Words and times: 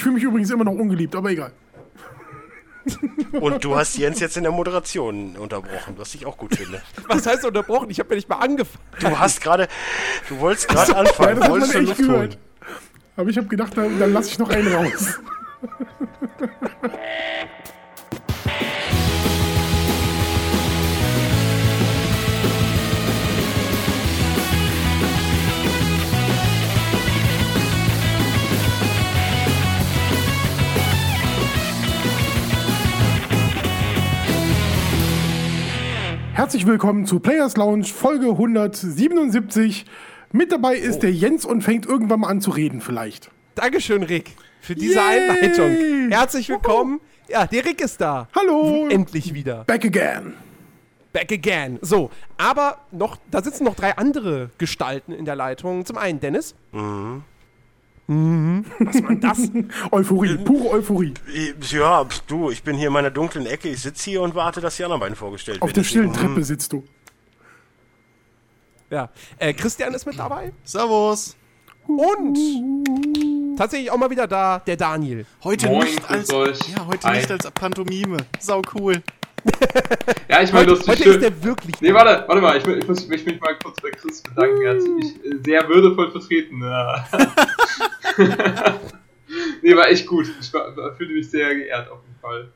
Ich 0.00 0.04
fühle 0.04 0.14
mich 0.14 0.24
übrigens 0.24 0.50
immer 0.50 0.64
noch 0.64 0.72
ungeliebt, 0.72 1.14
aber 1.14 1.28
egal. 1.28 1.52
Und 3.32 3.62
du 3.62 3.76
hast 3.76 3.98
Jens 3.98 4.18
jetzt 4.18 4.34
in 4.38 4.44
der 4.44 4.50
Moderation 4.50 5.36
unterbrochen, 5.36 5.92
was 5.98 6.14
ich 6.14 6.24
auch 6.24 6.38
gut 6.38 6.56
finde. 6.56 6.80
Was 7.06 7.26
heißt 7.26 7.44
unterbrochen? 7.44 7.90
Ich 7.90 7.98
habe 7.98 8.08
ja 8.08 8.16
nicht 8.16 8.26
mal 8.26 8.36
angefangen. 8.36 8.82
Du 8.98 9.18
hast 9.18 9.42
gerade, 9.42 9.68
du 10.30 10.40
wolltest 10.40 10.68
gerade 10.68 10.96
anfangen, 10.96 11.28
Ja, 11.28 11.34
das 11.34 11.44
hat 11.44 11.50
wolltest 11.50 11.74
echt 11.74 11.86
Luft 11.88 11.98
gehört. 11.98 12.18
holen. 12.18 12.36
Aber 13.16 13.28
ich 13.28 13.36
habe 13.36 13.46
gedacht, 13.48 13.76
dann, 13.76 13.98
dann 13.98 14.10
lasse 14.14 14.30
ich 14.30 14.38
noch 14.38 14.48
einen 14.48 14.72
raus. 14.72 15.18
Herzlich 36.40 36.66
willkommen 36.66 37.04
zu 37.04 37.20
Players 37.20 37.58
Lounge 37.58 37.84
Folge 37.84 38.30
177. 38.30 39.84
Mit 40.32 40.50
dabei 40.50 40.74
ist 40.74 40.96
Oh. 40.96 41.00
der 41.00 41.12
Jens 41.12 41.44
und 41.44 41.60
fängt 41.60 41.84
irgendwann 41.84 42.20
mal 42.20 42.28
an 42.28 42.40
zu 42.40 42.50
reden 42.50 42.80
vielleicht. 42.80 43.30
Dankeschön, 43.56 44.02
Rick, 44.02 44.30
für 44.62 44.74
diese 44.74 44.94
Yay! 44.94 45.28
Einleitung. 45.28 46.10
Herzlich 46.10 46.48
willkommen. 46.48 47.00
Ja, 47.28 47.46
der 47.46 47.62
Rick 47.66 47.82
ist 47.82 48.00
da. 48.00 48.26
Hallo, 48.34 48.88
Endlich 48.88 49.34
wieder. 49.34 49.64
back 49.64 49.84
again. 49.84 50.32
Back 51.12 51.30
again. 51.30 51.78
So, 51.82 52.10
aber 52.38 52.78
noch, 52.90 53.18
da 53.30 53.42
sitzen 53.42 53.64
noch 53.64 53.74
drei 53.74 53.98
andere 53.98 54.48
Gestalten 54.56 55.12
in 55.12 55.26
der 55.26 55.36
Leitung. 55.36 55.84
Zum 55.84 55.98
einen 55.98 56.20
Dennis. 56.20 56.54
Mhm. 56.72 57.22
Was 58.10 59.02
war 59.02 59.08
denn 59.10 59.20
das? 59.20 59.38
Euphorie, 59.92 60.36
pure 60.38 60.70
Euphorie. 60.70 61.14
Ja, 61.70 62.04
pf, 62.04 62.20
du, 62.26 62.50
ich 62.50 62.64
bin 62.64 62.76
hier 62.76 62.88
in 62.88 62.92
meiner 62.92 63.10
dunklen 63.10 63.46
Ecke, 63.46 63.68
ich 63.68 63.82
sitze 63.82 64.10
hier 64.10 64.22
und 64.22 64.34
warte, 64.34 64.60
dass 64.60 64.76
die 64.76 64.82
anderen 64.82 65.00
beiden 65.00 65.14
vorgestellt 65.14 65.62
Auf 65.62 65.68
werden. 65.68 65.74
der 65.76 65.84
stillen 65.84 66.12
Treppe 66.12 66.42
sitzt 66.42 66.72
du. 66.72 66.82
Ja. 68.90 69.10
Äh, 69.38 69.52
Christian 69.52 69.94
ist 69.94 70.06
mit 70.06 70.18
dabei. 70.18 70.52
Servus. 70.64 71.36
Und 71.86 72.36
tatsächlich 73.56 73.92
auch 73.92 73.96
mal 73.96 74.10
wieder 74.10 74.26
da, 74.26 74.58
der 74.58 74.76
Daniel. 74.76 75.24
Heute 75.44 75.68
Moin, 75.68 75.84
nicht 75.84 76.10
als 76.10 76.28
ja, 76.28 76.86
heute 76.86 77.08
Hi. 77.08 77.16
nicht 77.18 77.30
als 77.30 77.48
Pantomime. 77.52 78.16
Sau 78.40 78.60
cool. 78.74 79.02
Ja, 80.28 80.42
ich 80.42 80.52
meine, 80.52 80.66
das 80.66 80.86
heute 80.86 81.02
schön. 81.02 81.12
ist 81.12 81.22
der 81.22 81.42
wirklich. 81.42 81.80
Nee, 81.80 81.94
warte, 81.94 82.24
warte 82.26 82.42
mal, 82.42 82.56
ich, 82.56 82.66
ich, 82.66 82.86
muss, 82.86 83.02
ich 83.02 83.08
möchte 83.08 83.30
mich 83.30 83.40
mal 83.40 83.56
kurz 83.62 83.80
bei 83.80 83.90
Chris 83.90 84.20
bedanken. 84.22 84.62
Er 84.62 84.74
hat 84.74 84.82
mich 84.82 85.24
äh, 85.24 85.38
sehr 85.44 85.68
würdevoll 85.68 86.10
vertreten. 86.10 86.62
Ja. 88.20 88.80
nee, 89.62 89.74
war 89.76 89.88
echt 89.88 90.06
gut. 90.06 90.26
Ich 90.40 90.52
war, 90.52 90.72
fühlte 90.96 91.12
mich 91.14 91.30
sehr 91.30 91.54
geehrt 91.54 91.88
auf 91.90 92.00
jeden 92.06 92.20
Fall. 92.20 92.52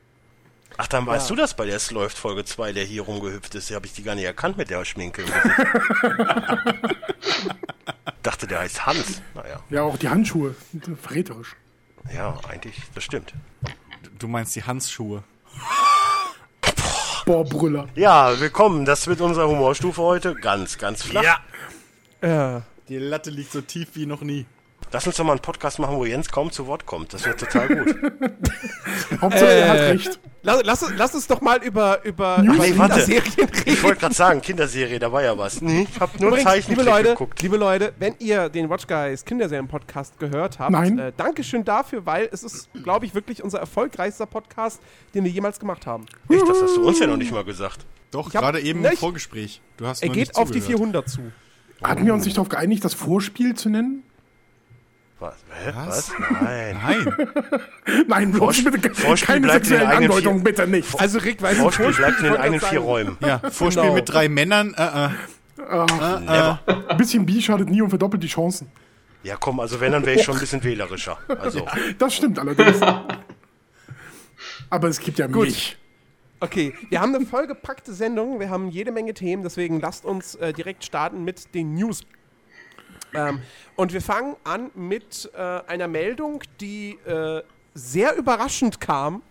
Ach, 0.77 0.87
dann 0.87 1.05
weißt 1.05 1.29
Ja. 1.29 1.35
du 1.35 1.41
das 1.41 1.55
bei 1.55 1.65
der 1.65 1.75
Es 1.77 1.91
läuft 1.91 2.17
Folge 2.17 2.43
2, 2.43 2.73
der 2.73 2.83
hier 2.83 3.03
rumgehüpft 3.03 3.55
ist. 3.55 3.69
Die 3.69 3.75
habe 3.75 3.85
ich 3.85 3.93
die 3.93 4.03
gar 4.03 4.15
nicht 4.15 4.25
erkannt 4.25 4.57
mit 4.57 4.69
der 4.69 4.83
Schminke. 4.83 5.23
Dachte, 8.23 8.47
der 8.47 8.59
heißt 8.59 8.85
Hans. 8.85 9.21
Naja, 9.33 9.61
Ja, 9.69 9.83
auch 9.83 9.97
die 9.97 10.09
Handschuhe. 10.09 10.55
Verräterisch. 11.01 11.55
ja, 12.13 12.37
eigentlich, 12.49 12.75
das 12.93 13.03
stimmt. 13.03 13.33
Du 14.19 14.27
meinst 14.27 14.55
die 14.55 14.63
Hansschuhe. 14.63 15.23
Boah, 17.25 17.43
Brüller. 17.43 17.87
Ja, 17.95 18.39
willkommen. 18.39 18.85
Das 18.85 19.07
wird 19.07 19.21
unsere 19.21 19.47
Humorstufe 19.47 20.01
heute. 20.01 20.35
Ganz, 20.35 20.77
ganz 20.77 21.03
flach. 21.03 21.39
Äh, 22.21 22.59
Die 22.87 22.97
Latte 22.97 23.29
liegt 23.31 23.51
so 23.51 23.61
tief 23.61 23.89
wie 23.93 24.05
noch 24.05 24.21
nie. 24.21 24.45
Lass 24.95 25.05
uns 25.07 25.17
doch 25.17 25.25
mal 25.25 25.33
einen 25.33 25.41
Podcast 25.41 25.77
machen, 25.77 25.97
wo 25.97 26.05
Jens 26.05 26.29
kaum 26.31 26.51
zu 26.51 26.67
Wort 26.67 26.85
kommt. 26.85 27.13
Das 27.13 27.25
wird 27.25 27.37
total 27.37 27.67
gut. 27.67 27.95
Hauptsache, 29.21 29.45
er 29.51 29.69
hat 29.69 29.77
Äh, 29.77 29.81
recht. 29.91 30.19
lass, 30.41 30.61
lass, 30.63 30.83
uns- 30.83 30.93
lass 30.95 31.15
uns 31.15 31.27
doch 31.27 31.41
mal 31.41 31.61
über, 31.61 32.01
über, 32.05 32.37
über 32.41 32.53
Nee, 32.53 32.77
warte. 32.77 32.93
Kinderserien 33.03 33.49
reden. 33.49 33.61
Ich 33.65 33.83
wollte 33.83 33.99
gerade 33.99 34.15
sagen, 34.15 34.39
Kinderserie, 34.41 34.97
da 34.97 35.11
war 35.11 35.21
ja 35.21 35.37
was. 35.37 35.61
Nee, 35.61 35.85
ich 35.93 35.99
habe 35.99 36.13
nur 36.19 36.29
Übrigens, 36.29 36.49
Zeichentrick 36.49 36.77
liebe 36.77 36.89
Leute, 36.89 37.09
geguckt. 37.09 37.41
liebe 37.41 37.57
Leute, 37.57 37.91
wenn 37.99 38.15
ihr 38.19 38.47
den 38.47 38.69
Watch 38.69 38.87
Guys 38.87 39.25
Kinderserien-Podcast 39.25 40.17
gehört 40.17 40.59
habt, 40.59 40.71
Nein. 40.71 40.97
Äh, 40.97 41.11
Dankeschön 41.17 41.65
dafür, 41.65 42.05
weil 42.05 42.29
es 42.31 42.43
ist, 42.43 42.69
glaube 42.81 43.05
ich, 43.05 43.13
wirklich 43.13 43.43
unser 43.43 43.59
erfolgreichster 43.59 44.25
Podcast, 44.27 44.79
den 45.13 45.25
wir 45.25 45.31
jemals 45.31 45.59
gemacht 45.59 45.85
haben. 45.85 46.05
Echt, 46.29 46.47
das 46.47 46.61
hast 46.61 46.77
du 46.77 46.87
uns 46.87 46.99
ja 47.01 47.07
noch 47.07 47.17
nicht 47.17 47.33
mal 47.33 47.43
gesagt. 47.43 47.85
Doch, 48.11 48.31
gerade 48.31 48.61
eben 48.61 48.79
Ne, 48.79 48.91
im 48.91 48.97
Vorgespräch. 48.97 49.59
Du 49.75 49.87
hast 49.87 50.01
Er 50.03 50.07
geht 50.07 50.29
nicht 50.29 50.37
auf 50.37 50.51
die 50.51 50.61
zugehört. 50.61 50.79
400 50.79 51.09
zu. 51.09 51.19
Hatten 51.83 52.05
wir 52.05 52.13
uns 52.13 52.23
nicht 52.23 52.37
darauf 52.37 52.47
geeinigt, 52.47 52.85
das 52.85 52.93
Vorspiel 52.93 53.55
zu 53.55 53.67
nennen? 53.67 54.03
Was? 55.19 55.33
Hä? 55.49 55.71
Was? 55.75 55.87
Was? 55.87 56.11
Nein. 56.41 56.77
Nein. 56.83 57.27
Nein, 58.07 58.31
bloß 58.31 58.41
Vorspiel- 58.57 58.71
bitte 58.71 58.93
Vorspiel 58.93 59.27
keine 59.27 59.47
bleibt 59.47 59.65
in 59.65 59.69
den 59.71 59.79
sexuellen 59.79 59.87
eigenen 59.87 60.09
vier- 60.11 60.17
Andeutungen, 60.17 60.43
bitte 60.43 60.67
nicht. 60.67 60.99
Also 60.99 61.19
Rick, 61.19 61.41
weil 61.41 61.55
Vorspiel 61.55 61.93
bleibt 61.93 62.17
in 62.19 62.23
den 62.25 62.35
eigenen 62.37 62.59
vier 62.61 62.79
Räumen. 62.79 63.17
Ja, 63.21 63.39
Vorspiel 63.49 63.83
Genau. 63.83 63.95
mit 63.95 64.09
drei 64.09 64.27
Männern. 64.29 64.73
Äh, 64.73 65.05
äh. 65.05 65.09
Never. 65.57 66.59
Ein 66.89 66.97
bisschen 66.97 67.25
Bi 67.25 67.41
schadet 67.41 67.69
nie 67.69 67.81
und 67.81 67.89
verdoppelt 67.89 68.21
die 68.21 68.27
Chancen. 68.27 68.67
Ja, 69.23 69.37
komm, 69.39 69.59
also 69.59 69.79
wenn, 69.79 69.91
dann 69.93 70.05
wäre 70.05 70.19
ich 70.19 70.23
schon 70.23 70.35
ein 70.35 70.39
bisschen 70.41 70.63
wählerischer. 70.63 71.17
Also, 71.39 71.65
Das 71.97 72.13
stimmt 72.13 72.37
allerdings. 72.37 72.79
Aber 74.69 74.87
es 74.87 74.99
gibt 74.99 75.17
ja 75.17 75.27
mich. 75.27 75.77
Okay, 76.41 76.73
wir 76.89 76.99
haben 77.01 77.15
eine 77.15 77.25
vollgepackte 77.25 77.93
Sendung, 77.93 78.39
wir 78.39 78.49
haben 78.49 78.69
jede 78.69 78.91
Menge 78.91 79.13
Themen, 79.13 79.41
deswegen 79.41 79.79
lasst 79.79 80.03
uns 80.05 80.35
äh, 80.35 80.51
direkt 80.53 80.83
starten 80.83 81.23
mit 81.23 81.55
den 81.55 81.73
News. 81.75 82.01
Ähm, 83.15 83.41
und 83.75 83.93
wir 83.93 84.01
fangen 84.01 84.35
an 84.43 84.71
mit 84.75 85.29
äh, 85.33 85.39
einer 85.67 85.87
Meldung, 85.87 86.43
die 86.59 86.97
äh, 87.05 87.43
sehr 87.73 88.15
überraschend 88.15 88.79
kam 88.79 89.21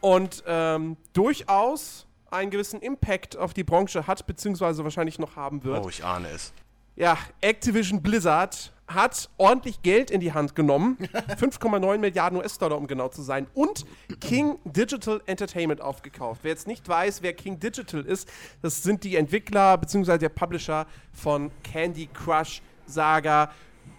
und 0.00 0.42
ähm, 0.46 0.96
durchaus 1.12 2.06
einen 2.30 2.50
gewissen 2.50 2.80
Impact 2.80 3.36
auf 3.36 3.54
die 3.54 3.64
Branche 3.64 4.06
hat, 4.06 4.26
beziehungsweise 4.26 4.84
wahrscheinlich 4.84 5.18
noch 5.18 5.36
haben 5.36 5.64
wird. 5.64 5.84
oh, 5.84 5.88
ich 5.88 6.04
ahne 6.04 6.28
es. 6.28 6.52
Ja, 6.96 7.16
Activision 7.40 8.02
Blizzard 8.02 8.72
hat 8.86 9.30
ordentlich 9.36 9.82
Geld 9.82 10.10
in 10.10 10.20
die 10.20 10.32
Hand 10.32 10.54
genommen. 10.54 10.98
5,9 11.40 11.98
Milliarden 11.98 12.38
US-Dollar, 12.38 12.76
um 12.76 12.86
genau 12.86 13.08
zu 13.08 13.22
sein. 13.22 13.46
Und 13.54 13.86
King 14.20 14.58
Digital 14.64 15.22
Entertainment 15.26 15.80
aufgekauft. 15.80 16.40
Wer 16.42 16.50
jetzt 16.50 16.66
nicht 16.66 16.88
weiß, 16.88 17.22
wer 17.22 17.32
King 17.32 17.58
Digital 17.58 18.04
ist, 18.04 18.28
das 18.62 18.82
sind 18.82 19.04
die 19.04 19.16
Entwickler 19.16 19.78
bzw. 19.78 20.18
der 20.18 20.28
Publisher 20.28 20.86
von 21.12 21.50
Candy 21.62 22.08
Crush 22.12 22.62
Saga, 22.90 23.50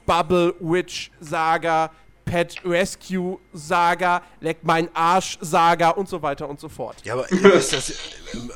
Bubble 0.05 0.53
Witch 0.59 1.11
Saga, 1.19 1.91
Pet 2.25 2.55
Rescue 2.65 3.39
Saga, 3.53 4.21
Leck 4.39 4.59
mein 4.61 4.89
Arsch 4.95 5.37
Saga 5.41 5.89
und 5.89 6.07
so 6.07 6.21
weiter 6.21 6.47
und 6.47 6.59
so 6.59 6.69
fort. 6.69 6.97
Ja, 7.03 7.13
aber 7.13 7.29
ist 7.31 7.73
das, 7.73 7.89
äh, 7.89 7.95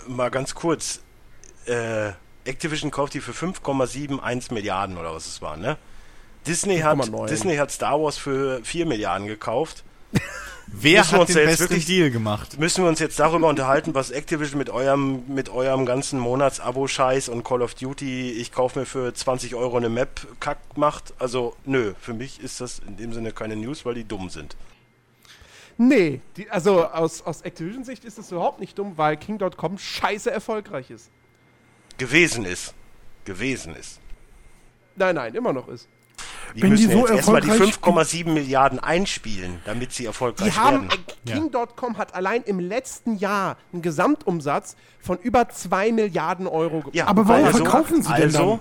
mal 0.08 0.30
ganz 0.30 0.54
kurz. 0.54 1.02
Äh, 1.66 2.12
Activision 2.46 2.92
kauft 2.92 3.16
die 3.16 3.22
für 3.22 3.32
5,71 3.32 4.54
Milliarden 4.54 4.98
oder 4.98 5.14
was 5.14 5.26
es 5.26 5.42
war, 5.42 5.58
ne? 5.58 5.78
Disney 6.46 6.80
hat, 6.80 7.00
5,9. 7.00 7.28
Disney 7.28 7.56
hat 7.56 7.72
Star 7.72 8.00
Wars 8.00 8.18
für 8.18 8.64
4 8.64 8.86
Milliarden 8.86 9.28
gekauft. 9.28 9.84
Wer 10.68 11.00
Müssen 11.00 11.12
wir 11.14 11.20
hat 11.20 11.28
uns 11.28 11.34
den 11.34 11.46
besten 11.46 11.60
wirklich- 11.62 11.86
Deal 11.86 12.10
gemacht? 12.12 12.60
Müssen 12.60 12.84
wir 12.84 12.90
uns 12.90 13.00
jetzt 13.00 13.20
darüber 13.20 13.48
unterhalten, 13.48 13.94
was 13.94 14.12
Activision 14.12 14.58
mit 14.58 14.70
eurem, 14.70 15.24
mit 15.28 15.50
eurem 15.50 15.86
ganzen 15.86 16.20
Monats-Abo-Scheiß 16.20 17.30
und 17.30 17.44
Call 17.44 17.62
of 17.62 17.76
Duty, 17.76 18.32
ich 18.32 18.52
kaufe 18.52 18.80
mir 18.80 18.86
für 18.86 19.14
20 19.14 19.56
Euro 19.56 19.78
eine 19.78 19.90
Map 19.90 20.28
kack 20.40 20.58
macht? 20.76 21.14
Also, 21.20 21.56
nö, 21.66 21.94
für 22.00 22.14
mich 22.14 22.40
ist 22.42 22.62
das 22.62 22.80
in 22.80 22.98
dem 22.98 23.14
Sinne 23.14 23.32
keine 23.32 23.56
News, 23.56 23.86
weil 23.86 23.94
die 23.94 24.04
dumm 24.06 24.30
sind. 24.30 24.56
Nee, 25.78 26.22
die, 26.38 26.50
also 26.50 26.86
aus, 26.86 27.22
aus 27.22 27.42
Activision-Sicht 27.42 28.04
ist 28.06 28.18
es 28.18 28.32
überhaupt 28.32 28.60
nicht 28.60 28.78
dumm, 28.80 28.94
weil 28.98 29.18
King.com 29.18 29.78
scheiße 29.78 30.32
erfolgreich 30.32 30.90
ist. 30.90 31.10
Gewesen 31.98 32.46
ist. 32.46 32.74
Gewesen 33.26 33.76
ist. 33.76 34.00
Nein, 34.96 35.16
nein, 35.16 35.36
immer 35.36 35.52
noch 35.54 35.68
ist. 35.68 35.88
Die 36.56 36.62
Wenn 36.62 36.76
die 36.76 36.88
müssen 36.88 36.92
so 36.92 37.08
jetzt 37.08 37.16
erstmal 37.18 37.42
die 37.42 37.50
erfolgreich- 37.50 37.76
5,7 37.76 38.34
Milliarden 38.34 38.80
einspielen, 38.80 39.62
damit 39.66 39.94
sie 39.94 40.06
erfolgreich 40.06 40.54
Die 40.54 40.60
haben, 40.60 40.90
werden. 40.90 41.52
King.com 41.52 41.98
hat 41.98 42.14
allein 42.16 42.44
im 42.44 42.60
letzten 42.60 43.18
Jahr 43.18 43.58
einen 43.74 43.82
Gesamtumsatz 43.82 44.76
von 45.00 45.18
über 45.18 45.50
2 45.50 45.92
Milliarden 45.92 46.48
Euro 46.48 46.80
gemacht. 46.80 46.96
Ja, 46.96 47.08
Aber 47.08 47.28
warum 47.28 47.48
verkaufen 47.48 48.02
sie 48.02 48.14
denn 48.14 48.24
also, 48.24 48.38
dann? 48.38 48.60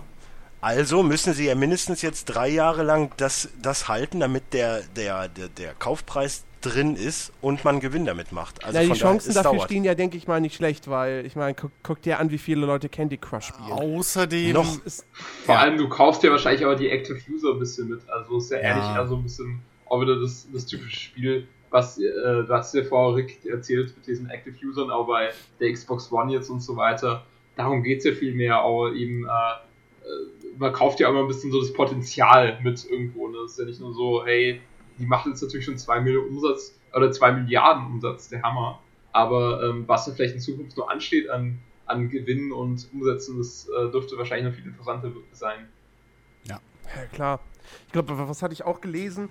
Also 0.60 1.02
müssen 1.02 1.34
sie 1.34 1.44
ja 1.46 1.54
mindestens 1.54 2.00
jetzt 2.00 2.24
drei 2.24 2.48
Jahre 2.48 2.82
lang 2.84 3.12
das, 3.18 3.50
das 3.60 3.86
halten, 3.88 4.20
damit 4.20 4.54
der, 4.54 4.80
der, 4.96 5.28
der, 5.28 5.48
der 5.48 5.74
Kaufpreis 5.74 6.44
drin 6.64 6.96
ist 6.96 7.32
und 7.40 7.64
man 7.64 7.80
Gewinn 7.80 8.04
damit 8.04 8.32
macht. 8.32 8.62
Also 8.64 8.76
Na, 8.78 8.82
die 8.82 8.88
von 8.88 8.98
daher, 8.98 9.10
Chancen 9.12 9.28
es 9.30 9.34
dafür 9.34 9.52
dauert. 9.52 9.64
stehen 9.64 9.84
ja, 9.84 9.94
denke 9.94 10.16
ich 10.16 10.26
mal, 10.26 10.40
nicht 10.40 10.54
schlecht, 10.56 10.88
weil 10.88 11.24
ich 11.26 11.36
meine, 11.36 11.54
guck, 11.54 11.70
guck 11.82 12.02
dir 12.02 12.18
an, 12.18 12.30
wie 12.30 12.38
viele 12.38 12.66
Leute 12.66 12.88
Candy 12.88 13.16
Crush 13.18 13.46
spielen. 13.46 13.72
Außerdem. 13.72 14.52
Noch 14.52 14.84
Ist, 14.84 15.06
Vor 15.44 15.54
Ja. 15.54 15.60
allem, 15.60 15.76
du 15.78 15.88
kaufst 15.88 16.22
ja 16.22 16.30
wahrscheinlich 16.30 16.64
aber 16.64 16.76
die 16.76 16.88
Active 16.88 17.18
User 17.30 17.52
ein 17.52 17.58
bisschen 17.58 17.88
mit. 17.88 18.00
Also 18.08 18.38
ist 18.38 18.50
ja, 18.50 18.58
Ja. 18.58 18.62
ehrlich 18.64 18.84
eher 18.94 19.06
so 19.06 19.16
ein 19.16 19.22
bisschen 19.22 19.60
auch 19.86 20.00
wieder 20.00 20.18
das, 20.20 20.48
das 20.52 20.66
typische 20.66 20.98
Spiel, 20.98 21.46
was 21.70 21.98
äh, 21.98 22.02
du 22.02 22.48
hast 22.48 22.74
ja 22.74 22.82
vorher 22.84 23.16
Rick 23.16 23.44
erzählt 23.44 23.94
mit 23.96 24.06
diesen 24.06 24.30
Active 24.30 24.54
Usern, 24.66 24.90
auch 24.90 25.06
bei 25.06 25.30
der 25.60 25.72
Xbox 25.72 26.10
One 26.10 26.32
jetzt 26.32 26.48
und 26.48 26.60
so 26.60 26.76
weiter. 26.76 27.24
Darum 27.56 27.82
geht 27.82 27.98
es 27.98 28.04
ja 28.04 28.12
viel 28.12 28.34
mehr, 28.34 28.62
auch 28.62 28.90
eben, 28.90 29.24
äh, 29.24 29.28
äh, 29.28 30.56
man 30.58 30.72
kauft 30.72 31.00
ja 31.00 31.08
immer 31.08 31.20
ein 31.20 31.28
bisschen 31.28 31.52
so 31.52 31.60
das 31.60 31.72
Potenzial 31.72 32.58
mit 32.62 32.84
irgendwo. 32.90 33.28
Ne? 33.28 33.36
Das 33.42 33.52
ist 33.52 33.58
ja 33.58 33.64
nicht 33.66 33.80
nur 33.80 33.92
so, 33.92 34.24
hey, 34.24 34.60
die 34.98 35.06
macht 35.06 35.26
jetzt 35.26 35.42
natürlich 35.42 35.64
schon 35.64 35.78
2 35.78 36.00
Millionen 36.00 36.28
Umsatz 36.28 36.78
oder 36.94 37.10
2 37.10 37.32
Milliarden 37.32 37.86
Umsatz, 37.86 38.28
der 38.28 38.42
Hammer. 38.42 38.80
Aber 39.12 39.62
ähm, 39.62 39.84
was 39.86 40.06
da 40.06 40.12
vielleicht 40.12 40.34
in 40.34 40.40
Zukunft 40.40 40.76
noch 40.76 40.88
ansteht 40.88 41.30
an, 41.30 41.60
an 41.86 42.08
Gewinnen 42.08 42.52
und 42.52 42.88
Umsätzen, 42.92 43.38
das 43.38 43.68
äh, 43.68 43.90
dürfte 43.90 44.16
wahrscheinlich 44.16 44.52
noch 44.52 44.54
viel 44.54 44.66
interessanter 44.66 45.12
sein. 45.32 45.68
Ja, 46.94 47.06
klar. 47.06 47.40
Ich 47.86 47.92
glaube, 47.92 48.28
was 48.28 48.42
hatte 48.42 48.52
ich 48.52 48.64
auch 48.64 48.80
gelesen? 48.80 49.28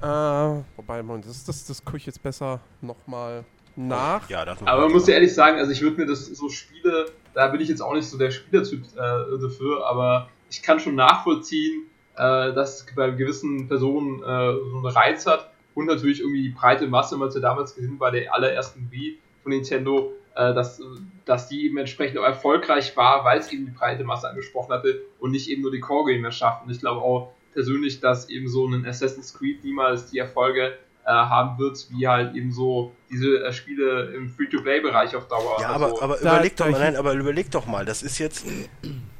Äh, 0.00 0.06
wobei, 0.06 1.02
Moment, 1.02 1.26
das, 1.26 1.44
das, 1.44 1.66
das 1.66 1.84
gucke 1.84 1.96
ich 1.96 2.06
jetzt 2.06 2.22
besser 2.22 2.60
nochmal 2.80 3.44
nach. 3.74 4.28
Ja, 4.28 4.44
das 4.44 4.62
Aber 4.62 4.82
man 4.82 4.92
muss 4.92 5.06
ja 5.06 5.14
ehrlich 5.14 5.34
sagen, 5.34 5.58
also 5.58 5.72
ich 5.72 5.80
würde 5.82 6.00
mir 6.00 6.06
das 6.06 6.26
so 6.26 6.48
Spiele, 6.48 7.06
da 7.34 7.48
bin 7.48 7.60
ich 7.60 7.68
jetzt 7.68 7.80
auch 7.80 7.94
nicht 7.94 8.08
so 8.08 8.18
der 8.18 8.30
Spielertyp 8.30 8.84
äh, 8.94 9.38
dafür, 9.40 9.86
aber 9.86 10.28
ich 10.50 10.62
kann 10.62 10.78
schon 10.78 10.94
nachvollziehen, 10.94 11.86
äh, 12.16 12.52
dass 12.52 12.86
bei 12.94 13.10
gewissen 13.10 13.68
Personen 13.68 14.22
äh, 14.22 14.24
so 14.70 14.76
einen 14.76 14.86
Reiz 14.86 15.26
hat 15.26 15.50
und 15.74 15.86
natürlich 15.86 16.20
irgendwie 16.20 16.42
die 16.42 16.48
breite 16.50 16.86
Masse, 16.86 17.18
was 17.18 17.34
ja 17.34 17.40
damals 17.40 17.74
gesehen 17.74 17.98
bei 17.98 18.10
der 18.10 18.34
allerersten 18.34 18.90
Wii 18.90 19.18
von 19.42 19.50
Nintendo, 19.52 20.12
äh, 20.34 20.52
dass, 20.54 20.80
dass 21.24 21.48
die 21.48 21.66
eben 21.66 21.78
entsprechend 21.78 22.18
auch 22.18 22.24
erfolgreich 22.24 22.96
war, 22.96 23.24
weil 23.24 23.38
es 23.38 23.50
eben 23.52 23.66
die 23.66 23.72
breite 23.72 24.04
Masse 24.04 24.28
angesprochen 24.28 24.72
hatte 24.72 25.00
und 25.18 25.30
nicht 25.30 25.48
eben 25.48 25.62
nur 25.62 25.70
die 25.72 25.80
Core-Gamer 25.80 26.30
schafft. 26.32 26.64
Und 26.64 26.70
ich 26.70 26.80
glaube 26.80 27.00
auch 27.00 27.32
persönlich, 27.54 28.00
dass 28.00 28.28
eben 28.28 28.48
so 28.48 28.66
ein 28.66 28.86
Assassin's 28.86 29.34
Creed 29.34 29.64
niemals 29.64 30.10
die 30.10 30.18
Erfolge 30.18 30.74
äh, 31.04 31.10
haben 31.10 31.58
wird, 31.58 31.86
wie 31.90 32.06
halt 32.06 32.34
eben 32.36 32.52
so 32.52 32.92
diese 33.10 33.44
äh, 33.44 33.52
Spiele 33.52 34.12
im 34.14 34.28
Free-to-Play-Bereich 34.30 35.16
auf 35.16 35.26
Dauer. 35.28 35.58
Ja, 35.60 35.72
also, 35.72 35.84
aber, 35.86 36.02
aber 36.02 36.16
da- 36.22 36.34
überleg 36.36 36.56
doch 36.56 36.70
mal, 36.70 36.78
nein, 36.78 36.96
aber 36.96 37.12
überleg 37.14 37.50
doch 37.50 37.66
mal, 37.66 37.84
das 37.84 38.02
ist 38.02 38.18
jetzt, 38.18 38.46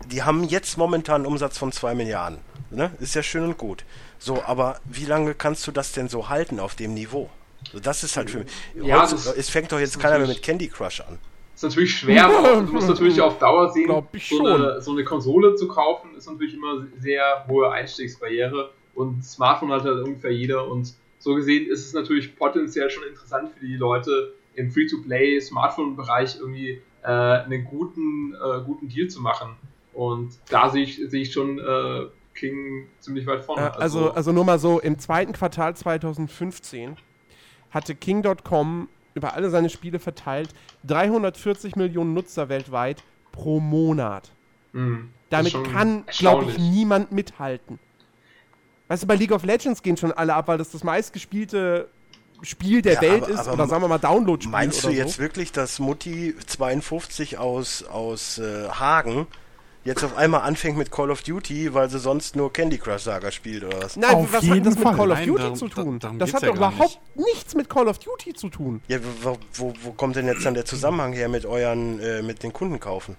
die 0.06 0.22
haben 0.22 0.44
jetzt 0.44 0.78
momentan 0.78 1.16
einen 1.16 1.26
Umsatz 1.26 1.58
von 1.58 1.72
2 1.72 1.94
Milliarden. 1.94 2.38
Ne? 2.74 2.90
Ist 3.00 3.14
ja 3.14 3.22
schön 3.22 3.44
und 3.44 3.58
gut. 3.58 3.84
So, 4.18 4.42
aber 4.44 4.80
wie 4.84 5.04
lange 5.04 5.34
kannst 5.34 5.66
du 5.66 5.72
das 5.72 5.92
denn 5.92 6.08
so 6.08 6.28
halten 6.28 6.58
auf 6.60 6.74
dem 6.74 6.94
Niveau? 6.94 7.28
So, 7.72 7.78
das 7.80 8.02
ist 8.02 8.16
halt 8.16 8.30
für 8.30 8.38
mich. 8.38 8.48
Ja, 8.82 9.02
das- 9.02 9.26
es 9.36 9.48
fängt 9.50 9.70
doch 9.72 9.78
jetzt 9.78 9.98
keiner 10.00 10.18
mehr 10.18 10.28
mit 10.28 10.42
Candy 10.42 10.68
Crush 10.68 11.00
an. 11.02 11.18
ist 11.54 11.62
natürlich 11.62 11.94
schwer, 11.94 12.26
aber 12.26 12.62
du 12.62 12.72
musst 12.72 12.88
natürlich 12.88 13.20
auf 13.20 13.38
Dauer 13.38 13.70
sehen, 13.70 13.86
so 14.38 14.44
eine, 14.54 14.80
so 14.80 14.92
eine 14.92 15.04
Konsole 15.04 15.54
zu 15.54 15.68
kaufen, 15.68 16.14
ist 16.16 16.28
natürlich 16.28 16.54
immer 16.54 16.86
sehr 16.98 17.44
hohe 17.48 17.70
Einstiegsbarriere 17.70 18.70
und 18.94 19.24
Smartphone 19.24 19.70
hat 19.70 19.84
halt 19.84 20.02
ungefähr 20.04 20.32
jeder 20.32 20.66
und 20.68 20.92
so 21.18 21.34
gesehen 21.34 21.70
ist 21.70 21.86
es 21.86 21.92
natürlich 21.92 22.34
potenziell 22.36 22.90
schon 22.90 23.04
interessant 23.04 23.50
für 23.56 23.64
die 23.64 23.76
Leute 23.76 24.34
im 24.54 24.70
Free-to-Play 24.72 25.40
Smartphone-Bereich 25.40 26.36
irgendwie 26.40 26.82
äh, 27.04 27.06
einen 27.06 27.64
guten, 27.64 28.34
äh, 28.34 28.60
guten 28.64 28.88
Deal 28.88 29.06
zu 29.08 29.20
machen 29.20 29.56
und 29.92 30.32
da 30.50 30.68
sehe 30.68 30.82
ich, 30.82 30.96
sehe 31.08 31.22
ich 31.22 31.32
schon 31.32 31.58
äh, 31.60 32.06
King 32.34 32.88
ziemlich 33.00 33.26
weit 33.26 33.40
Äh, 33.40 33.42
vorne. 33.42 33.74
also, 33.78 34.10
also 34.12 34.32
nur 34.32 34.44
mal 34.44 34.58
so, 34.58 34.80
im 34.80 34.98
zweiten 34.98 35.32
Quartal 35.32 35.76
2015 35.76 36.96
hatte 37.70 37.94
King.com 37.94 38.88
über 39.14 39.34
alle 39.34 39.50
seine 39.50 39.68
Spiele 39.70 39.98
verteilt 39.98 40.50
340 40.84 41.76
Millionen 41.76 42.14
Nutzer 42.14 42.48
weltweit 42.48 43.02
pro 43.30 43.60
Monat. 43.60 44.30
mh, 44.72 45.04
das 45.30 45.50
Damit 45.52 45.70
kann, 45.72 46.04
glaube 46.18 46.50
ich, 46.50 46.58
niemand 46.58 47.12
mithalten. 47.12 47.78
Weißt 48.88 49.02
du, 49.02 49.06
bei 49.06 49.14
League 49.16 49.32
of 49.32 49.44
Legends 49.44 49.82
gehen 49.82 49.96
schon 49.96 50.12
alle 50.12 50.34
ab, 50.34 50.48
weil 50.48 50.58
das 50.58 50.70
das 50.70 50.84
meistgespielte 50.84 51.88
Spiel 52.42 52.82
der 52.82 52.94
Ja, 52.94 53.00
Welt 53.02 53.22
aber- 53.24 53.32
ist 53.32 53.38
aber 53.40 53.52
oder 53.54 53.66
sagen 53.68 53.82
wir 53.82 53.88
mal 53.88 53.98
Download-Spiel 53.98 54.50
Meinst 54.50 54.82
du 54.84 54.90
jetzt 54.90 55.14
so. 55.16 55.22
wirklich, 55.22 55.52
dass 55.52 55.78
Mutti 55.78 56.34
52 56.46 57.38
aus, 57.38 57.82
aus 57.84 58.38
äh, 58.38 58.68
Hagen 58.68 59.26
jetzt 59.84 60.04
auf 60.04 60.16
einmal 60.16 60.42
anfängt 60.42 60.78
mit 60.78 60.90
Call 60.90 61.10
of 61.10 61.22
Duty, 61.22 61.74
weil 61.74 61.88
sie 61.90 61.98
sonst 61.98 62.36
nur 62.36 62.52
Candy 62.52 62.78
Crush 62.78 63.02
Saga 63.02 63.30
spielt 63.30 63.64
oder 63.64 63.82
was? 63.82 63.96
Nein, 63.96 64.14
Auf 64.14 64.32
was 64.32 64.42
jeden 64.44 64.58
hat 64.60 64.66
das 64.66 64.74
mit 64.76 64.82
Fall. 64.84 64.96
Call 64.96 65.10
of 65.10 65.18
Nein, 65.18 65.26
Duty 65.28 65.42
darum- 65.42 65.56
zu 65.56 65.68
da- 65.68 65.82
tun? 65.82 65.98
darum 65.98 66.18
das 66.18 66.34
hat 66.34 66.42
ja 66.42 66.48
doch 66.48 66.56
überhaupt 66.56 67.00
nichts 67.16 67.54
mit 67.54 67.68
Call 67.68 67.88
of 67.88 67.98
Duty 67.98 68.34
zu 68.34 68.48
tun. 68.48 68.80
Ja, 68.88 68.98
wo, 69.22 69.36
wo, 69.54 69.74
wo 69.82 69.92
kommt 69.92 70.16
denn 70.16 70.26
jetzt 70.26 70.44
dann 70.46 70.54
der 70.54 70.64
Zusammenhang 70.64 71.12
her 71.12 71.28
mit 71.28 71.44
euren, 71.46 71.98
äh, 72.00 72.22
mit 72.22 72.42
den 72.42 72.52
Kunden 72.52 72.78
kaufen? 72.80 73.16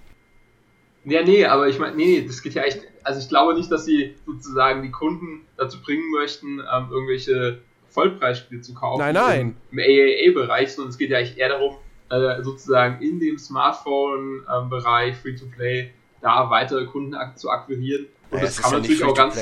Ja, 1.06 1.22
nee, 1.22 1.44
aber 1.46 1.68
ich 1.68 1.80
meine, 1.80 1.96
nee, 1.98 2.20
nee, 2.22 2.26
das 2.26 2.42
geht 2.42 2.54
ja 2.54 2.64
echt. 2.64 2.80
Also 3.04 3.20
ich 3.20 3.28
glaube 3.28 3.54
nicht, 3.56 3.70
dass 3.70 3.84
sie 3.84 4.16
sozusagen 4.26 4.82
die 4.84 4.92
Kunden 4.92 5.42
dazu 5.58 5.82
bringen 5.82 6.10
möchten, 6.12 6.60
ähm, 6.60 6.88
irgendwelche 6.92 7.60
Vollpreisspiele 7.90 8.62
zu 8.62 8.74
kaufen. 8.74 9.00
Nein, 9.02 9.14
nein. 9.14 9.56
Im, 9.72 9.80
im 9.80 9.80
AAA-Bereich, 9.80 10.72
sondern 10.74 10.92
es 10.92 10.98
geht 10.98 11.10
ja 11.10 11.18
eigentlich 11.18 11.38
eher 11.38 11.50
darum, 11.50 11.76
äh, 12.10 12.42
sozusagen 12.42 13.02
in 13.04 13.20
dem 13.20 13.38
Smartphone-Bereich, 13.38 15.16
Free-to-Play, 15.18 15.92
da 16.24 16.50
weitere 16.50 16.86
Kunden 16.86 17.14
ak 17.14 17.38
zu 17.38 17.50
akquirieren. 17.52 18.06
Und 18.32 18.38
Naja, 18.38 18.46
das 18.46 18.60
kann 18.62 18.72
man 18.72 18.82
natürlich 18.82 19.04
auch 19.04 19.14
ganz. 19.14 19.38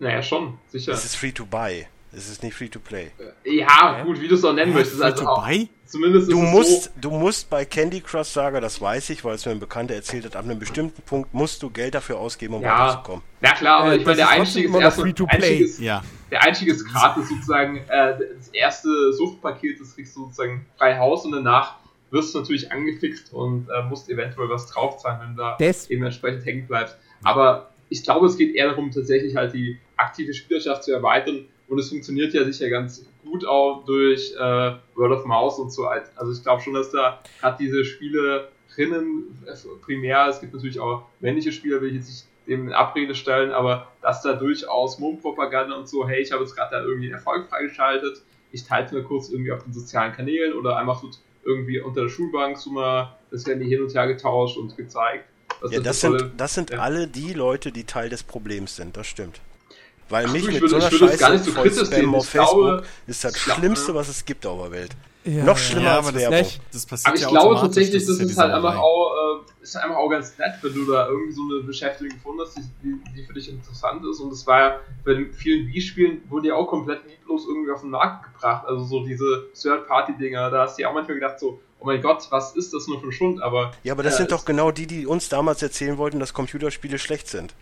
Naja, 0.00 0.22
schon, 0.22 0.58
sicher. 0.68 0.92
Es 0.92 1.04
ist 1.04 1.14
Free-to-Buy. 1.16 1.86
Es 2.12 2.28
ist 2.28 2.42
nicht 2.42 2.54
Free-to-Play. 2.56 3.12
Ja, 3.44 3.98
Hä? 3.98 4.04
gut, 4.04 4.20
wie 4.20 4.26
du 4.26 4.34
es 4.34 4.44
auch 4.44 4.52
nennen 4.52 4.72
möchtest. 4.72 5.00
Also 5.00 5.28
auch, 5.28 5.46
zumindest 5.86 6.28
ist 6.28 6.32
Du 6.32 6.42
es 6.42 6.50
musst, 6.50 6.84
so, 6.84 6.90
du 7.02 7.10
musst 7.10 7.48
bei 7.50 7.64
Candy 7.64 8.00
Crush 8.00 8.28
Saga, 8.28 8.60
das 8.60 8.80
weiß 8.80 9.10
ich, 9.10 9.24
weil 9.24 9.36
es 9.36 9.46
mir 9.46 9.52
ein 9.52 9.60
Bekannter 9.60 9.94
erzählt 9.94 10.24
hat, 10.24 10.34
ab 10.34 10.44
einem 10.44 10.58
bestimmten 10.58 11.02
Punkt 11.02 11.32
musst 11.34 11.62
du 11.62 11.70
Geld 11.70 11.94
dafür 11.94 12.18
ausgeben, 12.18 12.54
um 12.54 12.62
Ja. 12.62 12.78
weiterzukommen. 12.88 13.22
Ja 13.42 13.52
klar, 13.52 13.80
aber 13.82 13.92
Äh, 13.92 13.96
ich 13.98 14.04
meine, 14.06 14.16
das 14.16 14.16
der 14.16 14.24
ist 14.26 14.40
Einstieg 14.40 14.64
ist 14.64 14.68
immer 14.70 14.78
noch 14.78 14.84
erst 14.86 15.00
Free-to-Play. 15.00 15.36
Einstieg 15.36 15.60
ist, 15.60 15.78
Ja. 15.80 16.02
der 16.32 16.42
Einstieg 16.42 16.68
ist 16.68 16.84
gratis 16.86 17.28
sozusagen. 17.28 17.76
Äh, 17.76 18.18
das 18.38 18.48
erste 18.48 19.12
Suchtpaket, 19.12 19.80
das 19.80 19.94
kriegst 19.94 20.16
du 20.16 20.24
sozusagen 20.24 20.66
frei 20.78 20.98
Haus 20.98 21.24
und 21.26 21.32
danach 21.32 21.74
wirst 22.10 22.34
du 22.34 22.38
natürlich 22.40 22.70
angefixt 22.72 23.32
und 23.32 23.68
äh, 23.68 23.82
musst 23.88 24.08
eventuell 24.10 24.48
was 24.48 24.66
draufzahlen, 24.66 25.20
wenn 25.20 25.36
du 25.36 25.42
da 25.42 25.56
Des- 25.56 25.90
eben 25.90 26.04
entsprechend 26.04 26.44
hängen 26.44 26.66
bleibst. 26.66 26.96
Aber 27.22 27.70
ich 27.88 28.02
glaube, 28.04 28.26
es 28.26 28.36
geht 28.36 28.54
eher 28.54 28.68
darum, 28.68 28.90
tatsächlich 28.90 29.36
halt 29.36 29.52
die 29.52 29.78
aktive 29.96 30.32
Spielerschaft 30.34 30.84
zu 30.84 30.92
erweitern 30.92 31.46
und 31.68 31.78
es 31.78 31.88
funktioniert 31.88 32.34
ja 32.34 32.44
sicher 32.44 32.68
ganz 32.70 33.06
gut 33.24 33.44
auch 33.46 33.84
durch 33.84 34.32
äh, 34.36 34.72
Word 34.94 35.12
of 35.12 35.24
Mouse 35.24 35.58
und 35.58 35.70
so. 35.72 35.86
Also 35.86 36.32
ich 36.32 36.42
glaube 36.42 36.62
schon, 36.62 36.74
dass 36.74 36.90
da 36.90 37.20
gerade 37.40 37.56
diese 37.60 37.84
Spielerinnen 37.84 39.44
äh, 39.46 39.54
primär, 39.84 40.26
es 40.28 40.40
gibt 40.40 40.54
natürlich 40.54 40.80
auch 40.80 41.04
männliche 41.20 41.52
Spieler, 41.52 41.80
will 41.80 41.90
ich 41.90 41.96
jetzt 41.96 42.08
nicht 42.08 42.26
dem 42.46 42.68
in 42.68 42.72
Abrede 42.72 43.14
stellen, 43.14 43.52
aber 43.52 43.88
dass 44.02 44.22
da 44.22 44.32
durchaus 44.32 44.98
Mundpropaganda 44.98 45.76
und 45.76 45.88
so, 45.88 46.08
hey, 46.08 46.20
ich 46.22 46.32
habe 46.32 46.42
jetzt 46.42 46.56
gerade 46.56 46.74
da 46.76 46.82
irgendwie 46.82 47.06
einen 47.06 47.14
Erfolg 47.14 47.48
freigeschaltet, 47.48 48.22
ich 48.50 48.64
teile 48.64 48.86
es 48.86 48.92
mir 48.92 49.02
kurz 49.02 49.28
irgendwie 49.30 49.52
auf 49.52 49.62
den 49.62 49.72
sozialen 49.72 50.12
Kanälen 50.12 50.54
oder 50.54 50.76
einfach 50.76 51.00
so 51.00 51.08
irgendwie 51.44 51.80
unter 51.80 52.02
der 52.02 52.08
Schulbank 52.08 52.58
so 52.58 52.70
mal 52.70 53.16
das 53.30 53.46
Handy 53.46 53.68
hin 53.68 53.82
und 53.82 53.94
her 53.94 54.06
getauscht 54.06 54.56
und 54.56 54.76
gezeigt. 54.76 55.24
Was 55.60 55.72
Ja, 55.72 55.80
das 55.80 56.00
Tolle. 56.00 56.18
sind, 56.20 56.40
das 56.40 56.54
sind 56.54 56.70
Ja. 56.70 56.78
alle 56.80 57.06
die 57.06 57.32
Leute, 57.32 57.72
die 57.72 57.84
Teil 57.84 58.08
des 58.08 58.22
Problems 58.22 58.76
sind, 58.76 58.96
das 58.96 59.06
stimmt. 59.06 59.40
Weil 60.08 60.26
Ach 60.26 60.32
mich 60.32 60.44
mit 60.46 60.54
würde- 60.60 60.68
so 60.68 60.76
einer 60.76 60.90
Scheiße 60.90 61.38
so 61.44 61.52
voll 61.52 61.70
Spam 61.72 62.14
auf 62.14 62.28
Facebook 62.28 62.62
glaube- 62.64 62.86
ist 63.06 63.22
das 63.24 63.36
ich 63.36 63.44
glaube, 63.44 63.60
Schlimmste, 63.60 63.88
ja. 63.92 63.94
was 63.94 64.08
es 64.08 64.24
gibt 64.24 64.44
auf 64.46 64.60
der 64.62 64.70
Welt. 64.72 64.90
Ja, 65.24 65.44
Noch 65.44 65.58
schlimmer 65.58 65.84
Ja, 65.84 65.96
als 65.98 66.06
aber 66.06 66.12
das, 66.12 66.22
Werbung. 66.22 66.38
Nicht? 66.38 66.60
das 66.72 66.86
passiert 66.86 67.08
Aber 67.08 67.16
ich 67.16 67.22
ja 67.22 67.28
glaube 67.28 67.60
tatsächlich, 67.60 68.06
das 68.06 68.18
ist 68.18 68.38
halt 68.38 68.52
einfach 68.52 68.78
auch, 68.78 69.12
äh, 69.12 69.62
ist 69.62 69.76
einfach 69.76 69.96
auch 69.96 70.08
ganz 70.08 70.38
nett, 70.38 70.54
wenn 70.62 70.72
du 70.72 70.90
da 70.90 71.08
irgendwie 71.08 71.32
so 71.32 71.42
eine 71.42 71.62
Beschäftigung 71.62 72.14
gefunden 72.14 72.40
hast, 72.42 72.56
die, 72.56 72.98
die, 73.14 73.24
für 73.24 73.34
dich 73.34 73.50
interessant 73.50 74.02
ist. 74.06 74.20
Und 74.20 74.32
es 74.32 74.46
war 74.46 74.60
ja 74.60 74.80
bei 75.04 75.14
den 75.14 75.32
vielen 75.32 75.68
Wii-Spielen 75.68 76.22
wurden 76.30 76.44
die 76.44 76.52
auch 76.52 76.66
komplett 76.66 77.02
lieblos 77.06 77.46
irgendwie 77.46 77.70
auf 77.70 77.82
den 77.82 77.90
Markt 77.90 78.32
gebracht. 78.32 78.66
Also 78.66 78.84
so 78.84 79.04
diese 79.04 79.48
Third-Party-Dinger, 79.60 80.50
da 80.50 80.62
hast 80.62 80.78
du 80.78 80.82
ja 80.82 80.88
auch 80.88 80.94
manchmal 80.94 81.16
gedacht 81.16 81.38
so, 81.38 81.60
oh 81.80 81.84
mein 81.84 82.00
Gott, 82.00 82.26
was 82.30 82.56
ist 82.56 82.72
das 82.72 82.86
nur 82.86 83.00
für 83.00 83.08
ein 83.08 83.12
Schund? 83.12 83.42
Aber 83.42 83.72
Ja, 83.82 83.92
aber 83.92 84.02
das 84.02 84.14
äh, 84.14 84.18
sind 84.18 84.32
doch 84.32 84.46
genau 84.46 84.70
die, 84.70 84.86
die 84.86 85.06
uns 85.06 85.28
damals 85.28 85.62
erzählen 85.62 85.98
wollten, 85.98 86.18
dass 86.18 86.32
Computerspiele 86.32 86.98
schlecht 86.98 87.28
sind. 87.28 87.54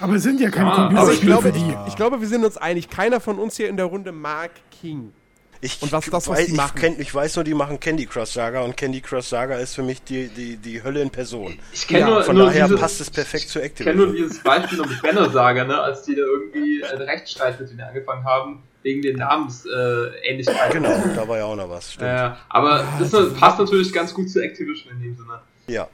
Aber 0.00 0.14
es 0.14 0.22
sind 0.22 0.40
ja 0.40 0.50
keine 0.50 0.70
Ja, 0.70 0.90
Aber 0.96 1.12
ich 1.12 1.20
glaube, 1.20 1.42
für 1.52 1.56
ich, 1.56 1.62
die. 1.62 1.74
ich 1.88 1.96
glaube, 1.96 2.20
wir 2.20 2.28
sind 2.28 2.44
uns 2.44 2.56
einig. 2.56 2.90
Keiner 2.90 3.20
von 3.20 3.38
uns 3.38 3.56
hier 3.56 3.68
in 3.68 3.76
der 3.76 3.86
Runde 3.86 4.12
mag 4.12 4.50
King. 4.80 5.12
Ich, 5.60 5.80
Und 5.80 5.92
was 5.92 6.04
das, 6.04 6.12
was 6.12 6.28
weiß, 6.28 6.44
die 6.46 6.50
ich, 6.52 6.56
machen? 6.58 6.78
kenn, 6.78 7.00
ich 7.00 7.14
weiß 7.14 7.36
nur, 7.36 7.44
die 7.44 7.54
machen 7.54 7.80
Candy 7.80 8.04
Crush 8.04 8.30
Saga 8.32 8.60
und 8.60 8.76
Candy 8.76 9.00
Crush 9.00 9.28
Saga 9.28 9.54
ist 9.56 9.74
für 9.74 9.82
mich 9.82 10.02
die, 10.02 10.28
die, 10.28 10.56
die 10.58 10.82
Hölle 10.82 11.00
in 11.00 11.08
Person. 11.08 11.56
ich 11.72 11.86
kenne 11.88 12.00
Ja, 12.00 12.06
nur, 12.10 12.22
Von 12.24 12.36
nur 12.36 12.46
daher 12.46 12.64
diese, 12.66 12.76
passt 12.76 13.00
es 13.00 13.08
perfekt 13.10 13.48
zu 13.48 13.62
Ich 13.62 13.74
kenne 13.74 13.94
nur 13.94 14.06
Activision. 14.08 14.28
dieses 14.28 14.42
Beispiel 14.42 14.76
noch 14.78 14.86
mit 14.90 15.00
Banner 15.00 15.30
Saga, 15.30 15.64
ne, 15.64 15.80
als 15.80 16.02
die 16.02 16.16
da 16.16 16.20
irgendwie 16.22 16.84
einen 16.84 17.00
Rechtsstreit 17.02 17.58
mit 17.58 17.70
denen 17.70 17.80
angefangen 17.80 18.24
haben, 18.24 18.62
wegen 18.82 19.00
den 19.00 19.16
Namensähnlichkeiten. 19.16 20.84
Äh. 20.84 20.88
Genau, 20.98 21.14
da 21.16 21.26
war 21.28 21.38
ja 21.38 21.44
auch 21.46 21.56
noch 21.56 21.70
was. 21.70 21.94
Stimmt. 21.94 22.10
Äh, 22.10 22.30
aber 22.50 22.84
das 22.98 23.10
passt 23.34 23.58
natürlich 23.58 23.90
ganz 23.92 24.12
gut 24.12 24.28
zu 24.28 24.42
Activision 24.42 24.92
in 24.92 25.00
dem 25.02 25.16
Sinne. 25.16 25.40
Ja. 25.66 25.88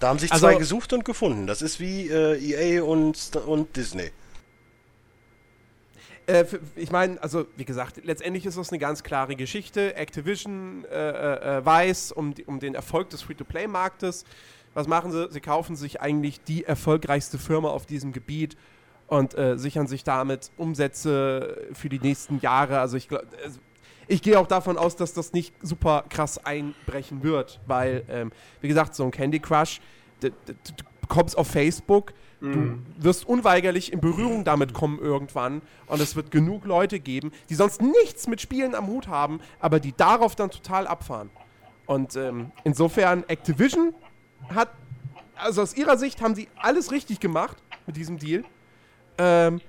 Da 0.00 0.08
haben 0.08 0.18
sich 0.18 0.32
Also- 0.32 0.46
zwei 0.46 0.54
gesucht 0.56 0.92
und 0.92 1.04
gefunden. 1.04 1.46
Das 1.46 1.62
ist 1.62 1.80
wie 1.80 2.08
äh, 2.08 2.76
EA 2.76 2.82
und, 2.82 3.36
und 3.46 3.76
Disney. 3.76 4.10
Äh, 6.26 6.44
ich 6.76 6.90
meine, 6.90 7.20
also 7.22 7.46
wie 7.56 7.64
gesagt, 7.64 8.04
letztendlich 8.04 8.46
ist 8.46 8.58
das 8.58 8.70
eine 8.70 8.78
ganz 8.78 9.02
klare 9.02 9.34
Geschichte. 9.34 9.96
Activision 9.96 10.84
äh, 10.84 10.94
äh, 10.94 11.58
äh, 11.58 11.64
weiß 11.64 12.12
um, 12.12 12.34
um 12.46 12.60
den 12.60 12.74
Erfolg 12.74 13.10
des 13.10 13.22
Free-to-Play-Marktes. 13.22 14.24
Was 14.74 14.86
machen 14.86 15.10
sie? 15.10 15.28
Sie 15.30 15.40
kaufen 15.40 15.74
sich 15.74 16.00
eigentlich 16.00 16.42
die 16.42 16.64
erfolgreichste 16.64 17.38
Firma 17.38 17.70
auf 17.70 17.86
diesem 17.86 18.12
Gebiet 18.12 18.56
und 19.08 19.34
sichern 19.54 19.86
sich 19.86 20.04
damit 20.04 20.50
Umsätze 20.58 21.66
für 21.72 21.88
die 21.88 21.98
nächsten 21.98 22.38
Jahre. 22.40 22.78
Also 22.78 22.98
ich 22.98 23.08
glaube, 23.08 23.26
ich 24.08 24.22
gehe 24.22 24.38
auch 24.38 24.46
davon 24.46 24.78
aus, 24.78 24.96
dass 24.96 25.12
das 25.12 25.32
nicht 25.32 25.54
super 25.62 26.04
krass 26.08 26.44
einbrechen 26.44 27.22
wird, 27.22 27.60
weil, 27.66 28.04
ähm, 28.08 28.32
wie 28.60 28.68
gesagt, 28.68 28.94
so 28.94 29.04
ein 29.04 29.10
Candy 29.10 29.38
Crush, 29.38 29.80
du 30.20 30.30
kommst 31.08 31.38
auf 31.38 31.46
Facebook, 31.46 32.12
Du 32.40 32.78
wirst 32.98 33.26
unweigerlich 33.26 33.92
in 33.92 34.00
Berührung 34.00 34.44
damit 34.44 34.72
kommen 34.72 35.00
irgendwann 35.00 35.60
und 35.86 36.00
es 36.00 36.14
wird 36.14 36.30
genug 36.30 36.64
Leute 36.64 37.00
geben, 37.00 37.32
die 37.50 37.56
sonst 37.56 37.82
nichts 37.82 38.28
mit 38.28 38.40
Spielen 38.40 38.76
am 38.76 38.86
Hut 38.86 39.08
haben, 39.08 39.40
aber 39.58 39.80
die 39.80 39.92
darauf 39.92 40.36
dann 40.36 40.50
total 40.50 40.86
abfahren. 40.86 41.30
Und 41.86 42.14
ähm, 42.14 42.52
insofern, 42.62 43.24
Activision 43.26 43.92
hat, 44.54 44.68
also 45.34 45.62
aus 45.62 45.76
ihrer 45.76 45.96
Sicht 45.96 46.22
haben 46.22 46.36
sie 46.36 46.48
alles 46.56 46.92
richtig 46.92 47.18
gemacht 47.18 47.56
mit 47.86 47.96
diesem 47.96 48.18
Deal. 48.18 48.44
Ähm, 49.16 49.60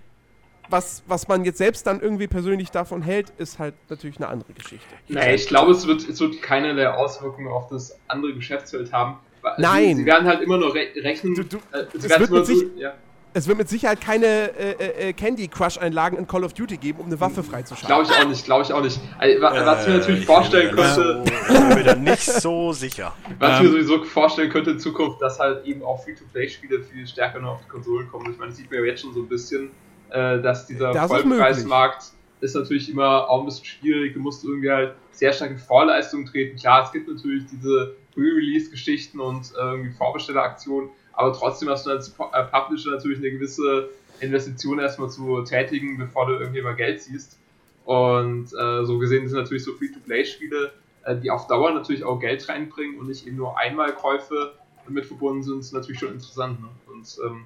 was, 0.69 1.03
was 1.07 1.27
man 1.27 1.43
jetzt 1.45 1.57
selbst 1.57 1.85
dann 1.88 1.99
irgendwie 2.01 2.27
persönlich 2.27 2.71
davon 2.71 3.01
hält, 3.01 3.31
ist 3.38 3.59
halt 3.59 3.73
natürlich 3.89 4.17
eine 4.17 4.27
andere 4.27 4.53
Geschichte. 4.53 4.85
Nee, 5.07 5.35
ich 5.35 5.47
glaube, 5.47 5.71
es 5.71 5.88
wird, 5.88 6.07
es 6.07 6.19
wird 6.19 6.41
keinerlei 6.41 6.89
Auswirkungen 6.89 7.47
auf 7.47 7.67
das 7.69 7.97
andere 8.07 8.33
Geschäftsfeld 8.33 8.91
haben. 8.93 9.17
Nein. 9.57 9.95
Sie, 9.95 10.01
sie 10.01 10.05
werden 10.05 10.27
halt 10.27 10.41
immer 10.41 10.57
nur 10.57 10.73
re 10.75 10.88
rechnen. 10.97 11.33
Du- 11.33 11.43
du- 11.43 11.57
äh, 11.71 11.85
es 11.97 12.19
wird 12.19 12.29
mit 12.31 12.45
sich- 12.45 12.63
ja. 12.77 12.93
Es 13.31 13.47
wird 13.47 13.59
mit 13.59 13.69
Sicherheit 13.69 14.01
keine 14.01 14.25
äh, 14.25 14.71
äh, 14.71 15.09
äh, 15.09 15.13
Candy 15.13 15.47
Crush-Einlagen 15.47 16.17
in 16.17 16.25
Call 16.27 16.43
of 16.43 16.53
Duty 16.53 16.77
geben, 16.77 16.99
um 16.99 17.05
eine 17.05 17.19
Waffe 17.19 17.43
freizuschalten. 17.43 17.85
Glaube 17.88 18.03
ich 18.03 18.11
auch 18.11 18.27
nicht, 18.27 18.43
glaube 18.43 18.63
ich 18.63 18.73
auch 18.73 18.81
nicht. 18.81 18.99
Also, 19.19 19.39
wa- 19.41 19.65
was 19.65 19.81
ich 19.83 19.88
mir 19.93 19.97
natürlich 19.99 20.23
Äh, 20.23 20.25
vorstellen 20.25 20.75
könnte, 20.75 21.23
So, 21.23 21.31
ich 21.31 21.47
bin 21.59 21.67
mir 21.69 21.83
da 21.83 21.95
nicht 21.95 22.23
so 22.25 22.73
sicher. 22.73 23.13
was 23.38 23.59
Ähm. 23.59 23.67
ich 23.67 23.71
mir 23.71 23.77
sowieso 23.83 24.03
vorstellen 24.03 24.49
könnte 24.49 24.71
in 24.71 24.79
Zukunft, 24.79 25.21
dass 25.21 25.39
halt 25.39 25.63
eben 25.65 25.83
auch 25.83 26.03
Free-to-Play-Spiele 26.03 26.81
viel 26.81 27.05
stärker 27.05 27.39
noch 27.39 27.51
auf 27.51 27.61
die 27.63 27.69
Konsolen 27.69 28.09
kommen. 28.09 28.31
Ich 28.31 28.38
meine, 28.39 28.49
das 28.49 28.57
sieht 28.57 28.71
man 28.71 28.79
ja 28.79 28.85
jetzt 28.88 29.01
schon 29.03 29.13
so 29.13 29.19
ein 29.21 29.27
bisschen, 29.29 29.69
äh, 30.10 30.42
dass 30.42 30.68
dieser 30.68 30.94
Das 30.94 31.06
ist 31.06 31.12
Vollpreismarkt 31.12 32.04
ist 32.42 32.56
natürlich 32.56 32.89
immer 32.89 33.30
auch 33.30 33.42
ein 33.42 33.46
bisschen 33.46 33.66
schwierig. 33.66 34.13
Du 34.13 34.20
musst 34.20 34.44
irgendwie 34.44 34.72
halt 34.72 34.94
sehr 35.12 35.34
stark 35.34 35.51
in 35.51 35.58
Vorleistung 35.58 36.25
treten. 36.25 36.58
Klar, 36.58 36.84
es 36.86 36.92
gibt 36.92 37.10
natürlich 37.10 37.44
diese 37.51 37.96
Re-Release-Geschichten 38.16 39.20
und 39.20 39.51
äh, 39.58 39.60
irgendwie 39.60 39.92
Vorbestelleraktionen, 39.92 40.89
aber 41.13 41.34
trotzdem 41.34 41.70
hast 41.70 41.86
du 41.86 41.92
als 41.92 42.10
äh, 42.10 42.44
Publisher 42.51 42.92
natürlich 42.92 43.20
eine 43.20 43.32
gewisse 43.32 43.89
Investition 44.22 44.80
erstmal 44.80 45.10
zu 45.10 45.42
tätigen, 45.44 45.98
bevor 45.98 46.28
du 46.28 46.34
irgendwie 46.34 46.62
mal 46.62 46.75
Geld 46.75 47.01
siehst. 47.01 47.38
Und 47.86 48.54
äh, 48.54 48.86
so 48.86 49.00
gesehen 49.00 49.28
sind 49.28 49.38
natürlich 49.38 49.63
so 49.63 49.74
Free-to-Play-Spiele, 49.74 50.72
äh, 51.04 51.16
die 51.18 51.32
auf 51.32 51.48
Dauer 51.48 51.72
natürlich 51.72 52.04
auch 52.04 52.20
Geld 52.20 52.48
reinbringen 52.48 53.00
und 53.00 53.08
nicht 53.08 53.25
eben 53.25 53.38
nur 53.38 53.58
Einmalkäufe 53.58 54.54
damit 54.86 55.06
verbunden 55.06 55.44
sind, 55.44 55.60
ist 55.60 55.74
natürlich 55.74 56.00
schon 56.00 56.13
interessant. 56.13 56.60
Ne? 56.62 56.68
Und 56.88 57.18
ähm, 57.25 57.46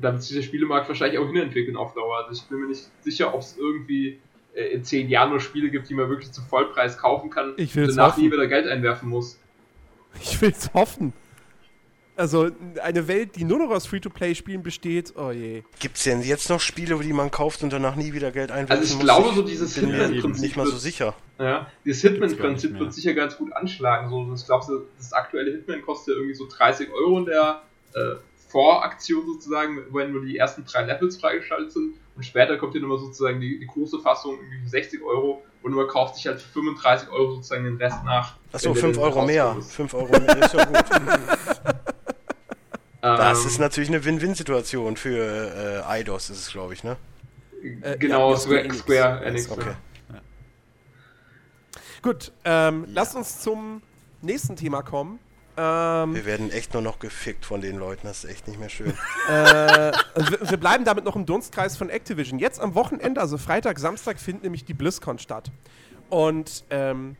da 0.00 0.12
wird 0.12 0.22
sich 0.22 0.36
der 0.36 0.42
Spielemarkt 0.42 0.88
wahrscheinlich 0.88 1.18
auch 1.18 1.26
hinentwickeln 1.26 1.76
auf 1.76 1.94
Dauer. 1.94 2.18
Also 2.26 2.32
ich 2.42 2.48
bin 2.48 2.60
mir 2.60 2.68
nicht 2.68 2.88
sicher, 3.02 3.34
ob 3.34 3.40
es 3.40 3.56
irgendwie 3.58 4.18
äh, 4.54 4.66
in 4.72 4.84
zehn 4.84 5.08
Jahren 5.08 5.30
nur 5.30 5.40
Spiele 5.40 5.70
gibt, 5.70 5.88
die 5.88 5.94
man 5.94 6.08
wirklich 6.08 6.32
zu 6.32 6.40
Vollpreis 6.42 6.98
kaufen 6.98 7.30
kann 7.30 7.54
Ich 7.56 7.76
und 7.76 7.88
danach 7.88 8.12
hoffen. 8.12 8.24
nie 8.24 8.32
wieder 8.32 8.46
Geld 8.46 8.66
einwerfen 8.66 9.08
muss. 9.08 9.38
Ich 10.20 10.40
will 10.40 10.50
es 10.50 10.72
hoffen. 10.74 11.12
Also 12.16 12.50
eine 12.82 13.08
Welt, 13.08 13.36
die 13.36 13.44
nur 13.44 13.58
noch 13.58 13.70
aus 13.70 13.86
Free-to-Play-Spielen 13.86 14.62
besteht, 14.62 15.14
oh 15.16 15.30
je. 15.30 15.62
Gibt 15.78 15.96
es 15.96 16.04
denn 16.04 16.20
jetzt 16.20 16.50
noch 16.50 16.60
Spiele, 16.60 16.98
die 16.98 17.14
man 17.14 17.30
kauft 17.30 17.62
und 17.62 17.72
danach 17.72 17.96
nie 17.96 18.12
wieder 18.12 18.30
Geld 18.30 18.50
einwerfen 18.50 18.72
Also 18.82 18.84
ich 18.92 18.94
muss? 18.96 19.04
glaube, 19.04 19.34
so 19.34 19.42
dieses 19.42 19.72
bin 19.74 19.88
mir 19.90 19.96
Hitman-Prinzip 20.08 20.42
nicht 20.42 20.56
mal 20.56 20.66
so 20.66 20.72
wird- 20.72 20.82
sicher. 20.82 21.14
Ja, 21.38 21.70
dieses 21.86 22.02
Hitman-Prinzip 22.02 22.78
wird 22.78 22.92
sicher 22.92 23.14
ganz 23.14 23.38
gut 23.38 23.52
anschlagen. 23.54 24.10
So, 24.10 24.34
ich 24.34 24.44
glaube, 24.44 24.86
das 24.98 25.12
aktuelle 25.14 25.52
Hitman 25.52 25.80
kostet 25.80 26.08
ja 26.14 26.18
irgendwie 26.18 26.34
so 26.34 26.46
30 26.46 26.90
Euro 26.92 27.20
in 27.20 27.24
der 27.24 27.62
äh, 27.94 28.16
Voraktion 28.50 29.26
sozusagen, 29.26 29.78
wenn 29.92 30.12
nur 30.12 30.24
die 30.24 30.36
ersten 30.36 30.64
drei 30.64 30.82
Levels 30.84 31.16
freigeschaltet 31.18 31.72
sind. 31.72 31.94
Und 32.16 32.24
später 32.24 32.56
kommt 32.58 32.72
hier 32.72 32.80
nochmal 32.82 32.98
sozusagen 32.98 33.40
die, 33.40 33.58
die 33.58 33.66
große 33.66 33.98
Fassung, 34.00 34.36
irgendwie 34.38 34.62
für 34.64 34.68
60 34.68 35.02
Euro. 35.02 35.42
Und 35.62 35.72
man 35.72 35.86
kauft 35.88 36.16
sich 36.16 36.26
halt 36.26 36.40
für 36.40 36.48
35 36.60 37.10
Euro 37.10 37.34
sozusagen 37.36 37.64
den 37.64 37.76
Rest 37.76 38.02
nach. 38.04 38.34
Achso, 38.52 38.68
wenn 38.68 38.74
der 38.74 38.82
5 38.82 38.96
dann 38.96 39.04
Euro 39.04 39.26
mehr. 39.26 39.44
rauskommt. 39.44 39.90
5 39.90 39.94
Euro 39.94 40.20
mehr 40.20 40.36
ist 40.44 40.54
ja 40.54 40.64
gut. 40.64 40.84
Das 43.02 43.40
Ähm, 43.40 43.46
ist 43.46 43.58
natürlich 43.58 43.88
eine 43.88 44.04
Win-Win-Situation 44.04 44.98
für 44.98 45.82
äh, 45.86 45.88
Eidos, 45.90 46.28
ist 46.28 46.38
es, 46.38 46.52
glaube 46.52 46.74
ich, 46.74 46.84
ne? 46.84 46.98
Äh, 47.80 47.96
Genau, 47.96 48.32
ja, 48.32 48.36
Square, 48.36 48.60
Enix. 48.60 48.78
Square 48.80 49.24
Enix. 49.24 49.50
Okay. 49.50 49.72
Gut, 52.02 52.32
ähm, 52.44 52.84
lasst 52.88 53.16
uns 53.16 53.40
zum 53.40 53.80
nächsten 54.20 54.54
Thema 54.56 54.82
kommen. 54.82 55.18
Ähm, 55.60 56.14
Wir 56.14 56.24
werden 56.24 56.50
echt 56.50 56.72
nur 56.72 56.82
noch 56.82 56.98
gefickt 56.98 57.44
von 57.44 57.60
den 57.60 57.76
Leuten, 57.76 58.06
das 58.06 58.24
ist 58.24 58.30
echt 58.30 58.48
nicht 58.48 58.58
mehr 58.58 58.70
schön. 58.70 58.94
äh, 59.28 59.32
wir, 59.32 60.50
wir 60.50 60.56
bleiben 60.56 60.84
damit 60.84 61.04
noch 61.04 61.16
im 61.16 61.26
Dunstkreis 61.26 61.76
von 61.76 61.90
Activision. 61.90 62.38
Jetzt 62.38 62.60
am 62.60 62.74
Wochenende, 62.74 63.20
also 63.20 63.36
Freitag, 63.36 63.78
Samstag, 63.78 64.18
findet 64.18 64.44
nämlich 64.44 64.64
die 64.64 64.72
BlizzCon 64.72 65.18
statt. 65.18 65.50
Und 66.08 66.64
ähm, 66.70 67.16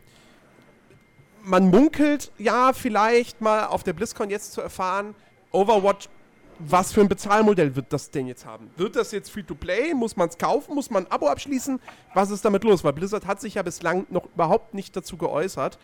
man 1.43 1.69
munkelt 1.69 2.31
ja 2.39 2.73
vielleicht 2.73 3.41
mal 3.41 3.67
auf 3.67 3.83
der 3.83 3.93
BlizzCon 3.93 4.31
jetzt 4.31 4.53
zu 4.53 4.61
erfahren, 4.61 5.13
Overwatch, 5.51 6.09
was 6.57 6.93
für 6.93 7.01
ein 7.01 7.09
Bezahlmodell 7.09 7.75
wird 7.75 7.93
das 7.93 8.09
denn 8.11 8.27
jetzt 8.27 8.45
haben? 8.45 8.71
Wird 8.77 8.95
das 8.95 9.11
jetzt 9.11 9.31
Free-to-Play? 9.31 9.93
Muss 9.93 10.15
man 10.15 10.29
es 10.29 10.37
kaufen? 10.37 10.75
Muss 10.75 10.89
man 10.89 11.05
ein 11.05 11.11
Abo 11.11 11.27
abschließen? 11.27 11.79
Was 12.13 12.31
ist 12.31 12.43
damit 12.45 12.63
los? 12.63 12.83
Weil 12.83 12.93
Blizzard 12.93 13.25
hat 13.25 13.41
sich 13.41 13.55
ja 13.55 13.63
bislang 13.63 14.05
noch 14.09 14.25
überhaupt 14.33 14.73
nicht 14.73 14.95
dazu 14.95 15.17
geäußert. 15.17 15.77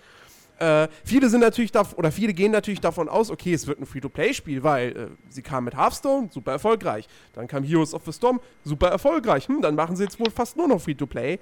Äh, 0.60 0.88
viele 1.04 1.30
sind 1.30 1.42
natürlich 1.42 1.72
davon, 1.72 2.00
oder 2.00 2.12
viele 2.12 2.34
gehen 2.34 2.52
natürlich 2.52 2.82
davon 2.82 3.10
aus, 3.10 3.30
okay, 3.30 3.54
es 3.54 3.68
wird 3.68 3.80
ein 3.80 3.86
Free-to-Play-Spiel, 3.86 4.64
weil 4.64 4.90
äh, 4.90 5.08
sie 5.30 5.42
kamen 5.42 5.66
mit 5.66 5.76
Hearthstone, 5.76 6.30
super 6.32 6.52
erfolgreich. 6.52 7.08
Dann 7.34 7.48
kam 7.48 7.64
Heroes 7.64 7.94
of 7.94 8.04
the 8.06 8.12
Storm, 8.14 8.40
super 8.64 8.88
erfolgreich. 8.88 9.48
Hm, 9.48 9.62
dann 9.62 9.76
machen 9.76 9.96
sie 9.96 10.04
jetzt 10.04 10.20
wohl 10.20 10.32
fast 10.32 10.58
nur 10.58 10.68
noch 10.68 10.82
Free-to-Play. 10.82 11.40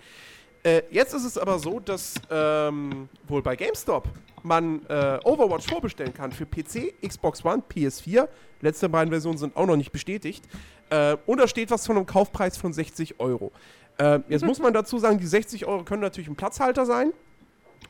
Äh, 0.63 0.81
jetzt 0.89 1.13
ist 1.13 1.25
es 1.25 1.37
aber 1.37 1.59
so, 1.59 1.79
dass 1.79 2.15
ähm, 2.29 3.07
wohl 3.27 3.41
bei 3.41 3.55
GameStop 3.55 4.09
man 4.41 4.85
äh, 4.87 5.19
Overwatch 5.23 5.67
vorbestellen 5.67 6.13
kann 6.13 6.31
für 6.31 6.45
PC, 6.45 6.93
Xbox 7.05 7.45
One, 7.45 7.63
PS4. 7.69 8.27
Letzte 8.61 8.89
beiden 8.89 9.11
Versionen 9.11 9.37
sind 9.37 9.55
auch 9.55 9.65
noch 9.65 9.75
nicht 9.75 9.91
bestätigt. 9.91 10.43
Äh, 10.89 11.17
und 11.25 11.39
da 11.39 11.47
steht 11.47 11.71
was 11.71 11.85
von 11.85 11.97
einem 11.97 12.05
Kaufpreis 12.05 12.57
von 12.57 12.73
60 12.73 13.19
Euro. 13.19 13.51
Äh, 13.97 14.19
jetzt 14.27 14.43
muss 14.43 14.59
man 14.59 14.73
dazu 14.73 14.97
sagen, 14.97 15.19
die 15.19 15.27
60 15.27 15.65
Euro 15.67 15.83
können 15.83 16.01
natürlich 16.01 16.29
ein 16.29 16.35
Platzhalter 16.35 16.85
sein. 16.85 17.13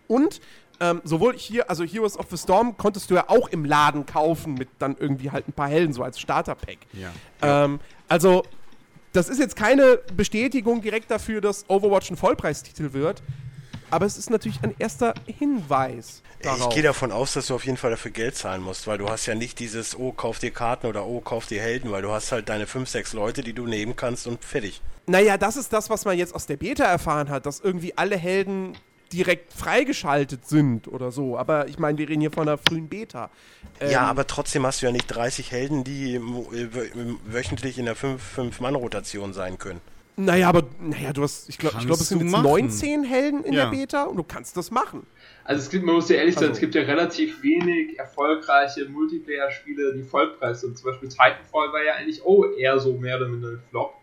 Und 0.07 0.41
ähm, 0.79 1.01
sowohl 1.03 1.37
hier, 1.37 1.69
also 1.69 1.83
Heroes 1.83 2.17
of 2.17 2.27
the 2.29 2.37
Storm 2.37 2.77
konntest 2.77 3.09
du 3.09 3.15
ja 3.15 3.25
auch 3.29 3.49
im 3.49 3.65
Laden 3.65 4.05
kaufen 4.05 4.55
mit 4.55 4.69
dann 4.79 4.95
irgendwie 4.99 5.31
halt 5.31 5.47
ein 5.47 5.53
paar 5.53 5.69
Helden, 5.69 5.93
so 5.93 6.03
als 6.03 6.19
Starter-Pack. 6.19 6.77
Ja. 6.93 7.11
Ähm, 7.41 7.79
also, 8.07 8.43
das 9.13 9.29
ist 9.29 9.39
jetzt 9.39 9.55
keine 9.55 9.99
Bestätigung 10.15 10.81
direkt 10.81 11.09
dafür, 11.09 11.41
dass 11.41 11.69
Overwatch 11.69 12.11
ein 12.11 12.17
Vollpreistitel 12.17 12.93
wird. 12.93 13.23
Aber 13.91 14.05
es 14.05 14.17
ist 14.17 14.29
natürlich 14.29 14.61
ein 14.63 14.73
erster 14.79 15.13
Hinweis 15.25 16.21
darauf. 16.41 16.69
Ich 16.69 16.75
gehe 16.75 16.83
davon 16.83 17.11
aus, 17.11 17.33
dass 17.33 17.47
du 17.47 17.55
auf 17.55 17.65
jeden 17.65 17.77
Fall 17.77 17.91
dafür 17.91 18.11
Geld 18.11 18.35
zahlen 18.35 18.61
musst, 18.61 18.87
weil 18.87 18.97
du 18.97 19.09
hast 19.09 19.25
ja 19.25 19.35
nicht 19.35 19.59
dieses, 19.59 19.97
oh, 19.97 20.11
kauf 20.11 20.39
dir 20.39 20.51
Karten 20.51 20.87
oder 20.87 21.05
oh, 21.05 21.21
kauf 21.21 21.45
dir 21.45 21.61
Helden, 21.61 21.91
weil 21.91 22.01
du 22.01 22.11
hast 22.11 22.31
halt 22.31 22.49
deine 22.49 22.67
5, 22.67 22.89
6 22.89 23.13
Leute, 23.13 23.43
die 23.43 23.53
du 23.53 23.67
nehmen 23.67 23.95
kannst 23.95 24.27
und 24.27 24.43
fertig. 24.43 24.81
Naja, 25.07 25.37
das 25.37 25.55
ist 25.55 25.71
das, 25.71 25.89
was 25.89 26.03
man 26.03 26.17
jetzt 26.17 26.33
aus 26.33 26.47
der 26.47 26.57
Beta 26.57 26.83
erfahren 26.83 27.29
hat, 27.29 27.45
dass 27.45 27.59
irgendwie 27.59 27.95
alle 27.95 28.17
Helden 28.17 28.75
direkt 29.13 29.53
freigeschaltet 29.53 30.47
sind 30.47 30.87
oder 30.87 31.11
so. 31.11 31.37
Aber 31.37 31.67
ich 31.67 31.79
meine, 31.79 31.97
wir 31.97 32.07
reden 32.09 32.21
hier 32.21 32.31
von 32.31 32.47
einer 32.47 32.57
frühen 32.57 32.87
Beta. 32.89 33.29
Ähm, 33.79 33.91
ja, 33.91 34.01
aber 34.01 34.27
trotzdem 34.27 34.65
hast 34.65 34.81
du 34.81 34.85
ja 34.87 34.91
nicht 34.91 35.07
30 35.07 35.51
Helden, 35.51 35.83
die 35.83 36.15
äh, 36.15 36.19
wö- 36.19 37.15
wöchentlich 37.25 37.77
in 37.77 37.85
der 37.85 37.95
5-Mann-Rotation 37.95 39.33
sein 39.33 39.57
können. 39.57 39.81
Naja, 40.17 40.47
aber 40.47 40.63
naja, 40.79 41.11
du 41.11 41.23
hast, 41.23 41.49
ich 41.49 41.57
glaube, 41.57 41.75
ich 41.79 41.85
glaub, 41.85 41.99
es 41.99 42.07
sind 42.07 42.21
jetzt 42.21 42.31
machen. 42.31 42.43
19 42.43 43.03
Helden 43.03 43.43
in 43.43 43.51
Ja. 43.51 43.65
der 43.69 43.71
Beta 43.77 44.03
und 44.05 44.15
du 44.15 44.23
kannst 44.23 44.55
das 44.55 44.71
machen. 44.71 45.05
Also 45.43 45.61
es 45.61 45.69
gibt, 45.69 45.83
man 45.85 45.95
muss 45.95 46.07
ja 46.07 46.15
ehrlich 46.15 46.35
sein, 46.35 46.43
Also- 46.45 46.53
es 46.53 46.59
gibt 46.61 46.73
ja 46.73 46.83
relativ 46.83 47.43
wenig 47.43 47.99
erfolgreiche 47.99 48.85
Multiplayer-Spiele, 48.87 49.93
die 49.97 50.03
Vollpreis 50.03 50.61
sind. 50.61 50.77
Zum 50.77 50.89
Beispiel 50.91 51.09
Titanfall 51.09 51.73
war 51.73 51.83
ja 51.83 51.95
eigentlich 51.95 52.23
oh 52.23 52.45
eher 52.45 52.79
so 52.79 52.93
mehr 52.93 53.17
oder 53.17 53.27
minder 53.27 53.49
ein 53.49 53.59
Flop. 53.69 53.93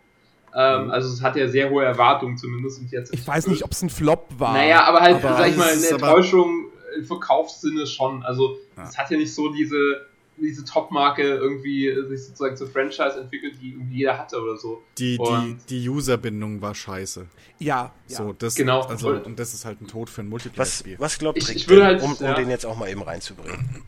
Ähm, 0.54 0.90
also 0.90 1.08
es 1.12 1.22
hat 1.22 1.36
ja 1.36 1.48
sehr 1.48 1.70
hohe 1.70 1.84
Erwartungen 1.84 2.36
zumindest 2.36 2.80
und 2.80 2.90
jetzt. 2.90 3.12
Mhm. 3.12 3.18
Ich 3.18 3.26
weiß 3.26 3.46
nicht, 3.46 3.64
ob 3.64 3.72
es 3.72 3.82
ein 3.82 3.90
Flop 3.90 4.28
war. 4.38 4.52
Naja, 4.52 4.84
aber 4.84 5.00
halt, 5.00 5.24
aber 5.24 5.36
sag 5.36 5.48
ich 5.48 5.56
mal, 5.56 5.68
eine 5.70 5.86
Enttäuschung 5.86 6.66
im 6.96 7.04
Verkaufssinne 7.04 7.86
schon. 7.86 8.22
Also 8.22 8.58
Ja. 8.76 8.84
es 8.84 8.98
hat 8.98 9.10
ja 9.10 9.16
nicht 9.16 9.34
so 9.34 9.50
diese, 9.52 10.06
diese 10.36 10.64
Top-Marke 10.64 11.22
irgendwie 11.22 11.86
sich 12.08 12.26
sozusagen 12.26 12.56
zur 12.56 12.68
Franchise 12.68 13.18
entwickelt, 13.20 13.54
die 13.62 13.70
irgendwie 13.70 13.96
jeder 13.98 14.18
hatte 14.18 14.40
oder 14.42 14.56
so. 14.58 14.82
Die, 14.98 15.16
die, 15.16 15.22
Und- 15.22 15.58
die 15.70 15.88
Userbindung 15.88 16.60
war 16.60 16.74
scheiße. 16.74 17.26
Ja. 17.58 17.92
So, 18.08 18.32
das, 18.34 18.54
Genau. 18.54 18.82
Also, 18.82 19.10
Und- 19.10 19.38
das 19.38 19.54
ist 19.54 19.64
halt 19.64 19.80
ein 19.80 19.86
Tod 19.86 20.10
für 20.10 20.20
ein 20.22 20.26
Was, 20.26 20.30
Multiplayer-Spiel. 20.30 20.96
was 20.98 21.18
glaubt 21.18 21.38
Ich- 21.38 21.48
Rick 21.48 21.56
ich 21.56 21.66
denn, 21.66 21.82
halt- 21.82 22.02
um, 22.02 22.12
um 22.14 22.24
ja. 22.26 22.34
den 22.34 22.50
jetzt 22.50 22.66
auch 22.66 22.76
mal 22.76 22.90
eben 22.90 23.02
reinzubringen? 23.02 23.82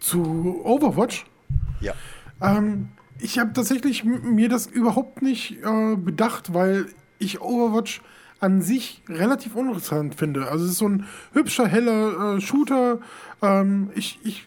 Zu 0.00 0.60
Overwatch? 0.64 1.26
Ja. 1.80 1.92
Ähm, 2.40 2.88
ich 3.20 3.38
habe 3.38 3.52
tatsächlich 3.52 4.04
mir 4.04 4.48
das 4.48 4.66
überhaupt 4.66 5.22
nicht 5.22 5.58
äh, 5.64 5.96
bedacht, 5.96 6.54
weil 6.54 6.86
ich 7.18 7.40
Overwatch 7.40 8.00
an 8.40 8.62
sich 8.62 9.02
relativ 9.08 9.56
uninteressant 9.56 10.14
finde. 10.14 10.48
Also 10.48 10.64
es 10.64 10.72
ist 10.72 10.78
so 10.78 10.88
ein 10.88 11.06
hübscher, 11.32 11.66
heller 11.66 12.36
äh, 12.36 12.40
Shooter. 12.40 13.00
Ähm, 13.42 13.90
ich, 13.94 14.20
ich 14.22 14.46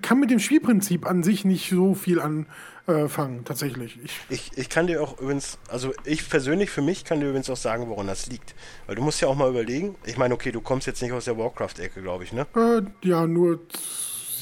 kann 0.00 0.20
mit 0.20 0.30
dem 0.30 0.38
Spielprinzip 0.38 1.06
an 1.06 1.22
sich 1.22 1.44
nicht 1.44 1.68
so 1.68 1.94
viel 1.94 2.20
anfangen, 2.20 3.44
tatsächlich. 3.44 3.98
Ich, 4.04 4.12
Ich, 4.28 4.50
ich 4.56 4.68
kann 4.68 4.86
dir 4.86 5.02
auch 5.02 5.20
übrigens, 5.20 5.58
also 5.68 5.92
ich 6.04 6.28
persönlich 6.28 6.70
für 6.70 6.82
mich 6.82 7.04
kann 7.04 7.18
dir 7.18 7.26
übrigens 7.26 7.50
auch 7.50 7.56
sagen, 7.56 7.88
woran 7.88 8.06
das 8.06 8.28
liegt. 8.28 8.54
Weil 8.86 8.94
du 8.94 9.02
musst 9.02 9.20
ja 9.20 9.28
auch 9.28 9.36
mal 9.36 9.50
überlegen, 9.50 9.96
ich 10.04 10.16
meine, 10.16 10.34
okay, 10.34 10.52
du 10.52 10.60
kommst 10.60 10.86
jetzt 10.86 11.02
nicht 11.02 11.12
aus 11.12 11.24
der 11.24 11.36
Warcraft-Ecke, 11.36 12.00
glaube 12.00 12.22
ich, 12.22 12.32
ne? 12.32 12.46
äh, 12.54 12.82
ja, 13.06 13.26
nur 13.26 13.58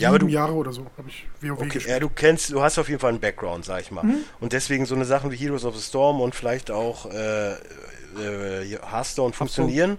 sieben 0.01 0.09
aber 0.11 0.19
du- 0.19 0.27
Jahre 0.29 0.53
oder 0.55 0.73
so 0.73 0.87
habe 0.99 1.09
ich 1.09 1.27
WoW 1.41 1.53
Okay, 1.59 1.65
gespielt. 1.69 1.87
ja, 1.89 1.99
du 2.01 2.09
kennst, 2.09 2.51
du 2.51 2.61
hast 2.63 2.79
auf 2.79 2.89
jeden 2.89 3.01
Fall 3.01 3.11
einen 3.11 3.21
Background, 3.21 3.65
sag 3.65 3.81
ich 3.83 3.91
mal. 3.91 4.05
Mhm. 4.05 4.17
Und 4.41 4.53
deswegen 4.53 4.85
so 4.87 4.95
eine 4.95 5.05
Sachen 5.05 5.31
wie 5.31 5.37
Heroes 5.37 5.65
of 5.65 5.77
the 5.77 5.83
Storm 5.83 6.21
und 6.21 6.35
vielleicht 6.35 6.71
auch 6.71 7.07
äh, 7.13 7.53
äh, 7.53 8.79
Hearthstone 8.91 9.33
funktionieren, 9.33 9.99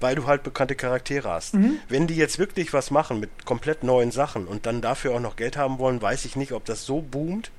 weil 0.00 0.14
du 0.14 0.26
halt 0.26 0.42
bekannte 0.42 0.74
Charaktere 0.74 1.28
hast. 1.28 1.54
Mhm. 1.54 1.78
Wenn 1.88 2.06
die 2.06 2.16
jetzt 2.16 2.38
wirklich 2.38 2.72
was 2.72 2.90
machen 2.90 3.20
mit 3.20 3.44
komplett 3.44 3.84
neuen 3.84 4.10
Sachen 4.10 4.46
und 4.46 4.66
dann 4.66 4.80
dafür 4.80 5.14
auch 5.14 5.20
noch 5.20 5.36
Geld 5.36 5.56
haben 5.56 5.78
wollen, 5.78 6.00
weiß 6.02 6.24
ich 6.24 6.36
nicht, 6.36 6.52
ob 6.52 6.64
das 6.64 6.84
so 6.86 7.00
boomt, 7.02 7.50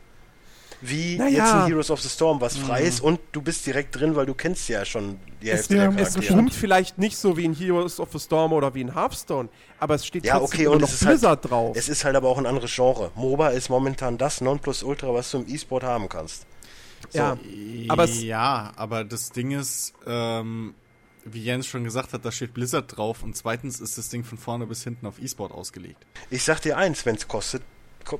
wie 0.86 1.18
Naja. 1.18 1.30
jetzt 1.30 1.54
ein 1.54 1.66
Heroes 1.68 1.90
of 1.92 2.02
the 2.02 2.10
Storm, 2.10 2.42
was 2.42 2.58
frei 2.58 2.82
Mhm. 2.82 2.88
ist 2.88 3.00
und 3.02 3.20
du 3.32 3.42
bist 3.42 3.66
direkt 3.66 3.96
drin, 3.96 4.16
weil 4.16 4.26
du 4.26 4.34
kennst 4.34 4.68
ja 4.68 4.84
schon 4.84 5.18
die 5.42 5.50
Es, 5.50 5.60
Hälfte 5.70 5.76
ja- 5.78 5.88
der 5.88 6.02
es 6.02 6.10
Charaktere. 6.14 6.36
boomt 6.38 6.54
vielleicht 6.54 6.98
nicht 6.98 7.18
so 7.18 7.38
wie 7.38 7.46
in 7.46 7.54
Heroes 7.56 8.00
of 8.00 8.10
the 8.12 8.20
Storm 8.20 8.52
oder 8.54 8.74
wie 8.76 8.82
in 8.82 8.94
Hearthstone, 8.94 9.50
aber 9.80 9.96
es 9.96 10.06
steht 10.06 10.26
Ja, 10.26 10.40
trotzdem 10.40 10.60
okay, 10.62 10.68
und 10.68 10.82
noch 10.82 10.90
es 10.90 11.02
halt- 11.02 11.12
Blizzard 11.12 11.50
drauf. 11.50 11.76
Es 11.78 11.88
ist 11.90 12.04
halt 12.04 12.16
aber 12.16 12.28
auch 12.28 12.38
ein 12.38 12.46
anderes 12.46 12.74
Genre. 12.76 13.12
MOBA 13.16 13.50
ist 13.50 13.70
momentan 13.70 14.18
das 14.18 14.42
Nonplusultra, 14.42 15.14
was 15.14 15.32
du 15.32 15.40
im 15.40 15.48
E-Sport 15.48 15.84
haben 15.84 16.10
kannst. 16.10 16.46
ja, 17.12 17.38
aber 17.90 18.04
es, 18.06 18.22
ja, 18.24 18.72
aber 18.76 19.04
das 19.04 19.30
Ding 19.32 19.52
ist, 19.52 19.94
ähm, 20.08 20.74
wie 21.26 21.42
Jens 21.44 21.68
schon 21.68 21.84
gesagt 21.86 22.12
hat, 22.14 22.26
da 22.26 22.32
steht 22.32 22.54
Blizzard 22.54 22.98
drauf 22.98 23.24
und 23.24 23.36
zweitens 23.38 23.80
ist 23.80 23.98
das 23.98 24.10
Ding 24.10 24.24
von 24.26 24.38
vorne 24.38 24.66
bis 24.68 24.84
hinten 24.84 25.06
auf 25.06 25.20
E-Sport 25.22 25.52
ausgelegt. 25.54 26.06
Ich 26.30 26.44
sag 26.44 26.60
dir 26.62 26.78
eins, 26.78 27.06
wenn 27.06 27.16
es 27.16 27.28
kostet, 27.28 27.62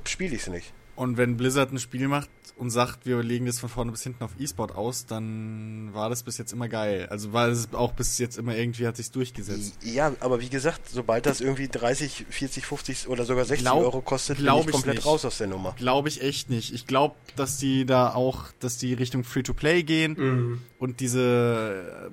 spiele 0.06 0.34
ich 0.34 0.42
es 0.42 0.48
nicht. 0.48 0.72
Und 0.96 1.16
wenn 1.16 1.36
Blizzard 1.36 1.72
ein 1.72 1.78
Spiel 1.80 2.06
macht 2.08 2.30
und 2.56 2.70
sagt, 2.70 3.04
wir 3.04 3.20
legen 3.22 3.46
das 3.46 3.58
von 3.58 3.68
vorne 3.68 3.90
bis 3.90 4.02
hinten 4.04 4.22
auf 4.22 4.30
E-Sport 4.38 4.76
aus, 4.76 5.06
dann 5.06 5.90
war 5.92 6.08
das 6.08 6.22
bis 6.22 6.38
jetzt 6.38 6.52
immer 6.52 6.68
geil. 6.68 7.06
Also 7.10 7.32
war 7.32 7.48
es 7.48 7.68
auch 7.74 7.92
bis 7.92 8.18
jetzt 8.18 8.38
immer 8.38 8.56
irgendwie 8.56 8.86
hat 8.86 8.96
sich's 8.96 9.10
durchgesetzt. 9.10 9.76
Ja, 9.82 10.12
aber 10.20 10.40
wie 10.40 10.48
gesagt, 10.48 10.82
sobald 10.88 11.26
das 11.26 11.40
irgendwie 11.40 11.66
30, 11.68 12.26
40, 12.30 12.64
50 12.64 13.08
oder 13.08 13.24
sogar 13.24 13.44
60 13.44 13.64
Glaub- 13.64 13.82
Euro 13.82 14.00
kostet, 14.02 14.36
bin 14.36 14.46
glaub 14.46 14.60
ich 14.60 14.66
ich 14.66 14.72
komplett 14.72 14.96
nicht. 14.96 15.06
raus 15.06 15.24
aus 15.24 15.38
der 15.38 15.48
Nummer. 15.48 15.74
Glaube 15.78 16.08
ich 16.08 16.22
echt 16.22 16.48
nicht. 16.48 16.72
Ich 16.72 16.86
glaube, 16.86 17.16
dass 17.34 17.56
die 17.56 17.86
da 17.86 18.14
auch, 18.14 18.44
dass 18.60 18.76
die 18.78 18.94
Richtung 18.94 19.24
Free-to-Play 19.24 19.82
gehen 19.82 20.12
Mhm. 20.16 20.62
und 20.78 21.00
diese 21.00 22.08
äh, 22.08 22.10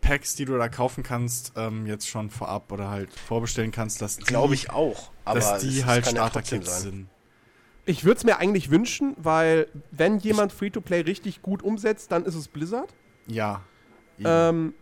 Packs, 0.00 0.34
die 0.36 0.44
du 0.44 0.56
da 0.56 0.68
kaufen 0.68 1.02
kannst, 1.02 1.52
ähm, 1.56 1.86
jetzt 1.86 2.08
schon 2.08 2.30
vorab 2.30 2.70
oder 2.72 2.90
halt 2.90 3.10
vorbestellen 3.12 3.70
kannst, 3.70 4.00
dass 4.00 4.16
die, 4.18 4.24
Glaube 4.24 4.54
ich 4.54 4.70
auch. 4.70 5.10
Aber 5.24 5.40
dass 5.40 5.60
die 5.62 5.78
es 5.80 5.84
halt 5.84 6.06
ja 6.06 6.12
Starter-Kits 6.12 6.66
sein. 6.70 6.82
sind. 6.82 7.08
Ich 7.90 8.04
würde 8.04 8.18
es 8.18 8.24
mir 8.24 8.38
eigentlich 8.38 8.70
wünschen, 8.70 9.16
weil 9.18 9.66
wenn 9.90 10.18
jemand 10.18 10.52
Free-to-Play 10.52 11.00
richtig 11.00 11.42
gut 11.42 11.62
umsetzt, 11.62 12.12
dann 12.12 12.24
ist 12.24 12.36
es 12.36 12.46
Blizzard. 12.46 12.94
Ja. 13.26 13.62
Ähm, 14.24 14.74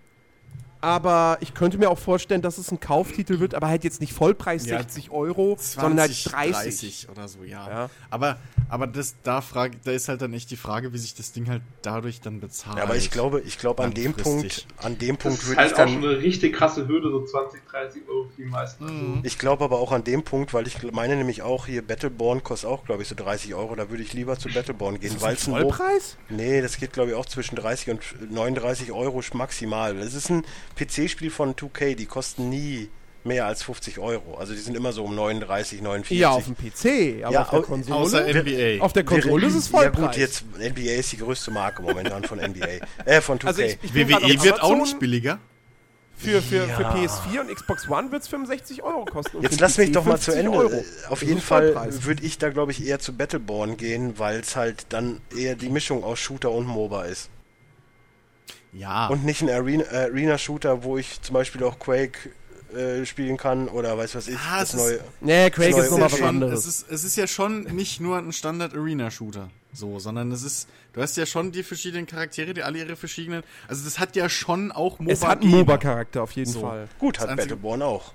aber 0.80 1.38
ich 1.40 1.54
könnte 1.54 1.78
mir 1.78 1.90
auch 1.90 1.98
vorstellen, 1.98 2.42
dass 2.42 2.58
es 2.58 2.70
ein 2.70 2.80
Kauftitel 2.80 3.40
wird, 3.40 3.54
aber 3.54 3.68
halt 3.68 3.84
jetzt 3.84 4.00
nicht 4.00 4.12
Vollpreis 4.12 4.66
Ja, 4.66 4.78
60 4.78 5.10
Euro, 5.10 5.56
20, 5.56 5.80
sondern 5.80 5.98
halt 5.98 6.32
30. 6.32 6.52
30 6.52 7.08
oder 7.10 7.28
so, 7.28 7.42
ja. 7.44 7.68
Ja. 7.68 7.90
Aber, 8.10 8.38
aber 8.68 8.86
das, 8.86 9.16
da, 9.22 9.40
frage, 9.40 9.78
da 9.84 9.92
ist 9.92 10.08
halt 10.08 10.22
dann 10.22 10.32
echt 10.32 10.50
die 10.50 10.56
Frage, 10.56 10.92
wie 10.92 10.98
sich 10.98 11.14
das 11.14 11.32
Ding 11.32 11.48
halt 11.48 11.62
dadurch 11.82 12.20
dann 12.20 12.40
bezahlt. 12.40 12.78
Ja, 12.78 12.84
aber 12.84 12.96
ich 12.96 13.10
glaube, 13.10 13.40
ich 13.40 13.58
glaube 13.58 13.82
an 13.82 13.94
dem. 13.94 14.14
Punkt, 14.14 14.66
an 14.78 14.98
dem 14.98 15.16
Das 15.16 15.22
Punkt 15.22 15.38
ist 15.38 15.48
würde 15.48 15.62
ich 15.64 15.70
halt 15.70 15.74
auch 15.74 15.92
schon 15.92 16.02
dann 16.02 16.10
eine 16.10 16.20
richtig 16.20 16.54
krasse 16.54 16.88
Hürde, 16.88 17.10
so 17.10 17.24
20, 17.24 17.60
30 17.68 18.02
Euro 18.08 18.28
für 18.28 18.42
die 18.42 18.48
meisten. 18.48 18.84
Mhm. 18.84 19.20
Ich 19.22 19.38
glaube 19.38 19.64
aber 19.64 19.78
auch 19.78 19.92
an 19.92 20.04
dem 20.04 20.22
Punkt, 20.22 20.54
weil 20.54 20.66
ich 20.66 20.78
meine 20.92 21.16
nämlich 21.16 21.42
auch 21.42 21.66
hier 21.66 21.86
Battleborn 21.86 22.42
kostet 22.42 22.70
auch, 22.70 22.84
glaube 22.84 23.02
ich, 23.02 23.08
so 23.08 23.14
30 23.14 23.54
Euro. 23.54 23.74
Da 23.74 23.90
würde 23.90 24.02
ich 24.02 24.12
lieber 24.12 24.38
zu 24.38 24.48
Battleborn 24.48 25.00
gehen, 25.00 25.16
weil 25.20 25.34
es 25.34 25.46
ein 25.46 25.52
Vollpreis? 25.52 26.16
Nee, 26.28 26.60
das 26.60 26.78
geht 26.78 26.92
glaube 26.92 27.10
ich 27.10 27.16
auch 27.16 27.26
zwischen 27.26 27.56
30 27.56 27.90
und 27.90 28.30
39 28.30 28.92
Euro 28.92 29.22
maximal. 29.34 29.94
Das 29.96 30.14
ist 30.14 30.30
ein 30.30 30.44
PC-Spiel 30.86 31.30
von 31.30 31.54
2K, 31.54 31.94
die 31.94 32.06
kosten 32.06 32.48
nie 32.48 32.88
mehr 33.24 33.46
als 33.46 33.62
50 33.62 33.98
Euro. 33.98 34.36
Also 34.36 34.54
die 34.54 34.60
sind 34.60 34.76
immer 34.76 34.92
so 34.92 35.04
um 35.04 35.14
39, 35.14 35.82
49. 35.82 36.18
Ja, 36.18 36.30
auf 36.30 36.44
dem 36.44 36.54
PC, 36.56 37.24
aber 37.24 37.32
Ja, 37.34 37.42
auf 37.42 37.50
der 37.50 37.60
Konsole. 37.62 37.96
Außer 37.98 38.26
NBA. 38.26 38.82
auf 38.82 38.92
der 38.92 39.04
Konsole 39.04 39.46
ist 39.46 39.54
es 39.54 39.68
Vollpreis. 39.68 40.00
Ja 40.00 40.06
gut, 40.06 40.16
jetzt 40.16 40.44
NBA 40.58 40.92
ist 40.92 41.12
die 41.12 41.18
größte 41.18 41.50
Marke 41.50 41.82
momentan 41.82 42.22
von 42.24 42.38
NBA. 42.38 42.66
Äh, 43.04 43.20
von 43.20 43.38
2K. 43.38 43.46
Also 43.46 43.62
ich, 43.62 43.78
ich 43.82 43.94
WWE 43.94 44.42
wird 44.42 44.62
auch 44.62 44.76
nicht 44.76 44.98
billiger. 44.98 45.38
Für, 46.16 46.42
für, 46.42 46.66
für 46.66 46.82
Ja. 46.82 46.94
PS4 46.94 47.40
und 47.42 47.54
Xbox 47.54 47.88
One 47.88 48.10
wird 48.10 48.22
es 48.22 48.28
65 48.28 48.82
Euro 48.82 49.04
kosten. 49.04 49.40
Jetzt 49.40 49.56
für 49.56 49.60
lass 49.60 49.78
mich 49.78 49.90
PC 49.90 49.94
doch 49.94 50.04
mal 50.04 50.18
zu 50.18 50.32
50 50.32 50.44
Ende. 50.46 50.58
Euro. 50.58 50.72
Äh, 50.74 50.84
Auf 51.10 51.22
jeden 51.22 51.40
Fall 51.40 51.74
würde 52.04 52.24
ich 52.24 52.38
da, 52.38 52.48
glaube 52.50 52.72
ich, 52.72 52.84
eher 52.84 52.98
zu 52.98 53.12
Battleborn 53.16 53.76
gehen, 53.76 54.18
weil 54.18 54.40
es 54.40 54.56
halt 54.56 54.86
dann 54.88 55.20
eher 55.36 55.54
die 55.54 55.68
Mischung 55.68 56.02
aus 56.02 56.18
Shooter 56.18 56.50
und 56.50 56.66
MOBA 56.66 57.04
ist. 57.04 57.28
Ja. 58.72 59.06
Und 59.08 59.24
nicht 59.24 59.42
ein 59.42 59.48
Arena- 59.50 59.88
Arena-Shooter, 59.90 60.82
wo 60.84 60.98
ich 60.98 61.20
zum 61.22 61.34
Beispiel 61.34 61.62
auch 61.64 61.78
Quake 61.78 62.30
äh, 62.76 63.06
spielen 63.06 63.38
kann 63.38 63.66
oder 63.68 63.96
weiß 63.96 64.14
was 64.14 64.28
ich, 64.28 64.36
Ah, 64.36 64.60
das 64.60 64.74
es 64.74 64.74
ist- 64.74 64.80
neue. 64.80 65.00
Nee, 65.22 65.50
Quake 65.50 65.70
Das 65.70 65.84
ist 65.86 65.90
neue 65.90 66.00
nochmal 66.00 66.06
es, 66.08 66.12
was 66.12 66.12
ist 66.12 66.18
ja 66.18 66.18
schon, 66.18 66.28
anderes. 66.28 66.58
es, 66.60 66.66
ist, 66.66 66.90
es 66.90 67.04
ist 67.04 67.16
ja 67.16 67.26
schon 67.26 67.62
nicht 67.74 68.00
nur 68.00 68.18
ein 68.18 68.32
Standard-Arena-Shooter, 68.32 69.50
so, 69.72 69.98
sondern 69.98 70.30
es 70.32 70.42
ist, 70.42 70.68
du 70.92 71.00
hast 71.00 71.16
ja 71.16 71.24
schon 71.24 71.50
die 71.50 71.62
verschiedenen 71.62 72.06
Charaktere, 72.06 72.52
die 72.52 72.62
alle 72.62 72.78
ihre 72.78 72.96
verschiedenen, 72.96 73.42
also 73.68 73.84
das 73.84 73.98
hat 73.98 74.16
ja 74.16 74.28
schon 74.28 74.70
auch 74.70 74.98
MOBA. 74.98 75.12
es 75.12 75.24
hat 75.26 75.40
einen. 75.40 75.50
MOBA-Charakter 75.50 76.22
auf 76.22 76.32
jeden 76.32 76.52
So. 76.52 76.60
Fall. 76.60 76.88
Gut, 76.98 77.18
hat 77.20 77.34
Battleborn 77.36 77.80
auch. 77.82 78.12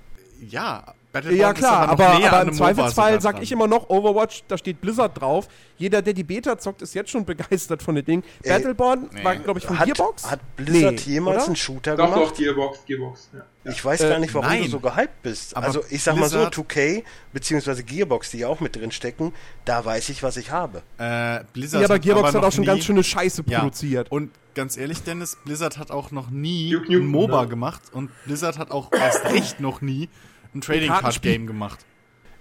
Ja, 0.48 0.94
Ja 1.14 1.52
ist 1.52 1.58
klar, 1.60 1.90
aber, 1.90 2.08
aber 2.08 2.40
an 2.40 2.48
im 2.48 2.54
Zweifelsfall 2.56 3.12
sogar 3.12 3.22
sag 3.22 3.34
dran. 3.36 3.44
ich 3.44 3.52
immer 3.52 3.68
noch, 3.68 3.88
Overwatch, 3.90 4.44
da 4.48 4.58
steht 4.58 4.82
Blizzard 4.82 5.20
drauf. 5.22 5.48
Jeder, 5.78 6.02
der 6.02 6.14
die 6.14 6.24
Beta 6.24 6.58
zockt, 6.58 6.82
ist 6.82 6.96
jetzt 6.96 7.12
schon 7.12 7.24
begeistert 7.26 7.84
von 7.84 7.94
dem 7.94 8.04
Ding. 8.06 8.24
Ey, 8.42 8.52
Battleborn 8.54 9.10
nee. 9.14 9.24
war, 9.24 9.36
glaube 9.36 9.60
ich, 9.60 9.66
von 9.66 9.78
Hat, 9.78 9.86
Gearbox. 9.86 10.32
hat 10.32 10.40
Blizzard 10.56 10.94
Nee, 11.06 11.14
jemals 11.14 11.38
oder? 11.38 11.46
einen 11.48 11.56
Shooter 11.56 11.96
Doch, 11.96 12.06
gemacht? 12.06 12.32
doch, 12.32 12.34
Gearbox, 12.36 12.80
Gearbox. 12.88 13.30
Ja. 13.34 13.72
Ich 13.72 13.86
weiß 13.86 14.02
Äh, 14.02 14.10
gar 14.10 14.20
nicht, 14.20 14.34
warum 14.34 14.48
nein. 14.48 14.64
du 14.64 14.70
so 14.70 14.80
gehypt 14.80 15.22
bist. 15.22 15.56
Aber 15.56 15.68
also 15.68 15.84
ich 15.90 16.02
sag 16.02 16.16
mal 16.16 16.28
so, 16.30 16.38
Blizzard- 16.38 16.56
2K 16.56 17.04
beziehungsweise 17.32 17.84
Gearbox, 17.84 18.32
die 18.32 18.40
ja 18.40 18.48
auch 18.48 18.60
mit 18.60 18.76
drin 18.76 18.92
stecken, 18.92 19.34
da 19.66 19.86
weiß 19.86 20.10
ich, 20.10 20.24
was 20.24 20.36
ich 20.38 20.50
habe. 20.52 20.82
Äh, 20.98 21.42
Blizzard 21.54 21.82
Ja, 21.82 21.88
aber 21.90 22.00
Gearbox 22.00 22.30
hat 22.30 22.42
noch 22.42 22.48
auch 22.48 22.52
schon 22.52 22.62
nie- 22.62 22.68
ganz 22.68 22.84
schöne 22.86 23.04
Scheiße 23.04 23.44
Ja. 23.46 23.60
produziert. 23.60 24.12
Und 24.12 24.32
ganz 24.56 24.78
ehrlich, 24.78 25.04
Dennis, 25.04 25.38
Blizzard 25.46 25.78
hat 25.78 25.92
auch 25.92 26.10
noch 26.12 26.30
nie 26.32 26.72
Duke 26.72 26.92
ein 26.92 27.06
MOBA 27.06 27.44
ne? 27.44 27.48
gemacht 27.50 27.82
und 27.92 28.10
Blizzard 28.26 28.58
hat 28.58 28.72
auch 28.72 28.92
erst 28.92 29.24
recht 29.32 29.60
noch 29.60 29.82
nie 29.82 30.10
ein 30.56 30.62
Trading 30.62 30.90
Card. 30.90 31.22
Game 31.22 31.48
gemacht. 31.48 31.86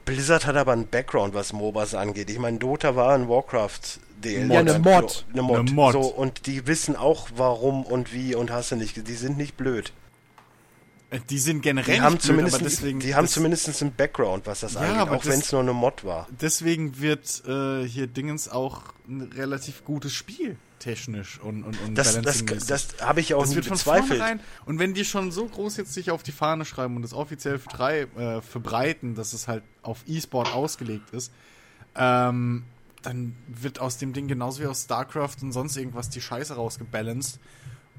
Blizzard 0.04 0.46
hat 0.46 0.56
aber 0.56 0.72
einen 0.72 0.88
Background, 0.88 1.32
was 1.34 1.52
MOBAs 1.52 1.94
angeht. 1.94 2.28
Ich 2.28 2.38
meine, 2.38 2.58
Dota 2.58 2.96
war 2.96 3.14
ein 3.14 3.28
Warcraft 3.28 4.00
DLC. 4.24 4.50
Ja, 4.52 4.58
eine 4.60 4.78
Mod. 4.80 5.24
Eine 5.32 5.42
Mod. 5.42 5.58
Eine 5.60 5.70
Mod. 5.70 5.92
So, 5.92 6.00
und 6.00 6.46
die 6.46 6.66
wissen 6.66 6.96
auch, 6.96 7.28
warum 7.36 7.84
und 7.84 8.12
wie 8.12 8.34
und 8.34 8.50
hast 8.50 8.72
du 8.72 8.76
nicht. 8.76 9.06
Die 9.06 9.14
sind 9.14 9.36
nicht 9.38 9.56
blöd. 9.56 9.92
Äh, 11.10 11.20
Die 11.30 11.38
sind 11.38 11.62
generell 11.62 11.94
Die 11.96 12.00
haben, 12.00 12.14
nicht 12.14 12.22
blöd, 12.22 12.30
zumindest, 12.30 12.56
aber 12.56 12.64
deswegen, 12.64 12.98
die 13.00 13.14
haben 13.14 13.28
zumindest 13.28 13.80
einen 13.82 13.92
Background, 13.94 14.46
was 14.46 14.60
das 14.60 14.74
Ja, 14.74 14.80
angeht, 14.80 14.96
aber 14.96 15.16
auch 15.18 15.24
wenn 15.26 15.38
es 15.40 15.52
nur 15.52 15.60
eine 15.60 15.72
Mod 15.72 16.04
war. 16.04 16.26
deswegen 16.40 17.00
wird 17.00 17.42
äh, 17.46 17.84
hier 17.86 18.06
Dingens 18.08 18.48
auch 18.48 18.82
ein 19.08 19.22
relativ 19.36 19.84
gutes 19.84 20.12
Spiel 20.14 20.56
technisch 20.82 21.38
und 21.40 21.62
und 21.64 21.80
und 21.80 21.94
Das, 21.96 22.20
das, 22.20 22.44
das 22.66 22.88
habe 23.00 23.20
ich 23.20 23.34
auch 23.34 23.42
Das 23.42 23.54
wird 23.54 23.66
von 23.66 23.76
bezweifelt. 23.76 24.08
vornherein. 24.18 24.40
Und 24.66 24.78
wenn 24.78 24.94
die 24.94 25.04
schon 25.04 25.30
so 25.32 25.46
groß 25.46 25.76
jetzt 25.78 25.94
sich 25.94 26.10
auf 26.10 26.22
die 26.22 26.32
Fahne 26.32 26.64
schreiben 26.64 26.96
und 26.96 27.02
das 27.02 27.14
offiziell 27.14 27.56
vertrei- 27.56 28.06
äh, 28.18 28.42
verbreiten, 28.42 29.14
dass 29.14 29.32
es 29.32 29.48
halt 29.48 29.62
auf 29.82 30.00
E-Sport 30.06 30.52
ausgelegt 30.54 31.10
ist, 31.10 31.32
ähm, 31.96 32.64
dann 33.02 33.34
wird 33.48 33.80
aus 33.80 33.98
dem 33.98 34.12
Ding 34.12 34.28
genauso 34.28 34.62
wie 34.62 34.66
aus 34.66 34.82
StarCraft 34.84 35.36
und 35.42 35.52
sonst 35.52 35.76
irgendwas 35.76 36.08
die 36.10 36.20
Scheiße 36.20 36.54
rausgebalanced 36.54 37.38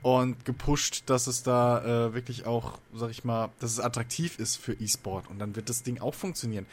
und 0.02 0.44
gepusht, 0.46 1.04
dass 1.06 1.28
es 1.28 1.44
da 1.44 2.08
äh, 2.08 2.14
wirklich 2.14 2.46
auch, 2.46 2.80
sag 2.94 3.10
ich 3.12 3.24
mal, 3.24 3.50
dass 3.60 3.72
es 3.72 3.80
attraktiv 3.80 4.38
ist 4.40 4.58
für 4.58 4.74
E-Sport 4.74 5.30
und 5.30 5.40
dann 5.40 5.56
wird 5.56 5.70
das 5.70 5.84
Ding 5.84 6.00
auch 6.02 6.14
funktionieren. 6.14 6.66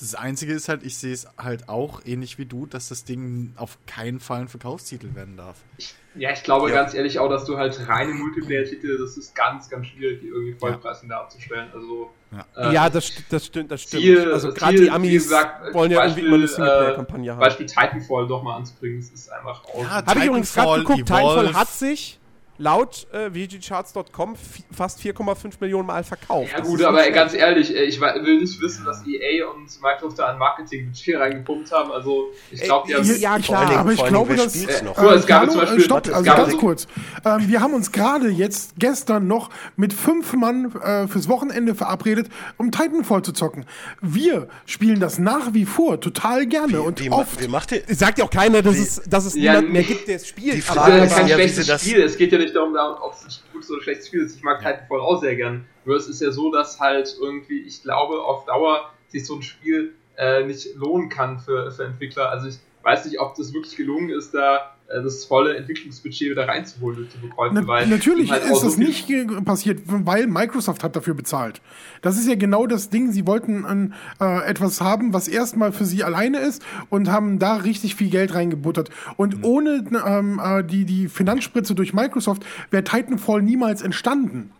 Das 0.00 0.14
Einzige 0.14 0.52
ist 0.54 0.68
halt, 0.68 0.82
ich 0.82 0.96
sehe 0.96 1.12
es 1.12 1.26
halt 1.36 1.68
auch 1.68 2.00
ähnlich 2.06 2.38
wie 2.38 2.46
du, 2.46 2.64
dass 2.66 2.88
das 2.88 3.04
Ding 3.04 3.52
auf 3.56 3.76
keinen 3.86 4.18
Fall 4.18 4.40
ein 4.40 4.48
Verkaufstitel 4.48 5.14
werden 5.14 5.36
darf. 5.36 5.58
Ja, 6.14 6.32
ich 6.32 6.42
glaube 6.42 6.70
Ja. 6.70 6.74
ganz 6.76 6.94
ehrlich 6.94 7.18
auch, 7.18 7.28
dass 7.28 7.44
du 7.44 7.56
halt 7.58 7.78
reine 7.88 8.14
Multiplayer-Titel, 8.14 8.98
das 8.98 9.16
ist 9.16 9.34
ganz, 9.34 9.68
ganz 9.68 9.86
schwierig, 9.88 10.20
die 10.22 10.28
irgendwie 10.28 10.54
Vollpreis 10.54 11.02
in 11.02 11.08
der 11.10 11.18
abzustellen. 11.20 11.68
Also, 11.74 12.10
Ja. 12.32 12.70
äh, 12.70 12.74
ja, 12.74 12.88
das, 12.88 13.12
das 13.28 13.46
stimmt, 13.46 13.70
das 13.70 13.82
stimmt. 13.82 14.02
Ziel- 14.02 14.32
also 14.32 14.52
gerade 14.52 14.76
die 14.80 14.90
Amis 14.90 15.24
gesagt, 15.24 15.74
wollen 15.74 15.90
ja 15.90 16.02
irgendwie 16.02 16.20
immer 16.22 16.34
eine 16.34 16.44
Beispiel, 16.44 16.56
Singleplayer-Kampagne 16.64 17.32
haben. 17.32 17.40
Beispiel 17.40 17.66
Titanfall 17.66 18.26
doch 18.26 18.42
mal 18.42 18.56
anzubringen, 18.56 19.00
das 19.00 19.10
ist 19.10 19.30
einfach 19.30 19.64
aus. 19.66 19.82
Ja, 19.82 20.06
Habe 20.06 20.18
ich 20.20 20.24
übrigens 20.26 20.54
gerade 20.54 20.66
Titanfall, 20.66 20.80
geguckt, 20.80 20.98
Titanfall 21.06 21.44
Evolve. 21.44 21.54
hat 21.58 21.68
sich 21.68 22.19
laut 22.60 23.06
äh, 23.12 23.30
VGCharts.com 23.30 24.36
fast 24.70 25.00
4,5 25.00 25.54
Millionen 25.60 25.86
Mal 25.86 26.04
verkauft. 26.04 26.50
Ja 26.52 26.58
Das 26.58 26.68
gut, 26.68 26.82
aber 26.82 27.10
ganz 27.10 27.32
ehrlich, 27.34 27.74
äh, 27.74 27.84
ich 27.84 28.00
will 28.00 28.38
nicht 28.40 28.60
wissen, 28.60 28.84
dass 28.84 29.02
EA 29.06 29.46
und 29.48 29.66
Microsoft 29.82 30.18
da 30.18 30.26
an 30.26 30.38
Marketing-Budget 30.38 31.16
reingepumpt 31.18 31.72
haben. 31.72 31.90
Also 31.90 32.26
ich 32.50 32.60
glaube, 32.60 32.86
die 32.86 32.92
Äh, 32.92 32.96
haben 32.96 33.18
ja, 33.18 33.30
Vor 33.32 33.40
klar. 33.40 33.58
allen 33.60 33.68
Dingen- 33.68 33.80
aber 33.80 33.92
ich 33.92 34.04
glaube, 34.04 34.34
dass. 34.36 34.54
äh, 34.56 34.84
noch? 34.84 34.96
mal, 34.96 35.14
es 35.14 35.26
gab 35.26 35.38
Carlo, 35.40 35.52
zum 35.52 35.60
äh, 35.60 35.64
Beispiel- 35.64 35.84
stopp, 35.84 36.06
es 36.06 36.12
also 36.12 36.24
gab 36.24 36.36
ganz 36.36 36.52
so- 36.52 36.58
kurz. 36.58 36.86
Ähm, 37.24 37.48
wir 37.48 37.60
haben 37.62 37.72
uns 37.74 37.92
gerade 37.92 38.28
jetzt 38.28 38.74
gestern 38.78 39.26
noch 39.26 39.48
mit 39.76 39.94
fünf 39.94 40.32
Mann 40.34 40.70
äh, 40.82 41.08
fürs 41.08 41.28
Wochenende 41.28 41.74
verabredet, 41.74 42.28
um 42.58 42.70
Titanfall 42.70 43.22
zu 43.22 43.32
zocken. 43.32 43.64
Wir 44.02 44.48
spielen 44.66 45.00
das 45.00 45.18
nach 45.18 45.54
wie 45.54 45.64
vor 45.64 45.98
total 46.00 46.46
gerne 46.46 46.82
und 46.82 47.00
Wie, 47.00 47.08
ma- 47.08 47.16
oft. 47.16 47.42
wie 47.42 47.48
macht 47.48 47.72
ihr? 47.72 47.82
Sagt 47.88 48.18
ja 48.18 48.26
auch 48.26 48.30
keiner, 48.30 48.60
dass 48.60 48.76
es, 48.78 49.00
dass 49.08 49.24
es 49.24 49.34
Ja, 49.34 49.54
niemand 49.54 49.72
mehr 49.72 49.82
gibt, 49.84 50.08
der 50.08 50.16
es 50.16 50.28
spielt. 50.28 50.54
Die 50.56 50.60
Das 50.60 50.66
Frage 50.76 50.98
ist 50.98 51.12
ja 51.12 51.18
ja, 51.20 51.26
wie 51.26 51.32
schlechtes 51.32 51.64
sie 51.66 51.72
das- 51.72 51.80
Spiel. 51.82 52.02
Es 52.02 52.16
geht 52.18 52.32
ja 52.32 52.38
nicht 52.38 52.49
darum, 52.54 52.76
ob 52.76 53.12
es 53.12 53.24
ein 53.24 53.52
gutes 53.52 53.70
oder 53.70 53.82
schlechtes 53.82 54.08
Spiel 54.08 54.22
ist. 54.22 54.36
Ich 54.36 54.42
mag 54.42 54.60
Titanfall 54.60 55.00
auch 55.00 55.20
sehr 55.20 55.36
gern. 55.36 55.66
Nur 55.84 55.96
es 55.96 56.08
ist 56.08 56.20
ja 56.20 56.30
so, 56.30 56.52
dass 56.52 56.80
halt 56.80 57.16
irgendwie, 57.20 57.60
ich 57.62 57.82
glaube, 57.82 58.22
auf 58.22 58.44
Dauer 58.46 58.90
sich 59.08 59.26
so 59.26 59.36
ein 59.36 59.42
Spiel 59.42 59.94
äh, 60.16 60.44
nicht 60.44 60.74
lohnen 60.76 61.08
kann 61.08 61.38
für, 61.38 61.70
für 61.70 61.84
Entwickler. 61.84 62.30
Also 62.30 62.48
ich 62.48 62.58
weiß 62.82 63.06
nicht, 63.06 63.20
ob 63.20 63.34
das 63.34 63.52
wirklich 63.52 63.76
gelungen 63.76 64.10
ist, 64.10 64.32
da 64.34 64.76
das 64.90 65.24
volle 65.24 65.56
Entwicklungsbudget 65.56 66.30
wieder 66.30 66.48
reinzuholen 66.48 66.96
durch 66.96 67.08
die 67.10 67.18
Verkäufe. 67.18 67.54
Na, 67.54 67.66
weil 67.66 67.86
natürlich 67.86 68.30
halt 68.30 68.44
ist 68.44 68.62
das 68.62 68.76
nicht 68.76 69.08
passiert, 69.44 69.80
weil 69.86 70.26
Microsoft 70.26 70.82
hat 70.82 70.96
dafür 70.96 71.14
bezahlt. 71.14 71.60
Das 72.02 72.18
ist 72.18 72.26
ja 72.28 72.34
genau 72.34 72.66
das 72.66 72.90
Ding. 72.90 73.12
Sie 73.12 73.26
wollten 73.26 73.64
ein, 73.64 73.94
äh, 74.20 74.44
etwas 74.44 74.80
haben, 74.80 75.12
was 75.12 75.28
erstmal 75.28 75.72
für 75.72 75.84
sie 75.84 76.02
alleine 76.02 76.38
ist 76.38 76.62
und 76.88 77.10
haben 77.10 77.38
da 77.38 77.56
richtig 77.56 77.94
viel 77.94 78.10
Geld 78.10 78.34
reingebuttert. 78.34 78.90
Und 79.16 79.44
ohne 79.44 79.84
ähm, 80.06 80.40
äh, 80.42 80.64
die, 80.64 80.84
die 80.84 81.08
Finanzspritze 81.08 81.74
durch 81.74 81.94
Microsoft 81.94 82.44
wäre 82.70 82.84
Titanfall 82.84 83.42
niemals 83.42 83.82
entstanden. 83.82 84.50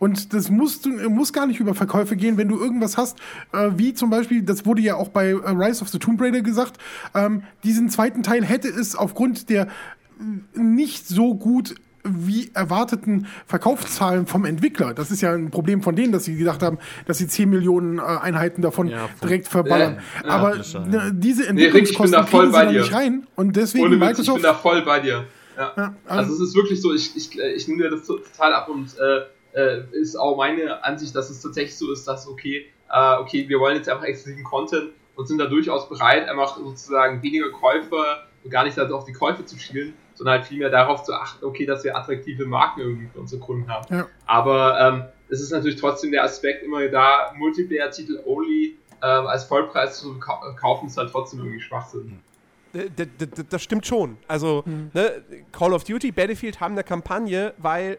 Und 0.00 0.34
das 0.34 0.50
muss, 0.50 0.80
du- 0.80 1.08
muss 1.10 1.32
gar 1.32 1.46
nicht 1.46 1.60
über 1.60 1.74
Verkäufe 1.74 2.16
gehen, 2.16 2.36
wenn 2.36 2.48
du 2.48 2.58
irgendwas 2.58 2.96
hast, 2.96 3.18
äh, 3.52 3.70
wie 3.76 3.94
zum 3.94 4.10
Beispiel, 4.10 4.42
das 4.42 4.66
wurde 4.66 4.80
ja 4.82 4.96
auch 4.96 5.10
bei 5.10 5.28
äh, 5.28 5.34
Rise 5.50 5.82
of 5.82 5.90
the 5.90 5.98
Tomb 6.00 6.20
Raider 6.20 6.40
gesagt, 6.40 6.78
ähm, 7.14 7.42
diesen 7.62 7.88
zweiten 7.90 8.22
Teil 8.24 8.44
hätte 8.44 8.66
es 8.68 8.96
aufgrund 8.96 9.48
der 9.50 9.66
äh, 9.68 10.58
nicht 10.58 11.06
so 11.06 11.34
gut 11.36 11.74
wie 12.02 12.50
erwarteten 12.54 13.26
Verkaufszahlen 13.46 14.26
vom 14.26 14.46
Entwickler. 14.46 14.94
Das 14.94 15.10
ist 15.10 15.20
ja 15.20 15.34
ein 15.34 15.50
Problem 15.50 15.82
von 15.82 15.94
denen, 15.94 16.12
dass 16.12 16.24
sie 16.24 16.34
gedacht 16.34 16.62
haben, 16.62 16.78
dass 17.06 17.18
sie 17.18 17.26
10 17.28 17.50
Millionen 17.50 17.98
äh, 17.98 18.02
Einheiten 18.02 18.62
davon 18.62 18.88
Ja, 18.88 19.10
direkt 19.22 19.48
verballern. 19.48 19.98
Ja, 20.22 20.28
ja. 20.28 20.34
Aber 20.34 20.56
ne, 20.56 20.64
ja. 20.96 21.10
diese 21.10 21.42
Rick, 21.42 21.50
ich 21.50 21.54
bin 21.54 21.58
Entwicklungskosten 21.66 22.26
voll 22.26 22.50
kriegen 22.50 22.70
sie 22.72 22.78
nicht 22.78 22.92
rein. 22.94 23.26
Und 23.36 23.54
deswegen 23.54 23.84
Ohne 23.84 23.96
Witz, 23.96 24.02
ich 24.02 24.08
Microsoft 24.08 24.36
bin 24.36 24.42
da 24.44 24.54
voll 24.54 24.80
bei 24.82 25.00
dir. 25.00 25.26
Ja. 25.58 25.72
Ja, 25.76 25.94
Also 26.06 26.32
es 26.32 26.40
ist 26.40 26.56
wirklich 26.56 26.80
so, 26.80 26.94
ich, 26.94 27.14
ich, 27.16 27.38
ich 27.38 27.68
nehme 27.68 27.90
das 27.90 28.06
total 28.06 28.54
ab 28.54 28.70
und 28.70 28.86
äh, 28.98 29.20
äh, 29.52 29.80
ist 29.92 30.16
auch 30.16 30.36
meine 30.36 30.84
Ansicht, 30.84 31.14
dass 31.14 31.30
es 31.30 31.40
tatsächlich 31.42 31.76
so 31.76 31.92
ist, 31.92 32.06
dass 32.06 32.26
okay, 32.28 32.66
äh, 32.92 33.14
okay, 33.16 33.48
wir 33.48 33.58
wollen 33.60 33.76
jetzt 33.76 33.88
einfach 33.88 34.04
exklusiven 34.04 34.44
Content 34.44 34.90
und 35.16 35.26
sind 35.26 35.38
da 35.38 35.46
durchaus 35.46 35.88
bereit, 35.88 36.28
einfach 36.28 36.56
sozusagen 36.56 37.22
weniger 37.22 37.50
Käufer 37.50 38.24
und 38.44 38.50
gar 38.50 38.64
nicht 38.64 38.78
also 38.78 38.96
auf 38.96 39.04
die 39.04 39.12
Käufe 39.12 39.44
zu 39.44 39.58
schielen, 39.58 39.94
sondern 40.14 40.38
halt 40.38 40.46
vielmehr 40.46 40.70
darauf 40.70 41.02
zu 41.02 41.12
achten, 41.14 41.44
okay, 41.44 41.66
dass 41.66 41.84
wir 41.84 41.96
attraktive 41.96 42.46
Marken 42.46 42.80
irgendwie 42.80 43.08
für 43.12 43.20
unsere 43.20 43.40
Kunden 43.40 43.68
haben. 43.68 43.86
Ja. 43.94 44.06
Aber 44.26 44.78
ähm, 44.80 45.04
es 45.28 45.40
ist 45.40 45.50
natürlich 45.50 45.78
trotzdem 45.80 46.10
der 46.10 46.24
Aspekt 46.24 46.62
immer 46.62 46.86
da, 46.88 47.32
Multiplayer-Titel 47.36 48.20
only 48.24 48.76
ähm, 49.02 49.26
als 49.26 49.44
Vollpreis 49.44 49.98
zu 50.00 50.14
kau- 50.18 50.54
kaufen, 50.56 50.86
ist 50.86 50.96
halt 50.96 51.10
trotzdem 51.10 51.40
irgendwie 51.40 51.60
Schwachsinn. 51.60 52.20
D- 52.74 52.88
d- 52.88 53.06
d- 53.06 53.26
d- 53.26 53.44
Das 53.48 53.62
stimmt 53.62 53.86
schon. 53.86 54.16
Also, 54.28 54.62
ne, 54.94 55.22
Call 55.52 55.72
of 55.72 55.84
Duty, 55.84 56.12
Battlefield 56.12 56.60
haben 56.60 56.72
eine 56.72 56.84
Kampagne, 56.84 57.52
weil 57.58 57.98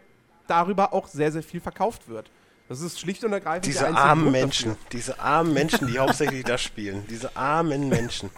darüber 0.51 0.93
auch 0.93 1.07
sehr, 1.07 1.31
sehr 1.31 1.43
viel 1.43 1.61
verkauft 1.61 2.07
wird. 2.07 2.29
Das 2.69 2.79
ist 2.79 3.01
schlicht 3.01 3.21
und 3.25 3.33
ergreifend 3.33 3.65
Diese 3.65 3.89
armen 3.89 4.23
Grund 4.23 4.31
Menschen, 4.31 4.69
dafür. 4.69 4.85
diese 4.93 5.19
armen 5.19 5.53
Menschen, 5.53 5.87
die 5.87 5.99
hauptsächlich 5.99 6.45
das 6.45 6.61
spielen. 6.61 7.03
Diese 7.09 7.35
armen 7.35 7.89
Menschen. 7.89 8.29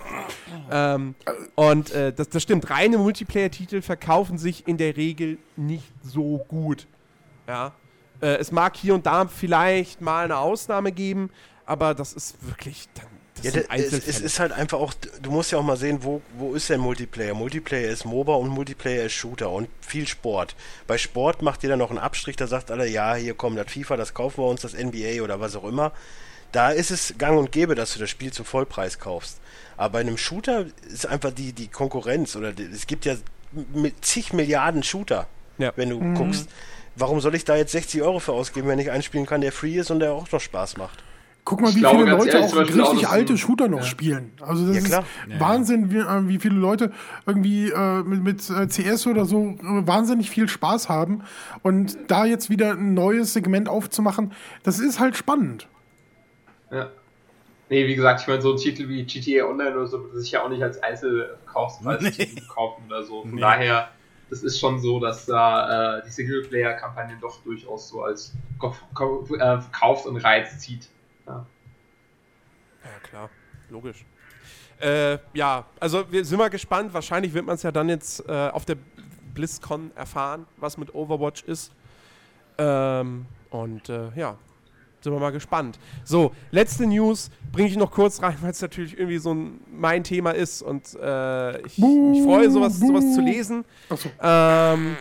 Ähm, 0.72 1.14
und 1.54 1.92
äh, 1.92 2.12
das, 2.12 2.30
das 2.30 2.42
stimmt. 2.42 2.68
Reine 2.70 2.98
Multiplayer-Titel 2.98 3.84
verkaufen 3.84 4.40
sich 4.40 4.68
in 4.68 4.78
der 4.78 4.98
Regel 4.98 5.38
nicht 5.56 5.86
so 6.02 6.44
gut. 6.48 6.88
Ja. 7.48 7.74
Äh, 8.22 8.38
es 8.38 8.52
mag 8.52 8.76
hier 8.76 8.96
und 8.96 9.06
da 9.06 9.28
vielleicht 9.28 10.02
mal 10.02 10.24
eine 10.24 10.38
Ausnahme 10.38 10.92
geben, 10.92 11.30
aber 11.68 11.94
das 11.94 12.14
ist 12.14 12.36
wirklich 12.48 12.90
dann. 12.96 13.13
Das 13.44 13.54
Ja, 13.56 13.62
sind 13.62 13.70
da- 13.70 13.76
es, 13.76 13.84
Einzelfälle. 13.84 14.10
es 14.12 14.22
ist 14.22 14.40
halt 14.40 14.52
einfach 14.54 14.80
auch, 14.80 14.94
du 15.22 15.32
musst 15.32 15.52
ja 15.52 15.58
auch 15.58 15.64
mal 15.64 15.78
sehen, 15.78 16.00
wo, 16.04 16.22
wo 16.38 16.54
ist 16.56 16.70
denn 16.70 16.80
Multiplayer? 16.80 17.34
Multiplayer 17.34 17.90
ist 17.90 18.06
MOBA 18.06 18.36
und 18.36 18.50
Multiplayer 18.50 19.06
ist 19.06 19.14
Shooter 19.14 19.50
und 19.52 19.68
viel 19.82 20.08
Sport. 20.08 20.56
Bei 20.88 20.98
Sport 20.98 21.42
macht 21.42 21.64
jeder 21.64 21.76
noch 21.78 21.90
einen 21.90 22.00
Abstrich, 22.00 22.36
da 22.36 22.48
sagt 22.48 22.72
alle, 22.72 22.88
ja, 22.88 23.16
hier 23.16 23.34
kommt 23.34 23.58
das 23.58 23.72
FIFA, 23.72 23.98
das 23.98 24.14
kaufen 24.14 24.44
wir 24.44 24.48
uns, 24.50 24.62
das 24.62 24.74
NBA 24.74 25.22
oder 25.24 25.40
was 25.40 25.56
auch 25.56 25.66
immer. 25.66 25.92
Da 26.52 26.70
ist 26.70 26.92
es 26.92 27.16
gang 27.18 27.38
und 27.40 27.52
gäbe, 27.52 27.74
dass 27.76 27.94
du 27.94 28.00
das 28.00 28.10
Spiel 28.10 28.32
zum 28.32 28.46
Vollpreis 28.46 29.00
kaufst. 29.00 29.40
Aber 29.76 29.94
bei 29.94 30.00
einem 30.02 30.18
Shooter 30.18 30.68
ist 30.92 31.06
einfach 31.08 31.32
die, 31.32 31.52
die 31.52 31.68
Konkurrenz 31.68 32.36
oder 32.36 32.54
die, 32.54 32.64
es 32.64 32.86
gibt 32.88 33.06
ja 33.06 33.16
mit 33.74 34.06
zig 34.06 34.34
Milliarden 34.34 34.84
Shooter, 34.84 35.28
Ja. 35.58 35.74
wenn 35.76 35.90
du 35.90 36.00
guckst. 36.14 36.48
Warum 36.96 37.22
soll 37.22 37.34
ich 37.34 37.44
da 37.44 37.56
jetzt 37.56 37.72
60 37.72 38.04
Euro 38.04 38.20
für 38.20 38.34
ausgeben, 38.34 38.68
wenn 38.68 38.78
ich 38.78 38.92
einen 38.92 39.02
spielen 39.02 39.26
kann, 39.26 39.42
der 39.42 39.52
free 39.52 39.78
ist 39.80 39.90
und 39.90 40.00
der 40.00 40.14
auch 40.14 40.32
noch 40.32 40.40
Spaß 40.40 40.78
macht? 40.78 41.04
Guck 41.46 41.60
mal, 41.60 41.70
Ich 41.70 41.76
wie 41.76 41.80
glaube, 41.82 42.00
viele 42.06 42.12
Leute 42.12 42.38
ehrlich, 42.38 42.54
auch 42.54 42.86
richtig 42.86 43.08
alte 43.10 43.38
Shooter 43.38 43.68
noch 43.68 43.84
spielen. 43.84 44.32
Also 44.40 44.66
das 44.66 44.78
Ja, 44.78 44.82
klar. 44.84 45.06
ist 45.28 45.40
Wahnsinn, 45.42 45.92
wie, 45.92 45.98
äh, 45.98 46.28
wie 46.30 46.40
viele 46.40 46.56
Leute 46.56 46.92
irgendwie 47.26 47.70
äh, 47.70 48.02
mit, 48.04 48.24
mit 48.24 48.50
äh, 48.50 48.68
CS 48.68 49.08
oder 49.08 49.26
so 49.26 49.48
äh, 49.48 49.58
wahnsinnig 49.86 50.30
viel 50.30 50.48
Spaß 50.48 50.88
haben. 50.88 51.24
Und 51.62 51.98
da 52.08 52.24
jetzt 52.26 52.50
wieder 52.50 52.72
ein 52.72 52.94
neues 52.94 53.34
Segment 53.34 53.68
aufzumachen, 53.68 54.32
das 54.64 54.80
ist 54.80 55.00
halt 55.02 55.18
spannend. 55.18 55.68
Ja. 56.72 56.90
Nee, 57.70 57.88
wie 57.88 57.96
gesagt, 57.96 58.22
ich 58.22 58.28
meine, 58.28 58.42
so 58.42 58.52
ein 58.54 58.58
Titel 58.58 58.88
wie 58.88 59.04
GTA 59.04 59.46
Online 59.46 59.72
oder 59.76 59.88
so 59.88 60.00
würde 60.02 60.20
sich 60.22 60.32
ja 60.32 60.44
auch 60.44 60.50
nicht 60.50 60.64
als 60.64 60.82
Einzelverkaufspreis 60.82 62.02
Nee. 62.18 62.36
kaufen 62.48 62.84
oder 62.88 63.04
so. 63.04 63.22
Von 63.24 63.32
Nee. 63.36 63.42
daher, 63.42 63.90
das 64.30 64.44
ist 64.44 64.60
schon 64.60 64.80
so, 64.80 65.00
dass 65.00 65.26
da 65.26 65.98
äh, 65.98 66.04
die 66.06 66.10
Singleplayer-Kampagne 66.12 67.18
doch 67.20 67.42
durchaus 67.44 67.90
so 67.90 68.04
als 68.04 68.34
äh, 68.62 68.70
Verkaufs- 69.60 70.06
und 70.06 70.18
Reiz 70.18 70.58
zieht. 70.60 70.88
Ja. 71.28 71.46
Ja, 72.84 73.00
klar, 73.02 73.30
logisch. 73.70 74.06
Äh, 74.80 75.18
ja, 75.34 75.66
also 75.80 76.12
wir 76.12 76.26
sind 76.26 76.38
mal 76.38 76.50
gespannt. 76.50 76.94
Wahrscheinlich 76.94 77.34
wird 77.34 77.46
man 77.46 77.56
es 77.56 77.64
ja 77.64 77.72
dann 77.72 77.88
jetzt 77.88 78.28
äh, 78.28 78.50
auf 78.50 78.66
der 78.66 78.76
BlizzCon 79.34 79.92
erfahren, 79.96 80.46
was 80.58 80.78
mit 80.78 80.94
Overwatch 80.94 81.44
ist. 81.44 81.72
Ähm, 82.58 83.26
und 83.50 83.88
äh, 83.90 84.12
ja, 84.16 84.38
sind 85.02 85.14
wir 85.14 85.20
mal 85.20 85.32
gespannt. 85.32 85.80
So, 86.04 86.34
letzte 86.52 86.86
News 86.86 87.30
bringe 87.52 87.68
ich 87.68 87.78
noch 87.78 87.92
kurz 87.92 88.22
rein, 88.22 88.38
weil 88.42 88.52
es 88.52 88.62
natürlich 88.62 88.98
irgendwie 88.98 89.18
so 89.18 89.34
ein, 89.34 89.60
mein 89.72 90.04
Thema 90.04 90.32
ist 90.32 90.62
und 90.62 90.96
äh, 90.96 91.60
ich 91.66 91.78
mich 91.78 92.24
freue, 92.24 92.50
sowas, 92.50 92.80
sowas 92.80 93.14
zu 93.14 93.22
lesen. 93.22 93.66
Achso. 93.90 94.10
Ähm, 94.22 94.96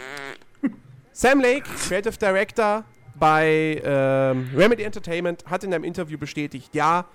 Sam 1.13 1.41
Lake, 1.41 1.69
Creative 1.89 2.17
Director 2.17 2.85
bei 3.14 3.81
ähm, 3.85 4.51
Remedy 4.57 4.83
Entertainment, 4.83 5.44
hat 5.46 5.64
in 5.64 5.72
einem 5.72 5.85
Interview 5.85 6.18
bestätigt, 6.18 6.70
ja, 6.75 7.07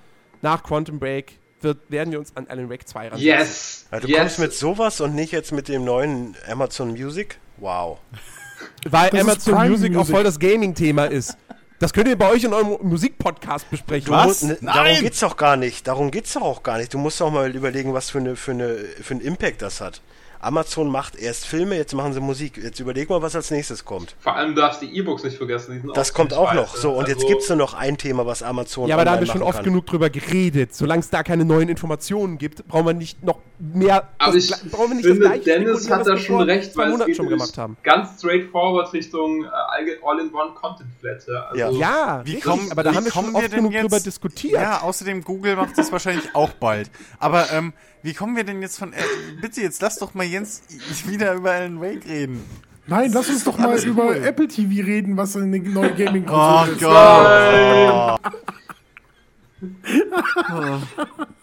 nach 0.41 0.63
Quantum 0.63 0.99
Break 0.99 1.39
wird, 1.61 1.79
werden 1.89 2.11
wir 2.11 2.19
uns 2.19 2.35
an 2.35 2.47
Alan 2.47 2.69
Wake 2.69 2.87
2 2.87 3.07
ransetzen. 3.09 3.25
Yes! 3.25 3.85
Ja, 3.91 3.99
du 3.99 4.07
yes. 4.07 4.17
kommst 4.19 4.39
mit 4.39 4.53
sowas 4.53 5.01
und 5.01 5.15
nicht 5.15 5.31
jetzt 5.31 5.51
mit 5.51 5.67
dem 5.67 5.83
neuen 5.83 6.35
Amazon 6.49 6.91
Music? 6.91 7.39
Wow. 7.57 7.97
Weil 8.89 9.09
Das 9.09 9.21
Amazon 9.21 9.53
Prime 9.55 9.69
Music 9.69 9.91
auch 9.93 9.99
Music. 9.99 10.15
voll 10.15 10.23
das 10.23 10.39
Gaming-Thema 10.39 11.05
ist. 11.05 11.37
Das 11.79 11.93
könnt 11.93 12.07
ihr 12.07 12.17
bei 12.17 12.29
euch 12.31 12.43
in 12.43 12.53
eurem 12.53 12.77
Musikpodcast 12.87 13.69
besprechen. 13.69 14.09
Was? 14.11 14.25
musst- 14.27 14.43
ne, 14.43 14.57
Darum 14.61 14.83
Nein! 14.83 15.01
geht's 15.03 15.19
doch 15.19 15.37
gar 15.37 15.57
nicht. 15.57 15.87
Darum 15.87 16.09
geht's 16.09 16.33
doch 16.33 16.41
auch 16.41 16.63
gar 16.63 16.77
nicht. 16.77 16.93
Du 16.93 16.97
musst 16.97 17.21
doch 17.21 17.31
mal 17.31 17.55
überlegen, 17.55 17.93
was 17.93 18.09
für, 18.09 18.17
eine, 18.19 18.35
für, 18.35 18.51
eine, 18.51 18.75
für 18.77 19.13
einen 19.13 19.21
Impact 19.21 19.61
das 19.61 19.79
hat. 19.81 20.01
Amazon 20.39 20.89
macht 20.89 21.15
erst 21.15 21.45
Filme, 21.45 21.75
jetzt 21.75 21.93
machen 21.93 22.13
sie 22.13 22.19
Musik. 22.19 22.57
Jetzt 22.57 22.79
überleg 22.79 23.09
mal, 23.09 23.21
was 23.21 23.35
als 23.35 23.51
nächstes 23.51 23.83
kommt. 23.85 24.15
Vor 24.19 24.35
allem 24.35 24.55
darfst 24.55 24.81
du 24.81 24.85
die 24.87 24.97
E-Books 24.97 25.23
nicht 25.23 25.37
vergessen. 25.37 25.73
die 25.73 25.79
sind 25.81 25.97
Das 25.97 26.13
kommt 26.13 26.33
auch 26.33 26.53
noch. 26.53 26.75
So, 26.75 26.91
und 26.91 27.07
jetzt 27.07 27.17
Also, 27.17 27.27
gibt's 27.27 27.49
nur 27.49 27.57
noch 27.57 27.73
ein 27.73 27.97
Thema, 27.97 28.25
was 28.25 28.43
Amazon 28.43 28.87
Ja, 28.87 28.95
aber 28.95 29.05
da 29.05 29.11
haben 29.11 29.19
wir 29.21 29.27
schon 29.27 29.41
oft 29.41 29.57
kann. 29.57 29.65
genug 29.65 29.85
drüber 29.87 30.09
geredet. 30.09 30.75
Solange 30.75 30.99
es 31.01 31.09
da 31.09 31.23
keine 31.23 31.45
neuen 31.45 31.69
Informationen 31.69 32.37
gibt, 32.37 32.67
brauchen 32.67 32.85
wir 32.85 32.93
nicht 32.93 33.23
noch 33.23 33.39
mehr. 33.59 34.07
Aber 34.19 34.33
das 34.33 34.49
ich 34.49 34.71
brauchen 34.71 34.89
wir 34.89 34.95
nicht 34.95 35.05
finde, 35.05 35.39
Dennis 35.39 35.89
hat 35.89 36.05
da 36.07 36.17
schon 36.17 36.41
recht, 36.41 36.75
weil 36.77 36.91
es 36.93 37.05
geht 37.05 37.15
schon 37.17 37.27
gemacht 37.27 37.57
haben. 37.57 37.75
ganz 37.83 38.19
straightforward 38.19 38.93
Richtung 38.93 39.43
äh, 39.43 39.47
All- 39.47 39.97
All-in-One-Content-Flat. 40.05 41.27
Also, 41.49 41.57
Ja. 41.57 41.69
Ja, 41.71 42.21
Wie 42.23 42.31
richtig, 42.35 42.43
kommen- 42.49 42.71
aber 42.71 42.83
da 42.83 42.91
wie 42.91 42.95
haben 42.95 43.05
wir 43.05 43.11
schon 43.11 43.35
oft 43.35 43.51
genug 43.51 43.71
jetzt- 43.73 43.83
drüber 43.83 43.99
diskutiert. 43.99 44.53
Ja, 44.53 44.81
außerdem 44.81 45.23
Google 45.23 45.55
macht 45.55 45.77
das 45.77 45.91
wahrscheinlich 45.91 46.33
auch 46.35 46.49
bald. 46.51 46.89
Aber 47.19 47.51
ähm, 47.51 47.73
wie 48.03 48.13
kommen 48.13 48.35
wir 48.35 48.43
denn 48.43 48.61
jetzt 48.61 48.77
von. 48.77 48.93
Äh, 48.93 48.97
bitte, 49.41 49.61
jetzt 49.61 49.81
lass 49.81 49.97
doch 49.97 50.13
mal 50.13 50.25
Jens 50.25 50.61
wieder 51.05 51.33
über 51.33 51.51
Alan 51.51 51.81
Wake 51.81 52.05
reden. 52.07 52.43
Nein, 52.87 53.11
lass 53.13 53.27
uns 53.29 53.43
doch 53.43 53.57
mal 53.57 53.77
über 53.83 54.05
cool. 54.05 54.23
Apple 54.23 54.47
TV 54.47 54.85
reden, 54.85 55.17
was 55.17 55.35
eine 55.35 55.59
neue 55.59 55.91
Oh 55.91 55.95
Gaming-Konsole 55.97 56.71
ist. 56.71 56.79
Gott. 56.79 58.21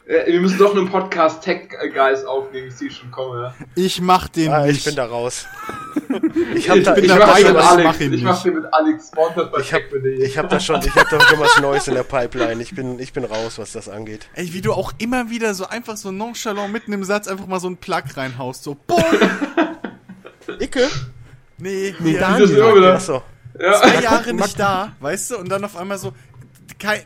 Äh, 0.06 0.30
wir 0.32 0.40
müssen 0.40 0.58
doch 0.58 0.76
einen 0.76 0.88
Podcast 0.90 1.42
Tech 1.42 1.68
Guys 1.94 2.24
aufnehmen, 2.24 2.68
ich 2.68 2.74
sehe 2.76 2.90
schon 2.90 3.10
kommen. 3.10 3.40
Ja. 3.42 3.54
Ich 3.74 4.00
mach 4.00 4.28
den 4.28 4.52
Ah, 4.52 4.66
nicht. 4.66 4.78
ich 4.78 4.84
bin 4.84 4.94
da 4.96 5.06
raus. 5.06 5.46
Ich 6.54 6.68
hab 6.70 6.82
da, 6.84 6.92
bin 6.92 7.04
ich 7.04 7.10
ich 7.10 7.16
mach 7.18 7.26
da 7.26 7.34
den 7.34 7.44
schon 7.46 7.54
mit 7.54 7.62
ich 7.62 7.64
mach 7.64 7.70
Alex. 7.72 8.00
ihn 8.00 8.12
Ich 8.12 8.22
mach 8.22 8.42
den 8.42 8.54
mit 8.54 8.64
Alex 8.72 9.08
Sponsor 9.08 9.44
bei 9.46 9.60
ich 9.60 9.72
hab, 9.72 9.80
ich 9.92 10.38
hab 10.38 10.48
da 10.48 10.60
schon, 10.60 10.80
ich 10.82 10.94
hab 10.94 11.08
da 11.08 11.20
schon 11.20 11.40
was 11.40 11.60
Neues 11.60 11.88
in 11.88 11.94
der 11.94 12.02
Pipeline. 12.04 12.62
Ich 12.62 12.74
bin, 12.74 12.98
ich 13.00 13.12
bin 13.12 13.24
raus, 13.24 13.58
was 13.58 13.72
das 13.72 13.88
angeht. 13.88 14.28
Ey, 14.34 14.52
wie 14.52 14.60
du 14.60 14.72
auch 14.72 14.92
immer 14.98 15.30
wieder 15.30 15.54
so 15.54 15.66
einfach 15.66 15.96
so 15.96 16.12
nonchalant 16.12 16.72
mitten 16.72 16.92
im 16.92 17.02
Satz 17.04 17.26
einfach 17.26 17.46
mal 17.46 17.58
so 17.58 17.66
einen 17.68 17.76
Plug 17.78 18.02
reinhaust. 18.16 18.62
So, 18.64 18.76
boom. 18.86 19.02
Icke? 20.60 20.88
Nee, 21.58 21.94
Nee, 21.98 22.18
Daniel. 22.18 22.84
Achso. 22.92 23.22
zwei 23.56 24.00
Jahre 24.02 24.32
nicht 24.34 24.58
da, 24.60 24.92
weißt 25.00 25.30
du? 25.32 25.38
Und 25.38 25.48
dann 25.50 25.64
auf 25.64 25.76
einmal 25.76 25.98
so 25.98 26.12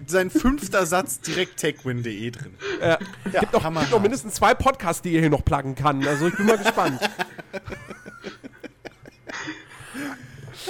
sein 0.07 0.31
fünfter 0.31 0.87
Satz 0.87 1.21
direkt 1.21 1.57
techwin.de 1.57 2.31
drin. 2.31 2.55
Äh, 2.81 2.97
gibt, 3.31 3.53
noch, 3.53 3.65
Hammer. 3.65 3.81
gibt 3.81 3.93
noch 3.93 4.03
mindestens 4.03 4.35
zwei 4.35 4.55
Podcasts, 4.55 5.03
die 5.03 5.13
ihr 5.13 5.21
hier 5.21 5.31
noch 5.31 5.45
pluggen 5.45 5.75
kann. 5.75 6.07
Also 6.07 6.29
ich 6.29 6.37
bin 6.37 6.47
mal 6.47 6.59
gespannt. 6.59 7.01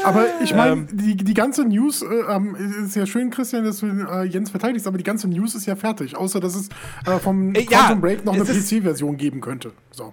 Aber 0.05 0.27
ich 0.43 0.55
meine, 0.55 0.73
Ähm. 0.73 0.89
die, 0.93 1.17
die 1.17 1.35
ganze 1.35 1.65
News, 1.65 2.03
äh, 2.03 2.07
ähm, 2.07 2.57
ist 2.85 2.95
ja 2.95 3.07
schön, 3.07 3.31
Christian, 3.31 3.65
dass 3.65 3.79
du 3.79 3.87
äh, 3.87 4.25
Jens 4.25 4.51
verteidigst, 4.51 4.87
aber 4.87 4.99
die 4.99 5.05
ganze 5.05 5.29
News 5.29 5.55
ist 5.55 5.67
ja 5.67 5.77
fertig, 5.77 6.17
außer 6.17 6.41
dass 6.41 6.55
es 6.55 6.69
äh, 7.07 7.19
vom 7.19 7.55
Äh, 7.55 7.63
ja, 7.63 7.79
Quantum 7.79 8.01
Break 8.01 8.25
noch 8.25 8.35
eine 8.35 8.45
PC-Version 8.45 9.17
geben 9.17 9.41
könnte. 9.41 9.73
So. 9.91 10.13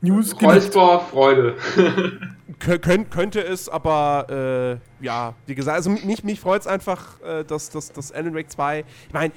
News. 0.00 0.34
Räusper, 0.40 1.00
Freude. 1.10 1.56
Kö 2.58 2.78
könnt, 2.78 3.10
könnte 3.10 3.40
es, 3.40 3.68
aber 3.68 4.80
äh, 5.00 5.04
ja, 5.04 5.34
wie 5.46 5.54
gesagt, 5.54 5.76
also 5.76 5.90
mich, 5.90 6.24
mich 6.24 6.40
freut 6.40 6.62
es 6.62 6.66
einfach, 6.66 7.20
äh, 7.22 7.44
dass, 7.44 7.70
dass, 7.70 7.92
dass 7.92 8.12
Alan 8.12 8.34
Wake 8.34 8.50
2, 8.50 8.84
ich 9.06 9.12
meine, 9.14 9.32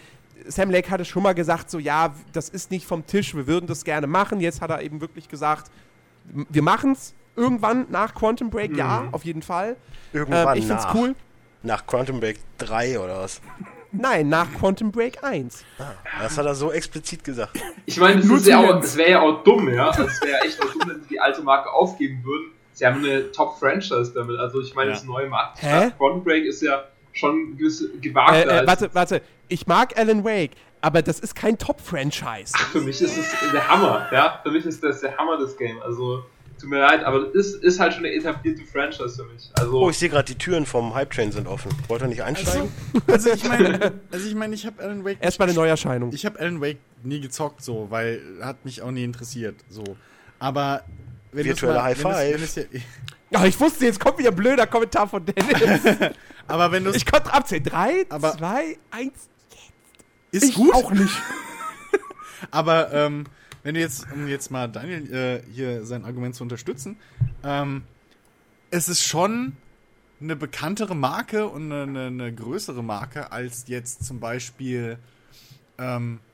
Sam 0.47 0.71
Lake 0.71 0.89
hatte 0.89 1.05
schon 1.05 1.21
mal 1.23 1.33
gesagt, 1.33 1.69
so 1.69 1.77
ja, 1.77 2.13
das 2.33 2.49
ist 2.49 2.71
nicht 2.71 2.85
vom 2.85 3.05
Tisch, 3.05 3.35
wir 3.35 3.45
würden 3.45 3.67
das 3.67 3.83
gerne 3.83 4.07
machen. 4.07 4.39
Jetzt 4.39 4.61
hat 4.61 4.71
er 4.71 4.81
eben 4.81 4.99
wirklich 4.99 5.27
gesagt, 5.29 5.71
wir 6.25 6.63
machen 6.63 6.93
es 6.93 7.13
irgendwann 7.35 7.85
nach 7.89 8.15
Quantum 8.15 8.49
Break, 8.49 8.75
ja, 8.75 9.07
auf 9.11 9.23
jeden 9.23 9.41
Fall. 9.41 9.75
Irgendwann 10.13 10.47
Ähm, 10.47 10.61
ich 10.61 10.67
find's 10.67 10.83
nach. 10.85 10.95
cool. 10.95 11.15
Nach 11.63 11.85
Quantum 11.85 12.19
Break 12.19 12.39
3 12.57 12.99
oder 12.99 13.19
was? 13.19 13.39
Nein, 13.91 14.29
nach 14.29 14.51
Quantum 14.53 14.91
Break 14.91 15.23
1. 15.23 15.63
Das 16.19 16.37
hat 16.37 16.45
er 16.45 16.55
so 16.55 16.71
explizit 16.71 17.23
gesagt. 17.23 17.59
Ich 17.85 17.99
meine, 17.99 18.21
es 18.21 18.45
wäre 18.45 18.63
ja 18.63 18.77
auch, 18.77 18.95
wär 18.95 19.09
ja 19.09 19.21
auch 19.21 19.43
dumm, 19.43 19.71
ja. 19.71 19.89
Es 19.89 20.21
wäre 20.21 20.31
ja 20.31 20.45
echt 20.45 20.61
auch 20.61 20.71
dumm, 20.71 20.83
wenn 20.87 21.01
sie 21.01 21.09
die 21.09 21.19
alte 21.19 21.41
Marke 21.43 21.69
aufgeben 21.69 22.23
würden. 22.23 22.51
Sie 22.81 22.87
haben 22.87 23.05
eine 23.05 23.31
Top-Franchise 23.31 24.11
damit. 24.15 24.39
Also 24.39 24.59
ich 24.59 24.73
meine, 24.73 24.89
Ja. 24.89 24.95
das 24.95 25.05
neue 25.05 25.27
Markt. 25.29 25.59
Quantum 25.59 26.23
Break 26.23 26.45
ist 26.45 26.63
ja 26.63 26.83
schon 27.13 27.55
gewisse 27.55 27.91
gewagt. 27.99 28.33
Äh, 28.33 28.63
äh, 28.63 28.65
warte, 28.65 28.89
warte, 28.93 29.21
ich 29.49 29.67
mag 29.67 29.95
Alan 29.99 30.23
Wake, 30.23 30.53
aber 30.81 31.03
das 31.03 31.19
ist 31.19 31.35
kein 31.35 31.59
Top-Franchise. 31.59 32.53
Für 32.71 32.81
mich 32.81 32.99
ist 32.99 33.15
es 33.19 33.51
der 33.51 33.67
Hammer, 33.69 34.07
ja. 34.11 34.39
Für 34.41 34.49
mich 34.49 34.65
ist 34.65 34.83
das 34.83 35.01
der 35.01 35.15
Hammer 35.15 35.37
des 35.37 35.55
Game. 35.57 35.79
Also, 35.83 36.23
tut 36.59 36.71
mir 36.71 36.79
leid, 36.79 37.03
aber 37.03 37.27
es 37.35 37.53
ist, 37.53 37.63
ist 37.63 37.79
halt 37.79 37.93
schon 37.93 38.03
eine 38.03 38.15
etablierte 38.15 38.63
Franchise 38.65 39.15
für 39.15 39.31
mich. 39.31 39.51
Also, 39.59 39.79
Oh, 39.79 39.89
ich 39.91 39.99
sehe 39.99 40.09
gerade, 40.09 40.25
die 40.25 40.37
Türen 40.39 40.65
vom 40.65 40.95
Hype 40.95 41.11
Train 41.11 41.31
sind 41.31 41.47
offen. 41.47 41.69
Wollt 41.87 42.01
ihr 42.01 42.07
nicht 42.07 42.23
einsteigen? 42.23 42.71
Also 43.05 43.29
ich 43.31 43.47
meine, 43.47 43.91
also 44.11 44.27
ich 44.27 44.33
meine, 44.33 44.55
ich 44.55 44.65
habe 44.65 44.81
Alan 44.81 45.05
Wake 45.05 45.17
Erstmal 45.21 45.49
eine 45.49 45.55
Neuerscheinung. 45.55 46.11
Ich 46.13 46.25
habe 46.25 46.39
Alan 46.39 46.59
Wake 46.61 46.79
nie 47.03 47.21
gezockt, 47.21 47.61
so, 47.63 47.91
weil 47.91 48.21
hat 48.41 48.65
mich 48.65 48.81
auch 48.81 48.89
nie 48.89 49.03
interessiert, 49.03 49.57
so. 49.69 49.83
Aber 50.39 50.81
wenn 51.31 51.43
du's 51.47 51.61
Virtueller 51.61 51.75
mal- 51.75 51.83
High 51.83 52.03
wenn 52.03 52.11
es- 52.11 52.17
Five. 52.17 52.33
wenn 52.33 52.43
es 52.43 52.55
ja- 52.55 52.81
Ja, 53.41 53.45
ich 53.45 53.59
wusste, 53.59 53.85
jetzt 53.85 53.99
kommt 53.99 54.17
wieder 54.17 54.29
ein 54.31 54.35
blöder 54.35 54.67
Kommentar 54.67 55.07
von 55.07 55.25
Dennis. 55.25 55.81
Aber 56.47 56.71
wenn 56.71 56.83
du 56.83 56.91
ich 56.91 57.05
konnte 57.05 57.31
abzählen. 57.33 57.63
3, 57.63 58.05
Aber- 58.09 58.37
2, 58.37 58.77
1. 58.91 59.13
ist 60.31 60.43
Ich 60.43 60.55
gut, 60.55 60.73
auch 60.73 60.91
nicht. 60.91 61.13
aber 62.51 62.91
ähm, 62.93 63.25
wenn 63.63 63.75
du 63.75 63.79
jetzt, 63.79 64.05
um 64.11 64.27
jetzt 64.27 64.49
mal 64.51 64.67
Daniel 64.67 65.13
äh, 65.13 65.41
hier 65.53 65.85
sein 65.85 66.03
Argument 66.05 66.33
zu 66.35 66.43
unterstützen, 66.43 66.97
ähm, 67.43 67.83
es 68.71 68.89
ist 68.89 69.03
schon 69.03 69.55
eine 70.19 70.35
bekanntere 70.35 70.95
Marke 70.95 71.47
und 71.47 71.71
eine, 71.71 71.83
eine, 71.83 72.05
eine 72.07 72.33
größere 72.33 72.83
Marke 72.83 73.31
als 73.31 73.65
jetzt 73.67 74.03
zum 74.05 74.19
Beispiel 74.19 74.97
ähm, 75.77 76.19
äh, 76.19 76.30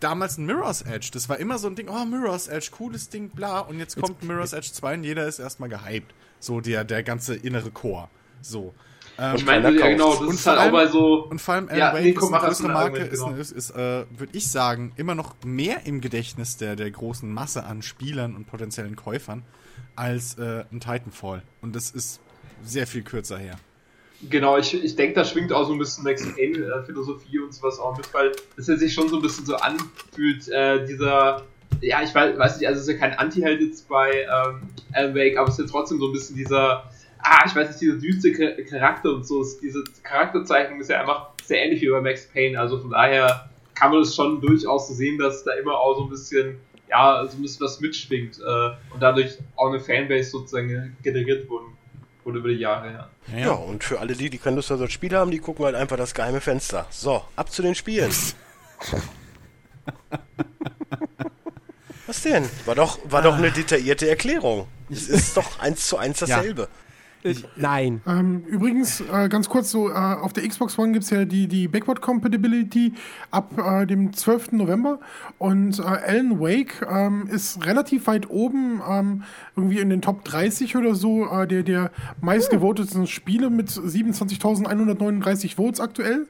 damals 0.00 0.38
ein 0.38 0.46
Mirror's 0.46 0.82
Edge. 0.82 1.10
Das 1.12 1.28
war 1.28 1.38
immer 1.38 1.58
so 1.58 1.66
ein 1.68 1.74
Ding, 1.76 1.88
oh, 1.88 2.04
Mirror's 2.04 2.48
Edge, 2.48 2.68
cooles 2.72 3.08
Ding, 3.08 3.28
bla. 3.30 3.60
Und 3.60 3.78
jetzt 3.78 4.00
kommt 4.00 4.22
Mirror's 4.22 4.52
Edge 4.52 4.70
2 4.72 4.94
und 4.94 5.04
jeder 5.04 5.26
ist 5.26 5.38
erstmal 5.38 5.68
gehypt. 5.68 6.14
So 6.40 6.60
der, 6.60 6.84
der 6.84 7.02
ganze 7.02 7.34
innere 7.34 7.70
Chor. 7.70 8.08
So. 8.40 8.74
Ähm, 9.18 9.34
ich 9.36 9.44
meine, 9.44 9.70
ja, 9.76 9.88
genau, 9.88 10.10
das 10.12 10.20
Und 10.20 10.34
ist 10.34 10.42
vor 10.42 10.52
halt 10.52 10.58
auch 10.60 10.62
allem- 10.64 10.72
bei 10.72 10.86
so. 10.86 11.24
Und 11.26 11.40
vor 11.40 11.54
allem 11.54 11.68
Alan 11.68 11.78
Ja, 11.78 11.92
Wake 11.92 12.02
nee, 12.04 12.10
ist 12.10 12.16
komm, 12.20 12.34
eine 12.34 12.46
größere 12.46 12.68
Marke, 12.68 12.84
Argument, 12.84 13.12
ist, 13.12 13.24
genau. 13.24 13.36
ist, 13.36 13.50
ist 13.50 13.70
äh, 13.70 14.06
würde 14.16 14.28
ich 14.32 14.48
sagen, 14.50 14.92
immer 14.96 15.14
noch 15.16 15.34
mehr 15.44 15.86
im 15.86 16.00
Gedächtnis 16.00 16.56
der, 16.56 16.76
der 16.76 16.90
großen 16.90 17.32
Masse 17.32 17.64
an 17.64 17.82
Spielern 17.82 18.36
und 18.36 18.46
potenziellen 18.46 18.94
Käufern 18.94 19.42
als 19.96 20.38
äh, 20.38 20.64
ein 20.70 20.78
Titanfall. 20.80 21.42
Und 21.60 21.74
das 21.74 21.90
ist 21.90 22.20
sehr 22.62 22.86
viel 22.86 23.02
kürzer 23.02 23.38
her. 23.38 23.56
Genau, 24.28 24.58
ich, 24.58 24.74
ich 24.74 24.96
denke, 24.96 25.14
da 25.14 25.24
schwingt 25.24 25.52
auch 25.52 25.64
so 25.66 25.72
ein 25.72 25.78
bisschen 25.78 26.02
Max 26.02 26.26
Payne-Philosophie 26.34 27.38
und 27.38 27.54
sowas 27.54 27.78
auch 27.78 27.96
mit, 27.96 28.12
weil 28.12 28.32
es 28.56 28.66
ja 28.66 28.76
sich 28.76 28.92
schon 28.92 29.08
so 29.08 29.16
ein 29.16 29.22
bisschen 29.22 29.46
so 29.46 29.54
anfühlt, 29.54 30.48
äh, 30.48 30.84
dieser, 30.86 31.42
ja, 31.80 32.02
ich 32.02 32.12
weiß, 32.12 32.36
weiß 32.36 32.58
nicht, 32.58 32.66
also 32.66 32.80
es 32.80 32.88
ist 32.88 32.94
ja 32.94 32.98
kein 32.98 33.16
Anti-Held 33.16 33.60
jetzt 33.60 33.88
bei 33.88 34.10
ähm, 34.22 34.62
Alan 34.92 35.14
Wake, 35.14 35.36
aber 35.38 35.48
es 35.48 35.58
ist 35.58 35.66
ja 35.66 35.70
trotzdem 35.70 36.00
so 36.00 36.06
ein 36.08 36.12
bisschen 36.12 36.34
dieser, 36.34 36.90
ah, 37.20 37.44
ich 37.46 37.54
weiß 37.54 37.68
nicht, 37.68 37.80
dieser 37.80 37.94
düste 37.96 38.32
Cha- 38.32 38.60
Charakter 38.68 39.10
und 39.14 39.24
so, 39.24 39.44
diese 39.62 39.84
Charakterzeichnung 40.02 40.80
ist 40.80 40.90
ja 40.90 41.00
einfach 41.00 41.28
sehr 41.44 41.62
ähnlich 41.64 41.80
wie 41.82 41.88
bei 41.90 42.00
Max 42.00 42.26
Payne, 42.26 42.58
also 42.58 42.80
von 42.80 42.90
daher 42.90 43.48
kann 43.76 43.92
man 43.92 44.00
es 44.02 44.16
schon 44.16 44.40
durchaus 44.40 44.88
so 44.88 44.94
sehen, 44.94 45.18
dass 45.18 45.44
da 45.44 45.52
immer 45.52 45.78
auch 45.78 45.96
so 45.96 46.02
ein 46.04 46.10
bisschen, 46.10 46.56
ja, 46.90 47.24
so 47.24 47.36
ein 47.36 47.42
bisschen 47.42 47.64
was 47.64 47.78
mitschwingt 47.80 48.40
äh, 48.40 48.70
und 48.92 49.00
dadurch 49.00 49.38
auch 49.54 49.68
eine 49.68 49.78
Fanbase 49.78 50.30
sozusagen 50.30 50.96
generiert 51.04 51.48
wurde, 51.48 51.66
wurde 52.28 52.40
über 52.40 52.48
die 52.50 52.56
Jahre, 52.56 52.92
ja. 52.92 53.08
Ja, 53.38 53.52
und 53.52 53.82
für 53.82 54.00
alle 54.00 54.14
die, 54.14 54.28
die 54.28 54.36
keine 54.36 54.56
Lust 54.56 54.70
auf 54.70 54.78
das 54.78 54.92
Spiel 54.92 55.16
haben, 55.16 55.30
die 55.30 55.38
gucken 55.38 55.64
halt 55.64 55.74
einfach 55.74 55.96
das 55.96 56.12
geheime 56.12 56.42
Fenster. 56.42 56.86
So, 56.90 57.24
ab 57.36 57.50
zu 57.50 57.62
den 57.62 57.74
Spielen. 57.74 58.12
Was 62.06 62.22
denn? 62.22 62.48
War 62.66 62.74
doch, 62.74 62.98
war 63.04 63.22
doch 63.22 63.36
eine 63.36 63.50
detaillierte 63.50 64.08
Erklärung. 64.08 64.68
Es 64.90 65.08
ist 65.08 65.36
doch 65.36 65.58
eins 65.58 65.86
zu 65.88 65.96
eins 65.96 66.18
dasselbe. 66.20 66.68
Ich, 67.22 67.44
nein. 67.56 68.00
Ähm, 68.06 68.44
übrigens, 68.46 69.00
äh, 69.00 69.28
ganz 69.28 69.48
kurz 69.48 69.70
so, 69.70 69.90
äh, 69.90 69.92
auf 69.92 70.32
der 70.32 70.46
Xbox 70.46 70.78
One 70.78 70.92
gibt 70.92 71.04
es 71.04 71.10
ja 71.10 71.24
die, 71.24 71.48
die 71.48 71.66
Backward 71.66 72.00
Compatibility 72.00 72.94
ab 73.30 73.52
äh, 73.58 73.86
dem 73.86 74.12
12. 74.12 74.52
November 74.52 75.00
und 75.38 75.78
äh, 75.80 75.82
Alan 75.82 76.38
Wake 76.40 76.86
ähm, 76.88 77.28
ist 77.30 77.64
relativ 77.66 78.06
weit 78.06 78.30
oben, 78.30 78.80
ähm, 78.88 79.24
irgendwie 79.56 79.80
in 79.80 79.90
den 79.90 80.00
Top 80.00 80.24
30 80.24 80.76
oder 80.76 80.94
so, 80.94 81.26
äh, 81.26 81.46
der, 81.46 81.64
der 81.64 81.90
meistgevotetsten 82.20 83.06
Spiele 83.06 83.50
mit 83.50 83.68
27.139 83.68 85.56
Votes 85.56 85.80
aktuell. 85.80 86.26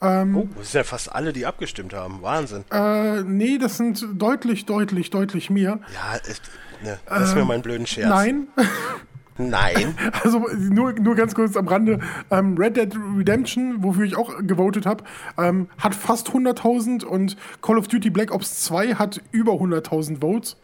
Oh, 0.00 0.46
das 0.56 0.70
sind 0.70 0.74
ja 0.74 0.84
fast 0.84 1.12
alle, 1.12 1.32
die 1.32 1.44
abgestimmt 1.44 1.92
haben. 1.92 2.22
Wahnsinn. 2.22 2.64
Äh, 2.70 3.22
nee, 3.22 3.58
das 3.58 3.78
sind 3.78 4.06
deutlich, 4.14 4.64
deutlich, 4.64 5.10
deutlich 5.10 5.50
mehr. 5.50 5.80
Ja, 5.92 6.14
ist, 6.14 6.42
ne, 6.84 7.00
lass 7.08 7.34
mir 7.34 7.44
mal 7.44 7.54
einen 7.54 7.64
blöden 7.64 7.84
Scherz. 7.84 8.08
Nein, 8.08 8.46
Nein. 9.38 9.94
Also 10.24 10.44
nur, 10.58 10.92
nur 10.94 11.14
ganz 11.14 11.34
kurz 11.34 11.56
am 11.56 11.68
Rande. 11.68 12.00
Ähm, 12.30 12.56
Red 12.58 12.76
Dead 12.76 12.92
Redemption, 13.16 13.82
wofür 13.82 14.04
ich 14.04 14.16
auch 14.16 14.36
gewotet 14.40 14.84
habe, 14.84 15.04
ähm, 15.38 15.68
hat 15.78 15.94
fast 15.94 16.30
100.000 16.30 17.04
und 17.04 17.36
Call 17.62 17.78
of 17.78 17.88
Duty 17.88 18.10
Black 18.10 18.32
Ops 18.32 18.64
2 18.64 18.94
hat 18.94 19.20
über 19.30 19.52
100.000 19.52 20.20
Votes. 20.20 20.56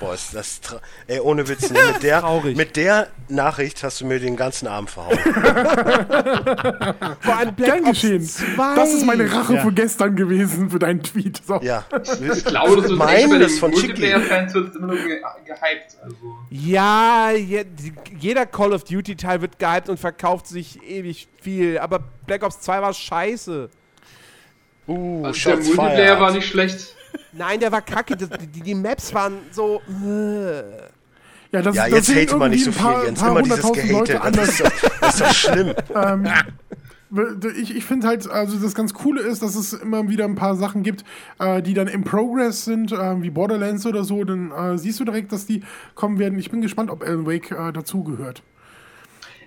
Boah, 0.00 0.14
ist 0.14 0.34
das 0.34 0.60
tra- 0.62 0.80
Ey, 1.06 1.20
ohne 1.20 1.46
Witz, 1.46 1.70
ne? 1.70 1.78
mit, 1.92 2.02
der, 2.02 2.20
Traurig. 2.22 2.56
mit 2.56 2.74
der 2.76 3.08
Nachricht 3.28 3.82
hast 3.84 4.00
du 4.00 4.06
mir 4.06 4.18
den 4.18 4.34
ganzen 4.34 4.66
Arm 4.66 4.88
verhauen. 4.88 5.18
Vor 7.20 7.36
allem 7.36 7.54
Black 7.54 7.70
Gern 7.72 7.80
Ops 7.84 8.00
geschehen. 8.00 8.22
2. 8.22 8.74
Das 8.76 8.92
ist 8.94 9.04
meine 9.04 9.30
Rache 9.32 9.54
Ja. 9.54 9.62
für 9.62 9.72
gestern 9.72 10.16
gewesen, 10.16 10.70
für 10.70 10.78
deinen 10.78 11.02
Tweet. 11.02 11.40
So. 11.46 11.60
Ja. 11.62 11.84
Ich 12.34 12.44
glaube, 12.44 12.80
das 12.82 12.90
bei 12.96 13.26
Mein, 13.26 13.40
das 13.40 13.58
von. 13.58 13.70
Multiplayer-Fans 13.70 14.54
wird 14.54 14.74
immer 14.76 14.86
nur 14.88 14.96
ge 14.96 15.20
gehypt. 15.44 15.96
Also. 16.02 16.16
Ja, 16.50 17.30
je, 17.32 17.64
jeder 18.18 18.46
Call 18.46 18.72
of 18.72 18.84
Duty 18.84 19.16
Teil 19.16 19.40
wird 19.42 19.58
gehypt 19.58 19.88
und 19.88 20.00
verkauft 20.00 20.46
sich 20.46 20.82
ewig 20.82 21.28
viel, 21.42 21.78
aber 21.78 22.00
Black 22.26 22.42
Ops 22.42 22.60
2 22.60 22.82
war 22.82 22.94
scheiße. 22.94 23.68
Uh, 24.88 25.24
Also 25.26 25.50
der 25.50 25.56
Multiplayer 25.58 25.94
fired. 26.16 26.20
war 26.20 26.32
nicht 26.32 26.48
schlecht. 26.48 26.96
Nein, 27.32 27.60
der 27.60 27.72
war 27.72 27.82
kacke. 27.82 28.16
Das, 28.16 28.28
die, 28.28 28.60
die 28.60 28.74
Maps 28.74 29.14
waren 29.14 29.38
so. 29.50 29.80
Ja, 31.52 31.62
das, 31.62 31.74
Ja, 31.74 31.88
das 31.88 32.08
jetzt 32.08 32.14
hate 32.14 32.36
mal 32.36 32.48
nicht 32.48 32.64
so 32.64 32.72
paar, 32.72 33.00
viel, 33.00 33.06
Jens. 33.06 33.22
Immer 33.22 33.42
dieses 33.42 33.72
Gehate. 33.72 34.12
Das 34.14 34.22
anders. 34.22 34.48
ist 34.48 34.60
doch, 34.60 35.00
das 35.00 35.14
ist 35.14 35.20
doch 35.20 35.34
schlimm. 35.34 35.74
Ich, 37.60 37.74
ich 37.74 37.84
finde 37.84 38.06
halt, 38.06 38.30
also 38.30 38.56
das 38.58 38.72
ganz 38.72 38.94
Coole 38.94 39.22
ist, 39.22 39.42
dass 39.42 39.56
es 39.56 39.72
immer 39.72 40.08
wieder 40.08 40.24
ein 40.26 40.36
paar 40.36 40.54
Sachen 40.54 40.84
gibt, 40.84 41.04
äh, 41.40 41.60
die 41.60 41.74
dann 41.74 41.88
im 41.88 42.04
Progress 42.04 42.64
sind, 42.64 42.92
äh, 42.92 43.20
wie 43.20 43.30
Borderlands 43.30 43.84
oder 43.84 44.04
so. 44.04 44.22
Dann 44.22 44.52
äh, 44.52 44.78
siehst 44.78 45.00
du 45.00 45.04
direkt, 45.04 45.32
dass 45.32 45.44
die 45.44 45.64
kommen 45.96 46.20
werden. 46.20 46.38
Ich 46.38 46.52
bin 46.52 46.60
gespannt, 46.60 46.88
ob 46.88 47.02
Alan 47.02 47.26
Wake 47.26 47.50
äh, 47.50 47.72
dazugehört. 47.72 48.44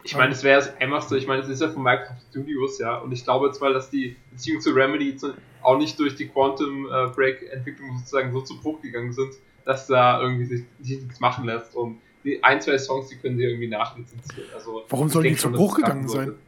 Ich 0.03 0.15
meine, 0.17 0.33
es 0.33 0.43
wäre 0.43 0.59
das 0.59 0.75
Einfachste. 0.81 1.17
Ich 1.17 1.25
meine, 1.25 1.41
es 1.41 1.47
ist 1.47 1.61
ja 1.61 1.69
von 1.69 1.83
Microsoft 1.83 2.21
Studios, 2.31 2.79
ja. 2.79 2.97
Und 2.97 3.13
ich 3.13 3.23
glaube 3.23 3.49
zwar, 3.53 3.71
dass 3.71 3.89
die 3.89 4.17
Beziehung 4.31 4.59
zu 4.59 4.71
Remedy 4.71 5.15
auch 5.63 5.77
nicht 5.77 5.99
durch 5.99 6.15
die 6.15 6.27
Quantum 6.27 6.87
äh, 6.87 7.07
Break 7.07 7.51
Entwicklung 7.51 7.97
sozusagen 7.97 8.31
so 8.31 8.41
zu 8.41 8.59
Bruch 8.59 8.81
gegangen 8.81 9.13
sind, 9.13 9.33
dass 9.65 9.87
da 9.87 10.21
irgendwie 10.21 10.45
sich, 10.45 10.63
sich 10.81 11.01
nichts 11.01 11.19
machen 11.19 11.45
lässt. 11.45 11.75
Und 11.75 11.99
die 12.23 12.43
ein, 12.43 12.61
zwei 12.61 12.77
Songs, 12.77 13.09
die 13.09 13.17
können 13.17 13.37
sie 13.37 13.43
irgendwie 13.43 13.67
nachlizenzieren. 13.67 14.49
Also, 14.53 14.83
Warum 14.89 15.09
sollen 15.09 15.25
die 15.25 15.35
zu 15.35 15.51
Bruch 15.51 15.75
gegangen 15.75 16.07
sein? 16.07 16.25
sollte. 16.25 16.39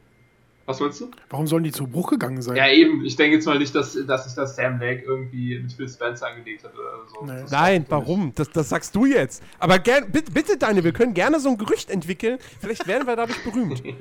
Was 0.66 0.80
meinst 0.80 1.00
du? 1.00 1.10
Warum 1.30 1.46
sollen 1.46 1.62
die 1.62 1.70
zu 1.70 1.86
Bruch 1.86 2.10
gegangen 2.10 2.42
sein? 2.42 2.56
Ja, 2.56 2.68
eben. 2.68 3.04
Ich 3.04 3.14
denke 3.14 3.36
jetzt 3.36 3.46
mal 3.46 3.56
nicht, 3.56 3.72
dass, 3.72 3.96
dass 4.04 4.24
sich 4.24 4.34
das 4.34 4.56
Sam 4.56 4.80
Lake 4.80 5.04
irgendwie 5.06 5.60
mit 5.60 5.72
Phil 5.72 5.88
Spencer 5.88 6.26
angelegt 6.26 6.64
hat 6.64 6.74
oder 6.74 7.06
so. 7.06 7.24
Nee. 7.24 7.42
Das 7.42 7.52
Nein, 7.52 7.86
warum? 7.88 8.32
Das, 8.34 8.50
das 8.50 8.68
sagst 8.68 8.96
du 8.96 9.06
jetzt. 9.06 9.44
Aber 9.60 9.78
gern, 9.78 10.10
bitte, 10.10 10.32
bitte, 10.32 10.58
Daniel, 10.58 10.82
wir 10.82 10.92
können 10.92 11.14
gerne 11.14 11.38
so 11.38 11.50
ein 11.50 11.56
Gerücht 11.56 11.88
entwickeln. 11.88 12.38
Vielleicht 12.60 12.84
werden 12.88 13.06
wir 13.06 13.14
dadurch 13.14 13.42
berühmt. 13.44 13.82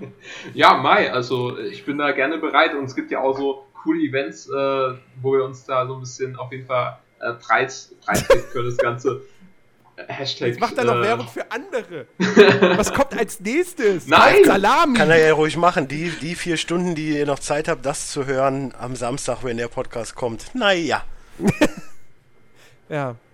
Ja, 0.53 0.73
Mai, 0.75 1.11
also 1.11 1.57
ich 1.59 1.85
bin 1.85 1.97
da 1.97 2.11
gerne 2.11 2.37
bereit 2.37 2.73
und 2.73 2.85
es 2.85 2.95
gibt 2.95 3.11
ja 3.11 3.19
auch 3.19 3.37
so 3.37 3.64
coole 3.85 4.01
Events, 4.01 4.47
äh, 4.47 4.97
wo 5.21 5.33
wir 5.33 5.45
uns 5.45 5.63
da 5.63 5.85
so 5.85 5.93
ein 5.93 5.99
bisschen 5.99 6.35
auf 6.35 6.51
jeden 6.51 6.65
Fall 6.65 6.97
äh, 7.21 7.33
preis, 7.33 7.93
preisgeben 8.03 8.43
können, 8.51 8.65
das 8.65 8.77
Ganze. 8.77 9.21
Hashtag. 10.07 10.49
Jetzt 10.49 10.59
macht 10.59 10.77
er 10.77 10.83
noch 10.83 10.97
äh, 10.97 11.03
Werbung 11.03 11.27
für 11.27 11.49
andere. 11.49 12.07
Was 12.77 12.93
kommt 12.93 13.17
als 13.17 13.39
nächstes? 13.39 14.07
Nein! 14.07 14.43
Salami! 14.43 14.97
Kann 14.97 15.09
er 15.09 15.27
ja 15.27 15.33
ruhig 15.33 15.55
machen. 15.55 15.87
Die, 15.87 16.09
die 16.09 16.35
vier 16.35 16.57
Stunden, 16.57 16.95
die 16.95 17.17
ihr 17.17 17.25
noch 17.25 17.39
Zeit 17.39 17.69
habt, 17.69 17.85
das 17.85 18.11
zu 18.11 18.25
hören 18.25 18.73
am 18.77 18.97
Samstag, 18.97 19.43
wenn 19.43 19.55
der 19.55 19.69
Podcast 19.69 20.13
kommt. 20.15 20.53
Naja. 20.53 21.03
Ja. 22.89 23.15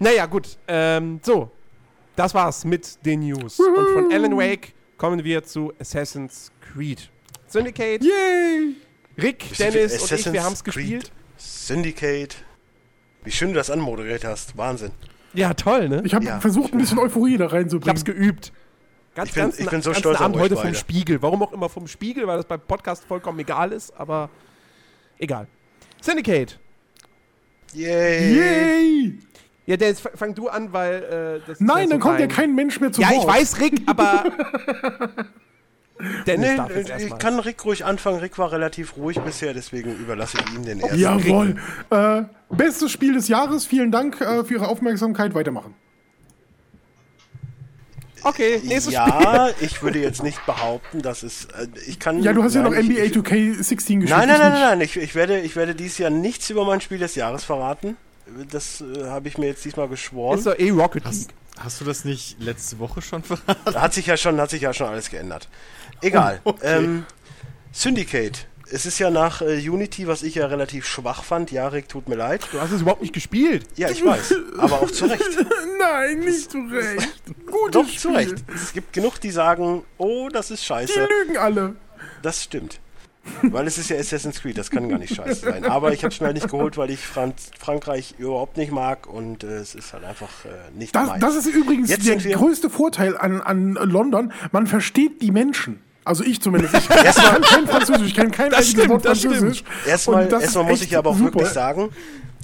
Naja, 0.00 0.26
gut. 0.26 0.56
Ähm, 0.68 1.20
so. 1.24 1.50
Das 2.14 2.34
war's 2.34 2.64
mit 2.64 3.04
den 3.04 3.20
News. 3.20 3.58
Und 3.58 3.88
von 3.92 4.12
Alan 4.12 4.36
Wake 4.36 4.72
kommen 4.96 5.22
wir 5.24 5.42
zu 5.42 5.72
Assassin's 5.80 6.52
Creed. 6.60 7.10
Syndicate, 7.46 8.02
Yay! 8.02 8.76
Rick, 9.20 9.56
Dennis 9.58 10.00
und 10.00 10.12
ich, 10.18 10.32
wir 10.32 10.44
haben's 10.44 10.62
Creed, 10.64 10.74
gespielt. 10.74 11.12
Syndicate. 11.36 12.36
Wie 13.24 13.30
schön 13.30 13.48
du 13.48 13.54
das 13.54 13.70
anmoderiert 13.70 14.24
hast. 14.24 14.56
Wahnsinn. 14.56 14.92
Ja, 15.34 15.54
toll, 15.54 15.88
ne? 15.88 16.02
Ich 16.04 16.14
habe 16.14 16.24
Ja. 16.24 16.40
versucht, 16.40 16.72
ein 16.72 16.78
bisschen 16.78 16.98
Euphorie 16.98 17.36
da 17.36 17.44
Ich 17.46 17.50
hab's 17.52 17.54
reinzubringen. 17.54 18.04
geübt. 18.04 18.52
Ganz, 19.14 19.28
Ich 19.30 19.34
bin- 19.34 19.42
ganz 19.42 19.58
ich 19.58 19.68
bin 19.68 19.82
so 19.82 19.92
stolz 19.94 20.16
auf 20.18 20.22
Abend 20.22 20.36
euch 20.36 20.42
heute 20.42 20.54
vom 20.54 20.64
beide. 20.64 20.76
Spiegel. 20.76 21.20
Warum 21.20 21.42
auch 21.42 21.52
immer 21.52 21.68
vom 21.68 21.88
Spiegel, 21.88 22.26
weil 22.26 22.36
das 22.36 22.46
beim 22.46 22.60
Podcast 22.60 23.04
vollkommen 23.04 23.38
egal 23.40 23.72
ist, 23.72 23.92
aber 23.98 24.30
egal. 25.18 25.48
Syndicate. 26.00 26.58
Yay. 27.74 28.34
Yay! 28.36 29.18
Ja, 29.66 29.76
Dennis, 29.76 30.00
fang 30.00 30.34
du 30.34 30.48
an, 30.48 30.72
weil 30.72 31.02
äh, 31.02 31.40
das 31.46 31.58
ist 31.58 31.60
Nein, 31.60 31.86
so 31.88 31.90
dann 31.90 32.00
kommt 32.00 32.20
ja 32.20 32.26
kein 32.28 32.54
Mensch 32.54 32.80
mehr 32.80 32.90
zu 32.92 33.02
Ja, 33.02 33.10
Wort. 33.10 33.18
ich 33.20 33.26
weiß, 33.26 33.60
Rick, 33.60 33.82
aber. 33.86 34.24
Dennis 36.26 36.60
Nee, 36.68 37.04
ich 37.06 37.18
kann 37.18 37.38
Rick 37.40 37.64
ruhig 37.64 37.84
anfangen. 37.84 38.20
Rick 38.20 38.38
war 38.38 38.52
relativ 38.52 38.96
ruhig 38.96 39.18
bisher, 39.20 39.54
deswegen 39.54 39.94
überlasse 39.96 40.38
ich 40.38 40.54
ihm 40.54 40.64
den 40.64 40.80
ersten. 40.80 40.98
Jawohl. 40.98 41.56
Äh, 41.90 42.22
bestes 42.50 42.92
Spiel 42.92 43.14
des 43.14 43.28
Jahres. 43.28 43.66
Vielen 43.66 43.90
Dank 43.90 44.20
äh, 44.20 44.44
für 44.44 44.54
Ihre 44.54 44.68
Aufmerksamkeit. 44.68 45.34
Weitermachen. 45.34 45.74
Okay, 48.22 48.60
nächstes 48.64 48.94
Spiel. 48.94 48.94
Ja, 48.94 49.50
ich 49.60 49.82
würde 49.82 50.00
jetzt 50.00 50.22
nicht 50.22 50.44
behaupten, 50.46 51.02
dass 51.02 51.22
es. 51.22 51.46
Äh, 51.46 51.68
ich 51.86 51.98
kann. 51.98 52.22
Ja, 52.22 52.32
du 52.32 52.42
hast 52.42 52.54
ja 52.54 52.62
noch 52.62 52.70
nein, 52.70 52.86
NBA 52.86 53.02
ich, 53.02 53.16
ich, 53.16 53.22
2K16 53.22 53.56
gespielt. 53.56 54.08
Nein, 54.10 54.28
nein, 54.28 54.38
nein, 54.38 54.52
nein, 54.52 54.60
nein. 54.60 54.80
Ich, 54.80 54.96
ich, 54.96 55.14
werde, 55.14 55.40
ich 55.40 55.56
werde 55.56 55.74
dieses 55.74 55.98
Jahr 55.98 56.10
nichts 56.10 56.50
über 56.50 56.64
mein 56.64 56.80
Spiel 56.80 56.98
des 56.98 57.14
Jahres 57.14 57.44
verraten. 57.44 57.96
Das 58.50 58.80
äh, 58.80 59.04
habe 59.04 59.28
ich 59.28 59.38
mir 59.38 59.46
jetzt 59.46 59.64
diesmal 59.64 59.88
geschworen. 59.88 60.38
Ist 60.38 60.46
doch 60.46 60.58
eh 60.58 60.70
Rocket 60.70 61.04
League. 61.04 61.06
Hast, 61.06 61.30
hast 61.58 61.80
du 61.80 61.84
das 61.84 62.04
nicht 62.04 62.40
letzte 62.40 62.78
Woche 62.78 63.02
schon 63.02 63.22
verraten? 63.22 63.74
Hat 63.74 63.94
sich 63.94 64.06
ja 64.06 64.16
schon, 64.16 64.40
hat 64.40 64.50
sich 64.50 64.62
ja 64.62 64.74
schon 64.74 64.88
alles 64.88 65.10
geändert. 65.10 65.48
Egal. 66.02 66.40
Oh, 66.44 66.50
okay. 66.50 66.60
ähm, 66.84 67.04
Syndicate. 67.72 68.46
Es 68.70 68.84
ist 68.84 68.98
ja 68.98 69.08
nach 69.08 69.40
äh, 69.40 69.66
Unity, 69.66 70.06
was 70.08 70.22
ich 70.22 70.34
ja 70.34 70.46
relativ 70.46 70.86
schwach 70.86 71.24
fand. 71.24 71.50
Jarek, 71.50 71.88
tut 71.88 72.06
mir 72.08 72.16
leid. 72.16 72.46
Du 72.52 72.60
hast 72.60 72.70
es 72.70 72.82
überhaupt 72.82 73.00
nicht 73.00 73.14
gespielt. 73.14 73.64
Ja, 73.76 73.88
ich 73.88 74.04
weiß. 74.04 74.34
aber 74.58 74.82
auch 74.82 74.90
zu 74.90 75.06
Recht. 75.06 75.24
Nein, 75.80 76.18
nicht 76.20 76.50
zu 76.50 76.58
Recht. 76.70 77.08
Gutes 77.46 77.70
Doch, 77.72 77.86
Spiel. 77.86 77.98
zu 77.98 78.08
Recht. 78.10 78.34
Es 78.54 78.74
gibt 78.74 78.92
genug, 78.92 79.20
die 79.20 79.30
sagen, 79.30 79.84
oh, 79.96 80.28
das 80.30 80.50
ist 80.50 80.60
Die 80.62 80.66
scheiße. 80.66 81.08
lügen 81.24 81.38
alle. 81.38 81.76
Das 82.20 82.42
stimmt. 82.44 82.78
Weil 83.42 83.66
es 83.66 83.76
ist 83.78 83.90
ja 83.90 83.96
Assassin's 83.98 84.40
Creed, 84.40 84.56
das 84.58 84.70
kann 84.70 84.88
gar 84.88 84.98
nicht 84.98 85.14
scheiße 85.14 85.46
sein. 85.50 85.64
Aber 85.64 85.92
ich 85.92 86.02
habe 86.04 86.12
es 86.12 86.20
mir 86.20 86.26
halt 86.26 86.36
nicht 86.36 86.50
geholt, 86.50 86.76
weil 86.78 86.90
ich 86.90 87.00
Franz 87.00 87.50
Frankreich 87.58 88.14
überhaupt 88.18 88.56
nicht 88.56 88.72
mag 88.72 89.06
und 89.06 89.44
äh, 89.44 89.58
es 89.58 89.74
ist 89.74 89.92
halt 89.92 90.04
einfach 90.04 90.44
äh, 90.46 90.48
nicht 90.78 90.94
Das, 90.94 91.08
meins. 91.08 91.20
das 91.20 91.36
ist 91.36 91.46
übrigens 91.46 91.90
Jetzt 91.90 92.06
der 92.06 92.16
größte 92.16 92.70
Vorteil 92.70 93.16
an, 93.16 93.40
an 93.42 93.74
London. 93.74 94.32
Man 94.52 94.66
versteht 94.66 95.20
die 95.22 95.30
Menschen. 95.30 95.82
Also 96.08 96.24
ich 96.24 96.40
zumindest. 96.40 96.74
Ich 96.74 96.88
kann 96.88 97.42
kein 97.42 97.66
Französisch, 97.68 98.06
ich 98.06 98.14
kann 98.14 98.30
kein 98.30 98.48
Das 98.48 98.60
einziges 98.60 98.84
stimmt, 98.84 98.88
Wort 98.90 99.02
Französisch. 99.04 99.62
Erstmal, 99.86 100.32
erstmal 100.32 100.64
muss 100.64 100.80
ich 100.80 100.96
aber 100.96 101.10
auch 101.10 101.18
super. 101.18 101.34
wirklich 101.34 101.48
sagen, 101.52 101.90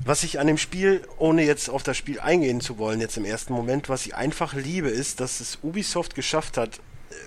was 0.05 0.23
ich 0.23 0.39
an 0.39 0.47
dem 0.47 0.59
Spiel, 0.59 1.01
ohne 1.17 1.45
jetzt 1.45 1.71
auf 1.71 1.83
das 1.83 1.97
Spiel 1.97 2.21
eingehen 2.21 2.61
zu 2.61 2.77
wollen, 2.77 3.01
jetzt 3.01 3.17
im 3.17 3.25
ersten 3.25 3.55
Moment, 3.55 3.89
was 3.89 4.05
ich 4.05 4.15
einfach 4.15 4.53
liebe, 4.53 4.89
ist, 4.91 5.21
dass 5.21 5.41
es 5.41 5.61
Ubisoft 5.63 6.15
geschafft 6.15 6.59
hat, 6.59 6.77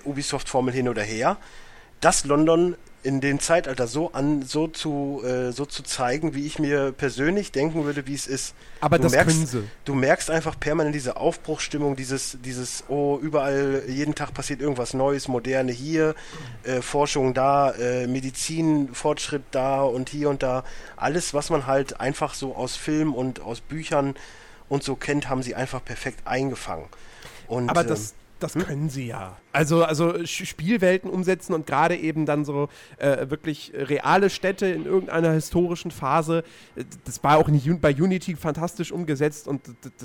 äh, 0.04 0.08
Ubisoft-Formel 0.08 0.72
hin 0.72 0.88
oder 0.88 1.02
her, 1.02 1.38
das 2.00 2.24
London 2.24 2.76
in 3.02 3.20
dem 3.20 3.38
Zeitalter 3.38 3.86
so 3.86 4.12
an, 4.12 4.42
so 4.42 4.66
zu, 4.66 5.22
äh, 5.24 5.52
so 5.52 5.66
zu 5.66 5.82
zeigen, 5.82 6.34
wie 6.34 6.46
ich 6.46 6.58
mir 6.58 6.92
persönlich 6.92 7.52
denken 7.52 7.84
würde, 7.84 8.06
wie 8.06 8.14
es 8.14 8.26
ist. 8.26 8.54
Aber 8.80 8.98
du 8.98 9.04
das 9.04 9.12
merkst, 9.12 9.36
können 9.36 9.46
sie. 9.46 9.64
Du 9.84 9.94
merkst 9.94 10.30
einfach 10.30 10.58
permanent 10.58 10.94
diese 10.94 11.16
Aufbruchsstimmung, 11.16 11.94
dieses, 11.94 12.38
dieses, 12.44 12.84
oh, 12.88 13.18
überall, 13.20 13.84
jeden 13.86 14.14
Tag 14.14 14.34
passiert 14.34 14.60
irgendwas 14.60 14.94
Neues, 14.94 15.28
Moderne 15.28 15.70
hier, 15.72 16.14
äh, 16.64 16.82
Forschung 16.82 17.34
da, 17.34 17.70
äh, 17.72 18.06
Medizin, 18.06 18.90
Fortschritt 18.92 19.44
da 19.52 19.82
und 19.82 20.08
hier 20.08 20.28
und 20.28 20.42
da. 20.42 20.64
Alles, 20.96 21.34
was 21.34 21.50
man 21.50 21.66
halt 21.66 22.00
einfach 22.00 22.34
so 22.34 22.56
aus 22.56 22.74
Film 22.76 23.14
und 23.14 23.40
aus 23.40 23.60
Büchern 23.60 24.16
und 24.68 24.82
so 24.82 24.96
kennt, 24.96 25.28
haben 25.28 25.42
sie 25.42 25.54
einfach 25.54 25.84
perfekt 25.84 26.26
eingefangen. 26.26 26.86
Und, 27.46 27.70
Aber 27.70 27.82
ähm, 27.82 27.96
das, 28.38 28.52
das 28.54 28.64
können 28.66 28.88
sie 28.90 29.06
ja. 29.06 29.36
Also, 29.52 29.82
also 29.84 30.24
Spielwelten 30.26 31.10
umsetzen 31.10 31.52
und 31.54 31.66
gerade 31.66 31.96
eben 31.96 32.26
dann 32.26 32.44
so 32.44 32.68
äh, 32.98 33.28
wirklich 33.30 33.72
reale 33.74 34.30
Städte 34.30 34.66
in 34.66 34.84
irgendeiner 34.86 35.32
historischen 35.32 35.90
Phase. 35.90 36.44
äh, 36.76 36.84
Das 37.04 37.22
war 37.24 37.38
auch 37.38 37.48
in, 37.48 37.80
bei 37.80 37.92
Unity 37.94 38.36
fantastisch 38.36 38.92
umgesetzt 38.92 39.48
und 39.48 39.62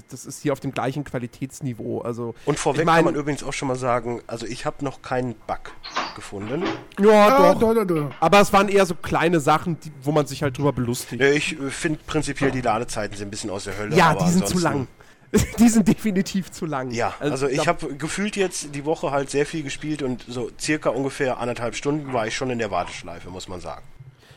das 0.09 0.25
ist 0.25 0.41
hier 0.41 0.53
auf 0.53 0.59
dem 0.59 0.71
gleichen 0.71 1.03
Qualitätsniveau. 1.03 2.01
Also, 2.01 2.33
und 2.45 2.57
vorweg 2.57 2.81
ich 2.81 2.85
mein- 2.85 2.95
kann 2.97 3.05
man 3.05 3.15
übrigens 3.15 3.43
auch 3.43 3.53
schon 3.53 3.67
mal 3.67 3.75
sagen, 3.75 4.21
also 4.27 4.45
ich 4.45 4.65
habe 4.65 4.83
noch 4.83 5.01
keinen 5.01 5.35
Bug 5.47 5.71
gefunden. 6.15 6.63
ja, 6.99 7.53
doch. 7.53 7.59
da, 7.59 7.73
da, 7.73 7.85
da. 7.85 8.11
Aber 8.19 8.39
es 8.39 8.51
waren 8.53 8.69
eher 8.69 8.85
so 8.85 8.95
kleine 8.95 9.39
Sachen, 9.39 9.79
die, 9.79 9.91
wo 10.01 10.11
man 10.11 10.25
sich 10.25 10.41
halt 10.43 10.57
drüber 10.57 10.73
belustigt. 10.73 11.21
Ja, 11.21 11.29
ich 11.29 11.59
äh, 11.59 11.69
finde 11.69 11.99
prinzipiell 12.07 12.51
die 12.51 12.61
Ladezeiten 12.61 13.15
sind 13.17 13.27
ein 13.27 13.31
bisschen 13.31 13.49
aus 13.49 13.65
der 13.65 13.77
Hölle. 13.77 13.95
Ja, 13.95 14.11
aber 14.11 14.25
die 14.25 14.31
sind 14.31 14.47
zu 14.47 14.59
lang. 14.59 14.87
die 15.59 15.69
sind 15.69 15.87
definitiv 15.87 16.51
zu 16.51 16.65
lang. 16.65 16.91
Ja, 16.91 17.13
also 17.19 17.47
ich 17.47 17.61
da- 17.61 17.67
habe 17.67 17.95
gefühlt 17.95 18.35
jetzt 18.35 18.75
die 18.75 18.85
Woche 18.85 19.11
halt 19.11 19.29
sehr 19.29 19.45
viel 19.45 19.63
gespielt 19.63 20.03
und 20.03 20.23
so 20.27 20.51
circa 20.59 20.89
ungefähr 20.89 21.39
anderthalb 21.39 21.75
Stunden 21.75 22.13
war 22.13 22.27
ich 22.27 22.35
schon 22.35 22.49
in 22.49 22.59
der 22.59 22.71
Warteschleife, 22.71 23.29
muss 23.29 23.47
man 23.47 23.59
sagen. 23.59 23.83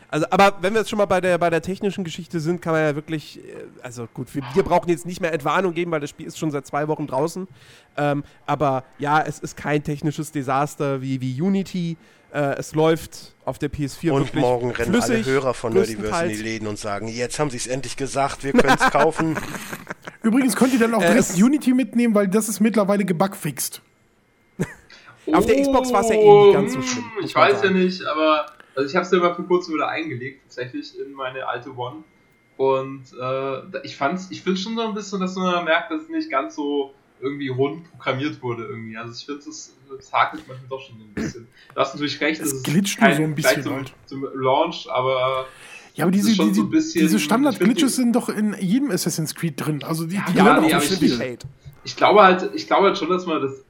Also, 0.09 0.26
aber 0.30 0.59
wenn 0.61 0.72
wir 0.72 0.80
jetzt 0.80 0.90
schon 0.90 0.98
mal 0.98 1.06
bei 1.06 1.20
der, 1.20 1.37
bei 1.37 1.50
der 1.50 1.62
technischen 1.62 2.04
Geschichte 2.04 2.38
sind, 2.38 2.62
kann 2.62 2.72
man 2.72 2.82
ja 2.82 2.94
wirklich, 2.94 3.38
äh, 3.38 3.42
also 3.82 4.06
gut, 4.14 4.32
wir, 4.35 4.42
wir 4.54 4.62
brauchen 4.62 4.88
jetzt 4.88 5.04
nicht 5.04 5.20
mehr 5.20 5.32
Entwarnung 5.32 5.74
geben, 5.74 5.90
weil 5.90 6.00
das 6.00 6.11
Spiel 6.11 6.26
ist 6.26 6.38
schon 6.38 6.50
seit 6.50 6.66
zwei 6.66 6.87
Wochen 6.88 7.06
draußen. 7.06 7.48
Ähm, 7.96 8.22
aber 8.46 8.85
ja, 8.98 9.20
es 9.20 9.40
ist 9.40 9.56
kein 9.56 9.82
technisches 9.82 10.30
Desaster 10.30 11.02
wie, 11.02 11.20
wie 11.20 11.40
Unity. 11.42 11.96
Äh, 12.37 12.57
es 12.59 12.75
läuft 12.75 13.33
auf 13.46 13.59
der 13.59 13.70
PS4 13.72 14.11
Und 14.12 14.35
morgen 14.35 14.70
rennen 14.70 14.94
alle 14.94 15.03
flüssig, 15.03 15.27
Hörer 15.27 15.55
von 15.55 15.72
Nerdiverse 15.72 16.25
in 16.25 16.29
die. 16.31 16.42
Läden 16.42 16.68
und 16.68 16.79
sagen, 16.79 17.09
jetzt 17.09 17.38
haben 17.38 17.49
sie 17.49 17.57
es 17.57 17.66
endlich 17.66 17.96
gesagt, 17.96 18.44
wir 18.44 18.53
können 18.53 18.77
es 18.79 18.90
kaufen. 18.92 19.38
Übrigens 20.22 20.55
könnt 20.55 20.75
ihr 20.75 20.79
dann 20.81 20.92
auch 20.94 21.01
Äh, 21.01 21.07
direkt 21.07 21.20
es- 21.31 21.42
Unity 21.42 21.72
mitnehmen, 21.72 22.14
weil 22.14 22.29
das 22.29 22.49
ist 22.51 22.61
mittlerweile 22.61 23.05
gebugfixt. 23.07 23.81
Auf 25.33 25.46
der 25.46 25.61
Xbox 25.62 25.92
war's 25.92 26.09
ja 26.11 26.14
eh 26.16 26.42
nicht 26.44 26.53
ganz 26.55 26.72
so 26.75 26.83
schlimm, 26.83 27.05
muss 27.16 27.25
Ich 27.31 27.35
weiß 27.35 27.62
ja 27.64 27.70
nicht, 27.70 28.05
aber 28.05 28.46
also 28.77 28.88
ich 28.88 28.94
habe 28.94 29.07
es 29.07 29.11
ja 29.12 29.18
mal 29.18 29.35
vor 29.35 29.46
kurzem 29.46 29.75
wieder 29.75 29.88
eingelegt, 29.88 30.42
tatsächlich 30.44 30.92
in 31.01 31.12
meine 31.14 31.46
alte 31.49 31.75
One. 31.77 32.05
Und 32.59 33.05
äh, 33.20 33.79
ich 33.83 33.96
fand's, 33.96 34.29
ich 34.31 34.42
finde 34.42 34.61
schon 34.61 34.77
so 34.77 34.83
ein 34.83 34.94
bisschen, 34.94 35.20
dass 35.20 35.35
man 35.35 35.64
merkt, 35.64 35.90
dass 35.90 36.03
es 36.03 36.09
nicht 36.11 36.31
ganz 36.31 36.55
so 36.55 36.94
irgendwie 37.20 37.48
rund 37.48 37.90
programmiert 37.90 38.42
wurde 38.42 38.64
irgendwie. 38.64 38.96
Also 38.96 39.12
ich 39.12 39.24
finde, 39.26 39.48
es 39.48 39.76
es 39.98 40.12
hakelt 40.12 40.46
manchmal 40.48 40.68
doch 40.68 40.81
schon 40.81 40.96
ein 40.96 41.14
bisschen. 41.14 41.46
Du 41.74 41.81
hast 41.81 41.94
natürlich 41.94 42.20
recht, 42.20 42.40
ist 42.40 42.64
glitscht 42.64 43.00
nur 43.00 43.12
so 43.14 43.22
ein 43.22 43.35
bisschen 43.35 43.62
zum, 43.62 43.74
halt. 43.74 43.92
zum 44.07 44.26
Launch, 44.35 44.88
aber 44.90 45.46
Ja, 45.94 46.05
aber 46.05 46.12
Das 46.12 46.24
diese, 46.26 46.42
diese, 46.42 46.55
so 46.55 46.64
diese 46.66 47.16
ich 47.16 47.24
Standard-Glitches 47.24 47.96
sind 47.96 48.12
doch 48.14 48.29
in 48.29 48.55
jedem 48.61 48.90
Assassin's 48.90 49.35
Creed 49.35 49.55
drin. 49.57 49.83
Also 49.83 50.07
die, 50.07 50.20
die 50.29 50.37
Ja, 50.37 50.61
nee, 50.61 50.74
auch 50.74 50.83
ich-. 50.83 50.88
Syndicate. 50.88 51.44
ich 51.85 51.96
glaube 51.96 52.22
halt, 52.22 52.50
ich 52.55 52.66
glaube 52.66 52.88
halt 52.88 52.98
schon, 52.98 53.09
dass 53.09 53.26
man 53.26 53.42
das 53.42 53.64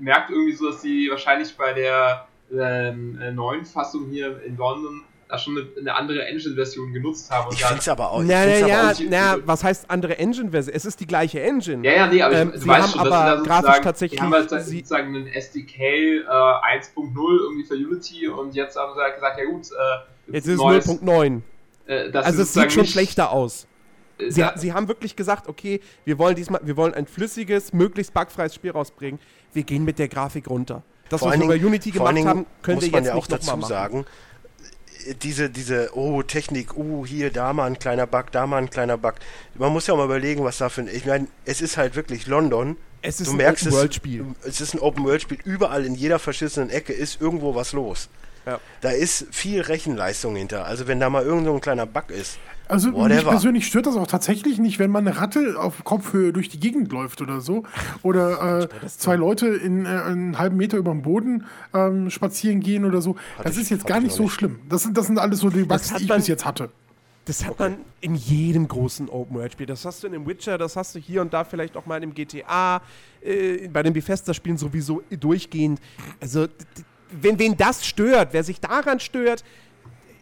merkt 0.00 0.30
irgendwie 0.30 0.52
so, 0.52 0.70
dass 0.70 0.82
die 0.82 1.08
wahrscheinlich 1.10 1.56
bei 1.56 1.72
der 1.72 2.26
ähm, 2.52 3.18
äh, 3.20 3.32
neuen 3.32 3.64
Fassung 3.64 4.10
hier 4.10 4.42
in 4.42 4.56
London 4.56 5.02
da 5.32 5.38
schon 5.38 5.56
eine, 5.56 5.66
eine 5.80 5.94
andere 5.96 6.24
Engine-Version 6.26 6.92
genutzt 6.92 7.30
haben. 7.30 7.48
Und 7.48 7.54
Ich 7.54 7.64
finde 7.64 7.80
es 7.80 7.88
aber 7.88 8.10
auch. 8.10 8.20
ich 8.22 8.28
Na, 8.28 8.42
find's 8.42 8.60
na, 8.60 8.66
aber 8.90 9.00
ja, 9.02 9.08
na, 9.36 9.38
was 9.46 9.64
heißt 9.64 9.90
andere 9.90 10.18
Engine-Version? 10.18 10.74
Es 10.76 10.84
ist 10.84 11.00
die 11.00 11.06
gleiche 11.06 11.40
Engine. 11.40 11.84
Ja, 11.86 11.94
ja, 11.96 12.06
nee, 12.06 12.22
aber 12.22 12.34
Ähm, 12.34 12.48
ich, 12.48 12.54
du 12.54 12.60
sie 12.60 12.68
weißt 12.68 12.82
haben 12.82 12.90
schon, 12.92 13.04
dass 13.04 13.12
aber 13.12 13.36
sie 13.42 13.48
da 13.48 13.60
grafisch 13.60 13.80
tatsächlich 13.84 14.18
die 14.20 14.24
haben 14.24 14.32
halt 14.34 14.50
sie- 14.50 14.76
sozusagen 14.78 15.16
einen 15.16 15.26
SDK 15.26 15.78
äh, 15.80 16.22
1.0 16.24 17.40
irgendwie 17.40 17.64
für 17.64 17.74
Unity 17.74 18.28
und 18.28 18.54
jetzt 18.54 18.76
haben 18.76 18.92
sie 18.94 19.00
halt 19.00 19.14
gesagt, 19.14 19.38
ja 19.38 19.44
gut, 19.46 19.66
äh, 20.28 20.32
Jetzt 20.34 20.46
ist 20.46 20.52
es 20.52 20.58
neues, 20.58 20.86
0.9. 20.86 21.40
äh, 21.86 22.12
Also 22.18 22.42
es 22.42 22.52
sieht 22.52 22.72
schon 22.72 22.86
schlechter 22.86 23.32
aus. 23.32 23.66
äh, 24.18 24.30
Sie, 24.30 24.40
da- 24.42 24.52
sie 24.56 24.72
haben 24.72 24.86
wirklich 24.88 25.16
gesagt, 25.16 25.48
okay, 25.48 25.80
wir 26.04 26.18
wollen 26.18 26.36
diesmal, 26.36 26.60
wir 26.62 26.76
wollen 26.76 26.94
ein 26.94 27.06
flüssiges, 27.06 27.72
möglichst 27.72 28.12
bugfreies 28.14 28.54
Spiel 28.54 28.70
rausbringen. 28.70 29.18
Wir 29.52 29.62
gehen 29.64 29.84
mit 29.84 29.98
der 29.98 30.08
Grafik 30.08 30.48
runter. 30.48 30.82
Das, 31.08 31.20
Vor 31.20 31.30
was 31.30 31.40
wir 31.40 31.46
bei 31.46 31.56
Unity 31.56 31.90
gemacht 31.90 32.14
haben, 32.24 32.46
können 32.62 32.80
wir 32.80 32.88
jetzt 32.88 33.06
ja 33.06 33.12
auch 33.14 33.16
nicht 33.16 33.30
nochmal 33.30 33.38
dazu 33.38 33.56
machen. 33.56 33.68
sagen, 33.68 34.06
diese, 35.22 35.50
diese, 35.50 35.90
oh, 35.94 36.22
Technik, 36.22 36.76
uh, 36.76 37.06
hier, 37.06 37.30
da 37.30 37.52
mal 37.52 37.66
ein 37.66 37.78
kleiner 37.78 38.06
Bug, 38.06 38.32
da 38.32 38.46
mal 38.46 38.58
ein 38.58 38.70
kleiner 38.70 38.98
Bug. 38.98 39.14
Man 39.54 39.72
muss 39.72 39.86
ja 39.86 39.94
auch 39.94 39.98
mal 39.98 40.04
überlegen, 40.04 40.44
was 40.44 40.58
da 40.58 40.68
für 40.68 40.82
ein, 40.82 40.88
ich 40.88 41.06
meine, 41.06 41.28
es 41.44 41.60
ist 41.60 41.76
halt 41.76 41.94
wirklich 41.96 42.26
London 42.26 42.76
Es 43.02 43.20
ist 43.20 43.28
du 43.28 43.32
ein 43.32 43.36
merkst 43.36 43.66
es, 43.66 43.72
Open-World-Spiel. 43.72 44.26
es 44.44 44.60
ist 44.60 44.74
ein 44.74 44.80
Open-World-Spiel. 44.80 45.38
Überall 45.44 45.84
in 45.84 45.94
jeder 45.94 46.18
verschissenen 46.18 46.70
Ecke 46.70 46.92
ist 46.92 47.20
irgendwo 47.20 47.54
was 47.54 47.72
los. 47.72 48.08
Ja. 48.46 48.60
Da 48.80 48.90
ist 48.90 49.26
viel 49.30 49.60
Rechenleistung 49.60 50.34
hinter. 50.36 50.64
Also 50.64 50.86
wenn 50.86 50.98
da 50.98 51.10
mal 51.10 51.22
irgend 51.22 51.46
so 51.46 51.54
ein 51.54 51.60
kleiner 51.60 51.86
Bug 51.86 52.10
ist. 52.10 52.38
Also 52.72 52.88
mich 52.88 52.96
Whatever. 52.98 53.30
persönlich 53.30 53.66
stört 53.66 53.86
das 53.86 53.96
auch 53.96 54.06
tatsächlich 54.06 54.58
nicht, 54.58 54.78
wenn 54.78 54.90
man 54.90 55.06
eine 55.06 55.18
Ratte 55.18 55.56
auf 55.58 55.84
Kopfhöhe 55.84 56.32
durch 56.32 56.48
die 56.48 56.58
Gegend 56.60 56.90
läuft 56.92 57.20
oder 57.20 57.40
so. 57.40 57.64
Oder 58.02 58.68
äh, 58.82 58.86
zwei 58.88 59.16
Leute 59.16 59.48
in 59.48 59.84
äh, 59.84 59.88
einen 59.88 60.38
halben 60.38 60.56
Meter 60.56 60.78
über 60.78 60.90
dem 60.90 61.02
Boden 61.02 61.44
ähm, 61.74 62.10
spazieren 62.10 62.60
gehen 62.60 62.84
oder 62.84 63.00
so. 63.02 63.16
das 63.42 63.56
ich- 63.56 63.62
ist 63.62 63.70
jetzt 63.70 63.80
hatte 63.80 63.88
gar 63.90 63.98
ich 63.98 64.04
nicht 64.04 64.14
so 64.16 64.24
nicht. 64.24 64.32
schlimm. 64.32 64.58
Das 64.68 64.82
sind, 64.82 64.96
das 64.96 65.06
sind 65.06 65.18
alles 65.18 65.40
so 65.40 65.50
die 65.50 65.64
Bugs, 65.64 65.92
die 65.94 66.02
ich 66.04 66.08
man- 66.08 66.18
bis 66.18 66.26
jetzt 66.28 66.44
hatte. 66.44 66.70
Das 67.24 67.44
hat 67.44 67.56
man 67.60 67.76
in 68.00 68.16
jedem 68.16 68.66
großen 68.66 69.08
Open-World-Spiel. 69.08 69.66
Das 69.66 69.84
hast 69.84 70.02
du 70.02 70.08
in 70.08 70.12
dem 70.12 70.26
Witcher, 70.26 70.58
das 70.58 70.74
hast 70.74 70.96
du 70.96 70.98
hier 70.98 71.20
und 71.20 71.32
da 71.32 71.44
vielleicht 71.44 71.76
auch 71.76 71.86
mal 71.86 71.94
in 72.02 72.10
dem 72.10 72.14
GTA, 72.14 72.82
äh, 73.20 73.68
bei 73.68 73.84
den 73.84 73.92
Bethesda-Spielen 73.92 74.56
sowieso 74.58 75.02
durchgehend. 75.08 75.80
Also, 76.20 76.48
wenn 77.12 77.38
wen 77.38 77.56
das 77.56 77.86
stört, 77.86 78.30
wer 78.32 78.42
sich 78.42 78.58
daran 78.60 78.98
stört, 78.98 79.44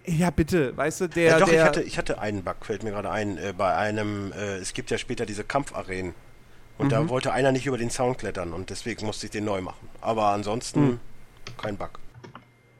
ja 0.07 0.31
bitte, 0.31 0.77
weißt 0.77 1.03
du, 1.03 1.09
der. 1.09 1.25
Ja, 1.31 1.39
doch, 1.39 1.49
der, 1.49 1.61
ich 1.61 1.67
hatte, 1.67 1.83
ich 1.83 1.99
hatte 1.99 2.19
einen 2.21 2.43
Bug, 2.43 2.57
fällt 2.65 2.83
mir 2.83 2.91
gerade 2.91 3.11
ein. 3.11 3.39
Äh, 3.39 3.53
bei 3.57 3.75
einem, 3.77 4.33
äh, 4.33 4.57
es 4.57 4.73
gibt 4.75 4.91
ja 4.91 4.99
später 4.99 5.27
diese 5.27 5.45
Kampfarenen. 5.45 6.15
Und 6.79 6.87
Mhm. 6.87 6.91
da 6.91 7.09
wollte 7.11 7.33
einer 7.33 7.53
nicht 7.53 7.67
über 7.67 7.77
den 7.77 7.91
Zaun 7.91 8.17
klettern 8.17 8.55
und 8.55 8.71
deswegen 8.71 9.05
musste 9.05 9.27
ich 9.27 9.31
den 9.33 9.45
neu 9.45 9.61
machen. 9.61 9.89
Aber 10.01 10.27
ansonsten 10.29 10.81
Mhm. 10.83 11.01
kein 11.59 11.77
Bug. 11.77 11.91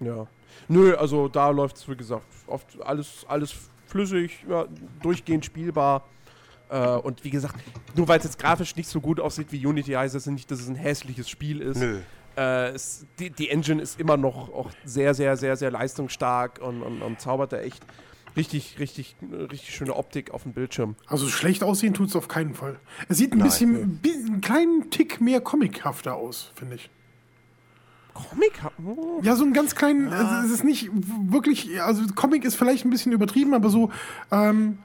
Ja. 0.01 0.27
Nö, 0.69 0.95
also 0.97 1.29
da 1.29 1.51
läuft 1.51 1.77
es, 1.77 1.89
wie 1.89 1.97
gesagt, 1.97 2.25
oft 2.47 2.81
alles, 2.83 3.27
alles 3.29 3.55
flüssig, 3.87 4.45
ja, 4.49 4.65
durchgehend 5.03 5.45
spielbar. 5.45 6.07
Äh, 6.71 6.79
und 6.87 7.25
wie 7.25 7.31
gesagt, 7.31 7.57
nur 7.97 8.07
weil 8.09 8.19
es 8.19 8.25
jetzt 8.25 8.39
grafisch 8.39 8.77
nicht 8.77 8.89
so 8.89 9.01
gut 9.01 9.19
aussieht 9.21 9.49
wie 9.51 9.67
Unity, 9.67 9.93
heißt 9.93 10.15
das 10.15 10.27
nicht, 10.27 10.51
dass 10.51 10.61
es 10.61 10.69
ein 10.69 10.77
hässliches 10.77 11.29
Spiel 11.29 11.61
ist. 11.61 11.77
Nö. 11.79 11.99
Äh, 12.41 12.71
es, 12.71 13.05
die, 13.19 13.29
die 13.31 13.51
Engine 13.51 13.83
ist 13.83 14.01
immer 14.01 14.17
noch 14.17 14.49
auch 14.49 14.71
sehr, 14.85 15.13
sehr, 15.15 15.37
sehr, 15.37 15.57
sehr 15.57 15.71
leistungsstark 15.71 16.61
und, 16.63 16.83
und, 16.83 17.03
und 17.03 17.21
zaubert 17.21 17.53
da 17.53 17.59
echt 17.59 17.85
richtig, 18.37 18.77
richtig, 18.79 19.17
richtig 19.31 19.75
schöne 19.75 19.95
Optik 19.95 20.31
auf 20.31 20.45
dem 20.45 20.53
Bildschirm. 20.53 20.97
Also 21.07 21.29
schlecht 21.29 21.63
aussehen 21.63 21.93
tut 21.93 22.09
es 22.09 22.17
auf 22.17 22.29
keinen 22.29 22.55
Fall. 22.55 22.79
Es 23.09 23.19
sieht 23.19 23.33
ein 23.35 23.41
bisschen, 23.41 23.99
bi- 23.99 24.15
einen 24.15 24.41
kleinen 24.41 24.91
Tick 24.91 25.21
mehr 25.21 25.41
comichafter 25.41 26.15
aus, 26.15 26.51
finde 26.55 26.77
ich. 26.77 26.89
Comic? 28.15 28.53
Oh. 28.85 29.21
Ja, 29.23 29.37
so 29.37 29.45
einen 29.45 29.53
ganz 29.53 29.75
kleinen, 29.75 30.13
also 30.13 30.47
es 30.47 30.53
ist 30.53 30.65
nicht 30.65 30.91
wirklich, 31.31 31.81
also 31.83 32.03
Comic 32.15 32.45
ist 32.45 32.57
vielleicht 32.57 32.85
ein 32.85 32.91
bisschen 32.91 33.13
übertrieben, 33.13 33.55
aber 33.55 33.71
so, 33.71 33.91
ähm, 34.33 34.79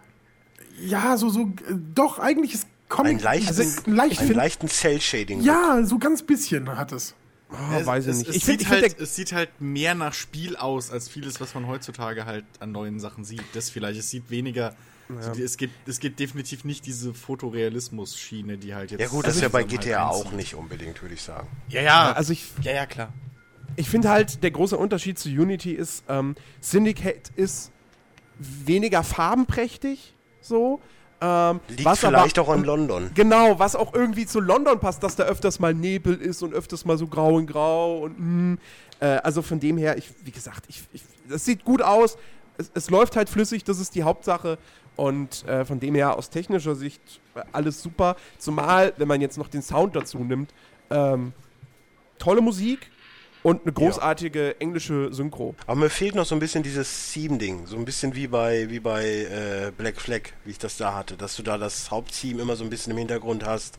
ja, 0.84 1.16
so, 1.18 1.30
so, 1.30 1.50
doch, 1.96 2.20
eigentlich 2.20 2.54
ist 2.54 2.68
Comic 2.90 3.12
Einen 3.14 3.20
leichten, 3.24 3.48
also, 3.48 3.64
leicht, 3.92 4.22
einen 4.22 4.34
leichten 4.34 4.68
Cell-Shading. 4.68 5.42
ja, 5.42 5.84
so 5.84 5.98
ganz 5.98 6.22
bisschen 6.22 6.78
hat 6.78 6.92
es. 6.92 7.16
Oh, 7.52 7.86
weiß 7.86 8.06
ich 8.06 8.12
es, 8.12 8.18
nicht. 8.18 8.30
Es, 8.30 8.36
ich 8.36 8.46
sieht 8.46 8.64
finde, 8.64 8.82
halt, 8.82 8.92
find, 8.94 9.02
es 9.02 9.16
sieht 9.16 9.32
halt 9.32 9.50
mehr 9.62 9.96
nach 9.96 10.14
Spiel 10.14 10.56
aus, 10.56 10.92
als 10.92 11.10
vieles, 11.10 11.40
was 11.40 11.54
man 11.54 11.68
heutzutage 11.68 12.26
halt 12.26 12.46
an 12.60 12.72
neuen 12.72 13.00
Sachen 13.00 13.24
sieht. 13.24 13.44
Das 13.54 13.70
vielleicht. 13.70 14.00
Es 14.00 14.10
sieht 14.10 14.30
weniger. 14.30 14.76
Also 15.16 15.34
die, 15.34 15.44
es, 15.44 15.58
geht, 15.58 15.70
es 15.86 16.00
geht 16.00 16.18
definitiv 16.20 16.64
nicht 16.66 16.86
diese 16.88 17.14
Fotorealismus-Schiene, 17.14 18.58
die 18.58 18.74
halt 18.74 18.90
jetzt. 18.90 19.02
Ja 19.02 19.08
gut, 19.08 19.26
also 19.26 19.28
das 19.28 19.36
ist 19.36 19.42
ja 19.44 19.50
bei 19.50 19.60
halt 19.60 19.70
GTA 19.70 20.08
reinzieht. 20.08 20.26
auch 20.26 20.32
nicht 20.32 20.56
unbedingt, 20.56 21.02
würde 21.02 21.14
ich 21.14 21.22
sagen. 21.22 21.48
Ja, 21.70 21.82
ja. 21.82 22.12
also 22.14 22.34
ich, 22.34 22.46
ja, 22.62 22.72
ja, 22.72 22.86
klar. 22.88 23.14
ich 23.76 23.88
finde 23.88 24.10
halt, 24.10 24.42
der 24.42 24.50
große 24.50 24.76
Unterschied 24.76 25.20
zu 25.20 25.30
Unity 25.30 25.74
ist, 25.74 26.04
ähm, 26.10 26.36
Syndicate 26.60 27.30
ist 27.36 27.72
weniger 28.40 29.04
farbenprächtig, 29.04 30.16
so. 30.42 30.82
Ähm, 31.26 31.60
Liegt 31.70 31.86
was 31.86 32.00
vielleicht 32.00 32.38
aber, 32.38 32.48
auch 32.48 32.54
an 32.54 32.64
London. 32.64 33.10
Genau, 33.16 33.58
was 33.58 33.76
auch 33.76 33.94
irgendwie 33.94 34.26
zu 34.26 34.40
London 34.40 34.80
passt, 34.80 35.02
dass 35.02 35.16
da 35.16 35.24
öfters 35.24 35.60
mal 35.60 35.74
Nebel 35.74 36.16
ist 36.16 36.44
und 36.44 36.54
öfters 36.54 36.86
mal 36.86 36.98
so 36.98 37.08
grau 37.08 37.40
in 37.40 37.48
grau 37.48 38.00
und 38.00 38.20
mm, 38.20 38.58
äh, 39.00 39.06
also 39.06 39.42
von 39.42 39.60
dem 39.60 39.78
her, 39.78 39.98
ich, 39.98 40.10
wie 40.24 40.32
gesagt, 40.32 40.66
ich, 40.68 40.84
ich, 40.94 41.02
das 41.28 41.46
sieht 41.46 41.66
gut 41.66 41.82
aus, 41.82 42.18
es, 42.58 42.70
es 42.74 42.90
läuft 42.90 43.16
halt 43.16 43.30
flüssig, 43.30 43.64
das 43.64 43.80
ist 43.80 43.96
die 43.96 44.04
Hauptsache. 44.04 44.58
Und 44.98 45.46
äh, 45.46 45.66
von 45.66 45.82
dem 45.82 45.94
her 45.96 46.16
aus 46.18 46.30
technischer 46.30 46.74
Sicht 46.76 47.02
äh, 47.34 47.42
alles 47.52 47.82
super, 47.82 48.16
zumal, 48.38 48.94
wenn 48.96 49.10
man 49.10 49.20
jetzt 49.20 49.38
noch 49.38 49.50
den 49.50 49.62
Sound 49.62 49.94
dazu 49.96 50.20
nimmt, 50.20 50.54
ähm, 50.90 51.34
tolle 52.18 52.40
Musik 52.40 52.90
und 53.46 53.62
eine 53.62 53.74
großartige 53.74 54.60
englische 54.60 55.14
Synchro. 55.14 55.54
Aber 55.68 55.76
mir 55.76 55.92
fehlt 55.92 56.16
noch 56.16 56.26
so 56.26 56.34
ein 56.34 56.40
bisschen 56.40 56.64
dieses 56.64 57.12
Theme-Ding. 57.14 57.68
So 57.68 57.78
ein 57.78 57.86
bisschen 57.86 58.16
wie 58.16 58.26
bei, 58.26 58.72
wie 58.72 58.80
bei 58.80 59.06
äh, 59.06 59.72
Black 59.78 60.02
Flag, 60.02 60.22
wie 60.46 60.52
ich 60.52 60.58
das 60.58 60.78
da 60.78 60.96
hatte. 60.96 61.16
Dass 61.16 61.36
du 61.36 61.44
da 61.44 61.60
das 61.60 61.92
Haupttheme 61.92 62.42
immer 62.42 62.56
so 62.56 62.64
ein 62.64 62.72
bisschen 62.72 62.92
im 62.94 62.98
Hintergrund 62.98 63.46
hast. 63.46 63.78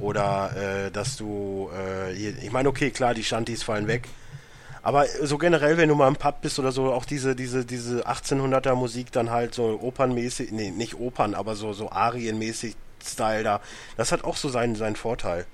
Oder 0.00 0.86
äh, 0.86 0.90
dass 0.92 1.16
du, 1.16 1.70
äh, 1.72 2.14
hier, 2.14 2.38
ich 2.40 2.52
meine, 2.52 2.68
okay, 2.68 2.92
klar, 2.92 3.14
die 3.14 3.24
Shanties 3.24 3.64
fallen 3.64 3.88
weg. 3.88 4.06
Aber 4.84 5.06
so 5.22 5.38
generell, 5.38 5.76
wenn 5.76 5.88
du 5.88 5.96
mal 5.96 6.06
im 6.06 6.14
Pub 6.14 6.40
bist 6.40 6.60
oder 6.60 6.70
so, 6.70 6.92
auch 6.92 7.04
diese, 7.04 7.34
diese, 7.34 7.64
diese 7.64 8.06
1800er 8.06 8.76
Musik 8.76 9.10
dann 9.10 9.30
halt 9.30 9.56
so 9.56 9.80
opernmäßig, 9.82 10.52
nee, 10.52 10.70
nicht 10.70 11.00
Opern, 11.00 11.34
aber 11.34 11.56
so, 11.56 11.72
so 11.72 11.90
Arienmäßig 11.90 12.76
Style 13.04 13.42
da, 13.42 13.60
das 13.96 14.12
hat 14.12 14.22
auch 14.22 14.36
so 14.36 14.48
seinen, 14.48 14.76
seinen 14.76 14.94
Vorteil. 14.94 15.46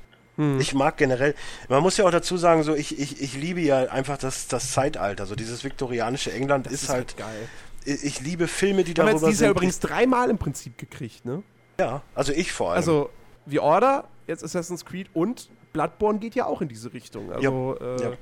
Ich 0.59 0.74
mag 0.74 0.97
generell, 0.97 1.34
man 1.68 1.82
muss 1.82 1.97
ja 1.97 2.05
auch 2.07 2.11
dazu 2.11 2.36
sagen, 2.36 2.62
so 2.62 2.74
ich, 2.74 2.99
ich, 2.99 3.20
ich 3.20 3.34
liebe 3.34 3.61
ja 3.61 3.84
einfach 3.91 4.18
das, 4.18 4.49
das 4.49 4.72
Zeitalter, 4.72 5.26
so 5.26 5.34
dieses 5.34 5.64
viktorianische 5.64 6.32
England 6.32 6.66
ist, 6.66 6.88
halt, 6.88 7.16
geil. 7.16 7.49
ich, 7.84 8.05
ich 8.05 8.20
liebe 8.20 8.49
Filme, 8.49 8.84
die 8.84 8.95
darüber 8.95 9.12
jetzt 9.12 9.22
dieses 9.22 9.38
sind. 9.38 9.45
Jahr 9.47 9.53
übrigens 9.53 9.80
dreimal 9.80 10.30
im 10.30 10.38
Prinzip 10.38 10.78
gekriegt, 10.78 11.24
ne? 11.24 11.43
ja, 11.78 12.03
also 12.14 12.32
ich 12.32 12.53
vor 12.53 12.70
allem. 12.70 12.76
Also, 12.76 13.11
The 13.47 13.59
Order, 13.59 14.05
jetzt 14.26 14.45
Assassin's 14.45 14.84
Creed 14.84 15.09
und 15.14 15.51
Bloodborne 15.72 16.18
geht 16.18 16.34
ja 16.34 16.47
auch 16.47 16.61
in 16.61 16.68
diese 16.68 16.93
Richtung. 16.93 17.32
Also, 17.32 17.76
äh, 17.80 18.03
ja. 18.03 18.12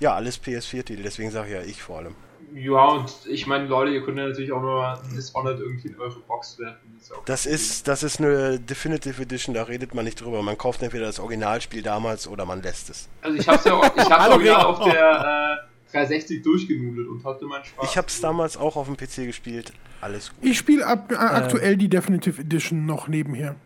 ja, 0.00 0.14
alles 0.14 0.42
PS4-Titel, 0.42 1.02
deswegen 1.02 1.30
sage 1.30 1.48
ich 1.48 1.54
ja 1.54 1.62
ich 1.62 1.82
vor 1.82 1.98
allem. 1.98 2.14
Ja, 2.54 2.84
und 2.86 3.12
ich 3.28 3.48
meine, 3.48 3.66
Leute, 3.66 3.90
ihr 3.90 4.04
könnt 4.04 4.16
ja 4.16 4.28
natürlich 4.28 4.52
auch 4.52 4.60
nur 4.60 4.86
ein 4.86 5.16
Dishonored 5.16 5.58
irgendwie 5.58 5.88
in 5.88 5.98
eure 5.98 6.20
Box 6.20 6.56
werfen. 6.60 6.96
ist 7.00 7.12
Das 7.24 7.46
ist, 7.46 7.88
das 7.88 8.04
ist 8.04 8.20
eine 8.20 8.60
Definitive 8.60 9.20
Edition, 9.20 9.56
da 9.56 9.64
redet 9.64 9.92
man 9.92 10.04
nicht 10.04 10.20
drüber. 10.20 10.40
Man 10.40 10.56
kauft 10.56 10.80
entweder 10.82 11.06
das 11.06 11.18
Originalspiel 11.18 11.82
damals 11.82 12.28
oder 12.28 12.46
man 12.46 12.62
lässt 12.62 12.90
es. 12.90 13.08
Also 13.22 13.36
ich 13.36 13.48
hab's 13.48 13.64
ja 13.64 13.74
auch, 13.74 13.84
ich 13.84 14.08
hab's 14.08 14.28
original 14.28 14.66
auf 14.66 14.84
der 14.84 15.64
äh, 15.90 15.90
360 15.90 16.42
durchgenudelt 16.42 17.08
und 17.08 17.24
hatte 17.24 17.44
meinen 17.44 17.64
Spaß. 17.64 17.90
Ich 17.90 17.96
habe 17.96 18.06
es 18.06 18.20
damals 18.20 18.56
auch 18.56 18.76
auf 18.76 18.86
dem 18.86 18.96
PC 18.96 19.26
gespielt. 19.26 19.72
Alles 20.00 20.30
gut. 20.30 20.38
Ich 20.42 20.56
spiele 20.56 20.82
äh, 20.82 21.14
aktuell 21.16 21.76
die 21.76 21.88
Definitive 21.88 22.40
Edition 22.40 22.86
noch 22.86 23.08
nebenher. 23.08 23.56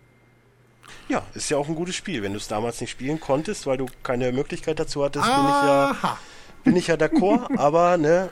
Ja, 1.08 1.26
ist 1.34 1.50
ja 1.50 1.58
auch 1.58 1.68
ein 1.68 1.74
gutes 1.74 1.94
Spiel. 1.94 2.22
Wenn 2.22 2.32
du 2.32 2.38
es 2.38 2.48
damals 2.48 2.80
nicht 2.80 2.90
spielen 2.90 3.20
konntest, 3.20 3.66
weil 3.66 3.76
du 3.76 3.86
keine 4.02 4.32
Möglichkeit 4.32 4.78
dazu 4.78 5.04
hattest, 5.04 5.26
bin 5.26 5.34
ich 5.34 5.50
ja, 5.50 5.90
Aha. 5.90 6.18
Bin 6.64 6.76
ich 6.76 6.86
ja 6.88 6.94
d'accord. 6.96 7.48
aber 7.58 7.96
ne, 7.96 8.28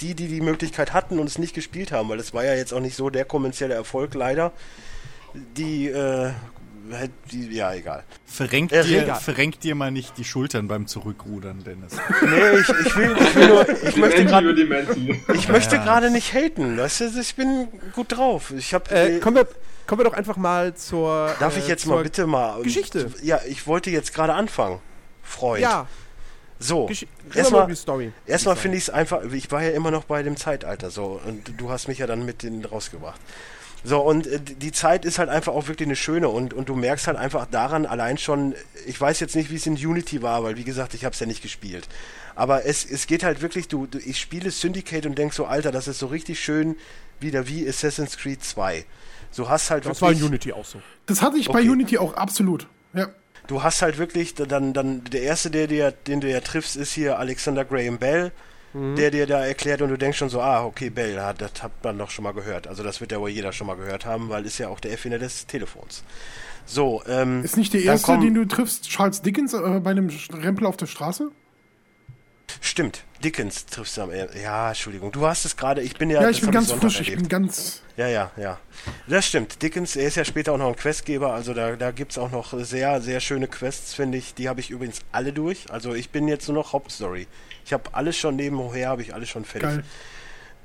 die, 0.00 0.14
die 0.14 0.28
die 0.28 0.40
Möglichkeit 0.40 0.92
hatten 0.92 1.18
und 1.18 1.26
es 1.26 1.38
nicht 1.38 1.54
gespielt 1.54 1.92
haben, 1.92 2.08
weil 2.08 2.18
es 2.20 2.34
war 2.34 2.44
ja 2.44 2.54
jetzt 2.54 2.72
auch 2.72 2.80
nicht 2.80 2.96
so 2.96 3.10
der 3.10 3.24
kommerzielle 3.24 3.74
Erfolg 3.74 4.14
leider. 4.14 4.52
Die, 5.56 5.88
äh, 5.88 6.30
hätt- 6.90 7.10
die 7.30 7.48
ja 7.54 7.72
egal. 7.72 8.04
Verrenk, 8.26 8.70
Äh, 8.72 8.82
dir, 8.84 9.02
Rega. 9.02 9.14
verrenk 9.14 9.60
dir 9.60 9.74
mal 9.74 9.90
nicht 9.90 10.18
die 10.18 10.24
Schultern 10.24 10.68
beim 10.68 10.86
Zurückrudern, 10.86 11.64
Dennis. 11.64 11.92
Nee, 12.22 12.58
ich, 12.60 12.68
ich 12.86 12.96
will, 12.96 13.16
ich 13.18 13.34
will 13.36 13.48
nur, 13.48 13.68
ich 13.68 13.96
möchte 13.96 14.24
Dementi 14.26 15.06
gerade. 15.06 15.22
Ich 15.38 15.48
möchte 15.48 15.78
gerade 15.78 16.10
nicht 16.10 16.34
haten, 16.34 16.76
weißt 16.76 17.00
du, 17.00 17.20
ich 17.20 17.34
bin 17.34 17.68
gut 17.94 18.12
drauf. 18.16 18.52
Ich 18.56 18.74
habe 18.74 18.90
äh, 18.94 19.20
kommen, 19.20 19.36
wir, 19.36 19.48
kommen 19.86 20.00
wir 20.00 20.04
doch 20.04 20.14
einfach 20.16 20.36
mal 20.36 20.74
zur. 20.74 21.34
Darf 21.40 21.56
äh, 21.56 21.60
ich 21.60 21.68
jetzt 21.68 21.84
zur 21.84 21.94
mal 21.96 22.02
bitte 22.02 22.26
mal 22.26 22.62
Geschichte. 22.62 23.10
Ja, 23.22 23.40
ich 23.48 23.66
wollte 23.66 23.90
jetzt 23.90 24.12
gerade 24.12 24.34
anfangen. 24.34 24.80
Freund. 25.22 25.62
Ja, 25.62 25.86
So. 26.62 26.88
Erstmal 27.34 27.68
erstmal 28.26 28.56
finde 28.56 28.76
ich 28.78 28.84
es 28.84 28.90
einfach, 28.90 29.22
ich 29.32 29.50
war 29.50 29.62
ja 29.62 29.70
immer 29.70 29.90
noch 29.90 30.04
bei 30.04 30.22
dem 30.22 30.36
Zeitalter 30.36 30.90
so 30.90 31.20
und 31.26 31.60
du 31.60 31.70
hast 31.70 31.88
mich 31.88 31.98
ja 31.98 32.06
dann 32.06 32.24
mit 32.24 32.42
denen 32.42 32.64
rausgebracht. 32.64 33.20
So, 33.84 34.00
und 34.00 34.28
äh, 34.28 34.38
die 34.40 34.70
Zeit 34.70 35.04
ist 35.04 35.18
halt 35.18 35.28
einfach 35.28 35.52
auch 35.52 35.66
wirklich 35.66 35.88
eine 35.88 35.96
schöne 35.96 36.28
und, 36.28 36.54
und 36.54 36.68
du 36.68 36.76
merkst 36.76 37.08
halt 37.08 37.16
einfach 37.16 37.46
daran 37.46 37.84
allein 37.84 38.16
schon, 38.16 38.54
ich 38.86 39.00
weiß 39.00 39.18
jetzt 39.18 39.34
nicht, 39.34 39.50
wie 39.50 39.56
es 39.56 39.66
in 39.66 39.74
Unity 39.74 40.22
war, 40.22 40.44
weil 40.44 40.56
wie 40.56 40.64
gesagt, 40.64 40.94
ich 40.94 41.04
habe 41.04 41.14
es 41.14 41.20
ja 41.20 41.26
nicht 41.26 41.42
gespielt. 41.42 41.88
Aber 42.34 42.64
es, 42.64 42.88
es 42.88 43.06
geht 43.06 43.24
halt 43.24 43.42
wirklich, 43.42 43.66
du, 43.68 43.86
du 43.86 43.98
ich 43.98 44.20
spiele 44.20 44.50
Syndicate 44.50 45.06
und 45.06 45.18
denk 45.18 45.34
so, 45.34 45.46
Alter, 45.46 45.72
das 45.72 45.88
ist 45.88 45.98
so 45.98 46.06
richtig 46.06 46.38
schön 46.40 46.76
wieder 47.18 47.48
wie 47.48 47.68
Assassin's 47.68 48.16
Creed 48.16 48.44
2. 48.44 48.84
So 49.32 49.48
hast 49.48 49.70
halt 49.70 49.84
Das 49.84 50.00
war 50.00 50.10
in 50.10 50.16
wirklich, 50.16 50.28
Unity 50.28 50.52
auch 50.52 50.64
so. 50.64 50.80
Das 51.06 51.20
hatte 51.22 51.38
ich 51.38 51.48
bei 51.48 51.60
Okay. 51.60 51.70
Unity 51.70 51.98
auch 51.98 52.14
absolut. 52.14 52.68
Ja. 52.94 53.08
Du 53.46 53.62
hast 53.62 53.82
halt 53.82 53.98
wirklich, 53.98 54.34
dann, 54.34 54.72
dann 54.72 55.04
der 55.04 55.22
erste, 55.22 55.50
der 55.50 55.66
dir, 55.66 55.90
den 55.90 56.20
du 56.20 56.30
ja 56.30 56.40
triffst, 56.40 56.76
ist 56.76 56.92
hier 56.92 57.18
Alexander 57.18 57.64
Graham 57.64 57.98
Bell, 57.98 58.32
der 58.74 59.10
dir 59.10 59.26
da 59.26 59.44
erklärt 59.44 59.82
und 59.82 59.90
du 59.90 59.98
denkst 59.98 60.16
schon 60.16 60.30
so, 60.30 60.40
ah, 60.40 60.64
okay, 60.64 60.88
Bell, 60.88 61.14
das 61.36 61.62
hat 61.62 61.72
man 61.84 61.98
doch 61.98 62.08
schon 62.10 62.22
mal 62.22 62.32
gehört. 62.32 62.66
Also 62.66 62.82
das 62.82 63.02
wird 63.02 63.12
ja 63.12 63.20
wohl 63.20 63.28
jeder 63.28 63.52
schon 63.52 63.66
mal 63.66 63.76
gehört 63.76 64.06
haben, 64.06 64.30
weil 64.30 64.46
ist 64.46 64.56
ja 64.56 64.68
auch 64.68 64.80
der 64.80 64.92
Erfinder 64.92 65.18
des 65.18 65.46
Telefons. 65.46 66.04
So, 66.64 67.02
ähm, 67.06 67.44
Ist 67.44 67.58
nicht 67.58 67.74
der 67.74 67.82
erste, 67.82 68.06
kommen- 68.06 68.22
den 68.22 68.34
du 68.34 68.46
triffst, 68.46 68.88
Charles 68.88 69.20
Dickens 69.20 69.52
äh, 69.52 69.58
bei 69.80 69.90
einem 69.90 70.08
Rempel 70.32 70.66
auf 70.66 70.78
der 70.78 70.86
Straße? 70.86 71.30
Stimmt, 72.60 73.04
Dickens 73.22 73.66
triffst 73.66 73.96
du 73.96 74.02
am 74.02 74.10
Ende. 74.10 74.40
Ja, 74.40 74.68
Entschuldigung, 74.68 75.12
du 75.12 75.26
hast 75.26 75.44
es 75.44 75.56
gerade, 75.56 75.80
ich 75.82 75.94
bin 75.94 76.10
ja. 76.10 76.22
Ja, 76.22 76.30
ich 76.30 76.40
bin 76.40 76.50
ganz 76.50 76.68
Sonntag 76.68 76.90
frisch, 76.90 77.00
ich 77.00 77.08
erlebt. 77.08 77.22
bin 77.22 77.28
ganz. 77.28 77.82
Ja, 77.96 78.08
ja, 78.08 78.30
ja. 78.36 78.58
Das 79.06 79.26
stimmt. 79.26 79.62
Dickens, 79.62 79.96
er 79.96 80.06
ist 80.06 80.16
ja 80.16 80.24
später 80.24 80.52
auch 80.52 80.58
noch 80.58 80.68
ein 80.68 80.76
Questgeber, 80.76 81.32
also 81.32 81.54
da, 81.54 81.76
da 81.76 81.90
gibt 81.90 82.12
es 82.12 82.18
auch 82.18 82.30
noch 82.30 82.52
sehr, 82.58 83.00
sehr 83.00 83.20
schöne 83.20 83.48
Quests, 83.48 83.94
finde 83.94 84.18
ich. 84.18 84.34
Die 84.34 84.48
habe 84.48 84.60
ich 84.60 84.70
übrigens 84.70 85.00
alle 85.12 85.32
durch. 85.32 85.70
Also 85.70 85.94
ich 85.94 86.10
bin 86.10 86.26
jetzt 86.28 86.48
nur 86.48 86.56
noch 86.56 86.72
Hauptstory. 86.72 87.26
Ich 87.64 87.72
habe 87.72 87.84
alles 87.92 88.16
schon 88.16 88.36
nebenher, 88.36 88.88
habe 88.88 89.02
ich 89.02 89.14
alles 89.14 89.28
schon 89.28 89.44
fertig. 89.44 89.68
Geil. 89.68 89.84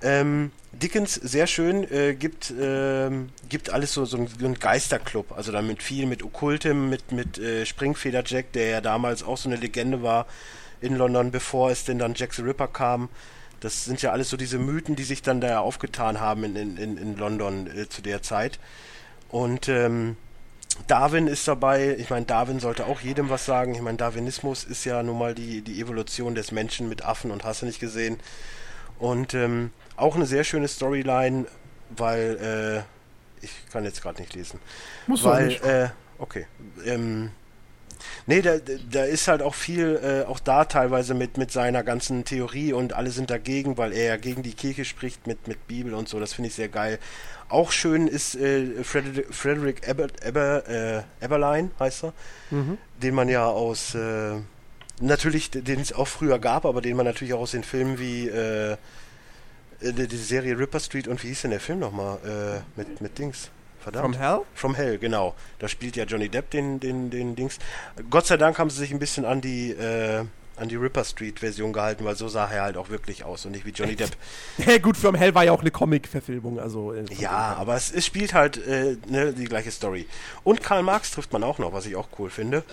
Ähm, 0.02 0.52
Dickens, 0.74 1.16
sehr 1.16 1.48
schön, 1.48 1.84
äh, 1.92 2.14
gibt, 2.14 2.54
ähm, 2.60 3.30
gibt 3.50 3.72
alles 3.72 3.94
so, 3.94 4.06
so, 4.06 4.18
ein, 4.18 4.28
so 4.28 4.46
ein 4.46 4.54
Geisterclub, 4.54 5.32
also 5.36 5.52
damit 5.52 5.82
viel 5.82 6.06
mit 6.06 6.22
Okkultem, 6.22 6.88
mit, 6.88 7.12
mit 7.12 7.40
äh, 7.40 7.66
Springfeder 7.66 8.24
Jack, 8.24 8.52
der 8.52 8.68
ja 8.68 8.82
damals 8.82 9.24
auch 9.24 9.38
so 9.38 9.50
eine 9.50 9.56
Legende 9.56 10.04
war 10.04 10.28
in 10.82 10.96
London, 10.96 11.32
bevor 11.32 11.72
es 11.72 11.86
denn 11.86 12.00
dann 12.00 12.14
Jack 12.16 12.34
the 12.34 12.42
Ripper 12.42 12.68
kam. 12.68 13.10
Das 13.60 13.86
sind 13.86 14.02
ja 14.02 14.12
alles 14.12 14.30
so 14.30 14.38
diese 14.38 14.60
Mythen, 14.60 14.96
die 14.96 15.04
sich 15.04 15.22
dann 15.22 15.42
da 15.42 15.60
aufgetan 15.60 16.20
haben 16.20 16.44
in, 16.44 16.78
in, 16.78 16.98
in, 16.98 17.18
London 17.18 17.68
äh, 17.68 17.90
zu 17.90 18.02
der 18.02 18.22
Zeit. 18.22 18.60
Und 19.30 19.68
ähm, 19.68 20.16
Darwin 20.86 21.28
ist 21.28 21.48
dabei. 21.48 21.96
Ich 21.98 22.10
meine, 22.12 22.26
Darwin 22.26 22.60
sollte 22.60 22.86
auch 22.86 23.02
jedem 23.02 23.30
was 23.30 23.46
sagen. 23.46 23.74
Ich 23.74 23.82
meine, 23.82 23.98
Darwinismus 23.98 24.64
ist 24.64 24.86
ja 24.86 25.02
nun 25.02 25.18
mal 25.18 25.34
die, 25.34 25.62
die 25.62 25.82
Evolution 25.82 26.36
des 26.36 26.52
Menschen 26.52 26.88
mit 26.88 27.04
Affen 27.04 27.32
und 27.32 27.44
hast 27.44 27.64
du 27.64 27.66
nicht 27.66 27.80
gesehen. 27.80 28.20
Und 29.00 29.34
ähm, 29.34 29.72
auch 29.96 30.16
eine 30.16 30.28
sehr 30.28 30.44
schöne 30.44 30.68
Storyline, 30.68 31.46
weil 31.90 32.84
äh, 32.84 33.44
ich 33.44 33.52
kann 33.72 33.84
jetzt 33.84 34.02
gerade 34.02 34.22
nicht 34.22 34.36
lesen. 34.36 34.60
Muss 35.08 35.24
weil, 35.24 35.48
nicht. 35.48 35.64
äh, 35.64 35.90
okay. 36.20 36.46
Ähm, 36.86 37.32
nee, 38.26 38.42
da, 38.42 38.58
da 38.92 39.04
ist 39.04 39.28
halt 39.28 39.42
auch 39.42 39.56
viel, 39.56 40.00
äh, 40.02 40.28
auch 40.28 40.40
da 40.40 40.66
teilweise 40.66 41.14
mit, 41.14 41.38
mit 41.38 41.52
seiner 41.52 41.84
ganzen 41.84 42.26
Theorie 42.26 42.74
und 42.74 42.94
alle 42.94 43.12
sind 43.12 43.30
dagegen, 43.30 43.78
weil 43.78 43.94
er 43.94 44.06
ja 44.06 44.18
gegen 44.18 44.44
die 44.44 44.54
Kirche 44.54 44.86
spricht 44.86 45.28
mit, 45.28 45.48
mit 45.48 45.68
Bibel 45.68 45.94
und 45.94 46.10
so. 46.10 46.20
Das 46.20 46.34
finde 46.34 46.50
ich 46.50 46.56
sehr 46.56 46.70
geil. 46.70 47.00
Auch 47.50 47.72
schön 47.72 48.08
ist 48.08 48.36
äh, 48.36 48.84
Frederick, 48.84 49.34
Frederick 49.34 49.90
Aber, 49.90 50.08
Aber, 50.26 50.68
äh, 50.68 51.24
Eberlein, 51.24 51.72
heißt 51.80 52.06
er, 52.06 52.14
den 53.02 53.16
man 53.16 53.30
ja 53.30 53.46
aus, 53.48 53.96
äh, 53.96 54.36
natürlich, 55.00 55.52
den 55.52 55.80
es 55.80 55.94
auch 55.94 56.08
früher 56.08 56.40
gab, 56.40 56.66
aber 56.66 56.82
den 56.82 56.98
man 56.98 57.06
natürlich 57.06 57.34
auch 57.34 57.42
aus 57.42 57.52
den 57.52 57.64
Filmen 57.64 58.00
wie 58.00 58.28
äh, 58.28 58.76
äh, 59.82 59.94
die, 59.94 60.08
die 60.08 60.18
Serie 60.18 60.58
Ripper 60.58 60.80
Street 60.80 61.08
und 61.08 61.24
wie 61.24 61.28
hieß 61.28 61.44
denn 61.44 61.52
der 61.52 61.60
Film 61.60 61.80
nochmal? 61.80 62.18
Äh, 62.26 62.80
mit, 62.80 63.02
mit 63.02 63.18
Dings. 63.18 63.50
Verdammt. 63.92 64.16
From 64.16 64.22
Hell? 64.26 64.42
From 64.54 64.76
Hell, 64.76 64.98
genau. 64.98 65.34
Da 65.60 65.68
spielt 65.68 65.96
ja 65.96 66.04
Johnny 66.04 66.28
Depp 66.30 66.50
den, 66.52 66.80
den, 66.80 67.10
den 67.10 67.36
Dings. 67.36 67.58
Gott 68.10 68.26
sei 68.28 68.36
Dank 68.38 68.58
haben 68.60 68.70
sie 68.70 68.80
sich 68.80 68.92
ein 68.92 69.00
bisschen 69.00 69.24
an 69.26 69.40
die, 69.40 69.72
äh, 69.72 70.26
an 70.58 70.68
die 70.68 70.76
Ripper 70.76 71.06
Street 71.06 71.40
Version 71.40 71.72
gehalten, 71.72 72.04
weil 72.04 72.16
so 72.16 72.28
sah 72.28 72.48
er 72.52 72.64
halt 72.64 72.76
auch 72.78 72.90
wirklich 72.90 73.24
aus 73.24 73.46
und 73.46 73.52
nicht 73.54 73.66
wie 73.66 73.70
Johnny 73.70 73.96
Depp. 73.96 74.12
Ja, 74.58 74.78
gut, 74.80 74.98
From 74.98 75.16
Hell 75.16 75.34
war 75.36 75.44
ja 75.46 75.52
auch 75.54 75.62
eine 75.62 75.72
Comic-Verfilmung, 75.72 76.60
also. 76.60 76.92
äh, 76.94 77.06
Ja, 77.18 77.56
aber 77.58 77.76
es, 77.76 77.92
es 77.92 78.06
spielt 78.06 78.34
halt 78.34 78.58
äh, 78.68 78.98
ne, 79.08 79.32
die 79.34 79.46
gleiche 79.46 79.72
Story. 79.72 80.06
Und 80.44 80.62
Karl 80.64 80.84
Marx 80.84 81.12
trifft 81.12 81.32
man 81.32 81.44
auch 81.44 81.58
noch, 81.60 81.72
was 81.74 81.86
ich 81.86 81.96
auch 81.96 82.10
cool 82.20 82.30
finde. 82.30 82.64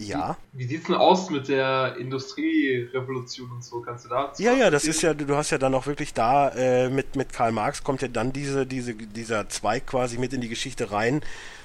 Ja. 0.00 0.36
Wie 0.52 0.64
sieht's 0.64 0.86
denn 0.86 0.94
aus 0.94 1.28
mit 1.28 1.48
der 1.48 1.96
Industrierevolution 1.98 3.50
und 3.50 3.64
so? 3.64 3.80
Kannst 3.80 4.04
du 4.04 4.08
da? 4.08 4.32
Ja, 4.38 4.52
ja, 4.52 4.70
das 4.70 4.84
ist 4.84 5.02
ja, 5.02 5.12
du 5.12 5.34
hast 5.34 5.50
ja 5.50 5.58
dann 5.58 5.74
auch 5.74 5.86
wirklich 5.86 6.14
da 6.14 6.50
äh, 6.50 6.88
mit, 6.88 7.16
mit 7.16 7.32
Karl 7.32 7.50
Marx 7.50 7.82
kommt 7.82 8.02
ja 8.02 8.08
dann 8.08 8.32
diese, 8.32 8.64
diese, 8.64 8.94
dieser 8.94 9.48
Zweig 9.48 9.86
quasi 9.86 10.18
mit 10.18 10.32
in 10.32 10.40
die 10.40 10.48
Geschichte 10.48 10.92
rein, 10.92 11.20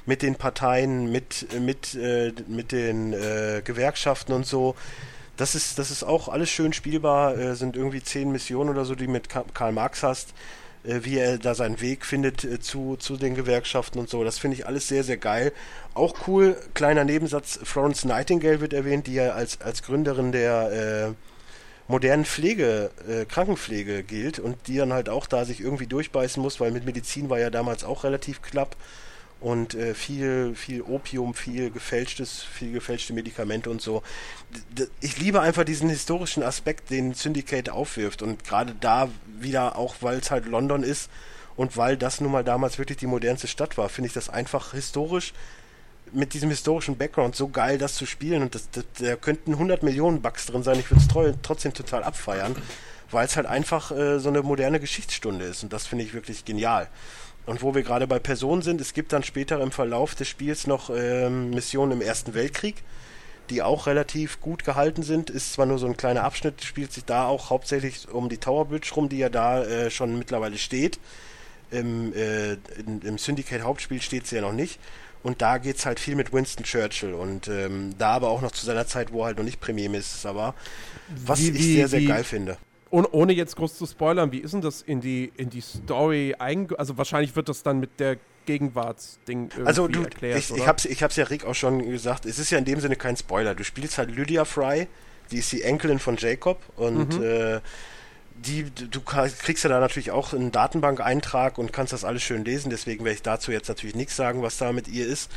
mit 0.08 0.24
den 0.24 0.36
Parteien, 0.36 1.12
mit, 1.12 1.48
mit, 1.60 1.94
äh, 1.94 2.34
mit 2.48 2.72
den 2.72 3.14
äh, 3.14 3.62
Gewerkschaften 3.64 4.34
und 4.34 4.48
so. 4.48 4.76
Das 5.38 5.54
ist, 5.54 5.78
das 5.78 5.92
ist 5.92 6.04
auch 6.04 6.28
alles 6.28 6.50
schön 6.50 6.74
spielbar, 6.74 7.38
äh, 7.38 7.56
sind 7.56 7.76
irgendwie 7.76 8.02
zehn 8.02 8.32
Missionen 8.32 8.72
oder 8.72 8.86
so, 8.86 8.96
die 8.96 9.08
mit 9.08 9.30
Ka 9.30 9.46
Karl 9.54 9.74
Marx 9.74 10.02
hast, 10.02 10.34
wie 10.84 11.18
er 11.18 11.38
da 11.38 11.56
seinen 11.56 11.80
Weg 11.82 12.06
findet 12.06 12.44
äh, 12.44 12.60
zu, 12.60 12.98
zu 12.98 13.18
den 13.18 13.36
Gewerkschaften 13.36 14.00
und 14.00 14.10
so. 14.10 14.24
Das 14.24 14.40
finde 14.40 14.58
ich 14.58 14.68
alles 14.68 14.88
sehr, 14.88 15.04
sehr 15.04 15.18
geil. 15.18 15.52
Auch 15.94 16.28
cool, 16.28 16.58
kleiner 16.74 17.04
Nebensatz, 17.04 17.60
Florence 17.64 18.06
Nightingale 18.06 18.62
wird 18.62 18.74
erwähnt, 18.74 19.08
die 19.08 19.14
ja 19.16 19.32
als, 19.32 19.62
als 19.62 19.84
Gründerin 19.84 20.32
der 20.32 21.08
äh, 21.10 21.14
modernen 21.88 22.26
Pflege, 22.26 22.92
äh, 23.08 23.26
Krankenpflege 23.26 24.04
gilt 24.04 24.40
und 24.40 24.68
die 24.68 24.78
dann 24.78 24.94
halt 24.94 25.10
auch 25.10 25.28
da 25.28 25.46
sich 25.46 25.62
irgendwie 25.62 25.88
durchbeißen 25.88 26.42
muss, 26.42 26.60
weil 26.60 26.72
mit 26.72 26.86
Medizin 26.86 27.30
war 27.30 27.40
ja 27.40 27.50
damals 27.50 27.84
auch 27.84 28.04
relativ 28.04 28.42
knapp 28.42 28.76
und 29.44 29.76
äh, 29.76 29.94
viel, 29.94 30.56
viel 30.56 30.82
Opium, 30.82 31.34
viel 31.34 31.70
gefälschtes, 31.70 32.44
viel 32.44 32.72
gefälschte 32.72 33.12
Medikamente 33.12 33.70
und 33.70 33.82
so. 33.82 34.02
D 34.72 34.88
ich 35.02 35.20
liebe 35.20 35.42
einfach 35.42 35.66
diesen 35.66 35.90
historischen 35.90 36.44
Aspekt, 36.44 36.90
den 36.90 37.14
Syndicate 37.14 37.70
aufwirft 37.70 38.22
und 38.22 38.46
gerade 38.46 38.74
da 38.80 39.10
wieder 39.38 39.78
auch, 39.78 39.96
weil 40.00 40.20
es 40.20 40.32
halt 40.32 40.46
London 40.46 40.82
ist 40.82 41.10
und 41.58 41.76
weil 41.76 41.98
das 41.98 42.22
nun 42.22 42.32
mal 42.32 42.46
damals 42.46 42.78
wirklich 42.80 42.98
die 42.98 43.06
modernste 43.06 43.48
Stadt 43.48 43.78
war, 43.78 43.90
finde 43.90 44.08
ich 44.08 44.14
das 44.14 44.30
einfach 44.30 44.72
historisch 44.72 45.34
mit 46.14 46.34
diesem 46.34 46.50
historischen 46.50 46.98
Background 46.98 47.36
so 47.36 47.50
geil, 47.50 47.78
das 47.78 47.96
zu 47.96 48.06
spielen 48.06 48.44
und 48.44 48.56
das, 48.56 48.70
das, 48.72 48.86
da 49.00 49.18
könnten 49.18 49.54
100 49.54 49.84
Millionen 49.84 50.22
Bugs 50.22 50.46
drin 50.46 50.64
sein. 50.64 50.80
Ich 50.80 50.90
würde 50.90 51.04
es 51.04 51.38
trotzdem 51.42 51.74
total 51.74 52.04
abfeiern, 52.04 52.56
weil 53.12 53.26
es 53.26 53.36
halt 53.36 53.48
einfach 53.48 53.92
äh, 53.92 54.20
so 54.20 54.30
eine 54.30 54.42
moderne 54.42 54.80
Geschichtsstunde 54.80 55.44
ist 55.44 55.64
und 55.64 55.74
das 55.74 55.86
finde 55.86 56.06
ich 56.06 56.14
wirklich 56.14 56.46
genial. 56.46 56.88
Und 57.46 57.62
wo 57.62 57.76
wir 57.76 57.84
gerade 57.84 58.08
bei 58.08 58.20
Personen 58.20 58.62
sind, 58.62 58.80
es 58.80 58.94
gibt 58.94 59.12
dann 59.14 59.24
später 59.24 59.60
im 59.62 59.72
Verlauf 59.72 60.16
des 60.16 60.28
Spiels 60.30 60.66
noch 60.68 60.90
ähm, 60.90 61.50
Missionen 61.50 61.92
im 61.94 62.02
Ersten 62.02 62.34
Weltkrieg, 62.34 62.84
die 63.50 63.62
auch 63.62 63.86
relativ 63.88 64.40
gut 64.40 64.64
gehalten 64.64 65.04
sind. 65.04 65.30
Ist 65.30 65.54
zwar 65.54 65.66
nur 65.66 65.78
so 65.78 65.86
ein 65.86 65.98
kleiner 65.98 66.24
Abschnitt, 66.24 66.64
spielt 66.64 66.94
sich 66.94 67.04
da 67.04 67.28
auch 67.28 67.50
hauptsächlich 67.50 68.08
um 68.10 68.30
die 68.30 68.38
Tower 68.38 68.66
Bridge 68.66 68.92
rum, 68.96 69.10
die 69.10 69.18
ja 69.18 69.28
da 69.30 69.64
äh, 69.64 69.92
schon 69.92 70.18
mittlerweile 70.18 70.58
steht. 70.58 71.00
Im, 71.70 72.14
äh, 72.14 72.54
in, 72.54 73.02
im 73.04 73.18
Syndicate 73.18 73.64
Hauptspiel 73.64 74.02
steht 74.02 74.26
sie 74.28 74.36
ja 74.38 74.42
noch 74.42 74.54
nicht. 74.54 74.80
Und 75.22 75.42
da 75.42 75.58
geht's 75.58 75.86
halt 75.86 76.00
viel 76.00 76.16
mit 76.16 76.32
Winston 76.34 76.66
Churchill 76.66 77.14
und 77.14 77.48
ähm, 77.48 77.96
da 77.98 78.10
aber 78.12 78.30
auch 78.30 78.42
noch 78.42 78.52
zu 78.52 78.66
seiner 78.66 78.88
Zeit, 78.88 79.14
wo 79.14 79.22
er 79.22 79.28
halt 79.28 79.38
noch 79.38 79.46
nicht 79.46 79.62
Premierminister 79.62 80.36
war, 80.36 80.54
was 81.26 81.40
Wie- 81.40 81.50
ich 81.50 81.54
wie- 81.60 81.74
sehr, 81.76 81.88
sehr 81.88 82.00
wie- 82.02 82.06
geil 82.08 82.24
finde. 82.26 82.58
Und 82.94 83.08
ohne 83.12 83.34
jetzt 83.34 83.56
groß 83.56 83.76
zu 83.76 83.88
spoilern, 83.88 84.32
wie 84.32 84.38
ist 84.38 84.54
denn 84.54 84.62
das 84.62 84.84
in 84.84 85.02
die, 85.02 85.34
in 85.36 85.50
die 85.50 85.62
Story 85.62 86.36
einge... 86.38 86.78
Also 86.78 86.96
wahrscheinlich 86.96 87.36
wird 87.36 87.50
das 87.50 87.64
dann 87.64 87.80
mit 87.80 88.00
der 88.00 88.18
Gegenwartsding 88.46 89.46
irgendwie 89.46 89.66
Also 89.66 89.88
du, 89.88 90.04
erklärt, 90.04 90.38
ich, 90.38 90.52
oder? 90.52 90.62
ich 90.62 90.68
hab's, 90.68 90.86
ich 90.86 91.02
hab's 91.02 91.16
ja 91.16 91.24
Rick 91.24 91.44
auch 91.44 91.56
schon 91.56 91.90
gesagt, 91.90 92.28
es 92.28 92.38
ist 92.38 92.52
ja 92.52 92.60
in 92.60 92.66
dem 92.66 92.80
Sinne 92.80 92.96
kein 92.96 93.18
Spoiler. 93.18 93.56
Du 93.56 93.64
spielst 93.64 93.98
halt 93.98 94.16
Lydia 94.16 94.46
Fry, 94.46 94.88
die 95.32 95.40
ist 95.40 95.52
die 95.52 95.64
Enkelin 95.64 95.98
von 95.98 96.18
Jacob 96.18 96.62
und 96.76 97.18
Mhm. 97.18 97.24
äh, 97.24 97.62
die, 98.36 98.70
du 98.70 99.02
kriegst 99.02 99.64
ja 99.64 99.72
da 99.72 99.80
natürlich 99.80 100.12
auch 100.12 100.32
einen 100.32 100.52
Datenbank-Eintrag 100.52 101.58
und 101.58 101.74
kannst 101.74 101.94
das 101.94 102.04
alles 102.04 102.22
schön 102.22 102.46
lesen, 102.46 102.70
deswegen 102.70 103.06
werde 103.06 103.16
ich 103.16 103.24
dazu 103.24 103.52
jetzt 103.52 103.70
natürlich 103.70 103.96
nichts 103.96 104.16
sagen, 104.16 104.44
was 104.44 104.60
da 104.60 104.72
mit 104.72 104.88
ihr 104.88 105.08
ist. 105.08 105.32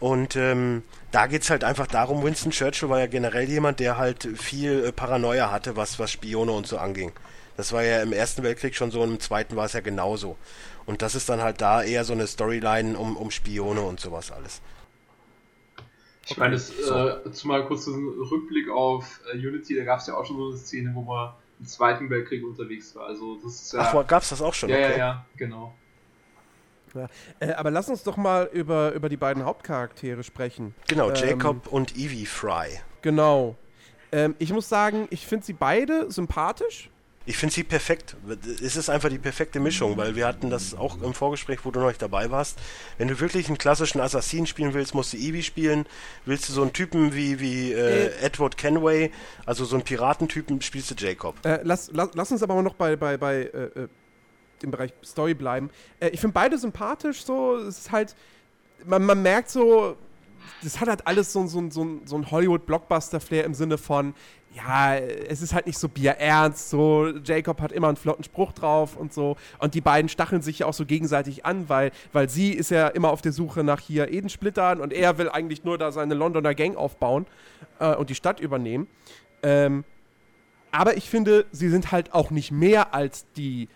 Und 0.00 0.34
ähm, 0.34 0.82
da 1.12 1.26
geht's 1.26 1.50
halt 1.50 1.62
einfach 1.62 1.86
darum, 1.86 2.24
Winston 2.24 2.52
Churchill 2.52 2.88
war 2.88 3.00
ja 3.00 3.06
generell 3.06 3.48
jemand, 3.48 3.80
der 3.80 3.98
halt 3.98 4.26
viel 4.34 4.86
äh, 4.86 4.92
Paranoia 4.92 5.50
hatte, 5.50 5.76
was, 5.76 5.98
was 5.98 6.10
Spione 6.10 6.50
und 6.50 6.66
so 6.66 6.78
anging. 6.78 7.12
Das 7.58 7.74
war 7.74 7.82
ja 7.82 8.02
im 8.02 8.14
Ersten 8.14 8.42
Weltkrieg 8.42 8.74
schon 8.74 8.90
so 8.90 9.02
und 9.02 9.10
im 9.10 9.20
Zweiten 9.20 9.56
war 9.56 9.66
es 9.66 9.74
ja 9.74 9.80
genauso. 9.80 10.38
Und 10.86 11.02
das 11.02 11.14
ist 11.14 11.28
dann 11.28 11.42
halt 11.42 11.60
da 11.60 11.82
eher 11.82 12.04
so 12.04 12.14
eine 12.14 12.26
Storyline 12.26 12.98
um, 12.98 13.16
um 13.18 13.30
Spione 13.30 13.82
und 13.82 14.00
sowas 14.00 14.32
alles. 14.32 14.62
Ich 16.26 16.36
meine, 16.38 16.54
das, 16.54 16.70
äh, 16.70 17.32
zumal 17.32 17.66
kurz 17.66 17.84
so 17.84 17.92
ein 17.92 18.08
Rückblick 18.08 18.70
auf 18.70 19.20
äh, 19.32 19.36
Unity, 19.36 19.76
da 19.76 19.84
gab 19.84 20.00
es 20.00 20.06
ja 20.06 20.14
auch 20.14 20.24
schon 20.24 20.36
so 20.36 20.48
eine 20.48 20.56
Szene, 20.56 20.92
wo 20.94 21.02
man 21.02 21.34
im 21.58 21.66
Zweiten 21.66 22.08
Weltkrieg 22.08 22.42
unterwegs 22.44 22.94
war. 22.94 23.06
Also 23.06 23.38
das 23.42 23.60
ist 23.60 23.72
ja. 23.74 23.80
Ach, 23.80 24.06
gab's 24.06 24.30
das 24.30 24.40
auch 24.40 24.54
schon? 24.54 24.70
ja, 24.70 24.78
ja, 24.78 24.86
okay. 24.88 24.98
ja, 24.98 25.26
genau. 25.36 25.74
Äh, 27.40 27.52
aber 27.52 27.70
lass 27.70 27.88
uns 27.88 28.02
doch 28.02 28.16
mal 28.16 28.48
über, 28.52 28.92
über 28.92 29.08
die 29.08 29.16
beiden 29.16 29.44
Hauptcharaktere 29.44 30.22
sprechen. 30.22 30.74
Genau, 30.88 31.08
Ähm, 31.10 31.14
Jacob 31.16 31.66
und 31.68 31.96
Evie 31.96 32.26
Fry. 32.26 32.80
Genau. 33.02 33.56
Ähm, 34.12 34.34
ich 34.38 34.52
muss 34.52 34.68
sagen, 34.68 35.06
ich 35.10 35.26
finde 35.26 35.46
sie 35.46 35.52
beide 35.52 36.10
sympathisch. 36.10 36.90
Ich 37.26 37.36
finde 37.36 37.54
sie 37.54 37.64
perfekt. 37.64 38.16
Es 38.62 38.76
ist 38.76 38.88
einfach 38.88 39.10
die 39.10 39.18
perfekte 39.18 39.60
Mischung, 39.60 39.96
weil 39.98 40.16
wir 40.16 40.26
hatten 40.26 40.48
das 40.50 40.74
auch 40.74 41.00
im 41.00 41.12
Vorgespräch, 41.14 41.60
wo 41.64 41.70
du 41.70 41.78
noch 41.78 41.88
nicht 41.88 42.00
dabei 42.02 42.30
warst. 42.30 42.58
Wenn 42.98 43.08
du 43.08 43.20
wirklich 43.20 43.46
einen 43.48 43.58
klassischen 43.58 44.00
Assassin 44.00 44.46
spielen 44.46 44.72
willst, 44.74 44.94
musst 44.94 45.12
du 45.12 45.16
Evie 45.18 45.42
spielen. 45.42 45.86
Willst 46.24 46.48
du 46.48 46.52
so 46.54 46.62
einen 46.62 46.72
Typen 46.72 47.14
wie, 47.14 47.38
wie 47.38 47.72
äh, 47.72 48.06
Äh. 48.06 48.22
Edward 48.24 48.56
Kenway, 48.56 49.12
also 49.46 49.64
so 49.66 49.76
einen 49.76 49.84
Piratentypen, 49.84 50.60
spielst 50.62 50.90
du 50.90 50.94
Jacob. 50.96 51.36
Äh, 51.44 51.60
lass, 51.62 51.90
lass, 51.92 52.08
lass 52.14 52.32
uns 52.32 52.42
aber 52.42 52.54
mal 52.54 52.62
noch 52.62 52.74
bei, 52.74 52.96
bei, 52.96 53.16
bei 53.18 53.50
dem 54.62 54.70
Bereich 54.70 54.92
Story 55.04 55.34
bleiben. 55.34 55.70
Äh, 56.00 56.08
ich 56.08 56.20
finde 56.20 56.34
beide 56.34 56.58
sympathisch, 56.58 57.24
so. 57.24 57.56
Es 57.56 57.78
ist 57.78 57.92
halt, 57.92 58.14
man, 58.84 59.04
man 59.04 59.22
merkt 59.22 59.50
so, 59.50 59.96
das 60.62 60.80
hat 60.80 60.88
halt 60.88 61.06
alles 61.06 61.32
so, 61.32 61.46
so, 61.46 61.70
so, 61.70 62.00
so 62.04 62.16
ein 62.16 62.30
Hollywood-Blockbuster-Flair 62.30 63.44
im 63.44 63.54
Sinne 63.54 63.78
von, 63.78 64.14
ja, 64.52 64.96
es 64.96 65.42
ist 65.42 65.54
halt 65.54 65.66
nicht 65.66 65.78
so 65.78 65.88
bierernst, 65.88 66.70
so 66.70 67.08
Jacob 67.24 67.60
hat 67.60 67.70
immer 67.70 67.88
einen 67.88 67.96
flotten 67.96 68.24
Spruch 68.24 68.52
drauf 68.52 68.96
und 68.96 69.12
so. 69.12 69.36
Und 69.58 69.74
die 69.74 69.80
beiden 69.80 70.08
stacheln 70.08 70.42
sich 70.42 70.60
ja 70.60 70.66
auch 70.66 70.74
so 70.74 70.84
gegenseitig 70.84 71.46
an, 71.46 71.68
weil, 71.68 71.92
weil 72.12 72.28
sie 72.28 72.52
ist 72.52 72.70
ja 72.70 72.88
immer 72.88 73.10
auf 73.10 73.22
der 73.22 73.32
Suche 73.32 73.62
nach 73.62 73.80
hier 73.80 74.12
Edensplittern 74.12 74.80
und 74.80 74.92
er 74.92 75.18
will 75.18 75.28
eigentlich 75.28 75.64
nur 75.64 75.78
da 75.78 75.92
seine 75.92 76.14
Londoner 76.14 76.54
Gang 76.54 76.76
aufbauen 76.76 77.26
äh, 77.78 77.94
und 77.94 78.10
die 78.10 78.16
Stadt 78.16 78.40
übernehmen. 78.40 78.88
Ähm, 79.42 79.84
aber 80.72 80.96
ich 80.96 81.08
finde, 81.08 81.46
sie 81.52 81.68
sind 81.68 81.92
halt 81.92 82.12
auch 82.12 82.30
nicht 82.30 82.50
mehr 82.50 82.94
als 82.94 83.26
die 83.36 83.68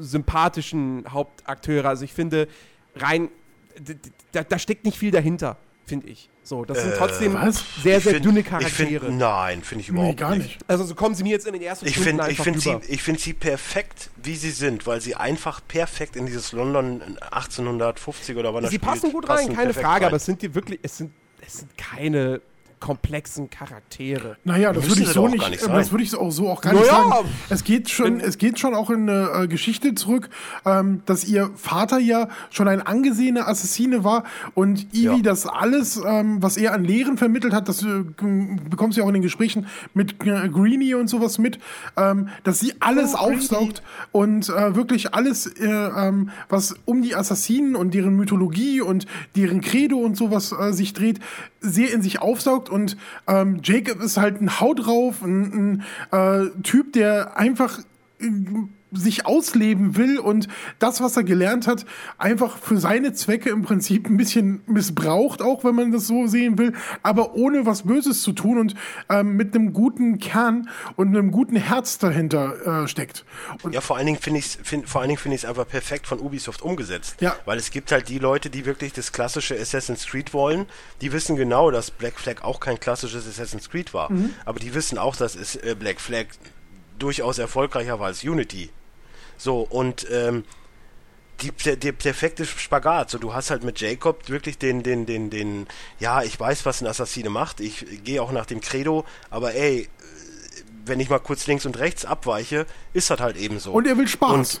sympathischen 0.00 1.04
Hauptakteure. 1.10 1.86
Also 1.88 2.04
ich 2.04 2.12
finde, 2.12 2.48
rein, 2.96 3.28
da, 4.32 4.42
da 4.42 4.58
steckt 4.58 4.84
nicht 4.84 4.98
viel 4.98 5.10
dahinter, 5.10 5.56
finde 5.86 6.08
ich. 6.08 6.28
So, 6.42 6.64
das 6.64 6.80
sind 6.82 6.92
Äh, 6.92 6.96
trotzdem 6.96 7.34
was? 7.34 7.62
sehr, 7.82 8.00
sehr 8.00 8.14
find- 8.14 8.24
dünne 8.24 8.42
Charaktere. 8.42 9.06
find, 9.06 9.18
nein, 9.18 9.62
finde 9.62 9.82
ich 9.82 9.90
Nee, 9.90 9.98
überhaupt 9.98 10.16
gar 10.16 10.34
nicht. 10.34 10.58
also 10.66 10.84
so 10.84 10.94
kommen 10.94 11.14
sie 11.14 11.22
mir 11.22 11.30
jetzt 11.30 11.46
in 11.46 11.52
den 11.52 11.62
ersten 11.62 11.86
Ich 11.86 11.92
Stunden 11.92 12.08
finde 12.18 12.24
ich 12.24 12.28
einfach 12.30 12.44
find 12.44 12.60
sie, 12.60 12.76
ich 12.92 13.02
find 13.02 13.20
sie 13.20 13.34
perfekt, 13.34 14.10
wie 14.16 14.34
sie 14.34 14.50
sind, 14.50 14.86
weil 14.86 15.00
sie 15.00 15.14
einfach 15.14 15.60
perfekt 15.68 16.16
in 16.16 16.26
dieses 16.26 16.52
London 16.52 17.02
1850 17.30 18.36
oder 18.36 18.52
wann 18.54 18.64
er 18.64 18.70
Sie 18.70 18.76
spielt, 18.76 18.90
passen 18.90 19.12
gut 19.12 19.28
rein, 19.28 19.36
passen 19.36 19.54
keine 19.54 19.74
Frage, 19.74 20.00
rein. 20.00 20.04
aber 20.06 20.16
es 20.16 20.24
sind 20.24 20.42
die 20.42 20.54
wirklich, 20.54 20.80
es 20.82 20.96
sind, 20.96 21.12
es 21.46 21.58
sind 21.58 21.76
keine 21.78 22.40
komplexen 22.80 23.50
Charaktere. 23.50 24.36
Naja, 24.44 24.72
das 24.72 24.84
Müssen 24.84 24.98
würde 24.98 25.02
ich 25.02 25.08
so 25.14 25.28
nicht, 25.28 25.40
gar 25.40 25.50
nicht 25.50 25.62
äh, 25.62 25.68
das 25.68 25.90
würde 25.92 26.02
ich 26.04 26.14
auch 26.16 26.30
so 26.30 26.48
auch 26.48 26.60
gar 26.62 26.72
nicht 26.72 26.90
Naja, 26.90 27.08
sagen. 27.10 27.28
Es 27.50 27.62
geht 27.64 27.90
schon, 27.90 28.20
es 28.20 28.38
geht 28.38 28.58
schon 28.58 28.74
auch 28.74 28.90
in 28.90 29.08
eine 29.08 29.44
äh, 29.44 29.48
Geschichte 29.48 29.94
zurück, 29.94 30.28
ähm, 30.64 31.02
dass 31.06 31.24
ihr 31.24 31.50
Vater 31.56 31.98
ja 31.98 32.28
schon 32.50 32.68
ein 32.68 32.80
angesehener 32.82 33.46
Assassine 33.48 34.02
war 34.02 34.24
und 34.54 34.94
Ivy 34.94 35.16
Ja. 35.16 35.22
das 35.22 35.46
alles, 35.46 36.00
ähm, 36.04 36.42
was 36.42 36.56
er 36.56 36.72
an 36.72 36.84
Lehren 36.84 37.18
vermittelt 37.18 37.52
hat, 37.52 37.68
das 37.68 37.82
äh, 37.82 38.02
bekommst 38.68 38.96
du 38.96 39.00
ja 39.00 39.04
auch 39.04 39.08
in 39.10 39.14
den 39.14 39.22
Gesprächen 39.22 39.66
mit 39.94 40.14
äh, 40.26 40.48
Greenie 40.48 40.94
und 40.94 41.08
sowas 41.08 41.38
mit, 41.38 41.58
ähm, 41.96 42.28
dass 42.44 42.60
sie 42.60 42.74
alles 42.80 43.14
aufsaugt 43.14 43.82
und 44.12 44.48
äh, 44.48 44.74
wirklich 44.74 45.14
alles, 45.14 45.46
äh, 45.46 45.66
ähm, 45.66 46.30
was 46.48 46.74
um 46.86 47.02
die 47.02 47.14
Assassinen 47.14 47.76
und 47.76 47.94
deren 47.94 48.16
Mythologie 48.16 48.80
und 48.80 49.06
deren 49.36 49.60
Credo 49.60 49.98
und 49.98 50.16
sowas 50.16 50.52
äh, 50.58 50.72
sich 50.72 50.92
dreht, 50.94 51.20
sehr 51.60 51.92
in 51.92 52.02
sich 52.02 52.20
aufsaugt 52.20 52.68
und 52.68 52.96
ähm, 53.26 53.60
Jacob 53.62 54.00
ist 54.00 54.16
halt 54.16 54.40
ein 54.40 54.60
Haut 54.60 54.86
drauf, 54.86 55.22
ein, 55.22 55.82
ein 56.12 56.48
äh, 56.50 56.50
Typ, 56.62 56.92
der 56.92 57.36
einfach 57.36 57.80
äh, 58.20 58.30
sich 58.92 59.26
ausleben 59.26 59.96
will 59.96 60.18
und 60.18 60.48
das, 60.78 61.00
was 61.00 61.16
er 61.16 61.24
gelernt 61.24 61.66
hat, 61.66 61.86
einfach 62.18 62.58
für 62.58 62.78
seine 62.78 63.12
Zwecke 63.12 63.50
im 63.50 63.62
Prinzip 63.62 64.08
ein 64.08 64.16
bisschen 64.16 64.62
missbraucht, 64.66 65.42
auch 65.42 65.64
wenn 65.64 65.74
man 65.74 65.92
das 65.92 66.06
so 66.06 66.26
sehen 66.26 66.58
will, 66.58 66.72
aber 67.02 67.34
ohne 67.34 67.66
was 67.66 67.82
Böses 67.82 68.22
zu 68.22 68.32
tun 68.32 68.58
und 68.58 68.74
ähm, 69.08 69.36
mit 69.36 69.54
einem 69.54 69.72
guten 69.72 70.18
Kern 70.18 70.68
und 70.96 71.08
einem 71.08 71.30
guten 71.30 71.56
Herz 71.56 71.98
dahinter 71.98 72.84
äh, 72.84 72.88
steckt. 72.88 73.24
Und 73.62 73.74
Ja, 73.74 73.80
vor 73.80 73.96
allen 73.96 74.06
Dingen 74.06 74.18
finde 74.18 74.40
ich 74.40 74.46
es 74.46 74.58
find, 74.62 74.88
vor 74.88 75.00
allen 75.00 75.08
Dingen 75.08 75.20
finde 75.20 75.36
ich 75.36 75.44
es 75.44 75.48
einfach 75.48 75.66
perfekt 75.66 76.06
von 76.06 76.18
Ubisoft 76.18 76.62
umgesetzt. 76.62 77.16
Ja. 77.20 77.36
Weil 77.44 77.58
es 77.58 77.70
gibt 77.70 77.92
halt 77.92 78.08
die 78.08 78.18
Leute, 78.18 78.50
die 78.50 78.64
wirklich 78.66 78.92
das 78.92 79.12
klassische 79.12 79.58
Assassin's 79.58 80.06
Creed 80.06 80.34
wollen, 80.34 80.66
die 81.00 81.12
wissen 81.12 81.36
genau, 81.36 81.70
dass 81.70 81.90
Black 81.90 82.18
Flag 82.18 82.42
auch 82.42 82.60
kein 82.60 82.80
klassisches 82.80 83.26
Assassin's 83.26 83.70
Creed 83.70 83.94
war. 83.94 84.12
Mhm. 84.12 84.30
Aber 84.44 84.58
die 84.58 84.74
wissen 84.74 84.98
auch, 84.98 85.16
dass 85.16 85.34
es 85.34 85.56
äh, 85.56 85.76
Black 85.78 86.00
Flag 86.00 86.26
durchaus 86.98 87.38
erfolgreicher 87.38 87.98
war 87.98 88.06
als 88.06 88.24
Unity. 88.24 88.70
So, 89.40 89.60
und 89.62 90.06
ähm, 90.10 90.44
die, 91.40 91.50
der, 91.50 91.76
der 91.76 91.92
perfekte 91.92 92.44
Spagat. 92.44 93.08
So, 93.08 93.16
du 93.16 93.32
hast 93.32 93.50
halt 93.50 93.64
mit 93.64 93.80
Jacob 93.80 94.28
wirklich 94.28 94.58
den, 94.58 94.82
den, 94.82 95.06
den, 95.06 95.30
den, 95.30 95.66
ja, 95.98 96.22
ich 96.22 96.38
weiß, 96.38 96.66
was 96.66 96.82
ein 96.82 96.86
Assassine 96.86 97.30
macht. 97.30 97.60
Ich 97.60 98.04
gehe 98.04 98.22
auch 98.22 98.32
nach 98.32 98.44
dem 98.44 98.60
Credo, 98.60 99.06
aber 99.30 99.54
ey, 99.54 99.88
wenn 100.84 101.00
ich 101.00 101.08
mal 101.08 101.20
kurz 101.20 101.46
links 101.46 101.64
und 101.64 101.78
rechts 101.78 102.04
abweiche, 102.04 102.66
ist 102.92 103.08
das 103.08 103.20
halt 103.20 103.38
eben 103.38 103.58
so. 103.60 103.72
Und 103.72 103.86
er 103.86 103.96
will 103.96 104.08
Spaß. 104.08 104.30
Und 104.30 104.60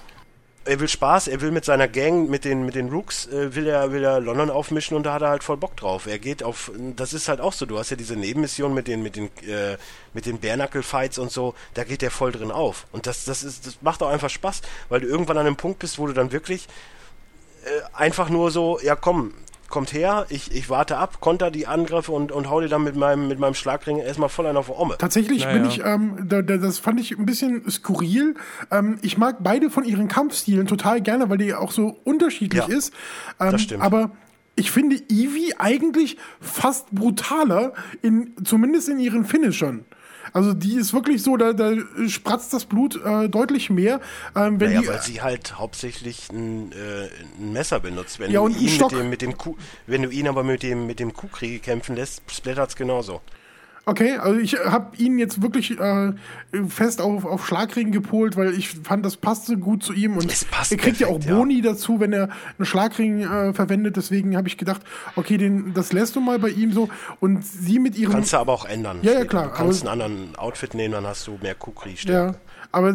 er 0.64 0.78
will 0.78 0.88
Spaß, 0.88 1.28
er 1.28 1.40
will 1.40 1.50
mit 1.50 1.64
seiner 1.64 1.88
Gang, 1.88 2.28
mit 2.28 2.44
den, 2.44 2.64
mit 2.64 2.74
den 2.74 2.90
Rooks, 2.90 3.26
äh, 3.26 3.54
will 3.54 3.66
er, 3.66 3.92
will 3.92 4.04
er 4.04 4.20
London 4.20 4.50
aufmischen 4.50 4.96
und 4.96 5.04
da 5.04 5.14
hat 5.14 5.22
er 5.22 5.30
halt 5.30 5.42
voll 5.42 5.56
Bock 5.56 5.76
drauf. 5.76 6.06
Er 6.06 6.18
geht 6.18 6.42
auf, 6.42 6.70
das 6.96 7.14
ist 7.14 7.28
halt 7.28 7.40
auch 7.40 7.52
so, 7.52 7.64
du 7.64 7.78
hast 7.78 7.90
ja 7.90 7.96
diese 7.96 8.16
Nebenmission 8.16 8.74
mit 8.74 8.86
den, 8.86 9.02
mit 9.02 9.16
den, 9.16 9.26
äh, 9.48 9.78
mit 10.12 10.26
den 10.26 10.38
Bare-Knuckle-Fights 10.38 11.18
und 11.18 11.30
so, 11.32 11.54
da 11.74 11.84
geht 11.84 12.02
der 12.02 12.10
voll 12.10 12.32
drin 12.32 12.50
auf. 12.50 12.86
Und 12.92 13.06
das, 13.06 13.24
das 13.24 13.42
ist, 13.42 13.66
das 13.66 13.78
macht 13.80 14.02
auch 14.02 14.10
einfach 14.10 14.30
Spaß, 14.30 14.60
weil 14.90 15.00
du 15.00 15.06
irgendwann 15.06 15.38
an 15.38 15.46
einem 15.46 15.56
Punkt 15.56 15.78
bist, 15.78 15.98
wo 15.98 16.06
du 16.06 16.12
dann 16.12 16.30
wirklich 16.30 16.68
äh, 17.64 17.94
einfach 17.94 18.28
nur 18.28 18.50
so, 18.50 18.78
ja 18.82 18.96
komm, 18.96 19.32
kommt 19.70 19.92
her, 19.92 20.26
ich, 20.28 20.54
ich 20.54 20.68
warte 20.68 20.98
ab, 20.98 21.20
konter 21.20 21.50
die 21.50 21.66
Angriffe 21.66 22.12
und, 22.12 22.32
und 22.32 22.50
hau 22.50 22.60
dir 22.60 22.68
dann 22.68 22.84
mit 22.84 22.96
meinem, 22.96 23.28
mit 23.28 23.38
meinem 23.38 23.54
Schlagring 23.54 23.98
erstmal 23.98 24.28
voll 24.28 24.46
einen 24.46 24.56
auf 24.56 24.66
die 24.66 24.72
Omme. 24.72 24.98
Tatsächlich 24.98 25.44
Ja, 25.44 25.52
bin 25.52 25.64
ich, 25.64 25.82
ähm, 25.84 26.26
da, 26.28 26.42
da, 26.42 26.56
das 26.58 26.78
fand 26.78 27.00
ich 27.00 27.16
ein 27.18 27.24
bisschen 27.24 27.70
skurril. 27.70 28.34
Ähm, 28.70 28.98
ich 29.02 29.16
mag 29.16 29.36
beide 29.40 29.70
von 29.70 29.84
ihren 29.84 30.08
Kampfstilen 30.08 30.66
total 30.66 31.00
gerne, 31.00 31.30
weil 31.30 31.38
die 31.38 31.54
auch 31.54 31.72
so 31.72 31.96
unterschiedlich 32.04 32.66
Ja, 32.66 32.74
ist. 32.74 32.92
Ähm, 33.40 33.52
das 33.52 33.62
stimmt. 33.62 33.82
Aber 33.82 34.10
ich 34.56 34.70
finde 34.70 34.96
Eevee 35.08 35.54
eigentlich 35.58 36.18
fast 36.40 36.90
brutaler, 36.90 37.72
in, 38.02 38.34
zumindest 38.44 38.88
in 38.88 38.98
ihren 38.98 39.24
Finishern. 39.24 39.84
Also 40.32 40.52
die 40.54 40.74
ist 40.76 40.92
wirklich 40.92 41.22
so, 41.22 41.36
da, 41.36 41.52
da 41.52 41.72
spratzt 42.08 42.52
das 42.52 42.64
Blut 42.64 43.00
äh, 43.04 43.28
deutlich 43.28 43.70
mehr. 43.70 44.00
Ähm, 44.36 44.60
wenn 44.60 44.68
Naja, 44.70 44.80
die, 44.82 44.88
weil 44.88 45.02
sie 45.02 45.20
halt 45.22 45.58
hauptsächlich 45.58 46.28
ein, 46.30 46.72
äh, 46.72 47.08
ein 47.38 47.52
Messer 47.52 47.80
benutzt. 47.80 48.18
Wenn 48.20 48.30
Ja, 48.30 48.40
du 48.40 48.48
ihn 48.48 48.68
Stock. 48.68 48.92
mit 48.92 49.00
dem, 49.00 49.10
mit 49.10 49.22
dem 49.22 49.36
Kuh, 49.38 49.56
wenn 49.86 50.02
du 50.02 50.10
ihn 50.10 50.28
aber 50.28 50.42
mit 50.44 50.62
dem, 50.62 50.86
mit 50.86 51.00
dem 51.00 51.12
Kuhkriege 51.12 51.58
kämpfen 51.60 51.96
lässt, 51.96 52.22
splattert's 52.30 52.76
genauso. 52.76 53.20
Okay, 53.86 54.16
also 54.18 54.38
ich 54.38 54.56
habe 54.58 54.94
ihn 54.98 55.18
jetzt 55.18 55.42
wirklich 55.42 55.78
äh, 55.80 56.12
fest 56.68 57.00
auf, 57.00 57.24
auf 57.24 57.46
Schlagring 57.46 57.92
gepolt, 57.92 58.36
weil 58.36 58.54
ich 58.54 58.68
fand, 58.68 59.04
das 59.04 59.16
passte 59.16 59.56
gut 59.56 59.82
zu 59.82 59.92
ihm 59.94 60.16
und 60.16 60.30
Es 60.30 60.44
passt 60.44 60.70
er 60.70 60.78
kriegt 60.78 61.00
ja 61.00 61.06
auch 61.06 61.12
perfekt, 61.12 61.30
ja. 61.30 61.36
Boni 61.36 61.62
dazu, 61.62 61.98
wenn 61.98 62.12
er 62.12 62.28
einen 62.58 62.66
Schlagring 62.66 63.22
äh, 63.22 63.52
verwendet. 63.54 63.96
Deswegen 63.96 64.36
habe 64.36 64.48
ich 64.48 64.58
gedacht, 64.58 64.82
okay, 65.16 65.38
den, 65.38 65.72
das 65.72 65.92
lässt 65.92 66.14
du 66.14 66.20
mal 66.20 66.38
bei 66.38 66.50
ihm 66.50 66.72
so 66.72 66.88
und 67.20 67.44
sie 67.44 67.78
mit 67.78 67.96
ihrem 67.96 68.12
Kannst 68.12 68.32
du 68.32 68.36
aber 68.36 68.52
auch 68.52 68.66
ändern. 68.66 68.98
Ja, 69.02 69.12
ja, 69.12 69.24
klar, 69.24 69.48
Du 69.48 69.54
kannst 69.54 69.82
einen 69.82 70.00
anderen 70.00 70.36
Outfit 70.36 70.74
nehmen, 70.74 70.92
dann 70.92 71.06
hast 71.06 71.26
du 71.26 71.38
mehr 71.42 71.54
Kuhkrieg. 71.54 72.04
Ja, 72.04 72.34
aber 72.72 72.90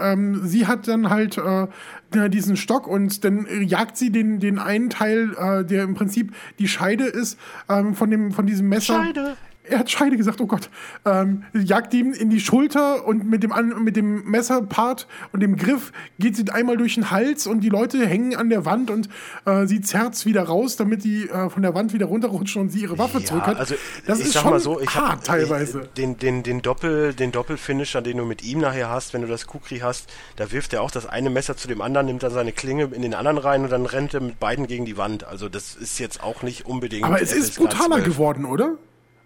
ähm, 0.00 0.40
sie 0.44 0.66
hat 0.66 0.88
dann 0.88 1.10
halt 1.10 1.36
äh, 1.36 2.30
diesen 2.30 2.56
Stock 2.56 2.86
und 2.86 3.24
dann 3.24 3.46
jagt 3.62 3.96
sie 3.96 4.10
den, 4.10 4.40
den 4.40 4.58
einen 4.58 4.88
Teil, 4.88 5.34
äh, 5.36 5.64
der 5.64 5.82
im 5.82 5.94
Prinzip 5.94 6.32
die 6.58 6.68
Scheide 6.68 7.04
ist, 7.04 7.38
ähm, 7.68 7.94
von, 7.94 8.10
dem, 8.10 8.32
von 8.32 8.46
diesem 8.46 8.68
Messer. 8.68 9.04
Scheide. 9.04 9.36
Er 9.70 9.78
hat 9.78 9.90
Scheide 9.90 10.16
gesagt, 10.16 10.40
oh 10.40 10.46
Gott. 10.46 10.70
Ähm, 11.04 11.44
jagt 11.52 11.94
ihm 11.94 12.12
in 12.12 12.30
die 12.30 12.40
Schulter 12.40 13.06
und 13.06 13.28
mit 13.28 13.42
dem, 13.42 13.52
an, 13.52 13.82
mit 13.82 13.96
dem 13.96 14.24
Messerpart 14.24 15.06
und 15.32 15.40
dem 15.40 15.56
Griff 15.56 15.92
geht 16.18 16.36
sie 16.36 16.50
einmal 16.50 16.76
durch 16.76 16.94
den 16.94 17.10
Hals 17.10 17.46
und 17.46 17.60
die 17.60 17.68
Leute 17.68 18.06
hängen 18.06 18.36
an 18.36 18.50
der 18.50 18.64
Wand 18.64 18.90
und 18.90 19.08
äh, 19.44 19.66
sie 19.66 19.80
zerrt 19.80 20.24
wieder 20.24 20.44
raus, 20.44 20.76
damit 20.76 21.04
die 21.04 21.28
äh, 21.28 21.50
von 21.50 21.62
der 21.62 21.74
Wand 21.74 21.92
wieder 21.92 22.06
runterrutschen 22.06 22.62
und 22.62 22.70
sie 22.70 22.80
ihre 22.80 22.98
Waffe 22.98 23.22
zurück 23.22 23.42
hat. 23.42 23.58
also 23.58 23.74
das 24.06 24.20
ist 24.20 24.34
schon 24.34 24.50
mal 24.50 24.60
so, 24.60 24.80
ich 24.80 24.94
hart 24.94 25.10
hab, 25.10 25.24
teilweise. 25.24 25.82
Ich, 25.82 25.88
den, 25.94 26.18
den, 26.18 26.42
den 26.42 26.62
Doppel, 26.62 27.14
den 27.14 27.32
Doppelfinisher, 27.32 28.02
den 28.02 28.16
du 28.16 28.24
mit 28.24 28.42
ihm 28.42 28.60
nachher 28.60 28.88
hast, 28.88 29.14
wenn 29.14 29.22
du 29.22 29.28
das 29.28 29.46
Kukri 29.46 29.78
hast, 29.78 30.08
da 30.36 30.50
wirft 30.52 30.72
er 30.72 30.82
auch 30.82 30.90
das 30.90 31.06
eine 31.06 31.30
Messer 31.30 31.56
zu 31.56 31.68
dem 31.68 31.80
anderen, 31.80 32.06
nimmt 32.06 32.22
dann 32.22 32.32
seine 32.32 32.52
Klinge 32.52 32.84
in 32.92 33.02
den 33.02 33.14
anderen 33.14 33.38
rein 33.38 33.64
und 33.64 33.70
dann 33.70 33.86
rennt 33.86 34.14
er 34.14 34.20
mit 34.20 34.38
beiden 34.40 34.66
gegen 34.66 34.84
die 34.84 34.96
Wand. 34.96 35.24
Also 35.24 35.48
das 35.48 35.74
ist 35.74 35.98
jetzt 35.98 36.22
auch 36.22 36.42
nicht 36.42 36.66
unbedingt. 36.66 37.04
aber 37.04 37.20
es 37.20 37.32
ist 37.32 37.56
brutaler 37.56 37.96
12. 37.96 38.04
geworden, 38.04 38.44
oder? 38.44 38.76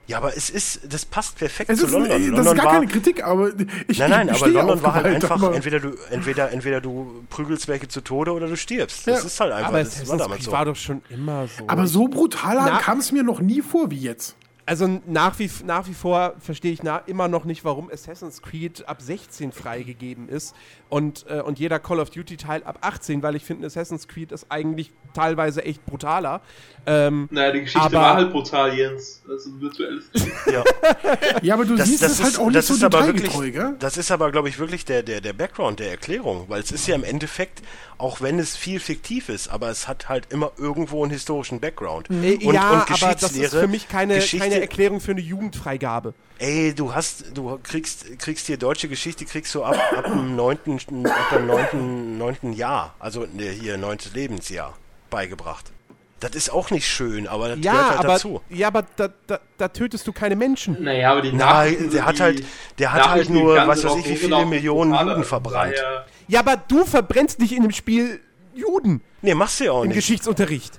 Ja, 0.09 0.17
aber 0.19 0.37
es 0.37 0.51
ist, 0.51 0.81
das 0.93 1.05
passt 1.05 1.37
perfekt 1.39 1.71
Es 1.71 1.79
zu 1.79 1.87
ist, 1.87 1.93
London. 1.93 2.11
äh, 2.11 2.19
das 2.19 2.29
London 2.29 2.47
ist 2.47 2.55
gar 2.57 2.65
war, 2.67 2.73
keine 2.75 2.87
Kritik, 2.89 3.25
aber 3.25 3.51
ich 3.89 3.99
Nein, 3.99 4.11
nein, 4.11 4.29
ich 4.31 4.37
aber 4.43 4.49
London 4.51 4.83
war 4.83 4.95
halt 4.95 5.07
einfach, 5.07 5.31
aber- 5.43 5.55
entweder 5.55 5.79
du, 5.81 5.95
entweder, 6.11 6.51
entweder 6.51 6.81
du 6.81 7.25
prügelst 7.31 7.69
welche 7.69 7.87
zu 7.89 8.01
Tode 8.01 8.33
oder 8.33 8.49
du 8.49 8.57
stirbst. 8.57 9.07
Das 9.07 9.21
Ja. 9.21 9.27
ist 9.27 9.41
halt 9.41 9.53
einfach, 9.53 9.69
Aber 9.69 9.79
das 9.85 10.09
war 10.09 10.17
damals 10.17 10.45
so. 10.45 10.53
war 10.53 10.65
doch 10.65 10.77
schon 10.77 11.03
immer 11.09 11.47
so. 11.47 11.65
Aber 11.69 11.87
so 11.87 12.09
brutaler 12.09 12.65
Na- 12.67 12.79
kam 12.79 12.99
es 12.99 13.13
mir 13.13 13.23
noch 13.23 13.41
nie 13.41 13.63
vor 13.63 13.91
wie 13.91 13.99
jetzt. 14.01 14.35
Also 14.65 15.01
nach 15.07 15.39
wie, 15.41 15.51
nach 15.67 15.89
wie 15.89 15.95
vor 15.95 16.35
verstehe 16.41 16.73
ich 16.73 16.83
na, 16.85 16.99
immer 17.07 17.27
noch 17.27 17.45
nicht, 17.45 17.65
warum 17.65 17.91
Assassin's 17.91 18.43
Creed 18.43 18.89
ab 18.89 19.03
16 19.03 19.51
freigegeben 19.51 20.29
ist 20.29 20.55
und, 20.93 21.24
äh, 21.26 21.40
und 21.40 21.59
jeder 21.59 21.78
Call 21.78 22.01
of 22.01 22.11
Duty 22.11 22.36
Teil 22.36 22.62
ab 22.64 22.76
18, 22.82 23.22
weil 23.22 23.34
ich 23.34 23.45
finde, 23.45 23.66
Assassin's 23.66 24.07
Creed 24.09 24.30
ist 24.30 24.45
eigentlich 24.51 24.93
teilweise 25.14 25.64
echt 25.64 25.84
brutaler. 25.86 26.43
Ähm, 26.84 27.28
Naja, 27.30 27.53
die 27.53 27.61
Geschichte 27.61 27.80
Aber- 27.86 27.97
war 27.97 28.14
halt 28.16 28.30
brutal, 28.32 28.76
Jens. 28.76 29.22
Das 29.26 29.40
ist 29.40 29.47
ein 29.47 29.61
virtuelles 29.62 30.05
Ja. 30.53 30.62
Ja, 31.40 31.55
aber 31.55 31.64
du 31.64 31.76
Das, 31.76 31.88
siehst 31.88 32.03
das, 32.03 32.12
es 32.12 32.20
halt 32.20 32.32
ist, 32.34 32.38
auch 32.38 32.45
nicht 32.47 32.57
das 32.57 32.66
so 32.66 32.74
ist 32.74 32.84
aber 32.84 33.07
wirklich, 33.07 33.32
gell? 33.55 33.74
das 33.78 33.97
ist 33.97 34.11
aber, 34.11 34.30
glaube 34.32 34.51
ich, 34.51 34.59
wirklich 34.59 34.84
der, 34.84 35.03
der, 35.03 35.22
der 35.22 35.32
Background, 35.32 35.78
der 35.80 35.90
Erklärung, 35.93 36.45
weil 36.49 36.61
es 36.61 36.70
ist 36.72 36.86
ja 36.86 36.95
im 36.95 37.05
Endeffekt, 37.05 37.62
auch 37.97 38.20
wenn 38.20 38.38
es 38.38 38.55
viel 38.57 38.78
fiktiv 38.78 39.30
ist, 39.30 39.49
aber 39.49 39.70
es 39.70 39.88
hat 39.88 40.11
halt 40.11 40.30
immer 40.30 40.53
irgendwo 40.59 41.03
einen 41.05 41.12
historischen 41.12 41.59
Background. 41.61 42.11
äh, 42.11 42.34
Und, 42.45 42.55
ja, 42.55 42.70
und 42.70 42.76
aber 42.76 42.84
das 42.84 42.90
ist 42.90 43.01
Geschichtslehre, 43.01 43.61
für 43.62 43.68
mich 43.68 43.88
keine, 43.88 44.16
Geschichte, 44.16 44.47
keine 44.47 44.61
Erklärung 44.61 45.01
für 45.01 45.12
eine 45.12 45.20
Jugendfreigabe. 45.22 46.12
Ey, 46.38 46.74
du 46.74 46.93
hast, 46.93 47.26
du 47.36 47.57
kriegst, 47.62 48.18
kriegst 48.18 48.47
hier 48.49 48.57
deutsche 48.57 48.88
Geschichte, 48.88 49.24
kriegst 49.24 49.55
du 49.55 49.62
ab, 49.62 49.76
ab 49.97 50.05
dem 50.07 50.34
neunten, 50.91 51.07
ab 51.11 51.30
dem 51.33 51.47
neunten, 51.47 52.18
neunten 52.18 52.53
Jahr, 52.53 52.95
also 52.99 53.26
ne, 53.33 53.45
hier 53.51 53.76
neuntes 53.78 54.14
Lebensjahr 54.14 54.74
beigebracht. 55.11 55.70
Das 56.20 56.33
ist 56.37 56.51
auch 56.51 56.70
nicht 56.70 56.87
schön, 56.87 57.26
aber 57.26 57.49
das 57.49 57.59
Ja, 57.62 57.72
gehört 57.72 57.89
halt 57.91 57.99
aber, 57.99 58.09
dazu. 58.12 58.41
ja, 58.49 58.68
aber 58.68 58.85
da, 58.97 59.09
da, 59.26 59.41
da 59.59 59.68
tötest 59.68 60.07
du 60.07 60.12
keine 60.12 60.37
Menschen. 60.37 60.76
Naja, 60.83 61.11
aber 61.11 61.22
die 61.22 61.33
Nein, 61.33 61.39
Nachrichten 61.39 61.83
der 61.85 61.91
sind 61.91 62.05
hat 62.07 62.20
halt- 62.20 62.45
der 62.78 62.93
hat 62.93 63.09
halt 63.11 63.28
nur, 63.28 63.57
was 63.57 63.83
weiß 63.83 63.97
ich, 63.97 64.05
wie 64.09 64.16
viele 64.16 64.37
genau 64.37 64.45
Millionen. 64.45 64.95
Juden 64.95 65.24
verbrannt. 65.24 65.74
Ja, 66.28 66.41
aber 66.41 66.57
du 66.57 66.85
verbrennst 66.85 67.41
nicht 67.41 67.53
in 67.53 67.62
dem 67.62 67.72
Spiel 67.72 68.20
Juden 68.55 69.01
Nee, 69.22 69.35
machst 69.35 69.59
du 69.61 69.64
ja 69.64 69.72
auch 69.72 69.83
im 69.83 69.89
nicht. 69.89 69.97
Geschichtsunterricht. 69.97 70.74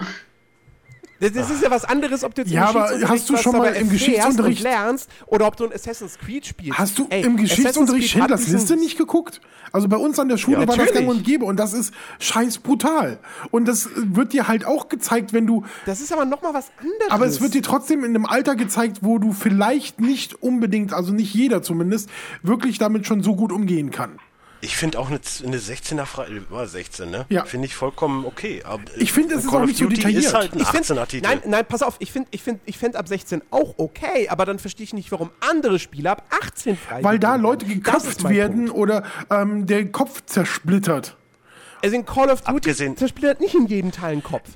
Das, 1.19 1.31
das 1.31 1.49
ist 1.49 1.63
ja 1.63 1.71
was 1.71 1.85
anderes, 1.85 2.23
ob 2.23 2.35
du 2.35 2.41
jetzt 2.41 2.51
Ja, 2.51 2.65
aber 2.69 2.83
Geschichtsunterricht 2.87 3.09
hast 3.21 3.29
du 3.29 3.37
schon 3.37 3.57
mal 3.57 3.73
im 3.73 3.89
Geschichtsunterricht- 3.89 4.63
lernst 4.63 5.09
oder 5.27 5.47
ob 5.47 5.55
du 5.55 5.65
ein 5.65 5.73
Assassin's 5.73 6.17
Creed 6.17 6.45
spielst. 6.45 6.77
Hast 6.77 6.99
du 6.99 7.07
Ey, 7.09 7.23
im 7.23 7.37
Geschichtsunterricht 7.37 8.09
Schindlers 8.09 8.47
Liste 8.47 8.75
nicht 8.75 8.97
geguckt? 8.97 9.39
Also 9.71 9.87
bei 9.87 9.97
uns 9.97 10.19
an 10.19 10.27
der 10.29 10.37
Schule 10.37 10.61
Ja, 10.61 10.67
war 10.67 10.77
das 10.77 10.91
gang 10.93 11.07
und 11.07 11.23
gäbe 11.23 11.45
und 11.45 11.57
das 11.59 11.73
ist 11.73 11.93
scheiß 12.19 12.59
brutal. 12.59 13.19
Und 13.51 13.67
das 13.67 13.89
wird 13.95 14.33
dir 14.33 14.47
halt 14.47 14.65
auch 14.65 14.89
gezeigt, 14.89 15.33
wenn 15.33 15.47
du 15.47 15.63
Das 15.85 16.01
ist 16.01 16.11
aber 16.11 16.25
nochmal 16.25 16.53
was 16.53 16.71
anderes. 16.79 17.09
Aber 17.09 17.25
es 17.25 17.41
wird 17.41 17.53
dir 17.53 17.63
trotzdem 17.63 17.99
in 18.03 18.11
einem 18.15 18.25
Alter 18.25 18.55
gezeigt, 18.55 18.99
wo 19.01 19.17
du 19.17 19.31
vielleicht 19.31 19.99
nicht 20.01 20.41
unbedingt, 20.43 20.93
also 20.93 21.13
nicht 21.13 21.33
jeder 21.33 21.61
zumindest, 21.63 22.09
wirklich 22.41 22.77
damit 22.77 23.07
schon 23.07 23.23
so 23.23 23.35
gut 23.35 23.51
umgehen 23.51 23.91
kann. 23.91 24.19
Ich 24.63 24.77
finde 24.77 24.97
auch 24.97 25.07
eine, 25.09 25.19
eine 25.45 25.57
16er 25.57 26.05
Frei, 26.05 26.27
war 26.49 26.65
16, 26.67 27.09
ne? 27.09 27.25
Ja. 27.29 27.43
Finde 27.43 27.67
ich 27.67 27.75
vollkommen 27.75 28.25
okay. 28.25 28.61
Aber, 28.63 28.81
Ich 28.95 29.11
finde, 29.11 29.35
es 29.35 29.43
ist 29.43 29.49
Call 29.51 29.63
auch 29.63 29.65
nicht 29.65 29.77
so 29.77 29.87
detailliert. 29.87 30.23
ist 30.23 30.33
halt 30.33 30.53
ein 30.53 30.59
Ich 30.61 30.67
find- 30.67 30.85
18er 30.85 31.05
Titel. 31.07 31.27
Nein, 31.27 31.41
nein, 31.45 31.65
pass 31.67 31.81
auf, 31.83 31.97
ich 31.99 32.11
finde 32.13 32.29
ich 32.31 32.41
find, 32.41 32.61
ich 32.65 32.77
find 32.77 32.95
ab 32.95 33.07
16 33.09 33.41
auch 33.51 33.75
okay, 33.77 34.29
aber 34.29 34.45
dann 34.45 34.59
verstehe 34.59 34.85
ich 34.85 34.93
nicht, 34.93 35.11
warum 35.11 35.31
andere 35.41 35.79
Spiele 35.79 36.11
ab 36.11 36.25
18 36.41 36.77
frei 36.77 37.03
Weil 37.03 37.19
da 37.19 37.35
Leute 37.35 37.65
ist 37.65 37.73
geköpft 37.73 38.23
werden 38.29 38.67
Punkt. 38.67 38.73
oder 38.79 39.03
ähm, 39.29 39.65
der 39.65 39.91
Kopf 39.91 40.23
zersplittert. 40.25 41.17
Also 41.83 41.95
in 41.97 42.05
Call 42.05 42.29
of 42.29 42.41
Duty 42.41 42.51
Abgesehen- 42.69 42.97
zersplittert 42.97 43.41
nicht 43.41 43.53
in 43.55 43.67
jedem 43.67 43.91
Teil 43.91 44.13
einen 44.13 44.23
Kopf. 44.23 44.49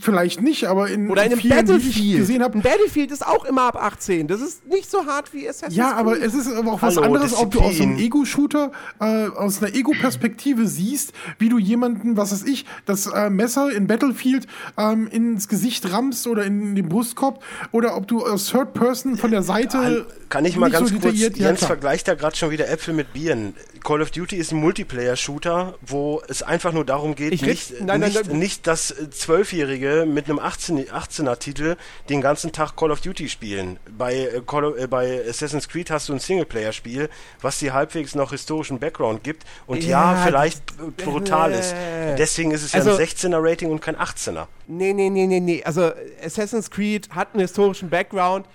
Vielleicht 0.00 0.40
nicht, 0.40 0.64
aber 0.66 0.88
in 0.88 1.10
Oder 1.10 1.24
in 1.24 1.32
einem 1.32 1.40
vielen, 1.40 1.66
die 1.66 1.72
ich 1.72 1.76
Battlefield. 1.84 2.18
gesehen 2.20 2.42
habe. 2.42 2.58
Battlefield 2.60 3.10
ist 3.10 3.26
auch 3.26 3.44
immer 3.44 3.62
ab 3.64 3.76
18. 3.76 4.26
Das 4.26 4.40
ist 4.40 4.66
nicht 4.66 4.90
so 4.90 5.04
hart 5.04 5.34
wie 5.34 5.46
Assassin's 5.46 5.76
Ja, 5.76 5.90
Creed. 5.90 5.98
aber 5.98 6.22
es 6.22 6.32
ist 6.34 6.50
aber 6.50 6.72
auch 6.72 6.80
was 6.82 6.96
Hallo, 6.96 7.06
anderes, 7.06 7.34
ob 7.36 7.50
du 7.50 7.58
aus 7.60 7.66
einem 7.80 7.96
Disziplin. 7.96 7.98
Ego-Shooter, 8.06 8.72
äh, 9.00 9.26
aus 9.28 9.62
einer 9.62 9.74
Ego-Perspektive 9.74 10.66
siehst, 10.66 11.12
wie 11.38 11.50
du 11.50 11.58
jemanden, 11.58 12.16
was 12.16 12.32
weiß 12.32 12.44
ich, 12.44 12.64
das 12.86 13.08
äh, 13.08 13.28
Messer 13.28 13.70
in 13.70 13.86
Battlefield 13.88 14.46
ähm, 14.78 15.06
ins 15.08 15.48
Gesicht 15.48 15.92
rammst 15.92 16.26
oder 16.26 16.44
in 16.44 16.74
den 16.74 16.88
Brustkorb 16.88 17.42
oder 17.72 17.94
ob 17.96 18.08
du 18.08 18.24
aus 18.24 18.46
Third 18.46 18.72
Person 18.72 19.18
von 19.18 19.30
der 19.30 19.42
Seite. 19.42 20.06
Kann 20.30 20.44
ich 20.46 20.56
mal 20.56 20.70
ganz 20.70 20.90
so 20.90 20.98
kurz, 20.98 21.14
Ja, 21.18 21.28
Jens 21.28 21.58
klar. 21.58 21.68
vergleicht 21.68 22.08
da 22.08 22.14
gerade 22.14 22.36
schon 22.36 22.50
wieder 22.50 22.70
Äpfel 22.70 22.94
mit 22.94 23.12
Bieren. 23.12 23.54
Call 23.84 24.00
of 24.02 24.10
Duty 24.10 24.36
ist 24.36 24.52
ein 24.52 24.60
Multiplayer-Shooter, 24.60 25.74
wo 25.86 26.22
es 26.28 26.42
einfach 26.42 26.67
nur 26.72 26.84
darum 26.84 27.14
geht, 27.14 27.32
Ich 27.32 27.42
red- 27.42 27.48
nicht, 27.50 27.80
nein, 27.80 28.00
nein, 28.00 28.10
nicht, 28.12 28.26
nein. 28.26 28.38
nicht, 28.38 28.66
dass 28.66 28.90
äh, 28.90 29.10
Zwölfjährige 29.10 30.06
mit 30.06 30.26
einem 30.26 30.38
18, 30.38 30.86
18er-Titel 30.88 31.76
den 32.08 32.20
ganzen 32.20 32.52
Tag 32.52 32.76
Call 32.76 32.90
of 32.90 33.00
Duty 33.00 33.28
spielen. 33.28 33.78
Bei, 33.96 34.14
äh, 34.14 34.42
Call 34.46 34.64
of, 34.64 34.78
äh, 34.78 34.86
bei 34.86 35.22
Assassin's 35.28 35.68
Creed 35.68 35.90
hast 35.90 36.08
du 36.08 36.12
ein 36.14 36.18
Singleplayer-Spiel, 36.18 37.08
was 37.40 37.58
dir 37.58 37.72
halbwegs 37.74 38.14
noch 38.14 38.30
historischen 38.30 38.78
Background 38.78 39.22
gibt 39.24 39.44
und 39.66 39.82
ja, 39.84 40.14
Ja, 40.14 40.24
vielleicht 40.24 40.62
äh, 40.72 41.02
brutal 41.04 41.52
ist. 41.52 41.74
Deswegen 42.18 42.50
ist 42.50 42.62
es 42.62 42.72
ja 42.72 42.78
Also- 42.80 42.90
ein 42.92 42.96
16er-Rating 42.98 43.70
und 43.70 43.80
kein 43.80 43.96
18er. 43.96 44.46
Nee, 44.66 44.92
nee, 44.92 45.10
nee, 45.10 45.26
nee, 45.26 45.40
nee. 45.40 45.62
Also 45.64 45.92
Assassin's 46.24 46.70
Creed 46.70 47.08
hat 47.10 47.28
einen 47.34 47.40
historischen 47.40 47.88
Background. 47.90 48.46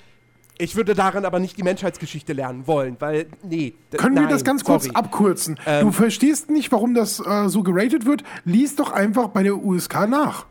Ich 0.58 0.76
würde 0.76 0.94
daran 0.94 1.26
aber 1.26 1.40
nicht 1.40 1.58
die 1.58 1.64
Menschheitsgeschichte 1.64 2.34
lernen 2.34 2.68
wollen, 2.68 2.96
weil, 3.00 3.26
nee. 3.42 3.74
Können 3.98 4.16
nein, 4.16 4.26
wir 4.26 4.30
das 4.30 4.44
ganz 4.44 4.64
kurz 4.64 4.84
sorry. 4.84 4.96
abkürzen? 4.96 5.60
Ähm. 5.66 5.86
du 5.86 5.92
verstehst 5.92 6.52
nicht, 6.52 6.72
warum 6.72 6.94
das 6.94 7.20
äh, 7.20 7.50
so 7.50 7.64
geratet 7.64 8.06
wird. 8.06 8.24
Lies 8.46 8.76
doch 8.76 8.92
einfach 8.92 9.30
bei 9.30 9.44
der 9.44 9.58
USK 9.58 10.08
nach. 10.08 10.46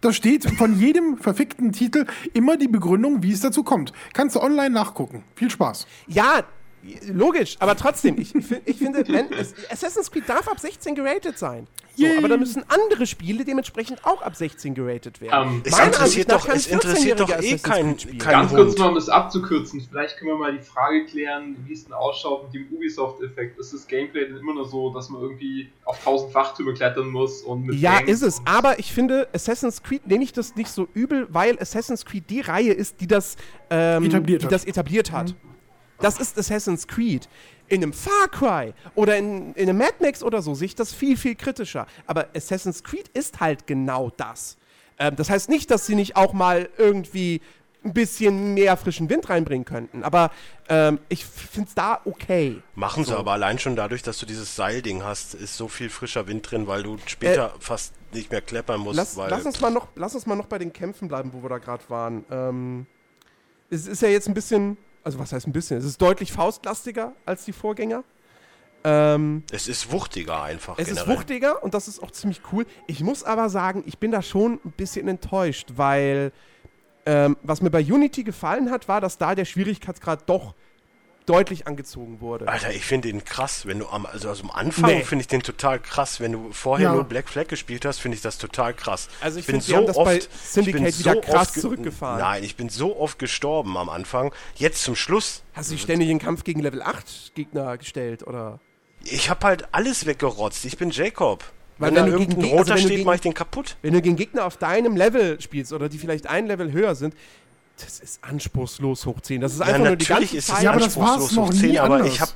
Da 0.00 0.12
steht 0.12 0.48
von 0.50 0.78
jedem 0.78 1.16
verfickten 1.16 1.72
Titel 1.72 2.06
immer 2.34 2.56
die 2.56 2.68
Begründung, 2.68 3.22
wie 3.22 3.32
es 3.32 3.40
dazu 3.40 3.64
kommt. 3.64 3.92
Kannst 4.12 4.36
du 4.36 4.40
online 4.40 4.70
nachgucken. 4.70 5.24
Viel 5.34 5.50
Spaß. 5.50 5.86
Ja, 6.06 6.44
logisch, 7.12 7.56
aber 7.60 7.76
trotzdem, 7.76 8.18
ich, 8.18 8.34
ich, 8.34 8.44
ich 8.64 8.76
finde, 8.76 9.04
wenn, 9.08 9.32
es- 9.32 9.54
Assassin's 9.70 10.10
Creed 10.10 10.28
darf 10.28 10.48
ab 10.48 10.58
16 10.58 10.94
geratet 10.94 11.38
sein. 11.38 11.66
So, 11.94 12.06
aber 12.16 12.28
da 12.28 12.38
müssen 12.38 12.64
andere 12.68 13.06
Spiele 13.06 13.44
demementsprechend 13.44 14.04
auch 14.06 14.22
ab 14.22 14.34
16 14.34 14.74
geratet 14.74 15.20
werden. 15.20 15.56
Ähm, 15.56 15.62
Es 15.64 15.78
interessiert 15.78 16.32
doch, 16.32 16.48
es 16.48 16.66
interessiert 16.66 17.20
doch 17.20 17.28
14-jähriger 17.28 17.42
eh 17.42 17.58
kein, 17.58 17.96
kein 17.98 18.18
Ganz 18.18 18.50
kurz 18.54 18.78
mal, 18.78 18.88
um 18.88 18.94
das 18.94 19.10
abzukürzen, 19.10 19.86
vielleicht 19.90 20.16
können 20.16 20.30
wir 20.30 20.38
mal 20.38 20.52
die 20.56 20.62
Frage 20.64 21.04
klären, 21.04 21.56
wie 21.66 21.72
es 21.74 21.84
denn 21.84 21.92
ausschaut 21.92 22.44
mit 22.44 22.54
dem 22.54 22.74
Ubisoft-Effekt. 22.74 23.58
Ist 23.58 23.74
das 23.74 23.86
Gameplay 23.86 24.26
denn 24.26 24.38
immer 24.38 24.54
nur 24.54 24.66
so, 24.66 24.90
dass 24.92 25.10
man 25.10 25.20
irgendwie 25.20 25.70
auf 25.84 25.98
1000 25.98 26.34
Wachtürme 26.34 26.72
klettern 26.72 27.08
muss 27.08 27.42
und 27.42 27.66
mit 27.66 27.76
Ja, 27.78 27.98
Gangs 27.98 28.10
ist 28.10 28.22
es. 28.22 28.42
Aber 28.46 28.78
ich 28.78 28.90
finde, 28.92 29.28
Assassin's 29.34 29.82
Creed 29.82 30.06
nehme 30.06 30.24
ich 30.24 30.32
das 30.32 30.56
nicht 30.56 30.70
so 30.70 30.88
übel, 30.94 31.26
weil 31.30 31.58
Assassin's 31.60 32.06
Creed 32.06 32.24
die 32.30 32.40
Reihe 32.40 32.72
ist, 32.72 33.00
die 33.02 33.06
das 33.06 33.36
ähm, 33.68 34.04
Etabliert 34.04 34.40
die 34.42 34.46
hat. 34.46 34.52
das 34.52 34.64
etabliert 34.64 35.12
hat. 35.12 35.34
Das 36.02 36.18
ist 36.18 36.38
Assassin's 36.38 36.86
Creed. 36.86 37.28
In 37.68 37.82
einem 37.82 37.92
Far 37.92 38.28
Cry 38.28 38.74
oder 38.94 39.16
in, 39.16 39.54
in 39.54 39.68
einem 39.68 39.78
Mad 39.78 39.94
Max 40.00 40.22
oder 40.22 40.42
so 40.42 40.54
sehe 40.54 40.66
ich 40.66 40.74
das 40.74 40.92
viel, 40.92 41.16
viel 41.16 41.34
kritischer. 41.34 41.86
Aber 42.06 42.28
Assassin's 42.36 42.82
Creed 42.82 43.08
ist 43.08 43.40
halt 43.40 43.66
genau 43.66 44.10
das. 44.16 44.58
Ähm, 44.98 45.16
das 45.16 45.30
heißt 45.30 45.48
nicht, 45.48 45.70
dass 45.70 45.86
sie 45.86 45.94
nicht 45.94 46.16
auch 46.16 46.32
mal 46.32 46.68
irgendwie 46.76 47.40
ein 47.84 47.92
bisschen 47.92 48.54
mehr 48.54 48.76
frischen 48.76 49.10
Wind 49.10 49.28
reinbringen 49.28 49.64
könnten. 49.64 50.04
Aber 50.04 50.30
ähm, 50.68 51.00
ich 51.08 51.24
finde 51.24 51.68
es 51.68 51.74
da 51.74 52.00
okay. 52.04 52.62
Machen 52.74 53.04
sie 53.04 53.16
aber 53.16 53.32
allein 53.32 53.58
schon 53.58 53.76
dadurch, 53.76 54.02
dass 54.02 54.18
du 54.18 54.26
dieses 54.26 54.54
Seilding 54.54 55.02
hast, 55.02 55.34
ist 55.34 55.56
so 55.56 55.68
viel 55.68 55.90
frischer 55.90 56.28
Wind 56.28 56.48
drin, 56.50 56.66
weil 56.66 56.82
du 56.82 56.98
später 57.06 57.54
fast 57.58 57.94
nicht 58.12 58.30
mehr 58.30 58.40
kleppern 58.40 58.80
musst. 58.80 58.96
Lass, 58.96 59.16
weil 59.16 59.30
lass, 59.30 59.44
uns 59.44 59.60
mal 59.60 59.70
noch, 59.70 59.88
lass 59.96 60.14
uns 60.14 60.26
mal 60.26 60.36
noch 60.36 60.46
bei 60.46 60.58
den 60.58 60.72
Kämpfen 60.72 61.08
bleiben, 61.08 61.32
wo 61.32 61.42
wir 61.42 61.48
da 61.48 61.58
gerade 61.58 61.82
waren. 61.88 62.24
Ähm, 62.30 62.86
es 63.70 63.86
ist 63.86 64.02
ja 64.02 64.08
jetzt 64.08 64.28
ein 64.28 64.34
bisschen, 64.34 64.76
also 65.04 65.18
was 65.18 65.32
heißt 65.32 65.46
ein 65.46 65.52
bisschen? 65.52 65.78
Es 65.78 65.84
ist 65.84 66.00
deutlich 66.00 66.32
faustlastiger 66.32 67.12
als 67.26 67.44
die 67.44 67.52
Vorgänger. 67.52 68.04
Ähm, 68.84 69.44
es 69.52 69.68
ist 69.68 69.92
wuchtiger 69.92 70.42
einfach 70.42 70.76
es 70.76 70.88
ist 70.88 70.96
generell. 70.96 71.16
wuchtiger 71.16 71.62
und 71.62 71.72
das 71.74 71.86
ist 71.86 72.02
auch 72.02 72.10
ziemlich 72.10 72.40
cool. 72.52 72.66
Ich 72.88 73.00
muss 73.00 73.22
aber 73.22 73.48
sagen, 73.48 73.84
ich 73.86 73.98
bin 73.98 74.10
da 74.10 74.22
schon 74.22 74.58
ein 74.64 74.72
bisschen 74.72 75.06
enttäuscht, 75.06 75.68
weil 75.76 76.32
ähm, 77.06 77.36
was 77.42 77.62
mir 77.62 77.70
bei 77.70 77.80
Unity 77.80 78.24
gefallen 78.24 78.70
hat, 78.70 78.88
war, 78.88 79.00
dass 79.00 79.18
da 79.18 79.34
der 79.34 79.44
Schwierigkeitsgrad 79.44 80.28
doch 80.28 80.54
deutlich 81.32 81.66
angezogen 81.66 82.20
wurde. 82.20 82.46
Alter, 82.48 82.72
ich 82.72 82.84
finde 82.84 83.08
den 83.10 83.24
krass, 83.24 83.66
wenn 83.66 83.78
du 83.78 83.88
am, 83.88 84.06
also, 84.06 84.28
also 84.28 84.42
am 84.44 84.50
Anfang 84.50 84.90
Nee. 84.90 85.02
finde 85.04 85.22
ich 85.22 85.28
den 85.28 85.42
total 85.42 85.78
krass. 85.80 86.20
Wenn 86.20 86.32
du 86.32 86.52
vorher 86.52 86.88
Ja. 86.88 86.94
nur 86.94 87.04
Black 87.04 87.28
Flag 87.28 87.48
gespielt 87.48 87.84
hast, 87.84 87.98
finde 88.00 88.16
ich 88.16 88.22
das 88.22 88.38
total 88.38 88.74
krass. 88.74 89.08
Also 89.20 89.38
ich 89.38 89.46
bin 89.46 89.56
find, 89.56 89.68
wir 89.68 89.76
haben 89.76 89.86
das 89.86 89.96
bei 89.96 90.20
Syndicate 90.44 90.88
ich 90.88 90.96
bin 90.96 90.98
wieder 90.98 91.20
krass 91.20 91.34
oft 91.48 91.54
ge- 91.54 91.62
zurückgefahren. 91.62 92.20
Nein, 92.20 92.44
ich 92.44 92.56
bin 92.56 92.68
so 92.68 92.96
oft 92.98 93.18
gestorben 93.18 93.76
am 93.76 93.88
Anfang. 93.88 94.32
Jetzt 94.56 94.82
zum 94.82 94.94
Schluss. 94.96 95.42
Hast 95.54 95.70
du 95.70 95.74
dich 95.74 95.82
ständig 95.82 96.08
in 96.10 96.18
Kampf 96.18 96.44
gegen 96.44 96.60
Level 96.60 96.82
8 96.82 97.32
Gegner 97.34 97.76
gestellt, 97.78 98.26
oder? 98.26 98.60
Ich 99.04 99.30
habe 99.30 99.46
halt 99.46 99.68
alles 99.72 100.06
weggerotzt. 100.06 100.64
Ich 100.64 100.76
bin 100.78 100.90
Jacob. 100.90 101.44
Weil 101.78 101.88
wenn 101.90 101.96
wenn 101.96 102.04
da 102.04 102.10
du 102.10 102.22
irgendein 102.22 102.44
Geg- 102.44 102.52
roter 102.58 102.72
also 102.74 102.86
steht, 102.86 103.04
mache 103.04 103.14
ich 103.16 103.20
den 103.22 103.34
kaputt. 103.34 103.76
Wenn 103.82 103.94
du 103.94 104.02
gegen 104.02 104.14
Gegner 104.14 104.44
auf 104.44 104.56
deinem 104.58 104.94
Level 104.96 105.40
spielst 105.40 105.72
oder 105.72 105.88
die 105.88 105.98
vielleicht 105.98 106.26
ein 106.28 106.46
Level 106.46 106.70
höher 106.70 106.94
sind, 106.94 107.14
das 107.78 108.00
ist 108.00 108.22
anspruchslos 108.22 109.06
hoch 109.06 109.20
10. 109.20 109.40
Das 109.40 109.52
ist 109.54 109.60
Ja, 109.60 109.66
einfach 109.66 109.84
nur 109.86 109.96
die 109.96 110.04
ganze 110.06 110.36
ist 110.36 110.46
Zeit. 110.46 110.56
es 110.58 110.62
Ja, 110.62 110.70
aber 110.72 110.80
das 110.80 110.96
war's 110.96 111.10
anspruchslos 111.10 111.46
noch 111.48 111.52
nie 111.52 111.58
10, 111.72 111.78
aber 111.78 111.94
anders. 111.96 112.12
ich 112.14 112.20
habe 112.20 112.32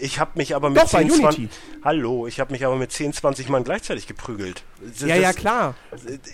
ich 0.00 0.18
habe 0.18 0.32
mich 0.34 0.54
aber 0.54 0.70
mit 0.70 0.78
Doch, 0.82 0.90
bei 0.90 1.02
10, 1.02 1.10
20, 1.10 1.38
Unity. 1.38 1.48
Hallo, 1.84 2.26
ich 2.26 2.40
habe 2.40 2.52
mich 2.52 2.64
aber 2.64 2.76
mit 2.76 2.90
10, 2.92 3.12
20 3.12 3.48
Mann 3.48 3.64
gleichzeitig 3.64 4.06
geprügelt. 4.06 4.64
Das- 4.80 5.08
ja, 5.08 5.16
ja, 5.16 5.32
klar. 5.32 5.74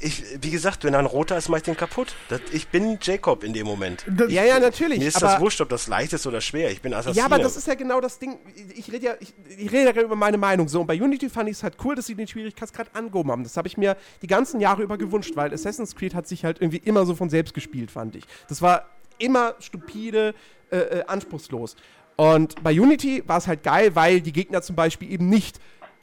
Ich, 0.01 0.23
wie 0.41 0.51
gesagt, 0.51 0.85
wenn 0.85 0.93
da 0.93 0.99
ein 0.99 1.07
roter 1.07 1.37
ist, 1.37 1.49
mach 1.49 1.59
ich 1.59 1.65
den 1.65 1.77
kaputt. 1.77 2.15
Das, 2.29 2.41
ich 2.53 2.69
bin 2.69 2.99
Jacob 3.03 3.45
in 3.45 3.53
dem 3.53 3.67
Moment. 3.67 4.05
Das, 4.09 4.31
Ja, 4.31 4.45
ja, 4.45 4.59
natürlich. 4.61 4.99
Mir 4.99 5.09
ist 5.09 5.17
aber, 5.17 5.33
das 5.33 5.41
wurscht, 5.41 5.61
ob 5.61 5.69
das 5.69 5.89
leicht 5.89 6.13
ist 6.13 6.27
oder 6.27 6.41
schwer. 6.41 6.71
Ich 6.71 6.81
bin 6.81 6.95
Assassine. 6.95 7.19
ja, 7.19 7.25
aber 7.27 7.39
das 7.39 7.57
ist 7.57 7.67
ja 7.67 7.75
genau 7.75 8.01
das 8.01 8.19
Ding. 8.19 8.39
Ich 8.75 8.91
rede 8.93 9.07
ja, 9.07 9.15
ich, 9.21 9.35
ich 9.59 9.71
rede 9.73 9.93
ja 9.95 10.03
über 10.03 10.17
meine 10.17 10.39
Meinung. 10.39 10.69
So, 10.69 10.81
und 10.81 10.87
bei 10.87 11.01
Unity 11.01 11.29
fand 11.29 11.49
ich 11.49 11.57
es 11.57 11.63
halt 11.63 11.77
cool, 11.85 11.95
dass 11.95 12.07
sie 12.07 12.15
den 12.15 12.29
Schwierigkeitsgrad 12.29 12.95
angehoben 12.95 13.31
haben. 13.31 13.43
Das 13.45 13.57
habe 13.57 13.69
ich 13.69 13.77
mir 13.77 13.97
die 14.23 14.27
ganzen 14.29 14.61
Jahre 14.61 14.83
über 14.83 14.97
gewünscht, 14.99 15.33
weil 15.35 15.53
Assassin's 15.53 15.95
Creed 15.97 16.15
hat 16.15 16.29
sich 16.29 16.45
halt 16.45 16.61
irgendwie 16.61 16.79
immer 16.85 17.05
so 17.07 17.15
von 17.15 17.31
selbst 17.31 17.55
gespielt, 17.55 17.91
fand 17.91 18.17
ich. 18.17 18.25
Das 18.49 18.63
war 18.63 18.87
immer 19.19 19.55
stupide, 19.61 20.35
äh, 20.71 20.79
äh, 20.79 21.05
anspruchslos. 21.07 21.77
Und 22.17 22.63
bei 22.63 22.79
Unity 22.79 23.23
war 23.27 23.39
es 23.39 23.47
halt 23.47 23.63
geil, 23.63 23.95
weil 23.95 24.21
die 24.21 24.33
Gegner 24.33 24.63
zum 24.63 24.75
Beispiel 24.75 25.13
eben 25.13 25.29
nicht 25.29 25.61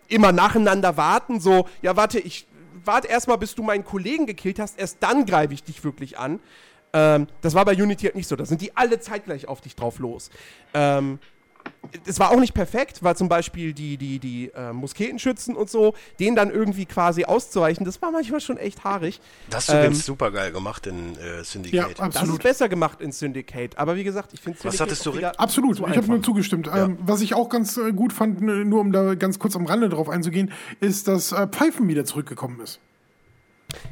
immer 0.07 0.31
nacheinander 0.31 0.95
warten, 0.95 1.39
so, 1.39 1.67
ja, 1.81 1.95
warte, 1.95 2.19
ich 2.19 2.47
warte 2.85 3.07
erstmal, 3.07 3.37
bis 3.37 3.55
du 3.55 3.63
meinen 3.63 3.83
Kollegen 3.83 4.25
gekillt 4.25 4.59
hast, 4.59 4.77
erst 4.79 4.97
dann 5.01 5.25
greife 5.25 5.53
ich 5.53 5.63
dich 5.63 5.83
wirklich 5.83 6.19
an. 6.19 6.39
Ähm, 6.93 7.27
das 7.41 7.55
war 7.55 7.65
bei 7.65 7.73
Unity 7.73 8.05
halt 8.05 8.15
nicht 8.15 8.27
so. 8.27 8.35
Da 8.35 8.45
sind 8.45 8.61
die 8.61 8.75
alle 8.77 8.99
zeitgleich 8.99 9.47
auf 9.47 9.61
dich 9.61 9.75
drauf 9.75 9.99
los. 9.99 10.29
Ähm, 10.73 11.19
es 12.05 12.19
war 12.19 12.31
auch 12.31 12.39
nicht 12.39 12.53
perfekt, 12.53 13.03
weil 13.03 13.15
zum 13.15 13.29
Beispiel 13.29 13.73
die, 13.73 13.97
die, 13.97 14.19
die 14.19 14.51
äh, 14.55 14.73
Musketenschützen 14.73 15.55
und 15.55 15.69
so, 15.69 15.93
denen 16.19 16.35
dann 16.35 16.49
irgendwie 16.49 16.85
quasi 16.85 17.25
auszuweichen, 17.25 17.85
das 17.85 18.01
war 18.01 18.11
manchmal 18.11 18.41
schon 18.41 18.57
echt 18.57 18.83
haarig. 18.83 19.21
Das 19.49 19.69
hast 19.69 19.73
du 19.73 19.85
ähm, 19.85 19.93
super 19.93 20.31
geil 20.31 20.51
gemacht 20.51 20.87
in 20.87 21.15
äh, 21.17 21.37
ja, 21.37 21.43
Syndicate. 21.43 21.83
Das 21.83 21.91
ist 21.91 21.99
absolut. 21.99 22.43
besser 22.43 22.69
gemacht 22.69 23.01
in 23.01 23.11
Syndicate. 23.11 23.77
Aber 23.77 23.95
wie 23.95 24.03
gesagt, 24.03 24.33
ich 24.33 24.41
finde 24.41 24.59
Was 24.63 24.79
hattest 24.79 25.05
du? 25.05 25.13
Absolut, 25.37 25.77
zu 25.77 25.87
ich 25.87 25.97
habe 25.97 26.07
nur 26.07 26.21
zugestimmt. 26.21 26.69
Ähm, 26.73 26.97
was 27.01 27.21
ich 27.21 27.33
auch 27.35 27.49
ganz 27.49 27.77
äh, 27.77 27.91
gut 27.91 28.13
fand, 28.13 28.41
nur 28.41 28.79
um 28.79 28.91
da 28.91 29.15
ganz 29.15 29.39
kurz 29.39 29.55
am 29.55 29.65
Rande 29.65 29.89
drauf 29.89 30.09
einzugehen, 30.09 30.51
ist, 30.79 31.07
dass 31.07 31.31
äh, 31.31 31.47
Pfeifen 31.47 31.87
wieder 31.87 32.05
zurückgekommen 32.05 32.59
ist. 32.61 32.79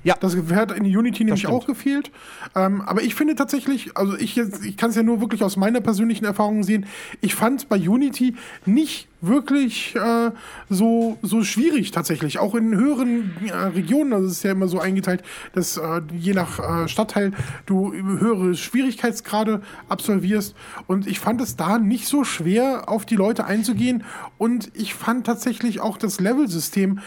Ja. 0.03 0.15
Das 0.19 0.35
hat 0.35 0.71
in 0.71 0.85
Unity 0.85 1.23
nämlich 1.23 1.47
auch 1.47 1.65
gefehlt. 1.65 2.11
Ähm, 2.55 2.81
aber 2.81 3.01
ich 3.01 3.15
finde 3.15 3.35
tatsächlich, 3.35 3.97
also 3.97 4.17
ich 4.17 4.35
jetzt, 4.35 4.65
ich 4.65 4.77
kann 4.77 4.89
es 4.89 4.95
ja 4.95 5.03
nur 5.03 5.21
wirklich 5.21 5.43
aus 5.43 5.57
meiner 5.57 5.81
persönlichen 5.81 6.25
Erfahrung 6.25 6.63
sehen, 6.63 6.85
ich 7.21 7.35
fand 7.35 7.69
bei 7.69 7.77
Unity 7.77 8.35
nicht 8.65 9.07
wirklich 9.21 9.95
äh, 9.95 10.31
so, 10.69 11.17
so 11.21 11.43
schwierig 11.43 11.91
tatsächlich. 11.91 12.39
Auch 12.39 12.55
in 12.55 12.75
höheren 12.75 13.31
äh, 13.45 13.53
Regionen, 13.53 14.13
also 14.13 14.25
es 14.25 14.33
ist 14.33 14.43
ja 14.43 14.51
immer 14.51 14.67
so 14.67 14.79
eingeteilt, 14.79 15.21
dass 15.53 15.77
äh, 15.77 16.01
je 16.17 16.33
nach 16.33 16.59
äh, 16.59 16.87
Stadtteil 16.87 17.31
du 17.67 17.93
höhere 17.93 18.55
Schwierigkeitsgrade 18.55 19.61
absolvierst. 19.87 20.55
Und 20.87 21.07
ich 21.07 21.19
fand 21.19 21.39
es 21.39 21.55
da 21.55 21.77
nicht 21.77 22.07
so 22.07 22.23
schwer, 22.23 22.89
auf 22.89 23.05
die 23.05 23.15
Leute 23.15 23.45
einzugehen. 23.45 24.03
Und 24.37 24.71
ich 24.73 24.95
fand 24.95 25.25
tatsächlich 25.27 25.79
auch 25.79 25.97
das 25.97 26.19
Level-System 26.19 26.99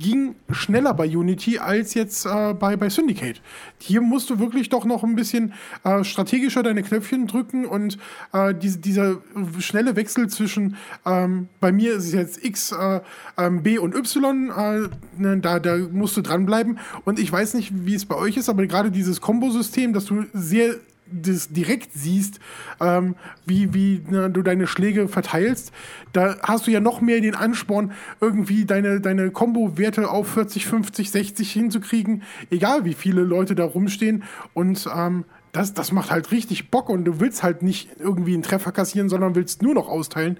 ging 0.00 0.34
schneller 0.50 0.94
bei 0.94 1.06
Unity 1.06 1.58
als 1.58 1.94
jetzt 1.94 2.26
äh, 2.26 2.54
bei, 2.54 2.76
bei 2.76 2.88
Syndicate. 2.88 3.40
Hier 3.78 4.00
musst 4.00 4.30
du 4.30 4.40
wirklich 4.40 4.68
doch 4.68 4.84
noch 4.84 5.04
ein 5.04 5.14
bisschen 5.14 5.52
äh, 5.84 6.02
strategischer 6.02 6.64
deine 6.64 6.82
Knöpfchen 6.82 7.28
drücken 7.28 7.66
und 7.66 7.98
äh, 8.32 8.54
diese, 8.54 8.78
dieser 8.78 9.18
schnelle 9.60 9.94
Wechsel 9.94 10.28
zwischen, 10.28 10.76
ähm, 11.06 11.48
bei 11.60 11.70
mir 11.70 11.94
ist 11.94 12.06
es 12.06 12.12
jetzt 12.12 12.44
X, 12.44 12.72
äh, 12.72 13.00
ähm, 13.36 13.62
B 13.62 13.78
und 13.78 13.94
Y, 13.94 14.50
äh, 14.50 14.88
ne, 15.18 15.38
da, 15.38 15.60
da 15.60 15.76
musst 15.76 16.16
du 16.16 16.22
dranbleiben. 16.22 16.78
Und 17.04 17.18
ich 17.18 17.30
weiß 17.30 17.54
nicht, 17.54 17.86
wie 17.86 17.94
es 17.94 18.06
bei 18.06 18.16
euch 18.16 18.36
ist, 18.36 18.48
aber 18.48 18.66
gerade 18.66 18.90
dieses 18.90 19.20
Kombosystem, 19.20 19.92
dass 19.92 20.06
du 20.06 20.24
sehr 20.32 20.76
das 21.12 21.48
direkt 21.48 21.92
siehst, 21.92 22.40
ähm, 22.80 23.16
wie, 23.46 23.74
wie 23.74 24.02
ne, 24.08 24.30
du 24.30 24.42
deine 24.42 24.66
Schläge 24.66 25.08
verteilst, 25.08 25.72
da 26.12 26.36
hast 26.42 26.66
du 26.66 26.70
ja 26.70 26.80
noch 26.80 27.00
mehr 27.00 27.20
den 27.20 27.34
Ansporn, 27.34 27.92
irgendwie 28.20 28.64
deine, 28.64 29.00
deine 29.00 29.30
Combo-Werte 29.30 30.10
auf 30.10 30.28
40, 30.28 30.66
50, 30.66 31.10
60 31.10 31.52
hinzukriegen, 31.52 32.22
egal 32.50 32.84
wie 32.84 32.94
viele 32.94 33.22
Leute 33.22 33.54
da 33.54 33.64
rumstehen. 33.64 34.24
Und 34.54 34.88
ähm, 34.94 35.24
das, 35.52 35.74
das 35.74 35.92
macht 35.92 36.10
halt 36.10 36.30
richtig 36.30 36.70
Bock 36.70 36.88
und 36.88 37.04
du 37.04 37.20
willst 37.20 37.42
halt 37.42 37.62
nicht 37.62 37.90
irgendwie 37.98 38.34
einen 38.34 38.42
Treffer 38.42 38.72
kassieren, 38.72 39.08
sondern 39.08 39.34
willst 39.34 39.62
nur 39.62 39.74
noch 39.74 39.88
austeilen. 39.88 40.38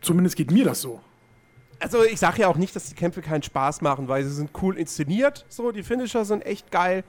Zumindest 0.00 0.36
geht 0.36 0.50
mir 0.50 0.64
das 0.64 0.80
so. 0.80 1.00
Also 1.78 2.04
ich 2.04 2.18
sage 2.18 2.42
ja 2.42 2.48
auch 2.48 2.56
nicht, 2.56 2.74
dass 2.74 2.86
die 2.86 2.94
Kämpfe 2.94 3.20
keinen 3.20 3.42
Spaß 3.42 3.82
machen, 3.82 4.08
weil 4.08 4.24
sie 4.24 4.30
sind 4.30 4.50
cool 4.62 4.78
inszeniert, 4.78 5.44
so, 5.48 5.72
die 5.72 5.82
Finisher 5.82 6.24
sind 6.24 6.44
echt 6.46 6.70
geil. 6.70 7.04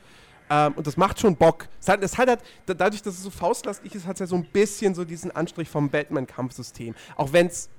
Ähm, 0.50 0.74
und 0.74 0.88
das 0.88 0.96
macht 0.98 1.20
schon 1.20 1.36
Bock. 1.36 1.68
Es 1.82 1.88
hat, 1.90 2.02
es 2.04 2.18
hat 2.18 2.30
halt, 2.30 2.40
da- 2.66 2.74
dadurch, 2.74 3.02
dass 3.02 3.16
es 3.16 3.24
so 3.24 3.30
faustlastig 3.30 3.94
ist, 3.96 4.06
hat 4.08 4.16
es 4.16 4.20
ja 4.22 4.28
so 4.28 4.36
ein 4.36 4.46
bisschen 4.46 4.96
so 4.96 5.04
diesen 5.04 5.36
Anstrich 5.36 5.68
vom 5.70 5.90
Batman-Kampfsystem. 5.90 6.96
Auch 7.16 7.34
wenn 7.34 7.48
es 7.48 7.70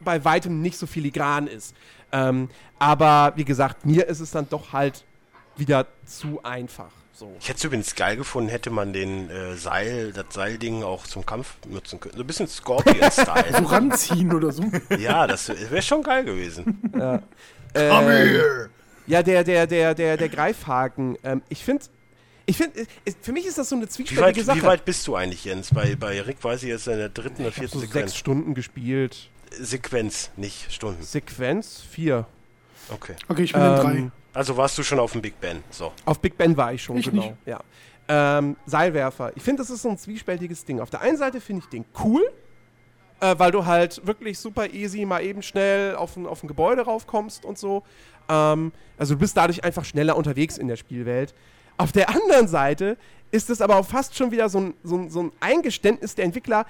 bei 0.00 0.24
weitem 0.24 0.60
nicht 0.62 0.78
so 0.78 0.86
filigran 0.86 1.46
ist. 1.46 1.74
Ähm, 2.12 2.48
aber 2.78 3.32
wie 3.36 3.44
gesagt, 3.44 3.84
mir 3.84 4.06
ist 4.06 4.20
es 4.20 4.30
dann 4.30 4.48
doch 4.48 4.72
halt 4.72 5.04
wieder 5.56 5.86
zu 6.06 6.40
einfach. 6.44 6.90
So. 7.12 7.34
Ich 7.40 7.48
hätte 7.48 7.58
es 7.58 7.64
übrigens 7.64 7.94
geil 7.96 8.16
gefunden, 8.16 8.48
hätte 8.48 8.70
man 8.70 8.92
den 8.92 9.28
äh, 9.28 9.56
Seil, 9.56 10.12
das 10.12 10.26
Seilding 10.30 10.84
auch 10.84 11.04
zum 11.04 11.26
Kampf 11.26 11.56
nutzen 11.66 11.98
können. 11.98 12.14
So 12.14 12.20
ein 12.22 12.26
bisschen 12.28 12.46
So 12.46 12.62
Scorpion-Style. 12.62 13.68
ranziehen 13.70 14.32
oder 14.32 14.52
so. 14.52 14.62
ja, 14.96 15.26
das 15.26 15.48
wäre 15.48 15.82
schon 15.82 16.02
geil 16.04 16.24
gewesen. 16.24 16.80
Ähm, 17.74 18.60
Ja, 19.06 19.22
der, 19.22 19.42
der, 19.42 19.66
der, 19.66 19.94
der, 19.94 20.16
der 20.16 20.28
Greifhaken. 20.28 21.16
Ähm, 21.24 21.42
ich 21.48 21.64
finde, 21.64 21.84
ich 22.48 22.56
finde, 22.56 22.86
für 23.20 23.32
mich 23.32 23.46
ist 23.46 23.58
das 23.58 23.68
so 23.68 23.76
eine 23.76 23.84
Wie 23.84 23.88
zwiespältige 23.90 24.38
weit, 24.40 24.44
Sache. 24.46 24.58
wie 24.58 24.62
weit 24.62 24.84
bist 24.84 25.06
du 25.06 25.14
eigentlich, 25.14 25.44
Jens? 25.44 25.72
Bei, 25.72 25.94
bei 25.96 26.20
Rick 26.22 26.42
weiß 26.42 26.62
ich 26.62 26.70
jetzt 26.70 26.88
in 26.88 26.96
der 26.98 27.08
dritten 27.10 27.42
oder 27.42 27.50
ich 27.50 27.56
habe 27.56 27.68
vierten 27.68 27.74
so 27.74 27.80
sechs 27.80 27.92
Sequenz. 27.92 28.16
Stunden 28.16 28.54
gespielt. 28.54 29.30
Sequenz, 29.52 30.30
nicht 30.36 30.72
Stunden. 30.72 31.02
Sequenz 31.02 31.80
vier. 31.90 32.26
Okay. 32.90 33.14
Okay, 33.28 33.42
ich 33.42 33.52
bin 33.52 33.62
in 33.62 33.68
drei. 33.76 33.92
Ähm, 33.96 34.12
Also 34.32 34.56
warst 34.56 34.78
du 34.78 34.82
schon 34.82 34.98
auf 34.98 35.12
dem 35.12 35.20
Big 35.22 35.38
Ben. 35.40 35.62
So. 35.70 35.92
Auf 36.06 36.20
Big 36.20 36.36
Ben 36.38 36.56
war 36.56 36.72
ich 36.72 36.82
schon, 36.82 36.96
Ich 36.96 37.06
genau. 37.10 37.22
nicht. 37.22 37.34
Ja. 37.46 37.60
Ähm, 38.08 38.56
Seilwerfer. 38.66 39.32
Ich 39.36 39.42
finde, 39.42 39.62
das 39.62 39.68
ist 39.70 39.82
so 39.82 39.90
ein 39.90 39.98
zwiespältiges 39.98 40.64
Ding. 40.64 40.80
Auf 40.80 40.88
der 40.90 41.02
einen 41.02 41.18
Seite 41.18 41.40
finde 41.42 41.62
ich 41.64 41.68
den 41.68 41.84
cool, 42.02 42.22
äh, 43.20 43.34
weil 43.38 43.50
du 43.50 43.66
halt 43.66 44.06
wirklich 44.06 44.38
super 44.38 44.70
easy 44.72 45.04
mal 45.04 45.22
eben 45.22 45.42
schnell 45.42 45.94
auf 45.96 46.16
ein, 46.16 46.26
auf 46.26 46.42
ein 46.42 46.48
Gebäude 46.48 46.82
raufkommst 46.82 47.44
und 47.44 47.58
so. 47.58 47.82
Ähm, 48.30 48.72
also 48.96 49.14
du 49.14 49.20
bist 49.20 49.36
dadurch 49.36 49.64
einfach 49.64 49.84
schneller 49.84 50.16
unterwegs 50.16 50.56
in 50.56 50.68
der 50.68 50.76
Spielwelt. 50.76 51.34
Auf 51.78 51.92
der 51.92 52.08
anderen 52.10 52.48
Seite 52.48 52.96
ist 53.30 53.50
es 53.50 53.60
aber 53.60 53.76
auch 53.76 53.86
fast 53.86 54.16
schon 54.16 54.30
wieder 54.30 54.48
so 54.48 54.58
ein, 54.58 54.74
so 54.82 54.96
ein, 54.96 55.10
so 55.10 55.22
ein 55.22 55.32
Eingeständnis 55.40 56.14
der 56.14 56.24
Entwickler, 56.24 56.66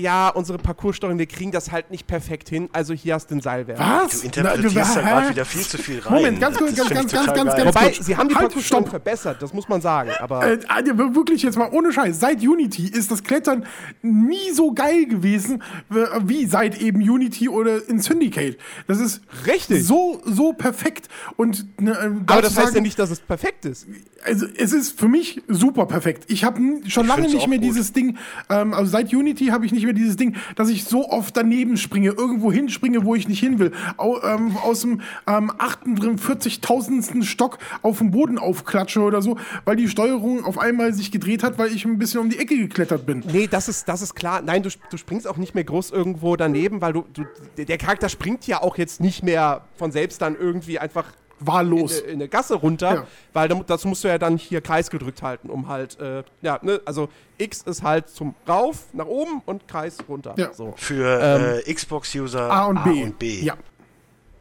ja, 0.00 0.28
unsere 0.30 0.58
Parcourssteuerung, 0.58 1.18
wir 1.18 1.26
kriegen 1.26 1.50
das 1.52 1.70
halt 1.70 1.90
nicht 1.90 2.06
perfekt 2.06 2.48
hin, 2.48 2.68
also 2.72 2.94
hier 2.94 3.14
hast 3.14 3.30
du 3.30 3.34
den 3.36 3.42
Seilwerfer. 3.42 4.02
Was? 4.04 4.20
Du 4.20 4.26
interpretierst 4.26 4.74
Na, 4.74 4.82
da 4.82 5.00
hä? 5.00 5.10
gerade 5.10 5.28
wieder 5.30 5.44
viel 5.44 5.62
zu 5.62 5.78
viel 5.78 5.98
rein. 6.00 6.14
Moment, 6.14 6.40
ganz 6.40 6.56
kurz, 6.58 6.74
ganz, 6.74 6.88
ganz, 6.90 7.12
ganz, 7.12 7.26
ganz, 7.26 7.36
ganz 7.54 7.66
Wobei, 7.66 7.90
kurz. 7.92 8.06
sie 8.06 8.16
haben 8.16 8.28
die 8.28 8.34
Halt, 8.34 8.48
Parcourssteuerung 8.48 8.86
verbessert, 8.88 9.42
das 9.42 9.52
muss 9.52 9.68
man 9.68 9.80
sagen, 9.80 10.10
aber... 10.18 10.46
Äh, 10.46 10.58
Alter, 10.68 10.98
wirklich 11.14 11.42
jetzt 11.42 11.56
mal 11.58 11.68
ohne 11.72 11.92
Scheiß. 11.92 12.18
Seit 12.20 12.40
Unity 12.42 12.86
ist 12.88 13.10
das 13.10 13.22
Klettern 13.22 13.64
nie 14.02 14.50
so 14.52 14.72
geil 14.72 15.06
gewesen 15.06 15.62
äh, 15.90 15.94
wie 16.24 16.46
seit 16.46 16.80
eben 16.80 17.00
Unity 17.00 17.48
oder 17.48 17.86
in 17.88 18.00
Syndicate. 18.00 18.58
Das 18.86 18.98
ist 19.00 19.20
Richtig. 19.46 19.86
so 19.86 20.20
so 20.24 20.52
perfekt 20.52 21.08
und 21.36 21.80
ne, 21.80 21.92
äh, 21.92 22.10
Aber 22.26 22.42
das 22.42 22.56
heißt 22.56 22.74
ja 22.74 22.80
nicht, 22.80 22.98
dass 22.98 23.10
es 23.10 23.20
perfekt 23.20 23.64
ist. 23.64 23.86
also 24.24 24.46
es 24.56 24.72
ist 24.72 24.98
für 24.98 25.08
mich 25.08 25.42
super 25.48 25.86
perfekt. 25.86 26.24
Ich 26.28 26.44
habe 26.44 26.58
schon 26.86 27.04
Ich 27.04 27.08
lange 27.08 27.22
nicht 27.28 27.46
mehr 27.48 27.58
gut. 27.58 27.66
dieses 27.68 27.92
Ding, 27.92 28.16
ähm, 28.48 28.72
also 28.74 28.90
seit 28.90 29.12
Unity 29.12 29.46
habe 29.46 29.66
ich 29.66 29.72
nicht 29.72 29.84
mehr 29.84 29.89
dieses 29.94 30.16
Ding, 30.16 30.36
dass 30.56 30.68
ich 30.68 30.84
so 30.84 31.08
oft 31.08 31.36
daneben 31.36 31.76
springe, 31.76 32.10
irgendwo 32.10 32.52
hinspringe, 32.52 33.04
wo 33.04 33.14
ich 33.14 33.28
nicht 33.28 33.40
hin 33.40 33.58
will, 33.58 33.72
Au, 33.96 34.20
ähm, 34.22 34.56
aus 34.62 34.80
dem 34.82 35.00
ähm, 35.26 35.50
48.000. 35.50 37.24
Stock 37.24 37.58
auf 37.82 37.98
dem 37.98 38.10
Boden 38.10 38.38
aufklatsche 38.38 39.00
oder 39.00 39.22
so, 39.22 39.36
weil 39.64 39.76
die 39.76 39.88
Steuerung 39.88 40.44
auf 40.44 40.58
einmal 40.58 40.92
sich 40.92 41.10
gedreht 41.10 41.42
hat, 41.42 41.58
weil 41.58 41.72
ich 41.72 41.84
ein 41.84 41.98
bisschen 41.98 42.20
um 42.20 42.30
die 42.30 42.38
Ecke 42.38 42.56
geklettert 42.56 43.06
bin. 43.06 43.22
Nee, 43.32 43.46
das 43.50 43.68
ist, 43.68 43.88
das 43.88 44.02
ist 44.02 44.14
klar. 44.14 44.42
Nein, 44.42 44.62
du, 44.62 44.70
du 44.90 44.96
springst 44.96 45.26
auch 45.28 45.36
nicht 45.36 45.54
mehr 45.54 45.64
groß 45.64 45.90
irgendwo 45.90 46.36
daneben, 46.36 46.80
weil 46.80 46.92
du, 46.92 47.04
du 47.12 47.24
der- 47.56 47.78
Charakter 47.78 48.08
springt 48.08 48.46
ja 48.46 48.62
auch 48.62 48.76
jetzt 48.78 49.00
nicht 49.00 49.22
mehr 49.22 49.62
von 49.76 49.90
selbst 49.92 50.20
dann 50.22 50.36
irgendwie 50.38 50.78
einfach 50.78 51.04
in, 51.04 51.19
Wahllos. 51.40 52.00
in 52.00 52.14
eine 52.14 52.28
Gasse 52.28 52.54
runter, 52.54 52.94
Ja. 52.94 53.06
weil 53.32 53.48
da- 53.48 53.62
dazu 53.66 53.88
musst 53.88 54.04
du 54.04 54.08
ja 54.08 54.18
dann 54.18 54.36
hier 54.36 54.60
Kreis 54.60 54.90
gedrückt 54.90 55.22
halten, 55.22 55.50
um 55.50 55.68
halt, 55.68 55.98
äh, 56.00 56.22
ja, 56.42 56.58
ne, 56.62 56.80
also 56.84 57.08
X 57.38 57.62
ist 57.62 57.82
halt 57.82 58.08
zum 58.08 58.34
Rauf, 58.48 58.84
nach 58.92 59.06
oben 59.06 59.42
und 59.46 59.66
Kreis 59.66 59.98
runter. 60.08 60.34
Ja. 60.36 60.52
So. 60.52 60.74
Für 60.76 61.62
äh, 61.66 61.72
Xbox-User 61.74 62.50
A 62.50 62.66
und 62.66 62.84
B. 62.84 63.02
und 63.04 63.18
B. 63.18 63.40
Ja. 63.40 63.54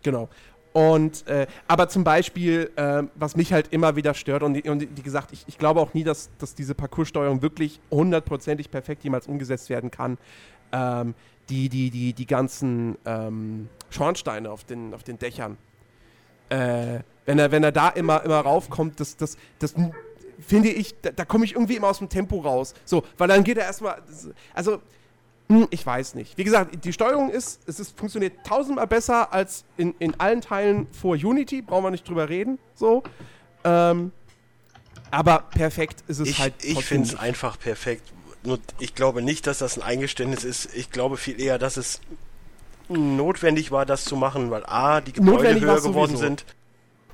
Genau. 0.04 0.30
Und, 0.72 1.28
äh, 1.28 1.48
aber 1.68 1.90
zum 1.90 2.04
Beispiel, 2.04 2.70
äh, 2.76 3.04
was 3.16 3.36
mich 3.36 3.52
halt 3.52 3.70
immer 3.74 3.96
wieder 3.96 4.14
stört, 4.14 4.44
und, 4.44 4.54
die- 4.54 4.70
und 4.70 4.82
wie 4.96 5.02
gesagt, 5.02 5.32
ich, 5.34 5.44
ich 5.48 5.58
glaube 5.58 5.80
auch 5.82 5.94
nie, 5.94 6.04
dass, 6.04 6.30
dass 6.38 6.54
diese 6.54 6.76
Parcourssteuerung 6.76 7.42
wirklich 7.42 7.80
hundertprozentig 7.90 8.70
perfekt 8.70 9.04
jemals 9.04 9.28
umgesetzt 9.28 9.70
werden 9.70 9.90
kann. 9.92 10.18
Ähm, 10.72 11.16
die, 11.50 11.68
die, 11.70 11.90
die, 11.90 12.14
die 12.14 12.28
ganzen 12.28 12.96
ähm, 13.06 13.68
Schornsteine 13.90 14.52
auf 14.52 14.64
den, 14.64 14.94
auf 14.94 15.02
den 15.02 15.18
Dächern. 15.18 15.58
Äh, 16.50 17.00
wenn, 17.26 17.40
er, 17.40 17.52
wenn 17.52 17.64
er 17.64 17.72
da 17.72 17.90
immer, 17.90 18.24
immer 18.24 18.40
raufkommt, 18.40 19.00
das, 19.00 19.18
das, 19.18 19.38
das 19.60 19.76
finde 20.46 20.70
ich, 20.70 21.00
da, 21.02 21.12
da 21.12 21.26
komme 21.26 21.46
ich 21.46 21.54
irgendwie 21.54 21.76
immer 21.76 21.88
aus 21.90 22.00
dem 22.00 22.10
Tempo 22.10 22.40
raus. 22.40 22.74
So, 22.86 23.04
weil 23.18 23.28
dann 23.28 23.44
geht 23.44 23.58
er 23.58 23.66
erstmal. 23.66 24.02
Also, 24.54 24.82
hm, 25.48 25.68
ich 25.70 25.86
weiß 25.86 26.16
nicht. 26.16 26.38
Wie 26.38 26.44
gesagt, 26.44 26.84
die 26.84 26.94
Steuerung 26.94 27.30
ist, 27.30 27.62
es 27.68 27.80
ist, 27.80 27.98
funktioniert 27.98 28.46
tausendmal 28.46 28.88
besser 28.88 29.34
als 29.34 29.64
in, 29.78 29.96
in 30.00 30.20
allen 30.20 30.42
Teilen 30.42 30.88
vor 30.92 31.16
Unity, 31.16 31.62
brauchen 31.62 31.84
wir 31.84 31.92
nicht 31.92 32.08
drüber 32.08 32.30
reden. 32.30 32.60
So. 32.76 33.04
Ähm, 33.64 34.12
aber 35.12 35.40
perfekt 35.50 36.04
ist 36.08 36.20
es 36.20 36.30
Ich, 36.30 36.40
halt. 36.40 36.54
ich 36.64 36.86
finde 36.86 37.08
es 37.08 37.16
einfach 37.16 37.60
perfekt. 37.60 38.14
Nur 38.44 38.60
ich 38.80 38.96
glaube 38.96 39.22
nicht, 39.22 39.48
dass 39.48 39.58
das 39.58 39.78
ein 39.78 39.84
Eingeständnis 39.84 40.44
ist. 40.44 40.74
Ich 40.76 40.92
glaube 40.92 41.18
viel 41.18 41.42
eher, 41.42 41.58
dass 41.58 41.78
es 41.78 42.00
notwendig 42.90 43.72
war, 43.72 43.86
das 43.86 44.06
zu 44.06 44.16
machen, 44.16 44.52
weil 44.52 44.66
A, 44.66 45.02
die 45.02 45.14
Gebäude 45.14 45.60
höher 45.60 45.82
geworden 45.82 46.18
sowieso. 46.18 46.18
sind 46.18 46.46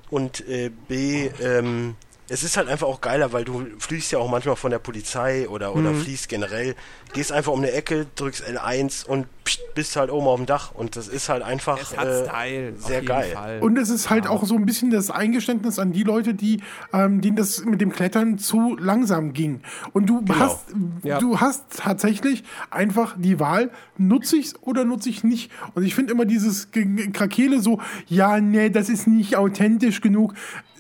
und 0.10 0.48
äh, 0.48 0.72
B, 0.88 1.28
ähm, 1.42 1.96
es 2.28 2.44
ist 2.44 2.58
halt 2.58 2.68
einfach 2.68 2.88
auch 2.88 3.02
geiler, 3.02 3.34
weil 3.34 3.44
du 3.46 3.66
fliehst 3.78 4.12
ja 4.12 4.20
auch 4.20 4.30
manchmal 4.30 4.56
von 4.56 4.72
der 4.72 4.80
Polizei 4.80 5.48
oder, 5.48 5.76
oder 5.76 5.92
Mhm. 5.92 6.02
fliehst 6.02 6.28
generell, 6.30 6.76
gehst 7.14 7.32
einfach 7.32 7.52
um 7.52 7.60
eine 7.60 7.72
Ecke, 7.72 8.08
drückst 8.16 8.44
L1 8.48 9.06
und 9.06 9.28
pst, 9.44 9.60
bist 9.76 9.96
halt 9.96 10.10
oben 10.10 10.26
auf 10.26 10.38
dem 10.38 10.46
Dach 10.48 10.72
und 10.74 10.96
das 10.96 11.08
ist 11.08 11.30
halt 11.30 11.44
einfach 11.44 11.80
Es 11.80 11.96
hat 11.96 12.08
äh, 12.08 12.26
Style. 12.26 12.74
auf 12.80 12.86
sehr 12.88 12.96
jeden 13.02 13.08
geil. 13.08 13.32
Fall. 13.34 13.60
Und 13.60 13.78
es 13.78 13.90
ist 13.90 14.10
halt 14.10 14.26
auch 14.26 14.44
so 14.46 14.56
ein 14.56 14.66
bisschen 14.66 14.90
das 14.90 15.12
Eingeständnis 15.12 15.78
an 15.78 15.92
die 15.94 16.02
Leute, 16.04 16.34
die, 16.34 16.62
ähm, 16.94 17.22
denen 17.22 17.36
das 17.36 17.64
mit 17.64 17.80
dem 17.80 17.92
Klettern 17.92 18.40
zu 18.40 18.76
langsam 18.80 19.34
ging. 19.34 19.62
Und 19.94 20.08
du 20.08 20.24
hast, 20.40 20.66
Ja. 21.04 21.20
du 21.20 21.40
hast 21.40 21.64
tatsächlich 21.78 22.44
einfach 22.72 23.16
die 23.20 23.40
Wahl, 23.40 23.70
nutze 23.98 24.38
ich's 24.38 24.56
oder 24.62 24.84
nutze 24.84 25.10
ich 25.10 25.24
nicht. 25.24 25.52
Und 25.76 25.84
ich 25.84 25.94
finde 25.94 26.12
immer 26.14 26.26
dieses 26.26 26.70
Krakele 27.14 27.62
so, 27.62 27.80
ja, 28.08 28.40
nee, 28.40 28.70
das 28.72 28.90
ist 28.90 29.06
nicht 29.08 29.36
authentisch 29.36 30.02
genug. 30.02 30.34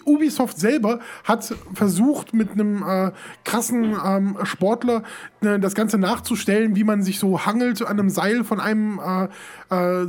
Ubisoft 0.06 0.60
selber 0.60 1.00
hat 1.24 1.54
versucht, 1.74 2.34
mit 2.34 2.52
einem 2.52 2.84
äh, 2.84 3.12
krassen 3.44 3.96
ähm, 4.06 4.38
Sportler 4.44 5.04
äh, 5.42 5.60
das 5.60 5.76
Ganze 5.76 5.98
nachzustellen, 5.98 6.76
wie 6.76 6.84
man 6.84 7.04
sich 7.04 7.20
so 7.20 7.46
hangelt 7.46 7.82
an 7.82 8.00
einem 8.00 8.10
Seil 8.10 8.44
von 8.44 8.60
einem 8.60 9.00
äh, 9.00 10.04
äh, 10.04 10.08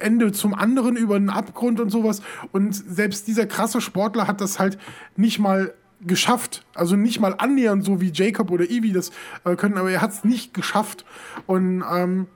Ende 0.00 0.32
zum 0.32 0.54
anderen 0.54 0.96
über 0.96 1.16
einen 1.16 1.30
Abgrund 1.30 1.80
und 1.80 1.90
sowas. 1.90 2.22
Und 2.52 2.74
selbst 2.74 3.26
dieser 3.26 3.46
krasse 3.46 3.80
Sportler 3.80 4.26
hat 4.26 4.40
das 4.40 4.58
halt 4.58 4.78
nicht 5.16 5.38
mal 5.38 5.74
geschafft. 6.02 6.64
Also 6.74 6.96
nicht 6.96 7.20
mal 7.20 7.34
annähernd 7.36 7.84
so 7.84 8.00
wie 8.00 8.10
Jacob 8.12 8.50
oder 8.50 8.64
Evie 8.64 8.92
das 8.92 9.10
äh, 9.44 9.56
können, 9.56 9.76
aber 9.76 9.90
er 9.90 10.00
hat 10.00 10.12
es 10.12 10.24
nicht 10.24 10.54
geschafft. 10.54 11.04
Und 11.46 11.84
ähm, 11.90 12.26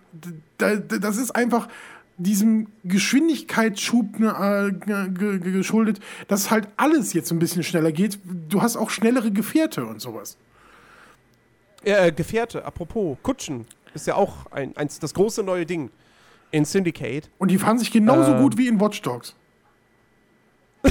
da, 0.59 0.76
da, 0.76 0.98
das 0.98 1.16
ist 1.16 1.34
einfach 1.34 1.68
diesem 2.16 2.68
Geschwindigkeitsschub 2.84 4.20
äh, 4.20 4.70
ge- 4.72 5.08
ge- 5.10 5.38
geschuldet, 5.52 6.00
dass 6.28 6.50
halt 6.50 6.68
alles 6.76 7.12
jetzt 7.12 7.30
ein 7.32 7.38
bisschen 7.38 7.62
schneller 7.62 7.92
geht. 7.92 8.18
Du 8.48 8.62
hast 8.62 8.76
auch 8.76 8.90
schnellere 8.90 9.30
Gefährte 9.32 9.84
und 9.84 10.00
sowas. 10.00 10.36
Äh, 11.82 12.12
Gefährte, 12.12 12.64
apropos, 12.64 13.16
Kutschen 13.22 13.66
ist 13.94 14.06
ja 14.06 14.14
auch 14.14 14.46
ein, 14.52 14.76
eins, 14.76 14.98
das 14.98 15.12
große 15.14 15.42
neue 15.42 15.66
Ding 15.66 15.90
in 16.50 16.64
Syndicate. 16.64 17.28
Und 17.38 17.50
die 17.50 17.58
fahren 17.58 17.78
sich 17.78 17.90
genauso 17.90 18.32
Ähm. 18.32 18.42
gut 18.42 18.56
wie 18.56 18.68
in 18.68 18.80
Watch 18.80 19.02
Dogs. 19.02 19.34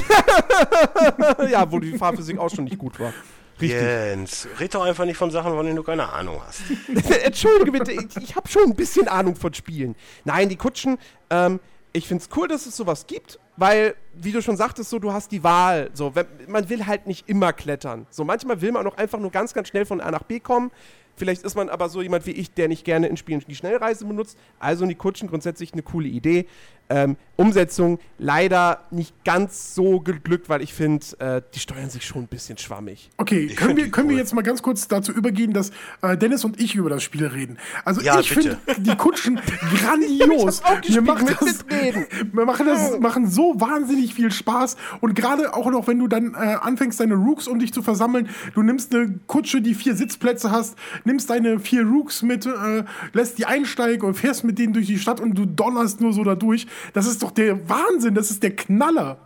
ja, 1.50 1.70
wo 1.70 1.78
die 1.78 1.96
Fahrphysik 1.96 2.38
auch 2.38 2.50
schon 2.54 2.64
nicht 2.64 2.78
gut 2.78 2.98
war. 3.00 3.12
Richtig. 3.60 3.80
Jens, 3.80 4.48
red 4.58 4.74
doch 4.74 4.82
einfach 4.82 5.04
nicht 5.04 5.16
von 5.16 5.30
Sachen, 5.30 5.52
von 5.52 5.64
denen 5.64 5.76
du 5.76 5.82
keine 5.82 6.12
Ahnung 6.12 6.40
hast. 6.46 6.62
Entschuldige 7.24 7.72
bitte, 7.72 7.92
ich, 7.92 8.16
ich 8.16 8.36
habe 8.36 8.48
schon 8.48 8.64
ein 8.64 8.74
bisschen 8.74 9.08
Ahnung 9.08 9.36
von 9.36 9.54
Spielen. 9.54 9.94
Nein, 10.24 10.48
die 10.48 10.56
Kutschen, 10.56 10.98
ähm, 11.30 11.60
ich 11.92 12.08
finde 12.08 12.24
es 12.24 12.36
cool, 12.36 12.48
dass 12.48 12.66
es 12.66 12.76
sowas 12.76 13.06
gibt, 13.06 13.38
weil, 13.56 13.94
wie 14.14 14.32
du 14.32 14.42
schon 14.42 14.56
sagtest, 14.56 14.90
so, 14.90 14.98
du 14.98 15.12
hast 15.12 15.30
die 15.30 15.44
Wahl. 15.44 15.90
So, 15.94 16.14
wenn, 16.16 16.26
man 16.48 16.68
will 16.68 16.86
halt 16.86 17.06
nicht 17.06 17.28
immer 17.28 17.52
klettern. 17.52 18.06
So, 18.10 18.24
manchmal 18.24 18.60
will 18.60 18.72
man 18.72 18.86
auch 18.86 18.96
einfach 18.96 19.20
nur 19.20 19.30
ganz, 19.30 19.54
ganz 19.54 19.68
schnell 19.68 19.86
von 19.86 20.00
A 20.00 20.10
nach 20.10 20.24
B 20.24 20.40
kommen. 20.40 20.72
Vielleicht 21.16 21.42
ist 21.42 21.54
man 21.54 21.68
aber 21.68 21.88
so 21.88 22.02
jemand 22.02 22.26
wie 22.26 22.32
ich, 22.32 22.52
der 22.52 22.68
nicht 22.68 22.84
gerne 22.84 23.06
in 23.08 23.16
Spielen 23.16 23.42
die 23.46 23.54
Schnellreise 23.54 24.04
benutzt. 24.04 24.38
Also 24.58 24.80
sind 24.80 24.88
die 24.88 24.94
Kutschen 24.94 25.28
grundsätzlich 25.28 25.72
eine 25.72 25.82
coole 25.82 26.08
Idee. 26.08 26.46
Ähm, 26.90 27.16
Umsetzung 27.36 27.98
leider 28.18 28.84
nicht 28.90 29.24
ganz 29.24 29.74
so 29.74 30.00
geglückt, 30.00 30.48
weil 30.48 30.62
ich 30.62 30.74
finde, 30.74 31.04
äh, 31.18 31.42
die 31.54 31.58
steuern 31.58 31.88
sich 31.88 32.04
schon 32.04 32.22
ein 32.22 32.26
bisschen 32.28 32.58
schwammig. 32.58 33.10
Okay, 33.16 33.46
Ich 33.46 33.56
können, 33.56 33.76
wir, 33.76 33.90
können 33.90 34.08
wir 34.08 34.14
cool. 34.14 34.20
jetzt 34.20 34.34
mal 34.34 34.42
ganz 34.42 34.62
kurz 34.62 34.86
dazu 34.86 35.10
übergehen, 35.10 35.54
dass 35.54 35.70
äh, 36.02 36.16
Dennis 36.16 36.44
und 36.44 36.60
ich 36.60 36.74
über 36.74 36.90
das 36.90 37.02
Spiel 37.02 37.26
reden. 37.26 37.58
Also 37.84 38.02
Ja, 38.02 38.20
ich 38.20 38.30
finde 38.30 38.58
die 38.76 38.94
Kutschen 38.96 39.40
grandios. 39.74 40.62
Wir 40.86 41.00
machen 41.00 41.24
mit 41.24 41.40
das, 41.40 41.64
mitreden. 41.64 42.06
wir 42.32 42.44
machen 42.44 42.66
das 42.66 43.00
machen 43.00 43.28
so 43.28 43.58
wahnsinnig 43.58 44.14
viel 44.14 44.30
Spaß 44.30 44.76
und 45.00 45.14
gerade 45.14 45.54
auch 45.54 45.70
noch, 45.70 45.86
wenn 45.86 45.98
du 45.98 46.06
dann 46.06 46.34
äh, 46.34 46.36
anfängst, 46.60 47.00
deine 47.00 47.14
Rooks 47.14 47.48
um 47.48 47.58
dich 47.58 47.72
zu 47.72 47.82
versammeln, 47.82 48.28
du 48.54 48.62
nimmst 48.62 48.94
eine 48.94 49.20
Kutsche, 49.26 49.62
die 49.62 49.74
vier 49.74 49.96
Sitzplätze 49.96 50.50
hast, 50.50 50.76
nimmst 51.04 51.30
deine 51.30 51.58
vier 51.60 51.82
Rooks 51.86 52.22
mit, 52.22 52.46
äh, 52.46 52.84
lässt 53.12 53.38
die 53.38 53.46
einsteigen 53.46 54.06
und 54.06 54.14
fährst 54.14 54.44
mit 54.44 54.58
denen 54.58 54.72
durch 54.72 54.86
die 54.86 54.98
Stadt 54.98 55.20
und 55.20 55.34
du 55.34 55.44
donnerst 55.46 56.00
nur 56.00 56.12
so 56.12 56.24
da 56.24 56.34
durch. 56.34 56.66
Das 56.92 57.06
ist 57.06 57.22
doch 57.22 57.30
der 57.30 57.68
Wahnsinn, 57.68 58.14
das 58.14 58.30
ist 58.30 58.42
der 58.42 58.54
Knaller. 58.56 59.18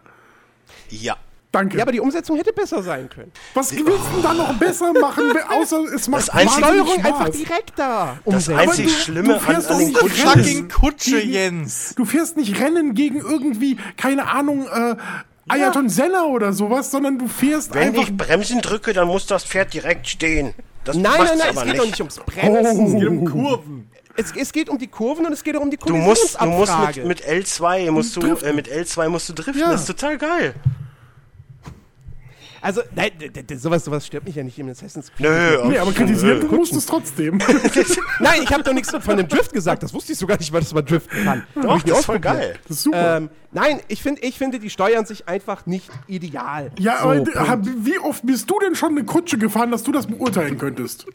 Ja. 0.90 1.16
Danke. 1.50 1.78
Ja, 1.78 1.84
aber 1.84 1.92
die 1.92 2.00
Umsetzung 2.00 2.36
hätte 2.36 2.52
besser 2.52 2.82
sein 2.82 3.08
können. 3.08 3.32
Was 3.54 3.72
willst 3.72 3.86
du 3.88 3.92
denn 4.16 4.22
da 4.22 4.34
noch 4.34 4.52
besser 4.58 4.92
machen, 4.92 5.24
außer 5.48 5.80
es 5.94 6.06
macht 6.06 6.28
Das 6.28 6.34
wahnsinnig 6.34 6.54
Steuerung 6.66 7.00
Spaß. 7.00 7.06
einfach 7.06 7.28
direkter. 7.30 8.18
Das 8.26 8.34
umsetzen. 8.48 8.58
einzig 8.58 8.84
du- 8.84 8.90
Schlimme 8.92 9.28
du 9.28 9.34
an, 9.34 9.40
fährst 9.40 9.70
an 9.70 9.78
doch 9.94 10.42
den 10.44 10.68
Kutsche, 10.68 11.20
Gegen- 11.20 11.32
Jens. 11.32 11.94
Du 11.96 12.04
fährst 12.04 12.36
nicht 12.36 12.60
Rennen 12.60 12.92
gegen 12.92 13.16
irgendwie, 13.20 13.78
keine 13.96 14.28
Ahnung, 14.28 14.66
äh, 14.68 14.96
Ayrton 15.48 15.88
Senna 15.88 16.24
oder 16.24 16.52
sowas, 16.52 16.90
sondern 16.90 17.18
du 17.18 17.28
fährst 17.28 17.74
wenn 17.74 17.88
einfach. 17.88 18.02
ich 18.02 18.16
Bremsen 18.16 18.60
drücke, 18.60 18.92
dann 18.92 19.08
muss 19.08 19.26
das 19.26 19.44
Pferd 19.44 19.72
direkt 19.74 20.08
stehen. 20.08 20.54
Das 20.84 20.96
Nein, 20.96 21.12
macht's 21.18 21.30
nein, 21.38 21.38
nein, 21.38 21.56
es 21.56 21.64
geht 21.64 21.78
doch 21.80 21.86
nicht 21.86 22.00
ums 22.00 22.16
Bremsen. 22.16 23.04
Oh. 23.04 23.08
um 23.08 23.24
Kurven. 23.24 23.90
Es, 24.16 24.32
es 24.34 24.52
geht 24.52 24.68
um 24.68 24.78
die 24.78 24.88
Kurven 24.88 25.26
und 25.26 25.32
es 25.32 25.44
geht 25.44 25.56
auch 25.56 25.60
um 25.60 25.70
die 25.70 25.76
Du 25.76 25.96
musst, 25.96 26.40
du 26.40 26.46
musst 26.46 26.72
mit, 26.96 27.06
mit 27.06 27.24
L2 27.24 27.90
musst 27.90 28.16
du 28.16 28.20
Driften. 28.20 28.48
äh, 28.48 28.52
mit 28.52 28.68
L2 28.68 29.08
musst 29.08 29.28
du 29.28 29.32
driften. 29.32 29.60
Ja. 29.60 29.70
Das 29.70 29.82
ist 29.82 29.86
total 29.86 30.18
geil. 30.18 30.54
Also, 32.60 32.82
nein, 32.94 33.10
sowas, 33.56 33.84
sowas 33.84 34.06
stört 34.06 34.24
mich 34.24 34.34
ja 34.34 34.42
nicht 34.42 34.58
im 34.58 34.68
Assassin's 34.68 35.10
Creed. 35.12 35.28
Nö, 35.28 35.68
nee, 35.68 35.78
aber 35.78 35.92
kritisieren 35.92 36.40
du 36.40 36.46
musst 36.56 36.74
es 36.74 36.86
trotzdem. 36.86 37.38
Nein, 38.20 38.42
ich 38.42 38.52
habe 38.52 38.62
doch 38.62 38.72
nichts 38.72 38.90
von 38.90 39.16
dem 39.16 39.28
Drift 39.28 39.52
gesagt. 39.52 39.82
Das 39.82 39.92
wusste 39.94 40.12
ich 40.12 40.18
sogar 40.18 40.38
nicht, 40.38 40.52
weil 40.52 40.60
das 40.60 40.72
mal 40.74 40.82
driften 40.82 41.24
kann. 41.24 41.44
Doch, 41.54 41.82
das 41.82 42.00
ist 42.00 42.04
voll 42.06 42.18
geil. 42.20 42.56
Das 42.66 42.78
ist 42.78 42.82
super. 42.84 43.16
Ähm, 43.18 43.30
nein, 43.52 43.80
ich, 43.88 44.02
find, 44.02 44.22
ich 44.24 44.36
finde, 44.38 44.58
die 44.58 44.70
steuern 44.70 45.06
sich 45.06 45.28
einfach 45.28 45.66
nicht 45.66 45.90
ideal. 46.06 46.70
ja, 46.78 47.02
So, 47.02 47.08
aber 47.08 47.56
Punkt. 47.56 47.86
wie 47.86 47.98
oft 47.98 48.26
bist 48.26 48.50
du 48.50 48.58
denn 48.60 48.74
schon 48.74 48.90
eine 48.90 49.04
Kutsche 49.04 49.38
gefahren, 49.38 49.70
dass 49.70 49.82
du 49.82 49.92
das 49.92 50.06
beurteilen 50.06 50.58
könntest? 50.58 51.06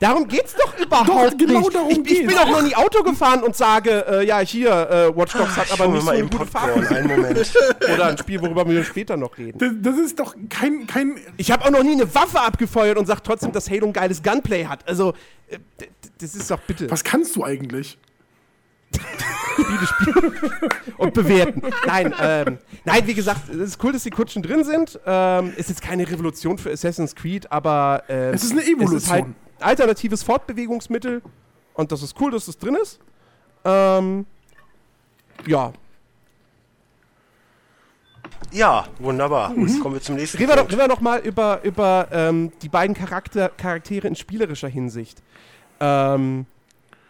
Darum 0.00 0.28
geht's 0.28 0.54
doch 0.54 0.78
überhaupt 0.78 1.08
Doch, 1.08 1.38
genau 1.38 1.60
nicht. 1.60 1.74
darum 1.74 1.90
ich, 1.90 1.98
ich 2.10 2.26
bin 2.26 2.36
auch 2.38 2.48
noch 2.48 2.62
nie 2.62 2.74
Auto 2.74 3.02
gefahren 3.02 3.42
und 3.42 3.56
sage, 3.56 4.04
äh, 4.08 4.26
ja, 4.26 4.38
hier, 4.40 4.70
äh, 4.70 5.16
Watch 5.16 5.32
Dogs 5.32 5.56
hat 5.56 5.72
aber 5.72 5.88
nicht 5.88 6.02
so 6.04 6.10
eine 6.10 6.22
gute 6.22 6.38
Popcorn. 6.38 6.82
Fahrt. 6.84 6.92
Einen 6.92 7.08
Moment. 7.08 7.52
Oder 7.92 8.06
ein 8.06 8.18
Spiel, 8.18 8.40
worüber 8.40 8.68
wir 8.68 8.84
später 8.84 9.16
noch 9.16 9.36
reden. 9.38 9.58
Das, 9.58 9.72
das 9.94 9.98
ist 10.04 10.18
doch 10.18 10.34
kein, 10.48 10.86
kein. 10.86 11.16
Ich 11.36 11.50
habe 11.50 11.64
auch 11.64 11.70
noch 11.70 11.82
nie 11.82 11.92
eine 11.92 12.14
Waffe 12.14 12.40
abgefeuert 12.40 12.98
und 12.98 13.06
sag 13.06 13.22
trotzdem, 13.24 13.52
dass 13.52 13.70
Halo 13.70 13.86
ein 13.86 13.92
geiles 13.92 14.22
Gunplay 14.22 14.66
hat. 14.66 14.86
Also, 14.88 15.14
äh, 15.48 15.58
das 16.20 16.34
ist 16.34 16.50
doch 16.50 16.60
bitte. 16.60 16.90
Was 16.90 17.04
kannst 17.04 17.34
du 17.36 17.44
eigentlich? 17.44 17.98
Spiele 19.54 19.86
spielen 19.86 20.32
und 20.98 21.14
bewerten. 21.14 21.62
Nein, 21.86 22.14
ähm, 22.20 22.58
nein, 22.84 23.02
wie 23.06 23.14
gesagt, 23.14 23.48
es 23.50 23.56
ist 23.56 23.84
cool, 23.84 23.92
dass 23.92 24.02
die 24.02 24.10
Kutschen 24.10 24.42
drin 24.42 24.64
sind. 24.64 24.98
Ähm, 25.04 25.52
ist 25.56 25.68
jetzt 25.68 25.82
keine 25.82 26.08
Revolution 26.08 26.58
für 26.58 26.70
Assassin's 26.70 27.14
Creed, 27.14 27.50
aber 27.50 28.04
ähm, 28.08 28.34
Es 28.34 28.44
ist 28.44 28.52
eine 28.52 28.62
Es 28.62 28.68
ist 28.68 29.10
halt 29.10 29.24
Evolution. 29.26 29.34
Alternatives 29.60 30.22
Fortbewegungsmittel 30.22 31.22
und 31.74 31.92
das 31.92 32.02
ist 32.02 32.18
cool, 32.20 32.30
dass 32.30 32.48
es 32.48 32.58
drin 32.58 32.76
ist. 32.80 32.98
Ähm, 33.64 34.26
ja, 35.46 35.72
Ja, 38.52 38.86
wunderbar. 38.98 39.50
Mhm. 39.50 39.80
Kommen 39.80 39.94
wir 39.94 40.02
zum 40.02 40.16
nächsten 40.16 40.38
reden 40.38 40.50
wir 40.50 40.58
reden 40.58 40.78
wir 40.78 40.88
doch 40.88 41.00
mal 41.00 41.20
über, 41.20 41.62
über 41.64 42.08
ähm, 42.10 42.52
die 42.62 42.68
beiden 42.68 42.94
Charakter, 42.94 43.50
Charaktere 43.50 44.08
in 44.08 44.16
spielerischer 44.16 44.68
Hinsicht. 44.68 45.22
Ähm, 45.80 46.46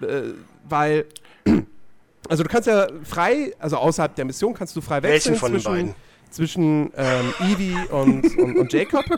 äh, 0.01 0.32
weil, 0.68 1.07
also 2.28 2.42
du 2.42 2.49
kannst 2.49 2.66
ja 2.66 2.88
frei, 3.05 3.55
also 3.59 3.76
außerhalb 3.76 4.14
der 4.14 4.24
Mission 4.24 4.55
kannst 4.55 4.74
du 4.76 4.80
frei 4.80 5.03
Welchen 5.03 5.32
wechseln 5.32 5.36
von 5.36 5.53
den 5.53 5.61
zwischen, 5.61 5.72
beiden? 5.72 5.94
zwischen 6.30 6.92
ähm, 6.96 7.34
Evie 7.53 7.76
und, 7.90 8.36
und, 8.38 8.59
und 8.59 8.72
Jacob. 8.72 9.05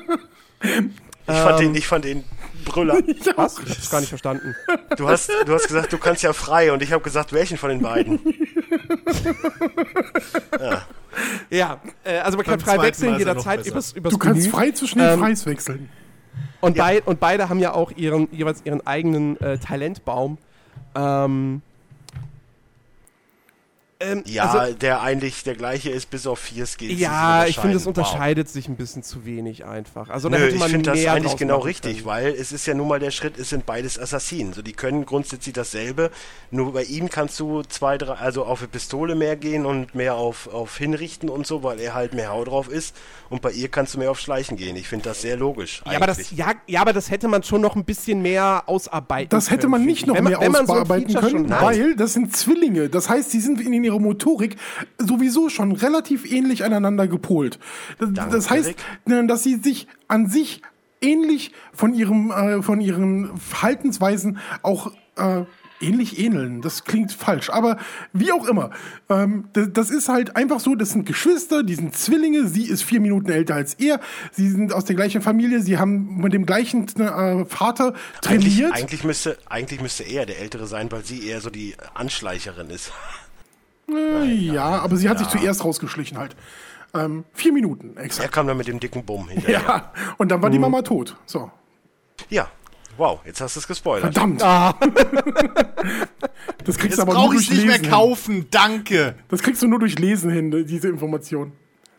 Ich 1.26 1.37
fand, 1.37 1.61
den, 1.61 1.74
ich 1.76 1.87
fand 1.87 2.05
den 2.05 2.24
Brüller. 2.64 2.98
Was? 3.36 3.58
Ich 3.58 3.70
hab's 3.70 3.90
gar 3.90 4.00
nicht 4.00 4.08
verstanden. 4.11 4.54
Du 4.96 5.08
hast, 5.08 5.30
du 5.46 5.52
hast 5.52 5.66
gesagt, 5.66 5.92
du 5.92 5.98
kannst 5.98 6.22
ja 6.22 6.32
frei 6.32 6.72
und 6.72 6.82
ich 6.82 6.92
habe 6.92 7.02
gesagt, 7.02 7.32
welchen 7.32 7.56
von 7.58 7.70
den 7.70 7.80
beiden? 7.82 8.20
Ja, 11.50 11.80
äh, 12.04 12.18
also 12.18 12.36
man 12.36 12.46
kann 12.46 12.58
Beim 12.58 12.61
frei 12.61 12.74
zweiten 12.76 12.86
wechseln 12.86 13.12
er 13.14 13.18
jederzeit 13.18 13.66
übers, 13.66 13.92
übers 13.92 14.12
Du 14.12 14.18
kannst 14.18 14.42
Menü. 14.42 14.50
frei 14.50 14.70
zwischen 14.70 14.98
den 15.00 15.14
Ähm, 15.14 15.18
Freis 15.20 15.44
wechseln. 15.46 15.88
Und, 16.61 16.76
bei, 16.76 17.02
und 17.02 17.18
beide 17.18 17.48
haben 17.48 17.58
ja 17.58 17.72
auch 17.72 17.90
ihren, 17.92 18.28
jeweils 18.32 18.62
ihren 18.64 18.86
eigenen 18.86 19.40
äh, 19.40 19.58
Talentbaum. 19.58 20.38
Ähm, 20.94 21.62
ähm, 24.01 24.22
Ja, 24.26 24.51
also, 24.51 24.74
der 24.74 25.03
eigentlich 25.03 25.42
der 25.44 25.55
gleiche 25.55 25.90
ist, 25.90 26.11
bis 26.11 26.26
auf 26.26 26.38
vier 26.38 26.66
Skills. 26.66 26.94
die 26.96 27.01
ja 27.03 27.44
ich 27.46 27.59
finde, 27.59 27.76
es 27.76 27.86
unterscheidet 27.86 28.48
sich 28.48 28.68
ein 28.68 28.76
bisschen 28.76 29.03
zu 29.03 29.24
wenig 29.24 29.64
einfach. 29.66 30.09
Also 30.09 30.28
da 30.28 30.38
Nö, 30.38 30.46
ich 30.48 30.59
man 30.59 30.70
finde 30.70 30.90
das 30.90 31.07
eigentlich 31.07 31.36
genau 31.36 31.59
richtig, 31.59 31.98
können. 31.98 32.07
weil 32.07 32.26
es 32.28 32.53
ist 32.53 32.66
ja 32.66 32.74
nun 32.74 32.88
mal 32.88 32.98
der 32.98 33.11
Schritt, 33.11 33.38
es 33.38 33.51
sind 33.51 33.66
beides 33.66 33.98
Assassinen. 33.98 34.53
So, 34.53 34.62
die 34.62 34.72
können 34.72 35.05
grundsätzlich 35.07 35.53
dasselbe, 35.55 36.11
nur 36.51 36.72
bei 36.72 36.84
ihm 36.84 37.09
kannst 37.11 37.38
du 37.40 37.62
zwei, 37.62 37.98
drei, 37.98 38.14
also 38.14 38.44
auf 38.44 38.61
eine 38.61 38.68
Pistole 38.68 39.14
mehr 39.14 39.36
gehen 39.36 39.66
und 39.66 39.94
mehr 39.94 40.14
auf, 40.14 40.48
auf 40.53 40.76
hinrichten 40.78 41.28
und 41.28 41.46
so, 41.46 41.62
weil 41.62 41.78
er 41.80 41.94
halt 41.94 42.14
mehr 42.14 42.30
Hau 42.30 42.44
drauf 42.44 42.68
ist. 42.68 42.96
Und 43.28 43.42
bei 43.42 43.53
ihr 43.53 43.68
kannst 43.68 43.94
du 43.94 43.98
mehr 43.98 44.11
auf 44.11 44.18
Schleichen 44.18 44.57
gehen. 44.57 44.74
Ich 44.76 44.88
finde 44.88 45.05
das 45.11 45.20
sehr 45.20 45.36
logisch. 45.36 45.82
Ja 45.86 45.96
aber, 45.96 46.07
das, 46.07 46.30
ja, 46.32 46.53
ja, 46.66 46.80
aber 46.80 46.92
das 46.92 47.11
hätte 47.11 47.28
man 47.28 47.42
schon 47.42 47.61
noch 47.61 47.76
ein 47.76 47.84
bisschen 47.84 48.22
mehr 48.22 48.64
ausarbeiten 48.66 49.28
Das 49.30 49.51
hätte 49.51 49.62
können, 49.62 49.70
man 49.72 49.84
nicht 49.84 50.01
ich. 50.03 50.07
noch 50.07 50.14
man- 50.14 50.24
mehr 50.24 50.40
wenn 50.40 50.53
man 50.53 50.66
so 50.66 50.72
ausbearbeiten 50.72 51.11
Feature 51.11 51.30
können, 51.32 51.51
weil 51.51 51.94
das 51.96 52.12
sind 52.14 52.34
Zwillinge. 52.36 52.88
Das 52.88 53.09
heißt, 53.09 53.30
sie 53.30 53.40
sind 53.40 53.61
in 53.61 53.72
ihrer 53.91 54.01
Motorik 54.01 54.57
sowieso 54.99 55.49
schon 55.49 55.72
relativ 55.72 56.30
ähnlich 56.30 56.64
aneinander 56.64 57.09
gepolt. 57.09 57.59
Das, 57.99 58.12
Danke, 58.12 58.36
das 58.36 58.51
heißt, 58.51 58.74
ne, 59.07 59.26
dass 59.26 59.43
sie 59.43 59.57
sich 59.57 59.86
an 60.09 60.28
sich 60.28 60.62
ähnlich 61.01 61.53
von 61.72 61.95
ihrem 61.95 62.30
äh, 62.30 62.62
von 62.62 62.80
ihren 62.80 63.36
Verhaltensweisen 63.36 64.38
auch 64.62 64.93
äh, 65.16 65.45
ähnlich 65.80 66.18
ähneln. 66.18 66.61
Das 66.61 66.84
klingt 66.84 67.12
falsch, 67.12 67.51
aber 67.51 67.78
wie 68.12 68.32
auch 68.32 68.47
immer. 68.47 68.70
Ähm, 69.09 69.49
das, 69.53 69.68
das 69.72 69.91
ist 69.91 70.09
halt 70.09 70.36
einfach 70.36 70.61
so, 70.61 70.74
das 70.74 70.91
sind 70.91 71.07
Geschwister, 71.07 71.62
die 71.62 71.74
sind 71.74 71.97
Zwillinge, 71.97 72.47
sie 72.47 72.64
ist 72.64 72.82
vier 72.82 73.01
Minuten 73.01 73.30
älter 73.30 73.55
als 73.55 73.74
er, 73.74 74.01
sie 74.32 74.49
sind 74.49 74.72
aus 74.72 74.84
der 74.84 74.97
gleichen 74.97 75.22
Familie, 75.22 75.61
sie 75.61 75.78
haben 75.78 76.18
mit 76.18 76.32
dem 76.32 76.47
gleichen 76.47 76.86
äh, 77.01 77.45
Vater 77.47 77.95
eigentlich, 78.26 78.57
trainiert. 78.57 78.72
eigentlich, 78.74 79.05
müsste, 79.05 79.38
eigentlich 79.49 79.80
müsste 79.80 80.05
er 80.05 80.26
der 80.26 80.38
Ältere 80.38 80.66
sein, 80.66 80.93
weil 80.93 81.05
sie 81.05 81.26
eher 81.26 81.41
so 81.41 81.51
die 81.51 81.74
Anschleicherin 81.95 82.70
ist. 82.70 82.93
Ja, 84.26 84.80
aber 84.80 84.97
sie 84.97 85.09
hat 85.09 85.18
sich 85.18 85.28
zuerst 85.28 85.64
rausgeschlichen 85.64 86.18
halt. 86.18 86.36
Ähm, 86.93 87.24
vier 87.32 87.53
Minuten, 87.53 87.93
Er 87.97 88.05
exakt. 88.05 88.32
kam 88.32 88.47
dann 88.49 88.57
mit 88.57 88.66
dem 88.66 88.80
dicken 88.80 89.05
Bumm 89.05 89.28
hinterher. 89.28 89.61
Ja, 89.61 89.93
und 90.18 90.28
dann 90.30 90.43
war 90.43 90.51
die 90.51 90.59
Mama 90.59 90.82
tot. 90.82 91.16
So. 91.26 91.51
Ja. 92.28 92.49
Wow, 92.97 93.20
jetzt 93.24 93.41
hast 93.41 93.55
du 93.57 93.61
es 93.61 93.68
gespoilert. 93.68 94.12
Verdammt. 94.12 94.43
Ah, 94.43 94.74
Das 96.64 96.76
kriegst 96.76 96.82
Jetzt 96.82 96.99
du 96.99 97.03
aber 97.03 97.14
nur 97.14 97.22
brauche 97.22 97.36
ich 97.36 97.47
durch 97.47 97.51
nicht 97.59 97.66
mehr 97.66 97.76
Lesen 97.78 97.84
hin. 97.84 97.93
kaufen, 97.93 98.47
danke. 98.51 99.14
Das 99.28 99.43
kriegst 99.43 99.62
du 99.62 99.68
nur 99.68 99.78
durch 99.78 99.99
Lesen 99.99 100.30
hin, 100.30 100.66
diese 100.66 100.88
Information. 100.88 101.53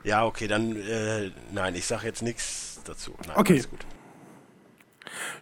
Ja, 0.03 0.25
okay, 0.25 0.47
dann, 0.47 0.75
äh, 0.75 1.31
nein, 1.53 1.73
ich 1.75 1.85
sage 1.87 2.05
jetzt 2.07 2.21
nichts 2.21 2.79
dazu. 2.83 3.13
Nein, 3.27 3.37
Okay. 3.37 3.53
alles 3.53 3.69
gut. 3.69 3.79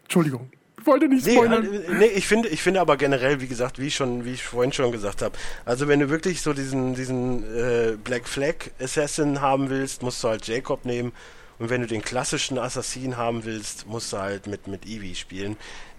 Entschuldigung. 0.04 0.50
Ich 0.90 0.94
wollte 0.94 1.08
nicht 1.08 1.26
Nee, 1.26 1.34
spoilern. 1.36 1.72
äh, 1.72 1.94
nee, 2.00 2.06
ich 2.08 2.26
finde, 2.26 2.50
ich 2.50 2.64
finde 2.64 2.82
aber 2.82 2.98
generell, 2.98 3.42
wie 3.42 3.48
gesagt, 3.48 3.78
wie 3.78 3.88
ich 3.88 3.96
schon, 3.96 4.26
wie 4.26 4.34
ich 4.34 4.44
vorhin 4.44 4.74
schon 4.74 4.92
gesagt 4.92 5.22
habe, 5.22 5.38
also 5.66 5.88
wenn 5.88 6.00
du 6.00 6.10
wirklich 6.10 6.42
so 6.42 6.54
diesen, 6.54 6.96
diesen 6.96 7.44
äh, 7.56 7.96
Black 8.04 8.28
Flag 8.28 8.56
Assassin 8.82 9.40
haben 9.40 9.70
willst, 9.70 10.02
musst 10.02 10.24
du 10.24 10.30
halt 10.30 10.48
Jacob 10.48 10.86
nehmen. 10.86 11.12
Und 11.60 11.70
wenn 11.70 11.82
du 11.82 11.88
den 11.88 12.02
klassischen 12.02 12.58
Assassin 12.58 13.18
haben 13.18 13.46
willst, 13.46 13.86
musst 13.86 14.14
du 14.14 14.18
halt 14.18 14.48
mit, 14.48 14.68
mit 14.68 14.86
Eevee 14.88 15.14
spielen. 15.14 15.58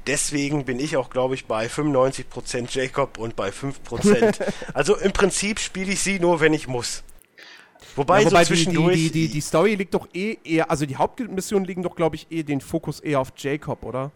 Deswegen 0.09 0.65
bin 0.65 0.81
ich 0.81 0.97
auch, 0.97 1.11
glaube 1.11 1.35
ich, 1.35 1.45
bei 1.45 1.67
95% 1.67 2.67
Jacob 2.71 3.19
und 3.19 3.37
bei 3.37 3.51
5%. 3.51 4.41
also 4.75 4.97
im 4.97 5.13
Prinzip 5.13 5.61
spiele 5.61 5.93
ich 5.93 6.01
sie 6.01 6.19
nur, 6.19 6.41
wenn 6.41 6.55
ich 6.55 6.67
muss. 6.67 7.05
Wobei, 7.95 8.21
ja, 8.21 8.27
wobei 8.27 8.45
so 8.45 8.55
die, 8.55 8.61
zwischendurch. 8.61 8.97
die, 8.97 9.11
die, 9.11 9.29
die 9.29 9.41
Story 9.41 9.75
liegt 9.75 9.95
doch 9.95 10.09
eh 10.15 10.39
eher, 10.45 10.71
also 10.71 10.87
die 10.87 10.97
Hauptmissionen 10.97 11.67
liegen 11.67 11.83
doch, 11.83 11.95
glaube 11.95 12.17
ich, 12.17 12.27
eh 12.31 12.43
den 12.43 12.61
Fokus 12.61 13.01
eher 13.01 13.21
auf 13.21 13.33
Jacob, 13.37 13.85
oder? 13.85 14.11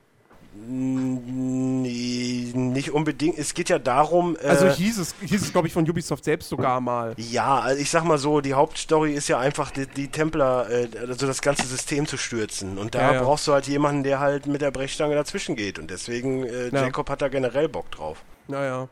Nee, 0.57 2.52
nicht 2.55 2.90
unbedingt. 2.92 3.38
Es 3.38 3.55
geht 3.55 3.68
ja 3.68 3.78
darum. 3.78 4.36
Äh, 4.42 4.46
Also 4.46 4.68
hieß 4.68 4.98
es, 4.98 5.14
hieß 5.20 5.42
es 5.42 5.52
glaube 5.52 5.66
ich, 5.68 5.72
von 5.74 5.88
Ubisoft 5.88 6.24
selbst 6.24 6.48
sogar 6.48 6.80
mal. 6.80 7.14
Ja, 7.16 7.59
also 7.61 7.80
ich 7.80 7.90
sag 7.90 8.05
mal 8.05 8.18
so, 8.18 8.40
die 8.40 8.55
Hauptstory 8.55 9.12
ist 9.14 9.28
ja 9.28 9.38
einfach, 9.38 9.70
die, 9.70 9.86
die 9.86 10.09
Templer, 10.09 10.68
äh, 10.70 10.88
also 11.07 11.26
das 11.26 11.42
ganze 11.42 11.66
System 11.66 12.07
zu 12.07 12.16
stürzen. 12.16 12.78
Und 12.78 12.94
da 12.94 13.00
Ja, 13.02 13.12
ja. 13.14 13.22
brauchst 13.22 13.46
du 13.48 13.52
halt 13.52 13.66
jemanden, 13.66 14.02
der 14.05 14.20
halt 14.20 14.46
mit 14.46 14.61
der 14.62 14.70
Brechstange 14.70 15.14
dazwischen 15.14 15.57
geht. 15.57 15.78
Und 15.78 15.90
deswegen, 15.90 16.44
äh, 16.44 16.68
Ja. 16.68 16.82
Jacob 16.84 17.11
hat 17.11 17.22
da 17.22 17.28
generell 17.28 17.68
Bock 17.68 17.90
drauf. 17.90 18.22
Naja. 18.48 18.88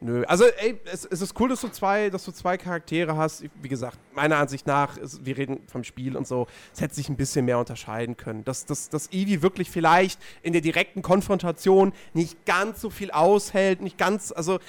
Nö, 0.00 0.22
also 0.26 0.44
ey, 0.44 0.78
es, 0.84 1.04
es 1.04 1.20
ist 1.20 1.38
cool, 1.40 1.48
dass 1.48 1.60
du 1.60 1.68
zwei, 1.68 2.08
dass 2.08 2.24
du 2.24 2.30
zwei 2.30 2.56
Charaktere 2.56 3.16
hast. 3.16 3.44
Wie 3.60 3.68
gesagt, 3.68 3.98
meiner 4.14 4.36
Ansicht 4.36 4.64
nach, 4.66 4.96
ist, 4.96 5.24
wir 5.24 5.36
reden 5.36 5.60
vom 5.66 5.82
Spiel 5.82 6.16
und 6.16 6.26
so, 6.26 6.46
es 6.72 6.80
hätte 6.80 6.94
sich 6.94 7.08
ein 7.08 7.16
bisschen 7.16 7.46
mehr 7.46 7.58
unterscheiden 7.58 8.16
können. 8.16 8.44
Dass, 8.44 8.64
dass, 8.64 8.90
dass 8.90 9.08
Eevee 9.12 9.42
wirklich 9.42 9.70
vielleicht 9.70 10.20
in 10.42 10.52
der 10.52 10.62
direkten 10.62 11.02
Konfrontation 11.02 11.92
nicht 12.14 12.46
ganz 12.46 12.80
so 12.80 12.90
viel 12.90 13.10
aushält, 13.10 13.80
nicht 13.80 13.98
ganz, 13.98 14.30
also 14.30 14.60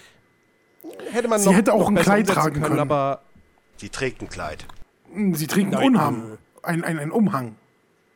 hätte 1.11 1.27
man 1.27 1.39
Sie 1.39 1.49
noch, 1.49 1.55
hätte 1.55 1.73
auch 1.73 1.87
ein 1.87 1.95
Kleid 1.95 2.27
tragen 2.27 2.61
können. 2.61 2.79
aber 2.79 3.21
Sie 3.77 3.89
trägt 3.89 4.23
ein 4.23 4.29
Kleid. 4.29 4.65
Sie 5.33 5.47
trägt 5.47 5.75
einen 5.75 5.95
Umhang. 5.95 6.37
Ein, 6.63 6.83
ein, 6.83 6.97
ein 6.97 7.11
Umhang. 7.11 7.55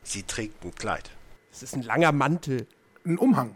Sie 0.01 0.23
trägt 0.23 0.65
ein 0.65 0.73
Kleid. 0.73 1.11
es 1.51 1.61
ist 1.61 1.75
ein 1.75 1.83
langer 1.83 2.11
Mantel. 2.11 2.65
Ein 3.05 3.19
Umhang. 3.19 3.55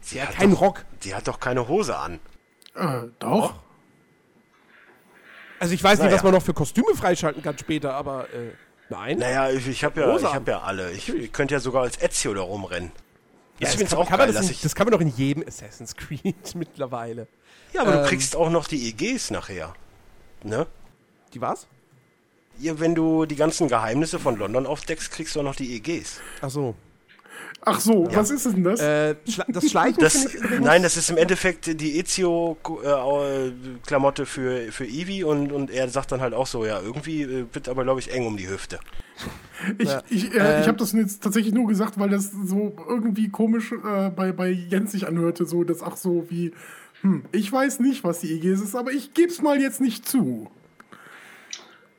Sie 0.00 0.18
Ja, 0.18 0.26
hat 0.26 0.36
kein 0.36 0.52
doch, 0.52 0.60
Rock. 0.60 0.84
Die 1.02 1.14
hat 1.14 1.26
doch 1.26 1.40
keine 1.40 1.66
Hose 1.66 1.96
an. 1.96 2.20
Äh, 2.74 3.08
doch. 3.18 3.54
Also 5.58 5.74
ich 5.74 5.82
weiß 5.82 5.98
nicht, 5.98 6.06
Naja. 6.06 6.16
was 6.16 6.22
man 6.24 6.32
noch 6.32 6.42
für 6.42 6.52
Kostüme 6.54 6.94
freischalten 6.94 7.42
kann 7.42 7.56
später, 7.56 7.94
aber 7.94 8.24
äh, 8.34 8.52
nein. 8.90 9.18
Naja, 9.18 9.50
ich, 9.50 9.66
ich 9.68 9.84
habe 9.84 10.00
ja, 10.00 10.16
ich 10.16 10.24
hab 10.24 10.46
ja 10.48 10.60
alle. 10.60 10.90
Ich, 10.92 11.08
ich 11.08 11.32
könnte 11.32 11.54
ja 11.54 11.60
sogar 11.60 11.82
als 11.82 12.00
Ezio 12.02 12.34
da 12.34 12.42
rumrennen. 12.42 12.90
Ja, 12.90 13.00
Das 13.60 13.68
ist 13.70 13.74
das, 13.74 13.74
übrigens 13.74 13.90
kann, 13.90 13.98
auch 14.00 14.08
kann 14.08 14.18
man 14.18 14.26
geil, 14.28 14.34
das, 14.34 14.46
in, 14.46 14.50
ich. 14.50 14.60
das 14.62 14.74
kann 14.74 14.86
man 14.86 14.92
doch 14.92 15.00
in 15.00 15.08
jedem 15.08 15.44
Assassin's 15.46 15.94
Creed 15.96 16.34
mittlerweile. 16.54 17.28
ja, 17.72 17.82
aber 17.82 17.94
ähm, 17.94 18.02
du 18.02 18.08
kriegst 18.08 18.34
auch 18.36 18.50
noch 18.50 18.66
die 18.66 18.88
EGs 18.88 19.30
nachher. 19.30 19.72
Ne? 20.42 20.66
Die 21.32 21.40
was? 21.40 21.66
Ja, 22.58 22.78
wenn 22.78 22.94
du 22.94 23.24
die 23.26 23.36
ganzen 23.36 23.68
Geheimnisse 23.68 24.18
von 24.18 24.36
London 24.36 24.66
aufdeckst, 24.66 25.10
kriegst 25.12 25.34
du 25.34 25.40
auch 25.40 25.44
noch 25.44 25.56
die 25.56 25.74
EGs. 25.76 26.20
Ach 26.40 26.50
so. 26.50 26.74
Ach 27.66 27.80
so, 27.80 28.06
was 28.12 28.30
ist 28.30 28.44
denn 28.44 28.62
das? 28.62 28.78
Äh, 28.80 29.14
das 29.48 29.66
Schleichen 29.70 29.98
Das, 30.00 30.12
finde 30.12 30.28
ich 30.28 30.34
übrigens. 30.34 30.64
nein, 30.66 30.82
das 30.82 30.96
ist 30.98 31.08
im 31.10 31.16
Endeffekt 31.16 31.80
die 31.80 31.98
Ezio-Klamotte 31.98 34.26
für, 34.26 34.70
für 34.70 34.84
Eevee 34.84 35.24
und, 35.24 35.50
und 35.52 35.70
er 35.70 35.88
sagt 35.88 36.12
dann 36.12 36.20
halt 36.20 36.34
auch 36.34 36.46
so, 36.46 36.64
ja, 36.66 36.80
irgendwie 36.80 37.22
äh, 37.22 37.46
wird 37.52 37.68
aber, 37.68 37.84
glaube 37.84 38.00
ich, 38.00 38.12
eng 38.12 38.26
um 38.26 38.36
die 38.36 38.48
Hüfte. 38.48 38.78
Ich, 39.78 39.88
Ja. 39.88 40.02
ich, 40.10 40.34
äh, 40.34 40.60
ich 40.60 40.68
habe 40.68 40.76
das 40.78 40.92
jetzt 40.92 41.22
tatsächlich 41.22 41.54
nur 41.54 41.66
gesagt, 41.66 41.98
weil 41.98 42.10
das 42.10 42.30
so 42.30 42.74
irgendwie 42.88 43.30
komisch 43.30 43.72
äh, 43.72 44.10
bei, 44.10 44.32
bei 44.32 44.50
Jens 44.50 44.92
sich 44.92 45.06
anhörte. 45.06 45.46
So, 45.46 45.64
das 45.64 45.82
ach 45.82 45.96
so 45.96 46.26
wie, 46.28 46.52
hm, 47.00 47.24
ich 47.32 47.50
weiß 47.50 47.80
nicht, 47.80 48.04
was 48.04 48.20
die 48.20 48.32
EGS 48.34 48.60
ist, 48.60 48.74
aber 48.74 48.92
ich 48.92 49.14
geb's 49.14 49.40
mal 49.40 49.58
jetzt 49.60 49.80
nicht 49.80 50.06
zu. 50.08 50.50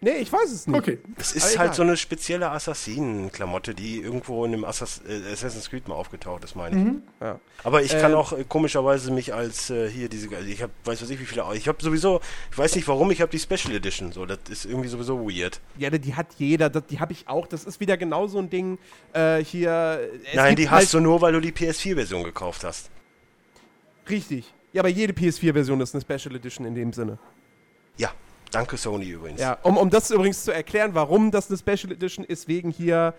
Nee, 0.05 0.17
ich 0.17 0.31
weiß 0.31 0.51
es 0.51 0.67
nicht. 0.67 0.77
Okay. 0.77 0.99
Es 1.17 1.31
Aber 1.31 1.37
ist 1.37 1.53
egal. 1.53 1.65
halt 1.65 1.75
so 1.75 1.81
eine 1.81 1.97
spezielle 1.97 2.51
Assassinen-Klamotte, 2.51 3.73
die 3.73 4.01
irgendwo 4.01 4.45
in 4.45 4.53
einem 4.53 4.63
Assass 4.63 5.01
äh, 5.09 5.33
Assassin's 5.33 5.67
Creed 5.67 5.87
mal 5.87 5.95
aufgetaucht 5.95 6.43
ist, 6.43 6.55
meine 6.55 6.79
ich. 6.79 7.25
Ja. 7.25 7.39
Aber 7.63 7.81
ich 7.81 7.89
kann 7.89 8.11
Ähm, 8.11 8.17
auch 8.17 8.31
äh, 8.31 8.45
komischerweise 8.47 9.09
mich 9.11 9.33
als 9.33 9.71
äh, 9.71 9.89
hier 9.89 10.07
diese, 10.07 10.29
also 10.35 10.47
ich 10.47 10.61
habe, 10.61 10.71
weiß 10.83 11.01
was 11.01 11.09
ich 11.09 11.19
wie 11.19 11.25
viele, 11.25 11.43
ich 11.55 11.67
habe 11.67 11.83
sowieso, 11.83 12.21
ich 12.51 12.57
weiß 12.59 12.75
nicht 12.75 12.87
warum, 12.87 13.09
ich 13.09 13.19
habe 13.19 13.31
die 13.31 13.39
Special 13.39 13.73
Edition, 13.73 14.11
so, 14.11 14.27
das 14.27 14.37
ist 14.47 14.65
irgendwie 14.65 14.89
sowieso 14.89 15.27
weird. 15.27 15.59
Ja, 15.79 15.89
die 15.89 16.13
hat 16.13 16.27
jeder, 16.37 16.69
das, 16.69 16.85
die 16.85 16.99
habe 16.99 17.11
ich 17.11 17.27
auch. 17.27 17.47
Das 17.47 17.63
ist 17.63 17.79
wieder 17.79 17.97
genau 17.97 18.27
so 18.27 18.37
ein 18.37 18.51
Ding 18.51 18.77
äh, 19.13 19.43
hier. 19.43 20.07
es 20.23 20.35
Nein, 20.35 20.55
die 20.55 20.69
halt, 20.69 20.83
hast 20.83 20.93
du 20.93 20.99
nur, 20.99 21.19
weil 21.21 21.33
du 21.33 21.39
die 21.39 21.51
PS4-Version 21.51 22.23
gekauft 22.23 22.63
hast. 22.63 22.91
Richtig. 24.07 24.53
Ja, 24.71 24.83
aber 24.83 24.89
jede 24.89 25.13
PS4-Version 25.13 25.81
ist 25.81 25.95
eine 25.95 26.01
Special 26.03 26.35
Edition 26.35 26.63
in 26.67 26.75
dem 26.75 26.93
Sinne. 26.93 27.17
Ja, 27.97 28.11
danke 28.55 28.77
Sony 28.77 29.09
übrigens. 29.09 29.41
Ja, 29.41 29.57
um, 29.63 29.77
um 29.77 29.89
das 29.89 30.11
übrigens 30.11 30.43
zu 30.43 30.53
erklären, 30.53 30.91
warum 30.93 31.31
das 31.31 31.49
eine 31.49 31.57
Special 31.57 31.91
Edition 31.91 32.25
ist, 32.25 32.47
wegen 32.47 32.71
hier, 32.71 33.13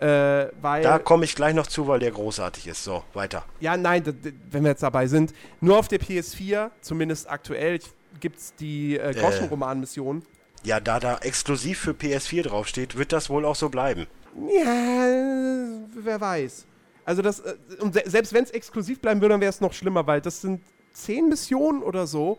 äh, 0.00 0.46
weil. 0.60 0.82
Da 0.82 0.98
komme 0.98 1.24
ich 1.24 1.34
gleich 1.34 1.54
noch 1.54 1.66
zu, 1.66 1.86
weil 1.86 2.00
der 2.00 2.10
großartig 2.10 2.66
ist. 2.66 2.84
So, 2.84 3.04
weiter. 3.14 3.44
Ja, 3.60 3.76
nein, 3.76 4.02
wenn 4.50 4.62
wir 4.62 4.70
jetzt 4.70 4.82
dabei 4.82 5.06
sind. 5.06 5.32
Nur 5.60 5.78
auf 5.78 5.88
der 5.88 6.00
PS4, 6.00 6.70
zumindest 6.80 7.30
aktuell, 7.30 7.80
gibt 8.18 8.38
es 8.38 8.54
die 8.54 8.98
äh, 8.98 9.14
Groschenroman-Mission. 9.14 10.22
Ja, 10.62 10.80
da 10.80 11.00
da 11.00 11.18
exklusiv 11.18 11.78
für 11.78 11.92
PS4 11.92 12.42
draufsteht, 12.42 12.96
wird 12.98 13.12
das 13.12 13.30
wohl 13.30 13.44
auch 13.44 13.56
so 13.56 13.70
bleiben. 13.70 14.06
Ja, 14.36 15.06
äh, 15.06 15.80
wer 15.94 16.20
weiß. 16.20 16.66
Also 17.04 17.22
das, 17.22 17.40
äh, 17.40 17.54
und 17.80 17.94
se 17.94 18.02
selbst 18.06 18.32
wenn 18.32 18.44
es 18.44 18.50
exklusiv 18.50 19.00
bleiben 19.00 19.20
würde, 19.20 19.34
dann 19.34 19.40
wäre 19.40 19.50
es 19.50 19.60
noch 19.60 19.72
schlimmer, 19.72 20.06
weil 20.06 20.20
das 20.20 20.42
sind 20.42 20.60
zehn 20.92 21.28
Missionen 21.28 21.82
oder 21.82 22.06
so. 22.06 22.38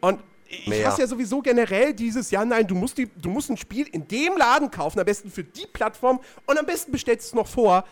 Und 0.00 0.20
ich 0.48 0.66
Mehr. 0.66 0.86
hasse 0.88 1.02
ja 1.02 1.06
sowieso 1.06 1.42
generell 1.42 1.92
dieses, 1.92 2.30
ja 2.30 2.44
nein, 2.44 2.66
du 2.66 2.74
musst, 2.74 2.96
die, 2.96 3.06
du 3.06 3.28
musst 3.28 3.50
ein 3.50 3.56
Spiel 3.58 3.86
in 3.92 4.08
dem 4.08 4.36
Laden 4.36 4.70
kaufen, 4.70 4.98
am 4.98 5.04
besten 5.04 5.30
für 5.30 5.44
die 5.44 5.66
Plattform 5.66 6.20
und 6.46 6.58
am 6.58 6.64
besten 6.64 6.90
bestellst 6.90 7.26
du 7.26 7.28
es 7.28 7.34
noch 7.34 7.46
vor. 7.46 7.84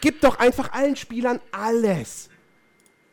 Gib 0.00 0.20
doch 0.22 0.38
einfach 0.38 0.72
allen 0.72 0.96
Spielern 0.96 1.40
alles. 1.52 2.28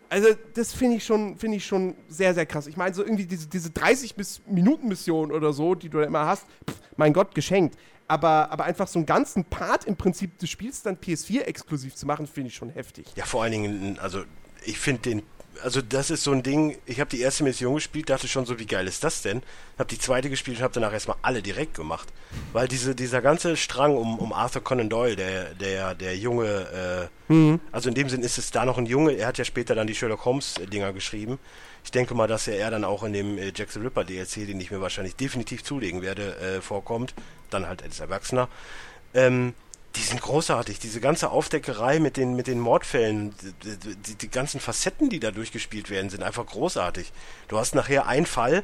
Also, 0.09 0.29
das 0.53 0.71
finde 0.71 0.95
ich, 0.95 1.03
schon- 1.05 1.37
finde 1.37 1.57
ich 1.57 1.65
schon 1.65 1.93
sehr, 2.07 2.33
sehr 2.33 2.45
krass. 2.45 2.65
Ich 2.67 2.77
meine, 2.77 2.95
so 2.95 3.03
irgendwie 3.03 3.25
diese, 3.25 3.47
diese 3.47 3.67
30-Minuten-Mission 3.69 5.33
oder 5.33 5.51
so, 5.51 5.75
die 5.75 5.89
du 5.89 5.97
da 5.99 6.05
immer 6.05 6.25
hast, 6.25 6.45
pff, 6.69 6.75
mein 6.95 7.11
Gott, 7.11 7.35
geschenkt. 7.35 7.77
Aber, 8.07 8.49
aber 8.51 8.63
einfach 8.63 8.87
so 8.87 8.99
einen 8.99 9.05
ganzen 9.05 9.43
Part 9.43 9.83
im 9.83 9.97
Prinzip 9.97 10.39
des 10.39 10.49
Spiels 10.49 10.81
dann 10.81 10.95
PS4-exklusiv 10.95 11.93
zu 11.95 12.05
machen, 12.05 12.25
finde 12.25 12.47
ich 12.47 12.55
schon 12.55 12.69
heftig. 12.69 13.05
Ja, 13.17 13.25
vor 13.25 13.43
allen 13.43 13.51
Dingen, 13.51 13.99
also 13.99 14.23
ich 14.63 14.79
finde 14.79 15.01
den, 15.01 15.23
also 15.63 15.81
das 15.81 16.09
ist 16.09 16.23
so 16.23 16.31
ein 16.31 16.43
Ding, 16.43 16.77
ich 16.85 16.99
habe 16.99 17.09
die 17.09 17.21
erste 17.21 17.43
Mission 17.43 17.75
gespielt, 17.75 18.09
dachte 18.09 18.27
schon 18.27 18.45
so, 18.45 18.59
wie 18.59 18.65
geil 18.65 18.87
ist 18.87 19.03
das 19.03 19.21
denn? 19.21 19.41
Habe 19.77 19.89
die 19.89 19.99
zweite 19.99 20.29
gespielt 20.29 20.57
und 20.57 20.63
habe 20.63 20.73
danach 20.73 20.93
erstmal 20.93 21.17
alle 21.21 21.41
direkt 21.41 21.73
gemacht. 21.75 22.07
Weil 22.53 22.67
diese, 22.67 22.95
dieser 22.95 23.21
ganze 23.21 23.57
Strang 23.57 23.95
um, 23.95 24.19
um 24.19 24.33
Arthur 24.33 24.63
Conan 24.63 24.89
Doyle, 24.89 25.15
der, 25.15 25.53
der, 25.55 25.95
der 25.95 26.17
junge, 26.17 27.09
äh, 27.29 27.57
also 27.71 27.89
in 27.89 27.95
dem 27.95 28.09
Sinn 28.09 28.21
ist 28.21 28.37
es 28.37 28.51
da 28.51 28.65
noch 28.65 28.77
ein 28.77 28.85
Junge, 28.85 29.13
er 29.13 29.27
hat 29.27 29.37
ja 29.37 29.45
später 29.45 29.75
dann 29.75 29.87
die 29.87 29.95
Sherlock 29.95 30.25
Holmes-Dinger 30.25 30.93
geschrieben. 30.93 31.39
Ich 31.83 31.91
denke 31.91 32.15
mal, 32.15 32.27
dass 32.27 32.47
er, 32.47 32.57
er 32.57 32.71
dann 32.71 32.83
auch 32.83 33.03
in 33.03 33.13
dem 33.13 33.37
äh, 33.37 33.51
Jack 33.55 33.71
the 33.71 33.79
Ripper 33.79 34.03
DLC, 34.03 34.47
den 34.47 34.59
ich 34.59 34.71
mir 34.71 34.81
wahrscheinlich 34.81 35.15
definitiv 35.15 35.63
zulegen 35.63 36.01
werde, 36.01 36.37
äh, 36.37 36.61
vorkommt. 36.61 37.13
Dann 37.49 37.67
halt 37.67 37.81
als 37.81 37.99
Erwachsener. 37.99 38.49
Ähm, 39.13 39.53
die 39.97 40.03
sind 40.03 40.21
großartig. 40.21 40.79
Diese 40.79 41.01
ganze 41.01 41.31
Aufdeckerei 41.31 41.99
mit 41.99 42.17
den, 42.17 42.35
mit 42.35 42.47
den 42.47 42.59
Mordfällen, 42.59 43.33
die, 43.63 43.95
die, 43.95 44.15
die 44.15 44.29
ganzen 44.29 44.59
Facetten, 44.59 45.09
die 45.09 45.19
da 45.19 45.31
durchgespielt 45.31 45.89
werden, 45.89 46.09
sind 46.09 46.21
einfach 46.21 46.45
großartig. 46.45 47.11
Du 47.47 47.57
hast 47.57 47.73
nachher 47.73 48.05
einen 48.05 48.27
Fall, 48.27 48.63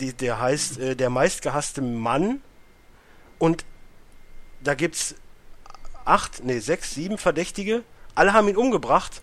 die, 0.00 0.12
der 0.12 0.40
heißt 0.40 0.78
äh, 0.78 0.96
der 0.96 1.08
meistgehasste 1.08 1.80
Mann 1.80 2.42
und 3.38 3.64
da 4.62 4.74
gibt's 4.74 5.14
acht, 6.04 6.44
nee, 6.44 6.58
sechs, 6.58 6.94
sieben 6.94 7.16
Verdächtige. 7.16 7.82
Alle 8.14 8.34
haben 8.34 8.48
ihn 8.48 8.56
umgebracht, 8.56 9.22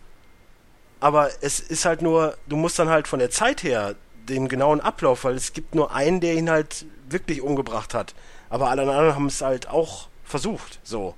aber 0.99 1.29
es 1.41 1.59
ist 1.59 1.85
halt 1.85 2.01
nur, 2.01 2.37
du 2.47 2.55
musst 2.55 2.79
dann 2.79 2.89
halt 2.89 3.07
von 3.07 3.19
der 3.19 3.29
Zeit 3.29 3.63
her 3.63 3.95
den 4.27 4.47
genauen 4.47 4.81
Ablauf, 4.81 5.23
weil 5.23 5.35
es 5.35 5.53
gibt 5.53 5.75
nur 5.75 5.93
einen, 5.93 6.19
der 6.19 6.33
ihn 6.33 6.49
halt 6.49 6.85
wirklich 7.09 7.41
umgebracht 7.41 7.93
hat. 7.93 8.15
Aber 8.49 8.69
alle 8.69 8.81
anderen 8.81 9.15
haben 9.15 9.27
es 9.27 9.41
halt 9.41 9.67
auch 9.67 10.10
versucht, 10.31 10.79
so. 10.83 11.13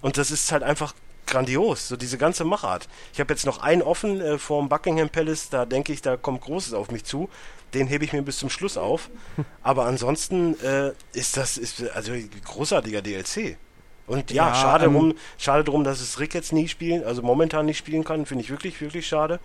Und 0.00 0.16
das 0.16 0.30
ist 0.30 0.50
halt 0.52 0.62
einfach 0.62 0.94
grandios, 1.26 1.88
so 1.88 1.96
diese 1.96 2.18
ganze 2.18 2.44
Machart. 2.44 2.88
Ich 3.12 3.20
habe 3.20 3.32
jetzt 3.32 3.46
noch 3.46 3.58
einen 3.62 3.82
offen 3.82 4.20
äh, 4.20 4.38
vorm 4.38 4.68
Buckingham 4.68 5.10
Palace, 5.10 5.50
da 5.50 5.66
denke 5.66 5.92
ich, 5.92 6.02
da 6.02 6.16
kommt 6.16 6.40
Großes 6.40 6.72
auf 6.72 6.90
mich 6.90 7.04
zu. 7.04 7.28
Den 7.74 7.86
hebe 7.86 8.04
ich 8.04 8.14
mir 8.14 8.22
bis 8.22 8.38
zum 8.38 8.48
Schluss 8.48 8.78
auf. 8.78 9.10
Aber 9.62 9.84
ansonsten 9.84 10.58
äh, 10.62 10.92
ist 11.12 11.36
das 11.36 11.58
ist 11.58 11.88
also 11.90 12.12
großartiger 12.44 13.02
DLC. 13.02 13.58
Und 14.06 14.30
ja, 14.30 14.48
Ja, 14.48 14.54
schade, 14.54 14.86
ähm, 14.86 14.94
drum, 14.94 15.14
schade 15.36 15.64
drum, 15.64 15.84
dass 15.84 16.00
es 16.00 16.18
Rick 16.18 16.34
jetzt 16.34 16.52
nie 16.52 16.66
spielen, 16.66 17.04
also 17.04 17.20
momentan 17.20 17.66
nicht 17.66 17.76
spielen 17.76 18.04
kann, 18.04 18.24
finde 18.24 18.42
ich 18.42 18.50
wirklich, 18.50 18.80
wirklich 18.80 19.06
schade. 19.06 19.38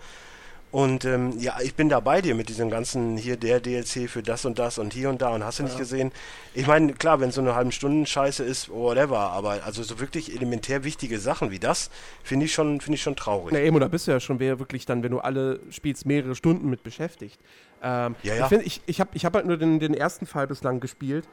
Und 0.74 1.04
ähm, 1.04 1.38
ja, 1.38 1.58
ich 1.62 1.76
bin 1.76 1.88
da 1.88 2.00
bei 2.00 2.20
dir 2.20 2.34
mit 2.34 2.48
diesem 2.48 2.68
ganzen 2.68 3.16
hier 3.16 3.36
der 3.36 3.60
DLC 3.60 4.10
für 4.10 4.24
das 4.24 4.44
und 4.44 4.58
das 4.58 4.76
und 4.76 4.92
hier 4.92 5.08
und 5.08 5.22
da 5.22 5.28
und 5.28 5.44
hast 5.44 5.60
du 5.60 5.62
nicht 5.62 5.78
gesehen. 5.78 6.10
Ich 6.52 6.66
meine, 6.66 6.94
klar, 6.94 7.20
wenn 7.20 7.30
so 7.30 7.40
eine 7.40 7.54
halben 7.54 7.70
Stunden 7.70 8.06
Scheiße 8.06 8.42
ist, 8.42 8.70
whatever, 8.70 9.20
aber 9.20 9.60
also 9.64 9.84
so 9.84 10.00
wirklich 10.00 10.34
elementär 10.34 10.82
wichtige 10.82 11.20
Sachen 11.20 11.52
wie 11.52 11.60
das, 11.60 11.90
finde 12.24 12.46
ich 12.46 12.54
schon, 12.54 12.80
finde 12.80 12.96
ich 12.96 13.02
schon 13.02 13.14
traurig. 13.14 13.52
Na 13.52 13.60
eben, 13.60 13.78
da 13.78 13.86
bist 13.86 14.08
du 14.08 14.10
ja 14.10 14.18
schon 14.18 14.40
wer 14.40 14.58
wirklich 14.58 14.84
dann, 14.84 15.04
wenn 15.04 15.12
du 15.12 15.20
alle 15.20 15.60
spielst, 15.70 16.06
mehrere 16.06 16.34
Stunden 16.34 16.68
mit 16.68 16.82
beschäftigt. 16.82 17.38
Ähm, 17.80 18.16
Ja, 18.24 18.34
ja. 18.34 18.42
Ich, 18.42 18.48
find, 18.48 18.66
ich, 18.66 18.80
ich 18.86 18.98
habe 18.98 19.10
ich 19.14 19.24
hab 19.24 19.34
halt 19.34 19.46
nur 19.46 19.56
den, 19.56 19.78
den 19.78 19.94
ersten 19.94 20.26
Fall 20.26 20.48
bislang 20.48 20.80
gespielt. 20.80 21.28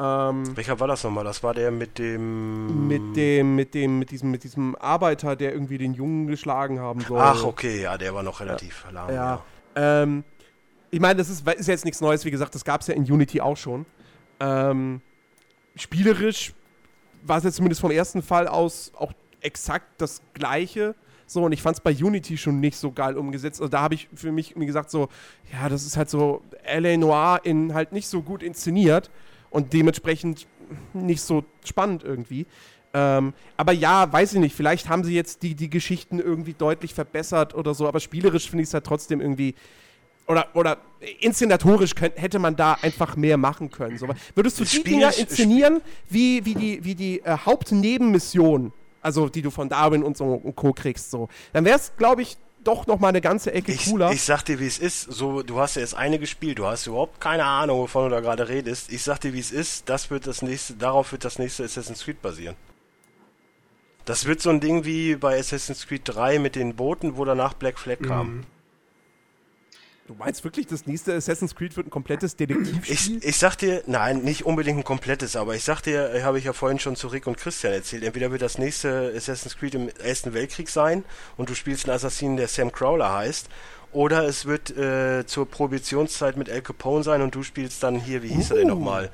Ähm, 0.00 0.56
Welcher 0.56 0.80
war 0.80 0.88
das 0.88 1.04
nochmal? 1.04 1.24
Das 1.24 1.42
war 1.42 1.52
der 1.52 1.70
mit 1.70 1.98
dem. 1.98 2.88
mit 2.88 3.16
dem, 3.16 3.54
mit 3.54 3.74
dem, 3.74 3.98
mit 3.98 4.10
diesem, 4.10 4.30
mit 4.30 4.44
diesem 4.44 4.74
Arbeiter, 4.76 5.36
der 5.36 5.52
irgendwie 5.52 5.76
den 5.76 5.92
Jungen 5.92 6.26
geschlagen 6.26 6.80
haben 6.80 7.00
soll. 7.00 7.20
Ach, 7.20 7.44
okay, 7.44 7.82
ja, 7.82 7.98
der 7.98 8.14
war 8.14 8.22
noch 8.22 8.40
relativ 8.40 8.86
lahm. 8.90 9.12
Ja. 9.12 9.44
Ähm, 9.76 10.24
ich 10.90 11.00
meine, 11.00 11.16
das 11.16 11.28
ist, 11.28 11.46
ist 11.46 11.66
jetzt 11.66 11.84
nichts 11.84 12.00
Neues, 12.00 12.24
wie 12.24 12.30
gesagt, 12.30 12.54
das 12.54 12.64
gab 12.64 12.80
es 12.80 12.86
ja 12.86 12.94
in 12.94 13.02
Unity 13.02 13.42
auch 13.42 13.56
schon. 13.56 13.84
Ähm, 14.40 15.02
spielerisch 15.76 16.54
war 17.22 17.36
es 17.36 17.44
jetzt 17.44 17.56
zumindest 17.56 17.82
vom 17.82 17.90
ersten 17.90 18.22
Fall 18.22 18.48
aus 18.48 18.92
auch 18.96 19.12
exakt 19.42 19.86
das 20.00 20.22
gleiche. 20.32 20.94
So, 21.26 21.44
und 21.44 21.52
ich 21.52 21.60
fand 21.60 21.76
es 21.76 21.80
bei 21.82 21.92
Unity 21.94 22.38
schon 22.38 22.58
nicht 22.58 22.76
so 22.76 22.90
geil 22.90 23.18
umgesetzt. 23.18 23.60
Also 23.60 23.68
da 23.68 23.82
habe 23.82 23.94
ich 23.94 24.08
für 24.14 24.32
mich 24.32 24.52
irgendwie 24.52 24.66
gesagt, 24.66 24.90
so, 24.90 25.08
ja, 25.52 25.68
das 25.68 25.84
ist 25.84 25.98
halt 25.98 26.08
so 26.08 26.42
L.A. 26.64 26.96
Noir 26.96 27.40
in 27.44 27.74
halt 27.74 27.92
nicht 27.92 28.08
so 28.08 28.22
gut 28.22 28.42
inszeniert 28.42 29.10
und 29.50 29.72
dementsprechend 29.72 30.46
nicht 30.92 31.20
so 31.22 31.44
spannend 31.64 32.04
irgendwie. 32.04 32.46
Ähm, 32.92 33.34
aber 33.56 33.72
ja, 33.72 34.12
weiß 34.12 34.32
ich 34.34 34.40
nicht, 34.40 34.54
vielleicht 34.54 34.88
haben 34.88 35.04
sie 35.04 35.14
jetzt 35.14 35.42
die, 35.42 35.54
die 35.54 35.70
Geschichten 35.70 36.18
irgendwie 36.18 36.54
deutlich 36.54 36.94
verbessert 36.94 37.54
oder 37.54 37.74
so, 37.74 37.86
aber 37.86 38.00
spielerisch 38.00 38.48
finde 38.50 38.62
ich 38.62 38.68
es 38.68 38.74
halt 38.74 38.84
trotzdem 38.84 39.20
irgendwie. 39.20 39.54
Oder, 40.26 40.46
oder 40.54 40.76
inszenatorisch 41.18 41.96
könnt, 41.96 42.16
hätte 42.16 42.38
man 42.38 42.54
da 42.54 42.74
einfach 42.82 43.16
mehr 43.16 43.36
machen 43.36 43.68
können. 43.70 43.98
So, 43.98 44.06
würdest 44.36 44.60
du 44.60 44.64
die 44.64 44.70
Spiel- 44.70 44.92
Dinger 44.92 45.16
inszenieren, 45.18 45.80
wie, 46.08 46.44
wie 46.44 46.54
die, 46.54 46.84
wie 46.84 46.94
die 46.94 47.20
äh, 47.20 47.36
Hauptnebenmission, 47.36 48.72
also 49.02 49.28
die 49.28 49.42
du 49.42 49.50
von 49.50 49.68
Darwin 49.68 50.04
und 50.04 50.16
so 50.16 50.26
und 50.26 50.54
Co. 50.54 50.72
kriegst, 50.72 51.10
so, 51.10 51.28
dann 51.52 51.64
wäre 51.64 51.76
es, 51.76 51.96
glaube 51.96 52.22
ich, 52.22 52.36
doch 52.64 52.86
noch 52.86 52.98
mal 52.98 53.08
eine 53.08 53.20
ganze 53.20 53.52
Ecke 53.52 53.72
Ich, 53.72 53.86
cooler. 53.86 54.12
ich 54.12 54.22
sag 54.22 54.42
dir, 54.44 54.60
wie 54.60 54.66
es 54.66 54.78
ist. 54.78 55.02
So, 55.02 55.42
du 55.42 55.58
hast 55.60 55.76
ja 55.76 55.82
jetzt 55.82 55.94
eine 55.94 56.18
gespielt, 56.18 56.58
du 56.58 56.66
hast 56.66 56.86
überhaupt 56.86 57.20
keine 57.20 57.44
Ahnung, 57.44 57.80
wovon 57.80 58.04
du 58.04 58.10
da 58.10 58.20
gerade 58.20 58.48
redest. 58.48 58.92
Ich 58.92 59.02
sag 59.02 59.18
dir, 59.20 59.32
wie 59.32 59.40
es 59.40 59.50
ist. 59.52 59.88
Das 59.88 60.10
wird 60.10 60.26
das 60.26 60.42
nächste, 60.42 60.74
darauf 60.74 61.12
wird 61.12 61.24
das 61.24 61.38
nächste 61.38 61.64
Assassin's 61.64 62.04
Creed 62.04 62.20
basieren. 62.22 62.56
Das 64.04 64.24
wird 64.24 64.40
so 64.40 64.50
ein 64.50 64.60
Ding 64.60 64.84
wie 64.84 65.16
bei 65.16 65.38
Assassin's 65.38 65.86
Creed 65.86 66.02
3 66.04 66.38
mit 66.38 66.56
den 66.56 66.74
Booten, 66.74 67.16
wo 67.16 67.24
danach 67.24 67.54
Black 67.54 67.78
Flag 67.78 67.98
kam. 68.00 68.44
Du 70.10 70.16
meinst 70.18 70.42
wirklich, 70.42 70.66
das 70.66 70.86
nächste 70.86 71.14
Assassin's 71.14 71.54
Creed 71.54 71.76
wird 71.76 71.86
ein 71.86 71.90
komplettes 71.90 72.34
Detektivspiel? 72.34 73.18
Ich, 73.18 73.24
ich 73.24 73.36
sag 73.38 73.56
dir, 73.56 73.82
nein, 73.86 74.22
nicht 74.22 74.44
unbedingt 74.44 74.78
ein 74.78 74.84
komplettes, 74.84 75.36
aber 75.36 75.54
ich 75.54 75.62
sag 75.62 75.82
dir, 75.82 76.12
äh, 76.12 76.22
habe 76.22 76.38
ich 76.38 76.44
ja 76.44 76.52
vorhin 76.52 76.80
schon 76.80 76.96
zu 76.96 77.08
Rick 77.08 77.28
und 77.28 77.36
Christian 77.36 77.72
erzählt, 77.72 78.02
entweder 78.02 78.32
wird 78.32 78.42
das 78.42 78.58
nächste 78.58 79.12
Assassin's 79.16 79.56
Creed 79.56 79.76
im 79.76 79.88
Ersten 79.88 80.34
Weltkrieg 80.34 80.68
sein 80.68 81.04
und 81.36 81.48
du 81.48 81.54
spielst 81.54 81.86
einen 81.86 81.94
Assassinen, 81.94 82.36
der 82.36 82.48
Sam 82.48 82.72
Crowler 82.72 83.12
heißt, 83.12 83.48
oder 83.92 84.24
es 84.24 84.46
wird 84.46 84.76
äh, 84.76 85.24
zur 85.26 85.48
Prohibitionszeit 85.48 86.36
mit 86.36 86.50
Al 86.50 86.62
Capone 86.62 87.04
sein 87.04 87.22
und 87.22 87.34
du 87.34 87.44
spielst 87.44 87.82
dann 87.84 87.94
hier, 87.94 88.22
wie 88.24 88.28
hieß 88.28 88.50
er 88.50 88.56
denn 88.56 88.70
Uh. 88.70 88.74
nochmal? 88.74 89.10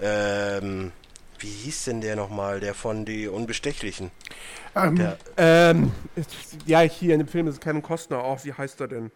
Ähm, 0.00 0.92
wie 1.38 1.48
hieß 1.48 1.84
denn 1.84 2.00
der 2.02 2.16
nochmal, 2.16 2.60
der 2.60 2.74
von 2.74 3.04
die 3.04 3.28
Unbestechlichen? 3.28 4.10
Ähm, 4.76 4.96
Der 4.96 5.18
Ähm, 5.36 5.92
ja, 6.66 6.80
hier 6.80 7.14
in 7.14 7.20
dem 7.20 7.28
Film 7.28 7.46
ist 7.48 7.54
es 7.54 7.60
Kevin 7.60 7.82
Costner 7.82 8.18
auch. 8.18 8.44
Wie 8.44 8.52
heißt 8.52 8.80
er 8.80 8.88
denn? 8.88 9.10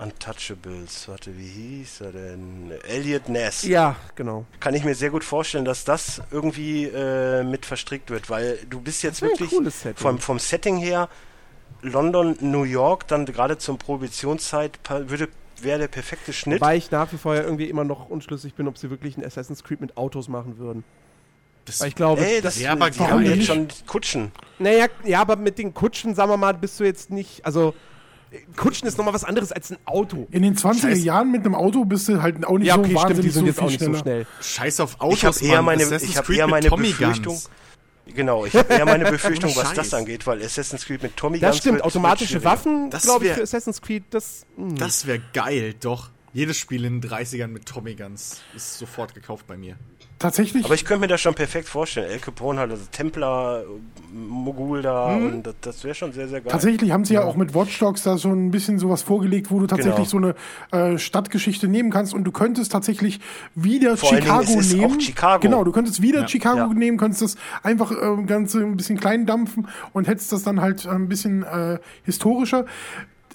Untouchables, 0.00 1.08
warte, 1.08 1.36
wie 1.36 1.46
hieß 1.46 2.00
er 2.00 2.12
denn? 2.12 2.72
Elliot 2.88 3.28
Ness. 3.28 3.62
Ja, 3.62 3.96
genau. 4.14 4.46
kann 4.58 4.74
ich 4.74 4.82
mir 4.82 4.94
sehr 4.94 5.10
gut 5.10 5.24
vorstellen, 5.24 5.66
dass 5.66 5.84
das 5.84 6.22
irgendwie 6.30 6.84
äh, 6.84 7.42
mit 7.42 7.66
verstrickt 7.66 8.10
wird, 8.10 8.30
weil 8.30 8.58
du 8.70 8.80
bist 8.80 9.02
jetzt 9.02 9.20
Das 9.20 9.28
wär 9.28 9.48
ein 9.48 9.64
wirklich 9.64 9.96
vom, 9.96 10.18
vom 10.18 10.38
Setting 10.38 10.78
her 10.78 11.08
London, 11.82 12.36
New 12.40 12.64
York, 12.64 13.08
dann 13.08 13.26
gerade 13.26 13.58
zum 13.58 13.78
Prohibitionszeit 13.78 14.78
würde 14.88 15.28
wäre 15.62 15.78
der 15.78 15.88
perfekte 15.88 16.32
Schnitt. 16.32 16.60
Wobei 16.60 16.76
ich 16.76 16.90
nach 16.90 17.12
wie 17.12 17.18
vor 17.18 17.34
ja 17.34 17.42
irgendwie 17.42 17.68
immer 17.68 17.84
noch 17.84 18.08
unschlüssig 18.08 18.54
bin, 18.54 18.66
ob 18.68 18.78
sie 18.78 18.88
wirklich 18.88 19.18
ein 19.18 19.24
Assassin's 19.24 19.62
Creed 19.62 19.82
mit 19.82 19.98
Autos 19.98 20.28
machen 20.28 20.56
würden. 20.58 20.84
Das 21.66 21.80
Weil 21.80 21.88
ich 21.88 21.94
glaube, 21.94 22.24
Ey, 22.24 22.40
das, 22.40 22.54
das, 22.54 22.62
wär 22.62 22.72
aber 22.72 22.90
die 22.90 23.00
haben 23.00 23.24
jetzt 23.24 23.46
schon 23.46 23.68
Kutschen. 23.86 24.32
naja, 24.58 24.86
ja, 25.04 25.20
aber 25.20 25.36
mit 25.36 25.58
den 25.58 25.74
Kutschen, 25.74 26.14
sagen 26.14 26.30
wir 26.30 26.38
mal, 26.38 26.54
bist 26.54 26.80
du 26.80 26.84
jetzt 26.84 27.10
nicht, 27.10 27.44
also 27.44 27.74
Kutschen 28.56 28.86
ist 28.86 28.96
nochmal 28.96 29.14
was 29.14 29.24
anderes 29.24 29.50
als 29.52 29.70
ein 29.72 29.78
Auto. 29.86 30.28
in 30.30 30.42
den 30.42 30.56
20er 30.56 30.80
Scheiße. 30.82 31.00
Jahren 31.02 31.32
mit 31.32 31.44
einem 31.44 31.54
Auto 31.54 31.84
bist 31.84 32.08
du 32.08 32.22
halt 32.22 32.44
auch 32.46 32.58
nicht 32.58 32.68
Ja, 32.68 32.74
so 32.74 32.80
okay, 32.82 32.94
wahnsinnig 32.94 33.02
stimmt, 33.12 33.24
die 33.24 33.30
sind 33.30 33.40
so 33.42 33.46
jetzt 33.46 33.60
auch 33.60 33.66
nicht 33.70 33.80
so 33.80 33.94
schnell. 34.02 34.26
Scheiß 34.40 34.80
auf 34.80 35.00
Autos, 35.00 35.18
Ich 35.18 35.24
habe 35.24 35.44
eher 35.54 35.62
meine, 35.62 35.82
Assassin's 35.82 36.10
ich 36.12 36.16
hab 36.16 36.24
Creed 36.26 36.38
eher 36.38 36.46
meine 36.46 36.70
Befürchtung. 36.70 37.34
Guns. 37.34 37.50
Genau, 38.14 38.44
ich 38.44 38.54
habe 38.54 38.72
eher 38.72 38.84
meine 38.86 39.04
Befürchtung, 39.10 39.50
was 39.56 39.68
Scheiß. 39.68 39.74
das 39.76 39.94
angeht, 39.94 40.26
weil 40.26 40.42
Assassin's 40.42 40.84
Creed 40.84 41.02
mit 41.02 41.16
Tommy 41.16 41.38
Das 41.40 41.50
Guns 41.50 41.58
stimmt, 41.58 41.82
automatische. 41.82 42.42
Waffen, 42.44 42.90
Das 42.90 43.02
glaube 43.04 43.26
ich, 43.26 43.32
für 43.32 43.42
Assassin's 43.42 43.80
Creed, 43.82 44.04
das. 44.10 44.46
hm. 44.56 44.76
Das 44.76 45.06
wäre 45.06 45.20
geil, 45.32 45.74
doch. 45.80 46.10
Jedes 46.32 46.56
Spiel 46.56 46.84
in 46.84 47.00
den 47.00 47.10
30ern 47.10 47.48
mit 47.48 47.66
Tommy 47.66 47.94
Guns 47.96 48.40
ist 48.54 48.78
sofort 48.78 49.14
gekauft 49.14 49.46
bei 49.48 49.56
mir. 49.56 49.76
Tatsächlich, 50.20 50.66
Aber 50.66 50.74
ich 50.74 50.84
könnte 50.84 51.00
mir 51.00 51.06
das 51.08 51.20
schon 51.22 51.34
perfekt 51.34 51.66
vorstellen. 51.66 52.10
El 52.10 52.18
Capone 52.18 52.60
halt, 52.60 52.70
also 52.70 52.84
Templar, 52.92 53.62
Mogul 54.12 54.82
da 54.82 55.16
und 55.16 55.44
das, 55.44 55.54
das 55.62 55.82
wäre 55.84 55.94
schon 55.94 56.12
sehr, 56.12 56.28
sehr 56.28 56.42
geil. 56.42 56.52
Tatsächlich 56.52 56.90
haben 56.90 57.06
sie 57.06 57.14
ja. 57.14 57.24
auch 57.24 57.36
mit 57.36 57.54
Watch 57.54 57.78
Dogs 57.78 58.02
da 58.02 58.18
so 58.18 58.28
ein 58.28 58.50
bisschen 58.50 58.78
sowas 58.78 59.00
vorgelegt, 59.02 59.50
wo 59.50 59.58
du 59.60 59.66
tatsächlich 59.66 60.10
Genau. 60.10 60.34
so 60.70 60.76
eine 60.78 60.92
äh, 60.94 60.98
Stadtgeschichte 60.98 61.68
nehmen 61.68 61.90
kannst 61.90 62.12
und 62.12 62.24
du 62.24 62.32
könntest 62.32 62.70
tatsächlich 62.70 63.18
wieder 63.54 63.96
Vor 63.96 64.10
Chicago 64.10 64.44
Dingen, 64.44 64.58
es 64.60 64.66
ist 64.66 64.76
nehmen. 64.76 64.94
auch 64.96 65.00
Chicago. 65.00 65.40
Genau, 65.40 65.64
du 65.64 65.72
könntest 65.72 66.02
wieder 66.02 66.20
Ja. 66.20 66.28
Chicago 66.28 66.58
Ja. 66.58 66.66
nehmen, 66.74 66.98
könntest 66.98 67.22
das 67.22 67.36
einfach 67.62 67.90
äh, 67.90 68.22
ganz 68.24 68.54
ein 68.54 68.76
bisschen 68.76 69.00
klein 69.00 69.24
dampfen 69.24 69.68
und 69.94 70.06
hättest 70.06 70.32
das 70.32 70.42
dann 70.42 70.60
halt 70.60 70.86
ein 70.86 71.08
bisschen 71.08 71.44
äh, 71.44 71.78
historischer. 72.04 72.66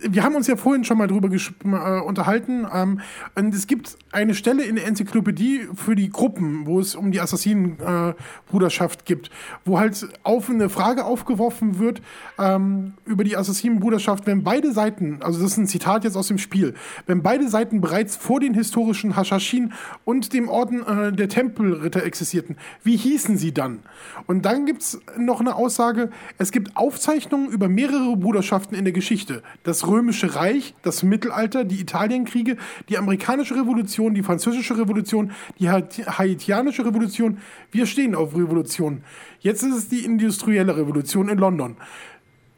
Wir 0.01 0.23
haben 0.23 0.35
uns 0.35 0.47
ja 0.47 0.55
vorhin 0.55 0.83
schon 0.83 0.97
mal 0.97 1.07
drüber 1.07 1.29
äh, 1.31 2.01
unterhalten. 2.01 2.67
Ähm, 2.73 2.99
und 3.35 3.53
es 3.53 3.67
gibt 3.67 3.97
eine 4.11 4.33
Stelle 4.33 4.63
in 4.63 4.75
der 4.75 4.85
Enzyklopädie 4.87 5.67
für 5.75 5.95
die 5.95 6.09
Gruppen, 6.09 6.65
wo 6.65 6.79
es 6.79 6.95
um 6.95 7.11
die 7.11 7.19
Assassinenbruderschaft 7.19 9.05
gibt, 9.05 9.29
wo 9.63 9.79
halt 9.79 10.07
auf 10.23 10.49
eine 10.49 10.69
Frage 10.69 11.05
aufgeworfen 11.05 11.79
wird 11.79 12.01
ähm, 12.37 12.93
über 13.05 13.23
die 13.23 13.37
Assassinenbruderschaft, 13.37 14.25
wenn 14.27 14.43
beide 14.43 14.71
Seiten, 14.71 15.19
also 15.21 15.41
das 15.41 15.51
ist 15.51 15.57
ein 15.57 15.67
Zitat 15.67 16.03
jetzt 16.03 16.15
aus 16.15 16.27
dem 16.27 16.37
Spiel, 16.37 16.73
wenn 17.05 17.23
beide 17.23 17.47
Seiten 17.47 17.81
bereits 17.81 18.15
vor 18.15 18.39
den 18.39 18.53
historischen 18.53 19.15
Hashashin 19.15 19.73
und 20.03 20.33
dem 20.33 20.49
Orden 20.49 20.85
äh, 20.85 21.11
der 21.11 21.29
Tempelritter 21.29 22.03
existierten, 22.03 22.57
wie 22.83 22.97
hießen 22.97 23.37
sie 23.37 23.53
dann? 23.53 23.79
Und 24.27 24.45
dann 24.45 24.65
gibt's 24.65 24.99
noch 25.17 25.39
eine 25.39 25.55
Aussage, 25.55 26.09
es 26.37 26.51
gibt 26.51 26.77
Aufzeichnungen 26.77 27.49
über 27.49 27.67
mehrere 27.67 28.15
Bruderschaften 28.17 28.75
in 28.75 28.85
der 28.85 28.93
Geschichte. 28.93 29.43
Das 29.63 29.87
Römische 29.95 30.35
Reich, 30.35 30.73
das 30.83 31.03
Mittelalter, 31.03 31.63
die 31.63 31.79
Italienkriege, 31.79 32.57
die 32.89 32.97
amerikanische 32.97 33.55
Revolution, 33.55 34.13
die 34.13 34.23
französische 34.23 34.77
Revolution, 34.77 35.31
die 35.57 35.69
Haiti- 35.69 36.03
haitianische 36.03 36.85
Revolution. 36.85 37.37
Wir 37.71 37.85
stehen 37.85 38.13
auf 38.13 38.33
Revolution. 38.35 39.03
Jetzt 39.39 39.63
ist 39.63 39.73
es 39.75 39.87
die 39.87 40.03
industrielle 40.03 40.75
Revolution 40.75 41.29
in 41.29 41.37
London. 41.37 41.77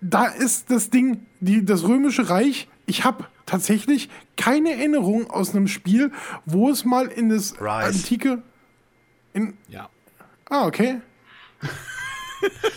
Da 0.01 0.25
ist 0.25 0.71
das 0.71 0.89
Ding, 0.89 1.25
die, 1.39 1.63
das 1.63 1.83
Römische 1.87 2.29
Reich. 2.29 2.67
Ich 2.87 3.03
habe 3.03 3.25
tatsächlich 3.45 4.09
keine 4.35 4.71
Erinnerung 4.71 5.29
aus 5.29 5.53
einem 5.53 5.67
Spiel, 5.67 6.11
wo 6.45 6.69
es 6.69 6.85
mal 6.85 7.07
in 7.07 7.29
das 7.29 7.53
Rise. 7.61 7.87
antike. 7.99 8.41
In, 9.33 9.53
Ja. 9.69 9.89
ah, 10.49 10.65
okay. 10.65 11.01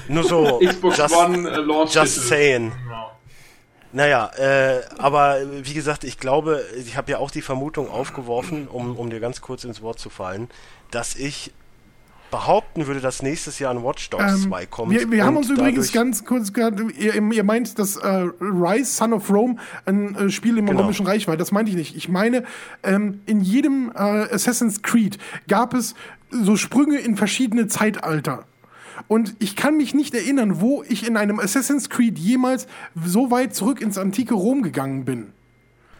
Nur 0.09 0.24
so, 0.24 0.59
Xbox 0.65 0.97
just, 0.99 1.15
One 1.15 1.49
äh, 1.49 1.57
Launch 1.61 1.95
just 1.95 2.28
saying. 2.28 2.73
Genau. 2.85 3.10
Naja, 3.93 4.31
äh, 4.39 4.83
aber 4.99 5.39
wie 5.62 5.75
gesagt, 5.75 6.05
ich 6.05 6.19
glaube, 6.19 6.65
ich 6.79 6.97
habe 6.97 7.11
ja 7.11 7.19
auch 7.19 7.31
die 7.31 7.43
Vermutung 7.43 7.89
aufgeworfen, 7.91 8.69
um, 8.69 8.97
um 8.97 9.11
dir 9.11 9.19
ganz 9.21 9.41
kurz 9.41 9.65
ins 9.65 9.83
Wort 9.83 9.99
zu 9.99 10.11
fallen, 10.11 10.49
dass 10.91 11.17
ich 11.17 11.53
behaupten 12.31 12.87
würde, 12.87 13.01
dass 13.01 13.23
nächstes 13.23 13.59
Jahr 13.59 13.73
ein 13.75 13.83
Watch 13.83 14.09
Dogs 14.11 14.45
Ähm, 14.45 14.51
2 14.51 14.67
kommt. 14.67 14.93
wir, 14.93 15.11
wir 15.11 15.25
haben 15.25 15.37
uns 15.37 15.51
übrigens 15.51 15.91
ganz 15.93 16.25
kurz 16.25 16.53
gerade, 16.53 16.85
ihr, 16.93 17.15
ihr 17.21 17.43
meint, 17.45 17.77
dass 17.81 17.97
äh, 17.97 18.29
Rise, 18.41 18.85
Son 18.93 19.12
of 19.12 19.29
Rome, 19.29 19.57
ein 19.85 20.15
äh, 20.15 20.31
Spiel 20.31 20.57
im 20.59 20.67
Genau. 20.67 20.83
Römischen 20.83 21.07
Reich 21.07 21.27
war. 21.27 21.37
Das 21.37 21.51
meinte 21.51 21.73
ich 21.73 21.77
nicht. 21.77 21.97
Ich 21.97 22.09
meine, 22.09 22.45
ähm, 22.85 23.21
in 23.27 23.41
jedem 23.41 23.91
äh, 23.93 23.99
Assassin's 23.99 24.83
Creed 24.83 25.19
gab 25.49 25.75
es 25.75 25.97
so 26.31 26.55
Sprünge 26.55 26.99
in 26.99 27.17
verschiedene 27.17 27.67
Zeitalter. 27.67 28.45
Und 29.09 29.35
ich 29.39 29.57
kann 29.57 29.77
mich 29.77 29.95
nicht 29.95 30.15
erinnern, 30.15 30.61
wo 30.61 30.83
ich 30.89 31.07
in 31.07 31.17
einem 31.17 31.39
Assassin's 31.41 31.89
Creed 31.91 32.19
jemals 32.19 32.67
so 33.05 33.31
weit 33.31 33.55
zurück 33.55 33.81
ins 33.81 33.99
antike 33.99 34.35
Rom 34.35 34.63
gegangen 34.63 35.05
bin. 35.05 35.33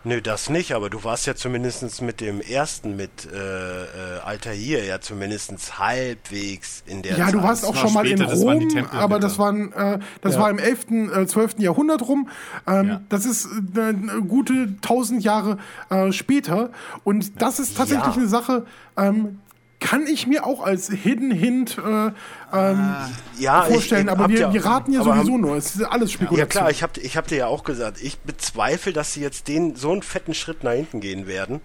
Nö, 0.03 0.23
das 0.23 0.49
nicht, 0.49 0.73
aber 0.73 0.89
du 0.89 1.05
warst 1.05 1.27
ja 1.27 1.35
zumindest 1.35 2.01
mit 2.01 2.23
dem 2.23 2.41
ersten, 2.41 2.97
mit 2.97 3.11
äh, 3.31 3.37
äh, 3.37 4.19
Altair 4.25 4.83
ja 4.87 4.99
zumindest 4.99 5.79
halbwegs 5.79 6.83
in 6.87 7.03
der 7.03 7.19
Ja, 7.19 7.27
Zeit. 7.27 7.35
du 7.35 7.43
warst 7.43 7.67
auch 7.67 7.75
war 7.75 7.83
schon 7.83 7.93
mal 7.93 8.07
in 8.07 8.17
später, 8.17 8.31
das 8.31 8.47
waren 8.47 8.59
die 8.61 8.65
Rom, 8.65 8.75
Tempelritter. 8.77 9.05
aber 9.05 9.19
das, 9.21 9.39
waren, 9.39 9.73
äh, 9.75 9.99
das 10.23 10.35
Ja. 10.37 10.41
war 10.41 10.49
im 10.51 10.59
11., 10.59 11.11
äh, 11.15 11.27
12. 11.27 11.57
Jahrhundert 11.59 12.01
rum. 12.09 12.29
Ähm, 12.67 12.89
Ja. 12.89 13.01
Das 13.11 13.27
ist 13.27 13.47
äh, 13.77 13.81
eine 13.81 14.23
gute 14.27 14.69
1000 14.81 15.23
Jahre 15.23 15.59
äh, 15.91 16.13
später. 16.13 16.71
Und 17.05 17.43
das 17.43 17.59
ist 17.59 17.77
tatsächlich 17.77 18.07
Ja. 18.15 18.21
eine 18.21 18.29
Sache, 18.29 18.65
ähm, 18.97 19.41
kann 19.81 20.07
ich 20.07 20.27
mir 20.27 20.47
auch 20.47 20.61
als 20.63 20.89
Hidden 20.91 21.31
Hint 21.31 21.79
äh, 21.79 22.11
ähm, 22.53 22.95
ja, 23.39 23.63
vorstellen. 23.63 24.07
ich, 24.07 24.13
aber 24.13 24.25
habt 24.25 24.33
wir, 24.33 24.41
ja- 24.41 24.53
wir 24.53 24.65
raten 24.65 24.93
ja 24.93 25.01
aber 25.01 25.15
sowieso 25.17 25.33
haben- 25.33 25.41
nur. 25.41 25.57
Es 25.57 25.75
ist 25.75 25.83
alles 25.83 26.13
Spekulation. 26.13 26.39
Ja 26.39 26.47
klar, 26.47 26.71
ich 26.71 26.83
hab, 26.83 26.97
ich 26.99 27.17
hab 27.17 27.27
dir 27.27 27.39
ja 27.39 27.47
auch 27.47 27.65
gesagt, 27.65 28.01
ich 28.03 28.19
bezweifle, 28.19 28.93
dass 28.93 29.15
sie 29.15 29.21
jetzt 29.23 29.49
den 29.49 29.77
so 29.77 29.91
einen 29.93 30.03
fetten 30.03 30.35
Schritt 30.35 30.63
nach 30.65 30.73
hinten 30.73 31.01
gehen 31.01 31.27
werden. 31.27 31.61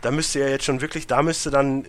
Da 0.00 0.10
müsste 0.10 0.38
ja 0.40 0.48
jetzt 0.48 0.64
schon 0.64 0.80
wirklich, 0.80 1.06
da 1.06 1.22
müsste 1.22 1.50
dann, 1.50 1.84
äh, 1.84 1.86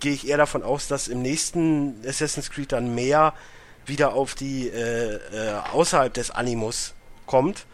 gehe 0.00 0.12
ich 0.12 0.26
eher 0.28 0.36
davon 0.38 0.62
aus, 0.62 0.88
dass 0.88 1.08
im 1.08 1.22
nächsten 1.22 1.94
Assassin's 2.06 2.50
Creed 2.50 2.72
dann 2.72 2.94
mehr 2.94 3.32
wieder 3.86 4.14
auf 4.14 4.34
die 4.34 4.68
äh, 4.68 5.14
äh, 5.14 5.18
außerhalb 5.72 6.12
des 6.12 6.30
Animus 6.30 6.94
kommt. 7.26 7.66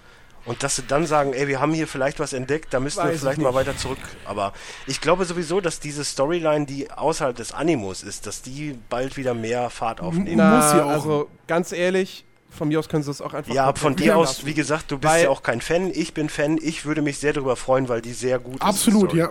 Und 0.47 0.63
dass 0.63 0.77
sie 0.77 0.83
dann 0.83 1.07
sagen, 1.07 1.33
ey, 1.33 1.49
wir 1.49 1.61
haben 1.61 1.75
hier 1.75 1.89
vielleicht 1.89 2.21
was 2.21 2.33
entdeckt, 2.33 2.73
da 2.73 2.81
müssen 2.81 2.99
Weiß 2.99 3.07
wir 3.07 3.15
ich 3.15 3.21
vielleicht 3.21 3.41
mal 3.41 3.53
weiter 3.55 3.77
zurück. 3.77 3.99
Aber 4.25 4.53
ich 4.87 5.01
glaube 5.01 5.25
sowieso, 5.25 5.61
dass 5.61 5.81
diese 5.81 6.05
Storyline, 6.05 6.67
die 6.67 6.91
außerhalb 6.91 7.37
des 7.37 7.53
Animus 7.53 8.03
ist, 8.05 8.27
dass 8.27 8.43
die 8.43 8.79
bald 8.89 9.17
wieder 9.17 9.35
mehr 9.35 9.71
Fahrt 9.71 10.01
aufnehmen. 10.01 10.37
Na, 10.37 10.57
muss 10.57 10.71
sie 10.71 10.83
auch. 10.85 10.89
Also 10.91 11.29
ganz 11.49 11.73
ehrlich, 11.73 12.25
von 12.49 12.69
mir 12.69 12.79
aus 12.79 12.89
können 12.89 13.03
sie 13.03 13.11
es 13.11 13.21
auch 13.21 13.35
einfach. 13.35 13.53
Ja, 13.53 13.75
von 13.75 13.97
dir 13.97 14.17
aus, 14.17 14.29
lassen. 14.39 14.47
wie 14.47 14.55
gesagt, 14.55 14.91
du 14.91 14.99
bist 14.99 15.13
Weil- 15.13 15.25
ja 15.25 15.31
auch 15.31 15.43
kein 15.43 15.61
Fan, 15.61 15.91
ich 15.93 16.15
bin 16.15 16.29
Fan, 16.29 16.59
ich 16.63 16.85
würde 16.85 17.03
mich 17.03 17.19
sehr 17.19 17.33
darüber 17.33 17.57
freuen, 17.57 17.89
weil 17.89 18.01
die 18.01 18.13
sehr 18.13 18.39
gut 18.39 18.55
ist. 18.55 18.63
die 18.63 18.67
Absolut, 18.67 19.15
ja. 19.15 19.31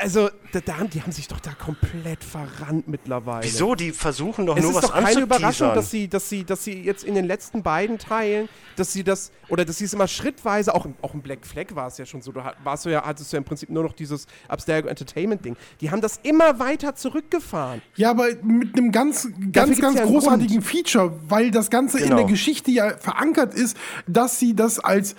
Also, 0.00 0.30
da, 0.52 0.60
da, 0.60 0.78
haben- 0.78 0.90
die 0.90 1.02
haben 1.02 1.10
sich 1.12 1.26
doch 1.28 1.40
da 1.40 1.52
komplett 1.52 2.22
verrannt 2.22 2.86
mittlerweile. 2.88 3.44
Wieso? 3.44 3.74
Die 3.74 3.90
versuchen 3.92 4.46
doch 4.46 4.56
Es 4.56 4.62
nur 4.62 4.70
ist 4.70 4.76
was 4.76 4.84
doch 4.86 4.94
keine 4.94 5.20
Überraschung, 5.20 5.68
anzuteasern. 5.70 5.74
dass 5.74 5.90
sie, 5.90 6.08
dass, 6.08 6.28
sie, 6.28 6.44
dass 6.44 6.64
sie 6.64 6.80
jetzt 6.82 7.02
in 7.04 7.14
den 7.16 7.24
letzten 7.24 7.62
beiden 7.64 7.98
Teilen, 7.98 8.48
dass 8.76 8.92
sie 8.92 9.02
das, 9.02 9.32
oder 9.48 9.64
dass 9.64 9.78
sie 9.78 9.84
es 9.86 9.92
immer 9.92 10.06
schrittweise, 10.06 10.72
auch, 10.74 10.84
im- 10.86 10.94
auch 11.02 11.14
im 11.14 11.20
Black 11.22 11.44
Flag 11.44 11.74
war 11.74 11.88
es 11.88 11.98
ja 11.98 12.06
schon 12.06 12.22
so, 12.22 12.30
du 12.30 12.44
ha- 12.44 12.54
warst 12.62 12.86
du 12.86 12.90
ja, 12.90 13.04
hattest 13.04 13.32
du 13.32 13.36
ja 13.36 13.38
im 13.38 13.44
Prinzip 13.44 13.70
nur 13.70 13.82
noch 13.82 13.92
dieses 13.92 14.26
Abstergo 14.46 14.86
Entertainment 14.88 15.44
Ding. 15.44 15.56
Die 15.80 15.90
haben 15.90 16.00
das 16.00 16.20
immer 16.22 16.58
weiter 16.60 16.94
zurückgefahren. 16.94 17.82
Ja, 17.96 18.10
aber 18.10 18.28
mit 18.42 18.78
einem 18.78 18.92
ganz, 18.92 19.28
ganz, 19.52 19.80
ganz 19.80 19.98
ja 19.98 20.04
großartigen 20.04 20.62
Feature, 20.62 21.12
weil 21.28 21.50
das 21.50 21.70
Ganze 21.70 21.98
in 21.98 22.04
Genau. 22.04 22.18
der 22.18 22.26
Geschichte 22.26 22.70
ja 22.70 22.96
verankert 22.96 23.52
ist, 23.52 23.76
dass 24.06 24.38
sie 24.38 24.54
das 24.54 24.78
als 24.78 25.16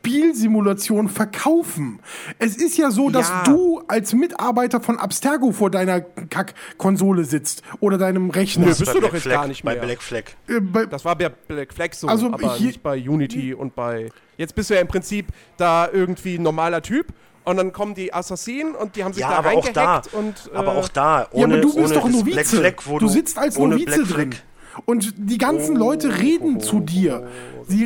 Spielsimulation 0.00 1.08
verkaufen. 1.08 2.00
Es 2.38 2.56
ist 2.56 2.78
ja 2.78 2.90
so, 2.90 3.10
dass 3.10 3.28
Ja. 3.28 3.42
du 3.44 3.82
als 3.86 4.14
Mitarbeiter 4.14 4.80
von 4.80 4.98
Abstergo 4.98 5.52
vor 5.52 5.70
deiner 5.70 6.00
Kack-Konsole 6.00 7.24
sitzt 7.24 7.62
oder 7.80 7.98
deinem 7.98 8.30
Rechner. 8.30 8.62
Nö, 8.64 8.68
Das 8.70 8.80
ist 8.80 8.86
bist 8.86 8.92
bei 8.92 8.94
du 8.94 9.00
doch 9.00 9.10
Black 9.10 9.14
jetzt 9.14 9.22
Flag, 9.24 9.34
gar 9.34 9.48
nicht 9.48 9.62
Bei 9.62 9.74
mehr. 9.74 9.82
Black 9.84 10.02
Flag. 10.02 10.22
Äh, 10.48 10.60
bei, 10.60 10.86
Das 10.86 11.04
war 11.04 11.16
bei 11.16 11.28
Black 11.28 11.72
Flag 11.74 11.92
so, 11.92 12.08
Also 12.08 12.26
aber 12.32 12.54
hier- 12.56 12.68
nicht 12.68 12.82
bei 12.82 12.96
Unity 12.98 13.52
und 13.54 13.74
bei. 13.74 14.10
Jetzt 14.38 14.54
bist 14.54 14.70
du 14.70 14.74
ja 14.74 14.80
im 14.80 14.88
Prinzip 14.88 15.26
da 15.58 15.88
irgendwie 15.92 16.36
ein 16.36 16.42
normaler 16.42 16.80
Typ 16.80 17.08
und 17.44 17.58
dann 17.58 17.72
kommen 17.72 17.94
die 17.94 18.12
Assassinen 18.14 18.74
und 18.74 18.96
die 18.96 19.04
haben 19.04 19.12
sich 19.12 19.20
Ja, 19.20 19.30
da 19.30 19.36
aber 19.38 19.52
auch 19.52 19.68
da, 19.68 19.84
reingehackt 19.96 20.14
und. 20.14 20.50
Äh, 20.52 20.56
aber 20.56 20.72
auch 20.76 20.88
da, 20.88 21.20
ja, 21.22 21.28
ohne, 21.32 21.54
aber 21.54 21.56
du 21.62 21.74
bist 21.74 21.76
ohne 21.78 21.94
doch 21.94 22.02
das 22.04 22.12
Novize. 22.12 22.32
Black 22.34 22.46
Flag, 22.46 22.74
wo 22.86 22.98
du 22.98 23.08
sitzt 23.08 23.38
als 23.38 23.58
ohne 23.58 23.74
Novize 23.76 24.02
Black 24.04 24.08
drin. 24.08 24.34
Und 24.84 25.14
die 25.16 25.38
ganzen 25.38 25.76
Leute 25.76 26.18
reden 26.20 26.60
zu 26.60 26.80
dir. 26.80 27.26
Sie, 27.68 27.84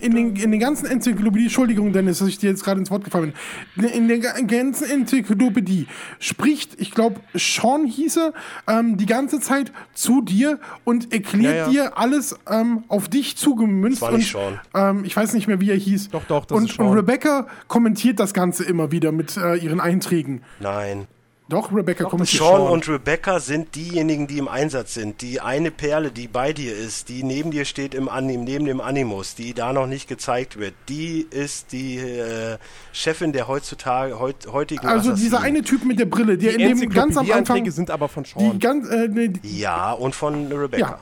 in, 0.00 0.14
den, 0.14 0.36
in 0.36 0.50
den 0.50 0.58
ganzen 0.60 0.86
Enzyklopädie, 0.86 1.44
Entschuldigung, 1.44 1.92
Dennis, 1.92 2.18
dass 2.18 2.28
ich 2.28 2.38
dir 2.38 2.50
jetzt 2.50 2.64
gerade 2.64 2.80
ins 2.80 2.90
Wort 2.90 3.04
gefallen 3.04 3.32
bin. 3.76 3.84
In 3.88 4.08
der 4.08 4.18
ga- 4.18 4.40
ganzen 4.40 4.90
Enzyklopädie 4.90 5.86
spricht, 6.18 6.80
ich 6.80 6.90
glaube, 6.92 7.20
Sean 7.34 7.86
hieße, 7.86 8.32
ähm, 8.68 8.96
die 8.96 9.06
ganze 9.06 9.40
Zeit 9.40 9.72
zu 9.94 10.22
dir 10.22 10.58
und 10.84 11.12
erklärt 11.12 11.54
Ja, 11.54 11.66
ja. 11.66 11.88
dir 11.90 11.98
alles 11.98 12.36
ähm, 12.48 12.84
auf 12.88 13.08
dich 13.08 13.36
zugemünzt. 13.36 14.02
Das 14.02 14.08
war 14.10 14.16
nicht 14.16 14.34
und, 14.34 14.40
Sean. 14.72 14.96
Ähm, 14.98 15.04
ich 15.04 15.16
weiß 15.16 15.34
nicht 15.34 15.46
mehr, 15.46 15.60
wie 15.60 15.70
er 15.70 15.76
hieß. 15.76 16.08
Doch, 16.10 16.24
doch, 16.24 16.44
das 16.46 16.56
und, 16.58 16.64
ist 16.70 16.76
Sean. 16.76 16.86
und 16.88 16.94
Rebecca 16.96 17.46
kommentiert 17.68 18.18
das 18.18 18.34
Ganze 18.34 18.64
immer 18.64 18.90
wieder 18.90 19.12
mit 19.12 19.36
äh, 19.36 19.56
ihren 19.56 19.80
Einträgen. 19.80 20.40
Nein. 20.60 21.06
Doch, 21.52 21.72
Rebecca 21.72 22.04
kommentiert. 22.04 22.42
Sean 22.42 22.62
und 22.62 22.88
Rebecca 22.88 23.38
sind 23.38 23.74
diejenigen, 23.74 24.26
die 24.26 24.38
im 24.38 24.48
Einsatz 24.48 24.94
sind. 24.94 25.20
Die 25.20 25.40
eine 25.40 25.70
Perle, 25.70 26.10
die 26.10 26.26
bei 26.26 26.52
dir 26.52 26.74
ist, 26.76 27.08
die 27.10 27.22
neben 27.22 27.50
dir 27.50 27.64
steht 27.66 27.94
im 27.94 28.08
Anim, 28.08 28.44
neben 28.44 28.64
dem 28.64 28.80
Animus, 28.80 29.34
die 29.34 29.52
da 29.52 29.72
noch 29.72 29.86
nicht 29.86 30.08
gezeigt 30.08 30.58
wird, 30.58 30.74
die 30.88 31.26
ist 31.30 31.72
die 31.72 31.98
äh, 31.98 32.56
Chefin 32.92 33.32
der 33.32 33.48
heutzutage 33.48 34.18
heut, 34.18 34.46
heutigen 34.50 34.86
Also 34.86 35.10
Assassinen. 35.10 35.16
dieser 35.16 35.40
eine 35.42 35.62
Typ 35.62 35.84
mit 35.84 35.98
der 35.98 36.06
Brille, 36.06 36.38
der 36.38 36.56
die 36.56 36.62
in 36.62 36.78
dem 36.80 36.88
ganz 36.90 37.16
am 37.16 37.30
Anfang 37.30 37.70
sind 37.70 37.90
aber 37.90 38.08
von 38.08 38.24
die 38.24 38.30
Sean. 38.30 38.58
ganz 38.58 38.88
äh, 38.88 39.08
ne, 39.08 39.28
die- 39.28 39.60
Ja, 39.60 39.92
und 39.92 40.14
von 40.14 40.50
Rebecca. 40.50 40.80
ja. 40.80 40.98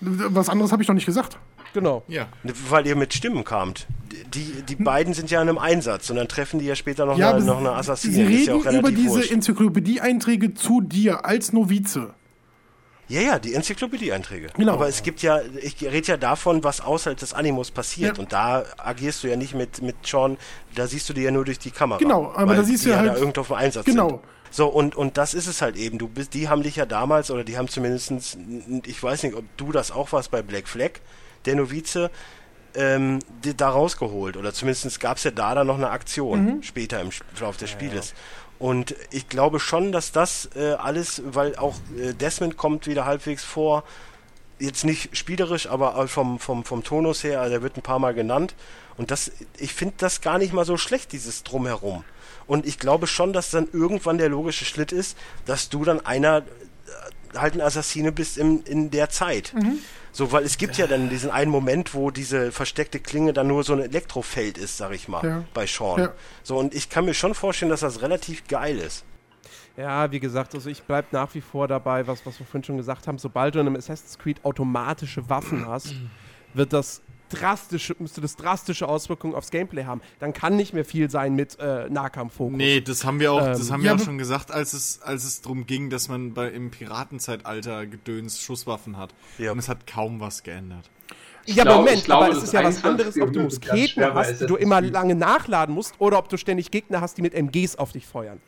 Was 0.00 0.48
anderes 0.48 0.72
habe 0.72 0.82
ich 0.82 0.88
noch 0.88 0.96
nicht 0.96 1.06
gesagt. 1.06 1.38
Genau. 1.74 2.02
Ja. 2.08 2.26
Weil 2.68 2.86
ihr 2.86 2.96
mit 2.96 3.14
Stimmen 3.14 3.44
kamt. 3.44 3.86
Die, 4.34 4.62
die 4.62 4.76
beiden 4.76 5.14
sind 5.14 5.30
ja 5.30 5.40
in 5.42 5.48
einem 5.48 5.58
Einsatz 5.58 6.10
und 6.10 6.16
dann 6.16 6.28
treffen 6.28 6.58
die 6.60 6.66
ja 6.66 6.74
später 6.74 7.06
noch, 7.06 7.16
Ja, 7.18 7.30
eine, 7.34 7.44
noch 7.44 7.58
eine 7.58 7.72
Assassine. 7.72 8.14
Sie 8.14 8.22
ja 8.22 8.26
reden 8.54 8.68
auch 8.68 8.72
über 8.78 8.90
diese 8.90 9.10
wurscht. 9.16 9.30
Enzyklopädie-Einträge 9.32 10.54
zu 10.54 10.80
dir 10.80 11.24
als 11.24 11.52
Novize. 11.52 12.14
Ja, 13.08 13.20
ja, 13.20 13.38
die 13.38 13.52
Enzyklopädie-Einträge. 13.54 14.48
Genau. 14.56 14.72
Aber 14.72 14.88
es 14.88 15.02
gibt 15.02 15.22
ja, 15.22 15.40
ich 15.60 15.82
rede 15.82 16.06
ja 16.06 16.16
davon, 16.16 16.64
was 16.64 16.80
außerhalb 16.80 17.18
des 17.18 17.34
Animus 17.34 17.70
passiert. 17.70 18.16
Ja. 18.16 18.22
Und 18.22 18.32
da 18.32 18.64
agierst 18.78 19.22
du 19.24 19.28
ja 19.28 19.36
nicht 19.36 19.54
mit, 19.54 19.82
mit 19.82 19.96
Sean, 20.06 20.38
da 20.74 20.86
siehst 20.86 21.08
du 21.08 21.12
die 21.12 21.22
ja 21.22 21.30
nur 21.30 21.44
durch 21.44 21.58
die 21.58 21.70
Kamera. 21.70 21.98
Genau, 21.98 22.32
aber 22.34 22.54
da 22.54 22.62
siehst 22.62 22.84
du 22.86 22.90
ja 22.90 22.98
halt- 22.98 23.10
da 23.10 23.16
irgendwo 23.16 23.40
auf 23.42 23.48
dem 23.48 23.56
Einsatz 23.56 23.84
Genau. 23.84 24.08
sind. 24.08 24.20
So, 24.50 24.66
und, 24.68 24.94
und 24.94 25.16
das 25.16 25.32
ist 25.34 25.46
es 25.46 25.62
halt 25.62 25.76
eben. 25.76 25.98
Du 25.98 26.08
bist, 26.08 26.34
die 26.34 26.48
haben 26.48 26.62
dich 26.62 26.76
ja 26.76 26.84
damals, 26.86 27.30
oder 27.30 27.42
die 27.42 27.56
haben 27.56 27.68
zumindestens, 27.68 28.36
ich 28.86 29.02
weiß 29.02 29.22
nicht, 29.22 29.34
ob 29.34 29.44
du 29.56 29.72
das 29.72 29.90
auch 29.90 30.12
warst 30.12 30.30
bei 30.30 30.42
Black 30.42 30.68
Flag, 30.68 30.92
der 31.46 31.56
Novize, 31.56 32.10
ähm, 32.74 33.18
die 33.44 33.56
da 33.56 33.70
rausgeholt. 33.70 34.36
Oder 34.36 34.52
zumindest 34.52 35.00
gab 35.00 35.16
es 35.16 35.24
ja 35.24 35.30
da 35.30 35.54
dann 35.54 35.66
noch 35.66 35.76
eine 35.76 35.90
Aktion 35.90 36.44
Mhm. 36.44 36.62
später 36.62 37.00
im 37.00 37.10
Verlauf 37.34 37.56
des 37.56 37.70
Spieles. 37.70 38.14
Und 38.58 38.94
ich 39.10 39.28
glaube 39.28 39.58
schon, 39.58 39.90
dass 39.90 40.12
das 40.12 40.48
äh, 40.54 40.74
alles, 40.74 41.22
weil 41.26 41.56
auch 41.56 41.74
äh, 41.98 42.12
Desmond 42.14 42.56
kommt 42.56 42.86
wieder 42.86 43.04
halbwegs 43.04 43.42
vor, 43.42 43.82
jetzt 44.60 44.84
nicht 44.84 45.16
spielerisch, 45.16 45.66
aber 45.66 46.06
vom, 46.06 46.38
vom, 46.38 46.64
vom 46.64 46.84
Tonus 46.84 47.24
her, 47.24 47.40
also 47.40 47.54
er 47.54 47.62
wird 47.62 47.76
ein 47.76 47.82
paar 47.82 47.98
Mal 47.98 48.14
genannt. 48.14 48.54
Und 48.96 49.10
das, 49.10 49.32
ich 49.58 49.74
finde 49.74 49.94
das 49.98 50.20
gar 50.20 50.38
nicht 50.38 50.52
mal 50.52 50.64
so 50.64 50.76
schlecht, 50.76 51.10
dieses 51.12 51.42
Drumherum. 51.42 52.04
Und 52.46 52.66
ich 52.66 52.78
glaube 52.78 53.06
schon, 53.08 53.32
dass 53.32 53.50
dann 53.50 53.66
irgendwann 53.72 54.18
der 54.18 54.28
logische 54.28 54.64
Schritt 54.64 54.92
ist, 54.92 55.16
dass 55.46 55.68
du 55.68 55.84
dann 55.84 56.04
einer 56.06 56.38
äh, 56.38 57.38
halt 57.38 57.54
ein 57.54 57.60
Assassine 57.60 58.12
bist 58.12 58.38
in, 58.38 58.62
in 58.62 58.90
der 58.92 59.10
Zeit. 59.10 59.52
Mhm. 59.54 59.78
So, 60.14 60.30
weil 60.30 60.44
es 60.44 60.58
gibt 60.58 60.76
ja 60.76 60.86
dann 60.86 61.08
diesen 61.08 61.30
einen 61.30 61.50
Moment, 61.50 61.94
wo 61.94 62.10
diese 62.10 62.52
versteckte 62.52 63.00
Klinge 63.00 63.32
dann 63.32 63.46
nur 63.46 63.64
so 63.64 63.72
ein 63.72 63.80
Elektrofeld 63.80 64.58
ist, 64.58 64.76
sag 64.76 64.92
ich 64.92 65.08
mal, 65.08 65.24
Ja. 65.24 65.44
bei 65.54 65.66
Sean. 65.66 65.98
Ja. 66.00 66.12
So, 66.42 66.58
und 66.58 66.74
ich 66.74 66.90
kann 66.90 67.06
mir 67.06 67.14
schon 67.14 67.34
vorstellen, 67.34 67.70
dass 67.70 67.80
das 67.80 68.02
relativ 68.02 68.46
geil 68.46 68.78
ist. 68.78 69.04
Ja, 69.76 70.10
wie 70.12 70.20
gesagt, 70.20 70.54
also 70.54 70.68
ich 70.68 70.82
bleibe 70.82 71.08
nach 71.12 71.32
wie 71.34 71.40
vor 71.40 71.66
dabei, 71.66 72.06
was, 72.06 72.26
was 72.26 72.38
wir 72.38 72.44
vorhin 72.44 72.62
schon 72.64 72.76
gesagt 72.76 73.06
haben. 73.08 73.16
Sobald 73.16 73.54
du 73.54 73.60
in 73.60 73.66
einem 73.66 73.76
Assassin's 73.76 74.18
Creed 74.18 74.44
automatische 74.44 75.30
Waffen 75.30 75.66
hast, 75.66 75.94
wird 76.52 76.74
das 76.74 77.00
drastische, 77.32 77.96
müsste 77.98 78.20
das 78.20 78.36
drastische 78.36 78.88
Auswirkungen 78.88 79.34
aufs 79.34 79.50
Gameplay 79.50 79.84
haben. 79.84 80.00
Dann 80.20 80.32
kann 80.32 80.56
nicht 80.56 80.72
mehr 80.72 80.84
viel 80.84 81.10
sein 81.10 81.34
mit 81.34 81.58
äh, 81.58 81.88
Nahkampffokus. 81.90 82.56
Nee, 82.56 82.80
das 82.80 83.04
haben 83.04 83.18
wir 83.20 83.32
auch, 83.32 83.40
das 83.40 83.66
Ähm, 83.68 83.72
haben 83.72 83.80
ja, 83.80 83.84
wir 83.84 83.90
auch 83.92 83.94
aber- 83.96 84.04
schon 84.04 84.18
gesagt, 84.18 84.50
als 84.50 84.72
es, 84.72 85.02
als 85.02 85.24
es 85.24 85.40
darum 85.42 85.66
ging, 85.66 85.90
dass 85.90 86.08
man 86.08 86.34
bei, 86.34 86.48
im 86.48 86.70
Piratenzeitalter 86.70 87.86
Gedöns 87.86 88.40
Schusswaffen 88.40 88.96
hat. 88.96 89.14
Ja. 89.38 89.52
Und 89.52 89.58
es 89.58 89.68
hat 89.68 89.86
kaum 89.86 90.20
was 90.20 90.42
geändert. 90.42 90.88
Ja, 91.44 91.64
glaube- 91.64 91.78
Moment, 91.80 91.98
ich 91.98 92.04
glaube, 92.04 92.26
aber 92.26 92.36
es 92.36 92.42
ist 92.44 92.52
ja 92.52 92.60
was 92.60 92.76
21. 92.84 92.86
anderes, 92.88 93.20
ob 93.20 93.32
du 93.32 93.40
Musketen 93.40 94.14
hast, 94.14 94.40
die 94.40 94.46
du 94.46 94.54
immer 94.56 94.80
lange 94.80 95.16
nachladen 95.16 95.74
musst, 95.74 95.94
oder 95.98 96.18
ob 96.18 96.28
du 96.28 96.36
ständig 96.36 96.70
Gegner 96.70 97.00
hast, 97.00 97.18
die 97.18 97.22
mit 97.22 97.34
MGs 97.34 97.76
auf 97.76 97.90
dich 97.90 98.06
feuern. 98.06 98.40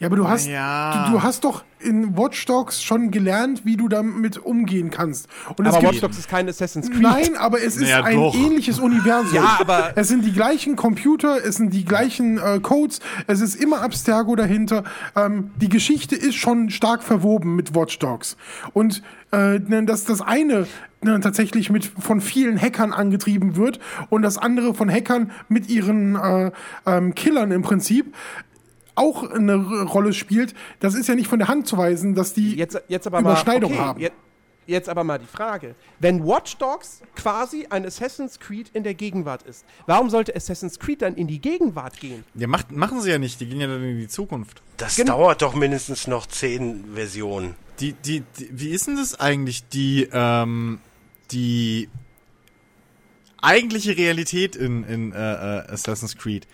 Ja, 0.00 0.08
aber 0.08 0.16
du 0.16 0.28
hast, 0.28 0.46
Ja. 0.48 1.06
du, 1.06 1.12
du 1.12 1.22
hast 1.22 1.44
doch 1.44 1.62
in 1.78 2.16
Watch 2.16 2.44
Dogs 2.46 2.82
schon 2.82 3.10
gelernt, 3.10 3.62
wie 3.64 3.76
du 3.76 3.88
damit 3.88 4.38
umgehen 4.38 4.90
kannst. 4.90 5.28
Und 5.56 5.66
Aber 5.66 5.78
es 5.78 5.84
Watch 5.84 6.00
Dogs 6.00 6.18
ist 6.18 6.28
kein 6.28 6.48
Assassin's 6.48 6.90
Creed. 6.90 7.00
Nein, 7.02 7.36
aber 7.36 7.58
es 7.62 7.76
ist 7.76 7.82
Naja, 7.82 8.02
ein 8.02 8.16
doch. 8.16 8.34
ähnliches 8.34 8.80
Universum. 8.80 9.34
Ja, 9.34 9.58
aber- 9.60 9.92
Es 9.94 10.08
sind 10.08 10.24
die 10.24 10.32
gleichen 10.32 10.74
Computer, 10.76 11.36
es 11.44 11.56
sind 11.56 11.72
die 11.72 11.84
gleichen 11.84 12.38
äh, 12.38 12.58
Codes, 12.60 13.00
es 13.28 13.40
ist 13.40 13.54
immer 13.54 13.82
Abstergo 13.82 14.34
dahinter. 14.34 14.82
Ähm, 15.14 15.52
die 15.60 15.68
Geschichte 15.68 16.16
ist 16.16 16.34
schon 16.34 16.70
stark 16.70 17.02
verwoben 17.02 17.54
mit 17.54 17.74
Watch 17.74 17.98
Dogs. 18.00 18.36
Und 18.72 19.02
äh, 19.30 19.60
dass 19.60 20.04
das 20.04 20.20
eine 20.22 20.66
ne, 21.02 21.20
tatsächlich 21.20 21.70
mit 21.70 21.84
von 21.98 22.20
vielen 22.20 22.60
Hackern 22.60 22.92
angetrieben 22.92 23.56
wird 23.56 23.78
und 24.10 24.22
das 24.22 24.38
andere 24.38 24.74
von 24.74 24.90
Hackern 24.90 25.30
mit 25.48 25.68
ihren 25.68 26.16
äh, 26.16 26.50
ähm, 26.86 27.14
Killern 27.14 27.52
im 27.52 27.62
Prinzip 27.62 28.14
auch 28.94 29.28
eine 29.30 29.56
Rolle 29.82 30.12
spielt, 30.12 30.54
das 30.80 30.94
ist 30.94 31.08
ja 31.08 31.14
nicht 31.14 31.28
von 31.28 31.38
der 31.38 31.48
Hand 31.48 31.66
zu 31.66 31.76
weisen, 31.76 32.14
dass 32.14 32.32
die 32.34 32.54
Jetzt, 32.56 32.80
jetzt 32.88 33.06
aber 33.06 33.20
mal. 33.20 33.30
Überschneidung 33.30 33.72
okay, 33.72 33.80
haben. 33.80 34.00
Jetzt, 34.00 34.16
Jetzt 34.66 34.88
aber 34.88 35.04
mal 35.04 35.18
die 35.18 35.26
Frage. 35.26 35.74
Wenn 35.98 36.24
Watch 36.24 36.56
Dogs 36.56 37.02
quasi 37.14 37.66
ein 37.68 37.84
Assassin's 37.84 38.40
Creed 38.40 38.70
in 38.72 38.82
der 38.82 38.94
Gegenwart 38.94 39.42
ist, 39.42 39.64
warum 39.86 40.08
sollte 40.10 40.34
Assassin's 40.34 40.78
Creed 40.78 41.02
dann 41.02 41.16
in 41.16 41.26
die 41.26 41.40
Gegenwart 41.40 42.00
gehen? 42.00 42.24
Ja, 42.34 42.46
macht, 42.46 42.72
machen 42.72 43.00
sie 43.00 43.10
ja 43.10 43.18
nicht, 43.18 43.40
die 43.40 43.46
gehen 43.46 43.60
ja 43.60 43.66
dann 43.66 43.82
in 43.82 43.98
die 43.98 44.08
Zukunft. 44.08 44.62
Das 44.76 44.96
Genau. 44.96 45.18
dauert 45.18 45.42
doch 45.42 45.54
mindestens 45.54 46.06
noch 46.06 46.26
zehn 46.26 46.84
Versionen. 46.94 47.54
Die, 47.80 47.92
die, 47.92 48.22
die, 48.38 48.48
wie 48.52 48.70
ist 48.70 48.86
denn 48.86 48.96
das 48.96 49.18
eigentlich, 49.18 49.68
die, 49.68 50.08
ähm, 50.12 50.80
die 51.30 51.88
eigentliche 53.42 53.96
Realität 53.96 54.56
in, 54.56 54.84
in 54.84 55.12
äh, 55.12 55.16
äh, 55.16 55.72
Assassin's 55.72 56.16
Creed? 56.16 56.46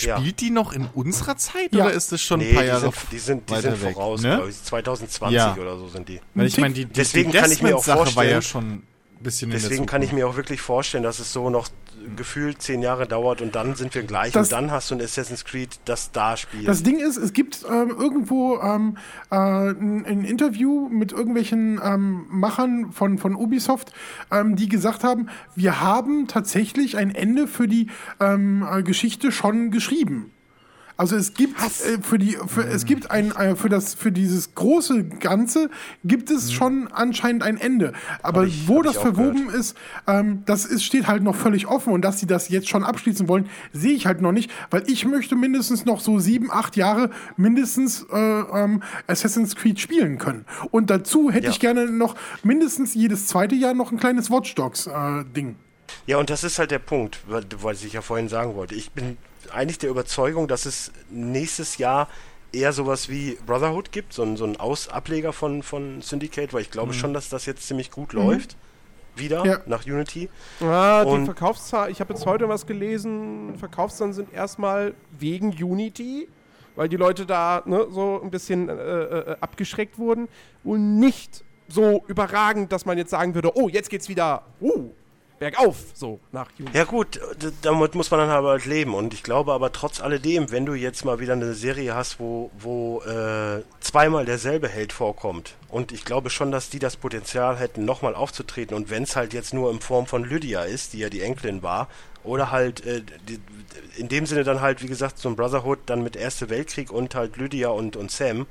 Ja. 0.00 0.18
Spielt 0.18 0.40
die 0.40 0.50
noch 0.50 0.72
in 0.72 0.86
unserer 0.94 1.36
Zeit 1.36 1.72
Ja. 1.72 1.84
oder 1.84 1.92
ist 1.94 2.10
das 2.12 2.22
schon 2.22 2.40
Nee, 2.40 2.48
ein 2.48 2.54
paar 2.54 2.62
die 2.62 2.68
Jahre 2.68 2.80
sind, 2.80 2.94
die 3.12 3.18
sind, 3.18 3.50
die 3.50 3.54
sind 3.60 3.82
weg, 3.82 3.94
voraus, 3.94 4.22
ne? 4.22 4.36
glaube 4.36 4.50
ich. 4.50 4.62
2020 4.64 5.36
Ja. 5.36 5.54
oder 5.60 5.76
so 5.78 5.88
sind 5.88 6.08
die. 6.08 6.20
Weil 6.34 6.46
ich 6.46 6.58
meine, 6.58 6.74
die, 6.74 6.86
die, 6.86 6.92
Deswegen 6.92 7.30
die 7.30 7.38
kann 7.38 7.52
ich 7.52 7.62
mir 7.62 7.76
auch 7.76 7.84
Desmond-Sache 7.84 8.16
war 8.16 8.24
ja 8.24 8.32
vorstellen- 8.40 8.42
schon 8.42 8.72
ein 8.72 8.86
bisschen 9.20 9.50
in 9.50 9.58
Deswegen 9.58 9.76
der 9.82 9.86
kann 9.86 10.02
ich 10.02 10.12
mir 10.12 10.26
auch 10.26 10.36
wirklich 10.36 10.60
vorstellen, 10.60 11.04
dass 11.04 11.18
es 11.18 11.32
so 11.32 11.50
noch 11.50 11.68
gefühlt 12.16 12.60
zehn 12.60 12.82
Jahre 12.82 13.06
dauert 13.06 13.40
und 13.40 13.54
dann 13.54 13.74
sind 13.74 13.94
wir 13.94 14.02
gleich 14.02 14.32
Das- 14.32 14.48
und 14.48 14.52
dann 14.52 14.70
hast 14.70 14.90
du 14.90 14.94
ein 14.96 15.00
Assassin's 15.00 15.44
Creed, 15.44 15.78
das 15.84 16.12
da 16.12 16.36
spielt. 16.36 16.68
Das 16.68 16.82
Ding 16.82 16.98
ist, 16.98 17.16
es 17.16 17.32
gibt 17.32 17.64
ähm, 17.68 17.90
irgendwo 17.90 18.58
ähm, 18.60 18.96
äh, 19.30 19.36
ein, 19.36 20.04
ein 20.06 20.24
Interview 20.24 20.88
mit 20.88 21.12
irgendwelchen 21.12 21.80
ähm, 21.82 22.26
Machern 22.28 22.92
von, 22.92 23.18
von 23.18 23.36
Ubisoft, 23.36 23.92
ähm, 24.30 24.56
die 24.56 24.68
gesagt 24.68 25.04
haben, 25.04 25.28
wir 25.54 25.80
haben 25.80 26.26
tatsächlich 26.28 26.96
ein 26.96 27.14
Ende 27.14 27.46
für 27.46 27.68
die 27.68 27.88
ähm, 28.20 28.66
äh, 28.70 28.82
Geschichte 28.82 29.32
schon 29.32 29.70
geschrieben. 29.70 30.31
Also 31.02 31.16
es 31.16 31.34
gibt 31.34 31.60
äh, 31.60 31.98
für 32.00 32.16
die 32.16 32.36
für, 32.46 32.62
es 32.64 32.84
gibt 32.84 33.10
ein 33.10 33.32
äh, 33.34 33.56
für 33.56 33.68
das 33.68 33.92
für 33.94 34.12
dieses 34.12 34.54
große 34.54 35.02
Ganze 35.02 35.68
gibt 36.04 36.30
es 36.30 36.52
schon 36.52 36.86
anscheinend 36.92 37.42
ein 37.42 37.56
Ende. 37.56 37.92
Aber 38.22 38.44
ich- 38.44 38.68
wo 38.68 38.82
das 38.82 38.96
verwoben 38.98 39.50
ist, 39.50 39.76
ähm, 40.06 40.44
das 40.46 40.64
ist, 40.64 40.84
steht 40.84 41.08
halt 41.08 41.24
noch 41.24 41.34
völlig 41.34 41.66
offen 41.66 41.92
und 41.92 42.02
dass 42.02 42.20
sie 42.20 42.26
das 42.28 42.50
jetzt 42.50 42.68
schon 42.68 42.84
abschließen 42.84 43.26
wollen, 43.26 43.48
sehe 43.72 43.94
ich 43.94 44.06
halt 44.06 44.20
noch 44.22 44.30
nicht, 44.30 44.48
weil 44.70 44.84
ich 44.86 45.04
möchte 45.04 45.34
mindestens 45.34 45.84
noch 45.86 45.98
so 45.98 46.20
sieben, 46.20 46.52
acht 46.52 46.76
Jahre 46.76 47.10
mindestens 47.36 48.06
äh, 48.12 48.16
ähm, 48.16 48.80
Assassin's 49.08 49.56
Creed 49.56 49.80
spielen 49.80 50.18
können. 50.18 50.44
Und 50.70 50.88
dazu 50.88 51.32
hätte 51.32 51.46
Ja. 51.46 51.50
ich 51.50 51.58
gerne 51.58 51.90
noch 51.90 52.14
mindestens 52.44 52.94
jedes 52.94 53.26
zweite 53.26 53.56
Jahr 53.56 53.74
noch 53.74 53.90
ein 53.90 53.98
kleines 53.98 54.30
Watch 54.30 54.54
Dogs 54.54 54.86
äh, 54.86 55.24
Ding. 55.34 55.56
Ja, 56.06 56.18
und 56.18 56.30
das 56.30 56.44
ist 56.44 56.60
halt 56.60 56.70
der 56.70 56.78
Punkt, 56.78 57.18
wa- 57.26 57.40
was 57.60 57.82
ich 57.82 57.94
ja 57.94 58.02
vorhin 58.02 58.28
sagen 58.28 58.54
wollte. 58.54 58.76
Ich 58.76 58.92
bin 58.92 59.16
eigentlich 59.50 59.78
der 59.78 59.90
Überzeugung, 59.90 60.48
dass 60.48 60.66
es 60.66 60.92
nächstes 61.10 61.78
Jahr 61.78 62.08
eher 62.52 62.72
sowas 62.72 63.08
wie 63.08 63.38
Brotherhood 63.46 63.92
gibt, 63.92 64.12
so 64.12 64.22
ein, 64.22 64.36
so 64.36 64.44
ein 64.44 64.58
Aus-Ableger 64.58 65.32
von, 65.32 65.62
von 65.62 66.02
Syndicate, 66.02 66.52
weil 66.52 66.60
ich 66.62 66.70
glaube 66.70 66.92
schon, 66.92 67.14
dass 67.14 67.28
das 67.28 67.46
jetzt 67.46 67.66
ziemlich 67.66 67.90
gut 67.90 68.12
läuft. 68.12 68.56
Wieder 69.14 69.44
Ja. 69.44 69.60
nach 69.66 69.84
Unity. 69.84 70.30
Ah, 70.60 71.04
die 71.04 71.24
Verkaufszahlen, 71.26 71.92
ich 71.92 72.00
habe 72.00 72.14
jetzt 72.14 72.24
heute 72.24 72.48
was 72.48 72.66
gelesen, 72.66 73.54
Verkaufszahlen 73.58 74.14
sind 74.14 74.32
erstmal 74.32 74.94
wegen 75.18 75.50
Unity, 75.50 76.28
weil 76.76 76.88
die 76.88 76.96
Leute 76.96 77.26
da 77.26 77.62
ne, 77.66 77.86
so 77.90 78.20
ein 78.22 78.30
bisschen 78.30 78.70
äh, 78.70 78.72
äh, 78.72 79.36
abgeschreckt 79.40 79.98
wurden 79.98 80.28
und 80.64 80.98
nicht 80.98 81.44
so 81.68 82.04
überragend, 82.08 82.72
dass 82.72 82.86
man 82.86 82.96
jetzt 82.96 83.10
sagen 83.10 83.34
würde, 83.34 83.54
oh, 83.54 83.68
jetzt 83.68 83.90
geht's 83.90 84.08
wieder, 84.08 84.44
uh, 84.62 84.90
bergauf, 85.42 85.76
so 85.94 86.20
nach 86.30 86.48
Unity. 86.56 86.78
Ja 86.78 86.84
gut, 86.84 87.18
damit 87.62 87.96
muss 87.96 88.12
man 88.12 88.20
dann 88.20 88.30
aber 88.30 88.50
halt 88.50 88.64
leben. 88.64 88.94
Und 88.94 89.12
ich 89.12 89.24
glaube 89.24 89.52
aber 89.52 89.72
trotz 89.72 90.00
alledem, 90.00 90.52
wenn 90.52 90.66
du 90.66 90.74
jetzt 90.74 91.04
mal 91.04 91.18
wieder 91.18 91.32
eine 91.32 91.54
Serie 91.54 91.96
hast, 91.96 92.20
wo, 92.20 92.52
wo 92.58 93.00
äh, 93.02 93.62
zweimal 93.80 94.24
derselbe 94.24 94.68
Held 94.68 94.92
vorkommt, 94.92 95.54
und 95.68 95.90
ich 95.90 96.04
glaube 96.04 96.30
schon, 96.30 96.52
dass 96.52 96.70
die 96.70 96.78
das 96.78 96.96
Potenzial 96.96 97.56
hätten, 97.56 97.84
nochmal 97.84 98.14
aufzutreten, 98.14 98.76
und 98.76 98.88
wenn 98.88 99.02
es 99.02 99.16
halt 99.16 99.32
jetzt 99.32 99.52
nur 99.52 99.72
in 99.72 99.80
Form 99.80 100.06
von 100.06 100.22
Lydia 100.22 100.62
ist, 100.62 100.92
die 100.92 100.98
ja 100.98 101.08
die 101.08 101.22
Enkelin 101.22 101.64
war, 101.64 101.88
oder 102.22 102.52
halt 102.52 102.86
äh, 102.86 103.02
die, 103.28 103.40
in 103.96 104.06
dem 104.08 104.26
Sinne 104.26 104.44
dann 104.44 104.60
halt, 104.60 104.80
wie 104.80 104.86
gesagt, 104.86 105.18
so 105.18 105.28
ein 105.28 105.34
Brotherhood 105.34 105.80
dann 105.86 106.04
mit 106.04 106.14
Erste 106.14 106.50
Weltkrieg 106.50 106.92
und 106.92 107.16
halt 107.16 107.36
Lydia 107.36 107.70
und, 107.70 107.96
und 107.96 108.12
Sam, 108.12 108.46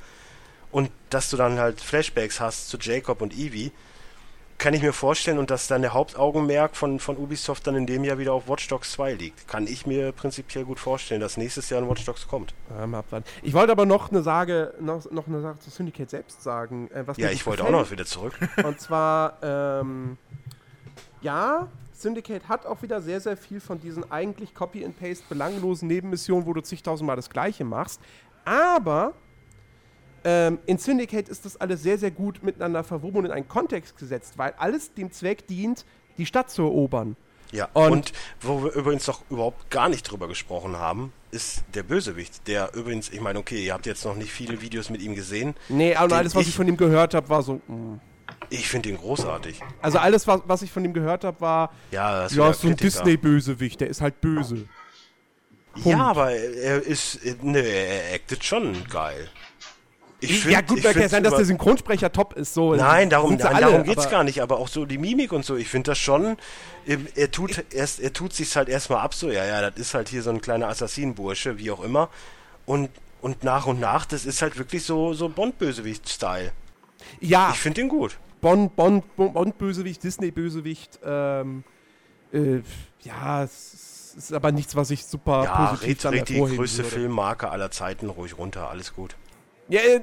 und 0.71 0.91
dass 1.09 1.29
du 1.29 1.37
dann 1.37 1.57
halt 1.57 1.79
Flashbacks 1.79 2.41
hast 2.41 2.67
zu 2.67 2.77
Jacob 2.77 3.21
und 3.21 3.33
Evie, 3.33 3.71
kann 4.61 4.75
ich 4.75 4.83
mir 4.83 4.93
vorstellen 4.93 5.39
und 5.39 5.49
dass 5.49 5.67
dann 5.67 5.81
der 5.81 5.93
Hauptaugenmerk 5.93 6.75
von, 6.75 6.99
von 6.99 7.17
Ubisoft 7.17 7.65
dann 7.65 7.75
in 7.75 7.87
dem 7.87 8.03
Jahr 8.03 8.19
wieder 8.19 8.33
auf 8.33 8.47
Watch 8.47 8.67
Dogs 8.67 8.91
2 8.91 9.13
liegt. 9.13 9.47
Kann 9.47 9.65
ich 9.65 9.87
mir 9.87 10.11
prinzipiell 10.11 10.65
gut 10.65 10.79
vorstellen, 10.79 11.19
dass 11.19 11.35
nächstes 11.35 11.71
Jahr 11.71 11.81
ein 11.81 11.89
Watch 11.89 12.05
Dogs 12.05 12.27
kommt. 12.27 12.53
Ich 13.41 13.55
wollte 13.55 13.71
aber 13.71 13.87
noch 13.87 14.11
eine 14.11 14.21
Sage, 14.21 14.75
noch, 14.79 15.09
noch 15.09 15.25
eine 15.25 15.41
Sache 15.41 15.57
zu 15.57 15.71
Syndicate 15.71 16.11
selbst 16.11 16.43
sagen. 16.43 16.91
Äh, 16.91 17.07
was 17.07 17.17
Ja, 17.17 17.31
ich 17.31 17.47
wollte 17.47 17.63
auch 17.63 17.67
gefällt. 17.67 17.85
noch 17.85 17.91
wieder 17.91 18.05
zurück. 18.05 18.37
Und 18.63 18.79
zwar, 18.79 19.37
ähm, 19.41 20.17
ja, 21.21 21.67
Syndicate 21.91 22.47
hat 22.47 22.67
auch 22.67 22.83
wieder 22.83 23.01
sehr, 23.01 23.19
sehr 23.19 23.37
viel 23.37 23.61
von 23.61 23.79
diesen 23.79 24.11
eigentlich 24.11 24.53
Copy-and-Paste 24.53 25.25
belanglosen 25.27 25.87
Nebenmissionen, 25.87 26.45
wo 26.45 26.53
du 26.53 26.61
zigtausendmal 26.61 27.15
das 27.15 27.31
Gleiche 27.31 27.63
machst. 27.63 27.99
Aber 28.45 29.13
ähm, 30.23 30.59
in 30.65 30.77
Syndicate 30.77 31.29
ist 31.29 31.45
das 31.45 31.59
alles 31.59 31.81
sehr, 31.83 31.97
sehr 31.97 32.11
gut 32.11 32.43
miteinander 32.43 32.83
verwoben 32.83 33.19
und 33.19 33.25
in 33.25 33.31
einen 33.31 33.47
Kontext 33.47 33.97
gesetzt, 33.97 34.33
weil 34.37 34.53
alles 34.57 34.93
dem 34.93 35.11
Zweck 35.11 35.47
dient, 35.47 35.85
die 36.17 36.25
Stadt 36.25 36.49
zu 36.51 36.63
erobern. 36.63 37.15
Ja, 37.51 37.67
Und- 37.73 37.91
und, 37.91 38.13
wo 38.41 38.63
wir 38.63 38.71
übrigens 38.73 39.07
noch 39.07 39.23
überhaupt 39.29 39.69
gar 39.69 39.89
nicht 39.89 40.03
drüber 40.03 40.27
gesprochen 40.29 40.77
haben, 40.77 41.11
ist 41.31 41.63
der 41.73 41.83
Bösewicht, 41.83 42.47
der 42.47 42.73
übrigens, 42.75 43.09
ich 43.09 43.19
meine, 43.19 43.39
okay, 43.39 43.65
ihr 43.65 43.73
habt 43.73 43.85
jetzt 43.85 44.05
noch 44.05 44.15
nicht 44.15 44.31
viele 44.31 44.61
Videos 44.61 44.89
mit 44.89 45.01
ihm 45.01 45.15
gesehen. 45.15 45.53
Nee, 45.67 45.95
aber 45.95 46.15
alles, 46.17 46.33
was 46.35 46.43
ich, 46.43 46.49
ich- 46.49 46.55
von 46.55 46.67
ihm 46.67 46.77
gehört 46.77 47.13
habe, 47.13 47.27
war 47.29 47.41
so. 47.43 47.55
mm. 47.67 47.99
Ich 48.49 48.67
finde 48.69 48.89
ihn 48.89 48.97
großartig. 48.97 49.61
Also 49.81 49.97
alles, 49.99 50.27
was, 50.27 50.41
was 50.45 50.61
ich 50.61 50.71
von 50.71 50.83
ihm 50.83 50.93
gehört 50.93 51.23
habe, 51.25 51.39
war. 51.41 51.71
Ja, 51.91 52.21
das 52.23 52.31
ist 52.31 52.37
Ja, 52.37 52.53
so 52.53 52.67
ein. 52.67 52.75
Disney-Bösewicht, 52.77 53.79
der 53.81 53.89
ist 53.89 54.01
halt 54.01 54.19
böse. 54.21 54.67
Punkt. 55.73 55.85
Ja, 55.87 55.99
aber 56.07 56.31
er 56.31 56.81
ist, 56.81 57.19
ne, 57.43 57.59
er 57.61 58.15
actet 58.15 58.43
schon 58.43 58.75
geil. 58.89 59.29
Ich 60.21 60.45
ja, 60.45 60.61
gut, 60.61 60.83
mag 60.83 60.95
ja 60.95 61.09
sein, 61.09 61.23
dass 61.23 61.35
der 61.35 61.45
Synchronsprecher 61.45 62.11
top 62.11 62.33
ist. 62.33 62.53
So. 62.53 62.75
Nein, 62.75 63.09
darum, 63.09 63.35
nein, 63.35 63.47
alle, 63.47 63.65
darum 63.65 63.83
geht's 63.83 64.09
gar 64.09 64.23
nicht, 64.23 64.41
aber 64.41 64.59
auch 64.59 64.67
so 64.67 64.85
die 64.85 64.99
Mimik 64.99 65.33
und 65.33 65.43
so, 65.43 65.55
ich 65.55 65.67
finde 65.67 65.91
das 65.91 65.97
schon, 65.97 66.37
ähm, 66.87 67.07
er 67.15 67.31
tut 67.31 67.65
erst, 67.73 67.99
er 67.99 68.13
tut 68.13 68.33
sich's 68.33 68.55
halt 68.55 68.69
erstmal 68.69 68.99
ab, 68.99 69.15
so, 69.15 69.29
ja, 69.29 69.45
ja, 69.45 69.69
das 69.69 69.79
ist 69.79 69.93
halt 69.93 70.09
hier 70.09 70.21
so 70.21 70.29
ein 70.29 70.39
kleiner 70.39 70.67
Assassinenbursche, 70.67 71.57
wie 71.57 71.71
auch 71.71 71.83
immer. 71.83 72.09
Und, 72.67 72.89
und 73.21 73.43
nach 73.43 73.65
und 73.65 73.79
nach, 73.79 74.05
das 74.05 74.25
ist 74.25 74.41
halt 74.41 74.57
wirklich 74.57 74.83
so, 74.83 75.13
so 75.13 75.27
Bond-Bösewicht-Style. 75.27 76.51
Ja, 77.19 77.49
Ich 77.53 77.59
finde 77.59 77.81
ihn 77.81 77.89
gut. 77.89 78.17
Bond, 78.41 78.75
Bond, 78.75 79.15
Bond, 79.15 79.33
Bond-Bösewicht, 79.33 80.03
Disney-Bösewicht. 80.03 80.99
Ähm, 81.03 81.63
äh, 82.33 82.61
ja, 83.01 83.43
es 83.43 84.13
ist 84.17 84.33
aber 84.33 84.51
nichts, 84.51 84.75
was 84.75 84.91
ich 84.91 85.05
super 85.05 85.43
Ja, 85.43 85.67
positiv 85.67 86.05
red 86.05 86.29
die 86.29 86.39
größte 86.39 86.79
würde. 86.79 86.89
Filmmarke 86.89 87.49
aller 87.49 87.71
Zeiten 87.71 88.09
ruhig 88.09 88.37
runter, 88.37 88.69
alles 88.69 88.93
gut. 88.93 89.15
Ja, 89.71 89.79
äh, 89.79 90.01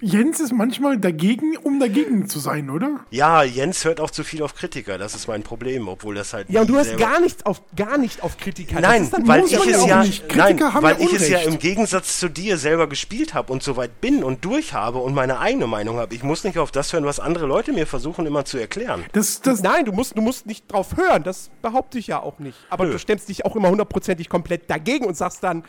Jens 0.00 0.40
ist 0.40 0.52
manchmal 0.52 0.98
dagegen, 0.98 1.56
um 1.56 1.78
dagegen 1.80 2.28
zu 2.28 2.38
sein, 2.38 2.70
oder? 2.70 3.00
Ja, 3.10 3.42
Jens 3.42 3.84
hört 3.84 4.00
auch 4.00 4.10
zu 4.10 4.24
viel 4.24 4.42
auf 4.42 4.54
Kritiker, 4.54 4.96
das 4.96 5.14
ist 5.14 5.28
mein 5.28 5.42
Problem, 5.42 5.88
obwohl 5.88 6.14
das 6.14 6.32
halt 6.32 6.48
ja, 6.48 6.62
und 6.62 6.70
du 6.70 6.76
hast 6.76 6.88
selber- 6.88 7.04
gar 7.04 7.20
nicht 7.20 7.46
auf, 7.46 7.62
gar 7.76 7.98
nicht 7.98 8.22
auf 8.22 8.36
Kritiker. 8.36 8.80
Das 8.80 8.90
Nein, 8.90 9.02
ist 9.02 9.12
dann 9.12 9.28
weil 9.28 9.40
muss 9.42 9.52
ich 9.52 9.58
man 9.58 9.68
es 9.68 9.78
auch 9.78 9.88
ja, 9.88 10.02
nicht. 10.02 10.28
Kritiker 10.28 10.64
nein, 10.64 10.74
haben 10.74 10.82
weil 10.82 11.00
ja 11.00 11.04
ich 11.06 11.12
es 11.12 11.28
ja 11.28 11.38
im 11.40 11.58
Gegensatz 11.58 12.18
zu 12.18 12.28
dir 12.28 12.58
selber 12.58 12.88
gespielt 12.88 13.34
habe 13.34 13.52
und 13.52 13.62
soweit 13.62 14.00
bin 14.00 14.24
und 14.24 14.44
durch 14.44 14.72
habe 14.72 14.98
und 14.98 15.14
meine 15.14 15.38
eigene 15.40 15.66
Meinung 15.66 15.98
habe. 15.98 16.14
Ich 16.14 16.22
muss 16.22 16.44
nicht 16.44 16.58
auf 16.58 16.70
das 16.70 16.92
hören, 16.92 17.04
was 17.04 17.20
andere 17.20 17.46
Leute 17.46 17.72
mir 17.72 17.86
versuchen 17.86 18.26
immer 18.26 18.44
zu 18.44 18.58
erklären. 18.58 19.04
Das, 19.12 19.40
das, 19.40 19.62
Nein, 19.62 19.84
du 19.84 19.92
musst, 19.92 20.16
du 20.16 20.22
musst 20.22 20.46
nicht 20.46 20.70
drauf 20.72 20.96
hören, 20.96 21.22
das 21.24 21.50
behaupte 21.62 21.98
ich 21.98 22.06
ja 22.06 22.20
auch 22.20 22.38
nicht. 22.38 22.58
Aber 22.70 22.86
Nö. 22.86 22.92
du 22.92 22.98
stemmst 22.98 23.28
dich 23.28 23.44
auch 23.44 23.54
immer 23.56 23.68
hundertprozentig 23.68 24.28
komplett 24.28 24.70
dagegen 24.70 25.04
und 25.04 25.16
sagst 25.16 25.42
dann, 25.42 25.64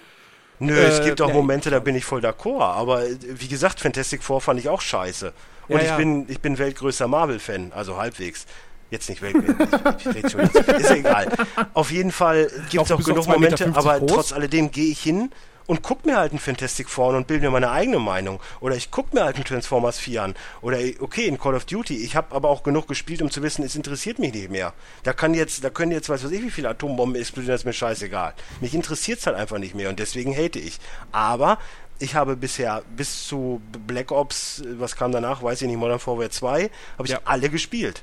Nö, 0.62 0.76
Äh, 0.78 0.86
es 0.86 1.04
gibt 1.04 1.22
auch 1.22 1.34
Momente, 1.34 1.70
da 1.72 1.80
bin 1.80 1.96
ich 1.96 2.06
voll 2.06 2.22
d'accord, 2.22 2.62
aber 2.76 3.04
äh, 3.06 3.18
wie 3.20 3.48
gesagt, 3.48 3.80
Fantastic 3.80 4.24
Four 4.24 4.42
fand 4.42 4.60
ich 4.60 4.70
auch 4.70 4.80
scheiße. 4.82 5.34
Und 5.68 5.76
Ja, 5.76 5.82
ich 5.82 5.88
ja. 5.90 5.98
bin 5.98 6.26
ich 6.30 6.40
bin 6.40 6.58
weltgrößter 6.58 7.08
Marvel-Fan, 7.08 7.72
also 7.74 7.98
halbwegs. 7.98 8.46
Jetzt 8.92 9.10
nicht 9.10 9.22
jetzt. 9.22 10.56
ist 10.56 10.92
egal. 10.92 11.30
Auf 11.74 11.92
jeden 11.92 12.12
Fall 12.12 12.52
gibt 12.70 12.86
es 12.86 12.92
auch 12.92 13.02
genug 13.02 13.20
auch 13.20 13.28
2,50 13.28 13.32
Momente, 13.34 13.72
aber 13.74 14.00
groß? 14.00 14.12
trotz 14.12 14.34
alledem 14.34 14.70
gehe 14.70 14.92
ich 14.92 15.02
hin 15.02 15.32
und 15.72 15.84
guck 15.84 16.06
mir 16.06 16.18
halt 16.18 16.34
einen 16.34 16.40
Fantastic 16.40 16.90
Four 16.90 17.12
an 17.12 17.16
und 17.16 17.28
bilde 17.28 17.46
mir 17.46 17.52
meine 17.52 17.72
eigene 17.72 17.98
Meinung. 17.98 18.42
Oder 18.60 18.76
ich 18.76 18.92
guck 18.92 19.14
mir 19.14 19.24
halt 19.24 19.38
einen 19.38 19.46
Transformers 19.46 20.00
4 20.00 20.22
an. 20.22 20.36
Oder 20.62 20.80
okay, 21.00 21.28
in 21.28 21.40
Call 21.40 21.56
of 21.56 21.64
Duty. 21.64 21.96
Ich 22.04 22.18
habe 22.18 22.36
aber 22.36 22.50
auch 22.50 22.64
genug 22.64 22.90
gespielt, 22.90 23.22
um 23.22 23.32
zu 23.32 23.42
wissen, 23.42 23.64
es 23.64 23.78
interessiert 23.78 24.20
mich 24.20 24.34
nicht 24.34 24.50
mehr. 24.50 24.74
Da 25.04 25.14
kann 25.14 25.34
jetzt, 25.34 25.64
da 25.64 25.70
können 25.70 25.94
jetzt, 25.94 26.10
weiß 26.10 26.26
was 26.26 26.32
ich, 26.32 26.42
wie 26.44 26.52
viele 26.52 26.68
Atombomben 26.68 27.16
explodieren, 27.16 27.54
das 27.54 27.62
ist 27.62 27.66
mir 27.66 27.72
scheißegal. 27.72 28.34
Mich 28.60 28.76
interessiert's 28.76 29.26
halt 29.26 29.38
einfach 29.38 29.60
nicht 29.60 29.74
mehr 29.74 29.88
und 29.88 29.98
deswegen 29.98 30.36
hate 30.36 30.60
ich. 30.60 30.78
Aber 31.14 31.58
ich 32.00 32.16
habe 32.16 32.36
bisher 32.36 32.82
bis 32.98 33.26
zu 33.26 33.62
Black 33.88 34.12
Ops, 34.12 34.62
was 34.78 34.98
kam 34.98 35.14
danach, 35.14 35.42
weiß 35.42 35.62
ich 35.62 35.70
nicht, 35.70 35.78
Modern 35.78 36.06
Warfare 36.06 36.30
2, 36.30 36.70
habe 36.98 37.06
ich 37.06 37.12
Ja. 37.12 37.22
alle 37.24 37.50
gespielt. 37.50 38.02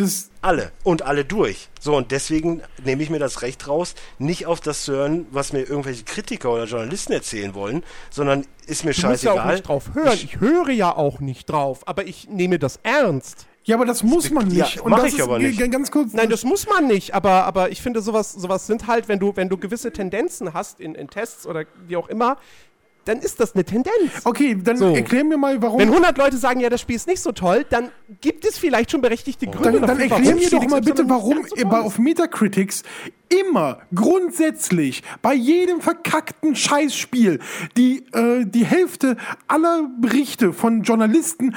Das, 0.00 0.30
Alle. 0.42 0.72
Und 0.84 1.02
alle 1.02 1.24
durch. 1.24 1.68
So, 1.80 1.96
und 1.96 2.10
deswegen 2.10 2.62
nehme 2.84 3.02
ich 3.02 3.10
mir 3.10 3.18
das 3.18 3.42
Recht 3.42 3.68
raus, 3.68 3.94
nicht 4.18 4.46
auf 4.46 4.60
das 4.60 4.84
zu 4.84 4.92
hören, 4.92 5.26
was 5.30 5.52
mir 5.52 5.60
irgendwelche 5.60 6.04
Kritiker 6.04 6.50
oder 6.52 6.64
Journalisten 6.64 7.12
erzählen 7.12 7.54
wollen, 7.54 7.82
sondern 8.10 8.46
ist 8.66 8.84
mir 8.84 8.92
du 8.92 9.06
musst 9.08 9.22
ja 9.22 9.32
auch 9.32 9.36
scheißegal. 9.36 9.54
nicht 9.54 9.68
drauf 9.68 9.90
hören. 9.94 10.12
Ich, 10.14 10.40
höre 10.40 10.70
ja 10.70 10.94
auch 10.96 11.20
nicht 11.20 11.46
drauf, 11.50 11.86
aber 11.86 12.06
ich 12.06 12.28
nehme 12.28 12.58
das 12.58 12.80
ernst. 12.82 13.46
Ja, 13.64 13.76
aber 13.76 13.84
das 13.84 14.02
muss 14.02 14.30
man 14.30 14.50
Ja, 14.50 14.64
nicht. 14.64 14.84
mach 14.84 14.98
das 14.98 15.08
ich 15.08 15.14
ist 15.18 15.22
aber 15.22 15.38
nicht. 15.38 15.70
Ganz 15.70 15.90
kurz. 15.90 16.12
Nein, 16.14 16.30
das 16.30 16.44
muss 16.44 16.66
man 16.66 16.86
nicht, 16.86 17.14
aber, 17.14 17.44
aber 17.44 17.70
ich 17.70 17.82
finde, 17.82 18.00
sowas, 18.00 18.32
sowas 18.32 18.66
sind 18.66 18.86
halt, 18.86 19.06
wenn 19.08 19.18
du, 19.18 19.36
wenn 19.36 19.48
du 19.50 19.58
gewisse 19.58 19.92
Tendenzen 19.92 20.54
hast 20.54 20.80
in, 20.80 20.94
in 20.94 21.08
Tests 21.08 21.46
oder 21.46 21.64
wie 21.86 21.96
auch 21.96 22.08
immer, 22.08 22.38
dann 23.04 23.18
ist 23.18 23.40
das 23.40 23.54
eine 23.54 23.64
Tendenz. 23.64 24.24
okay, 24.24 24.56
dann 24.62 24.76
So. 24.76 24.94
erklär 24.94 25.24
mir 25.24 25.36
mal, 25.36 25.60
warum. 25.62 25.80
Wenn 25.80 25.88
100 25.88 26.16
Leute 26.18 26.36
sagen, 26.36 26.60
ja, 26.60 26.68
das 26.68 26.80
Spiel 26.80 26.96
ist 26.96 27.06
nicht 27.06 27.20
so 27.20 27.32
toll, 27.32 27.64
dann 27.68 27.90
gibt 28.20 28.44
es 28.44 28.58
vielleicht 28.58 28.90
schon 28.90 29.00
berechtigte 29.00 29.46
Gründe 29.46 29.80
Dann, 29.80 29.80
dann 29.80 29.98
dafür, 29.98 30.16
erklär 30.16 30.34
warum 30.34 30.40
mir 30.40 30.50
doch 30.50 30.68
mal 30.68 30.80
bitte, 30.80 31.08
warum 31.08 31.44
so 31.46 31.68
bei, 31.68 31.80
auf 31.80 31.98
Metacritics 31.98 32.82
immer 33.28 33.78
grundsätzlich 33.94 35.02
bei 35.22 35.34
jedem 35.34 35.80
verkackten 35.80 36.56
Scheißspiel 36.56 37.38
die, 37.76 38.04
äh, 38.12 38.44
die 38.44 38.64
Hälfte 38.64 39.16
aller 39.46 39.88
Berichte 40.00 40.52
von 40.52 40.82
Journalisten 40.82 41.54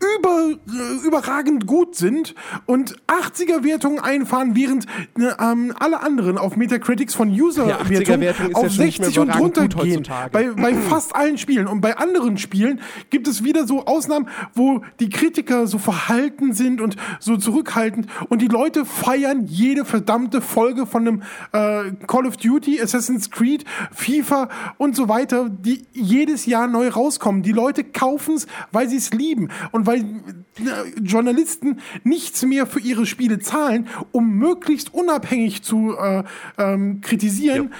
über, 0.00 0.50
äh, 0.50 1.06
überragend 1.06 1.66
gut 1.66 1.96
sind 1.96 2.34
und 2.66 2.96
80er-Wertungen 3.06 3.98
einfahren, 3.98 4.54
während 4.54 4.86
äh, 5.18 5.32
ähm, 5.40 5.74
alle 5.78 6.00
anderen 6.00 6.38
auf 6.38 6.56
Metacritics 6.56 7.14
von 7.14 7.30
User-Wertungen 7.30 8.22
80er-Wertung 8.22 8.50
ist 8.50 8.56
auf 8.56 8.62
ja 8.62 8.68
mehr 8.68 8.92
60 8.92 9.18
und 9.18 9.28
drunter 9.34 9.68
gehen. 9.68 10.02
Bei, 10.32 10.50
bei 10.50 10.74
fast 10.74 11.14
allen 11.14 11.38
Spielen. 11.38 11.66
Und 11.66 11.80
bei 11.80 11.96
anderen 11.96 12.38
Spielen 12.38 12.80
gibt 13.10 13.28
es 13.28 13.42
wieder 13.42 13.66
so 13.66 13.86
Ausnahmen, 13.86 14.28
wo 14.54 14.82
die 15.00 15.08
Kritiker 15.08 15.66
so 15.66 15.78
verhalten 15.78 16.52
sind 16.52 16.80
und 16.80 16.96
so 17.20 17.36
zurückhaltend 17.36 18.08
und 18.28 18.42
die 18.42 18.48
Leute 18.48 18.84
feiern 18.84 19.46
jede 19.46 19.84
verdammte 19.84 20.40
Folge 20.40 20.86
von 20.86 21.06
einem 21.06 21.22
äh, 21.52 21.92
Call 22.06 22.26
of 22.26 22.36
Duty, 22.36 22.80
Assassin's 22.80 23.30
Creed, 23.30 23.64
FIFA 23.92 24.48
und 24.78 24.96
so 24.96 25.08
weiter, 25.08 25.48
die 25.48 25.86
jedes 25.92 26.46
Jahr 26.46 26.66
neu 26.66 26.88
rauskommen. 26.88 27.42
Die 27.42 27.52
Leute 27.52 27.84
kaufen 27.84 28.34
es, 28.34 28.46
weil 28.72 28.88
sie 28.88 28.96
es 28.96 29.12
lieben 29.12 29.48
und 29.72 29.85
weil 29.86 30.00
äh, 30.00 31.00
Journalisten 31.00 31.80
nichts 32.04 32.42
mehr 32.42 32.66
für 32.66 32.80
ihre 32.80 33.06
Spiele 33.06 33.38
zahlen, 33.38 33.88
um 34.12 34.34
möglichst 34.34 34.92
unabhängig 34.92 35.62
zu 35.62 35.96
äh, 35.96 36.24
ähm, 36.58 37.00
kritisieren 37.00 37.70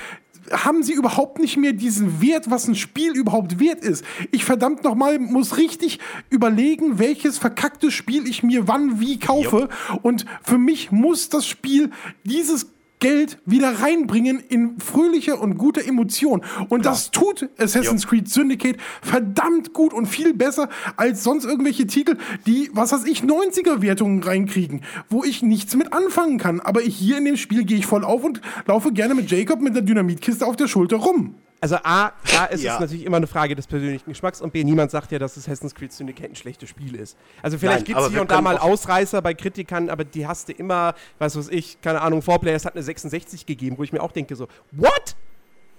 haben 0.53 0.83
sie 0.83 0.93
überhaupt 0.93 1.39
nicht 1.39 1.57
mehr 1.57 1.73
diesen 1.73 2.21
Wert, 2.21 2.51
was 2.51 2.69
ein 2.69 2.75
Spiel 2.75 3.13
überhaupt 3.13 3.59
wert 3.59 3.83
ist. 3.83 4.05
Ich 4.31 4.45
verdammt 4.45 4.85
nochmal 4.85 5.19
muss 5.19 5.57
richtig 5.57 5.99
überlegen, 6.31 6.99
welches 6.99 7.39
verkackte 7.39 7.91
Spiel 7.91 8.27
ich 8.27 8.43
mir 8.43 8.69
wann 8.69 9.01
wie 9.01 9.19
kaufe. 9.19 9.69
Und 10.03 10.27
für 10.43 10.59
mich 10.59 10.93
muss 10.93 11.29
das 11.29 11.47
Spiel 11.47 11.91
dieses 12.25 12.67
Geld 12.99 13.39
wieder 13.45 13.81
reinbringen 13.81 14.41
in 14.41 14.79
fröhliche 14.79 15.37
und 15.37 15.59
gute 15.59 15.87
Emotion. 15.87 16.43
Und 16.69 16.87
das 16.87 17.11
tut 17.11 17.49
Assassin's 17.59 18.07
Creed 18.07 18.29
Syndicate 18.29 18.79
verdammt 19.03 19.73
gut 19.73 19.93
und 19.93 20.07
viel 20.07 20.35
besser 20.35 20.69
als 20.97 21.23
sonst 21.23 21.45
irgendwelche 21.45 21.87
Titel, 21.87 22.17
die, 22.47 22.71
was 22.73 22.93
weiß 22.93 23.05
ich, 23.05 23.23
90er-Wertungen 23.23 24.23
reinkriegen, 24.23 24.83
wo 25.11 25.25
ich 25.25 25.43
nichts 25.43 25.77
mit 25.77 25.93
anfangen 25.93 26.39
kann. 26.39 26.61
Aber 26.61 26.81
hier 26.81 27.19
in 27.19 27.25
dem 27.25 27.37
Spiel 27.37 27.65
gehe 27.65 27.79
ich 27.79 27.87
voll 27.87 28.05
auf 28.05 28.25
und 28.25 28.41
laufe 28.67 28.93
gerne 28.93 29.15
mit 29.15 29.31
Jacob 29.31 29.61
mit 29.61 29.75
der 29.75 29.83
Dynamitkiste 29.83 30.47
auf 30.47 30.57
der 30.57 30.69
Schulter 30.69 30.97
rum. 30.97 31.35
Also 31.67 31.79
A, 31.83 32.13
A 32.39 32.45
ist 32.45 32.63
Ja. 32.63 32.75
es 32.75 32.81
natürlich 32.81 33.05
immer 33.05 33.17
eine 33.17 33.27
Frage 33.27 33.57
des 33.57 33.67
persönlichen 33.67 34.09
Geschmacks 34.09 34.41
und 34.41 34.53
B, 34.53 34.63
niemand 34.63 34.93
sagt 34.93 35.11
ja, 35.11 35.19
dass 35.19 35.37
Assassin's 35.37 35.75
Creed 35.75 35.93
Syndicate 35.93 36.31
ein 36.31 36.37
schlechtes 36.37 36.69
Spiel 36.69 36.95
ist. 36.95 37.17
Also 37.43 37.59
vielleicht 37.59 37.87
gibt 37.87 37.99
es 37.99 38.09
hier 38.11 38.21
und 38.21 38.31
da 38.31 38.41
mal 38.41 38.57
Ausreißer 38.57 39.21
bei 39.21 39.35
Kritikern, 39.35 39.91
aber 39.91 40.05
die 40.05 40.29
hast 40.29 40.49
du 40.49 40.53
immer, 40.53 40.95
was 41.19 41.37
weiß 41.37 41.49
ich, 41.49 41.81
keine 41.81 42.03
Ahnung, 42.03 42.23
Fourplayers 42.23 42.65
hat 42.67 42.75
eine 42.75 42.85
66 42.85 43.47
gegeben, 43.47 43.79
wo 43.79 43.83
ich 43.83 43.93
mir 43.93 44.01
auch 44.01 44.13
denke 44.13 44.37
so, 44.37 44.47
what? 44.71 45.17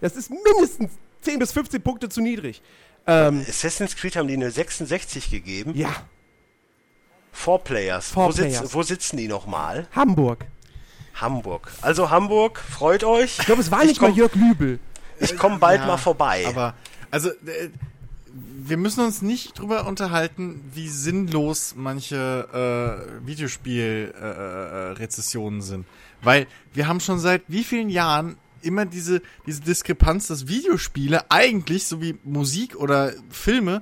Das 0.02 0.18
ist 0.18 0.30
mindestens 0.30 0.92
10 1.22 1.40
bis 1.40 1.54
15 1.54 1.82
Punkte 1.82 2.10
zu 2.10 2.20
niedrig. 2.20 2.62
Ähm, 3.08 3.46
Assassin's 3.48 3.96
Creed 3.96 4.18
haben 4.18 4.28
die 4.28 4.34
eine 4.34 4.52
66 4.52 5.32
gegeben. 5.32 5.72
ja, 5.74 5.96
Four 7.32 7.64
Players. 7.64 8.10
Four 8.10 8.28
wo, 8.28 8.32
sitz, 8.32 8.74
wo 8.74 8.84
sitzen 8.84 9.16
die 9.16 9.30
nochmal? 9.30 9.88
Hamburg. 9.96 10.48
Hamburg. 11.16 11.72
Also 11.82 12.10
Hamburg, 12.10 12.60
freut 12.60 13.04
euch. 13.04 13.40
Ich 13.40 13.46
glaube, 13.46 13.62
es 13.62 13.72
war 13.72 13.84
nicht 13.86 14.00
komm, 14.00 14.12
mal 14.12 14.18
Jörg 14.18 14.36
Lübel. 14.36 14.80
Ich 15.20 15.38
komme 15.38 15.58
bald 15.58 15.82
Ja, 15.82 15.88
mal 15.88 15.98
vorbei. 15.98 16.46
Aber, 16.48 16.76
also, 17.12 17.30
äh, 17.30 17.70
wir 18.64 18.78
müssen 18.78 19.04
uns 19.04 19.22
nicht 19.22 19.60
drüber 19.60 19.86
unterhalten, 19.88 20.62
wie 20.74 20.88
sinnlos 20.90 21.74
manche 21.76 23.08
äh, 23.22 23.26
Videospiel-Rezessionen 23.26 25.60
äh, 25.60 25.64
sind. 25.64 25.86
Weil 26.22 26.48
wir 26.74 26.88
haben 26.88 27.00
schon 27.00 27.20
seit 27.20 27.44
wie 27.48 27.64
vielen 27.64 27.90
Jahren 27.90 28.38
immer 28.62 28.86
diese, 28.86 29.22
diese 29.46 29.62
Diskrepanz, 29.62 30.28
dass 30.28 30.48
Videospiele 30.48 31.32
eigentlich, 31.32 31.86
so 31.86 32.02
wie 32.02 32.18
Musik 32.24 32.76
oder 32.76 33.14
Filme, 33.30 33.82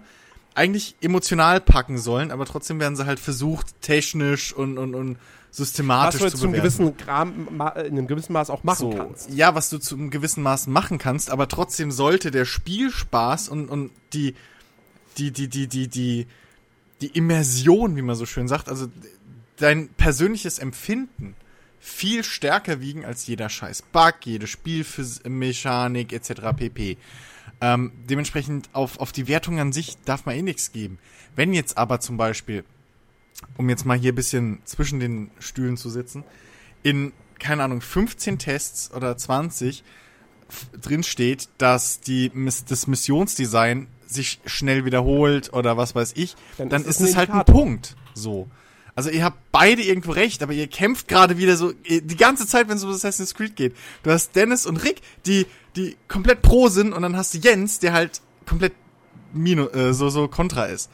eigentlich 0.54 0.96
emotional 1.02 1.60
packen 1.60 1.98
sollen, 1.98 2.32
aber 2.32 2.46
trotzdem 2.46 2.80
werden 2.80 2.96
sie 2.96 3.06
halt 3.06 3.20
versucht, 3.20 3.82
technisch 3.82 4.54
und, 4.54 4.78
und, 4.78 4.96
und 4.96 5.18
Was 5.60 5.68
systematisch 5.70 6.22
du 6.22 6.30
zu 6.30 6.48
bewerten. 6.48 6.54
gewissen, 6.62 6.98
Gram, 6.98 7.48
ma, 7.58 7.70
in 7.70 7.98
einem 7.98 8.08
gewissen 8.08 8.34
Maß 8.34 8.50
auch 8.50 8.64
machen 8.64 8.92
So, 8.92 8.98
kannst. 8.98 9.30
ja, 9.32 9.56
was 9.56 9.70
du 9.70 9.78
zu 9.78 9.96
einem 9.96 10.10
gewissen 10.10 10.44
Maß 10.44 10.68
machen 10.68 10.98
kannst, 10.98 11.30
aber 11.30 11.48
trotzdem 11.48 11.92
sollte 11.92 12.32
der 12.32 12.46
Spielspaß 12.46 13.50
und, 13.50 13.70
und 13.70 13.92
die, 14.14 14.36
die, 15.18 15.32
die, 15.32 15.48
die, 15.48 15.68
die, 15.68 15.88
die, 15.88 16.28
die 17.02 17.08
Immersion, 17.08 17.96
wie 17.96 18.02
man 18.02 18.16
so 18.16 18.26
schön 18.26 18.48
sagt, 18.48 18.70
also 18.70 18.88
dein 19.58 19.90
persönliches 19.90 20.60
Empfinden 20.60 21.36
viel 21.80 22.24
stärker 22.24 22.82
wiegen 22.82 23.06
als 23.06 23.28
jeder 23.28 23.48
scheiß 23.48 23.84
Bug, 23.84 24.16
jede 24.24 24.48
Spielmechanik 24.48 26.12
etc. 26.14 26.42
pp. 26.58 26.98
Ähm, 27.62 27.92
dementsprechend 28.10 28.70
auf, 28.74 29.00
auf 29.00 29.12
die 29.12 29.28
Wertung 29.28 29.60
an 29.60 29.72
sich 29.72 29.98
darf 30.04 30.26
man 30.26 30.36
eh 30.36 30.42
nichts 30.42 30.72
geben. 30.72 30.98
Wenn 31.36 31.54
jetzt 31.54 31.78
aber 31.78 32.00
zum 32.00 32.18
Beispiel, 32.18 32.66
um 33.58 33.70
jetzt 33.70 33.86
mal 33.86 33.98
hier 33.98 34.12
ein 34.12 34.16
bisschen 34.16 34.60
zwischen 34.66 35.00
den 35.00 35.32
Stühlen 35.40 35.78
zu 35.78 35.90
sitzen, 35.90 36.24
in, 36.84 37.14
keine 37.40 37.64
Ahnung, 37.64 37.82
15 37.82 38.38
Tests 38.40 38.92
oder 38.94 39.18
20 39.18 39.84
f- 40.50 40.68
drin 40.80 41.04
steht, 41.04 41.50
dass 41.58 42.00
die, 42.00 42.32
das 42.68 42.88
Missionsdesign 42.88 43.88
sich 44.08 44.40
schnell 44.46 44.86
wiederholt 44.86 45.52
oder 45.54 45.78
was 45.78 45.96
weiß 45.96 46.14
ich, 46.16 46.36
Dann 46.58 46.70
dann, 46.70 46.82
ist 46.84 46.88
es 46.88 46.96
ist 46.98 47.02
ein 47.02 47.08
es 47.10 47.16
halt 47.18 47.30
ein. 47.32 47.46
Punkt. 47.46 47.96
So. 48.14 48.48
Also 48.98 49.10
ihr 49.10 49.26
habt 49.26 49.38
beide 49.52 49.82
irgendwo 49.82 50.12
recht, 50.12 50.42
aber 50.44 50.54
ihr 50.54 50.68
kämpft 50.68 51.08
gerade 51.10 51.38
wieder 51.38 51.58
so 51.58 51.74
die 51.74 52.16
ganze 52.16 52.48
Zeit, 52.48 52.70
wenn 52.70 52.78
es 52.78 52.84
um 52.84 52.92
Assassin's 52.92 53.34
Creed 53.34 53.56
geht. 53.58 53.76
Du 54.04 54.12
hast 54.12 54.36
Dennis 54.36 54.66
und 54.66 54.78
Rick, 54.78 55.02
die 55.26 55.48
die 55.76 55.98
komplett 56.08 56.42
pro 56.42 56.70
sind 56.70 56.94
und 56.94 57.02
dann 57.02 57.18
hast 57.18 57.34
du 57.34 57.40
Jens, 57.40 57.80
der 57.80 57.92
halt 57.92 58.22
komplett 58.46 58.72
Mino, 59.34 59.68
äh, 59.72 59.94
so 59.94 60.10
so 60.10 60.30
kontra 60.30 60.66
ist. 60.66 60.90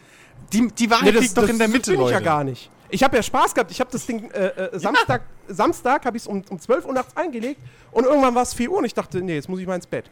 Die 0.53 0.67
die 0.67 0.89
Wahrheit 0.89 1.13
liegt 1.13 1.37
doch 1.37 1.47
in 1.47 1.57
der 1.57 1.67
Mitte, 1.67 1.91
bin 1.91 1.99
Leute. 1.99 2.11
ich 2.11 2.19
ja 2.19 2.25
gar 2.25 2.43
nicht. 2.43 2.69
Ich 2.89 3.03
habe 3.03 3.15
ja 3.15 3.23
Spaß 3.23 3.53
gehabt. 3.53 3.71
Ich 3.71 3.79
habe 3.79 3.89
das 3.91 4.05
Ding 4.05 4.29
äh, 4.31 4.47
äh, 4.47 4.79
Samstag, 4.79 5.23
Samstag 5.47 6.05
habe 6.05 6.17
ich 6.17 6.23
es 6.23 6.27
um, 6.27 6.43
um 6.49 6.59
12 6.59 6.85
Uhr 6.85 6.93
nachts 6.93 7.15
eingelegt 7.15 7.61
und 7.91 8.03
irgendwann 8.05 8.35
war 8.35 8.43
es 8.43 8.53
4 8.53 8.69
Uhr 8.69 8.79
und 8.79 8.85
ich 8.85 8.93
dachte, 8.93 9.21
nee, 9.21 9.35
jetzt 9.35 9.47
muss 9.49 9.59
ich 9.59 9.67
mal 9.67 9.75
ins 9.75 9.87
Bett. 9.87 10.09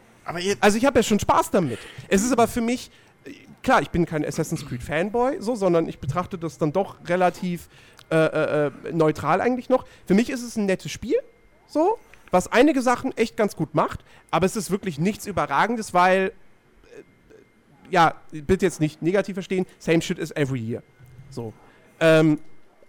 Also 0.60 0.78
ich 0.78 0.84
habe 0.84 0.98
ja 0.98 1.02
schon 1.02 1.18
Spaß 1.18 1.50
damit. 1.50 1.78
Es 2.08 2.22
ist 2.22 2.32
aber 2.32 2.48
für 2.48 2.60
mich, 2.60 2.90
äh, 3.24 3.32
klar, 3.62 3.82
ich 3.82 3.90
bin 3.90 4.06
kein 4.06 4.24
Assassin's 4.24 4.66
Creed 4.66 4.82
Fanboy, 4.82 5.40
so, 5.40 5.54
sondern 5.56 5.88
ich 5.88 5.98
betrachte 5.98 6.38
das 6.38 6.58
dann 6.58 6.72
doch 6.72 6.96
relativ 7.06 7.68
äh, 8.10 8.16
äh, 8.16 8.66
äh, 8.66 8.92
neutral 8.92 9.40
eigentlich 9.40 9.68
noch. 9.68 9.84
Für 10.06 10.14
mich 10.14 10.30
ist 10.30 10.42
es 10.42 10.56
ein 10.56 10.66
nettes 10.66 10.90
Spiel, 10.90 11.16
so, 11.68 11.98
was 12.30 12.50
einige 12.50 12.82
Sachen 12.82 13.16
echt 13.16 13.36
ganz 13.36 13.54
gut 13.54 13.74
macht, 13.74 14.00
aber 14.30 14.46
es 14.46 14.56
ist 14.56 14.70
wirklich 14.70 14.98
nichts 14.98 15.26
Überragendes, 15.26 15.94
weil, 15.94 16.32
ja, 17.90 18.14
bitte 18.30 18.66
jetzt 18.66 18.80
nicht 18.80 19.02
negativ 19.02 19.34
verstehen, 19.34 19.66
same 19.78 20.00
shit 20.00 20.18
is 20.18 20.30
every 20.32 20.60
year. 20.60 20.82
So. 21.30 21.52
Ähm, 22.00 22.38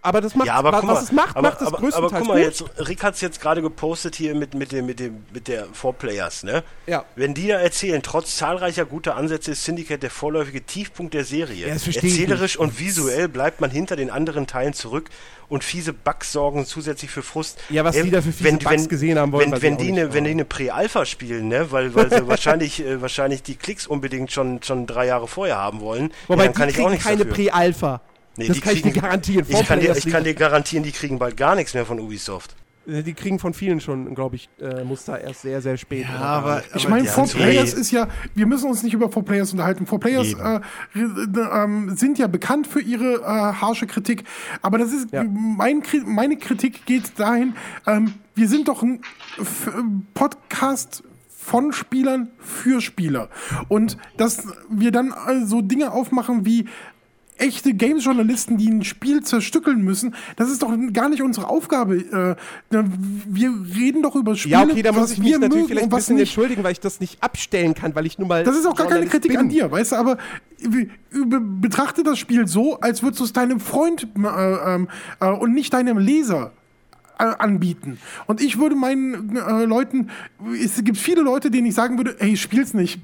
aber 0.04 0.22
das 0.22 0.36
macht, 0.36 0.48
ja, 0.48 0.56
aber 0.56 0.72
was 0.72 0.84
mal, 0.84 1.04
es 1.04 1.12
macht, 1.12 1.38
aber, 1.38 1.50
macht 1.50 1.62
es 1.62 1.68
aber, 1.68 1.78
größtenteils 1.78 2.14
aber 2.14 2.20
guck 2.20 2.28
mal 2.28 2.44
gut. 2.44 2.44
jetzt, 2.44 2.90
Rick 2.90 3.04
hat 3.04 3.16
es 3.16 3.22
jetzt 3.22 3.40
gerade 3.40 3.62
gepostet 3.62 4.16
hier 4.16 4.34
mit, 4.34 4.56
mit, 4.56 4.72
dem, 4.72 4.88
mit, 4.88 5.00
dem, 5.00 5.26
mit 5.32 5.48
der 5.48 5.68
Four 5.74 5.94
Players, 5.94 6.44
ne? 6.44 6.64
Ja. 6.88 7.06
Wenn 7.16 7.36
die 7.36 7.48
da 7.48 7.60
erzählen, 7.60 8.02
trotz 8.02 8.36
zahlreicher 8.36 8.86
guter 8.86 9.16
Ansätze 9.16 9.52
ist 9.52 9.64
Syndicate 9.64 10.02
der 10.02 10.10
vorläufige 10.10 10.64
Tiefpunkt 10.66 11.14
der 11.14 11.24
Serie. 11.24 11.68
Ja, 11.68 11.74
Erzählerisch 11.74 12.58
und 12.58 12.80
visuell 12.80 13.28
bleibt 13.28 13.62
man 13.62 13.70
hinter 13.70 13.96
den 13.96 14.10
anderen 14.10 14.48
Teilen 14.48 14.74
zurück 14.74 15.10
und 15.50 15.64
fiese 15.64 15.94
Bugs 15.94 16.32
sorgen 16.32 16.66
zusätzlich 16.66 17.12
für 17.12 17.22
Frust. 17.22 17.60
Ja, 17.70 17.84
was 17.84 17.96
Ähm, 17.96 18.06
die 18.06 18.12
da 18.12 18.22
für 18.22 18.32
fiese 18.32 18.58
Bugs 18.58 18.90
gesehen 18.90 19.20
haben 19.20 19.32
wollen, 19.34 19.52
wenn, 19.52 19.62
wenn 19.62 19.78
die 19.78 19.92
nicht, 19.92 20.02
eine, 20.02 20.14
wenn 20.14 20.24
die 20.24 20.32
eine 20.32 20.46
Pre-Alpha 20.46 21.06
spielen, 21.06 21.50
ne? 21.50 21.72
Weil, 21.72 21.94
weil 21.94 22.10
sie 22.10 22.28
wahrscheinlich, 22.28 22.84
äh, 22.84 23.02
wahrscheinlich 23.02 23.44
die 23.44 23.56
Klicks 23.56 23.86
unbedingt 23.86 24.32
schon, 24.32 24.64
schon 24.64 24.88
drei 24.88 25.06
Jahre 25.06 25.28
vorher 25.28 25.58
haben 25.58 25.82
wollen. 25.82 26.12
Wobei 26.28 26.46
ja, 26.46 26.48
dann 26.48 26.56
kann 26.56 26.70
ich 26.70 26.80
auch 26.80 26.90
nichts 26.90 27.06
keine. 27.06 27.26
Pre-Alpha. 27.26 28.02
Nee, 28.38 28.48
das 28.48 28.56
die 28.58 28.62
kann 28.62 28.74
ich 28.74 28.82
dir 28.82 28.92
kriegen- 28.92 29.02
garantieren. 29.02 29.46
Ich 29.50 29.66
kann, 29.68 29.80
dir, 29.80 29.96
ich 29.96 30.06
kann 30.08 30.24
dir 30.24 30.34
garantieren, 30.34 30.84
die 30.84 30.92
kriegen 30.92 31.20
bald 31.20 31.36
gar 31.38 31.56
nichts 31.56 31.74
mehr 31.74 31.86
von 31.86 32.00
Ubisoft. 32.00 32.56
Äh, 32.88 33.04
Die 33.04 33.14
kriegen 33.14 33.38
von 33.40 33.54
vielen 33.54 33.80
schon, 33.80 34.16
glaube 34.16 34.38
ich, 34.38 34.50
äh, 34.60 34.84
Muster 34.84 35.20
erst 35.22 35.42
sehr, 35.44 35.62
sehr 35.62 35.78
spät. 35.78 36.06
Ja, 36.10 36.18
aber-. 36.20 36.64
Ich 36.76 36.88
meine, 36.90 37.04
die 37.04 37.10
Four 37.10 37.26
haben- 37.26 37.32
Players 37.34 37.74
Hey. 37.74 37.82
ist 37.82 37.92
ja, 37.92 38.08
wir 38.34 38.48
müssen 38.48 38.70
uns 38.70 38.82
nicht 38.84 38.94
über 38.94 39.12
Four 39.12 39.24
Players 39.26 39.52
unterhalten. 39.52 39.86
Four 39.86 40.00
Players 40.00 40.30
Eben. 40.32 40.40
äh, 40.40 40.60
re- 40.96 41.50
ähm, 41.64 41.96
sind 41.96 42.18
ja 42.18 42.26
bekannt 42.28 42.66
für 42.68 42.82
ihre 42.82 43.16
äh, 43.22 43.24
harsche 43.26 43.86
Kritik, 43.86 44.24
aber 44.64 44.78
das 44.80 44.92
ist 44.94 45.12
Ja. 45.12 45.24
mein, 45.24 45.84
meine 46.06 46.38
Kritik 46.38 46.86
geht 46.88 47.20
dahin, 47.20 47.54
ähm, 47.86 48.14
wir 48.34 48.48
sind 48.48 48.68
doch 48.70 48.82
ein 48.82 49.02
F 49.40 49.70
Podcast 50.16 51.04
von 51.28 51.74
Spielern 51.74 52.30
für 52.40 52.82
Spieler 52.82 53.30
und 53.68 53.98
dass 54.18 54.44
wir 54.70 54.92
dann 54.92 55.12
äh, 55.28 55.46
so 55.46 55.62
Dinge 55.62 55.92
aufmachen 55.92 56.46
wie 56.46 56.68
echte 57.38 57.74
Games-Journalisten, 57.74 58.58
die 58.58 58.70
ein 58.70 58.84
Spiel 58.84 59.24
zerstückeln 59.24 59.82
müssen. 59.82 60.14
Das 60.36 60.50
ist 60.50 60.62
doch 60.62 60.72
gar 60.94 61.10
nicht 61.10 61.22
unsere 61.22 61.48
Aufgabe. 61.50 61.96
Äh, 61.98 62.36
wir 63.28 63.54
reden 63.76 64.04
doch 64.04 64.16
über 64.16 64.36
Spiele, 64.36 64.54
Ja, 64.56 64.64
okay, 64.64 64.82
da 64.82 64.92
muss 64.92 65.12
ich 65.12 65.20
mich 65.20 65.38
natürlich 65.40 65.68
vielleicht 65.68 65.84
ein 65.86 65.90
bisschen 65.90 66.16
nicht. 66.18 66.30
entschuldigen, 66.30 66.64
weil 66.64 66.74
ich 66.74 66.80
das 66.80 67.00
nicht 67.00 67.22
abstellen 67.24 67.74
kann, 67.74 67.96
weil 67.96 68.06
ich 68.06 68.20
nun 68.20 68.28
mal. 68.28 68.44
Das 68.44 68.56
ist 68.56 68.66
auch 68.68 68.76
gar 68.76 68.88
keine 68.88 69.08
Kritik 69.08 69.32
bin. 69.32 69.40
an 69.40 69.50
dir, 69.50 69.72
weißt 69.72 69.94
du, 69.94 69.96
aber 69.96 70.18
be- 70.64 70.88
be- 71.26 71.40
betrachte 71.42 72.04
das 72.04 72.20
Spiel 72.20 72.48
so, 72.48 72.80
als 72.80 73.02
würdest 73.02 73.20
du 73.22 73.24
es 73.26 73.34
deinem 73.34 73.60
Freund 73.60 74.08
äh, 74.18 74.76
ähm, 74.76 74.88
äh, 75.20 75.28
und 75.30 75.54
nicht 75.54 75.74
deinem 75.74 75.98
Leser 75.98 76.52
äh, 77.18 77.24
anbieten. 77.24 77.98
Und 78.28 78.42
ich 78.42 78.60
würde 78.60 78.76
meinen 78.76 79.36
äh, 79.36 79.66
Leuten, 79.66 80.10
es 80.64 80.84
gibt 80.84 80.98
viele 80.98 81.22
Leute, 81.22 81.50
denen 81.52 81.68
ich 81.68 81.74
sagen 81.74 81.98
würde, 81.98 82.16
hey, 82.20 82.38
spiel's 82.38 82.74
nicht. 82.74 83.00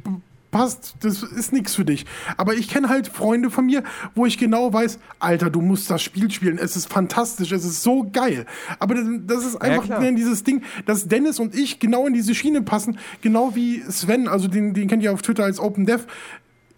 Passt, 0.57 0.95
das 1.01 1.21
ist 1.21 1.53
nichts 1.53 1.75
für 1.75 1.85
dich. 1.85 2.07
Aber 2.35 2.55
ich 2.55 2.67
kenne 2.67 2.89
halt 2.89 3.09
Freunde 3.09 3.51
von 3.51 3.67
mir, 3.67 3.83
wo 4.15 4.25
ich 4.25 4.39
genau 4.39 4.73
weiß, 4.73 4.97
Alter, 5.19 5.51
du 5.51 5.61
musst 5.61 5.91
das 5.91 6.01
Spiel 6.01 6.31
spielen. 6.31 6.57
Es 6.57 6.75
ist 6.75 6.91
fantastisch, 6.91 7.51
es 7.51 7.63
ist 7.63 7.83
so 7.83 8.09
geil. 8.11 8.47
Aber 8.79 8.95
das, 8.95 9.05
das 9.27 9.45
ist 9.45 9.57
einfach 9.57 9.85
klar. 9.85 9.99
ne, 9.99 10.15
dieses 10.15 10.43
Ding, 10.43 10.63
dass 10.87 11.07
Dennis 11.07 11.39
und 11.39 11.53
ich 11.53 11.79
genau 11.79 12.07
in 12.07 12.15
diese 12.15 12.33
Schiene 12.33 12.63
passen, 12.63 12.97
genau 13.21 13.53
wie 13.53 13.83
Sven, 13.87 14.27
also 14.27 14.47
den, 14.47 14.73
den 14.73 14.87
kennt 14.87 15.03
ihr 15.03 15.13
auf 15.13 15.21
Twitter 15.21 15.43
als 15.43 15.59
Open 15.59 15.85
Dev. 15.85 16.05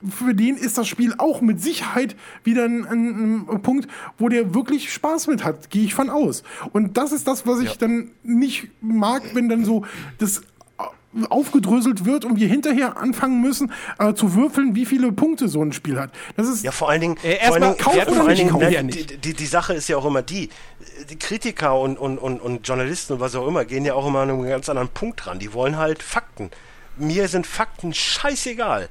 Für 0.06 0.36
den 0.36 0.58
ist 0.58 0.78
das 0.78 0.90
Spiel 0.90 1.14
auch 1.18 1.40
mit 1.40 1.62
Sicherheit 1.62 2.18
wieder 2.44 2.66
ein, 2.66 2.86
ein, 2.86 3.46
ein 3.50 3.62
Punkt, 3.62 3.90
wo 4.18 4.28
der 4.28 4.54
wirklich 4.54 4.92
Spaß 4.92 5.28
mit 5.28 5.46
hat, 5.46 5.70
gehe 5.70 5.86
ich 5.86 5.94
von 5.94 6.10
aus. 6.10 6.44
Und 6.74 6.98
das 6.98 7.14
ist 7.14 7.28
das, 7.28 7.48
was 7.48 7.62
ich 7.62 7.78
dann 7.78 8.12
nicht 8.24 8.68
mag, 8.82 9.24
wenn 9.36 9.48
dann 9.48 9.64
so 9.64 9.86
das 10.18 10.42
aufgedröselt 11.28 12.06
wird 12.06 12.26
und 12.26 12.40
wir 12.40 12.48
hinterher 12.48 12.98
anfangen 12.98 13.42
müssen 13.42 13.72
äh, 13.98 14.14
zu 14.14 14.36
würfeln, 14.36 14.76
wie 14.76 14.86
viele 14.86 15.12
Punkte 15.12 15.48
so 15.48 15.62
ein 15.62 15.74
Spiel 15.74 16.00
hat. 16.00 16.12
Das 16.36 16.48
ist 16.48 16.64
Ja, 16.64 16.72
vor 16.72 16.90
allen 16.90 17.02
Dingen, 17.02 17.18
Äh, 17.24 17.38
erstmal 17.38 17.76
ja, 17.96 18.08
oder 18.08 18.24
nicht 18.24 18.40
Dingen 18.40 18.50
kaufen? 18.52 18.66
ne, 18.66 18.72
Ja, 18.74 18.80
die, 18.82 18.86
nicht. 18.86 19.26
die, 19.26 19.34
die 19.34 19.46
Sache 19.46 19.74
ist 19.74 19.88
ja 19.90 19.98
auch 19.98 20.06
immer 20.06 20.22
die, 20.22 20.50
die 21.10 21.18
Kritiker 21.18 21.80
und, 21.80 21.98
und, 21.98 22.18
und, 22.18 22.40
und 22.42 22.68
Journalisten 22.68 23.14
und 23.14 23.20
was 23.20 23.36
auch 23.36 23.48
immer 23.48 23.66
gehen 23.66 23.86
ja 23.86 23.94
auch 23.94 24.08
immer 24.08 24.20
an 24.20 24.30
einen 24.30 24.48
ganz 24.48 24.70
anderen 24.70 24.90
Punkt 24.90 25.26
ran. 25.28 25.40
Die 25.40 25.54
wollen 25.54 25.78
halt 25.78 26.04
Fakten. 26.04 26.52
Mir 26.98 27.28
sind 27.28 27.48
Fakten 27.48 27.94
scheißegal. 27.94 28.90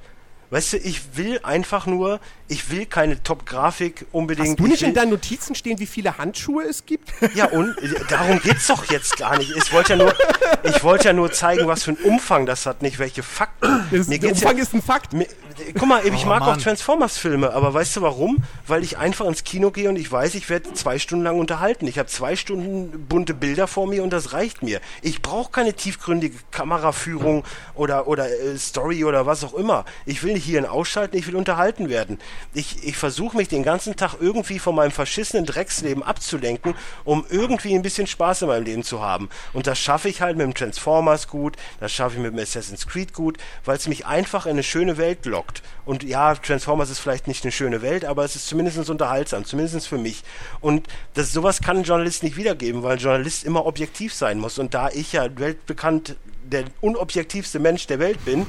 Weißt 0.51 0.73
du, 0.73 0.77
ich 0.79 1.17
will 1.17 1.41
einfach 1.43 1.87
nur, 1.87 2.21
ich 2.49 2.71
will 2.71 2.87
keine 2.87 3.23
Top-Grafik 3.23 4.07
unbedingt. 4.13 4.49
Hast 4.49 4.59
du 4.59 4.65
ich 4.65 4.71
nicht 4.71 4.83
in 4.83 4.95
deinen 4.95 5.11
Notizen 5.11 5.55
stehen, 5.55 5.79
wie 5.79 5.87
viele 5.87 6.19
Handschuhe 6.19 6.65
es 6.65 6.87
gibt? 6.87 7.13
Ja, 7.35 7.47
und 7.47 7.77
darum 8.09 8.41
geht's 8.41 8.67
doch 8.67 8.85
jetzt 8.91 9.17
gar 9.19 9.37
nicht. 9.39 9.55
Ich 9.57 9.73
wollte 9.73 9.95
ja 9.95 9.97
nur, 9.97 10.15
ich 10.63 10.83
wollte 10.83 11.07
ja 11.09 11.13
nur 11.13 11.31
zeigen, 11.31 11.67
was 11.67 11.85
für 11.85 11.91
einen 11.91 12.01
Umfang 12.01 12.47
das 12.47 12.67
hat, 12.67 12.83
nicht 12.83 12.99
welche 12.99 13.23
Fakten. 13.23 13.87
Das, 13.91 14.09
Mir 14.09 14.19
der 14.19 14.31
geht's 14.31 14.41
Umfang 14.43 14.57
ja, 14.57 14.63
ist 14.63 14.75
ein 14.75 14.83
Fakt. 14.83 15.13
mir, 15.13 15.27
guck 15.75 15.89
mal, 15.89 16.07
ich 16.07 16.25
Oh, 16.25 16.29
mag 16.29 16.43
auch 16.43 16.47
Mann. 16.47 16.59
Transformers-Filme, 16.59 17.53
aber 17.53 17.73
weißt 17.75 17.97
du 17.97 18.03
warum? 18.03 18.39
Weil 18.67 18.83
ich 18.83 18.99
einfach 18.99 19.27
ins 19.27 19.45
Kino 19.45 19.71
gehe 19.71 19.89
und 19.89 19.97
ich 19.97 20.11
weiß, 20.11 20.35
ich 20.35 20.49
werde 20.49 20.73
zwei 20.73 20.99
Stunden 20.99 21.25
lang 21.25 21.39
unterhalten. 21.39 21.87
Ich 21.87 21.99
habe 21.99 22.09
zwei 22.09 22.35
Stunden 22.37 23.07
bunte 23.09 23.35
Bilder 23.35 23.67
vor 23.67 23.87
mir 23.87 24.03
und 24.03 24.11
das 24.11 24.33
reicht 24.33 24.63
mir. 24.63 24.81
Ich 25.03 25.23
brauche 25.23 25.53
keine 25.53 25.75
tiefgründige 25.75 26.37
Kameraführung 26.51 27.45
oder, 27.75 28.09
oder 28.09 28.29
äh, 28.31 28.57
Story 28.59 29.05
oder 29.05 29.27
was 29.27 29.45
auch 29.45 29.55
immer. 29.55 29.85
Ich 30.07 30.23
will 30.23 30.33
nicht 30.33 30.45
hierhin 30.45 30.67
ausschalten, 30.67 31.17
ich 31.17 31.27
will 31.27 31.37
unterhalten 31.37 31.89
werden. 31.89 32.19
Ich, 32.55 32.85
ich 32.87 32.97
versuche 32.97 33.37
mich 33.37 33.49
den 33.49 33.63
ganzen 33.63 33.97
Tag 33.97 34.17
irgendwie 34.21 34.59
von 34.59 34.75
meinem 34.75 34.91
verschissenen 34.91 35.47
Drecksleben 35.47 36.03
abzulenken, 36.03 36.75
um 37.05 37.25
irgendwie 37.29 37.75
ein 37.75 37.83
bisschen 37.83 38.07
Spaß 38.07 38.43
in 38.43 38.49
meinem 38.49 38.65
Leben 38.65 38.83
zu 38.83 39.01
haben. 39.01 39.29
Und 39.53 39.67
das 39.67 39.79
schaffe 39.79 40.09
ich 40.09 40.21
halt 40.21 40.37
mit 40.37 40.47
dem 40.47 40.55
Transformers 40.55 41.29
gut, 41.29 41.57
das 41.81 41.93
schaffe 41.93 42.17
ich 42.17 42.23
mit 42.23 42.33
dem 42.33 42.39
Assassin's 42.39 42.87
Creed 42.87 43.13
gut, 43.13 43.39
weil 43.65 43.77
es 43.77 43.89
mich 43.89 44.07
einfach 44.07 44.47
in 44.47 44.53
eine 44.53 44.63
schöne 44.63 44.97
Welt 44.97 45.27
lockt. 45.27 45.63
Und 45.85 46.03
ja, 46.03 46.35
Transformers 46.35 46.91
ist 46.91 46.99
vielleicht 46.99 47.29
nicht 47.29 47.45
eine 47.45 47.53
schöne 47.53 47.83
Welt, 47.83 48.05
aber 48.05 48.25
es 48.25 48.37
ist 48.37 48.47
zumindest 48.47 48.91
unterhaltsam, 48.91 49.45
zumindest 49.45 49.89
für 49.89 49.99
mich. 49.99 50.23
Und 50.61 50.87
das, 51.15 51.33
sowas 51.33 51.61
kann 51.61 51.79
ein 51.79 51.85
Journalist 51.85 52.23
nicht 52.23 52.37
wiedergeben, 52.37 52.83
weil 52.83 52.93
ein 52.93 52.99
Journalist 52.99 53.45
immer 53.45 53.67
objektiv 53.67 54.15
sein 54.15 54.39
muss. 54.39 54.59
Und 54.59 54.75
da 54.75 54.91
ich 54.91 55.13
ja 55.13 55.29
weltbekannt 55.39 56.17
der 56.45 56.65
unobjektivste 56.81 57.59
Mensch 57.59 57.87
der 57.87 57.99
Welt 57.99 58.25
bin, 58.25 58.47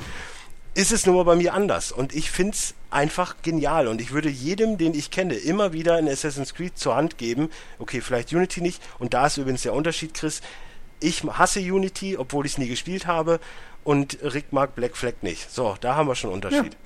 ist 0.73 0.91
es 0.91 1.05
nur 1.05 1.15
mal 1.15 1.23
bei 1.23 1.35
mir 1.35 1.53
anders. 1.53 1.91
Und 1.91 2.15
ich 2.15 2.31
finde 2.31 2.53
es 2.53 2.73
einfach 2.89 3.35
genial. 3.41 3.87
Und 3.87 4.01
ich 4.01 4.11
würde 4.11 4.29
jedem, 4.29 4.77
den 4.77 4.93
ich 4.93 5.11
kenne, 5.11 5.35
immer 5.35 5.73
wieder 5.73 5.95
ein 5.95 6.07
Assassin's 6.07 6.53
Creed 6.53 6.77
zur 6.77 6.95
Hand 6.95 7.17
geben. 7.17 7.49
Okay, 7.77 8.01
vielleicht 8.01 8.33
Unity 8.33 8.61
nicht. 8.61 8.81
Und 8.99 9.13
da 9.13 9.27
ist 9.27 9.37
übrigens 9.37 9.63
der 9.63 9.73
Unterschied, 9.73 10.13
Chris. 10.13 10.41
Ich 10.99 11.23
hasse 11.23 11.59
Unity, 11.59 12.17
obwohl 12.17 12.45
ich 12.45 12.53
es 12.53 12.57
nie 12.57 12.67
gespielt 12.67 13.07
habe. 13.07 13.39
Und 13.83 14.19
Rick 14.21 14.51
mag 14.51 14.75
Black 14.75 14.97
Flag 14.97 15.13
nicht. 15.21 15.51
So, 15.51 15.75
da 15.81 15.95
haben 15.95 16.07
wir 16.07 16.15
schon 16.15 16.29
einen 16.29 16.43
Unterschied. 16.43 16.77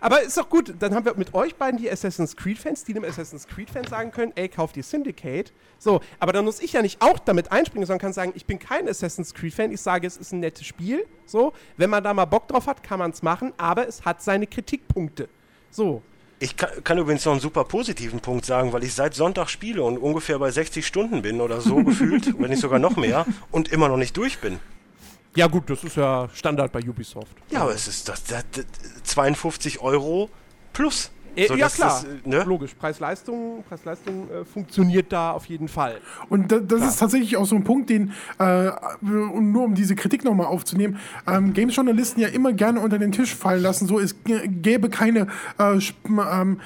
Aber 0.00 0.22
ist 0.22 0.36
doch 0.36 0.48
gut, 0.48 0.74
dann 0.78 0.94
haben 0.94 1.04
wir 1.04 1.14
mit 1.14 1.34
euch 1.34 1.56
beiden 1.56 1.78
die 1.78 1.90
Assassin's 1.90 2.36
Creed-Fans, 2.36 2.84
die 2.84 2.94
dem 2.94 3.04
Assassin's 3.04 3.46
Creed-Fan 3.46 3.86
sagen 3.86 4.10
können, 4.10 4.32
ey, 4.34 4.48
kauft 4.48 4.76
die 4.76 4.82
Syndicate. 4.82 5.52
So, 5.78 6.00
aber 6.18 6.32
dann 6.32 6.44
muss 6.44 6.60
ich 6.60 6.72
ja 6.72 6.82
nicht 6.82 7.02
auch 7.02 7.18
damit 7.18 7.52
einspringen, 7.52 7.86
sondern 7.86 8.00
kann 8.00 8.12
sagen, 8.12 8.32
ich 8.34 8.46
bin 8.46 8.58
kein 8.58 8.88
Assassin's 8.88 9.34
Creed-Fan, 9.34 9.72
ich 9.72 9.80
sage, 9.80 10.06
es 10.06 10.16
ist 10.16 10.32
ein 10.32 10.40
nettes 10.40 10.66
Spiel. 10.66 11.06
So, 11.26 11.52
wenn 11.76 11.90
man 11.90 12.02
da 12.02 12.14
mal 12.14 12.24
Bock 12.24 12.48
drauf 12.48 12.66
hat, 12.66 12.82
kann 12.82 12.98
man 12.98 13.10
es 13.10 13.22
machen, 13.22 13.52
aber 13.56 13.86
es 13.88 14.04
hat 14.04 14.22
seine 14.22 14.46
Kritikpunkte. 14.46 15.28
So. 15.70 16.02
Ich 16.38 16.56
kann, 16.56 16.84
kann 16.84 16.98
übrigens 16.98 17.24
noch 17.24 17.32
einen 17.32 17.40
super 17.40 17.64
positiven 17.64 18.20
Punkt 18.20 18.44
sagen, 18.44 18.72
weil 18.72 18.84
ich 18.84 18.92
seit 18.92 19.14
Sonntag 19.14 19.48
spiele 19.48 19.82
und 19.82 19.96
ungefähr 19.96 20.38
bei 20.38 20.50
60 20.50 20.86
Stunden 20.86 21.22
bin 21.22 21.40
oder 21.40 21.60
so 21.62 21.76
gefühlt, 21.84 22.38
wenn 22.38 22.50
nicht 22.50 22.60
sogar 22.60 22.78
noch 22.78 22.96
mehr, 22.96 23.24
und 23.50 23.72
immer 23.72 23.88
noch 23.88 23.96
nicht 23.96 24.16
durch 24.16 24.38
bin. 24.38 24.60
Ja 25.36 25.46
gut, 25.46 25.68
das 25.68 25.84
ist 25.84 25.96
ja 25.96 26.28
Standard 26.32 26.72
bei 26.72 26.80
Ubisoft. 26.80 27.36
Ja, 27.50 27.62
aber 27.62 27.74
es 27.74 27.86
ist 27.86 28.08
das, 28.08 28.24
das, 28.24 28.44
das 28.52 28.64
52 29.04 29.80
Euro 29.80 30.30
plus. 30.72 31.10
Äh, 31.36 31.48
So, 31.48 31.54
ja 31.54 31.68
klar, 31.68 32.02
das, 32.02 32.04
äh, 32.04 32.28
ne? 32.28 32.44
logisch. 32.44 32.72
Preis-Leistung 32.74 33.62
Preis-Leistung 33.68 34.30
äh, 34.30 34.44
funktioniert 34.46 35.12
da 35.12 35.32
auf 35.32 35.44
jeden 35.44 35.68
Fall. 35.68 36.00
Und 36.30 36.50
da, 36.50 36.58
das 36.58 36.82
ist 36.88 36.96
tatsächlich 36.98 37.36
auch 37.36 37.44
so 37.44 37.56
ein 37.56 37.64
Punkt, 37.64 37.90
den, 37.90 38.12
äh, 38.38 38.70
und 39.02 39.52
nur 39.52 39.64
um 39.64 39.74
diese 39.74 39.94
Kritik 39.94 40.24
nochmal 40.24 40.46
aufzunehmen, 40.46 40.98
ähm, 41.26 41.52
Games-Journalisten 41.52 42.20
ja 42.20 42.28
immer 42.28 42.54
gerne 42.54 42.80
unter 42.80 42.98
den 42.98 43.12
Tisch 43.12 43.34
fallen 43.34 43.62
lassen, 43.62 43.86
so 43.86 44.00
es 44.00 44.16
gäbe 44.24 44.88
keine 44.88 45.26
äh, 45.58 45.78
ähm, 46.06 46.60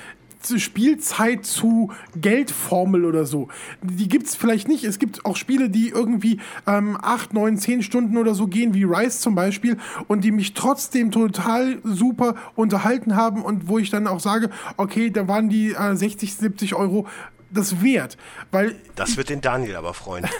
Spielzeit 0.59 1.45
zu 1.45 1.93
Geldformel 2.17 3.05
oder 3.05 3.27
so. 3.27 3.49
Die 3.83 4.09
gibt 4.09 4.27
es 4.27 4.37
vielleicht 4.37 4.69
nicht. 4.69 4.85
Es 4.85 4.99
gibt 4.99 5.25
auch 5.25 5.37
Spiele, 5.37 5.71
die 5.71 5.89
irgendwie 5.89 6.41
ähm, 6.67 6.99
8, 7.01 7.35
9, 7.35 7.59
10 7.59 7.83
Stunden 7.83 8.17
oder 8.17 8.35
so 8.35 8.47
gehen, 8.47 8.75
wie 8.75 8.85
Rise 8.85 9.21
zum 9.21 9.35
Beispiel, 9.35 9.77
und 10.09 10.23
die 10.23 10.33
mich 10.33 10.55
trotzdem 10.55 11.11
total 11.11 11.79
super 11.85 12.35
unterhalten 12.55 13.17
haben 13.17 13.43
und 13.43 13.69
wo 13.69 13.79
ich 13.79 13.91
dann 13.91 14.07
auch 14.07 14.21
sage, 14.21 14.51
okay, 14.77 15.11
da 15.11 15.29
waren 15.29 15.49
die 15.49 15.73
äh, 15.73 15.95
60, 15.95 16.35
70 16.35 16.75
Euro 16.75 17.07
das 17.51 17.83
wert. 17.83 18.17
Weil 18.51 18.77
Das 18.95 19.17
wird 19.17 19.29
den 19.29 19.41
Daniel 19.41 19.77
aber 19.77 19.95
freuen. 19.95 20.27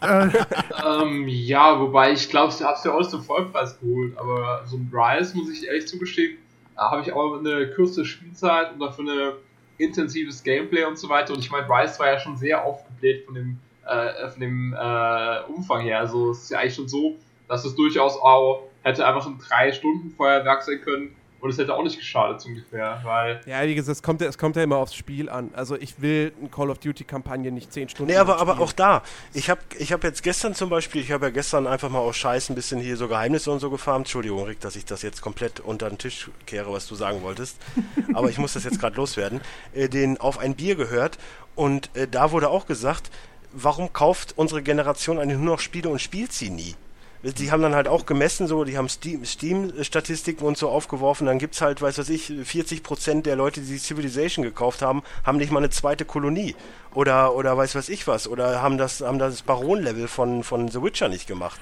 Ähm, 0.00 1.26
ja, 1.26 1.80
wobei 1.80 2.12
ich 2.12 2.30
glaube, 2.30 2.52
ich 2.56 2.62
hab's 2.62 2.84
ja 2.84 2.92
auch 2.92 3.06
zum 3.06 3.22
Vollpreis 3.22 3.78
geholt, 3.80 4.16
aber 4.16 4.62
so 4.66 4.76
ein 4.76 4.90
Rise, 4.92 5.36
muss 5.36 5.50
ich 5.50 5.66
ehrlich 5.66 5.88
zugestehen, 5.88 6.38
da 6.78 6.92
habe 6.92 7.02
ich 7.02 7.12
auch 7.12 7.38
eine 7.38 7.70
kürzere 7.70 8.04
Spielzeit 8.04 8.72
und 8.72 8.78
dafür 8.78 9.04
eine 9.04 9.32
intensives 9.78 10.44
Gameplay 10.44 10.84
und 10.84 10.96
so 10.96 11.08
weiter. 11.08 11.34
Und 11.34 11.40
ich 11.40 11.50
meine, 11.50 11.68
Rise 11.68 11.98
war 11.98 12.06
ja 12.06 12.20
schon 12.20 12.36
sehr 12.36 12.64
aufgebläht 12.64 13.24
von 13.26 13.34
dem, 13.34 13.58
äh, 13.84 14.28
von 14.28 14.40
dem 14.40 14.72
äh, 14.78 15.40
Umfang 15.48 15.80
her. 15.80 15.98
Also 15.98 16.30
es 16.30 16.44
ist 16.44 16.50
ja 16.50 16.60
eigentlich 16.60 16.76
schon 16.76 16.88
so, 16.88 17.16
dass 17.48 17.64
es 17.64 17.74
durchaus 17.74 18.16
auch 18.16 18.62
hätte 18.82 19.04
einfach 19.06 19.26
ein 19.26 19.38
3-Stunden-Feuerwerk 19.38 20.62
sein 20.62 20.80
können 20.80 21.16
und 21.40 21.50
es 21.50 21.58
hätte 21.58 21.74
auch 21.74 21.82
nicht 21.82 21.98
geschadet 21.98 22.40
so 22.40 22.48
ungefähr, 22.48 23.00
weil 23.04 23.40
Ja, 23.46 23.62
wie 23.64 23.74
gesagt, 23.74 23.96
es 23.96 24.02
kommt, 24.02 24.20
ja- 24.20 24.26
es 24.28 24.38
kommt 24.38 24.56
ja 24.56 24.62
immer 24.62 24.76
aufs 24.76 24.94
Spiel 24.94 25.28
an. 25.28 25.50
Also 25.54 25.76
ich 25.76 26.00
will 26.00 26.32
eine 26.40 26.48
Call 26.48 26.70
of 26.70 26.78
Duty-Kampagne 26.78 27.52
nicht 27.52 27.72
10 27.72 27.88
Stunden 27.88 28.10
Nee, 28.12 28.18
aber, 28.18 28.38
aber 28.40 28.58
auch 28.60 28.72
da. 28.72 29.02
Ich 29.34 29.48
habe 29.50 29.60
ich 29.78 29.92
hab 29.92 30.02
jetzt 30.04 30.22
gestern 30.22 30.54
zum 30.54 30.68
Beispiel, 30.70 31.00
ich 31.00 31.12
habe 31.12 31.26
ja 31.26 31.30
gestern 31.30 31.66
einfach 31.66 31.90
mal 31.90 32.00
aus 32.00 32.16
Scheiß 32.16 32.48
ein 32.50 32.54
bisschen 32.54 32.80
hier 32.80 32.96
so 32.96 33.06
Geheimnisse 33.08 33.50
und 33.52 33.60
so 33.60 33.70
gefarmt. 33.70 34.06
Entschuldigung, 34.06 34.44
Rick, 34.44 34.60
dass 34.60 34.74
ich 34.76 34.84
das 34.84 35.02
jetzt 35.02 35.22
komplett 35.22 35.60
unter 35.60 35.88
den 35.88 35.98
Tisch 35.98 36.30
kehre, 36.46 36.72
was 36.72 36.86
du 36.88 36.94
sagen 36.94 37.22
wolltest. 37.22 37.56
aber 38.14 38.30
ich 38.30 38.38
muss 38.38 38.54
das 38.54 38.64
jetzt 38.64 38.80
gerade 38.80 38.96
loswerden. 38.96 39.40
Äh, 39.74 39.88
den 39.88 40.18
auf 40.18 40.38
ein 40.38 40.54
Bier 40.56 40.74
gehört 40.74 41.18
und 41.54 41.90
äh, 41.94 42.08
da 42.08 42.32
wurde 42.32 42.48
auch 42.50 42.66
gesagt, 42.66 43.10
warum 43.52 43.92
kauft 43.92 44.34
unsere 44.36 44.62
Generation 44.62 45.18
eigentlich 45.18 45.38
nur 45.38 45.54
noch 45.54 45.60
Spiele 45.60 45.88
und 45.88 46.00
spielt 46.00 46.32
sie 46.32 46.50
nie? 46.50 46.74
Die 47.22 47.50
haben 47.50 47.62
dann 47.62 47.74
halt 47.74 47.88
auch 47.88 48.06
gemessen, 48.06 48.46
so, 48.46 48.62
die 48.62 48.78
haben 48.78 48.88
Steam- 48.88 49.24
Steam-Statistiken 49.24 50.44
und 50.44 50.56
so 50.56 50.68
aufgeworfen, 50.68 51.26
dann 51.26 51.38
gibt's 51.40 51.60
halt, 51.60 51.82
weiß 51.82 51.98
was 51.98 52.08
ich, 52.10 52.30
40% 52.30 53.22
der 53.22 53.34
Leute, 53.34 53.60
die 53.60 53.76
Civilization 53.78 54.44
gekauft 54.44 54.82
haben, 54.82 55.02
haben 55.24 55.38
nicht 55.38 55.50
mal 55.50 55.58
eine 55.58 55.70
zweite 55.70 56.04
Kolonie. 56.04 56.54
Oder, 56.94 57.34
oder 57.34 57.56
weiß 57.56 57.74
was 57.74 57.88
ich 57.88 58.06
was, 58.06 58.28
oder 58.28 58.62
haben 58.62 58.78
das, 58.78 59.00
haben 59.00 59.18
das 59.18 59.42
Baron-Level 59.42 60.06
von, 60.06 60.44
von 60.44 60.68
The 60.68 60.80
Witcher 60.80 61.08
nicht 61.08 61.26
gemacht. 61.26 61.60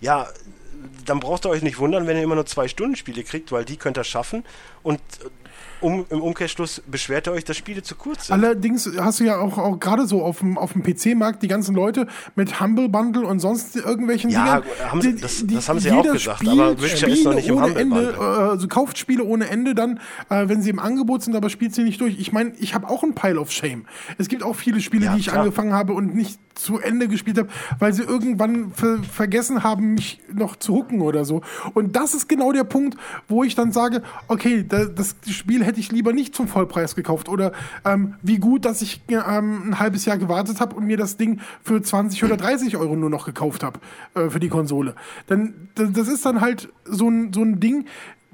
Ja, 0.00 0.26
dann 1.04 1.20
braucht 1.20 1.46
ihr 1.46 1.50
euch 1.50 1.62
nicht 1.62 1.78
wundern, 1.78 2.06
wenn 2.06 2.16
ihr 2.16 2.22
immer 2.24 2.34
nur 2.34 2.46
zwei 2.46 2.66
Stunden 2.66 2.96
Spiele 2.96 3.22
kriegt, 3.22 3.52
weil 3.52 3.64
die 3.64 3.76
könnt 3.76 3.98
ihr 3.98 4.04
schaffen. 4.04 4.44
Und 4.82 5.00
um, 5.80 6.04
im 6.10 6.20
Umkehrschluss 6.20 6.82
beschwert 6.86 7.26
ihr 7.28 7.32
euch, 7.32 7.44
dass 7.44 7.56
Spiele 7.56 7.82
zu 7.82 7.94
kurz 7.94 8.26
sind. 8.28 8.34
Allerdings 8.34 8.90
hast 8.98 9.20
du 9.20 9.24
ja 9.24 9.38
auch, 9.38 9.58
auch 9.58 9.78
gerade 9.78 10.06
so 10.06 10.22
auf 10.22 10.38
dem, 10.40 10.56
auf 10.58 10.72
dem 10.72 10.82
PC-Markt 10.82 11.42
die 11.42 11.48
ganzen 11.48 11.74
Leute 11.74 12.06
mit 12.34 12.60
Humble 12.60 12.88
Bundle 12.88 13.26
und 13.26 13.40
sonst 13.40 13.76
irgendwelchen 13.76 14.30
Ja, 14.30 14.60
Dingern. 14.60 14.90
haben 14.90 15.00
sie- 15.02 15.16
das- 15.16 15.44
das 15.46 15.68
haben 15.68 15.78
sie 15.80 15.90
auch 15.92 16.02
jeder 16.02 16.12
gesagt, 16.14 16.46
aber 16.48 16.80
Witcher 16.80 17.08
ist 17.08 17.24
noch 17.24 17.34
nicht 17.34 17.48
im 17.48 17.62
Humble 17.62 17.80
Ende, 17.80 17.94
Bundle. 17.94 18.14
äh, 18.18 18.50
also 18.50 18.68
kauft 18.68 18.98
Spiele 18.98 19.24
ohne 19.24 19.48
Ende 19.48 19.74
dann, 19.74 20.00
äh, 20.30 20.48
wenn 20.48 20.62
sie 20.62 20.70
im 20.70 20.78
Angebot 20.78 21.22
sind, 21.22 21.36
aber 21.36 21.50
spielt 21.50 21.74
sie 21.74 21.82
nicht 21.82 22.00
durch. 22.00 22.18
Ich 22.18 22.32
meine, 22.32 22.52
ich 22.58 22.74
habe 22.74 22.88
auch 22.88 23.02
ein 23.02 23.14
Pile 23.14 23.40
of 23.40 23.50
Shame. 23.50 23.84
Es 24.18 24.28
gibt 24.28 24.42
auch 24.42 24.54
viele 24.56 24.80
Spiele, 24.80 25.06
Ja, 25.06 25.14
die 25.14 25.20
ich 25.20 25.26
klar. 25.28 25.40
angefangen 25.40 25.72
habe 25.72 25.92
und 25.92 26.14
nicht 26.14 26.38
zu 26.54 26.78
Ende 26.78 27.06
gespielt 27.08 27.36
habe, 27.38 27.48
weil 27.78 27.92
sie 27.92 28.02
irgendwann 28.02 28.72
ver 28.72 28.98
vergessen 29.02 29.62
haben, 29.62 29.92
mich 29.94 30.20
noch 30.32 30.56
zu 30.56 30.74
hucken 30.74 31.02
oder 31.02 31.26
so. 31.26 31.42
Und 31.74 31.96
das 31.96 32.14
ist 32.14 32.28
genau 32.30 32.50
der 32.52 32.64
Punkt, 32.64 32.96
wo 33.28 33.44
ich 33.44 33.54
dann 33.54 33.72
sage, 33.72 34.02
okay, 34.28 34.64
da, 34.66 34.86
das 34.86 35.16
Spiel 35.28 35.62
hätte 35.66 35.80
ich 35.80 35.92
lieber 35.92 36.12
nicht 36.12 36.34
zum 36.34 36.48
Vollpreis 36.48 36.94
gekauft. 36.94 37.28
Oder 37.28 37.52
ähm, 37.84 38.14
wie 38.22 38.38
gut, 38.38 38.64
dass 38.64 38.82
ich 38.82 39.02
ähm, 39.08 39.70
ein 39.70 39.78
halbes 39.78 40.04
Jahr 40.04 40.18
gewartet 40.18 40.60
habe 40.60 40.76
und 40.76 40.86
mir 40.86 40.96
das 40.96 41.16
Ding 41.16 41.40
für 41.62 41.82
20 41.82 42.24
oder 42.24 42.36
30 42.36 42.76
Euro 42.76 42.96
nur 42.96 43.10
noch 43.10 43.26
gekauft 43.26 43.62
habe 43.62 43.80
äh, 44.14 44.30
für 44.30 44.40
die 44.40 44.48
Konsole. 44.48 44.94
Denn 45.28 45.68
das 45.74 46.08
ist 46.08 46.24
dann 46.24 46.40
halt 46.40 46.70
so 46.84 47.08
ein, 47.08 47.32
so 47.32 47.42
ein 47.42 47.60
Ding, 47.60 47.86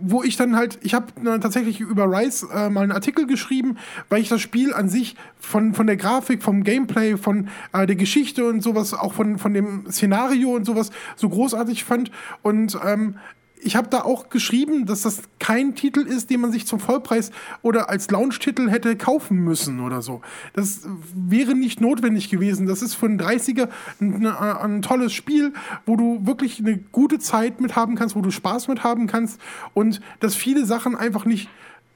wo 0.04 0.22
ich 0.22 0.36
dann 0.36 0.56
halt, 0.56 0.78
ich 0.82 0.94
habe 0.94 1.06
tatsächlich 1.40 1.80
über 1.80 2.06
Rise 2.06 2.48
äh, 2.52 2.68
mal 2.68 2.82
einen 2.82 2.92
Artikel 2.92 3.26
geschrieben, 3.26 3.76
weil 4.08 4.20
ich 4.20 4.28
das 4.28 4.40
Spiel 4.40 4.74
an 4.74 4.88
sich 4.88 5.14
von, 5.38 5.74
von 5.74 5.86
der 5.86 5.96
Grafik, 5.96 6.42
vom 6.42 6.64
Gameplay, 6.64 7.16
von 7.16 7.48
äh, 7.72 7.86
der 7.86 7.96
Geschichte 7.96 8.44
und 8.46 8.62
sowas, 8.62 8.94
auch 8.94 9.12
von, 9.12 9.38
von 9.38 9.54
dem 9.54 9.86
Szenario 9.90 10.50
und 10.50 10.64
sowas 10.64 10.90
so 11.14 11.28
großartig 11.28 11.84
fand. 11.84 12.10
Und 12.42 12.78
ähm, 12.84 13.16
ich 13.64 13.76
habe 13.76 13.88
da 13.88 14.02
auch 14.02 14.28
geschrieben, 14.28 14.86
dass 14.86 15.02
das 15.02 15.22
kein 15.38 15.74
Titel 15.74 16.00
ist, 16.00 16.30
den 16.30 16.40
man 16.40 16.52
sich 16.52 16.66
zum 16.66 16.80
Vollpreis 16.80 17.30
oder 17.62 17.88
als 17.88 18.10
Launch-Titel 18.10 18.68
hätte 18.68 18.96
kaufen 18.96 19.38
müssen 19.38 19.80
oder 19.80 20.02
so. 20.02 20.20
Das 20.54 20.82
wäre 21.14 21.54
nicht 21.54 21.80
notwendig 21.80 22.28
gewesen. 22.28 22.66
Das 22.66 22.82
ist 22.82 22.94
für 22.94 23.06
einen 23.06 23.20
30er 23.20 23.68
ein, 24.00 24.26
ein, 24.26 24.56
ein 24.56 24.82
tolles 24.82 25.12
Spiel, 25.12 25.52
wo 25.86 25.96
du 25.96 26.26
wirklich 26.26 26.58
eine 26.58 26.76
gute 26.76 27.18
Zeit 27.18 27.60
mit 27.60 27.76
haben 27.76 27.94
kannst, 27.94 28.16
wo 28.16 28.20
du 28.20 28.30
Spaß 28.30 28.68
mit 28.68 28.82
haben 28.82 29.06
kannst 29.06 29.40
und 29.74 30.00
dass 30.20 30.34
viele 30.34 30.66
Sachen 30.66 30.96
einfach 30.96 31.24
nicht 31.24 31.48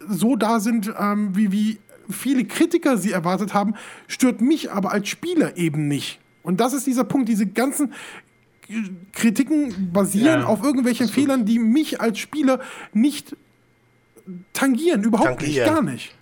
so 0.08 0.36
da 0.36 0.60
sind, 0.60 0.92
ähm, 0.98 1.34
wie, 1.34 1.52
wie 1.52 1.78
viele 2.08 2.44
Kritiker 2.44 2.96
sie 2.96 3.12
erwartet 3.12 3.54
haben, 3.54 3.74
stört 4.06 4.40
mich 4.40 4.70
aber 4.70 4.92
als 4.92 5.08
Spieler 5.08 5.56
eben 5.56 5.88
nicht. 5.88 6.20
Und 6.42 6.60
das 6.60 6.72
ist 6.72 6.86
dieser 6.86 7.02
Punkt, 7.02 7.28
diese 7.28 7.46
ganzen 7.46 7.92
Kritiken 9.12 9.92
basieren 9.92 10.40
Ja, 10.42 10.46
auf 10.46 10.62
irgendwelchen 10.62 11.08
Fehlern, 11.08 11.44
die 11.44 11.58
mich 11.58 12.00
als 12.00 12.18
Spieler 12.18 12.60
nicht 12.92 13.36
tangieren, 14.52 15.04
überhaupt 15.04 15.40
nicht, 15.42 15.58
Tangieren. 15.58 15.74
gar 15.74 15.82
nicht. 15.82 16.14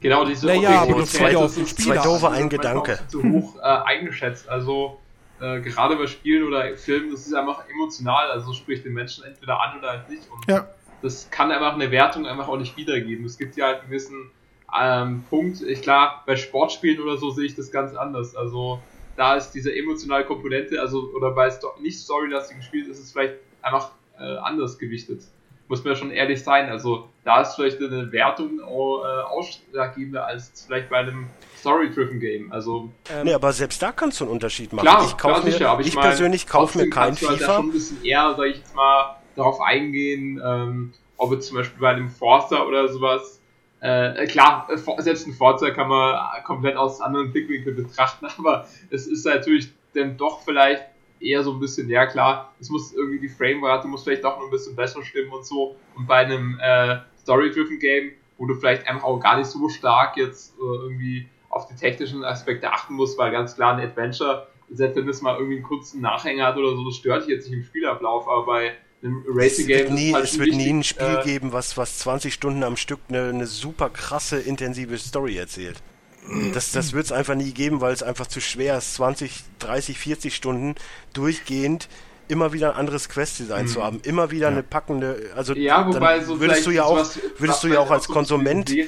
Genau, 0.00 0.24
diese 0.24 0.46
Naja, 0.46 0.82
aber 0.82 1.00
das 1.00 1.12
zwei 1.12 1.32
das 1.32 1.54
doofe 1.54 1.60
ist 1.62 1.88
ein 1.88 1.98
manchmal 2.00 2.48
Gedanke. 2.48 2.98
Zu 3.08 3.22
hoch 3.22 3.56
äh, 3.56 3.60
eingeschätzt. 3.62 4.48
Also 4.48 4.98
äh, 5.40 5.60
gerade 5.60 5.96
bei 5.96 6.06
Spielen 6.06 6.44
oder 6.46 6.76
Filmen, 6.76 7.10
das 7.12 7.26
ist 7.26 7.34
einfach 7.34 7.62
emotional. 7.68 8.30
Also 8.30 8.52
spricht 8.52 8.84
den 8.84 8.94
Menschen 8.94 9.24
entweder 9.24 9.60
an 9.60 9.78
oder 9.78 9.90
halt 9.90 10.10
nicht. 10.10 10.22
Und 10.30 10.50
Ja, 10.52 10.68
das 11.02 11.28
kann 11.30 11.52
einfach 11.52 11.74
eine 11.74 11.90
Wertung 11.90 12.26
einfach 12.26 12.48
auch 12.48 12.58
nicht 12.58 12.76
wiedergeben. 12.76 13.24
Es 13.24 13.38
gibt 13.38 13.56
ja 13.56 13.66
halt 13.66 13.80
einen 13.80 13.88
gewissen 13.90 14.30
ähm, 14.78 15.24
Punkt. 15.30 15.62
Ich 15.62 15.82
klar, 15.82 16.24
bei 16.26 16.36
Sportspielen 16.36 17.00
oder 17.00 17.16
so 17.16 17.30
sehe 17.30 17.46
ich 17.46 17.54
das 17.54 17.70
ganz 17.70 17.94
anders. 17.94 18.34
Also 18.34 18.80
da 19.18 19.34
ist 19.34 19.50
diese 19.50 19.74
emotionale 19.74 20.24
Komponente, 20.24 20.80
also 20.80 21.10
oder 21.14 21.32
bei 21.32 21.52
nicht 21.80 21.98
storylastigen 21.98 22.62
Spielen 22.62 22.90
ist 22.90 23.00
es 23.00 23.12
vielleicht 23.12 23.34
einfach 23.62 23.90
äh, 24.18 24.36
anders 24.38 24.78
gewichtet. 24.78 25.22
Muss 25.66 25.84
man 25.84 25.92
ja 25.92 25.98
schon 25.98 26.10
ehrlich 26.12 26.42
sein. 26.42 26.70
Also 26.70 27.08
da 27.24 27.42
ist 27.42 27.56
vielleicht 27.56 27.82
eine 27.82 28.10
Wertung 28.12 28.60
äh, 28.60 28.62
ausschlaggebender 28.62 30.24
als 30.24 30.64
vielleicht 30.66 30.88
bei 30.88 30.98
einem 30.98 31.26
Story-driven 31.58 32.20
Game. 32.20 32.52
Also 32.52 32.90
Nee, 33.24 33.34
aber 33.34 33.52
selbst 33.52 33.82
da 33.82 33.92
kannst 33.92 34.20
du 34.20 34.24
einen 34.24 34.32
Unterschied 34.32 34.72
machen. 34.72 34.86
Klar, 34.86 35.04
ich 35.04 35.16
kauf 35.16 35.32
klar, 35.32 35.44
mir, 35.44 35.50
sicher, 35.50 35.70
aber 35.70 35.80
ich, 35.82 35.88
ich, 35.88 35.94
mein, 35.94 36.04
persönlich 36.04 36.46
kaufe 36.46 36.78
mir 36.78 36.84
trotzdem 36.84 36.90
kein 36.90 37.04
kannst 37.08 37.22
du 37.22 37.28
halt 37.28 37.40
da 37.40 37.44
FIFA. 37.44 37.56
schon 37.56 37.66
ein 37.66 37.72
bisschen 37.72 38.04
eher, 38.04 38.34
sag 38.36 38.46
ich 38.46 38.56
jetzt 38.56 38.74
mal, 38.74 39.16
darauf 39.36 39.60
eingehen, 39.60 40.40
ähm, 40.42 40.92
ob 41.16 41.32
jetzt 41.32 41.48
zum 41.48 41.56
Beispiel 41.56 41.80
bei 41.80 41.90
einem 41.90 42.08
Forster 42.08 42.66
oder 42.66 42.88
sowas, 42.88 43.37
äh, 43.80 44.26
klar, 44.26 44.68
selbst 44.98 45.26
ein 45.26 45.32
Forza 45.32 45.70
kann 45.70 45.88
man 45.88 46.18
komplett 46.44 46.76
aus 46.76 47.00
anderen 47.00 47.32
Blickwinkeln 47.32 47.76
betrachten, 47.76 48.26
aber 48.38 48.66
es 48.90 49.06
ist 49.06 49.24
natürlich 49.24 49.72
dann 49.94 50.16
doch 50.16 50.42
vielleicht 50.42 50.84
eher 51.20 51.42
so 51.42 51.52
ein 51.52 51.60
bisschen, 51.60 51.88
ja 51.88 52.06
klar, 52.06 52.54
es 52.60 52.70
muss 52.70 52.92
irgendwie 52.92 53.20
die 53.20 53.28
Framerate 53.28 53.88
muss 53.88 54.04
vielleicht 54.04 54.24
doch 54.24 54.38
noch 54.38 54.44
ein 54.44 54.50
bisschen 54.50 54.76
besser 54.76 55.02
stimmen 55.02 55.32
und 55.32 55.44
so. 55.44 55.76
Und 55.96 56.06
bei 56.06 56.18
einem 56.18 56.58
äh, 56.60 56.98
Story-driven 57.20 57.78
Game, 57.78 58.12
wo 58.36 58.46
du 58.46 58.54
vielleicht 58.54 58.86
einfach 58.86 59.04
auch 59.04 59.18
gar 59.18 59.36
nicht 59.36 59.46
so 59.46 59.68
stark 59.68 60.16
jetzt 60.16 60.56
äh, 60.58 60.62
irgendwie 60.62 61.28
auf 61.50 61.66
die 61.66 61.74
technischen 61.74 62.24
Aspekte 62.24 62.70
achten 62.72 62.94
musst, 62.94 63.18
weil 63.18 63.32
ganz 63.32 63.54
klar 63.56 63.76
ein 63.76 63.84
Adventure, 63.84 64.46
selbst 64.70 64.96
wenn 64.96 65.08
es 65.08 65.22
mal 65.22 65.36
irgendwie 65.36 65.56
einen 65.56 65.64
kurzen 65.64 66.00
Nachhänger 66.00 66.46
hat 66.46 66.56
oder 66.56 66.76
so, 66.76 66.84
das 66.84 66.96
stört 66.96 67.22
dich 67.22 67.30
jetzt 67.30 67.48
nicht 67.48 67.58
im 67.58 67.64
Spielablauf, 67.64 68.28
aber 68.28 68.44
bei 68.44 68.72
Es 69.00 69.08
Racing 69.28 69.68
wird, 69.68 69.86
Game 69.86 69.94
nie, 69.94 70.12
halt 70.12 70.24
es 70.24 70.38
wird 70.38 70.54
nie 70.54 70.70
ein 70.70 70.82
Spiel 70.82 71.18
äh, 71.20 71.24
geben, 71.24 71.52
was, 71.52 71.76
was 71.76 71.98
20 71.98 72.34
Stunden 72.34 72.62
am 72.64 72.76
Stück 72.76 73.00
eine, 73.08 73.28
eine 73.28 73.46
super 73.46 73.90
krasse, 73.90 74.38
intensive 74.40 74.98
Story 74.98 75.36
erzählt. 75.36 75.80
Das, 76.52 76.72
das 76.72 76.92
wird 76.92 77.06
es 77.06 77.12
einfach 77.12 77.34
nie 77.36 77.52
geben, 77.52 77.80
weil 77.80 77.92
es 77.94 78.02
einfach 78.02 78.26
zu 78.26 78.40
schwer 78.42 78.76
ist, 78.76 78.94
20, 78.94 79.44
30, 79.60 79.98
40 79.98 80.34
Stunden 80.34 80.74
durchgehend 81.14 81.88
immer 82.30 82.52
wieder 82.52 82.72
ein 82.74 82.76
anderes 82.80 83.08
Quest-Design 83.08 83.66
zu 83.68 83.82
haben, 83.82 84.00
immer 84.02 84.30
wieder 84.30 84.48
eine 84.48 84.62
packende, 84.62 85.30
also 85.34 85.54
Mhm. 85.54 85.60
Ja, 85.62 85.86
wobei 85.88 86.20
so 86.22 86.38
würdest 86.38 86.66
du 86.66 86.70
ja 86.70 86.84
auch, 86.84 86.98
sowas- 86.98 87.18
würdest 87.38 87.64
du 87.64 87.68
was 87.68 87.74
ja 87.74 87.80
auch 87.80 87.90
als 87.90 88.04
so 88.04 88.12
Konsument 88.12 88.68
die, 88.68 88.82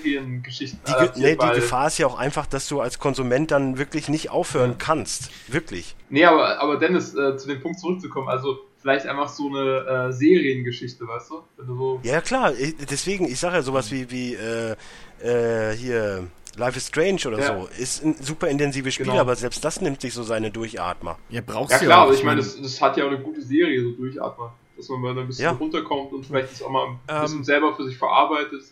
nee, 1.16 1.36
die 1.36 1.54
Gefahr 1.54 1.86
ist 1.86 1.96
ja 1.96 2.06
auch 2.06 2.18
einfach, 2.18 2.44
dass 2.44 2.68
du 2.68 2.82
als 2.82 2.98
Konsument 2.98 3.50
dann 3.50 3.78
wirklich 3.78 4.10
nicht 4.10 4.28
aufhören 4.28 4.76
kannst. 4.76 5.30
Wirklich. 5.48 5.96
Nee, 6.10 6.26
aber, 6.26 6.60
aber 6.60 6.76
Dennis, 6.78 7.14
äh, 7.14 7.38
zu 7.38 7.48
dem 7.48 7.62
Punkt 7.62 7.80
zurückzukommen, 7.80 8.28
also 8.28 8.58
vielleicht 8.80 9.06
einfach 9.06 9.28
so 9.28 9.48
eine 9.48 10.08
äh, 10.08 10.12
Seriengeschichte, 10.12 11.06
weißt 11.06 11.30
du? 11.30 11.42
Wenn 11.56 11.66
du 11.66 11.76
so. 11.76 12.00
Ja, 12.02 12.20
klar. 12.20 12.52
Ich, 12.58 12.74
deswegen, 12.90 13.26
ich 13.26 13.38
sage 13.38 13.56
ja 13.56 13.62
sowas 13.62 13.90
wie, 13.92 14.10
wie 14.10 14.34
äh, 14.34 14.74
äh, 15.22 15.76
hier 15.76 16.26
Life 16.56 16.76
is 16.78 16.88
Strange 16.88 17.20
oder 17.26 17.38
Ja. 17.38 17.60
so. 17.60 17.68
Ist 17.78 18.02
ein 18.04 18.14
super 18.20 18.48
intensives 18.48 18.94
Spiel, 18.94 19.06
Genau. 19.06 19.18
aber 19.20 19.36
selbst 19.36 19.64
das 19.64 19.80
nimmt 19.80 20.00
sich 20.00 20.12
so 20.14 20.22
seine 20.22 20.50
Durchatmer. 20.50 21.18
Ja, 21.28 21.40
brauchst 21.44 21.72
Ja 21.72 21.78
klar, 21.78 21.98
auch. 22.00 22.04
aber 22.06 22.14
ich 22.14 22.24
meine, 22.24 22.38
das, 22.40 22.60
das 22.60 22.80
hat 22.80 22.96
ja 22.96 23.04
auch 23.04 23.10
eine 23.10 23.20
gute 23.20 23.42
Serie, 23.42 23.82
so 23.82 23.92
durchatmen. 23.92 24.48
Dass 24.76 24.88
man 24.88 25.00
mal 25.02 25.18
ein 25.18 25.26
bisschen 25.26 25.44
Ja. 25.44 25.50
runterkommt 25.52 26.12
und 26.12 26.24
vielleicht 26.24 26.52
das 26.52 26.62
auch 26.62 26.70
mal 26.70 26.86
ein 27.06 27.20
bisschen 27.22 27.38
Ähm, 27.38 27.44
selber 27.44 27.74
für 27.76 27.84
sich 27.84 27.98
verarbeitet. 27.98 28.62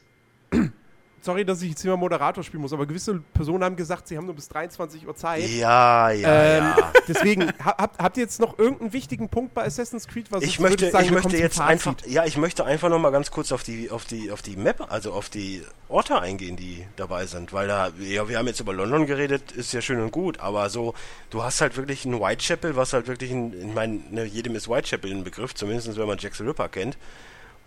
Sorry, 1.21 1.45
dass 1.45 1.63
ich 1.63 1.71
jetzt 1.71 1.85
mal 1.85 1.97
Moderator 1.97 2.45
spielen 2.45 2.63
muss, 2.63 2.73
aber 2.73 2.87
gewisse 2.87 3.21
Personen 3.35 3.65
haben 3.65 3.77
gesagt, 3.77 4.09
sie 4.09 4.17
haben 4.17 4.27
nur 4.27 4.35
bis 4.35 4.49
23 4.49 5.07
Uhr 5.07 5.17
Zeit. 5.17 5.49
Ja, 5.49 6.11
ja, 6.11 6.45
Ähm, 6.45 6.65
ja. 6.77 6.93
Deswegen, 7.09 7.49
ha- 7.65 7.77
habt, 7.77 8.17
ihr 8.17 8.23
jetzt 8.23 8.41
noch 8.41 8.59
irgendeinen 8.59 8.93
wichtigen 8.93 9.29
Punkt 9.29 9.53
bei 9.55 9.65
Assassin's 9.65 10.07
Creed? 10.07 10.31
Was 10.31 10.43
Ich 10.45 10.61
möchte, 10.61 10.91
sagen, 10.91 11.05
ich 11.07 11.11
möchte 11.11 11.37
jetzt 11.37 11.61
einfach, 11.61 11.95
ja, 12.07 12.25
ich 12.25 12.37
möchte 12.37 12.65
einfach 12.65 12.89
noch 12.89 12.99
mal 12.99 13.11
ganz 13.11 13.31
kurz 13.31 13.51
auf 13.53 13.63
die, 13.63 13.91
auf 13.91 14.05
die, 14.05 14.31
auf 14.31 14.43
die 14.43 14.57
Map, 14.57 14.87
also 14.91 15.13
auf 15.13 15.29
die 15.29 15.63
Orte 15.89 16.21
eingehen, 16.21 16.57
die 16.57 16.87
dabei 16.97 17.27
sind, 17.27 17.53
weil 17.53 17.67
da, 17.67 17.91
ja, 17.99 18.29
wir 18.29 18.39
haben 18.39 18.47
jetzt 18.47 18.61
über 18.61 18.73
London 18.73 19.07
geredet, 19.07 19.53
ist 19.53 19.73
ja 19.73 19.81
schön 19.81 20.01
und 20.01 20.13
gut, 20.13 20.39
aber 20.41 20.71
so, 20.71 20.95
du 21.31 21.43
hast 21.43 21.61
halt 21.61 21.77
wirklich 21.77 22.05
ein 22.05 22.21
Whitechapel, 22.21 22.77
was 22.77 22.93
halt 22.93 23.09
wirklich 23.09 23.31
ein, 23.33 23.53
ich 23.69 23.75
meine, 23.75 24.01
ne, 24.11 24.25
jedem 24.25 24.55
ist 24.55 24.69
Whitechapel 24.69 25.11
ein 25.11 25.25
Begriff, 25.25 25.55
zumindest 25.55 25.97
wenn 25.97 26.07
man 26.07 26.19
Jack 26.19 26.37
the 26.37 26.45
Ripper 26.45 26.69
kennt. 26.69 26.97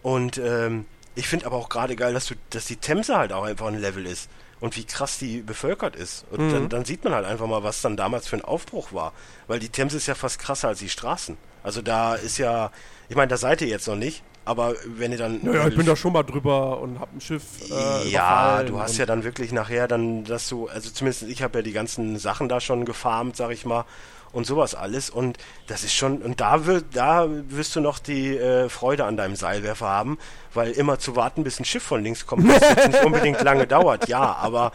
Und 0.03 0.38
ähm, 0.40 0.86
ich 1.15 1.27
finde 1.27 1.45
aber 1.45 1.57
auch 1.57 1.69
gerade 1.69 1.95
geil, 1.95 2.13
dass 2.13 2.27
du, 2.27 2.35
dass 2.51 2.65
die 2.65 2.77
Themse 2.77 3.17
halt 3.17 3.33
auch 3.33 3.43
einfach 3.43 3.67
ein 3.67 3.79
Level 3.79 4.05
ist 4.05 4.29
und 4.59 4.77
wie 4.77 4.85
krass 4.85 5.17
die 5.17 5.41
bevölkert 5.41 5.95
ist. 5.95 6.25
Und 6.31 6.47
Mhm. 6.47 6.51
dann, 6.51 6.69
dann 6.69 6.85
sieht 6.85 7.03
man 7.03 7.13
halt 7.13 7.25
einfach 7.25 7.47
mal, 7.47 7.63
was 7.63 7.81
dann 7.81 7.97
damals 7.97 8.27
für 8.27 8.35
ein 8.38 8.45
Aufbruch 8.45 8.93
war. 8.93 9.11
Weil 9.47 9.59
die 9.59 9.69
Themse 9.69 9.97
ist 9.97 10.07
ja 10.07 10.15
fast 10.15 10.39
krasser 10.39 10.67
als 10.69 10.79
die 10.79 10.89
Straßen. 10.89 11.38
Also 11.63 11.81
da 11.81 12.15
ist 12.15 12.38
ja, 12.38 12.71
ich 13.09 13.15
meine, 13.15 13.27
da 13.27 13.38
seid 13.38 13.61
ihr 13.61 13.67
jetzt 13.67 13.88
noch 13.88 13.95
nicht, 13.95 14.23
aber 14.45 14.73
wenn 14.85 15.11
ihr 15.11 15.17
dann. 15.17 15.39
Naja, 15.43 15.67
ich 15.67 15.75
bin 15.75 15.85
da 15.85 15.95
schon 15.95 16.13
mal 16.13 16.23
drüber 16.23 16.79
und 16.79 16.99
hab 16.99 17.13
ein 17.13 17.21
Schiff. 17.21 17.43
Äh, 17.69 18.09
ja, 18.09 18.63
du 18.63 18.79
hast 18.79 18.97
ja 18.97 19.05
dann 19.05 19.23
wirklich 19.23 19.51
nachher 19.51 19.88
dann, 19.88 20.23
dass 20.23 20.47
du, 20.49 20.67
also 20.67 20.89
zumindest 20.89 21.23
ich 21.23 21.43
habe 21.43 21.59
ja 21.59 21.61
die 21.63 21.73
ganzen 21.73 22.17
Sachen 22.17 22.49
da 22.49 22.59
schon 22.61 22.85
gefarmt, 22.85 23.35
sag 23.35 23.51
ich 23.51 23.65
mal, 23.65 23.85
und 24.32 24.45
sowas 24.45 24.76
alles. 24.76 25.10
Und 25.10 25.38
das 25.68 25.84
ist 25.84 25.94
schon, 25.94 26.22
und 26.22 26.40
da 26.40 26.66
wird, 26.66 26.86
da 26.94 27.28
wirst 27.30 27.76
du 27.76 27.82
noch 27.82 27.99
die 27.99 28.38
äh, 28.38 28.70
Freude 28.70 29.06
an 29.06 29.18
deinem 29.18 29.36
Seilwerfer 29.36 29.88
haben, 29.88 30.18
weil 30.53 30.72
immer 30.72 30.99
zu 30.99 31.16
warten, 31.16 31.44
bis 31.44 31.60
ein 31.60 31.66
Schiff 31.66 31.84
von 31.84 32.03
links 32.03 32.26
kommt, 32.26 32.48
jetzt 32.48 32.88
nicht 32.88 33.03
unbedingt 33.03 33.41
lange 33.44 33.68
dauert, 33.68 34.08
ja, 34.08 34.36
aber 34.36 34.72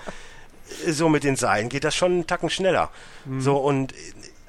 äh, 0.86 0.92
so 0.92 1.08
mit 1.08 1.24
den 1.24 1.36
Seilen 1.36 1.68
geht 1.68 1.84
das 1.84 1.94
schon 1.94 2.12
einen 2.12 2.26
Tacken 2.26 2.50
schneller. 2.50 2.90
So 3.38 3.56
und 3.56 3.92
äh, 3.92 3.96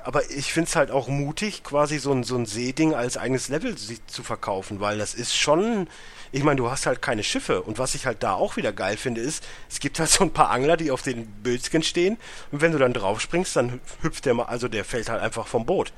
aber 0.07 0.31
ich 0.31 0.53
finde 0.53 0.69
es 0.69 0.75
halt 0.77 0.89
auch 0.89 1.09
mutig, 1.09 1.65
quasi 1.65 1.97
so 1.97 2.13
ein, 2.13 2.23
so 2.23 2.37
ein 2.37 2.45
Seeding 2.45 2.93
als 2.93 3.17
eigenes 3.17 3.49
Level 3.49 3.75
zu 3.75 4.23
verkaufen, 4.23 4.79
weil 4.79 4.97
das 4.97 5.13
ist 5.13 5.35
schon, 5.35 5.89
ich 6.31 6.43
meine, 6.43 6.57
du 6.57 6.69
hast 6.69 6.85
halt 6.85 7.01
keine 7.01 7.23
Schiffe. 7.23 7.61
Und 7.61 7.79
was 7.79 7.95
ich 7.95 8.05
halt 8.05 8.23
da 8.23 8.33
auch 8.33 8.57
wieder 8.57 8.73
geil 8.73 8.97
finde, 8.97 9.21
ist, 9.21 9.45
es 9.69 9.79
gibt 9.79 9.99
halt 9.99 10.09
so 10.09 10.23
ein 10.23 10.31
paar 10.31 10.49
Angler, 10.49 10.77
die 10.77 10.91
auf 10.91 11.01
den 11.01 11.27
Bötchen 11.43 11.83
stehen. 11.83 12.17
Und 12.51 12.61
wenn 12.61 12.71
du 12.71 12.77
dann 12.77 12.93
drauf 12.93 13.21
springst, 13.21 13.55
dann 13.55 13.71
hüp- 13.71 14.03
hüpft 14.03 14.25
der 14.25 14.33
mal, 14.33 14.45
also 14.45 14.67
der 14.67 14.85
fällt 14.85 15.09
halt 15.09 15.21
einfach 15.21 15.47
vom 15.47 15.65
Boot. 15.65 15.93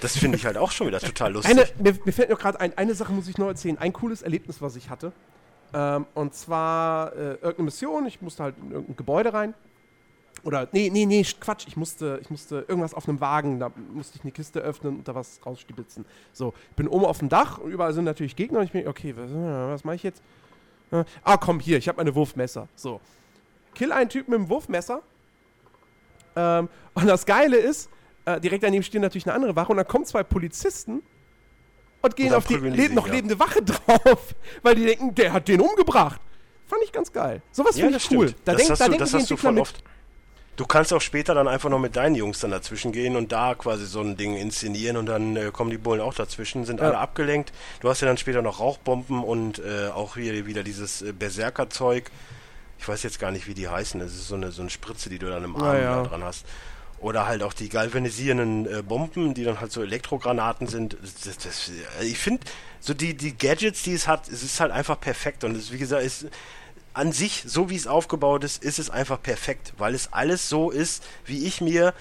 Das 0.00 0.16
finde 0.16 0.38
ich 0.38 0.46
halt 0.46 0.56
auch 0.56 0.70
schon 0.70 0.86
wieder 0.86 0.98
total 0.98 1.32
lustig. 1.32 1.50
Eine, 1.52 1.68
mir, 1.78 1.98
mir 2.04 2.12
fällt 2.12 2.30
noch 2.30 2.38
gerade 2.38 2.58
ein, 2.58 2.76
eine 2.78 2.94
Sache 2.94 3.12
muss 3.12 3.28
ich 3.28 3.36
noch 3.36 3.48
erzählen. 3.48 3.76
Ein 3.78 3.92
cooles 3.92 4.22
Erlebnis, 4.22 4.62
was 4.62 4.76
ich 4.76 4.88
hatte. 4.88 5.12
Ähm, 5.74 6.06
und 6.14 6.34
zwar 6.34 7.12
äh, 7.12 7.34
irgendeine 7.34 7.64
Mission, 7.64 8.06
ich 8.06 8.22
musste 8.22 8.42
halt 8.42 8.54
in 8.58 8.72
irgendein 8.72 8.96
Gebäude 8.96 9.32
rein. 9.34 9.54
Oder, 10.42 10.68
nee, 10.72 10.90
nee, 10.90 11.06
nee, 11.06 11.24
Quatsch, 11.40 11.66
ich 11.68 11.76
musste, 11.76 12.18
ich 12.22 12.30
musste 12.30 12.64
irgendwas 12.66 12.94
auf 12.94 13.08
einem 13.08 13.20
Wagen, 13.20 13.60
da 13.60 13.70
musste 13.92 14.16
ich 14.18 14.22
eine 14.24 14.32
Kiste 14.32 14.60
öffnen 14.60 14.96
und 14.98 15.08
da 15.08 15.14
was 15.14 15.40
rausstibitzen. 15.44 16.04
So, 16.32 16.54
ich 16.70 16.76
bin 16.76 16.88
oben 16.88 17.04
auf 17.04 17.18
dem 17.18 17.28
Dach 17.28 17.58
und 17.58 17.70
überall 17.70 17.92
sind 17.92 18.04
natürlich 18.04 18.36
Gegner 18.36 18.60
und 18.60 18.64
ich 18.64 18.72
bin, 18.72 18.86
okay, 18.88 19.14
was, 19.16 19.30
was 19.32 19.84
mache 19.84 19.96
ich 19.96 20.02
jetzt? 20.02 20.22
Äh, 20.90 21.04
Ah, 21.22 21.36
komm, 21.36 21.60
hier, 21.60 21.78
ich 21.78 21.88
habe 21.88 21.98
meine 21.98 22.14
Wurfmesser. 22.14 22.68
So. 22.74 23.00
Kill 23.74 23.92
einen 23.92 24.08
Typen 24.10 24.30
mit 24.32 24.40
dem 24.40 24.48
Wurfmesser. 24.48 25.02
Ähm, 26.36 26.68
und 26.94 27.06
das 27.06 27.26
Geile 27.26 27.56
ist, 27.56 27.90
äh, 28.24 28.40
direkt 28.40 28.62
daneben 28.62 28.82
stehen 28.82 29.02
natürlich 29.02 29.26
eine 29.26 29.34
andere 29.34 29.56
Wache 29.56 29.70
und 29.72 29.76
dann 29.76 29.86
kommen 29.86 30.04
zwei 30.04 30.22
Polizisten 30.22 31.02
und 32.02 32.16
gehen 32.16 32.28
Und 32.28 32.34
auf 32.34 32.46
die 32.46 32.54
le 32.56 32.74
sich, 32.76 32.92
noch 32.92 33.06
ja. 33.06 33.14
lebende 33.14 33.38
Wache 33.38 33.62
drauf, 33.64 34.34
weil 34.62 34.74
die 34.74 34.86
denken, 34.86 35.14
der 35.14 35.32
hat 35.32 35.48
den 35.48 35.60
umgebracht. 35.60 36.20
Fand 36.66 36.82
ich 36.84 36.92
ganz 36.92 37.12
geil. 37.12 37.42
Sowas 37.50 37.76
finde 37.78 37.96
ich 37.96 38.10
cool. 38.12 38.32
Da, 38.44 38.52
das 38.52 38.56
denk, 38.56 38.70
hast 38.70 38.80
da 38.80 38.84
du, 38.84 38.90
denken 38.92 39.00
das 39.00 39.10
die 39.10 39.16
hast 39.16 39.30
du 39.30 39.34
Entwickler 39.34 39.48
voll 39.48 39.52
mit. 39.54 39.62
oft. 39.62 39.84
Du 40.60 40.66
kannst 40.66 40.92
auch 40.92 41.00
später 41.00 41.32
dann 41.34 41.48
einfach 41.48 41.70
noch 41.70 41.78
mit 41.78 41.96
deinen 41.96 42.14
Jungs 42.14 42.40
dann 42.40 42.50
dazwischen 42.50 42.92
gehen 42.92 43.16
und 43.16 43.32
da 43.32 43.54
quasi 43.54 43.86
so 43.86 44.02
ein 44.02 44.18
Ding 44.18 44.36
inszenieren 44.36 44.98
und 44.98 45.06
dann 45.06 45.34
äh, 45.34 45.50
kommen 45.50 45.70
die 45.70 45.78
Bullen 45.78 46.02
auch 46.02 46.12
dazwischen, 46.12 46.66
sind 46.66 46.80
Ja. 46.80 46.88
alle 46.88 46.98
abgelenkt. 46.98 47.50
Du 47.80 47.88
hast 47.88 48.02
ja 48.02 48.06
dann 48.06 48.18
später 48.18 48.42
noch 48.42 48.60
Rauchbomben 48.60 49.24
und 49.24 49.58
äh, 49.60 49.88
auch 49.88 50.16
hier 50.16 50.44
wieder 50.44 50.62
dieses 50.62 51.00
äh, 51.00 51.12
Berserker-Zeug. 51.12 52.10
Ich 52.78 52.86
weiß 52.86 53.02
jetzt 53.04 53.18
gar 53.18 53.30
nicht, 53.30 53.46
wie 53.46 53.54
die 53.54 53.68
heißen. 53.70 54.00
Das 54.00 54.12
ist 54.12 54.28
so 54.28 54.34
eine, 54.34 54.52
so 54.52 54.60
eine 54.60 54.68
Spritze, 54.70 55.08
die 55.08 55.18
du 55.18 55.30
dann 55.30 55.44
im 55.44 55.56
Arm 55.56 55.76
Ja, 55.76 55.80
ja. 55.80 56.02
da 56.02 56.08
dran 56.10 56.24
hast. 56.24 56.44
Oder 56.98 57.26
halt 57.26 57.42
auch 57.42 57.54
die 57.54 57.70
galvanisierenden 57.70 58.66
äh, 58.66 58.82
Bomben, 58.82 59.32
die 59.32 59.44
dann 59.44 59.62
halt 59.62 59.72
so 59.72 59.80
Elektrogranaten 59.82 60.66
sind. 60.66 60.94
Das, 61.00 61.38
das, 61.38 61.70
äh, 62.02 62.04
ich 62.04 62.18
finde, 62.18 62.42
so 62.80 62.92
die, 62.92 63.14
die 63.16 63.34
Gadgets, 63.34 63.82
die 63.82 63.94
es 63.94 64.06
hat, 64.06 64.28
es 64.28 64.42
ist 64.42 64.60
halt 64.60 64.72
einfach 64.72 65.00
perfekt. 65.00 65.42
Und 65.42 65.56
es, 65.56 65.72
wie 65.72 65.78
gesagt, 65.78 66.02
ist 66.04 66.26
an 66.92 67.12
sich, 67.12 67.44
so 67.46 67.70
wie 67.70 67.76
es 67.76 67.86
aufgebaut 67.86 68.44
ist, 68.44 68.62
ist 68.64 68.78
es 68.78 68.90
einfach 68.90 69.22
perfekt, 69.22 69.72
weil 69.78 69.94
es 69.94 70.12
alles 70.12 70.48
so 70.48 70.70
ist, 70.70 71.04
wie 71.24 71.46
ich 71.46 71.60
mir 71.60 71.94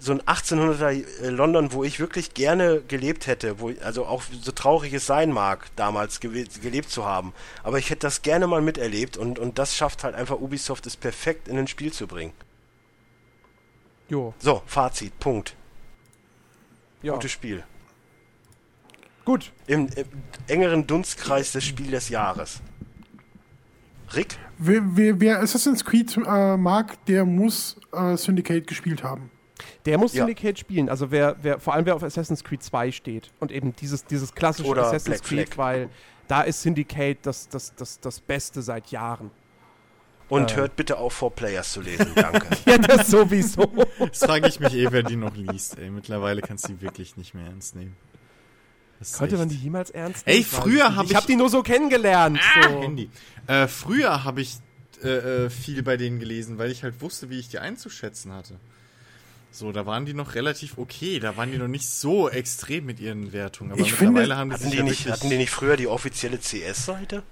so 0.00 0.12
ein 0.12 0.22
1800er 0.22 0.92
äh, 1.22 1.28
London, 1.30 1.72
wo 1.72 1.82
ich 1.82 1.98
wirklich 1.98 2.32
gerne 2.34 2.82
gelebt 2.86 3.26
hätte, 3.26 3.58
wo 3.58 3.72
also 3.82 4.06
auch 4.06 4.22
so 4.42 4.52
traurig 4.52 4.92
es 4.92 5.06
sein 5.06 5.32
mag, 5.32 5.66
damals 5.74 6.20
gewe- 6.22 6.60
gelebt 6.60 6.90
zu 6.90 7.04
haben, 7.04 7.32
aber 7.64 7.78
ich 7.78 7.90
hätte 7.90 8.00
das 8.06 8.22
gerne 8.22 8.46
mal 8.46 8.60
miterlebt 8.60 9.16
und 9.16 9.38
und 9.40 9.58
das 9.58 9.74
schafft 9.76 10.04
halt 10.04 10.14
einfach 10.14 10.36
Ubisoft 10.38 10.86
es 10.86 10.96
perfekt 10.96 11.48
in 11.48 11.58
ein 11.58 11.66
Spiel 11.66 11.92
zu 11.92 12.06
bringen. 12.06 12.32
Jo, 14.08 14.34
So, 14.38 14.62
Fazit, 14.66 15.18
Punkt. 15.18 15.54
ja. 17.02 17.14
Gutes 17.14 17.32
Spiel. 17.32 17.64
Gut. 19.24 19.52
Im, 19.66 19.88
im 19.88 20.06
engeren 20.46 20.86
Dunstkreis 20.86 21.52
des 21.52 21.64
Spiel 21.64 21.90
des 21.90 22.08
Jahres. 22.08 22.60
Rick? 24.14 24.38
Wer, 24.58 24.82
wer, 24.96 25.20
wer 25.20 25.40
Assassin's 25.40 25.84
Creed 25.84 26.16
äh, 26.16 26.56
mag, 26.56 27.04
der 27.06 27.24
muss 27.24 27.76
äh, 27.92 28.16
Syndicate 28.16 28.66
gespielt 28.66 29.02
haben. 29.02 29.30
Der 29.86 29.98
muss 29.98 30.14
Ja. 30.14 30.24
Syndicate 30.24 30.58
spielen. 30.58 30.88
Also 30.88 31.10
wer, 31.10 31.36
wer, 31.42 31.58
vor 31.60 31.74
allem 31.74 31.86
wer 31.86 31.94
auf 31.96 32.02
Assassin's 32.02 32.44
Creed 32.44 32.62
2 32.62 32.92
steht 32.92 33.30
und 33.40 33.50
eben 33.52 33.74
dieses, 33.76 34.04
dieses 34.04 34.34
klassische 34.34 34.68
Oder 34.68 34.82
Assassin's 34.86 35.20
Black 35.20 35.22
Creed, 35.22 35.54
Flag. 35.54 35.58
weil 35.58 35.88
da 36.28 36.42
ist 36.42 36.62
Syndicate 36.62 37.18
das, 37.22 37.48
das, 37.48 37.74
das, 37.74 38.00
das 38.00 38.20
Beste 38.20 38.62
seit 38.62 38.88
Jahren. 38.90 39.30
Und 40.28 40.52
Äh. 40.52 40.56
hört 40.56 40.76
bitte 40.76 40.98
auf, 40.98 41.14
For 41.14 41.30
Players 41.34 41.72
zu 41.72 41.80
lesen. 41.80 42.08
Danke. 42.14 42.46
Ja, 42.66 42.76
das 42.78 43.08
sowieso. 43.08 43.62
Das 43.98 44.18
frage 44.24 44.46
ich 44.48 44.60
mich 44.60 44.74
eh, 44.74 44.92
wer 44.92 45.02
die 45.02 45.16
noch 45.16 45.34
liest. 45.34 45.78
Ey, 45.78 45.90
mittlerweile 45.90 46.42
kannst 46.42 46.68
du 46.68 46.74
die 46.74 46.80
wirklich 46.82 47.16
nicht 47.16 47.34
mehr 47.34 47.46
ernst 47.46 47.74
nehmen. 47.76 47.96
Das 48.98 49.10
ist 49.10 49.18
Konnte 49.18 49.36
man 49.36 49.48
die 49.48 49.54
echt- 49.54 49.64
jemals 49.64 49.90
ernst 49.90 50.26
Ey, 50.26 50.38
Ich 50.38 50.52
weiß 50.52 50.60
früher 50.60 50.82
es 50.84 50.88
nicht. 50.88 50.96
hab 50.96 51.04
Ich 51.04 51.10
ich- 51.10 51.16
habe 51.16 51.26
die 51.26 51.36
nur 51.36 51.50
so 51.50 51.62
kennengelernt. 51.62 52.40
so. 52.62 52.82
Handy. 52.82 53.10
Äh, 53.46 53.68
früher 53.68 54.24
habe 54.24 54.40
ich 54.40 54.56
äh, 55.04 55.08
äh, 55.44 55.50
viel 55.50 55.82
bei 55.84 55.96
denen 55.96 56.18
gelesen, 56.18 56.58
weil 56.58 56.72
ich 56.72 56.82
halt 56.82 57.00
wusste, 57.00 57.30
wie 57.30 57.38
ich 57.38 57.48
die 57.48 57.60
einzuschätzen 57.60 58.32
hatte. 58.32 58.54
So, 59.52 59.70
da 59.72 59.86
waren 59.86 60.04
die 60.06 60.12
noch 60.14 60.34
relativ 60.34 60.76
okay. 60.76 61.20
Da 61.20 61.36
waren 61.36 61.52
die 61.52 61.58
noch 61.58 61.68
nicht 61.68 61.88
so 61.88 62.28
extrem 62.28 62.84
mit 62.84 62.98
ihren 63.00 63.32
Wertungen. 63.32 63.72
Aber 63.72 63.80
Ich 63.80 63.92
finde- 63.94 64.14
mittlerweile 64.14 64.36
haben 64.36 64.48
die 64.50 64.54
Hatten 64.54 64.62
sich 64.64 64.72
die, 64.72 64.76
ja 64.78 64.82
nicht, 64.82 65.06
hatten 65.08 65.30
die 65.30 65.36
nicht 65.36 65.50
früher 65.50 65.76
die 65.76 65.86
offizielle 65.86 66.38
CS-Seite? 66.40 67.22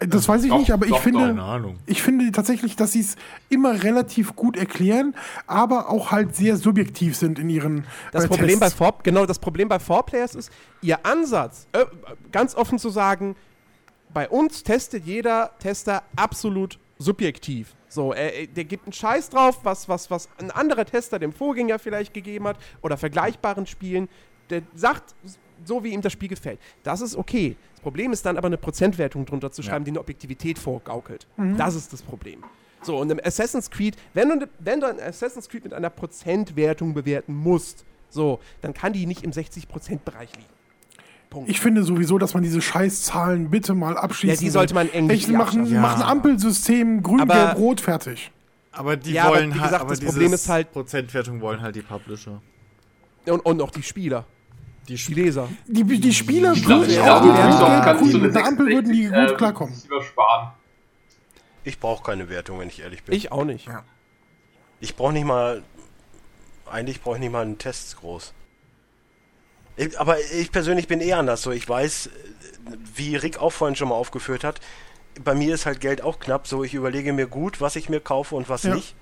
Das 0.00 0.28
weiß 0.28 0.42
ich 0.44 0.50
Doch, 0.50 0.58
nicht, 0.58 0.70
aber 0.72 0.84
ich 0.86 0.90
doch, 0.92 1.00
finde, 1.00 1.40
Ahnung. 1.42 1.76
ich 1.86 2.02
finde 2.02 2.30
tatsächlich, 2.32 2.76
dass 2.76 2.92
sie 2.92 3.00
es 3.00 3.16
immer 3.48 3.84
relativ 3.84 4.34
gut 4.36 4.56
erklären, 4.56 5.14
aber 5.46 5.88
auch 5.88 6.10
halt 6.10 6.34
sehr 6.34 6.56
subjektiv 6.56 7.16
sind 7.16 7.38
in 7.38 7.48
ihren 7.48 7.86
Das 8.12 8.24
äh, 8.24 8.28
Problem 8.28 8.58
bei 8.58 8.66
Tests. 8.66 8.78
Four, 8.78 8.94
genau, 9.02 9.24
das 9.24 9.38
Problem 9.38 9.68
bei 9.68 9.78
Four 9.78 10.04
Players 10.04 10.34
ist, 10.34 10.52
ihr 10.82 11.04
Ansatz, 11.06 11.68
äh, 11.72 11.84
ganz 12.32 12.54
offen 12.54 12.78
zu 12.78 12.90
sagen, 12.90 13.36
bei 14.12 14.28
uns 14.28 14.62
testet 14.62 15.04
jeder 15.06 15.52
Tester 15.60 16.02
absolut 16.16 16.78
subjektiv. 16.98 17.74
So, 17.88 18.12
er, 18.12 18.34
er- 18.34 18.46
der 18.48 18.64
gibt 18.64 18.86
einen 18.86 18.92
Scheiß 18.92 19.30
drauf, 19.30 19.60
was, 19.62 19.88
was, 19.88 20.10
was 20.10 20.28
ein 20.38 20.50
anderer 20.50 20.84
Tester 20.84 21.18
dem 21.18 21.32
Vorgänger 21.32 21.78
vielleicht 21.78 22.12
gegeben 22.12 22.46
hat 22.48 22.58
oder 22.82 22.96
vergleichbaren 22.96 23.66
Spielen. 23.66 24.08
Der 24.50 24.62
sagt 24.74 25.14
so, 25.64 25.82
wie 25.84 25.90
ihm 25.92 26.02
das 26.02 26.12
Spiel 26.12 26.28
gefällt. 26.28 26.58
Das 26.82 27.00
ist 27.00 27.16
okay. 27.16 27.56
Das 27.84 27.90
Problem 27.92 28.12
ist 28.14 28.24
dann 28.24 28.38
aber 28.38 28.46
eine 28.46 28.56
Prozentwertung 28.56 29.26
drunter 29.26 29.52
zu 29.52 29.62
schreiben, 29.62 29.84
die 29.84 29.90
eine 29.90 30.00
Objektivität 30.00 30.58
vorgaukelt. 30.58 31.26
Das 31.58 31.74
ist 31.74 31.92
das 31.92 32.00
Problem. 32.00 32.42
So, 32.80 32.96
und 32.96 33.10
im 33.12 33.20
Assassin's 33.22 33.70
Creed, 33.70 33.94
wenn 34.14 34.30
du, 34.40 34.48
wenn 34.58 34.80
du 34.80 34.86
ein 34.86 34.98
Assassin's 34.98 35.50
Creed 35.50 35.64
mit 35.64 35.74
einer 35.74 35.90
Prozentwertung 35.90 36.94
bewerten 36.94 37.34
musst, 37.34 37.84
so, 38.08 38.40
dann 38.62 38.72
kann 38.72 38.94
die 38.94 39.04
nicht 39.04 39.22
im 39.22 39.32
60%-Bereich 39.32 40.30
liegen. 40.34 40.48
Punkt. 41.28 41.50
Ich 41.50 41.60
finde 41.60 41.82
sowieso, 41.82 42.16
dass 42.16 42.32
man 42.32 42.42
diese 42.42 42.62
Scheißzahlen 42.62 43.50
bitte 43.50 43.74
mal 43.74 43.98
abschließen 43.98 44.36
Ja, 44.36 44.40
die 44.40 44.50
sollte 44.50 44.72
man 44.72 44.88
irgendwie 44.90 45.16
Echt, 45.16 45.28
machen, 45.28 45.60
abschaffen. 45.60 45.80
machen 45.82 46.00
Ja. 46.00 46.06
Ampelsystem 46.08 47.02
grün, 47.02 47.20
Aber- 47.20 47.34
gelb, 47.34 47.56
rot, 47.58 47.80
fertig. 47.82 48.32
Aber 48.72 48.96
die 48.96 49.12
Ja, 49.12 49.24
aber 49.24 49.34
wollen 49.36 49.50
wie 49.54 49.60
halt. 49.60 49.64
gesagt, 49.64 49.82
aber 49.82 49.94
das 49.94 50.00
Problem 50.04 50.32
ist 50.32 50.48
halt- 50.48 50.72
Prozentwertung 50.72 51.42
wollen 51.42 51.60
halt 51.60 51.76
die 51.76 51.82
Publisher. 51.82 52.40
Und, 53.26 53.40
und 53.40 53.60
auch 53.60 53.70
die 53.70 53.82
Spieler, 53.82 54.24
Die, 54.88 54.96
die 54.96 55.14
Leser. 55.14 55.48
Die, 55.66 55.84
die 55.84 56.12
Spieler 56.14 56.52
Ich 56.52 56.64
glaube, 56.64 56.86
würden 56.86 56.94
Ja, 56.94 57.16
auch 57.18 57.22
mit 57.24 57.34
ja, 57.34 58.18
mit 58.18 58.34
der 58.34 58.44
Ampel 58.46 58.66
würden 58.66 58.92
die 58.92 59.06
66, 59.06 59.10
gut 59.28 59.30
äh, 59.30 59.34
klarkommen. 59.36 59.82
Ich 61.64 61.80
brauche 61.80 62.02
keine 62.04 62.28
Wertung, 62.28 62.58
wenn 62.58 62.68
ich 62.68 62.80
ehrlich 62.80 63.02
bin. 63.02 63.14
Ich 63.14 63.32
auch 63.32 63.44
nicht. 63.44 63.68
Ich 64.80 64.96
brauche 64.96 65.12
nicht 65.12 65.24
mal. 65.24 65.62
Eigentlich 66.70 67.00
brauche 67.00 67.16
ich 67.16 67.20
nicht 67.20 67.32
mal 67.32 67.42
einen 67.42 67.58
Test 67.58 67.96
groß. 68.00 68.34
Ich, 69.76 69.98
aber 69.98 70.20
ich 70.20 70.52
persönlich 70.52 70.88
bin 70.88 71.00
eher 71.00 71.18
anders 71.18 71.42
so. 71.42 71.50
Ich 71.50 71.68
weiß, 71.68 72.10
wie 72.94 73.16
Rick 73.16 73.38
auch 73.38 73.50
vorhin 73.50 73.76
schon 73.76 73.88
mal 73.88 73.94
aufgeführt 73.94 74.44
hat, 74.44 74.60
bei 75.22 75.34
mir 75.34 75.54
ist 75.54 75.66
halt 75.66 75.80
Geld 75.80 76.02
auch 76.02 76.18
knapp. 76.18 76.46
So, 76.46 76.64
ich 76.64 76.74
überlege 76.74 77.12
mir 77.12 77.26
gut, 77.26 77.60
was 77.60 77.76
ich 77.76 77.88
mir 77.88 78.00
kaufe 78.00 78.34
und 78.34 78.48
was 78.48 78.64
Ja. 78.64 78.74
nicht. 78.74 78.94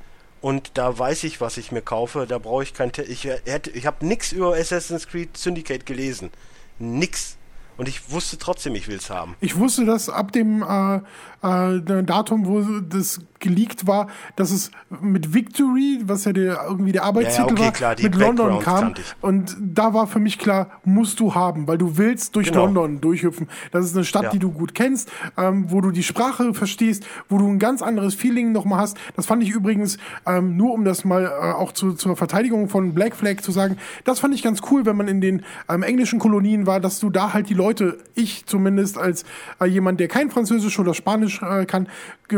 Und 0.42 0.72
da 0.74 0.98
weiß 0.98 1.24
ich, 1.24 1.40
was 1.40 1.56
ich 1.56 1.72
mir 1.72 1.80
kaufe. 1.82 2.26
Da 2.28 2.36
brauche 2.38 2.64
ich 2.64 2.74
kein 2.74 2.92
Test. 2.92 3.08
Ich, 3.08 3.24
hätte- 3.24 3.70
ich 3.70 3.86
habe 3.86 4.04
nichts 4.04 4.32
über 4.32 4.54
Assassin's 4.56 5.06
Creed 5.08 5.36
Syndicate 5.36 5.86
gelesen. 5.86 6.30
Nix. 6.78 7.36
Und 7.76 7.88
ich 7.88 8.10
wusste 8.10 8.38
trotzdem, 8.38 8.74
ich 8.74 8.88
will 8.88 8.96
es 8.96 9.10
haben. 9.10 9.34
Ich 9.40 9.56
wusste, 9.58 9.84
dass 9.84 10.08
ab 10.08 10.32
dem 10.32 10.62
äh, 10.62 10.96
äh, 11.42 12.02
Datum, 12.04 12.46
wo 12.46 12.60
das 12.80 13.20
geleakt 13.40 13.86
war, 13.88 14.06
dass 14.36 14.52
es 14.52 14.70
mit 15.00 15.34
Victory, 15.34 16.00
was 16.04 16.24
ja 16.24 16.32
der, 16.32 16.64
irgendwie 16.68 16.92
der 16.92 17.02
Arbeitstitel 17.02 17.52
okay, 17.52 17.62
war, 17.64 17.72
klar, 17.72 17.96
mit 18.00 18.14
London 18.14 18.60
kam. 18.60 18.94
Und 19.20 19.56
da 19.60 19.92
war 19.94 20.06
für 20.06 20.20
mich 20.20 20.38
klar, 20.38 20.70
musst 20.84 21.18
du 21.18 21.34
haben, 21.34 21.66
weil 21.66 21.76
du 21.78 21.96
willst 21.98 22.36
durch 22.36 22.48
Genau. 22.48 22.66
London 22.66 23.00
durchhüpfen. 23.00 23.48
Das 23.72 23.84
ist 23.84 23.96
eine 23.96 24.04
Stadt, 24.04 24.24
Ja. 24.24 24.30
die 24.30 24.38
du 24.38 24.52
gut 24.52 24.74
kennst, 24.74 25.10
ähm, 25.36 25.66
wo 25.68 25.80
du 25.80 25.90
die 25.90 26.04
Sprache 26.04 26.54
verstehst, 26.54 27.04
wo 27.28 27.38
du 27.38 27.48
ein 27.48 27.58
ganz 27.58 27.82
anderes 27.82 28.14
Feeling 28.14 28.52
nochmal 28.52 28.78
hast. 28.78 28.96
Das 29.16 29.26
fand 29.26 29.42
ich 29.42 29.50
übrigens, 29.50 29.98
ähm, 30.26 30.56
nur 30.56 30.72
um 30.72 30.84
das 30.84 31.04
mal 31.04 31.24
äh, 31.24 31.52
auch 31.52 31.72
zu, 31.72 31.94
zur 31.94 32.16
Verteidigung 32.16 32.68
von 32.68 32.94
Black 32.94 33.16
Flag 33.16 33.40
zu 33.40 33.50
sagen, 33.50 33.76
das 34.04 34.20
fand 34.20 34.34
ich 34.34 34.42
ganz 34.42 34.60
cool, 34.70 34.86
wenn 34.86 34.96
man 34.96 35.08
in 35.08 35.20
den 35.20 35.42
ähm, 35.68 35.82
englischen 35.82 36.20
Kolonien 36.20 36.66
war, 36.66 36.78
dass 36.78 37.00
du 37.00 37.10
da 37.10 37.32
halt 37.32 37.48
die 37.48 37.54
Leute, 37.62 37.98
ich 38.14 38.44
zumindest 38.46 38.98
als 38.98 39.24
äh, 39.60 39.66
jemand, 39.66 40.00
der 40.00 40.08
kein 40.08 40.30
Französisch 40.30 40.78
oder 40.78 40.94
Spanisch 40.94 41.40
äh, 41.42 41.64
kann, 41.64 41.88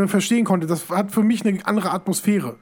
verstehen 0.07 0.45
konnte. 0.45 0.67
Das 0.67 0.89
hat 0.91 1.13
für 1.13 1.23
mich 1.23 1.45
eine 1.47 1.65
andere 1.67 1.91
Atmosphäre. 1.93 2.57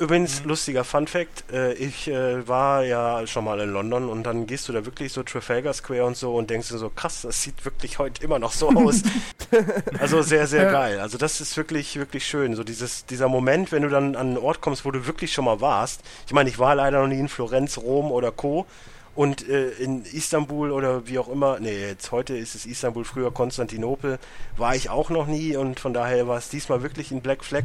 Übrigens, 0.00 0.42
Mhm. 0.42 0.48
lustiger 0.48 0.82
Fun 0.82 1.06
Fact, 1.06 1.44
äh, 1.52 1.72
ich 1.74 2.08
äh, 2.08 2.46
war 2.48 2.82
ja 2.84 3.24
schon 3.28 3.44
mal 3.44 3.60
in 3.60 3.70
London 3.70 4.08
und 4.08 4.24
dann 4.24 4.44
gehst 4.46 4.68
du 4.68 4.72
da 4.72 4.84
wirklich 4.84 5.12
so 5.12 5.22
Trafalgar 5.22 5.72
Square 5.72 6.04
und 6.04 6.16
so 6.16 6.34
und 6.34 6.50
denkst 6.50 6.68
dir 6.68 6.78
so, 6.78 6.90
krass, 6.90 7.22
das 7.22 7.40
sieht 7.40 7.64
wirklich 7.64 8.00
heute 8.00 8.22
immer 8.24 8.40
noch 8.40 8.52
so 8.52 8.70
aus. 8.70 9.02
also 10.00 10.20
sehr, 10.22 10.48
sehr 10.48 10.64
Ja. 10.64 10.72
geil. 10.72 10.98
Also 11.00 11.16
das 11.16 11.40
ist 11.40 11.56
wirklich, 11.56 11.96
wirklich 11.96 12.26
schön. 12.26 12.56
So 12.56 12.64
dieses, 12.64 13.06
dieser 13.06 13.28
Moment, 13.28 13.70
wenn 13.70 13.82
du 13.82 13.88
dann 13.88 14.16
an 14.16 14.26
einen 14.30 14.38
Ort 14.38 14.60
kommst, 14.60 14.84
wo 14.84 14.90
du 14.90 15.06
wirklich 15.06 15.32
schon 15.32 15.44
mal 15.44 15.60
warst. 15.60 16.00
Ich 16.26 16.32
meine, 16.32 16.50
ich 16.50 16.58
war 16.58 16.74
leider 16.74 17.00
noch 17.00 17.06
nie 17.08 17.20
in 17.20 17.28
Florenz, 17.28 17.78
Rom 17.78 18.10
oder 18.10 18.32
Co. 18.32 18.66
Und 19.14 19.48
äh, 19.48 19.70
in 19.70 20.02
Istanbul 20.04 20.72
oder 20.72 21.06
wie 21.06 21.18
auch 21.20 21.28
immer, 21.28 21.60
nee, 21.60 21.86
jetzt 21.88 22.10
heute 22.10 22.36
ist 22.36 22.54
es 22.56 22.66
Istanbul, 22.66 23.04
früher 23.04 23.32
Konstantinopel, 23.32 24.18
war 24.56 24.74
ich 24.74 24.90
auch 24.90 25.08
noch 25.10 25.28
nie 25.28 25.56
und 25.56 25.78
von 25.78 25.94
daher 25.94 26.26
war 26.26 26.36
es 26.38 26.48
diesmal 26.48 26.82
wirklich 26.82 27.12
in 27.12 27.20
Black 27.20 27.44
Flag, 27.44 27.62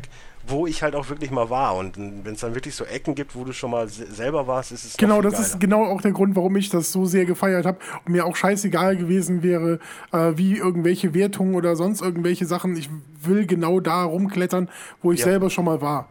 wo 0.47 0.67
ich 0.67 0.83
halt 0.83 0.93
auch 0.95 1.09
wirklich 1.09 1.31
mal 1.31 1.49
war. 1.49 1.75
Und 1.75 1.97
wenn 1.97 2.33
es 2.33 2.41
dann 2.41 2.53
wirklich 2.53 2.75
so 2.75 2.83
Ecken 2.85 3.15
gibt, 3.15 3.35
wo 3.35 3.43
du 3.45 3.51
schon 3.53 3.71
mal 3.71 3.89
se 3.89 4.05
selber 4.11 4.45
warst, 4.45 4.71
ist 4.71 4.85
es 4.85 4.97
Genau, 4.97 5.21
das 5.23 5.33
geiler. 5.33 5.45
ist 5.45 5.59
genau 5.59 5.85
auch 5.85 6.01
der 6.01 6.11
Grund, 6.11 6.35
warum 6.35 6.55
ich 6.55 6.69
das 6.69 6.91
so 6.91 7.05
sehr 7.05 7.25
gefeiert 7.25 7.65
habe 7.65 7.79
und 8.05 8.11
mir 8.11 8.25
auch 8.25 8.35
scheißegal 8.35 8.95
gewesen 8.95 9.41
wäre, 9.41 9.79
äh, 10.11 10.33
wie 10.35 10.55
irgendwelche 10.55 11.15
Wertungen 11.15 11.55
oder 11.55 11.75
sonst 11.75 12.01
irgendwelche 12.01 12.45
Sachen. 12.45 12.77
Ich 12.77 12.89
will 13.21 13.47
genau 13.47 13.79
da 13.79 14.03
rumklettern, 14.03 14.69
wo 15.01 15.11
ich 15.11 15.21
Ja. 15.21 15.25
selber 15.25 15.49
schon 15.49 15.65
mal 15.65 15.81
war. 15.81 16.09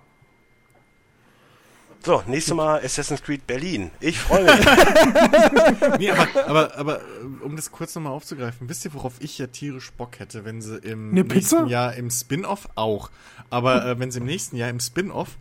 So, 2.04 2.22
nächstes 2.26 2.54
Mal 2.54 2.80
Assassin's 2.84 3.22
Creed 3.22 3.46
Berlin. 3.46 3.90
Ich 4.00 4.18
freue 4.18 4.44
mich. 4.44 4.66
Nee, 5.98 6.10
aber, 6.10 6.28
aber, 6.46 6.76
aber 6.78 7.00
äh, 7.00 7.44
um 7.44 7.56
das 7.56 7.72
kurz 7.72 7.94
nochmal 7.94 8.12
aufzugreifen, 8.12 8.68
wisst 8.68 8.84
ihr, 8.84 8.94
worauf 8.94 9.14
ich 9.20 9.36
ja 9.38 9.48
tierisch 9.48 9.90
Bock 9.92 10.18
hätte, 10.20 10.44
wenn 10.44 10.60
sie 10.62 10.76
im 10.78 11.10
Eine 11.10 11.22
nächsten 11.24 11.28
Pizza? 11.28 11.66
Jahr 11.66 11.94
im 11.94 12.10
Spin-off 12.10 12.68
auch, 12.76 13.10
aber 13.50 13.84
äh, 13.84 13.98
wenn 13.98 14.10
sie 14.10 14.20
im 14.20 14.26
nächsten 14.26 14.56
Jahr 14.56 14.70
im 14.70 14.80
Spin-off 14.80 15.36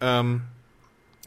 ähm, 0.00 0.42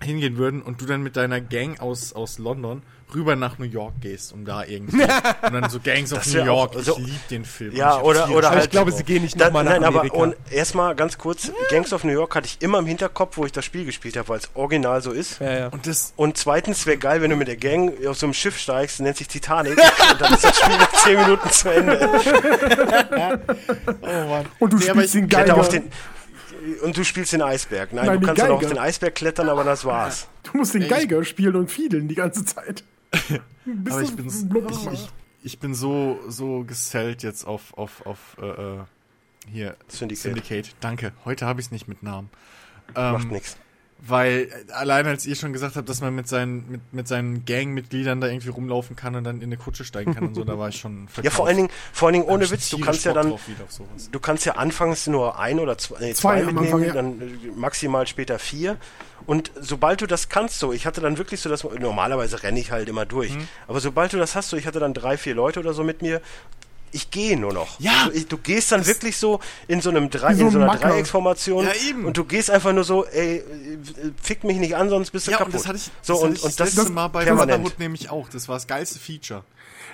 hingehen 0.04 0.38
würden 0.38 0.62
und 0.62 0.82
du 0.82 0.86
dann 0.86 1.02
mit 1.04 1.16
deiner 1.16 1.42
Gang 1.42 1.80
aus, 1.80 2.14
aus 2.14 2.38
London 2.38 2.82
rüber 3.14 3.36
nach 3.36 3.58
New 3.60 3.66
York 3.66 3.96
gehst, 4.00 4.32
um 4.32 4.46
da 4.46 4.64
irgendwie 4.64 5.02
und 5.42 5.54
dann 5.54 5.70
so 5.70 5.82
Gangs 5.84 6.14
of 6.14 6.26
New 6.34 6.46
York, 6.46 6.78
auch 6.78 6.80
so- 6.82 6.98
ich 6.98 7.08
lieb 7.08 7.28
den 7.28 7.44
Film. 7.44 7.76
Ja, 7.76 8.00
oder- 8.02 8.30
oder 8.30 8.52
halt- 8.52 8.64
ich 8.64 8.70
glaube, 8.70 8.94
sie 8.94 9.04
gehen 9.04 9.22
nicht 9.24 9.38
Da, 9.40 9.48
nochmal 9.48 9.66
nach 9.66 9.72
nein, 9.72 9.84
aber 9.84 10.00
Amerika. 10.00 10.16
und 10.18 10.36
erstmal 10.50 10.96
ganz 10.96 11.18
kurz, 11.18 11.52
Gangs 11.70 11.92
of 11.92 12.06
New 12.06 12.14
York 12.14 12.34
hatte 12.36 12.48
ich 12.48 12.62
immer 12.62 12.80
im 12.80 12.86
Hinterkopf, 12.86 13.36
wo 13.36 13.46
ich 13.46 13.52
das 13.52 13.66
Spiel 13.66 13.84
gespielt 13.84 14.16
habe, 14.16 14.30
weil 14.30 14.38
es 14.40 14.50
original 14.54 15.02
so 15.02 15.12
ist. 15.12 15.42
ja, 15.42 15.52
ja. 15.60 15.68
und 15.68 15.88
das 15.88 16.14
Und 16.16 16.38
zweitens 16.38 16.86
wäre 16.86 16.98
geil, 16.98 17.22
wenn 17.22 17.32
du 17.32 17.36
mit 17.36 17.50
der 17.50 17.58
Gang 17.58 17.94
auf 18.08 18.18
so 18.18 18.28
einem 18.28 18.34
Schiff 18.34 18.58
steigst, 18.58 19.02
nennt 19.02 19.18
sich 19.18 19.28
Titanic, 19.28 19.78
und 19.78 20.22
dann 20.22 20.34
ist 20.34 20.46
das 20.46 20.58
Spiel 20.58 20.78
nach 20.78 20.92
10 20.94 21.20
Minuten 21.20 21.50
zu 21.52 21.70
Ende. 21.70 22.10
oh 24.02 24.06
Mann. 24.30 24.46
Und 24.60 24.72
du 24.74 24.78
Nee, 24.78 24.90
aber 24.90 25.00
spielst 25.02 25.14
den 25.16 25.28
Geiger. 25.28 25.58
auf 25.58 25.68
den, 25.70 25.84
und 26.84 26.96
du 26.98 27.04
spielst 27.04 27.34
den 27.34 27.42
Eisberg. 27.42 27.94
Nein, 27.94 28.06
Nein, 28.06 28.20
du 28.22 28.28
kannst 28.28 28.42
dann 28.42 28.52
auch 28.52 28.56
auf 28.56 28.62
Geiger. 28.62 28.74
den 28.76 28.82
Eisberg 28.82 29.16
klettern, 29.16 29.50
aber 29.50 29.64
das 29.64 29.86
war's. 29.86 30.28
Du 30.44 30.58
musst 30.58 30.74
den 30.74 30.88
Geiger 30.88 31.24
spielen 31.24 31.56
und 31.56 31.70
fiedeln 31.72 32.08
die 32.08 32.16
ganze 32.16 32.44
Zeit. 32.44 32.84
Bist 33.12 33.42
Aber 33.92 34.00
du 34.00 34.04
ich 34.04 34.16
bin, 34.16 34.28
ich, 34.28 34.92
ich, 34.94 35.10
ich 35.44 35.60
bin 35.60 35.74
so, 35.76 36.20
so 36.28 36.64
gesellt 36.64 37.22
jetzt 37.24 37.46
auf, 37.46 37.78
auf, 37.78 38.06
auf 38.06 38.38
äh, 38.42 38.46
äh, 38.48 38.78
hier 39.50 39.76
Syndicate. 39.88 40.24
Syndicate. 40.24 40.76
Danke. 40.80 41.14
Heute 41.26 41.46
habe 41.46 41.60
ich 41.62 41.68
es 41.68 41.72
nicht 41.72 41.88
mit 41.88 42.02
Namen. 42.04 42.30
Macht 42.96 43.24
Ähm, 43.26 43.30
nichts. 43.30 43.58
Weil 44.02 44.50
äh, 44.70 44.72
allein 44.72 45.06
als 45.06 45.26
ihr 45.26 45.36
schon 45.36 45.54
gesagt 45.54 45.76
habt, 45.76 45.88
dass 45.88 46.02
man 46.02 46.16
mit 46.16 46.28
seinen, 46.28 46.70
mit, 46.70 46.94
mit 46.94 47.08
seinen 47.08 47.46
Gangmitgliedern 47.46 48.20
da 48.20 48.28
irgendwie 48.28 48.50
rumlaufen 48.50 48.96
kann 48.96 49.16
und 49.16 49.24
dann 49.24 49.38
in 49.38 49.44
eine 49.44 49.58
Kutsche 49.58 49.86
steigen 49.86 50.16
kann 50.16 50.28
und 50.28 50.36
so, 50.36 50.44
da 50.44 50.58
war 50.58 50.70
ich 50.70 50.78
schon 50.78 51.08
Ja, 51.22 51.30
vor 51.30 51.48
allen 51.48 51.58
Dingen, 51.58 51.70
vor 51.94 52.08
allen 52.08 52.14
Dingen 52.14 52.26
ohne 52.26 52.50
Witz, 52.50 52.70
du 52.70 52.80
kannst 52.80 53.06
ja 53.06 53.14
Bock 53.14 53.24
dann, 53.24 54.12
du 54.12 54.20
kannst 54.20 54.46
ja 54.46 54.54
anfangs 54.54 55.08
nur 55.08 55.38
ein 55.40 55.60
oder 55.60 55.78
zwei, 55.78 56.00
nee, 56.00 56.14
Zwei 56.14 56.42
zwei, 56.42 56.46
mitnehmen, 56.46 56.74
Anfang, 56.74 56.84
ja. 56.84 56.94
dann 56.94 57.22
äh, 57.22 57.26
maximal 57.56 58.08
später 58.08 58.40
vier. 58.40 58.78
Und 59.28 59.52
sobald 59.60 60.02
du 60.02 60.08
das 60.08 60.30
kannst, 60.30 60.60
so, 60.60 60.74
ich 60.74 60.88
hatte 60.88 61.00
dann 61.00 61.18
wirklich 61.20 61.42
so, 61.42 61.50
dass 61.50 61.64
normalerweise 61.64 62.42
renne 62.42 62.60
ich 62.60 62.72
halt 62.72 62.90
immer 62.90 63.06
durch. 63.06 63.34
Mhm. 63.36 63.48
Aber 63.68 63.80
sobald 63.80 64.14
du 64.14 64.18
das 64.18 64.36
hast, 64.36 64.50
so, 64.50 64.58
ich 64.58 64.66
hatte 64.66 64.80
dann 64.80 64.96
drei, 64.96 65.18
vier 65.18 65.36
Leute 65.36 65.60
oder 65.60 65.74
so 65.74 65.84
mit 65.84 66.02
mir. 66.02 66.22
Ich 66.94 67.10
gehe 67.10 67.40
nur 67.40 67.54
noch. 67.54 67.80
Ja. 67.80 68.06
Du, 68.06 68.12
ich, 68.12 68.28
du 68.28 68.38
gehst 68.38 68.72
dann 68.72 68.86
wirklich 68.86 69.16
so 69.18 69.40
in 69.68 69.80
so 69.82 69.90
einem 69.90 70.14
Wie 70.14 70.18
so 70.18 70.28
in 70.28 70.38
so 70.38 70.46
ein 70.46 70.56
einer 70.64 70.66
Macker. 70.74 70.90
Dreiecksformation 70.90 71.66
Ja, 71.66 71.72
eben. 71.88 72.06
und 72.06 72.18
du 72.18 72.26
gehst 72.26 72.50
einfach 72.52 72.74
nur 72.74 72.84
so, 72.84 73.06
ey, 73.06 73.38
äh, 73.38 73.44
fick 74.22 74.44
mich 74.44 74.58
nicht 74.58 74.76
an, 74.76 74.90
sonst 74.90 75.12
bist 75.12 75.28
du 75.28 75.32
Ja, 75.32 75.38
kaputt. 75.38 75.54
und 75.54 75.60
das 75.62 75.68
hatte 75.68 75.78
ich, 75.78 75.90
so 76.02 76.14
das 76.14 76.22
und, 76.24 76.28
hatte 76.30 76.38
ich 76.38 76.44
und 76.44 76.60
das, 76.60 76.76
letzte 76.76 76.92
Mal 76.92 77.08
bei 77.08 77.24
permanent. 77.24 77.64
Brotherhood 77.64 77.80
nämlich 77.80 78.10
auch. 78.10 78.28
Das 78.30 78.48
war 78.50 78.56
das 78.58 78.68
geilste 78.68 79.00
Feature. 79.00 79.44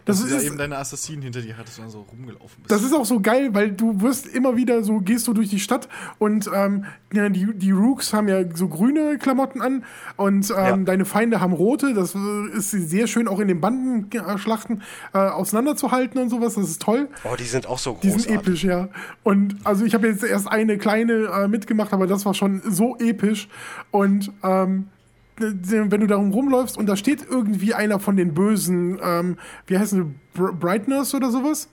Das 0.05 0.17
dass 0.19 0.25
du 0.25 0.31
da 0.31 0.37
ist- 0.37 0.45
eben 0.45 0.57
deine 0.57 0.77
Assassinen 0.77 1.21
hinter 1.21 1.41
dir 1.41 1.57
hattest 1.57 1.79
und 1.79 1.85
dann 1.85 1.91
so 1.91 2.01
rumgelaufen 2.01 2.63
bist. 2.63 2.71
Das 2.71 2.83
ist 2.83 2.93
auch 2.93 3.05
so 3.05 3.19
geil, 3.19 3.49
weil 3.53 3.71
du 3.71 4.01
wirst 4.01 4.27
immer 4.27 4.55
wieder 4.55 4.83
so, 4.83 4.99
gehst 4.99 5.27
du 5.27 5.33
durch 5.33 5.49
die 5.49 5.59
Stadt 5.59 5.87
und 6.19 6.49
ähm, 6.53 6.85
ja, 7.13 7.29
die, 7.29 7.47
die 7.53 7.71
Rooks 7.71 8.13
haben 8.13 8.27
ja 8.27 8.43
so 8.55 8.67
grüne 8.67 9.17
Klamotten 9.17 9.61
an 9.61 9.83
und 10.15 10.49
ähm, 10.51 10.55
Ja. 10.57 10.77
deine 10.77 11.05
Feinde 11.05 11.39
haben 11.41 11.53
rote. 11.53 11.93
Das 11.93 12.15
äh, 12.15 12.57
ist 12.57 12.71
sehr 12.71 13.07
schön 13.07 13.27
auch 13.27 13.39
in 13.39 13.47
den 13.47 13.61
Bandenschlachten 13.61 14.81
äh, 15.13 15.17
auseinanderzuhalten 15.17 16.21
und 16.21 16.29
sowas. 16.29 16.55
Das 16.55 16.69
ist 16.69 16.81
toll. 16.81 17.09
Oh, 17.23 17.35
die 17.37 17.43
sind 17.43 17.67
auch 17.67 17.79
so 17.79 17.97
Die 18.01 18.09
großartig. 18.09 18.25
sind 18.25 18.35
episch, 18.39 18.63
ja. 18.63 18.89
Und 19.23 19.55
also 19.63 19.85
ich 19.85 19.93
habe 19.93 20.07
jetzt 20.07 20.23
erst 20.23 20.47
eine 20.47 20.77
kleine 20.77 21.13
äh, 21.27 21.47
mitgemacht, 21.47 21.93
aber 21.93 22.07
das 22.07 22.25
war 22.25 22.33
schon 22.33 22.61
so 22.69 22.97
episch. 22.97 23.47
Und 23.91 24.31
ähm, 24.43 24.87
wenn 25.37 26.01
du 26.01 26.07
darum 26.07 26.31
rumläufst 26.31 26.77
und 26.77 26.87
da 26.87 26.95
steht 26.95 27.25
irgendwie 27.29 27.73
einer 27.73 27.99
von 27.99 28.15
den 28.15 28.33
bösen, 28.33 28.99
ähm, 29.03 29.37
wie 29.67 29.77
heißen 29.77 30.03
die, 30.03 30.37
Br 30.37 30.53
Brightness 30.53 31.13
oder 31.13 31.31
sowas? 31.31 31.69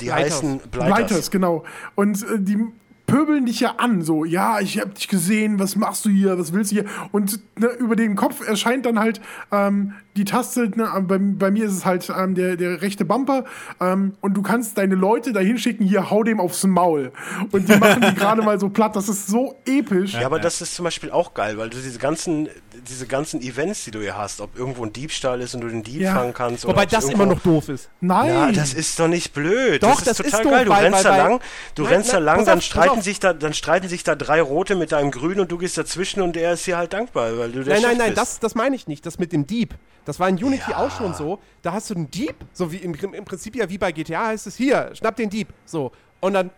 Die 0.00 0.06
Blighters. 0.06 0.34
heißen 0.36 0.58
Blighters, 0.70 0.96
Blighters. 0.96 1.30
genau. 1.30 1.64
Und 1.94 2.22
äh, 2.22 2.38
die 2.38 2.58
pöbeln 3.06 3.46
dich 3.46 3.60
ja 3.60 3.74
an, 3.78 4.02
so, 4.02 4.24
ja, 4.24 4.58
ich 4.60 4.80
hab 4.80 4.94
dich 4.94 5.08
gesehen, 5.08 5.58
was 5.58 5.76
machst 5.76 6.04
du 6.04 6.08
hier, 6.10 6.38
was 6.38 6.52
willst 6.52 6.72
du 6.72 6.76
hier? 6.76 6.84
Und 7.12 7.38
ne, 7.58 7.68
über 7.78 7.94
den 7.96 8.16
Kopf 8.16 8.46
erscheint 8.46 8.84
dann 8.86 8.98
halt 8.98 9.20
ähm, 9.52 9.92
die 10.16 10.24
Taste, 10.24 10.70
ne, 10.74 10.88
bei, 11.06 11.18
bei 11.18 11.50
mir 11.50 11.66
ist 11.66 11.72
es 11.72 11.84
halt 11.84 12.10
ähm, 12.16 12.34
der, 12.34 12.56
der 12.56 12.82
rechte 12.82 13.04
Bumper 13.04 13.44
ähm, 13.80 14.14
und 14.20 14.34
du 14.34 14.42
kannst 14.42 14.76
deine 14.78 14.94
Leute 14.94 15.32
dahin 15.32 15.58
schicken, 15.58 15.84
hier, 15.84 16.10
hau 16.10 16.22
dem 16.24 16.40
aufs 16.40 16.64
Maul. 16.64 17.12
Und 17.52 17.68
die 17.68 17.76
machen 17.76 18.02
die 18.02 18.14
gerade 18.14 18.42
mal 18.42 18.58
so 18.58 18.68
platt, 18.70 18.96
das 18.96 19.08
ist 19.08 19.26
so 19.28 19.56
episch. 19.66 20.14
Ja, 20.14 20.26
aber 20.26 20.40
das 20.40 20.60
ist 20.60 20.74
zum 20.74 20.84
Beispiel 20.84 21.10
auch 21.10 21.34
geil, 21.34 21.58
weil 21.58 21.70
du 21.70 21.76
diese 21.78 21.98
ganzen, 21.98 22.48
diese 22.88 23.06
ganzen 23.06 23.40
Events, 23.40 23.84
die 23.84 23.90
du 23.92 24.00
hier 24.00 24.16
hast, 24.16 24.40
ob 24.40 24.58
irgendwo 24.58 24.84
ein 24.84 24.92
Diebstahl 24.92 25.40
ist 25.40 25.54
und 25.54 25.60
du 25.60 25.68
den 25.68 25.82
Dieb 25.82 26.00
Ja. 26.00 26.14
fangen 26.14 26.34
kannst. 26.34 26.64
oder 26.64 26.74
Wobei 26.74 26.86
das 26.86 27.04
irgendwo- 27.04 27.22
immer 27.24 27.34
noch 27.34 27.40
doof 27.42 27.68
ist. 27.68 27.88
Nein! 28.00 28.28
Ja, 28.28 28.52
das 28.52 28.74
ist 28.74 28.98
doch 28.98 29.08
nicht 29.08 29.32
blöd. 29.32 29.82
Doch, 29.82 30.00
das 30.00 30.18
ist 30.18 30.20
das 30.20 30.26
ist 30.26 30.32
total 30.32 30.42
doof, 30.44 30.52
geil. 30.52 30.64
Du 30.64 30.70
weil- 30.72 30.84
rennst 30.84 31.04
weil- 31.04 31.12
da 31.12 31.16
lang, 31.28 31.40
du 31.74 31.82
Nein, 31.82 31.92
rennst 31.92 32.08
da 32.12 32.16
nein, 32.16 32.24
lang, 32.24 32.36
pass 32.38 32.44
dann 32.46 32.58
pass 32.58 32.64
streiten 32.96 33.02
sich 33.02 33.20
da, 33.20 33.32
dann 33.32 33.54
streiten 33.54 33.88
sich 33.88 34.04
da 34.04 34.14
drei 34.14 34.40
Rote 34.40 34.74
mit 34.76 34.92
deinem 34.92 35.10
Grün 35.10 35.40
und 35.40 35.50
du 35.52 35.58
gehst 35.58 35.76
dazwischen 35.78 36.22
und 36.22 36.36
der 36.36 36.52
ist 36.52 36.66
dir 36.66 36.76
halt 36.76 36.92
dankbar, 36.92 37.36
weil 37.38 37.52
du 37.52 37.62
der 37.64 37.74
Nein, 37.74 37.82
nein, 37.82 37.90
Chef 37.90 37.98
nein, 37.98 38.08
bist. 38.14 38.18
das, 38.18 38.40
das 38.40 38.54
meine 38.54 38.76
ich 38.76 38.86
nicht. 38.86 39.04
Das 39.06 39.18
mit 39.18 39.32
dem 39.32 39.46
Dieb. 39.46 39.74
Das 40.04 40.20
war 40.20 40.28
in 40.28 40.36
Unity 40.36 40.72
auch 40.72 40.90
schon 40.90 41.14
so. 41.14 41.40
Da 41.62 41.72
hast 41.72 41.90
du 41.90 41.94
einen 41.94 42.10
Dieb, 42.10 42.34
so 42.52 42.70
wie 42.72 42.76
im, 42.78 42.94
im 42.94 43.24
Prinzip 43.24 43.56
ja 43.56 43.68
wie 43.68 43.78
bei 43.78 43.92
GTA 43.92 44.26
heißt 44.26 44.46
es, 44.46 44.56
hier, 44.56 44.90
schnapp 44.94 45.16
den 45.16 45.30
Dieb. 45.30 45.48
So. 45.64 45.92
Und 46.20 46.34
dann 46.34 46.50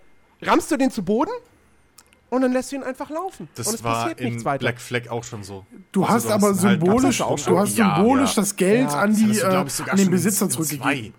rammst 0.43 0.71
du 0.71 0.77
den 0.77 0.91
zu 0.91 1.03
Boden 1.03 1.31
und 2.31 2.43
dann 2.43 2.53
lässt 2.53 2.73
du 2.73 2.77
ihn 2.77 2.83
einfach 2.83 3.09
laufen. 3.11 3.49
Das 3.55 3.67
und 3.69 3.75
es 3.77 3.85
war 3.85 4.03
passiert 4.03 4.21
in 4.21 4.29
nichts 4.29 4.45
weiter. 4.45 4.59
Black 4.59 4.81
Flag 4.81 5.09
auch 5.09 5.25
schon 5.25 5.43
so. 5.43 5.65
Du 5.93 6.05
Also 6.05 6.15
hast 6.15 6.27
aber 6.31 6.49
halt 6.49 6.57
symbolisch, 6.57 7.19
ganzen 7.19 7.29
du 7.37 7.37
Sprung 7.39 7.59
hast 7.59 7.77
symbolisch 7.77 8.37
ja. 8.37 8.43
das 8.43 8.57
Geld 8.57 8.91
Ja, 8.91 8.99
an 9.01 9.11
Das 9.11 9.19
die, 9.19 9.43
hattest 9.43 9.79
du, 9.79 9.83
äh, 9.83 9.87
ich, 9.87 9.93
an 9.93 9.99
den 9.99 10.11
Besitzer 10.11 10.51
zurückgegeben. 10.51 11.15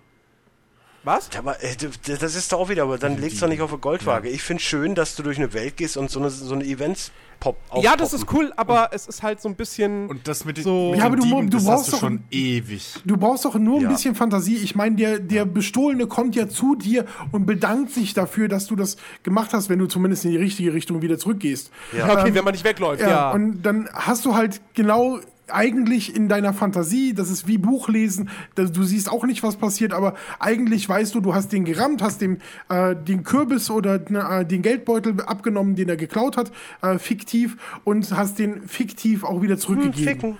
Was? 1.02 1.30
Ja, 1.32 1.38
aber 1.40 1.62
äh, 1.64 1.74
das 2.20 2.34
ist 2.36 2.52
doch 2.52 2.58
auch 2.60 2.68
wieder, 2.68 2.82
aber 2.82 2.98
dann 2.98 3.18
legst 3.18 3.38
du 3.38 3.40
doch 3.46 3.48
nicht 3.48 3.62
auf 3.62 3.70
eine 3.70 3.78
Goldwaage. 3.80 4.28
Ich 4.28 4.42
finde 4.42 4.62
schön, 4.62 4.94
dass 4.94 5.16
du 5.16 5.22
durch 5.22 5.38
eine 5.38 5.52
Welt 5.54 5.76
gehst 5.78 5.96
und 5.96 6.10
so 6.10 6.20
eine, 6.20 6.28
so 6.30 6.54
eine 6.54 6.64
Events 6.64 7.10
pop 7.40 7.56
Ja, 7.80 7.96
das 7.96 8.12
ist 8.12 8.24
aufpoppen. 8.24 8.48
cool, 8.48 8.52
aber 8.56 8.90
es 8.92 9.06
ist 9.06 9.22
halt 9.22 9.40
so 9.40 9.48
ein 9.48 9.54
bisschen. 9.54 10.08
Und 10.10 10.28
das 10.28 10.44
mit 10.44 10.58
den, 10.58 10.64
So- 10.64 10.90
mit 10.90 10.98
Ja, 10.98 11.04
den 11.04 11.12
aber 11.12 11.16
du- 11.16 11.22
Dieben, 11.22 11.48
du 11.50 11.56
das 11.56 11.64
brauchst 11.64 11.78
hast 11.78 11.86
du 11.88 11.92
doch- 11.92 12.00
schon 12.00 12.24
ewig. 12.30 12.94
Du 13.06 13.16
brauchst 13.16 13.46
doch 13.46 13.54
nur 13.54 13.78
ein 13.78 13.84
Ja. 13.84 13.88
bisschen 13.88 14.14
Fantasie. 14.14 14.56
Ich 14.56 14.74
meine, 14.74 14.94
der, 14.96 15.18
der 15.20 15.46
Bestohlene 15.46 16.06
kommt 16.06 16.36
ja 16.36 16.50
zu 16.50 16.74
dir 16.76 17.06
und 17.32 17.46
bedankt 17.46 17.92
sich 17.92 18.12
dafür, 18.12 18.48
dass 18.48 18.66
du 18.66 18.76
das 18.76 18.98
gemacht 19.22 19.54
hast, 19.54 19.70
wenn 19.70 19.78
du 19.78 19.86
zumindest 19.86 20.26
in 20.26 20.32
die 20.32 20.36
richtige 20.36 20.74
Richtung 20.74 21.00
wieder 21.00 21.18
zurückgehst. 21.18 21.70
ja, 21.96 22.12
okay, 22.12 22.34
wenn 22.34 22.44
man 22.44 22.52
nicht 22.52 22.64
wegläuft, 22.64 23.00
Ja, 23.00 23.08
ja. 23.08 23.30
und 23.30 23.62
dann 23.62 23.88
hast 23.94 24.26
du 24.26 24.34
halt 24.34 24.60
genau 24.74 25.18
eigentlich 25.52 26.14
in 26.14 26.28
deiner 26.28 26.52
Fantasie, 26.52 27.14
das 27.14 27.30
ist 27.30 27.46
wie 27.46 27.58
Buchlesen, 27.58 28.28
du 28.54 28.82
siehst 28.82 29.10
auch 29.10 29.24
nicht, 29.24 29.42
was 29.42 29.56
passiert, 29.56 29.92
aber 29.92 30.14
eigentlich 30.38 30.88
weißt 30.88 31.14
du, 31.14 31.20
du 31.20 31.34
hast 31.34 31.52
den 31.52 31.64
gerammt, 31.64 32.02
hast 32.02 32.20
dem 32.20 32.38
äh, 32.68 32.94
den 32.96 33.24
Kürbis 33.24 33.70
oder 33.70 33.94
äh, 33.94 34.44
den 34.44 34.62
Geldbeutel 34.62 35.20
abgenommen, 35.20 35.74
den 35.74 35.88
er 35.88 35.96
geklaut 35.96 36.36
hat, 36.36 36.52
äh, 36.82 36.98
fiktiv, 36.98 37.56
und 37.84 38.10
hast 38.16 38.38
den 38.38 38.66
fiktiv 38.68 39.24
auch 39.24 39.42
wieder 39.42 39.58
zurückgegeben. 39.58 40.04
Ficken. 40.04 40.38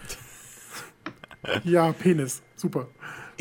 Ja, 1.64 1.92
Penis. 1.92 2.42
Super. 2.56 2.88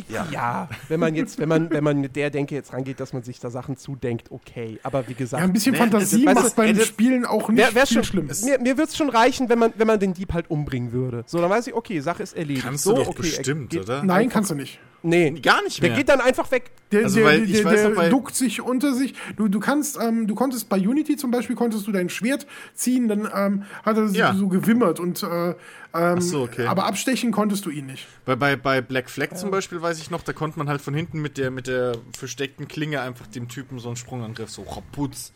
Ja. 0.09 0.69
wenn 0.87 0.99
man 0.99 1.15
jetzt, 1.15 1.37
wenn 1.39 1.49
man, 1.49 1.69
wenn 1.71 1.83
man 1.83 1.99
mit 2.01 2.15
der 2.15 2.29
Denke 2.29 2.55
jetzt 2.55 2.73
rangeht, 2.73 2.99
dass 2.99 3.13
man 3.13 3.23
sich 3.23 3.39
da 3.39 3.49
Sachen 3.49 3.77
zudenkt, 3.77 4.31
okay. 4.31 4.79
Aber 4.83 5.07
wie 5.07 5.13
gesagt, 5.13 5.41
Ja, 5.41 5.47
ein 5.47 5.53
bisschen 5.53 5.73
Nee, 5.73 5.77
Fantasie 5.79 6.25
weißt 6.25 6.37
du, 6.37 6.43
macht 6.43 6.55
beim 6.55 6.77
das- 6.77 6.87
Spielen 6.87 7.25
auch 7.25 7.49
nicht 7.49 7.57
Wär, 7.59 7.75
wär 7.75 7.85
schon, 7.85 8.03
schlimm. 8.03 8.29
Mir, 8.43 8.59
mir 8.59 8.77
würde 8.77 8.89
es 8.89 8.97
schon 8.97 9.09
reichen, 9.09 9.49
wenn 9.49 9.59
man, 9.59 9.73
wenn 9.77 9.87
man 9.87 9.99
den 9.99 10.13
Dieb 10.13 10.33
halt 10.33 10.49
umbringen 10.49 10.91
würde. 10.91 11.23
So, 11.27 11.39
dann 11.39 11.49
weiß 11.49 11.67
ich, 11.67 11.73
okay, 11.73 11.99
Sache 11.99 12.23
ist 12.23 12.35
erledigt. 12.35 12.65
Kannst 12.65 12.83
so, 12.83 12.93
du 12.93 13.01
doch 13.01 13.07
okay, 13.09 13.21
bestimmt, 13.21 13.69
geht, 13.71 13.81
oder? 13.81 14.03
Nein, 14.03 14.29
kannst 14.29 14.51
du 14.51 14.55
nicht. 14.55 14.79
Nee, 15.01 15.31
Gar 15.31 15.63
nicht 15.63 15.81
der 15.81 15.89
mehr. 15.89 15.97
geht 15.97 16.09
dann 16.09 16.19
einfach 16.19 16.51
weg. 16.51 16.71
Der, 16.91 17.05
Also, 17.05 17.17
der, 17.17 17.25
weil 17.25 17.43
ich 17.43 17.51
der, 17.53 17.65
weiß 17.65 17.81
der 17.81 17.89
noch, 17.89 17.95
bei- 17.95 18.09
duckt 18.09 18.35
sich 18.35 18.61
unter 18.61 18.93
sich. 18.93 19.13
Du, 19.37 19.47
du 19.47 19.59
kannst, 19.59 19.97
ähm, 20.01 20.27
du 20.27 20.35
konntest 20.35 20.67
bei 20.67 20.77
Unity 20.77 21.15
zum 21.15 21.31
Beispiel 21.31 21.55
konntest 21.55 21.87
du 21.87 21.91
dein 21.91 22.09
Schwert 22.09 22.45
ziehen, 22.73 23.07
dann 23.07 23.29
ähm, 23.33 23.63
hat 23.85 23.95
er 23.97 24.07
so, 24.09 24.15
Ja. 24.15 24.33
so 24.33 24.47
gewimmert 24.49 24.99
und 24.99 25.23
äh, 25.23 25.55
ähm, 25.93 26.19
so, 26.21 26.41
okay. 26.43 26.65
aber 26.65 26.85
abstechen 26.85 27.31
konntest 27.31 27.65
du 27.65 27.69
ihn 27.69 27.85
nicht. 27.85 28.07
Bei, 28.25 28.35
bei, 28.35 28.55
bei 28.55 28.81
Black 28.81 29.09
Flag 29.09 29.35
zum 29.35 29.51
Beispiel 29.51 29.81
weiß 29.81 29.99
ich 29.99 30.09
noch, 30.11 30.21
da 30.23 30.33
konnte 30.33 30.59
man 30.59 30.67
halt 30.67 30.81
von 30.81 30.93
hinten 30.93 31.21
mit 31.21 31.37
der, 31.37 31.49
mit 31.51 31.67
der 31.67 31.93
versteckten 32.17 32.67
Klinge 32.67 32.99
einfach 33.01 33.27
dem 33.27 33.47
Typen 33.47 33.79
so 33.79 33.87
einen 33.87 33.95
Sprungangriff 33.97 34.49
so 34.49 34.63
raputz 34.63 35.31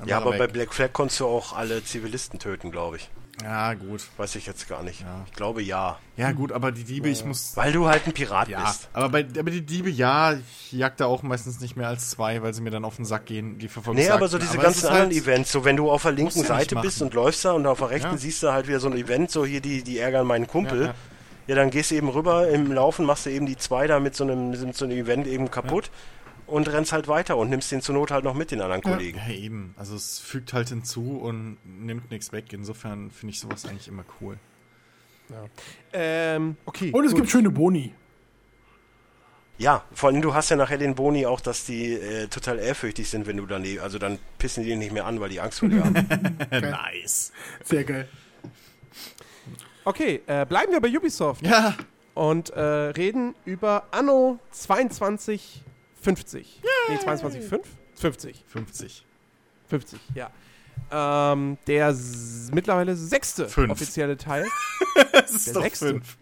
Ja, 0.00 0.06
er 0.06 0.16
aber 0.18 0.30
bei 0.32 0.40
weg. 0.40 0.52
Black 0.52 0.74
Flag 0.74 0.92
konntest 0.92 1.20
du 1.20 1.26
auch 1.26 1.56
alle 1.56 1.82
Zivilisten 1.82 2.38
töten, 2.38 2.70
glaube 2.70 2.96
ich. 2.98 3.10
Ja, 3.42 3.74
gut. 3.74 4.02
Weiß 4.16 4.34
ich 4.34 4.46
jetzt 4.46 4.68
gar 4.68 4.82
nicht. 4.82 5.00
Ja. 5.02 5.24
Ich 5.26 5.32
glaube 5.32 5.62
ja. 5.62 5.98
Ja, 6.16 6.32
gut, 6.32 6.50
aber 6.50 6.72
die 6.72 6.82
Diebe, 6.84 7.08
ich 7.08 7.24
muss. 7.24 7.56
Weil 7.56 7.72
du 7.72 7.86
halt 7.86 8.04
ein 8.06 8.12
Pirat 8.12 8.48
Ja, 8.48 8.64
bist. 8.64 8.88
aber, 8.92 9.08
bei, 9.08 9.26
aber 9.38 9.50
die 9.50 9.62
Diebe, 9.62 9.88
ja, 9.90 10.32
ich 10.32 10.72
jag 10.72 10.96
da 10.96 11.06
auch 11.06 11.22
meistens 11.22 11.60
nicht 11.60 11.76
mehr 11.76 11.86
als 11.88 12.10
zwei, 12.10 12.42
weil 12.42 12.52
sie 12.52 12.60
mir 12.62 12.70
dann 12.70 12.84
auf 12.84 12.96
den 12.96 13.04
Sack 13.04 13.26
gehen, 13.26 13.58
die 13.58 13.68
Verfolgung. 13.68 14.02
Nee, 14.02 14.10
aber 14.10 14.26
so 14.28 14.38
diese 14.38 14.58
ganzen 14.58 14.88
anderen 14.88 15.12
Events, 15.12 15.52
so 15.52 15.64
wenn 15.64 15.76
du 15.76 15.90
auf 15.90 16.02
der 16.02 16.12
linken 16.12 16.42
Seite 16.42 16.74
bist 16.76 17.00
und 17.00 17.14
läufst 17.14 17.44
da 17.44 17.52
und 17.52 17.66
auf 17.66 17.78
der 17.78 17.90
rechten 17.90 18.10
Ja. 18.12 18.16
siehst 18.18 18.42
du 18.42 18.52
halt 18.52 18.66
wieder 18.66 18.80
so 18.80 18.88
ein 18.88 18.96
Event, 18.96 19.30
so 19.30 19.46
hier 19.46 19.60
die, 19.60 19.82
die 19.84 19.98
ärgern 19.98 20.26
meinen 20.26 20.48
Kumpel. 20.48 20.80
Ja, 20.80 20.86
Ja, 20.86 20.94
ja. 21.46 21.54
dann 21.54 21.70
gehst 21.70 21.92
du 21.92 21.94
eben 21.94 22.08
rüber 22.08 22.48
im 22.48 22.72
Laufen, 22.72 23.06
machst 23.06 23.26
du 23.26 23.30
eben 23.30 23.46
die 23.46 23.56
zwei 23.56 23.86
da 23.86 24.00
mit 24.00 24.16
so 24.16 24.24
einem, 24.24 24.50
mit 24.50 24.76
so 24.76 24.84
einem 24.84 24.96
Event 24.98 25.26
eben 25.28 25.48
kaputt 25.50 25.90
und 26.48 26.68
rennst 26.68 26.92
halt 26.92 27.08
weiter 27.08 27.36
und 27.36 27.50
nimmst 27.50 27.70
den 27.70 27.80
zur 27.80 27.94
Not 27.94 28.10
halt 28.10 28.24
noch 28.24 28.34
mit 28.34 28.50
den 28.50 28.60
anderen 28.60 28.82
Kollegen. 28.82 29.18
Ja, 29.18 29.34
eben. 29.34 29.74
Also 29.76 29.94
es 29.94 30.18
fügt 30.18 30.52
halt 30.52 30.68
hinzu 30.68 31.18
und 31.18 31.58
nimmt 31.64 32.10
nichts 32.10 32.32
weg. 32.32 32.52
Insofern 32.52 33.10
finde 33.10 33.32
ich 33.32 33.40
sowas 33.40 33.66
eigentlich 33.66 33.88
immer 33.88 34.04
cool. 34.20 34.38
Ähm, 35.92 36.56
okay. 36.64 36.90
Und 36.92 37.04
es 37.04 37.12
gut. 37.12 37.20
gibt 37.22 37.30
schöne 37.30 37.50
Boni. 37.50 37.94
Ja, 39.58 39.84
vor 39.92 40.08
allem 40.08 40.22
du 40.22 40.34
hast 40.34 40.50
ja 40.50 40.56
nachher 40.56 40.78
den 40.78 40.94
Boni 40.94 41.26
auch, 41.26 41.40
dass 41.40 41.64
die 41.66 41.92
äh, 41.94 42.28
total 42.28 42.60
ehrfürchtig 42.60 43.10
sind, 43.10 43.26
wenn 43.26 43.36
du 43.36 43.44
daneben, 43.44 43.82
also 43.82 43.98
dann 43.98 44.18
pissen 44.38 44.62
die 44.62 44.76
nicht 44.76 44.92
mehr 44.92 45.04
an, 45.04 45.20
weil 45.20 45.30
die 45.30 45.40
Angst 45.40 45.58
vor 45.58 45.68
dir 45.68 45.84
haben. 45.84 45.94
nice. 46.50 47.32
Sehr 47.64 47.82
geil. 47.84 48.08
Okay, 49.84 50.22
äh, 50.26 50.46
bleiben 50.46 50.70
wir 50.72 50.80
bei 50.80 50.96
Ubisoft 50.96 51.44
Ja. 51.44 51.74
und 52.14 52.50
äh, 52.50 52.60
reden 52.60 53.34
über 53.44 53.86
Anno 53.90 54.38
2250. 56.02 56.62
Nee, 56.88 56.98
2250? 56.98 57.72
50. 57.96 58.44
50. 58.48 59.04
50, 59.68 60.00
ja. 60.14 60.30
Ähm, 60.90 61.58
der 61.66 61.94
mittlerweile 62.52 62.94
sechste 62.96 63.48
Fünf. 63.48 63.72
offizielle 63.72 64.16
Teil. 64.16 64.46
Das 65.12 65.30
ist 65.32 65.46
Der 65.48 65.54
doch 65.54 65.62
sechste. 65.62 65.88
fünf. 65.88 66.16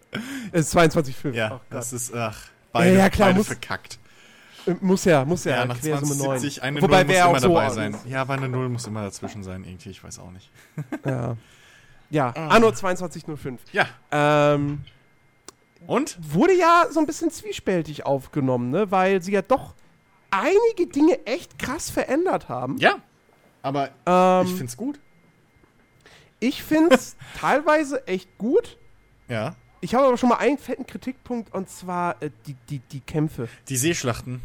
Es 0.52 0.66
ist 0.68 0.76
22,5. 0.76 1.32
Ja, 1.32 1.54
Oh 1.56 1.60
das 1.70 1.92
ist, 1.92 2.14
ach, 2.14 2.36
beide, 2.72 2.96
ja, 2.96 3.08
klar, 3.08 3.28
beide 3.28 3.38
muss- 3.38 3.46
verkackt. 3.46 3.98
Äh, 4.66 4.74
muss 4.80 5.04
ja, 5.04 5.24
muss 5.24 5.44
ja. 5.44 5.56
Ja, 5.58 5.64
nach 5.66 5.78
Quersumme 5.80 6.14
2070, 6.14 6.56
9. 6.58 6.64
eine 6.68 6.82
Wobei 6.82 7.04
Null 7.04 7.06
muss 7.06 7.14
immer 7.16 7.26
auch 7.26 7.38
so 7.38 7.48
dabei 7.48 7.70
sein. 7.70 7.96
Ja, 8.06 8.22
aber 8.22 8.34
eine 8.34 8.48
Null 8.48 8.68
muss 8.68 8.86
immer 8.86 9.02
dazwischen 9.02 9.42
sein, 9.44 9.64
irgendwie, 9.64 9.90
ich 9.90 10.02
weiß 10.02 10.18
auch 10.18 10.30
nicht. 10.30 10.50
Ja, 11.04 11.36
ja 12.10 12.32
Ah. 12.36 12.48
Anno 12.48 12.72
2205. 12.72 13.60
Ja, 13.72 13.86
Ähm, 14.10 14.82
und? 15.86 16.18
wurde 16.20 16.54
ja 16.54 16.86
so 16.90 17.00
ein 17.00 17.06
bisschen 17.06 17.30
zwiespältig 17.30 18.04
aufgenommen, 18.06 18.70
ne? 18.70 18.90
weil 18.90 19.22
sie 19.22 19.32
ja 19.32 19.42
doch 19.42 19.74
einige 20.30 20.86
Dinge 20.92 21.24
echt 21.26 21.58
krass 21.58 21.90
verändert 21.90 22.48
haben. 22.48 22.76
Ja, 22.78 22.96
aber 23.62 23.90
Ähm, 24.06 24.46
ich 24.46 24.54
find's 24.54 24.76
gut. 24.76 24.98
ich 26.40 26.62
finde 26.62 26.94
es 26.94 27.16
teilweise 27.40 28.06
echt 28.06 28.36
gut. 28.38 28.76
Ja. 29.28 29.56
Ich 29.80 29.94
habe 29.94 30.06
aber 30.06 30.16
schon 30.16 30.30
mal 30.30 30.36
einen 30.38 30.58
fetten 30.58 30.86
Kritikpunkt 30.86 31.52
und 31.54 31.68
zwar 31.68 32.20
äh, 32.22 32.30
die, 32.46 32.54
die, 32.68 32.78
die 32.80 33.00
Kämpfe. 33.00 33.48
Die 33.68 33.76
Seeschlachten. 33.76 34.40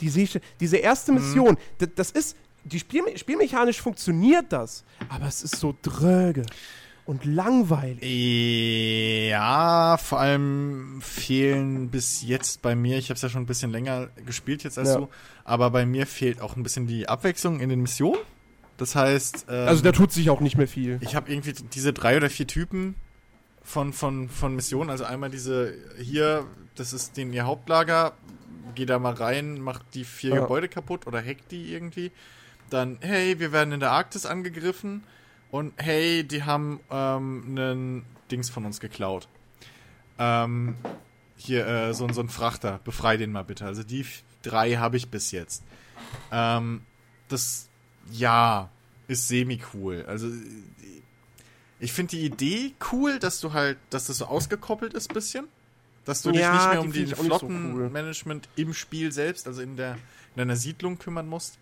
Die 0.00 0.10
Seesch- 0.10 0.40
diese 0.60 0.76
erste 0.78 1.12
Mhm. 1.12 1.18
Mission, 1.18 1.58
das, 1.78 1.88
das 1.94 2.10
ist, 2.12 2.36
die 2.64 2.78
Spielme 2.78 3.16
spielmechanisch 3.18 3.80
funktioniert 3.80 4.46
das, 4.52 4.84
aber 5.08 5.26
es 5.26 5.42
ist 5.42 5.56
so 5.56 5.74
dröge 5.82 6.44
und 7.06 7.24
langweilig. 7.24 8.02
Ja, 9.28 9.96
vor 9.96 10.20
allem 10.20 11.00
fehlen 11.02 11.88
bis 11.90 12.22
jetzt 12.22 12.62
bei 12.62 12.74
mir, 12.74 12.98
ich 12.98 13.06
habe 13.10 13.16
es 13.16 13.22
ja 13.22 13.28
schon 13.28 13.42
ein 13.42 13.46
bisschen 13.46 13.70
länger 13.70 14.08
gespielt 14.26 14.62
jetzt 14.64 14.78
als 14.78 14.90
Ja. 14.90 14.96
du, 14.98 15.08
aber 15.44 15.70
bei 15.70 15.86
mir 15.86 16.06
fehlt 16.06 16.40
auch 16.40 16.56
ein 16.56 16.62
bisschen 16.62 16.86
die 16.86 17.08
Abwechslung 17.08 17.60
in 17.60 17.68
den 17.68 17.80
Missionen. 17.80 18.20
Das 18.76 18.94
heißt, 18.94 19.46
ähm, 19.48 19.68
Also 19.68 19.82
da 19.82 19.92
tut 19.92 20.12
sich 20.12 20.30
auch 20.30 20.40
nicht 20.40 20.56
mehr 20.56 20.68
viel. 20.68 20.98
ich 21.02 21.14
habe 21.14 21.30
irgendwie 21.30 21.52
diese 21.52 21.92
drei 21.92 22.16
oder 22.16 22.30
vier 22.30 22.46
Typen 22.46 22.94
von, 23.62 23.92
von, 23.92 24.28
von 24.28 24.54
Missionen. 24.56 24.88
Also 24.90 25.04
einmal 25.04 25.30
diese 25.30 25.74
hier, 26.00 26.46
das 26.76 26.92
ist 26.92 27.16
den 27.16 27.32
ihr 27.32 27.44
Hauptlager, 27.44 28.12
geh 28.74 28.86
da 28.86 28.98
mal 28.98 29.12
rein, 29.14 29.60
macht 29.60 29.82
die 29.94 30.04
vier 30.04 30.34
Ja. 30.34 30.40
Gebäude 30.42 30.68
kaputt 30.68 31.06
oder 31.06 31.18
hackt 31.22 31.50
die 31.52 31.72
irgendwie. 31.72 32.10
Dann, 32.70 32.98
hey, 33.00 33.38
wir 33.38 33.52
werden 33.52 33.72
in 33.72 33.80
der 33.80 33.90
Arktis 33.90 34.24
angegriffen 34.26 35.02
und 35.50 35.72
hey, 35.76 36.24
die 36.24 36.44
haben 36.44 36.80
ähm, 36.90 37.44
einen 37.46 38.04
Dings 38.30 38.50
von 38.50 38.64
uns 38.64 38.80
geklaut. 38.80 39.28
Ähm, 40.18 40.76
hier, 41.36 41.66
äh, 41.66 41.94
so, 41.94 42.08
so 42.12 42.20
ein 42.20 42.28
Frachter, 42.28 42.80
befrei 42.84 43.16
den 43.16 43.32
mal 43.32 43.42
bitte. 43.42 43.64
Also 43.64 43.82
die 43.82 44.04
drei 44.42 44.74
habe 44.74 44.96
ich 44.96 45.08
bis 45.08 45.30
jetzt. 45.32 45.62
Ähm, 46.30 46.82
das, 47.28 47.68
ja, 48.10 48.70
ist 49.08 49.28
semi-cool. 49.28 50.04
Also 50.06 50.28
ich 51.80 51.92
finde 51.92 52.16
die 52.16 52.24
Idee 52.24 52.74
cool, 52.92 53.18
dass 53.18 53.40
du 53.40 53.52
halt, 53.52 53.78
dass 53.88 54.06
das 54.06 54.18
so 54.18 54.26
ausgekoppelt 54.26 54.94
ist 54.94 55.12
bisschen. 55.12 55.48
Dass 56.04 56.22
du 56.22 56.30
dich 56.30 56.40
Ja, 56.40 56.52
nicht 56.52 56.64
mehr 56.64 56.80
die 56.80 56.86
um 56.86 56.92
die 56.92 57.04
auch 57.04 57.06
nicht 57.08 57.16
so 57.16 57.24
Flottenmanagement 57.24 58.48
im 58.56 58.72
Spiel 58.74 59.12
selbst, 59.12 59.46
also 59.46 59.62
in, 59.62 59.76
der, 59.76 59.94
in 59.94 60.36
deiner 60.36 60.56
Siedlung 60.56 60.98
kümmern 60.98 61.28
musst. 61.28 61.58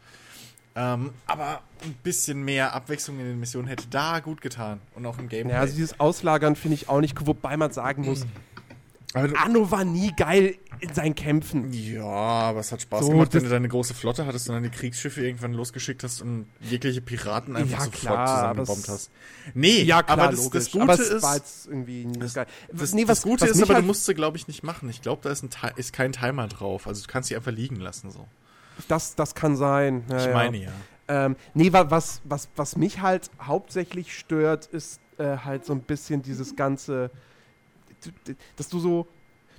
Ähm, 0.80 1.10
aber 1.26 1.60
ein 1.82 1.94
bisschen 2.05 2.44
mehr 2.44 2.72
Abwechslung 2.74 3.18
in 3.18 3.26
den 3.26 3.40
Missionen 3.40 3.66
hätte 3.66 3.86
da 3.90 4.20
gut 4.20 4.40
getan. 4.40 4.80
Und 4.94 5.05
auch 5.06 5.18
im 5.18 5.28
Gameplay. 5.28 5.55
Ja, 5.55 5.60
also 5.60 5.74
dieses 5.74 5.98
Auslagern 5.98 6.55
finde 6.55 6.76
ich 6.76 6.88
auch 6.88 7.00
nicht 7.00 7.18
cool, 7.20 7.26
wobei 7.28 7.56
man 7.56 7.72
sagen 7.72 8.05
muss, 8.05 8.24
aber, 9.14 9.40
Anno 9.40 9.70
war 9.70 9.84
nie 9.84 10.12
geil 10.14 10.56
in 10.80 10.92
seinen 10.94 11.14
Kämpfen. 11.14 11.72
ja, 11.72 12.05
aber 12.05 12.60
es 12.60 12.70
hat 12.70 12.82
Spaß 12.82 13.06
So, 13.06 13.10
gemacht, 13.10 13.32
wenn 13.34 13.42
du 13.42 13.48
deine 13.48 13.66
große 13.66 13.94
Flotte 13.94 14.26
hattest 14.26 14.48
und 14.50 14.55
deine 14.55 14.70
Kriegsschiffe 14.70 15.22
irgendwann 15.24 15.55
losgeschickt 15.55 16.05
hast 16.05 16.20
und 16.20 16.46
jegliche 16.60 17.00
Piraten 17.00 17.56
einfach 17.56 17.78
Ja, 17.78 17.84
sofort 17.86 18.00
klar, 18.00 18.26
zusammengebombt 18.36 18.88
hast. 18.88 19.10
Nee, 19.55 19.82
Ja, 19.82 20.02
klar, 20.02 20.18
aber 20.18 20.30
das, 20.30 20.44
logisch. 20.44 20.64
das 20.64 20.70
Gute 20.72 20.82
aber 20.84 21.00
ist, 21.00 21.22
war 21.22 21.36
jetzt 21.36 21.66
irgendwie 21.66 22.06
das, 22.18 22.34
geil. 22.34 22.46
das, 22.70 22.92
Nee, 22.92 23.05
das 23.06 23.22
Gute 23.22 23.44
was 23.46 23.50
ist 23.56 23.62
aber, 23.62 23.74
halt- 23.74 23.82
du 23.82 23.86
musst 23.86 24.05
sie, 24.05 24.14
glaube 24.14 24.36
ich, 24.36 24.46
nicht 24.46 24.62
machen. 24.62 24.88
Ich 24.90 25.00
glaube, 25.02 25.22
da 25.24 25.30
ist, 25.30 25.42
ein 25.42 25.50
ist 25.76 25.92
kein 25.94 26.12
Timer 26.12 26.46
drauf. 26.46 26.86
Also 26.86 27.00
du 27.02 27.09
kannst 27.10 27.30
sie 27.30 27.34
einfach 27.36 27.50
liegen 27.52 27.76
lassen 27.76 28.10
so. 28.10 28.28
Das, 28.86 29.14
das 29.16 29.34
kann 29.34 29.56
sein. 29.56 30.05
Ja, 30.10 30.26
Ich 30.26 30.32
meine 30.32 30.56
ja. 30.59 30.70
Ähm, 31.10 31.36
nee, 31.55 31.72
wa- 31.72 31.90
was, 31.90 32.20
was, 32.24 32.48
was 32.55 32.76
mich 32.76 33.00
halt 33.00 33.30
hauptsächlich 33.42 34.16
stört, 34.16 34.66
ist 34.66 35.00
äh, 35.18 35.38
halt 35.38 35.64
so 35.64 35.72
ein 35.72 35.80
bisschen 35.80 36.22
dieses 36.22 36.55
ganze, 36.55 37.10
dass 38.56 38.68
du 38.68 38.78
so, 38.78 39.06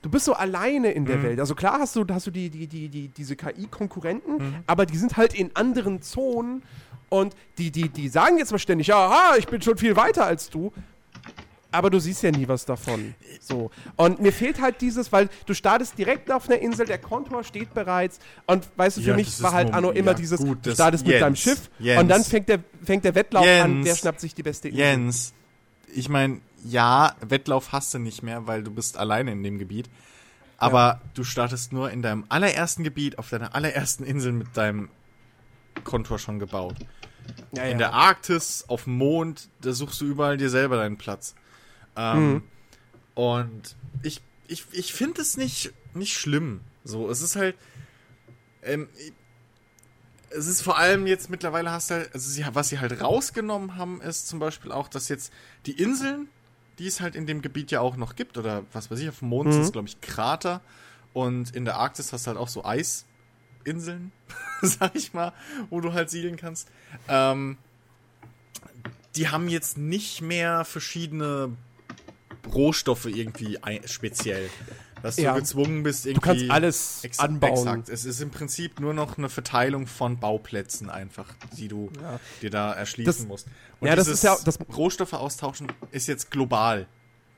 du 0.02 0.10
bist 0.10 0.26
so 0.26 0.34
alleine 0.34 0.92
in 0.92 1.06
der 1.06 1.18
Mhm. 1.18 1.24
Welt. 1.24 1.40
Also 1.40 1.56
klar 1.56 1.80
hast 1.80 1.96
du, 1.96 2.06
hast 2.10 2.28
du 2.28 2.32
die, 2.32 2.50
die, 2.50 2.68
die, 2.68 2.88
die, 2.90 3.08
diese 3.10 3.36
KI-Konkurrenten, 3.36 4.34
Mhm. 4.38 4.56
aber 4.68 4.86
die 4.86 4.98
sind 4.98 5.18
halt 5.18 5.34
in 5.34 5.56
anderen 5.56 6.02
Zonen 6.02 6.64
und 7.10 7.36
die, 7.58 7.72
die, 7.72 7.90
die 7.90 8.08
sagen 8.10 8.38
jetzt 8.38 8.52
mal 8.52 8.60
ständig, 8.60 8.88
ja, 8.88 9.34
ich 9.38 9.48
bin 9.48 9.62
schon 9.62 9.78
viel 9.78 9.96
weiter 9.96 10.26
als 10.26 10.50
du. 10.50 10.72
Aber 11.72 11.92
du 11.92 12.00
siehst 12.00 12.24
ja 12.24 12.32
nie 12.32 12.48
was 12.48 12.66
davon. 12.66 13.14
So. 13.40 13.70
Und 13.96 14.20
mir 14.20 14.34
fehlt 14.34 14.60
halt 14.60 14.82
dieses, 14.82 15.12
weil 15.12 15.30
du 15.46 15.54
startest 15.54 15.98
direkt 16.00 16.32
auf 16.32 16.50
einer 16.50 16.60
Insel, 16.60 16.88
der 16.88 16.98
Kontor 16.98 17.44
steht 17.44 17.74
bereits. 17.76 18.20
Und 18.48 18.68
weißt 18.76 18.98
du, 18.98 19.02
für 19.02 19.10
Ja, 19.12 19.16
mich 19.16 19.42
war 19.44 19.52
halt 19.54 19.72
Anno 19.74 19.92
immer 19.92 20.12
ja, 20.12 20.18
dieses, 20.18 20.40
gut, 20.40 20.66
du 20.66 20.74
startest 20.74 21.04
mit 21.06 21.14
Jens, 21.14 21.22
deinem 21.22 21.36
Schiff 21.36 21.70
Jens. 21.78 22.02
und 22.02 22.08
dann 22.08 22.24
fängt 22.24 22.50
der, 22.50 22.60
fängt 22.84 23.06
der 23.06 23.14
Wettlauf 23.14 23.44
an, 23.46 23.76
Jens. 23.76 23.86
der 23.88 23.96
schnappt 23.96 24.20
sich 24.20 24.34
die 24.34 24.42
beste 24.42 24.70
Insel. 24.70 24.80
Jens, 24.80 25.34
ich 25.94 26.10
meine, 26.10 26.42
ja, 26.64 27.16
Wettlauf 27.22 27.72
hast 27.72 27.94
du 27.94 28.00
nicht 28.00 28.24
mehr, 28.24 28.48
weil 28.48 28.64
du 28.64 28.72
bist 28.72 28.98
alleine 28.98 29.32
in 29.32 29.44
dem 29.44 29.60
Gebiet. 29.60 29.90
Aber 30.58 31.00
du 31.14 31.24
startest 31.24 31.72
nur 31.72 31.90
in 31.92 32.02
deinem 32.02 32.26
allerersten 32.30 32.84
Gebiet, 32.84 33.18
auf 33.18 33.30
deiner 33.30 33.56
allerersten 33.56 34.04
Insel 34.04 34.34
mit 34.34 34.58
deinem 34.58 34.90
Kontor 35.84 36.20
schon 36.20 36.40
gebaut. 36.40 36.76
Ja, 37.56 37.64
In 37.64 37.72
ja. 37.74 37.78
der 37.78 37.94
Arktis, 37.94 38.66
auf 38.68 38.84
dem 38.86 38.98
Mond, 38.98 39.50
da 39.62 39.72
suchst 39.72 40.02
du 40.02 40.06
überall 40.06 40.36
dir 40.38 40.50
selber 40.50 40.78
deinen 40.78 40.98
Platz. 40.98 41.36
Ähm, 41.96 42.34
Mhm. 42.34 42.44
Und 43.16 43.76
ich, 44.02 44.22
ich, 44.48 44.66
ich 44.72 44.94
finde 44.94 45.22
es 45.22 45.36
nicht, 45.36 45.74
nicht 45.94 46.18
schlimm. 46.18 46.62
So, 46.84 47.10
es 47.10 47.22
ist 47.22 47.36
halt. 47.36 47.56
Ähm, 48.64 48.88
es 50.32 50.48
ist 50.48 50.62
vor 50.62 50.78
allem 50.78 51.08
jetzt 51.08 51.30
mittlerweile 51.30 51.72
hast 51.72 51.90
du 51.90 51.96
halt, 51.96 52.14
also 52.14 52.30
sie, 52.30 52.46
was 52.54 52.70
sie 52.70 52.80
halt 52.80 53.02
rausgenommen 53.02 53.76
haben, 53.78 54.00
ist 54.02 54.28
zum 54.28 54.40
Beispiel 54.40 54.72
auch, 54.72 54.88
dass 54.88 55.10
jetzt 55.10 55.34
die 55.66 55.72
Inseln, 55.72 56.30
die 56.78 56.86
es 56.88 57.02
halt 57.02 57.16
in 57.16 57.26
dem 57.26 57.42
Gebiet 57.42 57.72
ja 57.72 57.82
auch 57.82 57.98
noch 57.98 58.16
gibt, 58.16 58.38
oder 58.38 58.64
was 58.72 58.92
weiß 58.92 59.00
ich, 59.00 59.10
auf 59.10 59.20
dem 59.20 59.30
Mond 59.30 59.52
sind 59.52 59.64
es, 59.64 59.72
glaube 59.72 59.88
ich, 59.88 60.00
Krater. 60.02 60.62
Und 61.14 61.56
in 61.56 61.66
der 61.66 61.78
Arktis 61.78 62.14
hast 62.14 62.26
du 62.26 62.30
halt 62.30 62.38
auch 62.38 62.48
so 62.48 62.64
Eisinseln, 62.64 64.12
sag 64.62 64.96
ich 64.96 65.14
mal, 65.14 65.34
wo 65.72 65.82
du 65.82 65.94
halt 65.94 66.10
siedeln 66.12 66.36
kannst. 66.38 66.70
Ähm, 67.08 67.58
die 69.16 69.30
haben 69.30 69.50
jetzt 69.50 69.78
nicht 69.78 70.22
mehr 70.22 70.64
verschiedene 70.64 71.56
Rohstoffe 72.54 73.06
irgendwie 73.06 73.58
speziell. 73.86 74.50
Dass 75.02 75.16
du 75.16 75.22
Ja. 75.22 75.34
gezwungen 75.34 75.84
bist, 75.84 76.06
irgendwie. 76.06 76.20
Du 76.20 76.40
kannst 76.40 76.52
alles 76.52 77.04
Ex- 77.06 77.20
anbauen. 77.20 77.52
Exakt. 77.54 77.88
Es 77.90 78.04
ist 78.04 78.20
im 78.20 78.32
Prinzip 78.32 78.82
nur 78.82 78.94
noch 78.94 79.18
eine 79.18 79.30
Verteilung 79.30 79.88
von 79.88 80.20
Bauplätzen 80.20 80.90
einfach, 80.90 81.34
die 81.58 81.70
du 81.70 81.90
Ja. 82.02 82.20
dir 82.42 82.50
da 82.50 82.74
erschließen 82.74 83.06
Das- 83.22 83.26
musst. 83.28 83.48
Und 83.80 83.88
ja, 83.88 83.96
das 83.96 84.10
ist 84.10 84.24
ja- 84.26 84.36
das- 84.44 84.60
Rohstoffe 84.76 85.14
austauschen 85.14 85.72
ist 85.92 86.08
jetzt 86.08 86.30
global 86.32 86.86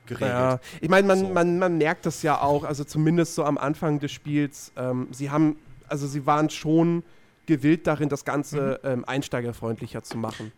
geregelt. 0.06 0.30
Ja, 0.32 0.58
ich 0.80 0.88
meine, 0.88 1.06
man, 1.06 1.18
So. 1.20 1.28
man, 1.28 1.58
man 1.60 1.78
merkt 1.78 2.04
das 2.04 2.22
ja 2.24 2.40
auch, 2.40 2.64
also 2.64 2.82
zumindest 2.82 3.36
so 3.36 3.44
am 3.44 3.56
Anfang 3.58 4.00
des 4.00 4.10
Spiels. 4.10 4.72
Ähm, 4.76 5.06
sie 5.12 5.30
haben, 5.30 5.54
also 5.86 6.08
sie 6.08 6.26
waren 6.26 6.50
schon 6.50 7.04
gewillt 7.46 7.86
darin, 7.86 8.08
das 8.08 8.24
Ganze 8.24 8.80
ähm, 8.82 9.04
einsteigerfreundlicher 9.04 10.02
zu 10.02 10.16
machen. 10.18 10.50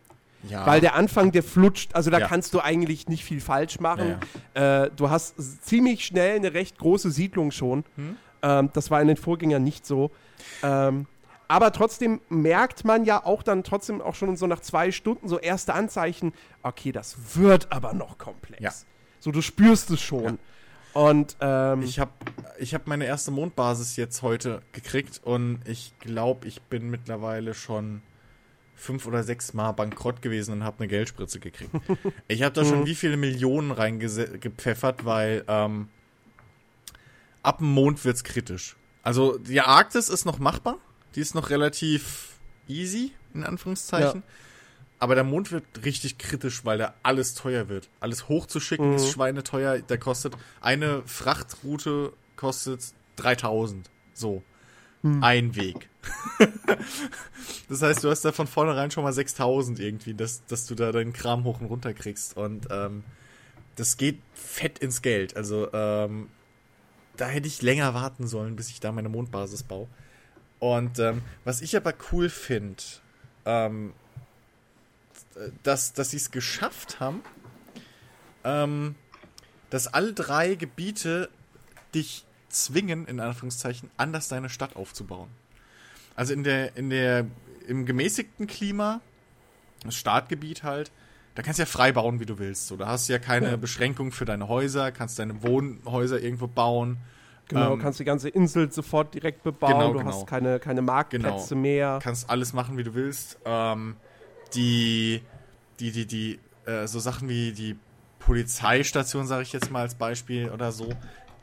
Ja. 0.49 0.65
Weil 0.65 0.81
der 0.81 0.95
Anfang, 0.95 1.31
der 1.31 1.43
flutscht, 1.43 1.95
also 1.95 2.09
da 2.11 2.19
Ja. 2.19 2.27
kannst 2.27 2.53
du 2.53 2.59
eigentlich 2.61 3.07
nicht 3.07 3.23
viel 3.23 3.41
falsch 3.41 3.79
machen. 3.79 4.17
Äh, 4.53 4.89
du 4.95 5.09
hast 5.09 5.65
ziemlich 5.65 6.05
schnell 6.05 6.35
eine 6.35 6.53
recht 6.53 6.77
große 6.77 7.11
Siedlung 7.11 7.51
schon. 7.51 7.83
Hm? 7.95 8.17
Ähm, 8.41 8.69
das 8.73 8.91
war 8.91 9.01
in 9.01 9.07
den 9.07 9.17
Vorgängern 9.17 9.63
nicht 9.63 9.85
so. 9.85 10.11
Ähm, 10.63 11.07
aber 11.47 11.71
trotzdem 11.71 12.21
merkt 12.29 12.85
man 12.85 13.05
ja 13.05 13.23
auch 13.23 13.43
dann 13.43 13.63
trotzdem 13.63 14.01
auch 14.01 14.15
schon 14.15 14.35
so 14.35 14.47
nach 14.47 14.61
zwei 14.61 14.91
Stunden 14.91 15.27
so 15.27 15.37
erste 15.39 15.73
Anzeichen, 15.73 16.33
okay, 16.63 16.91
das 16.91 17.35
wird 17.35 17.71
aber 17.71 17.93
noch 17.93 18.17
komplex. 18.17 18.61
Ja. 18.61 18.71
So, 19.19 19.31
du 19.31 19.41
spürst 19.41 19.89
es 19.91 20.01
schon. 20.01 20.39
Und 20.93 21.35
ähm, 21.41 21.81
Ich 21.81 21.99
habe 21.99 22.11
ich 22.57 22.73
hab 22.73 22.87
meine 22.87 23.05
erste 23.05 23.29
Mondbasis 23.31 23.95
jetzt 23.97 24.21
heute 24.21 24.61
gekriegt 24.71 25.19
und 25.23 25.59
ich 25.67 25.93
glaube, 25.99 26.47
ich 26.47 26.61
bin 26.61 26.89
mittlerweile 26.89 27.53
schon 27.53 28.01
fünf 28.75 29.05
oder 29.07 29.23
sechs 29.23 29.53
Mal 29.53 29.71
bankrott 29.71 30.21
gewesen 30.21 30.53
und 30.53 30.63
habe 30.63 30.79
eine 30.79 30.87
Geldspritze 30.87 31.39
gekriegt. 31.39 31.71
ich 32.27 32.43
habe 32.43 32.53
da 32.53 32.65
schon 32.65 32.85
wie 32.85 32.95
viele 32.95 33.17
Millionen 33.17 33.71
reingepfeffert, 33.71 35.05
weil 35.05 35.43
ähm, 35.47 35.89
ab 37.41 37.59
dem 37.59 37.71
Mond 37.71 38.03
wird's 38.05 38.23
kritisch. 38.23 38.75
Also 39.03 39.37
die 39.37 39.61
Arktis 39.61 40.09
ist 40.09 40.25
noch 40.25 40.39
machbar, 40.39 40.77
die 41.15 41.21
ist 41.21 41.35
noch 41.35 41.49
relativ 41.49 42.39
easy, 42.67 43.11
in 43.33 43.43
Anführungszeichen. 43.43 44.23
Aber 44.97 45.15
der 45.15 45.23
Mond 45.23 45.51
wird 45.51 45.65
richtig 45.83 46.17
kritisch, 46.17 46.63
weil 46.65 46.77
da 46.77 46.93
alles 47.03 47.35
teuer 47.35 47.67
wird. 47.69 47.89
Alles 47.99 48.29
hochzuschicken 48.29 48.93
ist 48.93 49.11
schweineteuer. 49.11 49.79
Der 49.79 49.97
kostet, 49.97 50.35
eine 50.61 51.03
Frachtroute 51.05 52.13
kostet 52.35 52.93
3000. 53.17 53.89
So. 54.13 54.41
Ein 55.21 55.55
Weg. 55.55 55.87
das 57.69 57.81
heißt, 57.81 58.03
du 58.03 58.09
hast 58.09 58.25
da 58.25 58.31
von 58.31 58.47
vornherein 58.47 58.89
schon 58.89 59.03
mal 59.03 59.13
6000 59.13 59.79
irgendwie, 59.79 60.15
dass, 60.15 60.45
dass 60.45 60.65
du 60.65 60.73
da 60.73 60.91
deinen 60.91 61.13
Kram 61.13 61.43
hoch 61.43 61.61
und 61.61 61.67
runter 61.67 61.93
kriegst. 61.93 62.35
Und 62.35 62.67
ähm, 62.71 63.03
das 63.75 63.97
geht 63.97 64.19
fett 64.33 64.79
ins 64.79 65.03
Geld. 65.03 65.35
Also, 65.35 65.71
ähm, 65.73 66.29
da 67.17 67.27
hätte 67.27 67.47
ich 67.47 67.61
länger 67.61 67.93
warten 67.93 68.27
sollen, 68.27 68.55
bis 68.55 68.69
ich 68.69 68.79
da 68.79 68.91
meine 68.91 69.09
Mondbasis 69.09 69.63
baue. 69.63 69.87
Und 70.59 70.97
ähm, 70.97 71.21
was 71.43 71.61
ich 71.61 71.77
aber 71.77 71.93
cool 72.11 72.29
finde, 72.29 72.81
ähm, 73.45 73.93
dass, 75.63 75.93
dass 75.93 76.11
sie 76.11 76.17
es 76.17 76.31
geschafft 76.31 76.99
haben, 76.99 77.21
ähm, 78.43 78.95
dass 79.69 79.87
alle 79.87 80.13
drei 80.13 80.55
Gebiete 80.55 81.29
dich 81.93 82.25
zwingen, 82.63 83.05
in 83.07 83.19
Anführungszeichen, 83.19 83.89
anders 83.97 84.27
deine 84.27 84.49
Stadt 84.49 84.75
aufzubauen. 84.75 85.29
Also 86.15 86.33
in 86.33 86.43
der, 86.43 86.75
in 86.77 86.89
der, 86.89 87.25
im 87.67 87.85
gemäßigten 87.85 88.47
Klima, 88.47 89.01
das 89.83 89.95
Startgebiet 89.95 90.63
halt, 90.63 90.91
da 91.35 91.41
kannst 91.43 91.59
du 91.59 91.63
ja 91.63 91.67
frei 91.67 91.91
bauen, 91.91 92.19
wie 92.21 92.25
du 92.25 92.39
willst. 92.39 92.67
So, 92.67 92.77
da 92.77 92.87
hast 92.87 93.09
du 93.09 93.13
ja 93.13 93.19
keine 93.19 93.51
Ja. 93.51 93.55
Beschränkung 93.57 94.11
für 94.13 94.23
deine 94.25 94.47
Häuser, 94.47 94.91
kannst 94.91 95.19
deine 95.19 95.43
Wohnhäuser 95.43 96.21
irgendwo 96.21 96.47
bauen. 96.47 96.97
genau, 97.49 97.73
ähm, 97.73 97.79
kannst 97.81 97.99
die 97.99 98.05
ganze 98.05 98.29
Insel 98.29 98.71
sofort 98.71 99.13
direkt 99.13 99.43
bebauen. 99.43 99.73
Genau, 99.73 99.91
du 99.93 99.99
genau. 99.99 100.11
hast 100.11 100.25
keine, 100.27 100.59
keine 100.59 100.81
Marktplätze 100.81 101.49
Genau. 101.49 101.61
mehr. 101.61 101.99
kannst 102.01 102.29
alles 102.29 102.53
machen, 102.53 102.77
wie 102.77 102.83
du 102.83 102.93
willst. 102.95 103.37
Ähm, 103.45 103.97
die, 104.55 105.21
die, 105.81 105.91
die, 105.91 106.05
die, 106.05 106.39
äh, 106.65 106.87
so 106.87 106.99
Sachen 106.99 107.27
wie 107.27 107.51
die 107.51 107.75
Polizeistation, 108.19 109.27
sage 109.27 109.43
ich 109.43 109.53
jetzt 109.53 109.69
mal 109.71 109.81
als 109.81 109.95
Beispiel 109.95 110.49
oder 110.49 110.71
so, 110.71 110.89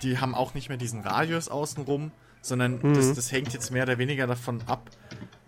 die 0.03 0.19
haben 0.19 0.35
auch 0.35 0.55
nicht 0.55 0.69
mehr 0.69 0.79
diesen 0.79 1.01
Radius 1.01 1.49
außenrum, 1.49 2.13
sondern 2.41 2.95
das, 2.95 3.15
das 3.15 3.31
hängt 3.31 3.53
jetzt 3.53 3.71
mehr 3.71 3.85
oder 3.85 3.99
weniger 3.99 4.27
davon 4.27 4.63
ab, 4.67 4.91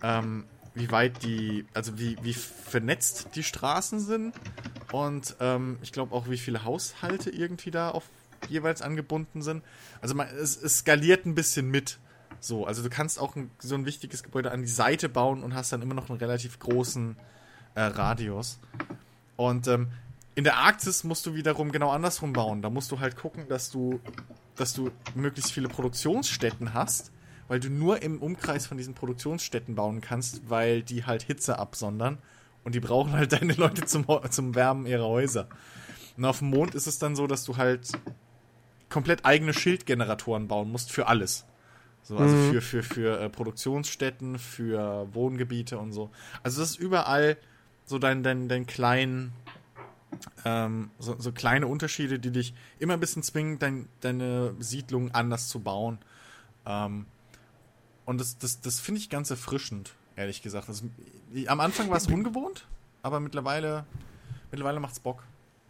ähm, 0.01 0.45
wie 0.73 0.91
weit 0.91 1.23
die, 1.23 1.65
also 1.73 1.99
wie, 1.99 2.17
wie 2.21 2.33
vernetzt 2.33 3.29
die 3.35 3.43
Straßen 3.43 3.99
sind 3.99 4.33
und 4.91 5.35
ähm, 5.39 5.77
ich 5.81 5.91
glaube 5.91 6.13
auch, 6.15 6.29
wie 6.29 6.37
viele 6.37 6.63
Haushalte 6.63 7.29
irgendwie 7.29 7.71
da 7.71 7.89
auf 7.91 8.03
jeweils 8.49 8.81
angebunden 8.81 9.41
sind. 9.41 9.63
Also 10.01 10.15
man, 10.15 10.27
es, 10.27 10.61
es 10.61 10.79
skaliert 10.79 11.25
ein 11.25 11.35
bisschen 11.35 11.69
mit. 11.69 11.99
So, 12.39 12.65
also 12.65 12.83
du 12.83 12.89
kannst 12.89 13.19
auch 13.19 13.35
ein, 13.35 13.49
so 13.59 13.75
ein 13.75 13.85
wichtiges 13.85 14.23
Gebäude 14.23 14.51
an 14.51 14.61
die 14.61 14.67
Seite 14.67 15.09
bauen 15.09 15.43
und 15.43 15.55
hast 15.55 15.71
dann 15.71 15.81
immer 15.81 15.95
noch 15.95 16.09
einen 16.09 16.19
relativ 16.19 16.59
großen 16.59 17.15
äh, 17.75 17.81
Radius. 17.81 18.59
Und 19.35 19.67
ähm, 19.67 19.87
in 20.35 20.43
der 20.43 20.57
Arktis 20.57 21.03
musst 21.03 21.25
du 21.25 21.33
wiederum 21.33 21.71
genau 21.71 21.89
andersrum 21.91 22.33
bauen. 22.33 22.61
Da 22.61 22.69
musst 22.69 22.91
du 22.91 22.99
halt 22.99 23.15
gucken, 23.15 23.47
dass 23.47 23.71
du, 23.71 24.01
dass 24.55 24.73
du 24.73 24.91
möglichst 25.15 25.53
viele 25.53 25.69
Produktionsstätten 25.69 26.73
hast, 26.73 27.11
weil 27.47 27.59
du 27.59 27.69
nur 27.69 28.01
im 28.01 28.21
Umkreis 28.21 28.67
von 28.67 28.77
diesen 28.77 28.93
Produktionsstätten 28.93 29.75
bauen 29.75 30.01
kannst, 30.01 30.49
weil 30.49 30.83
die 30.83 31.05
halt 31.05 31.23
Hitze 31.23 31.57
absondern 31.57 32.17
und 32.65 32.75
die 32.75 32.81
brauchen 32.81 33.13
halt 33.13 33.31
deine 33.31 33.53
Leute 33.53 33.85
zum, 33.85 34.05
zum 34.29 34.55
Wärmen 34.55 34.85
ihrer 34.85 35.07
Häuser. 35.07 35.47
Und 36.17 36.25
auf 36.25 36.39
dem 36.39 36.49
Mond 36.49 36.75
ist 36.75 36.87
es 36.87 36.99
dann 36.99 37.15
so, 37.15 37.27
dass 37.27 37.45
du 37.45 37.57
halt 37.57 37.91
komplett 38.89 39.25
eigene 39.25 39.53
Schildgeneratoren 39.53 40.47
bauen 40.47 40.71
musst 40.71 40.91
für 40.91 41.07
alles. 41.07 41.45
So, 42.03 42.17
also 42.17 42.35
für, 42.51 42.61
für, 42.61 42.83
für 42.83 43.19
äh, 43.19 43.29
Produktionsstätten, 43.29 44.37
für 44.37 45.07
Wohngebiete 45.13 45.77
und 45.77 45.91
so. 45.91 46.11
Also 46.43 46.61
das 46.61 46.71
ist 46.71 46.79
überall 46.79 47.37
so 47.85 47.99
dein, 47.99 48.21
dein, 48.21 48.47
dein 48.47 48.67
kleinen, 48.67 49.33
ähm, 50.45 50.89
so, 50.99 51.15
so 51.19 51.31
kleine 51.31 51.67
Unterschiede, 51.67 52.19
die 52.19 52.31
dich 52.31 52.53
immer 52.79 52.93
ein 52.93 52.99
bisschen 52.99 53.23
zwingen, 53.23 53.59
dein, 53.59 53.87
deine 54.01 54.53
Siedlung 54.59 55.11
anders 55.13 55.47
zu 55.47 55.59
bauen. 55.59 55.99
Ähm, 56.65 57.05
und 58.05 58.19
das, 58.21 58.37
das, 58.37 58.61
das 58.61 58.79
finde 58.79 58.99
ich 59.01 59.09
ganz 59.09 59.29
erfrischend, 59.31 59.93
ehrlich 60.15 60.41
gesagt. 60.41 60.69
Das, 60.69 60.83
am 61.47 61.59
Anfang 61.59 61.89
war 61.89 61.97
es 61.97 62.07
ungewohnt, 62.07 62.65
aber 63.01 63.19
mittlerweile, 63.19 63.85
mittlerweile 64.51 64.79
macht's 64.79 64.99
Bock. 64.99 65.23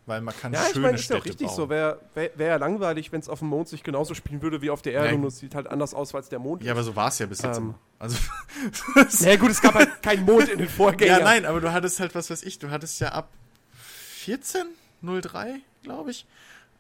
Weil 0.08 0.22
man 0.22 0.36
kann 0.40 0.54
Ja, 0.54 0.62
ich 0.68 0.74
schöne 0.74 0.82
meine, 0.86 0.96
ist 0.98 1.02
ja 1.10 1.16
Städte 1.16 1.22
auch 1.22 1.26
richtig 1.26 1.48
bauen. 1.48 1.56
so. 1.56 1.70
Wäre 1.70 2.00
wär, 2.14 2.30
wär 2.36 2.48
ja 2.50 2.56
langweilig, 2.58 3.12
wenn 3.12 3.22
es 3.22 3.28
auf 3.28 3.40
dem 3.40 3.48
Mond 3.48 3.68
sich 3.70 3.82
genauso 3.82 4.14
spielen 4.14 4.44
würde 4.44 4.62
wie 4.62 4.70
auf 4.70 4.84
der 4.84 4.94
Erde 4.94 5.10
Ja. 5.10 5.16
und 5.16 5.24
es 5.26 5.40
sieht 5.40 5.56
halt 5.56 5.66
anders 5.66 5.96
aus, 5.96 6.14
es 6.14 6.30
der 6.30 6.38
Mond 6.38 6.62
Ja, 6.64 6.74
aber 6.74 6.84
so 6.84 6.96
war 6.96 7.08
es 7.08 7.18
ja 7.18 7.26
bis 7.26 7.42
jetzt 7.42 7.58
Ähm. 7.58 7.64
immer. 7.64 7.80
Also, 7.98 8.18
ist. 9.08 9.22
Ja, 9.22 9.36
gut, 9.38 9.50
es 9.50 9.62
gab 9.62 9.74
halt 9.74 10.04
keinen 10.04 10.24
Mond 10.26 10.48
in 10.50 10.60
den 10.60 10.70
Vorgängern. 10.70 11.20
ja, 11.22 11.24
nein, 11.26 11.44
aber 11.48 11.60
du 11.60 11.74
hattest 11.74 12.00
halt, 12.00 12.14
was 12.14 12.30
weiß 12.30 12.44
ich, 12.44 12.60
du 12.60 12.70
hattest 12.70 13.00
ja 13.00 13.14
ab 13.14 13.30
14.03, 14.26 15.60
glaube 15.84 16.12
ich, 16.12 16.26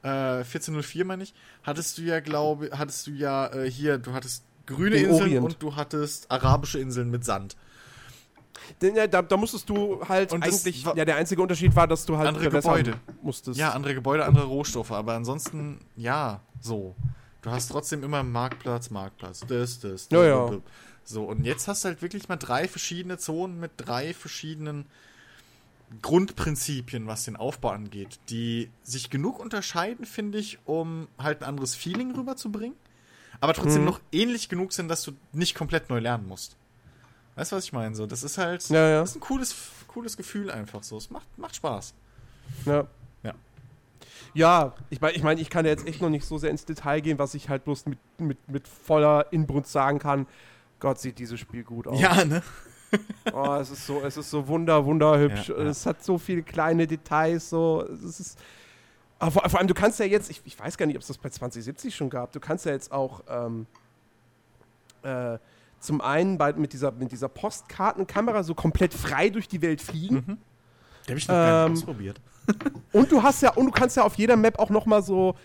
äh, 0.04 0.08
14.04 0.08 1.04
meine 1.06 1.24
ich, 1.24 1.34
hattest 1.64 1.98
du 1.98 2.02
ja, 2.04 2.20
glaube 2.20 2.70
hattest 2.74 3.08
du 3.08 3.12
ja 3.12 3.48
äh, 3.54 3.70
hier, 3.70 3.98
du 3.98 4.14
hattest 4.14 4.44
grüne 4.66 4.92
Den 4.96 5.06
Inseln 5.10 5.22
Orient. 5.24 5.46
und 5.46 5.62
du 5.62 5.76
hattest 5.76 6.30
arabische 6.32 6.80
Inseln 6.80 7.10
mit 7.12 7.24
Sand. 7.26 7.56
Denn, 8.82 8.96
ja, 8.96 9.06
da, 9.06 9.22
da 9.22 9.38
musstest 9.38 9.70
du 9.70 10.04
halt 10.08 10.32
Und 10.34 10.44
eigentlich. 10.44 10.86
war- 10.86 10.98
Ja, 10.98 11.06
der 11.06 11.18
einzige 11.18 11.42
Unterschied 11.42 11.76
war, 11.76 11.88
dass 11.88 12.06
du 12.06 12.18
halt 12.18 12.30
Andere 12.30 12.50
Gebäude. 12.50 12.96
musstest. 13.22 13.60
Ja, 13.60 13.72
andere 13.72 13.94
Gebäude, 13.94 14.26
andere 14.26 14.46
Rohstoffe, 14.46 14.92
aber 14.92 15.14
ansonsten, 15.14 15.80
ja, 15.96 16.42
so. 16.62 16.96
Du 17.42 17.52
hast 17.52 17.68
trotzdem 17.68 18.04
immer 18.04 18.24
Marktplatz, 18.24 18.90
Marktplatz, 18.90 19.42
das, 19.42 19.80
das, 19.80 20.08
das. 20.08 20.10
Ja, 20.10 20.24
ja. 20.26 20.52
So, 21.04 21.26
und 21.26 21.44
jetzt 21.46 21.68
hast 21.68 21.84
du 21.84 21.90
halt 21.90 22.02
wirklich 22.02 22.28
mal 22.28 22.38
drei 22.38 22.68
verschiedene 22.68 23.20
Zonen 23.20 23.60
mit 23.60 23.72
drei 23.78 24.16
verschiedenen 24.16 24.88
Grundprinzipien, 26.02 27.08
was 27.08 27.26
den 27.26 27.36
Aufbau 27.36 27.70
angeht, 27.70 28.20
die 28.30 28.70
sich 28.84 29.10
genug 29.10 29.40
unterscheiden, 29.40 30.06
finde 30.06 30.38
ich, 30.38 30.60
um 30.66 31.08
halt 31.18 31.42
ein 31.42 31.46
anderes 31.50 31.76
Feeling 31.76 32.16
rüberzubringen, 32.16 32.76
aber 33.42 33.54
trotzdem 33.54 33.82
Mhm. 33.82 33.88
noch 33.88 34.00
ähnlich 34.12 34.50
genug 34.50 34.74
sind, 34.74 34.88
dass 34.88 35.04
du 35.04 35.12
nicht 35.34 35.56
komplett 35.56 35.90
neu 35.90 36.00
lernen 36.00 36.28
musst. 36.28 36.56
Weißt 37.36 37.52
du, 37.52 37.58
was 37.58 37.66
ich 37.66 37.74
meine? 37.74 37.96
So, 37.96 38.06
das 38.06 38.24
ist 38.24 38.38
halt, 38.38 38.68
Ja, 38.70 38.88
ja. 38.88 39.00
das 39.02 39.12
ist 39.12 39.16
ein 39.18 39.20
cooles, 39.22 39.56
cooles 39.88 40.16
Gefühl 40.18 40.50
einfach 40.50 40.84
so. 40.84 40.98
Es 40.98 41.10
macht, 41.10 41.28
macht 41.38 41.56
Spaß. 41.56 41.94
Ja. 42.66 42.88
Ja. 43.24 43.34
Ja, 44.34 44.74
ich 44.90 45.02
meine, 45.02 45.16
ich, 45.18 45.24
mein, 45.24 45.38
ich 45.38 45.50
kann 45.50 45.66
ja 45.66 45.72
jetzt 45.72 45.86
echt 45.88 46.02
noch 46.02 46.10
nicht 46.10 46.26
so 46.26 46.38
sehr 46.38 46.50
ins 46.52 46.66
Detail 46.66 47.02
gehen, 47.02 47.20
was 47.20 47.34
ich 47.34 47.50
halt 47.50 47.64
bloß 47.66 47.86
mit, 47.88 48.00
mit, 48.20 48.50
mit 48.50 48.68
voller 48.68 49.32
Inbrunst 49.34 49.72
sagen 49.72 50.00
kann. 50.00 50.28
Gott, 50.80 51.00
sieht 51.00 51.20
dieses 51.20 51.40
Spiel 51.40 51.64
gut 51.64 51.88
aus. 51.88 52.00
Ja, 52.00 52.24
ne? 52.26 52.42
Oh, 53.34 53.56
es 53.56 53.72
ist 53.72 53.86
so, 53.86 54.02
es 54.02 54.18
ist 54.18 54.30
so 54.30 54.48
wunder, 54.48 54.86
wunderhübsch. 54.86 55.50
Ja, 55.50 55.58
ja. 55.58 55.64
Es 55.64 55.86
hat 55.86 56.04
so 56.04 56.18
viele 56.18 56.44
kleine 56.44 56.88
Details, 56.88 57.50
so. 57.50 57.84
Es 58.06 58.20
ist. 58.20 58.40
Vor, 59.20 59.50
vor 59.50 59.60
allem, 59.60 59.68
du 59.68 59.74
kannst 59.74 60.00
ja 60.00 60.06
jetzt, 60.06 60.30
ich, 60.30 60.42
ich 60.46 60.60
weiß 60.60 60.78
gar 60.78 60.86
nicht, 60.86 60.96
ob 60.96 61.02
es 61.02 61.08
das 61.08 61.18
bei 61.18 61.30
2070 61.30 61.96
schon 61.96 62.10
gab, 62.10 62.32
du 62.34 62.40
kannst 62.40 62.66
ja 62.66 62.74
jetzt 62.74 62.92
auch 62.92 63.24
ähm, 63.30 63.66
äh, 65.04 65.38
zum 65.80 66.02
einen 66.02 66.38
bei, 66.38 66.52
mit, 66.54 66.74
dieser, 66.74 66.92
mit 66.92 67.12
dieser 67.12 67.30
Postkartenkamera 67.30 68.44
so 68.44 68.54
komplett 68.54 68.94
frei 68.94 69.30
durch 69.30 69.48
die 69.48 69.62
Welt 69.62 69.82
fliegen. 69.82 70.38
Die 71.06 71.12
habe 71.12 71.20
ich 71.20 71.28
noch 71.28 71.36
gar 71.36 71.66
Ähm, 71.66 71.72
nicht 71.74 71.82
ausprobiert. 71.82 72.22
Und 72.92 73.12
du 73.12 73.24
hast 73.24 73.42
ja, 73.42 73.54
und 73.54 73.66
du 73.68 73.72
kannst 73.72 73.96
ja 73.98 74.04
auf 74.04 74.16
jeder 74.16 74.36
Map 74.36 74.60
auch 74.60 74.70
noch 74.70 74.86
mal 74.86 75.02
so, 75.02 75.36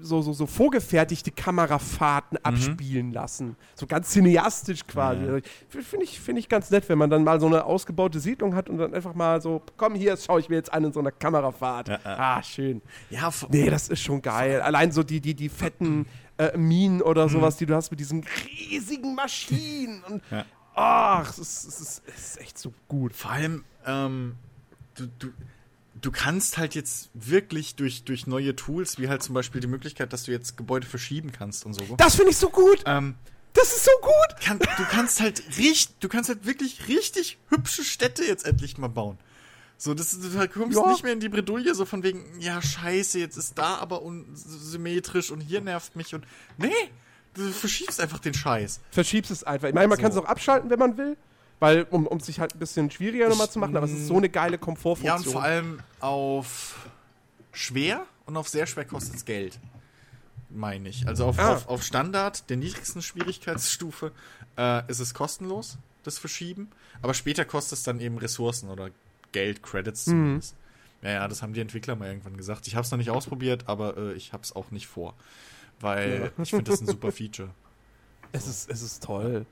so, 0.00 0.22
so, 0.22 0.32
so 0.32 0.46
vorgefertigte 0.46 1.30
Kamerafahrten 1.30 2.38
abspielen 2.44 3.12
lassen. 3.12 3.56
So 3.74 3.86
ganz 3.86 4.10
cineastisch 4.10 4.86
quasi. 4.86 5.24
Ja. 5.26 5.36
F- 5.36 5.86
Finde 5.86 6.04
ich, 6.04 6.18
find 6.20 6.38
ich 6.38 6.48
ganz 6.48 6.70
nett, 6.70 6.88
wenn 6.88 6.98
man 6.98 7.10
dann 7.10 7.24
mal 7.24 7.40
so 7.40 7.46
eine 7.46 7.64
ausgebaute 7.64 8.20
Siedlung 8.20 8.54
hat 8.54 8.68
und 8.68 8.78
dann 8.78 8.94
einfach 8.94 9.14
mal 9.14 9.40
so, 9.40 9.62
komm 9.76 9.94
hier, 9.94 10.16
schaue 10.16 10.40
ich 10.40 10.48
mir 10.48 10.56
jetzt 10.56 10.72
an 10.72 10.84
in 10.84 10.92
so 10.92 11.00
einer 11.00 11.12
Kamerafahrt. 11.12 11.88
Ja, 11.88 11.98
ja. 12.04 12.16
Ah, 12.18 12.42
schön. 12.42 12.82
Ja, 13.10 13.30
Nee, 13.50 13.70
das 13.70 13.88
ist 13.88 14.00
schon 14.00 14.22
geil. 14.22 14.60
Allein 14.60 14.92
so 14.92 15.02
die, 15.02 15.20
die, 15.20 15.34
die 15.34 15.48
fetten 15.48 16.06
äh, 16.38 16.56
Minen 16.56 17.02
oder 17.02 17.26
Mhm. 17.26 17.30
sowas, 17.30 17.56
die 17.56 17.66
du 17.66 17.74
hast 17.74 17.90
mit 17.90 18.00
diesen 18.00 18.24
riesigen 18.46 19.14
Maschinen. 19.14 20.02
Und, 20.08 20.22
ach, 20.74 21.30
es 21.30 21.38
ist, 21.38 21.64
es, 21.64 21.80
ist, 21.80 22.02
es 22.06 22.26
ist 22.34 22.40
echt 22.40 22.58
so 22.58 22.72
gut. 22.88 23.14
Vor 23.14 23.30
allem, 23.30 23.64
ähm, 23.86 24.34
du, 24.94 25.06
du, 25.18 25.28
du 26.00 26.10
kannst 26.10 26.58
halt 26.58 26.74
jetzt 26.74 27.10
wirklich 27.14 27.74
durch, 27.76 28.04
durch 28.04 28.26
neue 28.26 28.54
Tools, 28.56 28.98
wie 28.98 29.08
halt 29.08 29.22
zum 29.22 29.34
Beispiel 29.34 29.60
die 29.60 29.66
Möglichkeit, 29.66 30.12
dass 30.12 30.24
du 30.24 30.32
jetzt 30.32 30.56
Gebäude 30.56 30.86
verschieben 30.86 31.32
kannst 31.32 31.64
und 31.66 31.74
so. 31.74 31.82
Das 31.96 32.14
finde 32.16 32.30
ich 32.30 32.36
so 32.36 32.50
gut. 32.50 32.82
ähm, 32.86 33.14
Das 33.52 33.68
ist 33.74 33.84
so 33.84 33.90
gut. 34.02 34.40
kann, 34.44 34.58
du 34.58 34.84
kannst 34.90 35.20
halt 35.20 35.42
richtig, 35.58 35.98
du 36.00 36.08
kannst 36.08 36.28
halt 36.28 36.46
wirklich 36.46 36.88
richtig 36.88 37.38
hübsche 37.48 37.84
Städte 37.84 38.24
jetzt 38.24 38.46
endlich 38.46 38.78
mal 38.78 38.88
bauen. 38.88 39.18
So, 39.76 39.94
das, 39.94 40.10
du 40.20 40.48
kommst 40.48 40.76
Ja. 40.78 40.86
nicht 40.90 41.02
mehr 41.04 41.14
in 41.14 41.20
die 41.20 41.28
Bredouille, 41.30 41.74
so 41.74 41.86
von 41.86 42.02
wegen, 42.02 42.38
ja, 42.38 42.60
scheiße, 42.60 43.18
jetzt 43.18 43.36
ist 43.38 43.56
da 43.56 43.76
aber 43.76 44.02
unsymmetrisch 44.02 45.30
und 45.30 45.40
hier 45.40 45.60
nervt 45.60 45.96
mich 45.96 46.14
und. 46.14 46.24
Nee, 46.58 46.70
du 47.34 47.50
verschiebst 47.50 48.00
einfach 48.00 48.18
den 48.18 48.34
Scheiß. 48.34 48.80
Verschiebst 48.90 49.30
es 49.30 49.42
einfach. 49.44 49.68
Ich 49.68 49.74
meine, 49.74 49.88
man 49.88 49.96
So. 49.96 50.02
kann 50.02 50.12
es 50.12 50.18
auch 50.18 50.26
abschalten, 50.26 50.68
wenn 50.70 50.78
man 50.78 50.96
will. 50.98 51.16
Weil, 51.60 51.86
um, 51.90 52.06
um 52.06 52.18
sich 52.20 52.40
halt 52.40 52.54
ein 52.54 52.58
bisschen 52.58 52.90
schwieriger 52.90 53.28
nochmal 53.28 53.50
zu 53.50 53.58
machen, 53.58 53.76
aber 53.76 53.86
es 53.86 53.92
ist 53.92 54.06
so 54.06 54.16
eine 54.16 54.28
geile 54.28 54.58
Komfortfunktion. 54.58 55.22
Ja, 55.22 55.26
und 55.26 55.32
vor 55.32 55.42
allem 55.42 55.80
auf 56.00 56.88
schwer 57.52 58.06
und 58.26 58.36
auf 58.36 58.48
sehr 58.48 58.66
schwer 58.66 58.84
kostet 58.86 59.16
es 59.16 59.24
Geld. 59.24 59.60
Meine 60.48 60.88
ich. 60.88 61.06
Also 61.06 61.26
auf, 61.26 61.38
Ah. 61.38 61.52
auf, 61.54 61.68
auf 61.68 61.82
Standard, 61.84 62.48
der 62.50 62.56
niedrigsten 62.56 63.02
Schwierigkeitsstufe, 63.02 64.10
äh, 64.58 64.90
ist 64.90 64.98
es 65.00 65.14
kostenlos, 65.14 65.76
das 66.02 66.18
Verschieben. 66.18 66.70
Aber 67.02 67.14
später 67.14 67.44
kostet 67.44 67.78
es 67.78 67.84
dann 67.84 68.00
eben 68.00 68.18
Ressourcen 68.18 68.68
oder 68.70 68.90
Geld, 69.32 69.62
Credits 69.62 70.06
Mhm. 70.06 70.10
zumindest. 70.10 70.56
Ja, 71.02 71.10
ja, 71.10 71.28
das 71.28 71.42
haben 71.42 71.52
die 71.52 71.60
Entwickler 71.60 71.94
mal 71.94 72.08
irgendwann 72.08 72.36
gesagt. 72.36 72.66
Ich 72.66 72.74
habe 72.74 72.84
es 72.84 72.90
noch 72.90 72.98
nicht 72.98 73.10
ausprobiert, 73.10 73.64
aber 73.68 73.96
äh, 73.96 74.12
ich 74.14 74.32
habe 74.32 74.42
es 74.42 74.54
auch 74.56 74.70
nicht 74.70 74.86
vor. 74.86 75.14
Weil 75.78 76.32
ich 76.42 76.50
finde 76.50 76.70
das 76.70 76.80
ein 76.80 76.86
super 76.86 77.12
Feature. 77.12 77.50
Es 78.32 78.46
ist, 78.46 78.70
es 78.70 78.80
ist 78.82 79.02
toll. 79.02 79.44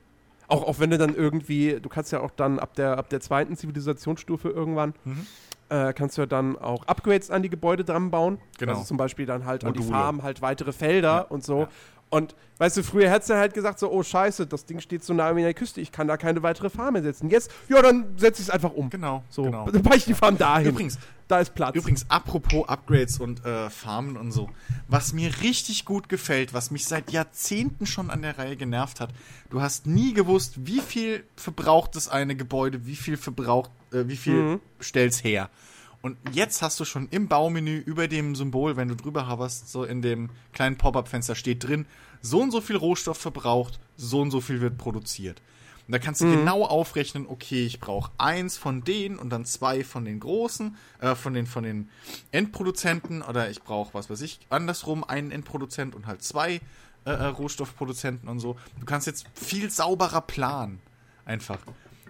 Auch, 0.49 0.63
auch 0.67 0.79
wenn 0.79 0.89
du 0.89 0.97
dann 0.97 1.15
irgendwie, 1.15 1.79
du 1.81 1.87
kannst 1.89 2.11
ja 2.11 2.19
auch 2.21 2.31
dann 2.31 2.59
ab 2.59 2.73
der, 2.75 2.97
ab 2.97 3.09
der 3.09 3.21
zweiten 3.21 3.55
Zivilisationsstufe 3.55 4.49
irgendwann, 4.49 4.93
Mhm. 5.05 5.25
äh, 5.69 5.93
kannst 5.93 6.17
du 6.17 6.23
ja 6.23 6.25
dann 6.25 6.57
auch 6.57 6.85
Upgrades 6.87 7.29
an 7.31 7.43
die 7.43 7.49
Gebäude 7.49 7.83
dran 7.85 8.09
bauen. 8.11 8.39
Genau. 8.57 8.73
Also 8.73 8.83
zum 8.85 8.97
Beispiel 8.97 9.25
dann 9.25 9.45
halt 9.45 9.63
an 9.63 9.73
die 9.73 9.79
Module. 9.79 9.97
Farmen 9.97 10.23
halt 10.23 10.41
weitere 10.41 10.71
Felder 10.73 11.07
Ja, 11.07 11.19
und 11.21 11.43
so. 11.43 11.59
ja. 11.61 11.69
Und 12.09 12.35
weißt 12.57 12.77
du, 12.77 12.83
früher 12.83 13.09
hättest 13.09 13.29
du 13.29 13.35
halt 13.35 13.53
gesagt 13.53 13.77
so, 13.79 13.91
oh 13.91 14.01
scheiße, 14.01 14.47
das 14.47 14.65
Ding 14.65 14.79
steht 14.79 15.03
so 15.03 15.13
nah 15.13 15.27
an 15.29 15.35
der 15.37 15.53
Küste, 15.53 15.79
ich 15.79 15.91
kann 15.91 16.07
da 16.07 16.17
keine 16.17 16.41
weitere 16.41 16.69
Farm 16.71 16.93
mehr 16.93 17.03
setzen. 17.03 17.29
Jetzt, 17.29 17.51
ja, 17.69 17.81
dann 17.81 18.17
setze 18.17 18.41
ich 18.41 18.47
es 18.47 18.53
einfach 18.53 18.71
um. 18.73 18.89
Genau, 18.89 19.23
So, 19.29 19.43
genau. 19.43 19.69
dann 19.69 19.83
baue 19.83 19.95
ich 19.95 20.05
die 20.05 20.15
Farm 20.15 20.37
dahin. 20.37 20.69
Übrigens, 20.69 20.97
da 21.27 21.39
ist 21.39 21.53
Platz. 21.53 21.75
Übrigens, 21.75 22.07
apropos 22.09 22.67
Upgrades 22.67 23.19
und 23.19 23.45
äh, 23.45 23.69
Farmen 23.69 24.17
und 24.17 24.31
so, 24.31 24.49
was 24.87 25.13
mir 25.13 25.31
richtig 25.43 25.85
gut 25.85 26.09
gefällt, 26.09 26.55
was 26.55 26.71
mich 26.71 26.87
seit 26.87 27.11
Jahrzehnten 27.11 27.85
schon 27.85 28.09
an 28.09 28.23
der 28.23 28.39
Reihe 28.39 28.55
genervt 28.55 28.99
hat, 28.99 29.11
du 29.51 29.61
hast 29.61 29.85
nie 29.85 30.13
gewusst, 30.15 30.55
wie 30.65 30.79
viel 30.79 31.23
verbraucht 31.35 31.95
das 31.95 32.09
eine 32.09 32.35
Gebäude, 32.35 32.87
wie 32.87 32.95
viel 32.95 33.17
verbraucht, 33.17 33.69
äh, 33.93 34.07
wie 34.07 34.17
viel 34.17 34.33
Mhm. 34.33 34.59
stellt's 34.79 35.23
her. 35.23 35.51
Und 36.01 36.17
jetzt 36.31 36.61
hast 36.61 36.79
du 36.79 36.85
schon 36.85 37.09
im 37.09 37.27
Baumenü 37.27 37.77
über 37.77 38.07
dem 38.07 38.35
Symbol, 38.35 38.77
wenn 38.77 38.87
du 38.87 38.95
drüber 38.95 39.29
hoverst, 39.29 39.69
so 39.69 39.83
in 39.83 40.01
dem 40.01 40.29
kleinen 40.53 40.77
Pop-up-Fenster 40.77 41.35
steht 41.35 41.67
drin, 41.67 41.85
so 42.21 42.41
und 42.41 42.51
so 42.51 42.61
viel 42.61 42.77
Rohstoff 42.77 43.17
verbraucht, 43.17 43.79
so 43.97 44.21
und 44.21 44.31
so 44.31 44.39
viel 44.39 44.61
wird 44.61 44.77
produziert. 44.77 45.41
Und 45.87 45.93
da 45.93 45.99
kannst 45.99 46.21
du 46.21 46.29
genau 46.29 46.65
aufrechnen, 46.65 47.25
okay, 47.27 47.65
ich 47.65 47.79
brauche 47.79 48.11
eins 48.19 48.57
von 48.57 48.83
denen 48.83 49.17
und 49.17 49.31
dann 49.31 49.43
zwei 49.43 49.83
von 49.83 50.05
den 50.05 50.19
großen, 50.19 50.77
äh, 51.01 51.15
von 51.15 51.33
den 51.33 51.47
von 51.47 51.63
den 51.63 51.89
Endproduzenten 52.31 53.23
oder 53.23 53.49
ich 53.49 53.63
brauche, 53.63 53.95
was 53.95 54.07
weiß 54.07 54.21
ich, 54.21 54.39
andersrum 54.49 55.03
einen 55.03 55.31
Endproduzent 55.31 55.95
und 55.95 56.05
halt 56.05 56.21
zwei 56.21 56.61
äh, 57.05 57.11
äh, 57.11 57.25
Rohstoffproduzenten 57.25 58.29
und 58.29 58.39
so. 58.39 58.55
Du 58.79 58.85
kannst 58.85 59.07
jetzt 59.07 59.25
viel 59.33 59.71
sauberer 59.71 60.21
planen. 60.21 60.79
Einfach. 61.25 61.57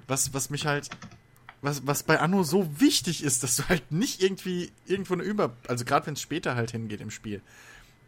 Was, 0.08 0.34
was 0.34 0.50
mich 0.50 0.66
halt 0.66 0.90
was, 1.62 1.86
was 1.86 2.04
bei 2.04 2.20
Anno 2.20 2.44
so 2.44 2.80
wichtig 2.80 3.24
ist, 3.24 3.44
dass 3.44 3.56
du 3.58 3.64
halt 3.70 3.92
nicht 3.92 4.22
irgendwie 4.22 4.72
irgendwo 4.86 5.14
eine 5.14 5.24
Über... 5.24 5.56
Also 5.68 5.86
gerade 5.86 6.08
wenn 6.08 6.14
es 6.14 6.22
später 6.22 6.56
halt 6.56 6.72
hingeht 6.72 7.02
im 7.02 7.12
Spiel. 7.12 7.42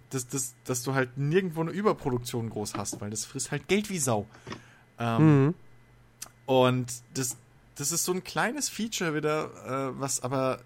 Dass, 0.10 0.28
dass, 0.28 0.54
dass 0.66 0.84
du 0.84 0.94
halt 0.94 1.18
nirgendwo 1.18 1.62
eine 1.62 1.72
Überproduktion 1.72 2.50
groß 2.50 2.76
hast, 2.76 3.00
weil 3.02 3.10
das 3.10 3.26
frisst 3.26 3.52
halt 3.52 3.68
Geld 3.68 3.90
wie 3.90 4.00
Sau. 4.00 4.28
Ähm, 5.00 5.46
Mhm. 5.46 5.56
Und 6.46 6.92
das, 7.14 7.38
das 7.76 7.92
ist 7.92 8.04
so 8.04 8.12
ein 8.12 8.24
kleines 8.24 8.68
Feature 8.68 9.16
wieder, 9.16 9.46
äh, 9.66 10.00
was 10.00 10.22
aber, 10.22 10.60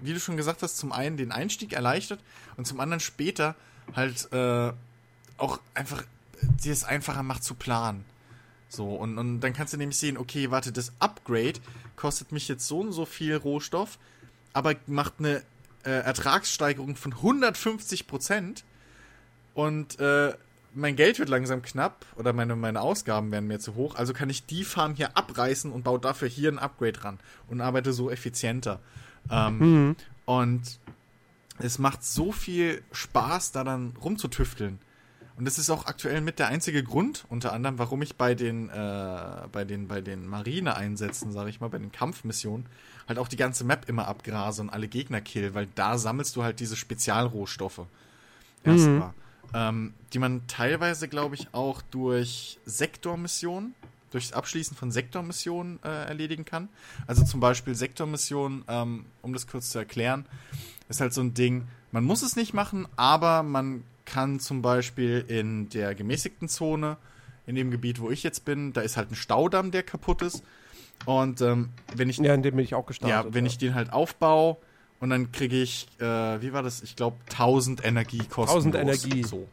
wie 0.00 0.14
du 0.14 0.20
schon 0.20 0.36
gesagt 0.36 0.62
hast, 0.62 0.78
zum 0.78 0.92
einen 0.92 1.16
den 1.16 1.30
Einstieg 1.30 1.74
erleichtert 1.74 2.20
und 2.56 2.66
zum 2.66 2.80
anderen 2.80 3.00
später 3.00 3.54
halt 3.94 4.32
äh, 4.32 4.72
auch 5.36 5.60
einfach 5.74 6.04
dir 6.40 6.72
es 6.72 6.84
einfacher 6.84 7.22
macht 7.22 7.44
zu 7.44 7.54
planen. 7.54 8.04
So, 8.70 8.94
und, 8.94 9.18
und 9.18 9.40
dann 9.40 9.52
kannst 9.52 9.74
du 9.74 9.76
nämlich 9.76 9.98
sehen, 9.98 10.16
okay, 10.16 10.50
warte, 10.50 10.72
das 10.72 10.92
Upgrade 11.00 11.60
kostet 11.96 12.32
mich 12.32 12.48
jetzt 12.48 12.66
so 12.66 12.80
und 12.80 12.92
so 12.92 13.04
viel 13.06 13.36
Rohstoff, 13.36 13.98
aber 14.52 14.74
macht 14.86 15.14
eine 15.18 15.42
äh, 15.84 15.90
Ertragssteigerung 15.90 16.96
von 16.96 17.12
150 17.12 18.06
Prozent 18.06 18.64
und 19.54 19.98
äh, 20.00 20.34
mein 20.76 20.96
Geld 20.96 21.20
wird 21.20 21.28
langsam 21.28 21.62
knapp 21.62 22.04
oder 22.16 22.32
meine, 22.32 22.56
meine 22.56 22.80
Ausgaben 22.80 23.30
werden 23.30 23.46
mir 23.46 23.60
zu 23.60 23.74
hoch, 23.76 23.94
also 23.94 24.12
kann 24.12 24.28
ich 24.28 24.44
die 24.46 24.64
Farm 24.64 24.94
hier 24.94 25.16
abreißen 25.16 25.70
und 25.70 25.84
baue 25.84 26.00
dafür 26.00 26.28
hier 26.28 26.50
ein 26.50 26.58
Upgrade 26.58 27.04
ran 27.04 27.20
und 27.48 27.60
arbeite 27.60 27.92
so 27.92 28.10
effizienter. 28.10 28.80
Ähm, 29.30 29.60
Und 30.26 30.62
es 31.58 31.78
macht 31.78 32.02
so 32.02 32.32
viel 32.32 32.82
Spaß, 32.92 33.52
da 33.52 33.62
dann 33.62 33.94
rumzutüfteln. 34.02 34.78
Und 35.36 35.46
das 35.46 35.58
ist 35.58 35.68
auch 35.68 35.86
aktuell 35.86 36.20
mit 36.20 36.38
der 36.38 36.48
einzige 36.48 36.84
Grund, 36.84 37.24
unter 37.28 37.52
anderem, 37.52 37.78
warum 37.78 38.02
ich 38.02 38.14
bei 38.14 38.34
den, 38.34 38.68
äh, 38.68 39.48
bei 39.50 39.64
den, 39.64 39.88
bei 39.88 40.00
den 40.00 40.28
Marine-Einsätzen, 40.28 41.32
sage 41.32 41.50
ich 41.50 41.60
mal, 41.60 41.68
bei 41.68 41.78
den 41.78 41.90
Kampfmissionen, 41.90 42.66
halt 43.08 43.18
auch 43.18 43.26
die 43.26 43.36
ganze 43.36 43.64
Map 43.64 43.88
immer 43.88 44.06
abgrase 44.06 44.62
und 44.62 44.70
alle 44.70 44.86
Gegner 44.86 45.20
kill, 45.20 45.54
weil 45.54 45.66
da 45.74 45.98
sammelst 45.98 46.36
du 46.36 46.44
halt 46.44 46.60
diese 46.60 46.76
Spezialrohstoffe. 46.76 47.82
Erstmal. 48.62 49.12
Ähm, 49.52 49.94
die 50.12 50.18
man 50.18 50.46
teilweise, 50.46 51.08
glaube 51.08 51.34
ich, 51.34 51.52
auch 51.52 51.82
durch 51.82 52.58
Sektormissionen, 52.64 53.74
durch 54.10 54.28
das 54.28 54.36
Abschließen 54.36 54.76
von 54.76 54.90
Sektormissionen 54.92 55.80
äh, 55.82 56.06
erledigen 56.06 56.44
kann. 56.44 56.68
Also 57.06 57.24
zum 57.24 57.40
Beispiel 57.40 57.74
Sektormissionen, 57.74 58.64
ähm, 58.68 59.06
um 59.22 59.32
das 59.32 59.46
kurz 59.46 59.70
zu 59.70 59.78
erklären, 59.78 60.26
ist 60.88 61.00
halt 61.00 61.12
so 61.12 61.20
ein 61.20 61.34
Ding, 61.34 61.66
man 61.92 62.04
muss 62.04 62.22
es 62.22 62.36
nicht 62.36 62.54
machen, 62.54 62.86
aber 62.96 63.42
man 63.42 63.84
kann 64.04 64.40
zum 64.40 64.62
Beispiel 64.62 65.24
in 65.28 65.68
der 65.70 65.94
gemäßigten 65.94 66.48
Zone, 66.48 66.96
in 67.46 67.54
dem 67.56 67.70
Gebiet, 67.70 68.00
wo 68.00 68.10
ich 68.10 68.22
jetzt 68.22 68.44
bin, 68.44 68.72
da 68.72 68.80
ist 68.80 68.96
halt 68.96 69.10
ein 69.10 69.14
Staudamm, 69.14 69.70
der 69.70 69.82
kaputt 69.82 70.22
ist. 70.22 70.42
Und 71.06 71.40
ähm, 71.40 71.70
wenn 71.94 72.08
ich 72.08 72.18
Ja, 72.18 72.34
in 72.34 72.42
dem 72.42 72.56
bin 72.56 72.64
ich 72.64 72.74
auch 72.74 72.86
gestartet. 72.86 73.26
ja, 73.26 73.34
wenn 73.34 73.44
ich 73.46 73.58
den 73.58 73.74
halt 73.74 73.92
aufbaue 73.92 74.56
und 75.00 75.10
dann 75.10 75.32
kriege 75.32 75.60
ich, 75.60 75.88
äh, 76.00 76.04
wie 76.40 76.52
war 76.52 76.62
das? 76.62 76.82
Ich 76.82 76.96
glaube 76.96 77.16
1000 77.30 77.84
Energie 77.84 78.18
kostenlos. 78.28 78.74
1000 78.74 78.76
Energie. 78.76 79.22
So. 79.24 79.48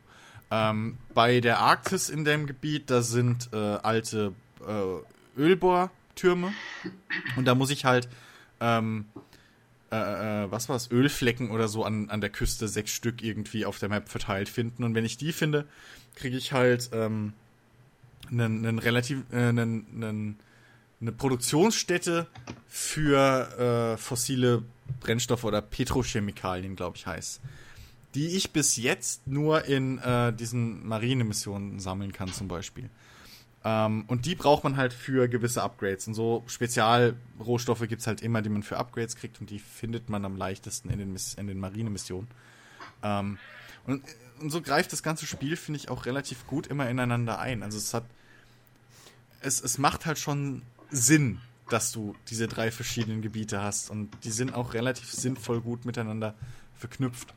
Ähm, 0.51 0.97
bei 1.13 1.39
der 1.41 1.59
Arktis 1.59 2.09
in 2.09 2.23
dem 2.25 2.45
Gebiet, 2.45 2.89
da 2.89 3.01
sind 3.01 3.49
äh, 3.53 3.57
alte 3.57 4.33
äh, 4.67 5.39
Ölbohrtürme 5.39 6.53
und 7.35 7.45
da 7.45 7.55
muss 7.55 7.69
ich 7.69 7.85
halt, 7.85 8.07
ähm, 8.59 9.05
äh, 9.91 10.43
äh, 10.45 10.51
was 10.51 10.69
war's, 10.69 10.89
Ölflecken 10.89 11.51
oder 11.51 11.67
so 11.67 11.83
an, 11.83 12.09
an 12.09 12.21
der 12.21 12.29
Küste, 12.29 12.67
sechs 12.67 12.91
Stück 12.91 13.21
irgendwie 13.21 13.65
auf 13.65 13.77
der 13.79 13.89
Map 13.89 14.09
verteilt 14.09 14.49
finden. 14.49 14.83
Und 14.83 14.95
wenn 14.95 15.05
ich 15.05 15.17
die 15.17 15.33
finde, 15.33 15.67
kriege 16.15 16.37
ich 16.37 16.53
halt 16.53 16.89
ähm, 16.93 17.33
einen, 18.29 18.65
einen 18.65 18.79
relativ, 18.79 19.23
äh, 19.31 19.37
einen, 19.37 19.85
einen, 19.93 20.39
eine 21.01 21.11
Produktionsstätte 21.11 22.27
für 22.67 23.93
äh, 23.93 23.97
fossile 23.97 24.63
Brennstoffe 24.99 25.43
oder 25.43 25.61
Petrochemikalien, 25.61 26.75
glaube 26.75 26.97
ich, 26.97 27.07
heißt. 27.07 27.41
Die 28.15 28.27
ich 28.27 28.51
bis 28.51 28.77
jetzt 28.77 29.27
nur 29.27 29.65
in 29.65 29.97
äh, 29.99 30.33
diesen 30.33 30.87
Marinemissionen 30.87 31.79
sammeln 31.79 32.11
kann, 32.11 32.31
zum 32.31 32.47
Beispiel. 32.47 32.89
Ähm, 33.63 34.05
und 34.07 34.25
die 34.25 34.35
braucht 34.35 34.63
man 34.63 34.77
halt 34.77 34.93
für 34.93 35.27
gewisse 35.27 35.61
Upgrades. 35.61 36.07
Und 36.07 36.15
so 36.15 36.43
Spezialrohstoffe 36.47 37.87
gibt 37.87 38.01
es 38.01 38.07
halt 38.07 38.21
immer, 38.21 38.41
die 38.41 38.49
man 38.49 38.63
für 38.63 38.77
Upgrades 38.77 39.15
kriegt 39.15 39.39
und 39.39 39.49
die 39.49 39.59
findet 39.59 40.09
man 40.09 40.25
am 40.25 40.35
leichtesten 40.35 40.89
in 40.89 40.99
den, 40.99 41.13
Miss 41.13 41.35
in 41.35 41.47
den 41.47 41.59
Marinemissionen. 41.59 42.27
Ähm, 43.03 43.37
und, 43.85 44.03
und 44.39 44.49
so 44.49 44.61
greift 44.61 44.91
das 44.91 45.03
ganze 45.03 45.27
Spiel, 45.27 45.55
finde 45.55 45.79
ich, 45.79 45.89
auch 45.89 46.05
relativ 46.05 46.47
gut 46.47 46.67
immer 46.67 46.89
ineinander 46.89 47.39
ein. 47.39 47.61
Also 47.63 47.77
es 47.77 47.93
hat. 47.93 48.05
Es, 49.43 49.59
es 49.59 49.79
macht 49.79 50.05
halt 50.05 50.19
schon 50.19 50.61
Sinn, 50.91 51.39
dass 51.69 51.91
du 51.91 52.15
diese 52.29 52.47
drei 52.47 52.71
verschiedenen 52.71 53.21
Gebiete 53.21 53.61
hast. 53.61 53.89
Und 53.89 54.09
die 54.23 54.31
sind 54.31 54.53
auch 54.53 54.73
relativ 54.73 55.11
sinnvoll 55.11 55.61
gut 55.61 55.85
miteinander 55.85 56.35
verknüpft. 56.77 57.33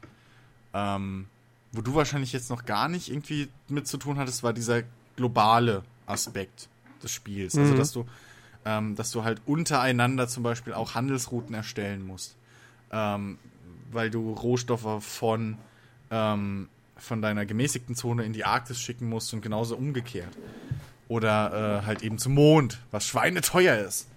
Ähm, 0.75 1.27
wo 1.73 1.81
du 1.81 1.95
wahrscheinlich 1.95 2.33
jetzt 2.33 2.51
noch 2.51 2.67
gar 2.67 2.89
nicht 2.89 3.11
irgendwie 3.11 3.49
mit 3.69 3.87
zu 3.87 3.97
tun 3.97 4.19
hattest, 4.19 4.43
war 4.43 4.53
dieser 4.53 4.83
globale 5.17 5.83
Aspekt 6.07 6.69
des 7.03 7.11
Spiels. 7.13 7.57
Also, 7.57 7.73
Mhm. 7.75 7.79
dass 7.79 7.93
du, 7.93 8.07
ähm, 8.65 8.97
dass 8.97 9.11
du 9.11 9.25
halt 9.25 9.43
untereinander 9.47 10.29
zum 10.29 10.43
Beispiel 10.43 10.73
auch 10.73 10.95
Handelsrouten 10.95 11.55
erstellen 11.55 12.07
musst. 12.07 12.37
Ähm, 12.91 13.39
weil 13.91 14.11
du 14.11 14.33
Rohstoffe 14.33 15.05
von, 15.05 15.57
ähm, 16.11 16.69
von 16.97 17.23
deiner 17.23 17.45
gemäßigten 17.47 17.95
Zone 17.95 18.25
in 18.25 18.33
die 18.33 18.45
Arktis 18.45 18.81
schicken 18.81 19.09
musst 19.09 19.33
und 19.35 19.41
genauso 19.41 19.77
umgekehrt. 19.77 20.37
Oder 21.09 21.81
äh, 21.83 21.87
halt 21.87 22.03
eben 22.03 22.19
zum 22.19 22.35
Mond, 22.35 22.79
was 22.91 23.07
schweineteuer 23.07 23.77
ist. 23.77 24.09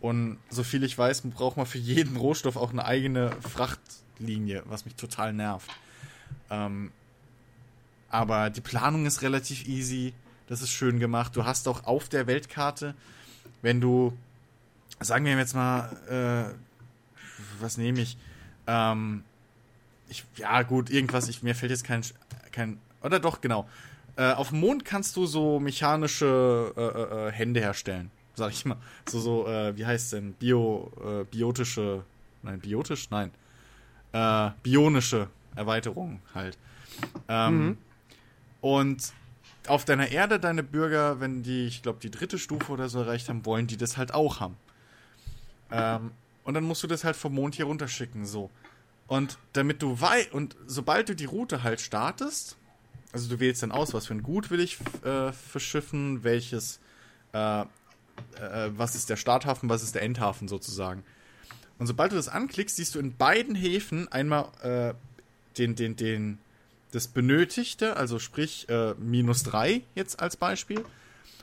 Und 0.00 0.38
soviel 0.50 0.82
ich 0.82 0.98
weiß, 0.98 1.22
braucht 1.30 1.56
man 1.56 1.66
für 1.66 1.78
jeden 1.78 2.16
Rohstoff 2.16 2.56
auch 2.56 2.70
eine 2.72 2.84
eigene 2.84 3.30
Frachtlinie, 3.40 4.62
was 4.66 4.84
mich 4.84 4.96
total 4.96 5.32
nervt. 5.32 5.70
Ähm, 6.50 6.90
aber 8.08 8.50
die 8.50 8.60
Planung 8.60 9.06
ist 9.06 9.22
relativ 9.22 9.66
easy. 9.66 10.12
Das 10.52 10.60
ist 10.60 10.68
schön 10.68 10.98
gemacht. 10.98 11.34
Du 11.34 11.46
hast 11.46 11.66
auch 11.66 11.84
auf 11.84 12.10
der 12.10 12.26
Weltkarte, 12.26 12.94
wenn 13.62 13.80
du, 13.80 14.12
sagen 15.00 15.24
wir 15.24 15.34
jetzt 15.38 15.54
mal, 15.54 16.52
äh, 16.52 16.54
was 17.58 17.78
nehme 17.78 18.02
ich? 18.02 18.18
Ähm, 18.66 19.24
ich? 20.10 20.26
Ja, 20.36 20.60
gut, 20.60 20.90
irgendwas. 20.90 21.30
Ich, 21.30 21.42
mir 21.42 21.54
fällt 21.54 21.70
jetzt 21.70 21.84
kein, 21.84 22.02
kein. 22.50 22.78
Oder 23.02 23.18
doch, 23.18 23.40
genau. 23.40 23.66
Äh, 24.16 24.32
auf 24.32 24.50
dem 24.50 24.60
Mond 24.60 24.84
kannst 24.84 25.16
du 25.16 25.24
so 25.24 25.58
mechanische 25.58 26.74
äh, 26.76 27.28
äh, 27.28 27.32
Hände 27.32 27.60
herstellen, 27.60 28.10
sag 28.34 28.52
ich 28.52 28.66
mal. 28.66 28.76
So, 29.08 29.20
so, 29.20 29.46
äh, 29.46 29.74
wie 29.78 29.86
heißt 29.86 30.12
denn? 30.12 30.34
Bio, 30.34 30.92
äh, 31.02 31.24
biotische. 31.24 32.04
Nein, 32.42 32.60
biotisch? 32.60 33.08
Nein. 33.08 33.30
Äh, 34.12 34.50
bionische 34.62 35.30
Erweiterungen 35.56 36.20
halt. 36.34 36.58
Ähm, 37.26 37.68
Mhm. 37.68 37.78
Und 38.60 39.14
auf 39.68 39.84
deiner 39.84 40.10
Erde, 40.10 40.40
deine 40.40 40.62
Bürger, 40.62 41.20
wenn 41.20 41.42
die, 41.42 41.66
ich 41.66 41.82
glaube, 41.82 42.00
die 42.00 42.10
dritte 42.10 42.38
Stufe 42.38 42.72
oder 42.72 42.88
so 42.88 43.00
erreicht 43.00 43.28
haben, 43.28 43.46
wollen 43.46 43.66
die 43.66 43.76
das 43.76 43.96
halt 43.96 44.12
auch 44.12 44.40
haben. 44.40 44.56
Ähm, 45.70 46.10
und 46.44 46.54
dann 46.54 46.64
musst 46.64 46.82
du 46.82 46.86
das 46.86 47.04
halt 47.04 47.16
vom 47.16 47.34
Mond 47.34 47.54
hier 47.54 47.66
runterschicken, 47.66 48.26
so. 48.26 48.50
Und 49.06 49.38
damit 49.52 49.82
du 49.82 50.00
weißt, 50.00 50.32
und 50.32 50.56
sobald 50.66 51.08
du 51.08 51.14
die 51.14 51.24
Route 51.24 51.62
halt 51.62 51.80
startest, 51.80 52.56
also 53.12 53.28
du 53.28 53.40
wählst 53.40 53.62
dann 53.62 53.72
aus, 53.72 53.94
was 53.94 54.06
für 54.06 54.14
ein 54.14 54.22
Gut 54.22 54.50
will 54.50 54.60
ich 54.60 54.78
äh, 55.04 55.32
verschiffen, 55.32 56.24
welches, 56.24 56.80
äh, 57.32 57.60
äh, 57.60 57.66
was 58.70 58.94
ist 58.94 59.10
der 59.10 59.16
Starthafen, 59.16 59.68
was 59.68 59.82
ist 59.82 59.94
der 59.94 60.02
Endhafen 60.02 60.48
sozusagen. 60.48 61.04
Und 61.78 61.86
sobald 61.86 62.12
du 62.12 62.16
das 62.16 62.28
anklickst, 62.28 62.76
siehst 62.76 62.94
du 62.94 62.98
in 62.98 63.16
beiden 63.16 63.54
Häfen 63.54 64.10
einmal 64.10 64.48
äh, 64.62 64.94
den, 65.58 65.74
den, 65.74 65.96
den, 65.96 66.38
das 66.92 67.08
Benötigte, 67.08 67.96
also 67.96 68.18
sprich 68.18 68.68
äh, 68.68 68.94
minus 68.98 69.42
3 69.42 69.82
jetzt 69.94 70.20
als 70.20 70.36
Beispiel. 70.36 70.84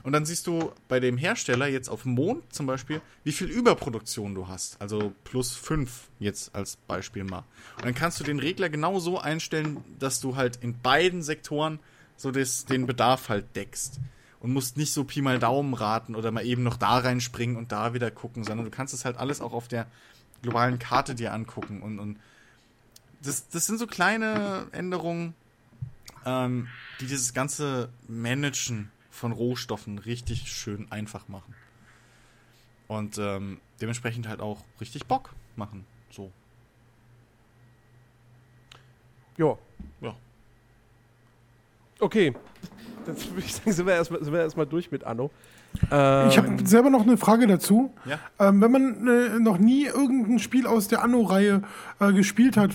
Und 0.02 0.12
dann 0.12 0.24
siehst 0.24 0.46
du 0.46 0.72
bei 0.88 0.98
dem 0.98 1.18
Hersteller 1.18 1.66
jetzt 1.66 1.90
auf 1.90 2.02
dem 2.02 2.12
Mond 2.12 2.42
zum 2.54 2.66
Beispiel, 2.66 3.02
wie 3.22 3.32
viel 3.32 3.48
Überproduktion 3.48 4.34
du 4.34 4.48
hast. 4.48 4.80
Also 4.80 5.12
plus 5.24 5.54
5 5.54 6.08
jetzt 6.18 6.54
als 6.54 6.76
Beispiel 6.76 7.24
mal. 7.24 7.44
Und 7.76 7.84
dann 7.84 7.94
kannst 7.94 8.18
du 8.18 8.24
den 8.24 8.38
Regler 8.38 8.70
genau 8.70 8.98
so 8.98 9.18
einstellen, 9.18 9.84
dass 9.98 10.20
du 10.20 10.36
halt 10.36 10.56
in 10.62 10.80
beiden 10.80 11.22
Sektoren 11.22 11.80
so 12.16 12.30
das, 12.30 12.64
den 12.64 12.86
Bedarf 12.86 13.28
halt 13.28 13.44
deckst. 13.56 14.00
Und 14.38 14.54
musst 14.54 14.78
nicht 14.78 14.94
so 14.94 15.04
Pi 15.04 15.20
mal 15.20 15.38
Daumen 15.38 15.74
raten 15.74 16.14
oder 16.14 16.30
mal 16.30 16.46
eben 16.46 16.62
noch 16.62 16.78
da 16.78 16.96
reinspringen 16.98 17.56
und 17.56 17.72
da 17.72 17.92
wieder 17.92 18.10
gucken, 18.10 18.42
sondern 18.42 18.64
du 18.64 18.70
kannst 18.70 18.94
es 18.94 19.04
halt 19.04 19.18
alles 19.18 19.42
auch 19.42 19.52
auf 19.52 19.68
der 19.68 19.86
globalen 20.40 20.78
Karte 20.78 21.14
dir 21.14 21.34
angucken. 21.34 21.82
Und, 21.82 21.98
und 21.98 22.18
das, 23.22 23.48
das 23.48 23.66
sind 23.66 23.78
so 23.78 23.86
kleine 23.86 24.66
Änderungen, 24.72 25.34
ähm, 26.24 26.68
die 27.00 27.06
dieses 27.06 27.34
ganze 27.34 27.90
Managen 28.08 28.90
von 29.10 29.32
Rohstoffen 29.32 29.98
richtig 29.98 30.52
schön 30.52 30.90
einfach 30.90 31.28
machen. 31.28 31.54
Und 32.88 33.18
ähm, 33.18 33.60
dementsprechend 33.80 34.28
halt 34.28 34.40
auch 34.40 34.64
richtig 34.80 35.06
Bock 35.06 35.34
machen. 35.56 35.86
So. 36.10 36.32
Ja. 39.36 39.56
Ja. 40.00 40.16
Okay. 42.00 42.34
Dann 43.06 43.16
würde 43.16 43.40
ich 43.40 43.54
sagen, 43.54 43.72
sind 43.72 43.86
wir 43.86 43.94
erstmal, 43.94 44.22
sind 44.22 44.32
wir 44.32 44.40
erstmal 44.40 44.66
durch 44.66 44.90
mit 44.90 45.04
Anno. 45.04 45.30
Ähm, 45.90 46.28
Ich 46.28 46.36
habe 46.38 46.66
selber 46.66 46.90
noch 46.90 47.02
eine 47.02 47.16
Frage 47.16 47.46
dazu. 47.46 47.92
Ja. 48.04 48.18
Ähm, 48.38 48.60
wenn 48.60 48.70
man 48.72 49.06
äh, 49.08 49.38
noch 49.38 49.58
nie 49.58 49.86
irgendein 49.86 50.38
Spiel 50.38 50.66
aus 50.66 50.88
der 50.88 51.02
Anno-Reihe 51.02 51.62
äh, 52.00 52.12
gespielt 52.12 52.56
hat, 52.56 52.72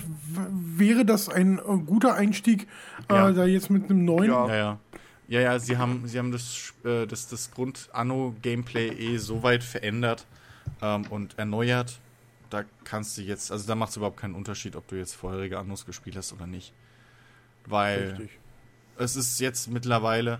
wäre 0.50 1.04
das 1.04 1.28
ein 1.28 1.58
äh, 1.58 1.62
guter 1.84 2.14
Einstieg, 2.14 2.66
Ja. 3.10 3.28
äh, 3.28 3.34
da 3.34 3.44
jetzt 3.44 3.70
mit 3.70 3.84
einem 3.90 4.04
neuen? 4.04 4.30
Ja. 4.30 4.48
Ja, 4.48 4.56
ja. 4.56 4.78
Ja, 5.28 5.40
ja, 5.40 5.58
sie 5.58 5.76
haben, 5.76 6.02
sie 6.06 6.18
haben 6.18 6.30
das, 6.30 6.72
äh, 6.84 7.04
das, 7.06 7.26
das 7.28 7.50
Grund-Anno-Gameplay 7.50 8.88
eh 8.90 9.16
so 9.18 9.42
weit 9.42 9.64
verändert 9.64 10.24
ähm, 10.82 11.04
und 11.10 11.36
erneuert. 11.38 11.98
Da 12.50 12.62
kannst 12.84 13.18
du 13.18 13.22
jetzt, 13.22 13.50
also 13.50 13.66
da 13.66 13.74
macht 13.74 13.90
es 13.90 13.96
überhaupt 13.96 14.18
keinen 14.18 14.34
Unterschied, 14.36 14.76
ob 14.76 14.86
du 14.86 14.94
jetzt 14.94 15.14
vorherige 15.14 15.58
Annos 15.58 15.84
gespielt 15.84 16.16
hast 16.16 16.32
oder 16.32 16.46
nicht. 16.46 16.72
Weil 17.66 18.10
Richtig. 18.10 18.38
es 18.98 19.16
ist 19.16 19.40
jetzt 19.40 19.68
mittlerweile. 19.68 20.38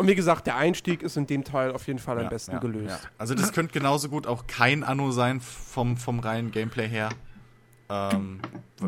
Und 0.00 0.08
wie 0.08 0.14
gesagt, 0.14 0.46
der 0.46 0.56
Einstieg 0.56 1.02
ist 1.02 1.16
in 1.16 1.26
dem 1.26 1.44
Teil 1.44 1.72
auf 1.72 1.86
jeden 1.86 1.98
Fall 1.98 2.16
am 2.16 2.24
Ja, 2.24 2.28
besten 2.30 2.52
ja, 2.52 2.58
gelöst. 2.58 2.88
ja. 2.88 2.98
Also 3.18 3.34
das 3.34 3.52
könnte 3.52 3.72
genauso 3.74 4.08
gut 4.08 4.26
auch 4.26 4.46
kein 4.46 4.82
Anno 4.82 5.10
sein 5.12 5.40
vom, 5.40 5.96
vom 5.96 6.20
reinen 6.20 6.50
Gameplay 6.50 6.88
her. 6.88 7.10
Ähm, 7.90 8.38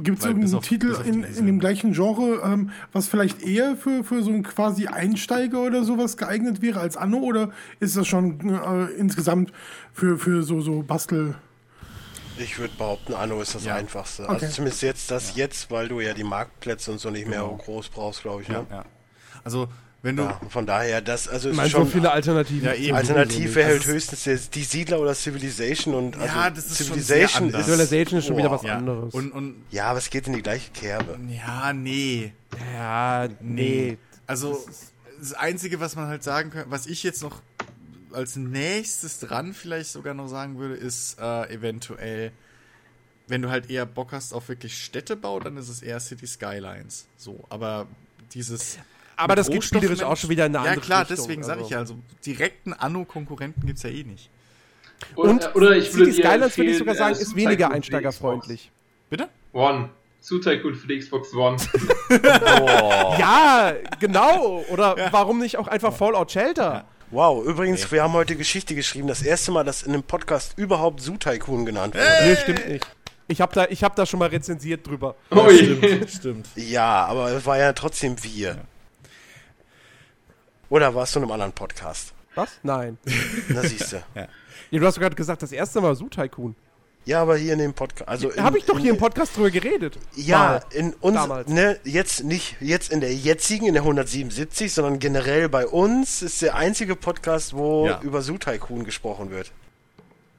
Gibt 0.03 0.21
es 0.21 0.25
irgendeinen 0.25 0.55
auf- 0.55 0.65
Titel 0.65 0.97
in, 1.05 1.25
in 1.25 1.47
dem 1.47 1.59
gleichen 1.59 1.93
Genre, 1.93 2.41
ähm, 2.45 2.71
was 2.93 3.09
vielleicht 3.09 3.43
eher 3.43 3.77
für, 3.77 4.05
für 4.05 4.23
so 4.23 4.31
einen 4.31 4.43
quasi 4.43 4.87
Einsteiger 4.87 5.61
oder 5.61 5.85
sowas 5.85 6.17
geeignet 6.17 6.63
wäre 6.63 6.81
als 6.81 6.97
Anno? 6.97 7.19
Oder 7.19 7.51
ist 7.81 7.97
das 7.97 8.07
schon 8.07 8.41
äh, 8.49 8.85
insgesamt 8.93 9.53
für, 9.93 10.19
für 10.19 10.43
so, 10.45 10.61
so 10.61 10.83
Bastel... 10.83 11.35
Ich 12.39 12.59
würde 12.59 12.73
behaupten, 12.79 13.13
Anno 13.13 13.43
ist 13.43 13.55
das 13.55 13.65
Ja. 13.67 13.75
einfachste. 13.75 14.23
Okay. 14.23 14.33
Also 14.33 14.47
zumindest 14.49 14.83
jetzt 14.83 15.11
das 15.11 15.37
jetzt, 15.37 15.71
weil 15.71 15.89
du 15.89 16.01
ja 16.01 16.15
die 16.15 16.25
Marktplätze 16.25 16.91
und 16.93 16.99
so 16.99 17.11
nicht 17.11 17.29
mehr 17.29 17.41
Genau. 17.43 17.57
groß 17.57 17.91
brauchst, 17.91 18.23
glaube 18.23 18.41
ich. 18.43 18.49
Ja, 18.49 18.61
Ne? 18.61 18.67
ja. 18.71 18.85
Also, 19.45 19.69
wenn 20.03 20.17
du. 20.17 20.25
Ja, 20.25 20.41
von 20.49 20.67
daher, 20.67 21.01
das 21.01 21.29
also 21.29 21.49
Ich 21.49 21.53
ist 21.53 21.57
meine, 21.57 21.71
so 21.71 21.79
schon 21.79 21.89
viele 21.89 22.11
Alternativen. 22.11 22.65
Ja, 22.65 22.75
eben. 22.75 22.97
Alternativ 22.97 23.45
Also 23.45 23.55
wäre 23.57 23.69
es 23.69 23.73
halt 23.75 23.81
ist- 23.83 23.93
höchstens 23.93 24.25
der, 24.25 24.37
die 24.37 24.65
Siedler 24.65 25.01
oder 25.01 25.15
Civilization 25.15 25.95
und 25.95 26.17
also 26.17 26.27
Ja, 26.27 26.51
das 26.51 26.67
ist 26.67 26.79
schon 26.79 26.87
Civilization 26.87 27.51
sehr 27.51 27.59
anders. 27.59 27.67
Civilization 27.67 28.19
ist 28.19 28.27
schon 28.27 28.37
wieder 28.37 28.51
was 28.51 28.63
ja, 28.63 28.77
anderes. 28.77 29.15
Und, 29.15 29.31
und. 29.33 29.65
Ja, 29.71 29.87
aber 29.87 29.99
es 29.99 30.11
geht 30.11 30.27
in 30.27 30.33
die 30.33 30.43
gleiche 30.43 30.71
Kerbe. 30.73 31.19
Ja, 31.29 31.73
nee. 31.73 32.33
ja, 32.75 33.29
nee. 33.41 33.97
Also, 34.27 34.65
das 35.19 35.35
Einzige, 35.35 35.79
was 35.81 35.95
man 35.97 36.09
halt 36.09 36.23
sagen 36.23 36.51
kann, 36.51 36.65
was 36.69 36.87
ich 36.87 37.03
jetzt 37.03 37.23
noch 37.23 37.41
als 38.13 38.37
nächstes 38.37 39.21
dran 39.21 39.55
vielleicht 39.55 39.91
sogar 39.91 40.15
noch 40.15 40.29
sagen 40.29 40.59
würde, 40.59 40.75
ist 40.75 41.19
äh, 41.21 41.49
eventuell, 41.55 42.33
wenn 43.29 43.41
du 43.41 43.51
halt 43.51 43.71
eher 43.71 43.87
Bock 43.87 44.13
hast 44.13 44.33
auf 44.35 44.49
wirklich 44.49 44.83
Städtebau, 44.83 45.39
dann 45.41 45.57
ist 45.57 45.69
es 45.69 45.81
eher 45.81 46.01
City 46.01 46.27
Skylines. 46.27 47.07
So, 47.17 47.45
aber 47.49 47.87
dieses. 48.35 48.79
Aber 49.23 49.37
das 49.37 49.49
geht 49.49 49.65
spielerisch 49.65 50.03
auch 50.03 50.17
schon 50.17 50.31
wieder 50.31 50.47
in 50.47 50.57
eine 50.57 50.65
Ja, 50.65 50.71
andere 50.73 50.87
klar, 50.87 51.01
Richtung, 51.03 51.17
deswegen 51.17 51.43
sage 51.43 51.63
ich 51.63 51.71
ja, 51.71 51.79
also 51.79 51.97
direkten 52.25 52.73
Anno-Konkurrenten 52.73 53.67
gibt 53.67 53.79
es 53.79 53.83
ja 53.83 53.91
eh 53.91 54.05
nicht. 54.05 54.31
Und 55.15 55.55
oder 55.55 55.77
ich 55.77 55.93
würde 55.95 56.13
City 56.13 56.23
Skylines, 56.23 56.57
würde 56.57 56.71
ich 56.71 56.79
sogar 56.79 56.95
sagen, 56.95 57.17
ist 57.17 57.35
weniger 57.35 57.71
einsteigerfreundlich. 57.71 58.71
Bitte? 59.11 59.29
One. 59.53 59.91
Super 60.21 60.53
Tycoon 60.53 60.77
für 60.77 60.87
die 60.87 61.01
Xbox 61.01 61.35
One. 61.35 61.57
Ja, 63.19 63.73
genau. 63.99 64.65
Oder 64.71 64.97
warum 65.11 65.41
nicht 65.41 65.59
auch 65.59 65.67
einfach 65.67 65.93
Fallout 65.93 66.31
Shelter? 66.31 66.85
Wow, 67.11 67.45
übrigens, 67.45 67.91
wir 67.91 68.03
haben 68.03 68.13
heute 68.13 68.37
Geschichte 68.37 68.75
geschrieben. 68.75 69.09
Das 69.09 69.23
erste 69.23 69.51
Mal, 69.51 69.65
dass 69.65 69.83
in 69.83 69.93
einem 69.93 70.05
Podcast 70.05 70.55
überhaupt 70.57 71.01
Zoo 71.01 71.17
Tycoon 71.17 71.67
genannt 71.67 71.95
wurde. 71.95 72.07
Nee, 72.25 72.37
stimmt 72.37 72.69
nicht. 72.69 72.87
Ich 73.29 73.41
habe 73.41 73.55
da, 73.55 73.67
ich 73.69 73.83
hab 73.83 73.97
da 73.97 74.07
schon 74.07 74.19
mal 74.21 74.29
rezensiert 74.29 74.87
drüber. 74.87 75.17
Ui. 75.35 76.07
Stimmt. 76.09 76.47
Ja, 76.55 77.05
aber 77.07 77.33
es 77.33 77.45
war 77.45 77.59
ja 77.59 77.73
trotzdem 77.73 78.23
wir. 78.23 78.63
Oder 80.73 80.95
warst 80.95 81.15
du 81.15 81.19
in 81.19 81.25
einem 81.25 81.33
anderen 81.33 81.53
Podcast? 81.53 82.15
Was? 82.35 82.49
Nein. 82.63 82.97
Na 83.49 83.61
siehste. 83.61 84.03
Ja, 84.71 84.79
du 84.81 84.87
hast 84.87 84.95
doch 84.97 85.03
gerade 85.03 85.15
gesagt, 85.17 85.43
das 85.43 85.53
erste 85.53 85.83
Mal 85.83 85.95
Zoo 85.95 86.09
Tycoon. 86.09 86.55
Ja, 87.05 87.21
aber 87.21 87.37
hier 87.37 87.53
in 87.53 87.59
dem 87.59 87.75
Podcast. 87.75 88.09
Also 88.09 88.35
Habe 88.37 88.57
ich 88.57 88.65
doch 88.65 88.77
in- 88.77 88.81
hier 88.81 88.93
im 88.93 88.97
Podcast 88.97 89.37
drüber 89.37 89.51
geredet. 89.51 89.99
Ja, 90.17 90.39
Mal. 90.39 90.63
in 90.71 90.95
uns, 90.95 91.15
Damals. 91.15 91.49
ne, 91.51 91.79
jetzt 91.85 92.25
nicht 92.25 92.57
jetzt 92.61 92.91
in 92.91 93.03
der 93.03 93.15
jetzigen, 93.15 93.67
in 93.67 93.75
der 93.75 93.83
177, 93.83 94.73
sondern 94.73 94.99
generell 94.99 95.51
bei 95.51 95.67
uns 95.67 96.23
ist 96.23 96.41
der 96.41 96.55
einzige 96.55 96.97
Podcast, 96.97 97.53
wo 97.55 97.87
Ja. 97.89 98.01
über 98.01 98.23
Zoo 98.23 98.39
Tycoon 98.39 98.85
gesprochen 98.85 99.29
wird. 99.31 99.53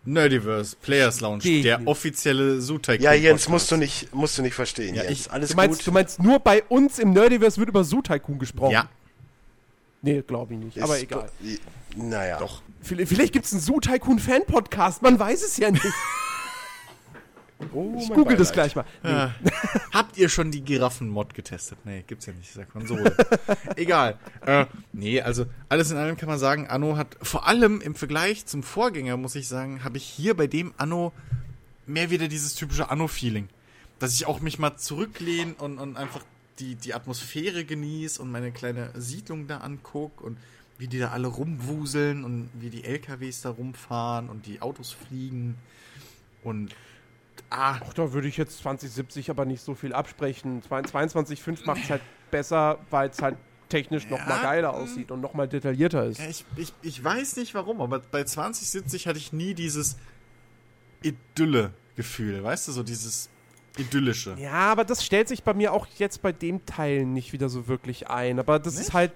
Nerdiverse, 0.03 0.75
Players 0.81 1.21
Lounge, 1.21 1.43
Die- 1.43 1.61
der 1.61 1.85
offizielle 1.85 2.59
Zootech. 2.59 3.01
Ja, 3.01 3.13
Jens, 3.13 3.47
musst 3.49 3.69
du 3.69 3.77
nicht, 3.77 4.11
musst 4.15 4.35
du 4.39 4.41
nicht 4.41 4.55
verstehen, 4.55 4.95
Ja, 4.95 5.03
Jens. 5.03 5.27
ich- 5.27 5.31
Alles 5.31 5.51
Du 5.51 5.57
meinst, 5.57 5.77
gut. 5.81 5.87
du 5.87 5.91
meinst, 5.91 6.23
nur 6.23 6.39
bei 6.39 6.63
uns 6.69 6.97
im 6.97 7.13
Nerdiverse 7.13 7.59
wird 7.59 7.69
über 7.69 7.83
Zoo 7.83 8.01
Tycoon 8.01 8.39
gesprochen? 8.39 8.71
Ja, 8.71 8.89
Nee, 10.03 10.21
glaube 10.21 10.53
ich 10.53 10.59
nicht. 10.59 10.77
Ist- 10.77 10.83
aber 10.83 10.99
egal. 10.99 11.29
Naja. 11.95 12.37
Doch. 12.37 12.61
Vielleicht, 12.81 13.09
vielleicht 13.09 13.33
gibt 13.33 13.45
es 13.45 13.53
einen 13.53 13.61
Zoo 13.61 13.79
Tycoon 13.79 14.19
Fan-Podcast, 14.19 15.01
man 15.01 15.17
weiß 15.17 15.41
es 15.43 15.57
ja 15.57 15.71
nicht. 15.71 15.83
Oh, 17.73 17.95
Ich 17.97 18.09
mein 18.09 18.17
google 18.17 18.35
das 18.35 18.51
gleich 18.51 18.75
mal. 18.75 18.83
Nee. 19.03 19.09
Habt 19.93 20.17
ihr 20.17 20.27
schon 20.27 20.51
die 20.51 20.61
Giraffen-Mod 20.65 21.33
getestet? 21.33 21.77
Nee, 21.85 22.03
gibt's 22.05 22.25
ja 22.25 22.33
nicht, 22.33 22.49
ist 22.49 22.57
ja 22.57 22.65
Konsole. 22.65 23.15
Egal. 23.77 24.17
Äh, 24.45 24.65
nee, 24.91 25.21
also 25.21 25.45
alles 25.69 25.89
in 25.89 25.95
allem 25.95 26.17
kann 26.17 26.27
man 26.27 26.39
sagen, 26.39 26.67
Anno 26.67 26.97
hat 26.97 27.15
vor 27.21 27.47
allem 27.47 27.79
im 27.79 27.95
Vergleich 27.95 28.45
zum 28.47 28.63
Vorgänger, 28.63 29.15
muss 29.15 29.35
ich 29.35 29.47
sagen, 29.47 29.85
habe 29.85 29.95
ich 29.95 30.03
hier 30.03 30.35
bei 30.35 30.47
dem 30.47 30.73
Anno 30.77 31.13
mehr 31.85 32.09
wieder 32.09 32.27
dieses 32.27 32.55
typische 32.55 32.89
Anno-Feeling. 32.89 33.47
Dass 33.97 34.13
ich 34.13 34.25
auch 34.25 34.41
mich 34.41 34.59
mal 34.59 34.75
zurücklehne 34.75 35.53
und, 35.57 35.77
und 35.79 35.95
einfach 35.95 36.21
die, 36.59 36.75
die 36.75 36.93
Atmosphäre 36.93 37.65
genieße 37.65 38.21
und 38.21 38.31
meine 38.31 38.51
kleine 38.51 38.91
Siedlung 38.95 39.47
da 39.47 39.57
anguck 39.57 40.21
und 40.21 40.37
wie 40.77 40.87
die 40.87 40.99
da 40.99 41.09
alle 41.09 41.27
rumwuseln 41.27 42.23
und 42.23 42.49
wie 42.53 42.69
die 42.69 42.83
LKWs 42.83 43.41
da 43.41 43.49
rumfahren 43.51 44.29
und 44.29 44.45
die 44.45 44.61
Autos 44.61 44.91
fliegen. 44.91 45.55
Und 46.43 46.75
ah, 47.49 47.79
Ach, 47.81 47.93
da 47.93 48.13
würde 48.13 48.27
ich 48.27 48.37
jetzt 48.37 48.57
2070 48.59 49.29
aber 49.29 49.45
nicht 49.45 49.63
so 49.63 49.75
viel 49.75 49.93
absprechen. 49.93 50.61
22.5 50.61 51.65
macht 51.65 51.83
es 51.83 51.89
halt 51.89 52.01
besser, 52.31 52.79
weil 52.89 53.09
es 53.09 53.21
halt 53.21 53.37
technisch 53.69 54.07
noch 54.09 54.19
mal 54.19 54.37
Ja, 54.37 54.41
geiler 54.43 54.73
aussieht 54.73 55.09
und 55.09 55.21
noch 55.21 55.33
mal 55.33 55.47
detaillierter 55.47 56.05
ist. 56.05 56.19
ich, 56.19 56.45
ich, 56.57 56.73
ich 56.81 57.03
weiß 57.03 57.37
nicht 57.37 57.53
warum, 57.55 57.81
aber 57.81 57.99
bei 57.99 58.23
2070 58.23 59.07
hatte 59.07 59.17
ich 59.17 59.33
nie 59.33 59.53
dieses 59.53 59.97
Idylle-Gefühl, 61.01 62.43
weißt 62.43 62.67
du, 62.67 62.71
so 62.71 62.83
dieses 62.83 63.29
idyllische. 63.77 64.35
Ja, 64.39 64.71
aber 64.71 64.83
das 64.83 65.03
stellt 65.03 65.27
sich 65.27 65.43
bei 65.43 65.53
mir 65.53 65.73
auch 65.73 65.87
jetzt 65.97 66.21
bei 66.21 66.31
dem 66.31 66.65
Teil 66.65 67.05
nicht 67.05 67.33
wieder 67.33 67.49
so 67.49 67.67
wirklich 67.67 68.09
ein. 68.09 68.39
Aber 68.39 68.59
das 68.59 68.75
ist 68.75 68.79
Nicht? 68.87 68.93
halt, 68.93 69.11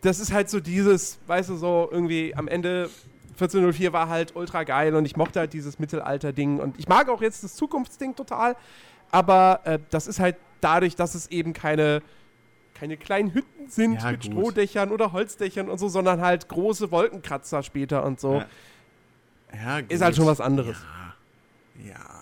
das 0.00 0.20
ist 0.20 0.32
halt 0.32 0.48
so 0.50 0.60
dieses, 0.60 1.18
weißt 1.26 1.50
du, 1.50 1.56
so 1.56 1.88
irgendwie 1.90 2.34
am 2.36 2.46
Ende 2.48 2.90
1404 3.30 3.92
war 3.92 4.08
halt 4.08 4.36
ultra 4.36 4.62
geil 4.62 4.94
und 4.94 5.04
ich 5.06 5.16
mochte 5.16 5.40
halt 5.40 5.52
dieses 5.52 5.78
Mittelalter-Ding 5.80 6.60
und 6.60 6.78
ich 6.78 6.86
mag 6.86 7.08
auch 7.08 7.20
jetzt 7.20 7.42
das 7.42 7.56
Zukunftsding 7.56 8.14
total, 8.14 8.54
aber 9.10 9.60
äh, 9.64 9.78
das 9.90 10.06
ist 10.06 10.20
halt 10.20 10.36
dadurch, 10.60 10.94
dass 10.94 11.16
es 11.16 11.26
eben 11.32 11.52
keine, 11.52 12.00
keine 12.74 12.96
kleinen 12.96 13.34
Hütten 13.34 13.68
sind 13.68 13.94
Ja, 14.02 14.12
mit 14.12 14.22
gut. 14.22 14.30
Strohdächern 14.32 14.92
oder 14.92 15.12
Holzdächern 15.12 15.68
und 15.68 15.78
so, 15.78 15.88
sondern 15.88 16.20
halt 16.20 16.48
große 16.48 16.92
Wolkenkratzer 16.92 17.62
später 17.64 18.04
und 18.04 18.20
so. 18.20 18.34
Ja. 18.34 18.46
Ja, 19.52 19.78
Ist 19.88 20.02
halt 20.02 20.16
schon 20.16 20.26
was 20.26 20.40
anderes. 20.40 20.76
Ja. 21.84 21.88
Ja. 21.90 22.13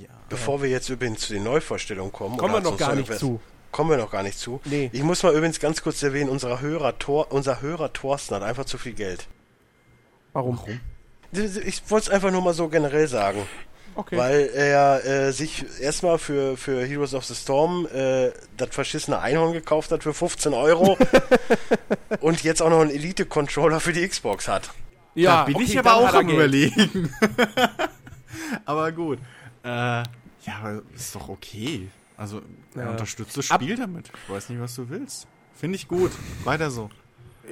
Ja. 0.00 0.08
Bevor 0.28 0.60
wir 0.62 0.68
jetzt 0.68 0.88
übrigens 0.88 1.20
zu 1.20 1.32
den 1.32 1.44
Neuvorstellungen 1.44 2.12
kommen. 2.12 2.36
Kommen 2.36 2.54
oder 2.54 2.64
wir 2.64 2.70
noch 2.70 2.78
gar 2.78 2.88
nicht 2.94 3.08
irgendwas- 3.08 3.18
zu. 3.20 3.40
Kommen 3.70 3.90
wir 3.90 3.96
noch 3.98 4.10
gar 4.10 4.22
nicht 4.22 4.38
zu. 4.38 4.60
Nee. 4.64 4.88
Ich 4.92 5.02
muss 5.02 5.22
mal 5.22 5.34
übrigens 5.34 5.60
ganz 5.60 5.82
kurz 5.82 6.02
erwähnen, 6.02 6.30
unser 6.30 6.60
Hörer, 6.60 6.98
Tor, 6.98 7.30
unser 7.30 7.60
Hörer 7.60 7.92
Thorsten 7.92 8.34
hat 8.34 8.42
einfach 8.42 8.64
zu 8.64 8.78
viel 8.78 8.94
Geld. 8.94 9.26
Warum? 10.32 10.58
Ich 11.32 11.82
wollte 11.90 12.06
es 12.06 12.10
einfach 12.10 12.30
nur 12.30 12.40
mal 12.42 12.54
so 12.54 12.68
generell 12.68 13.06
sagen. 13.06 13.42
Okay. 13.94 14.16
Weil 14.16 14.50
er 14.54 15.04
äh, 15.04 15.32
sich 15.32 15.64
erstmal 15.80 16.18
für, 16.18 16.56
für 16.56 16.84
Heroes 16.84 17.14
of 17.14 17.24
the 17.24 17.34
Storm 17.34 17.86
äh, 17.94 18.30
das 18.56 18.68
verschissene 18.70 19.18
Einhorn 19.20 19.52
gekauft 19.52 19.90
hat 19.90 20.02
für 20.02 20.12
15 20.12 20.52
Euro 20.52 20.98
und 22.20 22.42
jetzt 22.42 22.60
auch 22.62 22.68
noch 22.70 22.80
einen 22.80 22.90
Elite-Controller 22.90 23.80
für 23.80 23.92
die 23.94 24.06
Xbox 24.06 24.48
hat. 24.48 24.70
ja, 25.14 25.36
da 25.38 25.44
bin 25.44 25.56
okay, 25.56 25.64
ich 25.64 25.78
aber 25.78 25.96
auch 25.96 26.12
am 26.12 26.28
überlegen. 26.28 27.10
aber 28.66 28.92
gut. 28.92 29.18
Äh, 29.66 29.68
ja, 29.68 30.04
aber 30.62 30.82
ist 30.94 31.14
doch 31.14 31.28
okay. 31.28 31.88
Also, 32.16 32.40
er 32.74 32.84
Ja. 32.84 32.90
unterstützt 32.92 33.36
das 33.36 33.50
Ab- 33.50 33.60
Spiel 33.62 33.76
damit. 33.76 34.10
Ich 34.26 34.32
weiß 34.32 34.48
nicht, 34.48 34.60
was 34.60 34.74
du 34.76 34.88
willst. 34.88 35.26
Finde 35.54 35.76
ich 35.76 35.88
gut. 35.88 36.12
Weiter 36.44 36.70
so. 36.70 36.88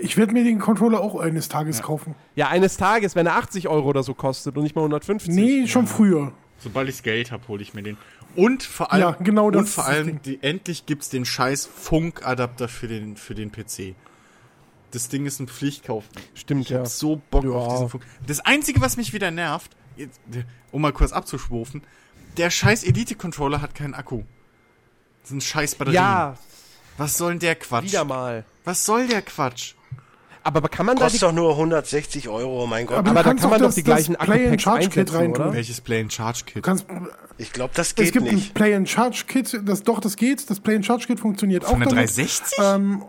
Ich 0.00 0.16
werde 0.16 0.32
mir 0.32 0.42
den 0.44 0.58
Controller 0.58 1.00
auch 1.00 1.16
eines 1.20 1.48
Tages 1.48 1.82
kaufen. 1.82 2.14
Ja, 2.34 2.48
eines 2.48 2.76
Tages, 2.76 3.14
wenn 3.14 3.26
er 3.26 3.36
80 3.36 3.68
Euro 3.68 3.88
oder 3.88 4.02
so 4.02 4.14
kostet 4.14 4.56
und 4.56 4.62
nicht 4.64 4.74
mal 4.74 4.82
150. 4.82 5.32
Nee, 5.34 5.66
schon 5.68 5.86
früher. 5.86 6.32
Sobald 6.58 6.88
ich 6.88 7.02
Geld 7.02 7.30
habe, 7.30 7.46
hole 7.48 7.62
ich 7.62 7.74
mir 7.74 7.82
den. 7.82 7.96
Und 8.36 8.62
vor 8.64 8.92
allem, 8.92 9.02
Ja, 9.02 9.10
genau 9.20 9.50
das 9.50 9.60
und 9.60 9.68
vor 9.68 9.86
allem 9.86 10.20
die, 10.22 10.42
endlich 10.42 10.86
gibt's 10.86 11.10
den 11.10 11.24
scheiß 11.24 11.66
Funkadapter 11.66 12.66
für 12.68 12.88
den, 12.88 13.16
für 13.16 13.34
den 13.34 13.52
PC. 13.52 13.94
Das 14.90 15.08
Ding 15.08 15.26
ist 15.26 15.40
ein 15.40 15.48
Pflichtkauf. 15.48 16.04
Stimmt, 16.34 16.68
ja. 16.70 16.84
So 16.86 17.20
Bock 17.30 17.44
Ja. 17.44 17.50
auf 17.50 17.72
diesen 17.72 17.88
Funk. 17.88 18.04
Das 18.26 18.40
Einzige, 18.40 18.80
was 18.80 18.96
mich 18.96 19.12
wieder 19.12 19.30
nervt, 19.30 19.70
jetzt, 19.96 20.20
um 20.72 20.82
mal 20.82 20.92
kurz 20.92 21.12
abzuschwufen, 21.12 21.82
der 22.36 22.50
scheiß 22.50 22.84
Elite-Controller 22.84 23.60
hat 23.62 23.74
keinen 23.74 23.94
Akku. 23.94 24.22
Das 25.22 25.30
sind 25.30 25.42
scheiß 25.42 25.74
Batterien. 25.76 26.02
Ja, 26.02 26.36
Was 26.98 27.16
soll 27.16 27.32
denn 27.32 27.38
der 27.40 27.54
Quatsch? 27.56 27.84
wieder 27.84 28.04
mal. 28.04 28.44
Was 28.64 28.84
soll 28.84 29.06
der 29.08 29.22
Quatsch? 29.22 29.74
Aber 30.46 30.60
kann 30.68 30.84
man 30.84 30.96
da 30.96 31.00
die, 31.06 31.12
Kostet 31.12 31.22
doch 31.22 31.32
nur 31.32 31.52
160 31.52 32.28
Euro, 32.28 32.66
mein 32.66 32.84
Gott. 32.86 32.98
Aber, 32.98 33.10
Aber 33.10 33.22
da 33.22 33.32
kann 33.32 33.48
man 33.48 33.60
doch 33.60 33.68
das, 33.68 33.76
die 33.76 33.82
gleichen 33.82 34.12
das 34.18 34.26
Play 34.26 34.46
and 34.48 34.60
Charge 34.60 34.88
Kit 34.88 34.98
einsetzen, 34.98 35.16
reintun. 35.16 35.44
oder? 35.46 35.54
Welches 35.54 35.80
Play 35.80 36.00
and 36.02 36.12
Charge 36.12 36.42
Kit? 36.44 36.62
Kannst, 36.62 36.86
Ich 37.38 37.50
glaube, 37.52 37.72
das 37.74 37.88
es 37.88 37.94
geht 37.94 38.12
gibt 38.12 38.28
ein 38.28 38.34
nicht. 38.34 38.52
Play 38.52 38.74
and 38.74 38.86
Charge 38.86 39.24
Kit, 39.26 39.58
das 39.64 39.82
doch 39.84 40.00
das 40.00 40.16
geht. 40.16 40.50
Das 40.50 40.60
Play 40.60 40.76
and 40.76 40.84
Charge 40.84 41.06
Kit 41.06 41.18
funktioniert 41.20 41.64
Von 41.64 41.76
auch 41.76 41.78
der 41.78 41.86
damit. 41.88 42.10
360? 42.10 42.58
Ähm, 42.62 43.04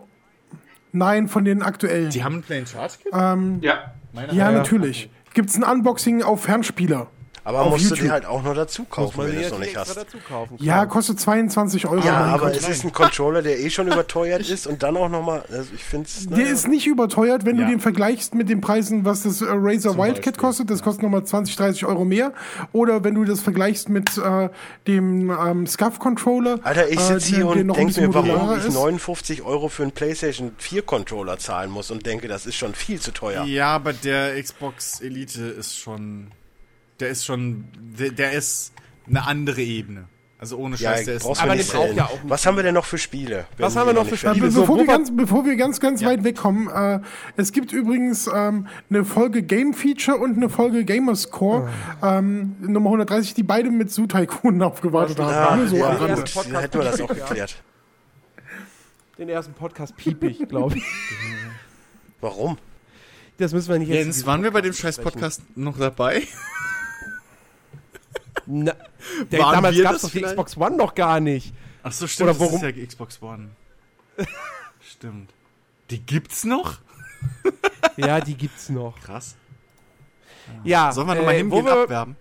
nein, 0.92 1.28
von 1.28 1.44
den 1.44 1.62
aktuellen. 1.62 2.08
die 2.08 2.24
haben 2.24 2.36
ein 2.36 2.42
Play 2.42 2.60
and 2.60 2.68
Charge 2.70 2.94
Kit? 3.02 3.12
Ja. 3.12 3.92
ja, 4.32 4.50
natürlich. 4.50 5.10
Gibt 5.34 5.50
es 5.50 5.56
ein 5.56 5.62
Unboxing 5.62 6.22
auf 6.22 6.44
Fernspieler. 6.44 7.08
Aber 7.46 7.60
auf 7.62 7.70
musst 7.70 7.84
du 7.84 7.88
YouTube. 7.90 8.04
die 8.06 8.10
halt 8.10 8.26
auch 8.26 8.42
nur 8.42 8.54
dazu 8.54 8.84
kaufen, 8.84 9.18
wenn 9.24 9.34
du 9.36 9.40
es 9.40 9.50
noch 9.52 9.58
nicht 9.60 9.76
hast. 9.76 9.96
kaufen. 10.28 10.56
Ja, 10.58 10.84
kostet 10.86 11.20
22 11.20 11.86
Euro. 11.86 12.04
Ja, 12.04 12.16
aber 12.26 12.50
es 12.52 12.68
ist 12.68 12.84
ein 12.84 12.92
Controller, 12.92 13.40
der 13.40 13.58
eh 13.60 13.70
schon 13.70 13.86
überteuert 13.86 14.48
ist 14.48 14.66
und 14.66 14.82
dann 14.82 14.96
auch 14.96 15.08
nochmal, 15.08 15.44
also 15.50 15.68
ich 15.74 15.84
finde 15.84 16.08
es... 16.08 16.26
Der 16.28 16.46
ist 16.48 16.66
nicht 16.66 16.86
überteuert, 16.86 17.44
wenn 17.44 17.56
Ja. 17.56 17.64
du 17.64 17.70
den 17.70 17.80
vergleichst 17.80 18.34
mit 18.34 18.48
den 18.48 18.60
Preisen, 18.60 19.04
was 19.04 19.22
das 19.22 19.42
äh, 19.42 19.46
Razer 19.48 19.90
Zum 19.92 19.98
Wildcat 19.98 20.16
Beispiel, 20.24 20.32
kostet. 20.32 20.70
Das 20.70 20.82
kostet 20.82 21.02
nochmal 21.04 21.24
20, 21.24 21.54
30 21.56 21.86
Euro 21.86 22.04
mehr. 22.04 22.32
Oder 22.72 23.04
wenn 23.04 23.14
du 23.14 23.24
das 23.24 23.40
vergleichst 23.40 23.88
mit 23.88 24.18
äh, 24.18 24.48
dem 24.88 25.30
ähm, 25.30 25.66
SCUF-Controller. 25.66 26.58
Alter, 26.64 26.88
ich 26.88 26.98
äh, 26.98 27.02
sitze 27.02 27.30
der- 27.30 27.38
hier 27.38 27.46
und 27.46 27.66
noch 27.66 27.76
denke 27.76 28.00
mir, 28.00 28.12
warum 28.12 28.28
modularer 28.28 28.58
ich 28.58 28.64
ist. 28.66 28.74
59 28.74 29.42
Euro 29.42 29.68
für 29.68 29.82
einen 29.84 29.92
PlayStation 29.92 30.50
4 30.58 30.82
Controller 30.82 31.38
zahlen 31.38 31.70
muss 31.70 31.90
und 31.92 32.04
denke, 32.06 32.26
das 32.28 32.44
ist 32.46 32.56
schon 32.56 32.74
viel 32.74 33.00
zu 33.00 33.12
teuer. 33.12 33.44
Ja, 33.44 33.68
aber 33.68 33.92
der 33.92 34.42
Xbox 34.42 35.00
Elite 35.00 35.42
ist 35.42 35.78
schon. 35.78 36.28
Der 37.00 37.08
ist 37.10 37.24
schon. 37.24 37.64
Der, 37.98 38.10
der 38.10 38.32
ist 38.32 38.72
eine 39.08 39.26
andere 39.26 39.60
Ebene. 39.62 40.04
Also 40.38 40.58
ohne 40.58 40.76
Ja, 40.76 40.90
Scheiß, 40.92 41.06
der 41.06 41.14
ist. 41.14 41.24
aber 41.40 41.54
nicht 41.54 41.72
braucht 41.72 41.94
ja 41.94 42.04
auch. 42.04 42.18
Was 42.24 42.44
haben 42.44 42.56
wir 42.56 42.62
denn 42.62 42.74
noch 42.74 42.84
für 42.84 42.98
Spiele? 42.98 43.46
Was 43.56 43.74
haben 43.74 43.86
wir 43.86 43.94
noch 43.94 44.06
für 44.06 44.18
Spiele? 44.18 44.50
So, 44.50 44.60
bevor, 44.60 44.74
wo 44.76 44.80
wir 44.80 44.86
ganz, 44.86 45.16
bevor 45.16 45.44
wir 45.46 45.56
ganz, 45.56 45.80
ganz 45.80 46.04
weit 46.04 46.24
wegkommen, 46.24 46.68
äh, 46.68 47.00
es 47.38 47.52
gibt 47.52 47.72
übrigens 47.72 48.28
ähm, 48.32 48.66
eine 48.90 49.06
Folge 49.06 49.42
Game 49.42 49.72
Feature 49.72 50.18
und 50.18 50.36
eine 50.36 50.50
Folge 50.50 50.84
Gamerscore, 50.84 51.70
ähm, 52.02 52.54
Nummer 52.60 52.90
130, 52.90 53.32
die 53.32 53.44
beide 53.44 53.70
mit 53.70 53.90
Su 53.90 54.06
Tycoon 54.06 54.60
aufgewartet 54.62 55.18
haben. 55.18 55.34
Ah, 55.34 55.56
Nur 55.56 55.68
so 55.68 55.76
ja, 55.76 55.88
Rande. 55.90 56.14
gut, 56.16 56.34
Podcast 56.34 56.62
hätten 56.62 56.78
wir 56.80 56.84
das 56.84 57.00
auch 57.00 57.08
Ja. 57.08 57.14
geklärt. 57.14 57.62
Den 59.18 59.28
ersten 59.30 59.54
Podcast 59.54 59.96
piep 59.96 60.22
ich, 60.22 60.46
glaube 60.46 60.76
ich. 60.76 60.84
Warum? 62.20 62.58
Das 63.38 63.54
müssen 63.54 63.70
wir 63.70 63.78
nicht 63.78 63.88
jetzt. 63.88 63.96
Jens, 64.04 64.16
diesem 64.16 64.26
waren 64.26 64.42
wir 64.42 64.50
bei 64.50 64.60
dem 64.60 64.72
Podcast 64.72 64.82
scheiß 64.82 64.96
besprechen. 64.98 65.20
Podcast 65.20 65.42
noch 65.56 65.78
dabei? 65.78 66.22
Na, 68.46 68.72
der, 69.30 69.40
Waren 69.40 69.52
damals 69.54 69.80
gab 69.82 69.92
das 69.92 69.96
es 69.96 70.02
doch 70.02 70.10
die 70.10 70.18
vielleicht? 70.18 70.34
Xbox 70.34 70.56
One 70.58 70.76
noch 70.76 70.94
gar 70.94 71.20
nicht. 71.20 71.54
Ach 71.82 71.92
so, 71.92 72.06
stimmt. 72.06 72.30
Oder 72.30 72.40
warum- 72.40 72.60
Das 72.60 72.70
ist 72.70 72.76
ja 72.76 72.86
Xbox 72.86 73.22
One. 73.22 73.50
stimmt. 74.80 75.30
Die 75.90 76.00
gibt's 76.00 76.44
noch? 76.44 76.78
Ja, 77.96 78.20
die 78.20 78.34
gibt's 78.34 78.68
noch. 78.68 79.00
Krass. 79.00 79.36
Ja, 80.64 80.92
Sollen 80.92 81.06
wir 81.06 81.14
nochmal 81.14 81.34
äh, 81.34 81.38
hingehen, 81.38 81.64
wir, 81.64 81.72
abwerben? 81.82 82.14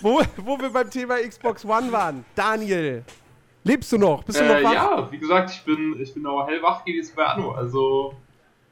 wo, 0.00 0.20
wo 0.36 0.58
wir 0.60 0.70
beim 0.70 0.90
Thema 0.90 1.16
Xbox 1.26 1.64
One 1.64 1.90
waren. 1.92 2.24
Daniel, 2.34 3.04
lebst 3.64 3.90
du 3.92 3.98
noch? 3.98 4.22
Bist 4.24 4.38
du 4.40 4.44
noch 4.44 4.54
Äh, 4.56 4.64
wach? 4.64 4.72
ja, 4.74 5.12
wie 5.12 5.18
gesagt, 5.18 5.50
ich 5.50 5.62
bin, 5.62 5.98
ich 6.00 6.12
bin 6.14 6.26
auch 6.26 6.46
hellwach 6.46 6.82
jetzt 6.86 7.14
bei 7.16 7.24
Anno. 7.24 7.52
Also 7.52 8.14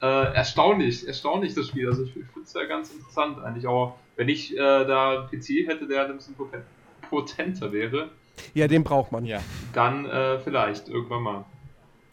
äh, 0.02 0.06
erstaunlich, 0.34 1.06
erstaunlich 1.06 1.54
das 1.54 1.68
Spiel. 1.68 1.88
Also 1.88 2.02
ich, 2.04 2.10
ich 2.16 2.26
finde 2.26 2.42
es 2.44 2.52
ja 2.52 2.64
ganz 2.64 2.90
interessant 2.90 3.38
eigentlich 3.42 3.66
auch, 3.66 3.96
wenn 4.20 4.28
ich 4.28 4.52
äh, 4.52 4.56
da 4.58 5.20
einen 5.20 5.28
PC 5.28 5.66
hätte, 5.66 5.86
der 5.88 6.04
ein 6.04 6.14
bisschen 6.16 6.34
poten- 6.36 6.62
potenter 7.08 7.72
wäre, 7.72 8.10
Ja, 8.52 8.68
den 8.68 8.84
braucht 8.84 9.12
man. 9.12 9.24
Ja. 9.24 9.40
dann 9.72 10.04
äh, 10.04 10.38
vielleicht 10.40 10.90
irgendwann 10.90 11.22
mal. 11.22 11.44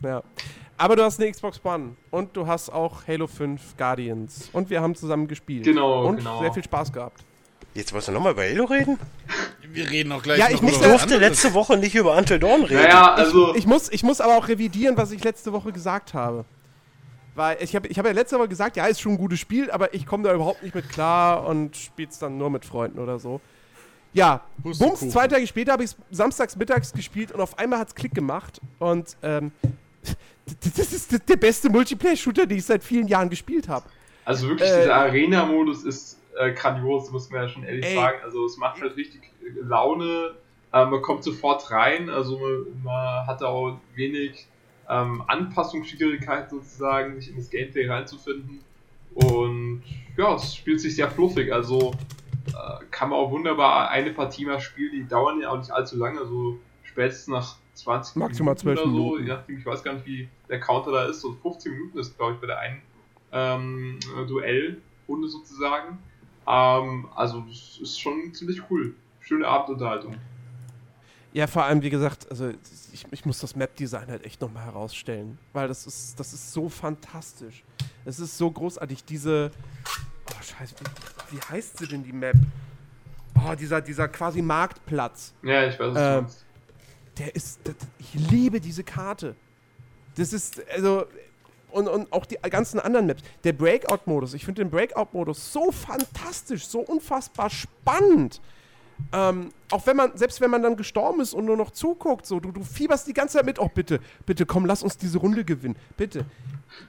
Ja. 0.01 0.23
Aber 0.77 0.95
du 0.95 1.03
hast 1.03 1.19
eine 1.19 1.29
Xbox 1.29 1.59
One 1.65 1.97
und 2.09 2.37
du 2.37 2.47
hast 2.47 2.69
auch 2.69 3.05
Halo 3.09 3.27
5 3.27 3.75
Guardians 3.75 4.49
und 4.53 4.69
wir 4.69 4.79
haben 4.81 4.95
zusammen 4.95 5.27
gespielt. 5.27 5.65
Genau, 5.65 6.05
Und 6.07 6.17
genau. 6.19 6.39
sehr 6.39 6.53
viel 6.53 6.63
Spaß 6.63 6.93
gehabt. 6.93 7.25
Jetzt 7.73 7.91
wolltest 7.91 8.07
du 8.07 8.13
nochmal 8.13 8.31
über 8.31 8.43
Halo 8.43 8.63
reden? 8.65 8.97
Wir 9.69 9.89
reden 9.91 10.13
auch 10.13 10.23
gleich 10.23 10.39
Ja, 10.39 10.47
ich 10.49 10.61
muss 10.61 10.73
Ich 10.73 10.77
durfte 10.79 11.15
anderes. 11.15 11.19
letzte 11.41 11.53
Woche 11.53 11.75
nicht 11.75 11.93
über 11.95 12.15
Until 12.15 12.39
Dawn 12.39 12.63
reden. 12.63 12.83
Naja, 12.83 13.13
also 13.15 13.53
Ich 13.53 13.67
muss, 13.67 13.91
ich 13.91 14.01
muss 14.03 14.21
aber 14.21 14.37
auch 14.37 14.47
revidieren, 14.47 14.95
was 14.95 15.11
ich 15.11 15.23
letzte 15.25 15.51
Woche 15.51 15.73
gesagt 15.73 16.13
habe. 16.13 16.45
Weil 17.37 17.57
ich 17.61 17.75
habe 17.75 17.87
ich 17.87 17.99
hab 17.99 18.05
ja 18.07 18.13
letzte 18.13 18.39
Woche 18.39 18.47
gesagt, 18.47 18.77
ja, 18.77 18.87
ist 18.87 18.99
schon 18.99 19.11
ein 19.11 19.17
gutes 19.19 19.39
Spiel, 19.39 19.69
aber 19.69 19.93
ich 19.93 20.07
komme 20.07 20.23
da 20.23 20.33
überhaupt 20.33 20.63
nicht 20.63 20.73
mit 20.73 20.89
klar 20.89 21.45
und 21.45 21.77
spiel's 21.77 22.17
dann 22.17 22.39
nur 22.39 22.49
mit 22.49 22.65
Freunden 22.65 22.97
oder 22.97 23.19
so. 23.19 23.39
Ja, 24.11 24.41
Bums, 24.57 25.07
zwei 25.11 25.27
Tage 25.27 25.45
später 25.45 25.73
habe 25.73 25.83
ich 25.83 25.91
es 25.91 25.97
samstags 26.09 26.55
mittags 26.55 26.91
gespielt 26.91 27.31
und 27.31 27.39
auf 27.39 27.59
einmal 27.59 27.77
hat's 27.77 27.93
Klick 27.93 28.15
gemacht 28.15 28.59
und 28.79 29.15
ähm, 29.21 29.51
das 30.63 30.91
ist 30.91 31.29
der 31.29 31.35
beste 31.35 31.69
Multiplayer-Shooter, 31.69 32.47
den 32.47 32.57
ich 32.57 32.65
seit 32.65 32.83
vielen 32.83 33.07
Jahren 33.07 33.29
gespielt 33.29 33.69
habe. 33.69 33.85
Also 34.25 34.49
wirklich, 34.49 34.67
Äh, 34.67 34.81
dieser 34.81 34.95
Arena-Modus 34.95 35.83
ist 35.83 36.19
äh, 36.39 36.53
grandios, 36.53 37.11
muss 37.11 37.29
man 37.29 37.43
ja 37.43 37.49
schon 37.49 37.63
ehrlich 37.63 37.85
Ey. 37.85 37.93
sagen. 37.93 38.17
Also 38.23 38.45
es 38.45 38.57
macht 38.57 38.81
halt 38.81 38.97
richtig 38.97 39.21
äh, 39.43 39.59
Laune, 39.61 40.31
äh, 40.73 40.85
man 40.85 41.03
kommt 41.03 41.23
sofort 41.23 41.69
rein, 41.69 42.09
also 42.09 42.39
man, 42.39 42.83
man 42.83 43.27
hat 43.27 43.43
auch 43.43 43.77
wenig 43.93 44.47
ähm, 44.89 45.23
Anpassungsschwierigkeiten 45.27 46.59
sozusagen, 46.59 47.15
sich 47.19 47.29
in 47.29 47.37
das 47.37 47.49
Gameplay 47.49 47.87
reinzufinden. 47.87 48.59
Und 49.13 49.83
ja, 50.15 50.35
es 50.35 50.55
spielt 50.55 50.79
sich 50.79 50.95
sehr 50.95 51.09
fluffig, 51.09 51.51
also 51.51 51.93
äh, 52.47 52.83
kann 52.91 53.09
man 53.09 53.19
auch 53.19 53.31
wunderbar 53.31 53.89
eine 53.89 54.11
Partie 54.11 54.45
mal 54.45 54.59
spielen, 54.59 54.91
die 54.91 55.07
dauern 55.07 55.41
ja 55.41 55.49
auch 55.49 55.57
nicht 55.57 55.71
allzu 55.71 55.97
lange, 55.97 56.25
so 56.25 56.59
spätestens 56.83 57.27
nach 57.27 57.55
20 57.73 58.15
Maximal 58.15 58.53
Minuten 58.53 58.75
12 58.75 58.79
oder 58.79 58.89
so, 58.89 58.97
Minuten. 58.97 59.23
je 59.23 59.29
nachdem, 59.29 59.57
ich 59.57 59.65
weiß 59.65 59.83
gar 59.83 59.93
nicht, 59.93 60.05
wie 60.05 60.27
der 60.49 60.59
Counter 60.59 60.91
da 60.91 61.05
ist, 61.05 61.21
so 61.21 61.33
15 61.33 61.71
Minuten 61.71 61.99
ist, 61.99 62.17
glaube 62.17 62.33
ich, 62.33 62.39
bei 62.39 62.47
der 62.47 62.59
einen 62.59 62.81
ähm, 63.31 63.99
äh, 64.17 64.25
Duellrunde 64.25 65.27
sozusagen. 65.27 65.99
Ähm, 66.47 67.07
also 67.15 67.41
das 67.41 67.79
ist 67.81 67.99
schon 67.99 68.33
ziemlich 68.33 68.61
cool. 68.69 68.95
Schöne 69.19 69.47
Abendunterhaltung. 69.47 70.15
Ja, 71.37 71.45
vor 71.45 71.65
allem, 71.65 71.83
wie 71.83 71.91
gesagt, 71.91 72.25
also 72.31 72.49
ich, 72.91 73.05
ich 73.11 73.23
muss 73.23 73.37
das 73.37 73.55
Map-Design 73.55 74.07
halt 74.07 74.25
echt 74.25 74.41
nochmal 74.41 74.65
herausstellen, 74.65 75.37
weil 75.53 75.67
das 75.67 75.85
ist, 75.85 76.19
das 76.19 76.33
ist 76.33 76.51
so 76.51 76.67
fantastisch. 76.67 77.63
Es 78.05 78.19
ist 78.19 78.39
so 78.39 78.49
großartig, 78.49 79.03
diese. 79.03 79.51
Oh, 80.31 80.41
scheiße, 80.41 80.73
wie, 81.29 81.37
wie 81.37 81.41
heißt 81.41 81.77
sie 81.77 81.87
denn, 81.87 82.03
die 82.03 82.11
Map? 82.11 82.37
Oh, 83.35 83.53
dieser, 83.53 83.81
dieser 83.81 84.07
quasi 84.07 84.41
Marktplatz. 84.41 85.35
Ja, 85.43 85.67
ich 85.67 85.79
weiß, 85.79 85.93
du 85.93 85.99
Ähm. 85.99 86.25
Der 87.19 87.35
ist. 87.35 87.59
Das, 87.65 87.75
ich 87.99 88.15
liebe 88.15 88.59
diese 88.59 88.83
Karte. 88.83 89.35
Das 90.15 90.33
ist, 90.33 90.67
also. 90.71 91.05
Und, 91.69 91.87
und 91.87 92.11
auch 92.11 92.25
die 92.25 92.37
ganzen 92.49 92.79
anderen 92.79 93.05
Maps. 93.05 93.21
Der 93.43 93.53
Breakout-Modus, 93.53 94.33
ich 94.33 94.43
finde 94.43 94.63
den 94.63 94.71
Breakout-Modus 94.71 95.53
so 95.53 95.71
fantastisch, 95.71 96.65
so 96.65 96.79
unfassbar 96.79 97.51
spannend. 97.51 98.41
Ähm, 99.13 99.49
auch 99.71 99.85
wenn 99.85 99.97
man, 99.97 100.17
selbst 100.17 100.41
wenn 100.41 100.49
man 100.49 100.63
dann 100.63 100.75
gestorben 100.75 101.21
ist 101.21 101.33
und 101.33 101.45
nur 101.45 101.57
noch 101.57 101.71
zuguckt, 101.71 102.25
so, 102.25 102.39
du, 102.39 102.51
du 102.51 102.63
fieberst 102.63 103.07
die 103.07 103.13
ganze 103.13 103.37
Zeit 103.37 103.45
mit, 103.45 103.59
oh 103.59 103.69
bitte, 103.73 103.99
bitte 104.25 104.45
komm, 104.45 104.65
lass 104.65 104.83
uns 104.83 104.97
diese 104.97 105.17
Runde 105.17 105.45
gewinnen. 105.45 105.75
Bitte. 105.95 106.25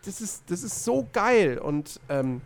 Das 0.05 0.21
ist, 0.21 0.51
das 0.51 0.63
ist 0.63 0.85
so 0.85 1.07
geil. 1.13 1.59
Und 1.59 2.01
ähm, 2.09 2.41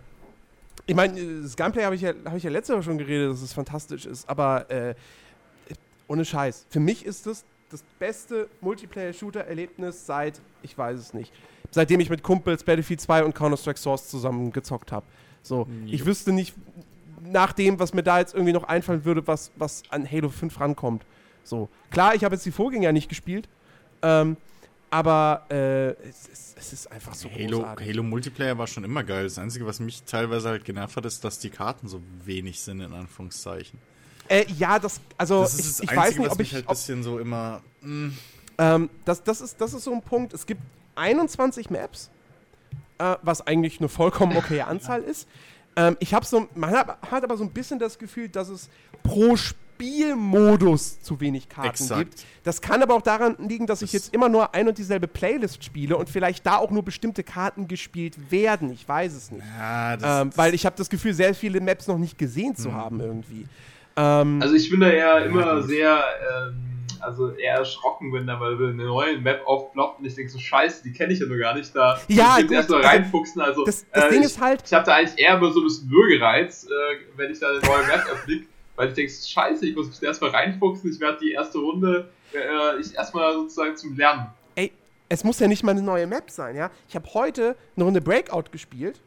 ich 0.86 0.94
meine, 0.94 1.42
das 1.42 1.56
Gameplay 1.56 1.84
habe 1.84 1.94
ich, 1.94 2.02
ja, 2.02 2.12
hab 2.24 2.36
ich 2.36 2.42
ja 2.42 2.50
letzte 2.50 2.74
Woche 2.74 2.82
schon 2.82 2.98
geredet, 2.98 3.32
dass 3.32 3.42
es 3.42 3.52
fantastisch 3.52 4.06
ist, 4.06 4.28
aber 4.28 4.70
äh, 4.70 4.94
ohne 6.08 6.24
Scheiß. 6.24 6.66
Für 6.68 6.80
mich 6.80 7.06
ist 7.06 7.26
das 7.26 7.44
das 7.72 7.82
beste 7.98 8.48
Multiplayer-Shooter-Erlebnis 8.60 10.06
seit, 10.06 10.40
ich 10.62 10.76
weiß 10.76 10.98
es 10.98 11.14
nicht, 11.14 11.32
seitdem 11.70 12.00
ich 12.00 12.10
mit 12.10 12.22
Kumpels 12.22 12.62
Battlefield 12.62 13.00
2 13.00 13.24
und 13.24 13.34
Counter-Strike 13.34 13.78
Source 13.78 14.08
zusammen 14.08 14.52
gezockt 14.52 14.92
habe. 14.92 15.06
So, 15.42 15.66
ich 15.86 16.04
wüsste 16.06 16.32
nicht, 16.32 16.54
nach 17.24 17.52
dem, 17.52 17.78
was 17.78 17.94
mir 17.94 18.02
da 18.02 18.18
jetzt 18.18 18.34
irgendwie 18.34 18.52
noch 18.52 18.64
einfallen 18.64 19.04
würde, 19.04 19.26
was, 19.26 19.52
was 19.56 19.82
an 19.90 20.10
Halo 20.10 20.28
5 20.28 20.58
rankommt. 20.60 21.04
So, 21.44 21.68
klar, 21.90 22.14
ich 22.14 22.24
habe 22.24 22.34
jetzt 22.34 22.46
die 22.46 22.52
Vorgänger 22.52 22.92
nicht 22.92 23.08
gespielt, 23.08 23.48
ähm, 24.02 24.36
aber 24.90 25.46
äh, 25.50 25.90
es, 26.08 26.26
ist, 26.28 26.58
es 26.58 26.72
ist 26.72 26.92
einfach 26.92 27.14
so 27.14 27.28
Halo, 27.30 27.60
großartig. 27.60 27.88
Halo 27.88 28.02
Multiplayer 28.02 28.58
war 28.58 28.66
schon 28.66 28.84
immer 28.84 29.02
geil. 29.04 29.24
Das 29.24 29.38
Einzige, 29.38 29.66
was 29.66 29.80
mich 29.80 30.02
teilweise 30.04 30.50
halt 30.50 30.64
genervt 30.64 30.96
hat, 30.96 31.04
ist, 31.06 31.24
dass 31.24 31.38
die 31.38 31.50
Karten 31.50 31.88
so 31.88 32.00
wenig 32.24 32.60
sind, 32.60 32.80
in 32.80 32.92
Anführungszeichen. 32.92 33.78
Äh, 34.28 34.44
ja, 34.58 34.78
das, 34.78 35.00
also 35.16 35.40
Das 35.42 35.54
ist 35.54 35.60
ich, 35.60 35.66
das 35.66 35.80
ich 35.80 35.90
Einzige, 35.90 36.00
weiß 36.02 36.18
nicht, 36.18 36.30
ob 36.30 36.40
ich, 36.40 36.54
halt 36.54 36.64
ein 36.64 36.68
ob, 36.68 36.74
bisschen 36.74 37.02
so 37.02 37.18
immer. 37.18 37.62
mm, 37.80 38.06
Mh, 38.06 38.12
Ähm, 38.58 38.90
das, 39.04 39.22
das, 39.24 39.40
ist, 39.40 39.60
das 39.60 39.72
ist 39.74 39.84
so 39.84 39.92
ein 39.92 40.02
Punkt. 40.02 40.34
Es 40.34 40.46
gibt 40.46 40.60
21 40.94 41.70
Maps, 41.70 42.10
äh, 42.98 43.16
was 43.22 43.44
eigentlich 43.46 43.80
eine 43.80 43.88
vollkommen 43.88 44.36
okaye 44.36 44.62
Anzahl 44.66 45.02
ist. 45.02 45.26
Ähm, 45.76 45.96
ich 46.00 46.12
habe 46.14 46.24
so, 46.26 46.48
man 46.54 46.70
hat, 46.70 46.98
hat 47.10 47.24
aber 47.24 47.36
so 47.36 47.44
ein 47.44 47.50
bisschen 47.50 47.78
das 47.78 47.98
Gefühl, 47.98 48.28
dass 48.28 48.48
es 48.48 48.68
pro 49.02 49.36
Spielmodus 49.36 51.00
zu 51.02 51.20
wenig 51.20 51.48
Karten 51.48 51.70
Exakt. 51.70 51.98
gibt. 52.10 52.24
Das 52.44 52.60
kann 52.60 52.82
aber 52.82 52.94
auch 52.94 53.02
daran 53.02 53.36
liegen, 53.38 53.66
dass 53.66 53.82
ich 53.82 53.90
Das- 53.92 54.04
jetzt 54.04 54.14
immer 54.14 54.28
nur 54.28 54.54
ein 54.54 54.68
und 54.68 54.78
dieselbe 54.78 55.08
Playlist 55.08 55.64
spiele 55.64 55.96
und 55.96 56.08
vielleicht 56.08 56.44
da 56.46 56.56
auch 56.56 56.70
nur 56.70 56.84
bestimmte 56.84 57.22
Karten 57.22 57.68
gespielt 57.68 58.30
werden. 58.30 58.70
Ich 58.72 58.86
weiß 58.88 59.12
es 59.14 59.30
nicht. 59.30 59.44
ja, 59.58 59.96
das, 59.96 60.22
Ähm, 60.22 60.30
weil 60.36 60.54
ich 60.54 60.66
habe 60.66 60.76
das 60.76 60.88
Gefühl, 60.90 61.14
sehr 61.14 61.34
viele 61.34 61.60
Maps 61.60 61.86
noch 61.88 61.98
nicht 61.98 62.18
gesehen 62.18 62.54
zu 62.56 62.72
haben 62.74 63.00
irgendwie. 63.00 63.46
Ähm, 63.96 64.40
Also 64.42 64.54
ich 64.54 64.70
bin 64.70 64.80
da 64.80 64.92
ja 64.92 65.18
immer 65.18 65.62
sehr, 65.62 66.02
ähm, 66.46 66.54
also 67.02 67.30
eher 67.32 67.56
erschrocken, 67.56 68.12
wenn 68.12 68.26
da 68.26 68.36
mal 68.38 68.54
eine 68.54 68.72
neue 68.84 69.18
Map 69.18 69.42
aufploppt 69.46 70.00
und 70.00 70.06
ich 70.06 70.14
denke 70.14 70.30
so, 70.30 70.38
scheiße, 70.38 70.82
die 70.82 70.92
kenne 70.92 71.12
ich 71.12 71.18
ja 71.20 71.26
nur 71.26 71.38
gar 71.38 71.54
nicht. 71.54 71.74
Da 71.74 72.00
Ja, 72.08 72.24
muss 72.24 72.36
ich 72.36 72.42
jetzt 72.44 72.52
erstmal 72.52 72.78
also, 72.84 72.88
reinfuchsen. 72.90 73.42
Also, 73.42 73.64
das- 73.64 73.86
das 73.92 74.04
äh, 74.04 74.10
Ding 74.10 74.20
ich, 74.20 74.26
ist 74.26 74.40
halt- 74.40 74.62
Ich 74.64 74.72
habe 74.72 74.86
da 74.86 74.94
eigentlich 74.96 75.18
eher 75.18 75.36
immer 75.36 75.52
so 75.52 75.60
ein 75.60 75.64
bisschen 75.64 75.90
Würgereiz, 75.90 76.64
äh, 76.64 76.68
wenn 77.16 77.30
ich 77.32 77.40
da 77.40 77.48
eine 77.50 77.58
neue 77.60 77.86
Map 77.86 78.06
erblick, 78.08 78.48
weil 78.76 78.88
ich 78.88 78.94
denke, 78.94 79.12
scheiße, 79.12 79.66
ich 79.66 79.76
muss 79.76 79.88
mich 79.88 79.98
da 80.00 80.06
erstmal 80.06 80.30
reinfuchsen, 80.30 80.90
ich 80.92 81.00
werde 81.00 81.18
die 81.20 81.32
erste 81.32 81.58
Runde, 81.58 82.08
äh, 82.32 82.80
ich 82.80 82.94
erstmal 82.94 83.32
sozusagen 83.34 83.76
zum 83.76 83.96
Lernen. 83.96 84.26
ey, 84.54 84.72
es 85.08 85.24
muss 85.24 85.38
ja 85.40 85.48
nicht 85.48 85.62
mal 85.62 85.72
eine 85.72 85.82
neue 85.82 86.06
Map 86.06 86.30
sein, 86.30 86.56
ja. 86.56 86.70
Ich 86.88 86.94
habe 86.94 87.06
heute 87.14 87.56
eine 87.76 87.84
Runde 87.84 88.00
Breakout 88.00 88.44
gespielt 88.50 89.00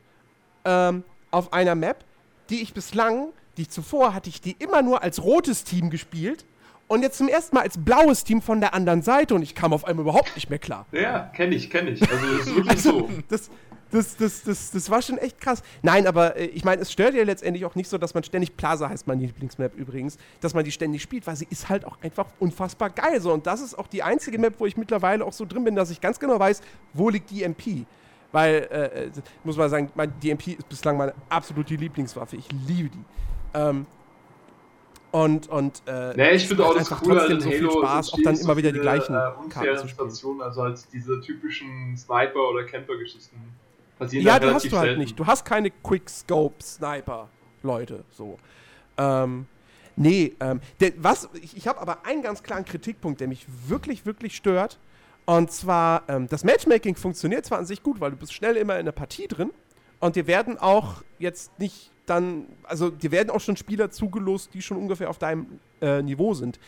ähm, 0.65 1.03
auf 1.31 1.51
einer 1.53 1.75
Map, 1.75 2.03
die 2.49 2.61
ich 2.61 2.73
bislang, 2.73 3.29
die 3.57 3.67
zuvor 3.67 4.13
hatte 4.13 4.29
ich 4.29 4.41
die 4.41 4.55
immer 4.59 4.81
nur 4.81 5.01
als 5.01 5.23
rotes 5.23 5.63
Team 5.63 5.89
gespielt 5.89 6.45
und 6.87 7.01
jetzt 7.01 7.17
zum 7.17 7.27
ersten 7.27 7.55
Mal 7.55 7.63
als 7.63 7.77
blaues 7.77 8.23
Team 8.23 8.41
von 8.41 8.59
der 8.59 8.73
anderen 8.73 9.01
Seite 9.01 9.35
und 9.35 9.41
ich 9.41 9.55
kam 9.55 9.73
auf 9.73 9.85
einmal 9.85 10.03
überhaupt 10.03 10.35
nicht 10.35 10.49
mehr 10.49 10.59
klar. 10.59 10.85
Ja, 10.91 11.31
kenne 11.35 11.55
ich, 11.55 11.69
kenne 11.69 11.91
ich. 11.91 12.01
Also 12.01 12.25
das 12.37 12.47
ist 12.47 12.55
wirklich 12.55 12.81
so. 12.81 13.09
Das, 13.27 13.49
das, 13.91 14.17
das, 14.17 14.43
das, 14.43 14.71
das 14.71 14.89
war 14.89 15.01
schon 15.01 15.17
echt 15.17 15.39
krass. 15.39 15.63
Nein, 15.81 16.05
aber 16.05 16.35
äh, 16.35 16.45
ich 16.45 16.63
meine, 16.63 16.81
es 16.81 16.91
stört 16.91 17.15
ja 17.15 17.23
letztendlich 17.23 17.65
auch 17.65 17.75
nicht 17.75 17.89
so, 17.89 17.97
dass 17.97 18.13
man 18.13 18.23
ständig, 18.23 18.57
Plaza 18.57 18.89
heißt 18.89 19.07
meine 19.07 19.21
Lieblingsmap 19.21 19.75
übrigens, 19.75 20.17
dass 20.41 20.53
man 20.53 20.63
die 20.63 20.71
ständig 20.71 21.01
spielt, 21.01 21.25
weil 21.27 21.35
sie 21.35 21.47
ist 21.49 21.69
halt 21.69 21.85
auch 21.85 21.97
einfach 22.01 22.27
unfassbar 22.39 22.89
geil. 22.89 23.21
So. 23.21 23.31
Und 23.31 23.47
das 23.47 23.61
ist 23.61 23.77
auch 23.77 23.87
die 23.87 24.03
einzige 24.03 24.37
Map, 24.37 24.55
wo 24.57 24.65
ich 24.65 24.77
mittlerweile 24.77 25.25
auch 25.25 25.33
so 25.33 25.45
drin 25.45 25.63
bin, 25.63 25.75
dass 25.75 25.89
ich 25.89 26.01
ganz 26.01 26.19
genau 26.19 26.39
weiß, 26.39 26.61
wo 26.93 27.09
liegt 27.09 27.31
die 27.31 27.43
MP. 27.43 27.85
Weil, 28.31 28.67
äh, 28.69 29.05
äh, 29.05 29.11
muss 29.43 29.55
man 29.55 29.69
sagen, 29.69 29.89
mein, 29.95 30.13
die 30.21 30.29
MP 30.29 30.53
ist 30.53 30.67
bislang 30.67 30.97
meine 30.97 31.13
absolute 31.29 31.75
Lieblingswaffe. 31.75 32.35
Ich 32.35 32.51
liebe 32.67 32.89
die. 32.89 33.05
Ähm, 33.53 33.85
und, 35.15 35.47
und, 35.47 35.81
äh, 35.87 36.13
Nee, 36.17 36.31
ich 36.31 36.45
finde 36.45 36.65
auch 36.65 36.73
das 36.73 36.91
einfach 36.91 37.01
Coole 37.01 37.19
trotzdem 37.19 37.39
so 37.39 37.49
viel 37.49 37.71
Spaß, 37.71 38.11
auch 38.11 38.19
dann 38.21 38.35
immer 38.35 38.57
wieder 38.57 38.73
die 38.73 38.79
gleichen 38.79 39.13
äh, 39.13 39.17
Karten 39.17 39.43
unfaire 39.45 39.77
zu 39.77 39.87
spielen. 39.87 40.09
Situationen, 40.09 40.41
also 40.41 40.63
halt 40.63 40.77
diese 40.91 41.21
typischen 41.21 41.95
Sniper- 41.95 42.49
oder 42.49 42.65
Camper-Geschichten 42.65 43.37
passieren 43.97 44.25
Ja, 44.25 44.33
halt 44.33 44.43
du 44.43 44.53
hast 44.53 44.65
du 44.69 44.75
halt 44.75 44.87
selten. 44.87 44.99
nicht. 44.99 45.17
Du 45.17 45.25
hast 45.25 45.45
keine 45.45 45.71
Quickscope-Sniper, 45.71 47.29
Leute. 47.63 48.03
So. 48.11 48.37
Ähm, 48.97 49.45
nee, 49.95 50.35
ähm, 50.41 50.59
der, 50.81 50.91
was, 50.97 51.29
ich, 51.41 51.55
ich 51.55 51.65
habe 51.69 51.79
aber 51.79 52.05
einen 52.05 52.21
ganz 52.21 52.43
klaren 52.43 52.65
Kritikpunkt, 52.65 53.21
der 53.21 53.29
mich 53.29 53.45
wirklich, 53.69 54.05
wirklich 54.05 54.35
stört. 54.35 54.79
Und 55.25 55.49
zwar, 55.49 56.03
ähm, 56.09 56.27
das 56.27 56.43
Matchmaking 56.43 56.97
funktioniert 56.97 57.45
zwar 57.45 57.59
an 57.59 57.65
sich 57.65 57.81
gut, 57.81 58.01
weil 58.01 58.11
du 58.11 58.17
bist 58.17 58.33
schnell 58.33 58.57
immer 58.57 58.77
in 58.79 58.83
der 58.85 58.91
Partie 58.91 59.29
drin. 59.29 59.51
Und 60.01 60.17
dir 60.17 60.27
werden 60.27 60.57
auch 60.59 61.03
jetzt 61.19 61.57
nicht 61.57 61.91
dann, 62.05 62.45
also 62.63 62.89
dir 62.89 63.11
werden 63.11 63.29
auch 63.29 63.39
schon 63.39 63.57
Spieler 63.57 63.91
zugelost, 63.91 64.53
die 64.53 64.61
schon 64.61 64.77
ungefähr 64.77 65.09
auf 65.09 65.17
deinem 65.17 65.59
äh, 65.81 66.01
Niveau 66.01 66.33
sind. 66.33 66.59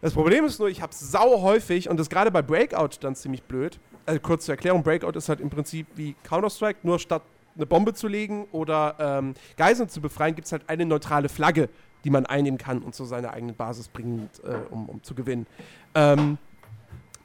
Das 0.00 0.12
Problem 0.12 0.44
ist 0.44 0.58
nur, 0.58 0.68
ich 0.68 0.82
habe 0.82 0.92
sau 0.94 1.40
häufig, 1.42 1.88
und 1.88 1.98
das 1.98 2.10
gerade 2.10 2.30
bei 2.30 2.42
Breakout 2.42 2.98
dann 3.00 3.14
ziemlich 3.14 3.42
blöd. 3.42 3.78
Also 4.06 4.20
kurz 4.20 4.44
zur 4.44 4.54
Erklärung, 4.54 4.82
Breakout 4.82 5.16
ist 5.16 5.28
halt 5.28 5.40
im 5.40 5.48
Prinzip 5.48 5.86
wie 5.94 6.14
Counter-Strike, 6.24 6.80
nur 6.82 6.98
statt 6.98 7.22
eine 7.56 7.66
Bombe 7.66 7.94
zu 7.94 8.08
legen 8.08 8.46
oder 8.52 8.96
ähm, 8.98 9.34
Geiseln 9.56 9.88
zu 9.88 10.00
befreien, 10.00 10.34
gibt 10.34 10.46
es 10.46 10.52
halt 10.52 10.68
eine 10.68 10.84
neutrale 10.84 11.28
Flagge, 11.28 11.68
die 12.02 12.10
man 12.10 12.26
einnehmen 12.26 12.58
kann 12.58 12.82
und 12.82 12.94
zu 12.94 13.04
seiner 13.04 13.32
eigenen 13.32 13.54
Basis 13.54 13.88
bringt, 13.88 14.42
äh, 14.44 14.58
um, 14.70 14.88
um 14.88 15.02
zu 15.02 15.14
gewinnen. 15.14 15.46
Ähm, 15.94 16.36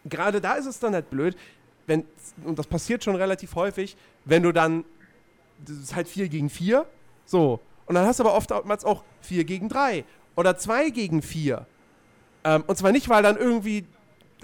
gerade 0.06 0.40
da 0.40 0.54
ist 0.54 0.66
es 0.66 0.80
dann 0.80 0.94
halt 0.94 1.10
blöd, 1.10 1.36
wenn, 1.88 2.06
und 2.46 2.60
das 2.60 2.68
passiert 2.68 3.04
schon 3.04 3.16
relativ 3.16 3.56
häufig, 3.56 3.98
wenn 4.24 4.44
du 4.44 4.52
dann, 4.52 4.86
das 5.66 5.78
ist 5.78 5.96
halt 5.96 6.08
4 6.08 6.30
gegen 6.30 6.50
4, 6.50 6.86
so, 7.30 7.60
und 7.86 7.96
dann 7.96 8.06
hast 8.08 8.20
du 8.20 8.24
aber 8.24 8.36
oftmals 8.36 8.84
auch 8.86 9.04
4 9.22 9.44
gegen 9.44 9.70
3 9.70 10.04
oder 10.36 10.58
2 10.58 10.90
gegen 10.90 11.22
4. 11.22 11.66
Ähm, 12.44 12.64
und 12.66 12.76
zwar 12.78 12.92
nicht, 12.92 13.08
weil 13.08 13.22
dann 13.22 13.38
irgendwie 13.38 13.86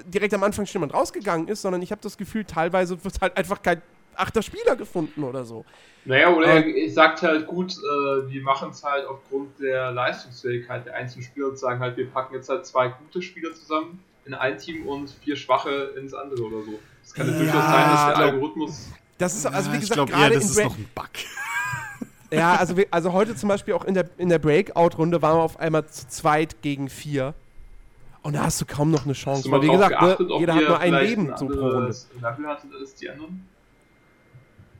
direkt 0.06 0.34
am 0.34 0.44
Anfang 0.44 0.66
schon 0.66 0.74
jemand 0.82 0.94
rausgegangen 0.94 1.48
ist, 1.48 1.62
sondern 1.64 1.82
ich 1.82 1.92
habe 1.92 2.02
das 2.02 2.18
Gefühl, 2.18 2.46
teilweise 2.46 3.04
wird 3.04 3.22
halt 3.22 3.36
einfach 3.38 3.62
kein 3.62 3.82
achter 4.16 4.42
Spieler 4.42 4.76
gefunden 4.76 5.24
oder 5.24 5.46
so. 5.46 5.66
Naja, 6.06 6.30
oder 6.30 6.48
er, 6.48 6.66
Ähm, 6.66 6.76
er 6.76 6.92
sagt 6.92 7.24
halt 7.24 7.48
gut, 7.48 7.74
äh, 7.74 8.30
wir 8.30 8.42
machen 8.44 8.70
es 8.70 8.84
halt 8.84 9.08
aufgrund 9.08 9.60
der 9.60 9.92
Leistungsfähigkeit 9.92 10.86
der 10.86 10.94
einzelnen 10.96 11.26
Spieler 11.26 11.48
und 11.48 11.58
sagen 11.58 11.80
halt, 11.80 11.98
wir 11.98 12.10
packen 12.10 12.36
jetzt 12.36 12.50
halt 12.50 12.66
zwei 12.66 12.90
gute 12.90 13.22
Spieler 13.22 13.52
zusammen 13.54 14.00
in 14.26 14.34
ein 14.36 14.58
Team 14.58 14.86
und 14.86 15.10
vier 15.24 15.36
schwache 15.36 15.94
ins 16.00 16.14
andere 16.14 16.44
oder 16.44 16.62
so. 16.64 16.80
Das 17.04 17.14
kann 17.14 17.28
ja 17.28 17.34
Ja, 17.34 17.40
durchaus 17.40 17.64
sein, 17.64 17.90
dass 17.90 18.06
der 18.06 18.18
Algorithmus. 18.18 18.90
Das 19.18 19.36
ist 19.36 19.46
also, 19.48 19.72
wie 19.72 19.76
ich 19.76 19.82
gesagt, 19.82 19.96
glaube 19.96 20.12
eher, 20.12 20.18
gerade 20.18 20.36
das 20.36 20.44
in 20.44 20.50
ist 20.50 20.56
Bra 20.58 20.64
noch 20.64 20.78
ein 20.78 20.90
Bug. 20.94 21.10
Ja, 22.40 22.56
also, 22.56 22.78
wir, 22.78 22.88
also 22.92 23.14
heute 23.14 23.36
zum 23.36 23.50
Beispiel 23.50 23.74
auch 23.74 23.86
in 23.86 23.94
der, 23.94 24.06
in 24.18 24.30
der 24.30 24.40
Breakout-Runde 24.40 25.22
waren 25.22 25.38
wir 25.38 25.44
auf 25.44 25.60
einmal 25.60 25.88
zu 25.88 26.08
zweit 26.08 26.62
gegen 26.62 26.90
vier. 26.90 27.34
Und 28.22 28.34
da 28.34 28.44
hast 28.44 28.60
du 28.60 28.66
kaum 28.66 28.90
noch 28.90 29.06
eine 29.06 29.14
Chance. 29.14 29.52
Weil, 29.52 29.62
wie 29.62 29.70
gesagt, 29.70 30.02
ne, 30.02 30.08
geachtet, 30.08 30.32
ob 30.32 30.40
jeder 30.40 30.56
hat 30.56 30.64
nur 30.64 30.80
ein 30.80 30.94
Leben 30.94 31.32
ein 31.32 31.38
so 31.38 31.48
pro 31.48 31.68
Runde. 31.68 31.96
Level 32.16 32.48
hattet 32.48 32.72
als 32.80 32.96
die 32.96 33.10
anderen? 33.10 33.48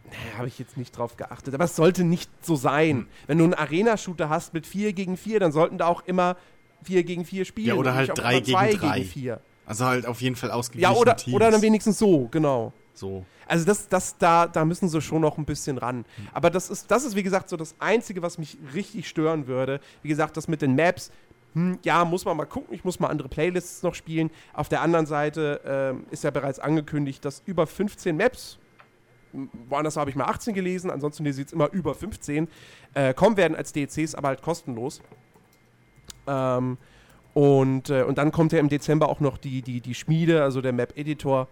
Nee, 0.06 0.38
habe 0.38 0.48
ich 0.48 0.58
jetzt 0.58 0.78
nicht 0.78 0.98
drauf 0.98 1.16
geachtet. 1.18 1.54
Aber 1.54 1.64
es 1.64 1.76
sollte 1.76 2.04
nicht 2.04 2.30
so 2.42 2.56
sein. 2.56 2.98
Hm. 2.98 3.08
Wenn 3.28 3.38
du 3.38 3.44
einen 3.44 3.54
Arena-Shooter 3.54 4.30
hast 4.30 4.54
mit 4.54 4.66
4 4.66 4.94
gegen 4.94 5.18
4, 5.18 5.40
dann 5.40 5.52
sollten 5.52 5.78
da 5.78 5.88
auch 5.88 6.04
immer 6.06 6.38
4 6.84 7.04
gegen 7.04 7.26
4 7.26 7.46
spielen. 7.46 7.68
Ja, 7.68 7.74
oder 7.76 7.94
halt 7.94 8.12
drei 8.16 8.40
gegen 8.40 8.58
drei. 8.58 8.74
gegen 8.74 9.06
4. 9.06 9.40
Also 9.66 9.86
halt 9.86 10.06
auf 10.06 10.22
jeden 10.22 10.36
Fall 10.36 10.52
ausgeglichen. 10.52 10.92
Ja, 10.92 11.00
oder, 11.00 11.16
Teams. 11.16 11.36
oder 11.36 11.52
dann 11.52 11.62
wenigstens 11.62 11.98
so, 11.98 12.28
genau. 12.30 12.74
So. 12.96 13.26
Also 13.48 13.66
das, 13.66 13.88
das, 13.90 14.18
da, 14.18 14.48
da 14.48 14.66
müssen 14.66 14.90
sie 14.90 15.02
schon 15.02 15.22
noch 15.22 15.38
ein 15.38 15.46
bisschen 15.46 15.78
ran. 15.78 16.06
Aber 16.34 16.50
das 16.50 16.70
ist, 16.70 16.90
das 16.90 17.06
ist, 17.06 17.16
wie 17.16 17.24
gesagt, 17.24 17.50
so 17.50 17.58
das 17.58 17.76
Einzige, 17.80 18.22
was 18.22 18.38
mich 18.38 18.58
richtig 18.74 19.08
stören 19.08 19.48
würde. 19.48 19.80
Wie 20.02 20.10
gesagt, 20.10 20.38
das 20.38 20.48
mit 20.48 20.62
den 20.62 20.76
Maps 20.76 21.12
hm, 21.56 21.80
ja, 21.84 22.04
muss 22.04 22.26
man 22.26 22.36
mal 22.36 22.46
gucken, 22.46 22.74
ich 22.76 22.84
muss 22.84 23.00
mal 23.00 23.08
andere 23.08 23.30
Playlists 23.30 23.82
noch 23.82 23.96
spielen. 23.96 24.30
Auf 24.54 24.68
der 24.68 24.82
anderen 24.82 25.06
Seite 25.06 25.62
ähm, 25.66 26.06
ist 26.12 26.24
ja 26.26 26.32
bereits 26.32 26.60
angekündigt, 26.60 27.24
dass 27.24 27.42
über 27.46 27.66
15 27.66 28.16
Maps, 28.16 28.60
m, 29.34 29.50
woanders 29.70 29.96
habe 29.96 30.10
ich 30.10 30.18
mal 30.18 30.26
18 30.26 30.54
gelesen, 30.54 30.92
ansonsten 30.92 31.24
hier 31.24 31.34
sieht 31.34 31.48
es 31.48 31.54
immer 31.54 31.72
über 31.72 31.96
15, 31.96 32.50
äh, 32.94 33.14
kommen 33.14 33.38
werden 33.38 33.56
als 33.56 33.72
DLCs, 33.72 34.16
aber 34.16 34.28
halt 34.30 34.42
kostenlos. 34.42 35.02
Ähm, 36.28 36.78
und, 37.34 37.90
äh, 37.90 38.04
und 38.04 38.18
dann 38.18 38.34
kommt 38.34 38.52
ja 38.52 38.60
im 38.60 38.68
Dezember 38.68 39.08
auch 39.08 39.22
noch 39.22 39.38
die, 39.38 39.62
die, 39.62 39.80
die 39.80 39.96
Schmiede, 39.96 40.44
also 40.44 40.62
der 40.62 40.74
Map-Editor. 40.74 41.48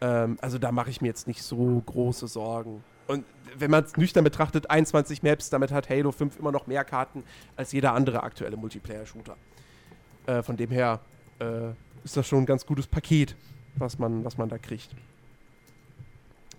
Ähm, 0.00 0.38
also 0.40 0.58
da 0.58 0.72
mache 0.72 0.90
ich 0.90 1.00
mir 1.00 1.08
jetzt 1.08 1.26
nicht 1.26 1.42
so 1.42 1.82
große 1.86 2.28
Sorgen. 2.28 2.82
Und 3.06 3.24
wenn 3.56 3.70
man 3.70 3.84
es 3.84 3.96
nüchtern 3.96 4.24
betrachtet, 4.24 4.70
21 4.70 5.22
Maps, 5.22 5.50
damit 5.50 5.70
hat 5.70 5.88
Halo 5.88 6.12
5 6.12 6.38
immer 6.38 6.52
noch 6.52 6.66
mehr 6.66 6.84
Karten 6.84 7.24
als 7.56 7.72
jeder 7.72 7.94
andere 7.94 8.22
aktuelle 8.22 8.56
Multiplayer-Shooter. 8.56 9.36
Äh, 10.26 10.42
von 10.42 10.56
dem 10.56 10.70
her 10.70 11.00
äh, 11.38 11.70
ist 12.04 12.16
das 12.16 12.26
schon 12.26 12.40
ein 12.40 12.46
ganz 12.46 12.66
gutes 12.66 12.86
Paket, 12.86 13.36
was 13.76 13.98
man, 13.98 14.24
was 14.24 14.36
man 14.36 14.48
da 14.48 14.58
kriegt. 14.58 14.90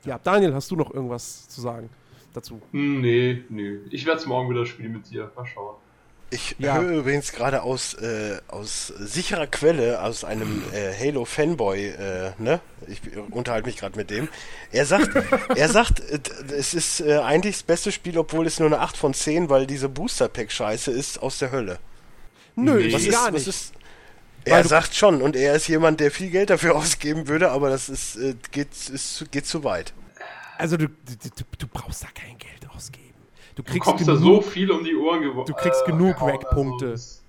Ja, 0.05 0.17
Daniel, 0.17 0.53
hast 0.53 0.71
du 0.71 0.75
noch 0.75 0.93
irgendwas 0.93 1.49
zu 1.49 1.61
sagen 1.61 1.89
dazu? 2.33 2.61
Hm, 2.71 3.01
nee, 3.01 3.43
nee. 3.49 3.79
Ich 3.89 4.05
werde 4.05 4.19
es 4.19 4.25
morgen 4.25 4.49
wieder 4.49 4.65
spielen 4.65 4.93
mit 4.93 5.09
dir. 5.09 5.31
Mal 5.35 5.45
schauen. 5.45 5.75
Ich 6.29 6.55
Ja. 6.59 6.75
höre 6.75 6.91
übrigens 6.99 7.31
gerade 7.31 7.61
aus, 7.63 7.93
äh, 7.93 8.39
aus 8.49 8.87
sicherer 8.87 9.47
Quelle, 9.47 10.01
aus 10.01 10.25
einem 10.25 10.61
äh, 10.73 10.93
Halo-Fanboy, 10.93 11.87
äh, 11.87 12.31
ne? 12.37 12.59
Ich 12.87 12.99
unterhalte 13.31 13.65
mich 13.67 13.77
gerade 13.77 13.95
mit 13.97 14.09
dem. 14.09 14.27
Er 14.71 14.85
sagt, 14.85 15.09
er 15.55 15.69
sagt, 15.69 16.01
äh, 16.01 16.19
es 16.57 16.73
ist 16.73 16.99
äh, 16.99 17.19
eigentlich 17.19 17.55
das 17.55 17.63
beste 17.63 17.91
Spiel, 17.93 18.17
obwohl 18.17 18.45
es 18.45 18.59
nur 18.59 18.67
eine 18.67 18.79
8 18.79 18.97
von 18.97 19.13
10, 19.13 19.49
weil 19.49 19.67
diese 19.67 19.87
Booster-Pack-Scheiße 19.87 20.91
ist 20.91 21.21
aus 21.21 21.39
der 21.39 21.51
Hölle. 21.51 21.79
Nö, 22.55 22.73
Nee. 22.75 22.87
ist 22.87 22.93
Was 22.93 23.01
ist, 23.03 23.11
gar 23.11 23.31
nicht. 23.31 23.47
ist, 23.47 23.73
er 24.43 24.63
sagt 24.65 24.95
schon, 24.95 25.21
und 25.21 25.35
er 25.35 25.55
ist 25.55 25.67
jemand, 25.67 25.99
der 26.01 26.11
viel 26.11 26.29
Geld 26.29 26.49
dafür 26.49 26.75
ausgeben 26.77 27.27
würde, 27.29 27.51
aber 27.51 27.69
das 27.69 27.87
ist, 27.87 28.17
äh, 28.17 28.35
geht, 28.51 28.69
ist, 28.91 29.25
geht 29.31 29.45
zu 29.45 29.63
weit. 29.63 29.93
Also 30.57 30.75
du, 30.75 30.87
du, 30.89 30.93
du 31.57 31.67
brauchst 31.67 32.03
da 32.03 32.07
kein 32.13 32.37
Geld 32.37 32.67
ausgeben. 32.75 33.06
Du 33.57 33.63
Du 33.63 33.71
kriegst 33.71 33.85
kommst 33.87 34.07
da 34.07 34.13
genug, 34.13 34.43
so 34.43 34.49
viel 34.49 34.69
um 34.71 34.83
die 34.83 34.95
Ohren 34.95 35.21
geworfen. 35.23 35.47
Du 35.51 35.59
kriegst 35.59 35.83
genug 35.85 36.21
Rack-Punkte. 36.21 36.91
das- 36.91 37.23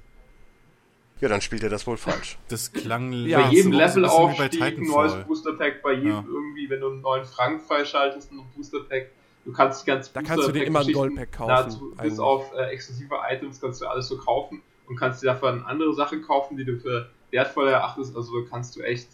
Ja, 1.21 1.29
dann 1.29 1.41
spielt 1.41 1.63
er 1.65 1.71
das 1.71 1.87
wohl 1.87 1.97
falsch. 1.97 2.39
Das 2.49 2.73
klang 2.73 3.13
Ja. 3.13 3.41
bei 3.41 3.49
jedem 3.49 3.73
so- 3.73 3.79
bei 3.79 3.85
Levelaufstieg 3.87 4.41
ein 4.45 4.51
Titanfall. 4.77 5.09
neues 5.09 5.27
Booster 5.27 5.53
Pack, 5.55 5.83
bei 5.83 5.93
jedem 5.95 6.09
Ja. 6.11 6.25
irgendwie, 6.29 6.69
wenn 6.71 6.81
du 6.81 6.89
einen 6.91 7.01
neuen 7.01 7.25
Frank 7.25 7.63
freischaltest, 7.63 8.31
ein 8.31 8.41
Booster 8.55 8.81
Pack. 8.89 9.11
Du 9.45 9.53
kannst 9.53 9.87
ganzen 9.87 10.13
Da 10.13 10.21
kannst 10.23 10.47
du 10.47 10.53
dir 10.53 10.65
immer 10.65 10.81
ein 10.81 10.93
Goldpack 10.93 11.33
kaufen, 11.33 11.51
eigentlich. 11.53 11.99
bis 12.03 12.19
auf 12.19 12.53
äh, 12.55 12.67
exklusive 12.71 13.15
Items 13.31 13.59
kannst 13.61 13.81
du 13.81 13.87
alles 13.87 14.07
so 14.09 14.19
kaufen 14.19 14.61
und 14.87 14.97
kannst 14.97 15.23
dir 15.23 15.27
dafür 15.29 15.49
eine 15.49 15.65
andere 15.65 15.95
Sache 15.95 16.21
kaufen, 16.21 16.59
die 16.59 16.67
du 16.67 16.79
für 16.79 17.09
wertvoll 17.31 17.69
erachtest. 17.69 18.15
Also 18.15 18.45
kannst 18.51 18.77
du 18.77 18.83
echt 18.83 19.09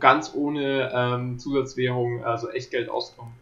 ganz 0.00 0.32
ohne 0.34 0.90
ähm, 0.92 1.38
Zusatzwährung, 1.38 2.24
also 2.24 2.48
echt 2.50 2.70
Geld 2.72 2.88
auskommen. 2.88 3.32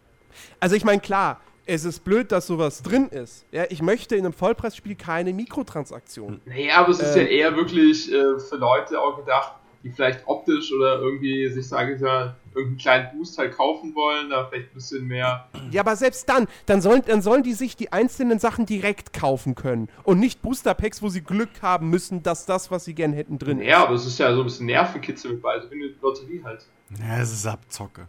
Also 0.61 0.77
ich 0.77 0.85
meine, 0.85 1.01
klar, 1.01 1.41
es 1.69 1.85
ist 1.85 2.03
blöd, 2.03 2.33
dass 2.33 2.47
sowas 2.47 2.83
drin 2.83 3.09
ist. 3.09 3.45
Ja, 3.53 3.65
ich 3.69 3.83
möchte 3.83 4.17
in 4.17 4.25
einem 4.25 4.33
Vollpreisspiel 4.33 4.95
keine 4.97 5.33
Mikrotransaktionen. 5.35 6.41
Naja, 6.47 6.79
aber 6.79 6.91
es 6.91 7.01
ist 7.01 7.15
Ähm. 7.15 7.23
ja 7.23 7.29
eher 7.29 7.57
wirklich 7.57 8.11
äh, 8.13 8.39
für 8.41 8.57
Leute 8.57 9.01
auch 9.01 9.17
gedacht, 9.19 9.53
die 9.85 9.91
vielleicht 9.91 10.27
optisch 10.27 10.73
oder 10.73 10.99
irgendwie 11.01 11.49
sich, 11.51 11.69
sage 11.69 11.95
ich 11.95 12.01
mal, 12.01 12.35
irgendeinen 12.55 12.79
kleinen 12.79 13.17
Boost 13.17 13.39
halt 13.39 13.55
kaufen 13.55 13.95
wollen, 13.95 14.31
da 14.31 14.47
vielleicht 14.47 14.71
ein 14.73 14.75
bisschen 14.75 15.07
mehr. 15.07 15.47
Ja, 15.71 15.83
aber 15.83 15.95
selbst 15.95 16.29
dann, 16.29 16.49
dann 16.67 16.81
sollen, 16.81 17.03
dann 17.07 17.23
sollen 17.23 17.45
die 17.45 17.53
sich 17.53 17.77
die 17.77 17.93
einzelnen 17.93 18.41
Sachen 18.41 18.67
direkt 18.67 19.13
kaufen 19.13 19.55
können. 19.55 19.89
Und 20.03 20.19
nicht 20.19 20.43
Booster-Packs, 20.43 21.01
wo 21.03 21.11
sie 21.11 21.21
Glück 21.21 21.51
haben 21.63 21.91
müssen, 21.91 22.23
dass 22.25 22.45
das, 22.47 22.71
was 22.73 22.87
sie 22.87 22.95
gern 22.95 23.13
hätten, 23.13 23.39
drin 23.39 23.61
ist. 23.61 23.69
Ja, 23.69 23.85
aber 23.85 23.95
es 23.95 24.05
ist 24.07 24.19
ja 24.19 24.35
so 24.35 24.41
ein 24.41 24.45
bisschen 24.47 24.67
Nervenkitzel 24.67 25.33
mit 25.33 25.43
bei, 25.43 25.53
also 25.53 25.71
wie 25.71 25.75
eine 25.75 25.93
Lotterie 26.03 26.41
halt. 26.43 26.67
Ja, 26.99 27.21
es 27.21 27.31
ist 27.33 27.47
Abzocke. 27.47 28.09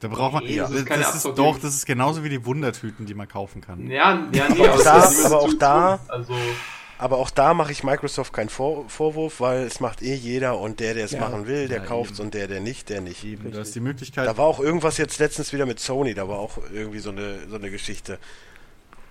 Da 0.00 0.08
braucht 0.08 0.32
man. 0.34 0.44
Nee, 0.44 0.56
ja, 0.56 0.68
das 0.68 0.84
das 0.84 1.14
ist 1.16 1.24
doch, 1.38 1.58
das 1.58 1.74
ist 1.74 1.86
genauso 1.86 2.22
wie 2.22 2.28
die 2.28 2.44
Wundertüten, 2.44 3.04
die 3.06 3.14
man 3.14 3.26
kaufen 3.28 3.60
kann. 3.60 3.88
Ja, 3.90 4.28
ja, 4.32 4.48
nee, 4.48 4.66
aber, 4.66 4.82
da- 4.82 5.04
es 5.04 5.18
ist 5.18 5.24
aber 5.26 5.40
auch 5.40 5.52
da-. 5.58 5.98
Also, 6.08 6.34
Aber 7.00 7.18
auch 7.18 7.30
da 7.30 7.54
mache 7.54 7.70
ich 7.72 7.84
Microsoft 7.84 8.32
keinen 8.32 8.48
Vor 8.48 8.88
Vorwurf, 8.88 9.40
weil 9.40 9.62
es 9.62 9.78
macht 9.80 10.02
eh 10.02 10.14
jeder 10.14 10.58
und 10.58 10.80
der, 10.80 10.94
der 10.94 11.04
es 11.04 11.12
Ja. 11.12 11.20
machen 11.20 11.46
will, 11.46 11.68
der 11.68 11.78
Ja, 11.78 11.84
kauft's 11.84 12.18
eben. 12.18 12.26
und 12.26 12.34
der, 12.34 12.48
der 12.48 12.60
nicht, 12.60 12.88
der 12.88 13.00
nicht. 13.00 13.24
Eben, 13.24 13.52
da 13.52 13.60
ist 13.60 13.74
die 13.74 13.80
Möglichkeit. 13.80 14.26
Da 14.26 14.36
war 14.36 14.46
auch 14.46 14.58
irgendwas 14.60 14.98
jetzt 14.98 15.18
letztens 15.20 15.52
wieder 15.52 15.64
mit 15.66 15.78
Sony, 15.80 16.14
da 16.14 16.28
war 16.28 16.38
auch 16.38 16.58
irgendwie 16.72 16.98
so 16.98 17.10
eine, 17.10 17.48
so 17.48 17.54
eine 17.56 17.70
Geschichte. 17.70 18.18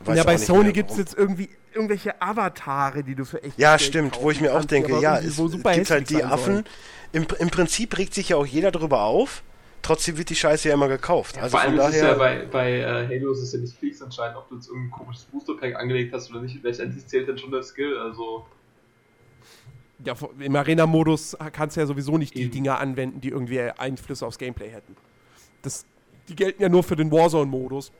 Weiß 0.02 0.18
ja, 0.18 0.24
bei 0.26 0.38
Sony 0.38 0.74
gibt 0.74 0.92
es 0.92 0.98
jetzt 0.98 1.18
irgendwie 1.18 1.50
irgendwelche 1.74 2.22
Avatare, 2.22 3.04
die 3.04 3.16
du 3.16 3.26
für 3.26 3.42
echt 3.44 3.58
Ja, 3.58 3.80
stimmt, 3.80 4.20
wo 4.22 4.32
ich 4.32 4.42
mir 4.42 4.54
auch 4.56 4.66
denke, 4.66 5.00
ja, 5.02 5.18
es, 5.20 5.36
so 5.38 5.46
es 5.48 5.54
super 5.54 5.74
gibt 5.74 5.90
halt 5.90 6.10
die 6.10 6.24
Affen. 6.24 6.66
Im, 7.14 7.26
Im 7.40 7.50
Prinzip 7.50 7.98
regt 7.98 8.14
sich 8.14 8.30
ja 8.30 8.38
auch 8.38 8.46
jeder 8.46 8.72
darüber 8.72 9.02
auf, 9.04 9.44
trotzdem 9.82 10.18
wird 10.18 10.30
die 10.30 10.36
Scheiße 10.36 10.68
ja 10.68 10.74
immer 10.74 10.88
gekauft. 10.88 11.36
ja, 11.36 11.44
also 11.44 11.58
vor 11.58 11.62
allem 11.62 11.78
von 11.78 11.90
ist 11.90 11.96
es 11.96 12.02
ja 12.02 12.16
daher. 12.16 12.46
bei, 12.46 12.46
bei 12.46 12.80
äh, 12.80 13.08
Halo 13.08 13.32
ist 13.32 13.42
es 13.42 13.54
ja 13.54 13.60
nicht 13.60 13.78
fix 13.78 14.02
entscheidend, 14.02 14.38
ob 14.38 14.50
du 14.50 14.56
jetzt 14.56 14.68
irgendein 14.68 14.92
komisches 14.92 15.26
Booster-Pack 15.26 15.76
angelegt 15.76 16.14
hast 16.14 16.30
oder 16.30 16.42
nicht. 16.42 16.62
Letztendlich 16.64 17.06
zählt 17.08 17.28
dann 17.28 17.38
schon 17.38 17.52
der 17.52 17.64
Skill, 17.64 17.98
also. 17.98 18.46
Ja, 20.04 20.14
im 20.40 20.56
Arena-Modus 20.56 21.36
kannst 21.54 21.76
du 21.76 21.82
ja 21.82 21.88
sowieso 21.88 22.18
nicht 22.18 22.36
die 22.36 22.44
Eben. 22.44 22.52
Dinge 22.52 22.78
anwenden, 22.78 23.20
die 23.20 23.30
irgendwie 23.30 23.60
Einflüsse 23.62 24.28
aufs 24.28 24.38
Gameplay 24.38 24.70
hätten. 24.70 24.96
Das, 25.64 25.86
die 26.30 26.36
gelten 26.36 26.62
ja 26.62 26.70
nur 26.70 26.84
für 26.84 26.96
den 26.96 27.12
Warzone-Modus. 27.12 27.92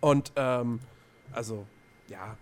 Und, 0.00 0.32
ähm, 0.36 0.80
also, 1.32 1.66
ja. 2.08 2.36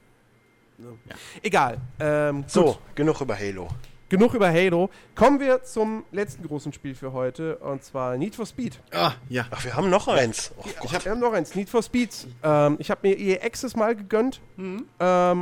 Ne. 0.78 0.98
Egal. 1.42 1.78
Ähm, 2.00 2.44
so, 2.46 2.64
gut. 2.64 2.78
genug 2.94 3.20
über 3.20 3.38
Halo. 3.38 3.68
Genug 4.08 4.34
über 4.34 4.48
Halo. 4.52 4.90
Kommen 5.14 5.40
wir 5.40 5.62
zum 5.64 6.04
letzten 6.12 6.46
großen 6.46 6.72
Spiel 6.72 6.94
für 6.94 7.12
heute, 7.12 7.56
und 7.58 7.82
zwar 7.82 8.16
Need 8.16 8.34
for 8.36 8.46
Speed. 8.46 8.80
ah, 8.92 9.12
ja. 9.28 9.46
Ach, 9.50 9.64
wir 9.64 9.74
haben 9.76 9.90
noch 9.90 10.08
eins. 10.08 10.52
Oh 10.58 10.64
Ich 10.84 10.94
hab, 10.94 11.04
wir 11.04 11.12
haben 11.12 11.20
noch 11.20 11.32
eins, 11.32 11.54
Need 11.54 11.68
for 11.70 11.82
Speed. 11.82 12.10
Ähm, 12.42 12.76
ich 12.78 12.90
habe 12.90 13.06
mir 13.08 13.18
EA 13.18 13.44
Access 13.44 13.74
mal 13.76 13.94
gegönnt, 13.96 14.40
ähm, 14.58 14.86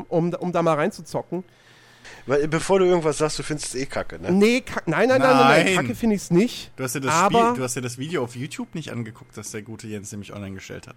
um, 0.09 0.33
um 0.35 0.53
da 0.53 0.63
mal 0.63 0.75
reinzuzocken. 0.75 1.45
Weil, 2.27 2.49
bevor 2.49 2.79
du 2.79 2.87
irgendwas 2.87 3.19
sagst, 3.19 3.39
du 3.39 3.43
findest 3.43 3.75
es 3.75 3.81
eh 3.83 3.87
kacke, 3.87 4.19
ne? 4.19 4.31
Nee, 4.33 4.61
kack, 4.63 4.89
nein, 4.89 5.09
nein, 5.09 5.21
nein, 5.21 5.31
nein, 5.37 5.39
nein, 5.47 5.65
Nein. 5.67 5.77
kacke 5.77 5.95
finde 5.95 6.17
ich 6.17 6.23
es 6.23 6.31
nicht. 6.31 6.71
Du 6.77 6.85
hast, 6.85 6.95
ja 6.95 7.01
das 7.01 7.13
Aber- 7.13 7.39
Spiel, 7.49 7.57
du 7.59 7.63
hast 7.65 7.75
ja 7.77 7.83
das 7.83 7.99
Video 7.99 8.23
auf 8.25 8.35
YouTube 8.37 8.75
nicht 8.75 8.91
angeguckt, 8.93 9.37
das 9.37 9.51
der 9.51 9.63
gute 9.63 9.87
Jens 9.89 10.11
nämlich 10.13 10.33
online 10.33 10.55
gestellt 10.55 10.87
hat. 10.87 10.97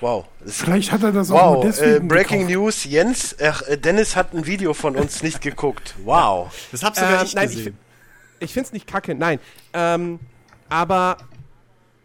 Wow. 0.00 0.26
Vielleicht 0.46 0.92
hat 0.92 1.02
er 1.02 1.12
das 1.12 1.30
auch 1.30 1.54
nur 1.54 1.56
wow. 1.56 1.64
Äh, 1.64 1.66
deswegen 1.66 2.08
Breaking 2.08 2.46
gekauft. 2.46 2.54
News. 2.54 2.84
Jens, 2.84 3.36
ach, 3.42 3.62
äh, 3.62 3.76
Dennis 3.76 4.16
hat 4.16 4.32
ein 4.32 4.46
Video 4.46 4.74
von 4.74 4.96
uns 4.96 5.22
nicht 5.22 5.40
geguckt. 5.40 5.94
Wow. 6.04 6.52
Das 6.70 6.82
hab 6.82 6.94
sogar 6.94 7.20
Ähm, 7.20 7.26
ich 7.26 7.34
nein, 7.34 7.48
ich, 7.48 7.56
gesehen. 7.56 7.78
ich 8.40 8.52
finde 8.52 8.66
es 8.66 8.72
nicht 8.72 8.86
kacke, 8.86 9.14
nein. 9.14 9.40
Ähm, 9.72 10.20
aber 10.68 11.16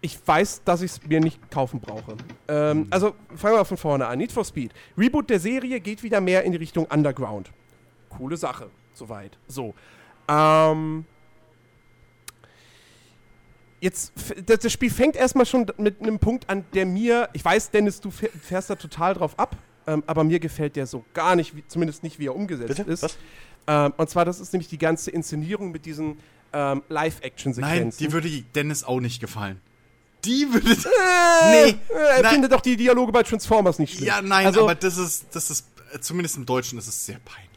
ich 0.02 0.20
weiß, 0.26 0.64
dass 0.66 0.82
ich 0.82 0.92
es 0.92 1.04
mir 1.08 1.20
nicht 1.20 1.52
kaufen 1.52 1.80
brauche. 1.80 2.16
Ähm, 2.48 2.88
also 2.90 3.14
fangen 3.36 3.56
wir 3.56 3.66
von 3.66 3.78
vorne 3.78 4.08
an. 4.08 4.18
Need 4.18 4.32
for 4.32 4.44
Speed. 4.44 4.72
Reboot 4.98 5.30
der 5.30 5.40
Serie 5.40 5.80
geht 5.80 6.04
wieder 6.04 6.20
mehr 6.20 6.44
in 6.44 6.52
die 6.52 6.58
Richtung 6.58 6.86
Underground. 6.86 7.52
Coole 8.10 8.38
Sache, 8.38 8.70
soweit. 8.94 9.38
So. 9.48 9.74
Ähm, 10.28 11.06
jetzt, 13.84 14.14
das, 14.46 14.60
das 14.60 14.72
Spiel 14.72 14.90
fängt 14.90 15.16
erstmal 15.16 15.46
schon 15.46 15.66
mit 15.78 16.02
einem 16.02 16.20
Punkt 16.20 16.50
an, 16.50 16.66
der 16.74 16.86
mir, 16.86 17.30
ich 17.34 17.44
weiß, 17.44 17.70
Dennis, 17.72 18.00
du 18.02 18.10
fähr- 18.10 18.30
fährst 18.42 18.70
da 18.70 18.76
total 18.76 19.14
drauf 19.14 19.38
ab, 19.38 19.56
ähm, 19.86 20.04
aber 20.08 20.24
mir 20.24 20.40
gefällt 20.40 20.76
der 20.76 20.88
so 20.88 21.04
gar 21.14 21.36
nicht, 21.36 21.56
wie, 21.56 21.64
zumindest 21.68 22.04
nicht, 22.04 22.18
wie 22.20 22.28
er 22.28 22.36
umgesetzt 22.36 22.78
Bitte? 22.78 22.90
ist. 22.92 23.04
Was? 23.04 23.18
Ähm, 23.68 23.94
und 23.98 24.10
zwar, 24.10 24.26
das 24.26 24.40
ist 24.40 24.54
nämlich 24.54 24.68
die 24.70 24.78
ganze 24.78 25.12
Inszenierung 25.12 25.72
mit 25.72 25.86
diesen 25.86 26.12
ähm, 26.12 26.18
Nein, 26.54 26.82
Live-Action-Sequenzen. 26.90 27.98
die 28.08 28.12
würde 28.14 28.30
Dennis 28.56 28.84
auch 28.84 29.00
nicht 29.00 29.20
gefallen. 29.20 29.60
Die 30.26 30.48
würde. 30.54 30.72
äh, 30.72 30.76
Nee, 31.52 31.70
äh, 31.72 31.76
er 32.18 32.22
nein. 32.24 32.34
findet 32.34 32.52
doch 32.54 32.62
die 32.62 32.78
Dialoge 32.78 33.12
bei 33.12 33.24
Transformers 33.24 33.80
nicht 33.80 33.96
schlimm. 33.96 34.08
Ja, 34.08 34.22
nein, 34.22 34.46
also, 34.46 34.62
aber 34.64 34.76
das 34.76 34.98
ist, 34.98 35.26
das 35.34 35.50
ist, 35.50 35.66
äh, 35.94 36.00
zumindest 36.00 36.38
im 36.38 36.46
Deutschen 36.46 36.78
ist 36.80 36.88
es 36.88 37.06
sehr 37.06 37.20
peinlich. 37.26 37.50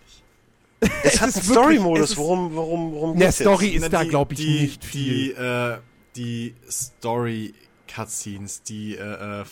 Es 1.04 1.20
hat 1.20 1.28
ist 1.28 1.36
einen 1.36 1.44
Story-Modus. 1.44 2.10
es 2.10 2.16
worum, 2.16 2.54
worum 2.54 3.12
in 3.14 3.18
der 3.20 3.28
geht's 3.28 3.38
Story 3.40 3.66
jetzt? 3.68 3.84
ist 3.84 3.92
da, 3.92 4.02
die- 4.02 4.08
glaube 4.10 4.34
ich, 4.34 4.40
die, 4.40 4.60
nicht 4.62 4.84
viel. 4.84 5.14
Die, 5.14 5.30
äh, 5.32 5.78
die 6.16 6.54
Story-Cutscenes, 6.70 8.62
die 8.62 8.94
äh, 8.96 9.00
äh, 9.00 9.40
äh, 9.42 9.44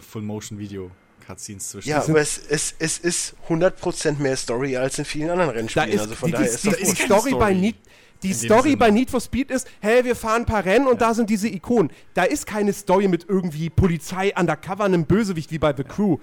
Full-Motion-Video-Cutscenes 0.00 1.70
zwischen. 1.70 1.88
Ja, 1.88 2.02
aber 2.02 2.20
es, 2.20 2.38
es, 2.48 2.74
es 2.78 2.98
ist 2.98 3.34
100% 3.48 4.18
mehr 4.18 4.36
Story 4.36 4.76
als 4.76 4.98
in 4.98 5.04
vielen 5.04 5.30
anderen 5.30 5.50
da 5.50 5.56
Rennspielen. 5.56 5.90
ist 5.90 6.00
also 6.00 6.14
von 6.14 6.28
die, 6.28 6.32
daher 6.32 6.48
die, 6.48 6.54
ist 6.54 6.64
die, 6.64 6.70
das 6.70 6.78
die 6.80 7.04
Story, 7.04 7.34
bei. 7.34 7.54
Need, 7.54 7.76
die 8.22 8.32
Story 8.32 8.70
Sinne. 8.70 8.76
bei 8.76 8.90
Need 8.90 9.10
for 9.10 9.20
Speed 9.20 9.50
ist, 9.50 9.68
hey, 9.80 10.04
wir 10.04 10.16
fahren 10.16 10.42
ein 10.42 10.46
paar 10.46 10.64
Rennen 10.64 10.88
und 10.88 11.00
da 11.00 11.14
sind 11.14 11.30
diese 11.30 11.48
Ikonen. 11.48 11.90
Da 12.14 12.24
ist 12.24 12.46
keine 12.46 12.72
Story 12.72 13.06
mit 13.06 13.26
irgendwie 13.28 13.70
Polizei, 13.70 14.32
Undercover, 14.36 14.84
einem 14.84 15.06
Bösewicht 15.06 15.50
wie 15.52 15.58
bei 15.58 15.72
The 15.76 15.84
Crew. 15.84 16.18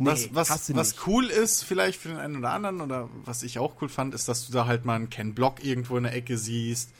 Nee, 0.00 0.28
was, 0.32 0.48
was, 0.50 0.74
was 0.74 0.94
cool 1.06 1.26
ist, 1.26 1.62
vielleicht 1.64 2.00
für 2.00 2.08
den 2.08 2.18
einen 2.18 2.36
oder 2.36 2.50
anderen, 2.52 2.80
oder 2.80 3.08
was 3.24 3.42
ich 3.42 3.58
auch 3.58 3.74
cool 3.82 3.88
fand, 3.88 4.14
ist, 4.14 4.28
dass 4.28 4.46
du 4.46 4.52
da 4.52 4.66
halt 4.66 4.84
mal 4.84 4.94
einen 4.96 5.10
Ken 5.10 5.34
Block 5.34 5.64
irgendwo 5.64 5.96
in 5.96 6.04
der 6.04 6.14
Ecke 6.14 6.38
siehst. 6.38 6.90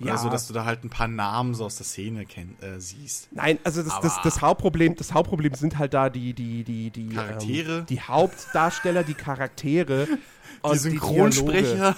Oder 0.00 0.10
Ja. 0.10 0.18
so, 0.18 0.28
dass 0.28 0.46
du 0.46 0.52
da 0.54 0.64
halt 0.64 0.84
ein 0.84 0.90
paar 0.90 1.08
Namen 1.08 1.54
so 1.54 1.64
aus 1.64 1.76
der 1.76 1.86
Szene 1.86 2.24
kenn, 2.26 2.56
äh, 2.60 2.78
siehst. 2.80 3.28
Nein, 3.32 3.58
also 3.64 3.82
das, 3.82 4.00
das, 4.00 4.20
das 4.22 4.40
Hauptproblem, 4.40 4.94
das 4.96 5.12
Hauptproblem 5.12 5.54
sind 5.54 5.78
halt 5.78 5.94
da 5.94 6.08
die, 6.10 6.32
die, 6.32 6.64
die, 6.64 6.90
die 6.90 7.08
Charaktere? 7.10 7.78
Ähm, 7.80 7.86
die 7.86 8.00
Hauptdarsteller, 8.00 9.04
die 9.04 9.14
Charaktere. 9.14 10.06
Und 10.62 10.74
Die 10.74 10.78
Synchronsprecher. 10.78 11.96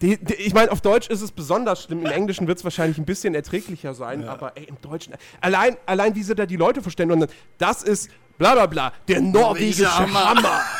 Die, 0.00 0.16
die, 0.16 0.34
ich 0.34 0.54
meine, 0.54 0.70
auf 0.72 0.80
Deutsch 0.80 1.08
ist 1.08 1.20
es 1.20 1.32
besonders 1.32 1.84
schlimm. 1.84 2.00
Im 2.00 2.10
Englischen 2.10 2.46
wird 2.46 2.58
es 2.58 2.64
wahrscheinlich 2.64 2.98
ein 2.98 3.04
bisschen 3.04 3.34
erträglicher 3.34 3.94
sein, 3.94 4.26
aber 4.26 4.56
ey, 4.56 4.64
im 4.64 4.80
Deutschen. 4.80 5.14
Allein, 5.40 5.76
allein 5.86 6.14
wie 6.14 6.22
sie 6.22 6.34
da 6.34 6.46
die 6.46 6.56
Leute 6.56 6.82
dann, 6.96 7.26
das 7.58 7.82
ist 7.82 8.10
bla 8.38 8.54
bla 8.54 8.66
bla, 8.66 8.92
der 9.08 9.20
norwegische 9.20 9.96
Hammer. 9.98 10.24
Hammer. 10.30 10.60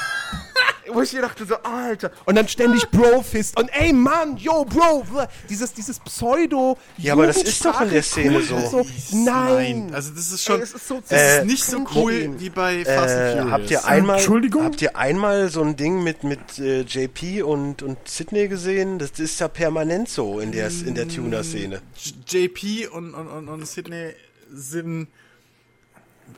Wo 0.93 1.01
ich 1.01 1.13
mir 1.15 1.23
dachte 1.23 1.45
so, 1.47 1.57
Alter. 1.63 2.13
Und 2.27 2.37
dann 2.37 2.47
ständig 2.47 2.89
Brofist 2.91 3.59
und 3.59 3.69
ey 3.73 3.93
Mann, 3.93 4.37
yo, 4.37 4.65
Bro. 4.67 5.05
Dieses, 5.49 5.73
dieses 5.73 5.99
Pseudo. 5.99 6.77
Ja, 6.99 7.15
aber 7.15 7.27
das 7.27 7.39
ist 7.43 7.65
doch 7.65 7.81
in 7.81 7.91
der 7.91 8.03
Szene 8.03 8.39
Jugendsprache, 8.39 8.85
so. 9.11 9.17
Nein. 9.17 9.91
Also 9.95 10.11
das 10.15 10.31
ist 10.31 10.45
schon. 10.45 10.57
Ey, 10.59 10.63
es 10.63 10.75
ist 10.75 10.87
so 10.87 11.01
das 11.01 11.11
ist 11.11 11.39
Äh, 11.39 11.45
nicht 11.47 11.65
so 11.65 11.85
cool 11.97 12.35
wie 12.39 12.51
bei 12.51 12.85
Fast 12.85 13.15
and 13.17 13.19
Äh, 13.19 13.33
Furious. 13.33 13.51
habt 13.51 13.71
ihr 13.71 13.85
einmal, 13.87 14.17
Entschuldigung? 14.19 14.63
habt 14.65 14.83
ihr 14.83 14.97
einmal 14.97 15.49
so 15.49 15.63
ein 15.63 15.75
Ding 15.77 16.03
mit 16.05 16.23
mit 16.23 16.59
äh, 16.59 16.83
JP 16.83 17.43
und 17.45 17.83
und 17.83 17.97
Sydney 18.07 18.47
gesehen? 18.49 18.99
Das 18.99 19.13
ist 19.19 19.41
ja 19.41 19.49
permanent 19.49 20.11
so 20.11 20.39
in 20.39 20.53
der 20.53 20.69
in 20.69 20.95
der 20.95 21.09
Tuner-Szene. 21.09 21.81
JP 22.29 22.89
und, 22.93 23.15
und, 23.15 23.27
und, 23.27 23.49
und 23.49 23.67
Sydney 23.67 24.11
sind. 24.53 25.09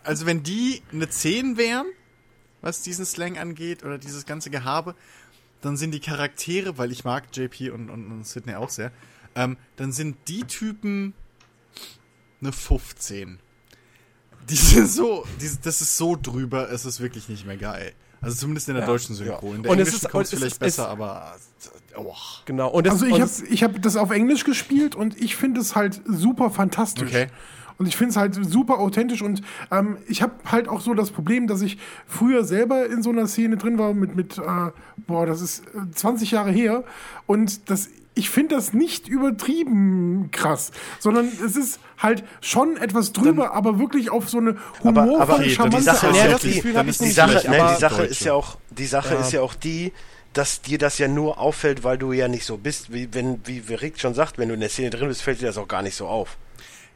Also, 0.04 0.26
wenn 0.26 0.42
die 0.42 0.82
eine 0.92 1.08
10 1.08 1.56
wären, 1.56 1.86
was 2.62 2.82
diesen 2.82 3.04
Slang 3.04 3.38
angeht, 3.38 3.84
oder 3.84 3.98
dieses 3.98 4.26
ganze 4.26 4.50
Gehabe, 4.50 4.94
dann 5.60 5.76
sind 5.76 5.92
die 5.92 6.00
Charaktere, 6.00 6.78
weil 6.78 6.92
ich 6.92 7.04
mag 7.04 7.24
JP 7.36 7.70
und, 7.70 7.90
und, 7.90 8.10
und 8.10 8.26
Sydney 8.26 8.54
auch 8.54 8.70
sehr, 8.70 8.92
ähm, 9.34 9.56
dann 9.76 9.92
sind 9.92 10.16
die 10.28 10.44
Typen 10.44 11.14
eine 12.40 12.52
15. 12.52 13.38
Die 14.48 14.54
sind 14.54 14.88
so, 14.88 15.26
die, 15.40 15.50
das 15.62 15.80
ist 15.80 15.96
so 15.96 16.16
drüber, 16.20 16.70
es 16.70 16.84
ist 16.84 17.00
wirklich 17.00 17.28
nicht 17.28 17.46
mehr 17.46 17.56
geil. 17.56 17.92
Also 18.20 18.36
zumindest 18.36 18.68
in 18.68 18.76
der 18.76 18.86
deutschen 18.86 19.14
Synchro. 19.14 19.52
In 19.52 19.62
der 19.62 19.72
Und 19.72 19.78
es 19.78 19.88
englischen 19.88 20.06
ist- 20.06 20.10
kommt 20.12 20.24
es 20.24 20.30
vielleicht 20.30 20.52
ist- 20.52 20.58
besser, 20.58 20.84
es- 20.84 20.88
aber 20.88 21.36
oh. 21.96 22.14
Genau. 22.44 22.68
Und 22.70 22.86
das, 22.86 22.94
Also 23.02 23.06
ich 23.06 23.20
habe 23.20 23.30
ich 23.50 23.62
hab 23.62 23.82
das 23.82 23.96
auf 23.96 24.10
Englisch 24.10 24.44
gespielt 24.44 24.94
und 24.94 25.20
ich 25.20 25.36
finde 25.36 25.60
es 25.60 25.74
halt 25.74 26.00
super 26.06 26.50
fantastisch. 26.50 27.08
Okay. 27.08 27.26
Und 27.78 27.86
ich 27.86 27.96
finde 27.96 28.10
es 28.10 28.16
halt 28.16 28.34
super 28.34 28.78
authentisch 28.78 29.20
und 29.22 29.42
ähm, 29.70 29.98
ich 30.08 30.22
habe 30.22 30.32
halt 30.50 30.68
auch 30.68 30.80
so 30.80 30.94
das 30.94 31.10
Problem, 31.10 31.46
dass 31.46 31.60
ich 31.60 31.76
früher 32.06 32.42
selber 32.44 32.86
in 32.86 33.02
so 33.02 33.10
einer 33.10 33.26
Szene 33.26 33.56
drin 33.58 33.78
war 33.78 33.92
mit, 33.92 34.16
mit 34.16 34.38
äh, 34.38 34.42
boah, 35.06 35.26
das 35.26 35.40
ist 35.42 35.62
äh, 35.74 35.90
20 35.94 36.30
Jahre 36.30 36.50
her 36.50 36.84
und 37.26 37.68
das, 37.68 37.88
ich 38.14 38.30
finde 38.30 38.54
das 38.54 38.72
nicht 38.72 39.08
übertrieben 39.08 40.30
krass, 40.32 40.70
sondern 41.00 41.26
es 41.44 41.56
ist 41.56 41.80
halt 41.98 42.24
schon 42.40 42.76
etwas 42.78 43.12
drüber, 43.12 43.52
aber 43.54 43.78
wirklich 43.78 44.10
auf 44.10 44.28
so 44.28 44.38
eine 44.38 44.56
Aber- 44.82 45.02
humorvolle, 45.04 45.20
aber 45.34 45.42
die 45.44 45.50
charmante 45.50 45.82
Sache 45.82 46.06
ist 46.08 46.16
Ja, 46.16 46.24
ja 46.26 46.32
das 46.32 46.40
die, 46.42 46.72
dann 46.72 46.88
ist 46.88 47.00
die 47.00 47.04
nämlich 47.04 47.14
Sache, 47.16 47.34
nicht, 47.34 47.48
ne, 47.48 47.62
aber- 47.62 47.74
die 47.74 47.80
Sache 47.80 47.96
Deutsche. 47.98 48.10
ist 48.10 48.24
ja 48.24 48.32
auch, 48.34 48.56
die 48.70 48.86
Sache 48.86 49.14
Ja. 49.14 49.20
ist 49.20 49.32
ja 49.32 49.40
auch 49.42 49.54
die, 49.54 49.92
dass 50.32 50.60
dir 50.62 50.78
das 50.78 50.98
ja 50.98 51.08
nur 51.08 51.38
auffällt, 51.38 51.84
weil 51.84 51.98
du 51.98 52.12
ja 52.12 52.28
nicht 52.28 52.44
so 52.44 52.58
bist. 52.58 52.92
Wie 52.92 53.08
wenn, 53.12 53.40
wie, 53.46 53.68
wie 53.68 53.74
Rick 53.74 53.98
schon 53.98 54.12
sagt, 54.12 54.36
wenn 54.38 54.48
du 54.48 54.54
in 54.54 54.60
der 54.60 54.68
Szene 54.68 54.90
drin 54.90 55.08
bist, 55.08 55.22
fällt 55.22 55.40
dir 55.40 55.46
das 55.46 55.56
auch 55.56 55.68
gar 55.68 55.80
nicht 55.82 55.94
so 55.96 56.06
auf. 56.06 56.36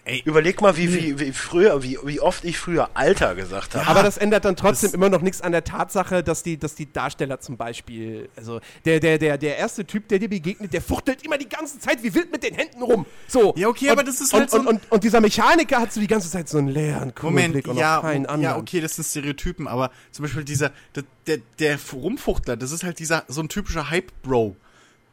Ey. 0.04 0.22
Überleg 0.24 0.60
mal, 0.60 0.76
wie, 0.76 0.92
wie, 0.94 1.20
wie 1.20 1.32
früher, 1.32 1.82
wie, 1.82 1.98
wie 2.04 2.20
oft 2.20 2.44
ich 2.44 2.58
früher 2.58 2.90
Alter 2.94 3.34
gesagt 3.34 3.74
habe. 3.74 3.86
Aber 3.86 4.02
das 4.02 4.16
ändert 4.16 4.44
dann 4.44 4.56
trotzdem 4.56 4.92
immer 4.94 5.08
noch 5.08 5.20
nichts 5.20 5.40
an 5.40 5.52
der 5.52 5.64
Tatsache, 5.64 6.22
dass 6.22 6.42
die, 6.42 6.58
dass 6.58 6.74
die 6.74 6.90
Darsteller 6.90 7.40
zum 7.40 7.56
Beispiel, 7.56 8.28
also 8.36 8.60
der, 8.84 9.00
der, 9.00 9.18
der, 9.18 9.38
der 9.38 9.58
erste 9.58 9.84
Typ, 9.84 10.08
der 10.08 10.18
dir 10.18 10.28
begegnet, 10.28 10.72
der 10.72 10.82
fuchtelt 10.82 11.24
immer 11.24 11.38
die 11.38 11.48
ganze 11.48 11.78
Zeit 11.78 12.02
wie 12.02 12.14
wild 12.14 12.32
mit 12.32 12.42
den 12.42 12.54
Händen 12.54 12.82
rum. 12.82 13.06
So. 13.28 13.54
Ja, 13.56 13.68
okay, 13.68 13.86
und, 13.86 13.92
aber 13.92 14.04
das 14.04 14.20
ist 14.20 14.32
halt 14.32 14.44
und, 14.44 14.50
so 14.50 14.58
und, 14.58 14.66
und, 14.66 14.92
und 14.92 15.04
dieser 15.04 15.20
Mechaniker 15.20 15.78
hat 15.78 15.92
so 15.92 16.00
die 16.00 16.06
ganze 16.06 16.30
Zeit 16.30 16.48
so 16.48 16.58
einen 16.58 16.68
leeren, 16.68 17.12
Moment, 17.22 17.52
Blick 17.52 17.68
und 17.68 17.76
ja, 17.76 17.96
noch 17.96 18.02
keinen 18.02 18.26
anderen. 18.26 18.42
ja, 18.42 18.56
okay, 18.56 18.80
das 18.80 18.96
sind 18.96 19.06
Stereotypen, 19.06 19.68
aber 19.68 19.90
zum 20.12 20.24
Beispiel 20.24 20.44
dieser, 20.44 20.72
der, 20.94 21.04
der, 21.26 21.38
der 21.58 21.78
Rumfuchtler, 21.92 22.56
das 22.56 22.72
ist 22.72 22.84
halt 22.84 22.98
dieser, 22.98 23.24
so 23.28 23.40
ein 23.40 23.48
typischer 23.48 23.90
Hype-Bro. 23.90 24.56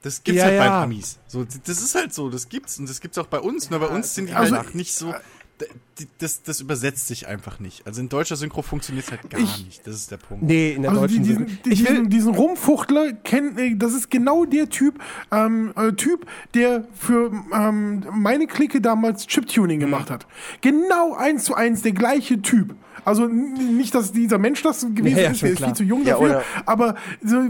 Das 0.08 0.24
gibt's 0.24 0.40
Ja, 0.40 0.45
halt 0.45 0.58
bei 0.60 0.66
ja. 0.66 0.84
Amis. 0.84 1.19
So, 1.27 1.44
das 1.44 1.82
ist 1.82 1.94
halt 1.94 2.14
so, 2.14 2.30
das 2.30 2.48
gibt's 2.48 2.80
und 2.80 2.88
das 2.88 3.02
gibt's 3.02 3.18
auch 3.18 3.27
bei 3.27 3.40
uns, 3.42 3.69
nur 3.69 3.82
bei 3.82 3.88
uns 3.88 4.16
sind 4.16 4.30
die 4.30 4.34
also- 4.34 4.56
halt 4.56 4.74
nicht 4.74 4.95
so, 4.95 5.11
die- 5.11 5.18
das, 6.19 6.44
das 6.44 6.61
übersetzt 6.61 7.08
sich 7.08 7.27
einfach 7.27 7.60
nicht. 7.60 7.88
Also 7.88 8.02
in 8.02 8.10
deutscher 8.10 8.36
Synchro 8.36 8.61
funktioniert's 8.61 9.10
halt 9.11 9.27
gar 9.30 9.40
Ich- 9.42 9.66
nicht, 9.66 9.88
das 9.88 9.95
ist 9.95 10.11
der 10.11 10.18
Punkt. 10.18 10.44
Nee, 10.44 10.74
in 10.74 10.84
der 10.84 10.92
Also 10.92 11.02
deutschen 11.02 11.24
diesen, 11.24 11.48
Synchro- 11.48 11.61
die, 11.66 11.69
Ich 11.72 11.80
will, 11.84 11.92
diesen, 11.95 12.10
diesen 12.10 12.36
Rumfuchtler 12.36 13.14
kennt, 13.14 13.58
äh, 13.60 13.76
das 13.76 13.94
ist 13.94 14.11
genau 14.11 14.45
der 14.45 14.69
Typ, 14.69 15.00
ähm, 15.32 15.74
äh, 15.76 15.94
Typ, 15.94 16.27
der 16.53 16.86
für 16.94 17.32
ähm, 17.53 18.03
meine 18.11 18.45
Clique 18.48 18.80
damals 18.82 19.26
Chiptuning 19.26 19.80
gemacht 19.80 20.11
hat. 20.11 20.27
Genau 20.61 21.16
eins 21.16 21.45
zu 21.45 21.56
eins 21.56 21.82
der 21.82 21.94
gleiche 21.94 22.42
Typ. 22.42 22.76
Also 23.06 23.26
nicht, 23.27 23.95
dass 23.95 24.11
dieser 24.11 24.38
Mensch 24.38 24.61
das 24.64 24.82
gewesen 24.94 25.16
Ja, 25.18 25.24
ja, 25.24 25.32
ist, 25.32 25.42
der 25.42 25.52
ist 25.52 25.58
klar. 25.58 25.69
viel 25.69 25.76
zu 25.77 25.84
jung 25.84 26.03
Ja, 26.03 26.14
dafür, 26.16 26.26
oder- 26.26 26.44
aber 26.66 26.95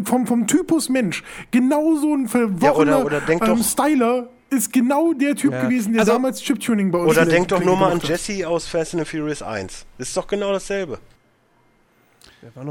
vom, 0.05 0.27
vom 0.27 0.45
Typus 0.47 0.87
Mensch, 0.89 1.23
genau 1.51 1.95
so 1.95 2.13
ein 2.13 2.27
verworrener 2.27 3.03
oder- 3.03 3.21
oder 3.23 3.29
ähm, 3.29 3.39
doch- 3.39 3.63
Styler 3.63 4.29
ist 4.49 4.71
genau 4.73 5.13
der 5.13 5.35
Typ 5.35 5.51
Ja. 5.51 5.63
gewesen, 5.63 5.93
der 5.93 6.01
Also- 6.01 6.13
damals 6.13 6.41
Chiptuning 6.41 6.91
bei 6.91 6.99
uns 6.99 7.11
Oder 7.11 7.25
denk 7.25 7.47
doch 7.49 7.63
nur 7.63 7.75
mal 7.77 7.91
an. 7.91 7.99
Jesse 8.01 8.47
aus 8.47 8.67
Fast 8.67 8.93
and 8.95 9.05
the 9.05 9.09
Furious 9.17 9.41
1. 9.41 9.85
Das 9.97 10.07
ist 10.09 10.17
doch 10.17 10.27
genau 10.27 10.51
dasselbe. 10.51 10.99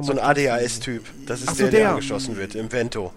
So 0.02 0.12
ein 0.12 0.18
ADHS-Typ. 0.18 1.04
Das 1.26 1.40
ist 1.42 1.48
Ach 1.48 1.54
so, 1.54 1.62
der, 1.64 1.70
der, 1.70 1.80
der. 1.80 1.90
angeschossen 1.90 2.36
wird 2.36 2.54
im 2.54 2.70
Vento. 2.72 3.12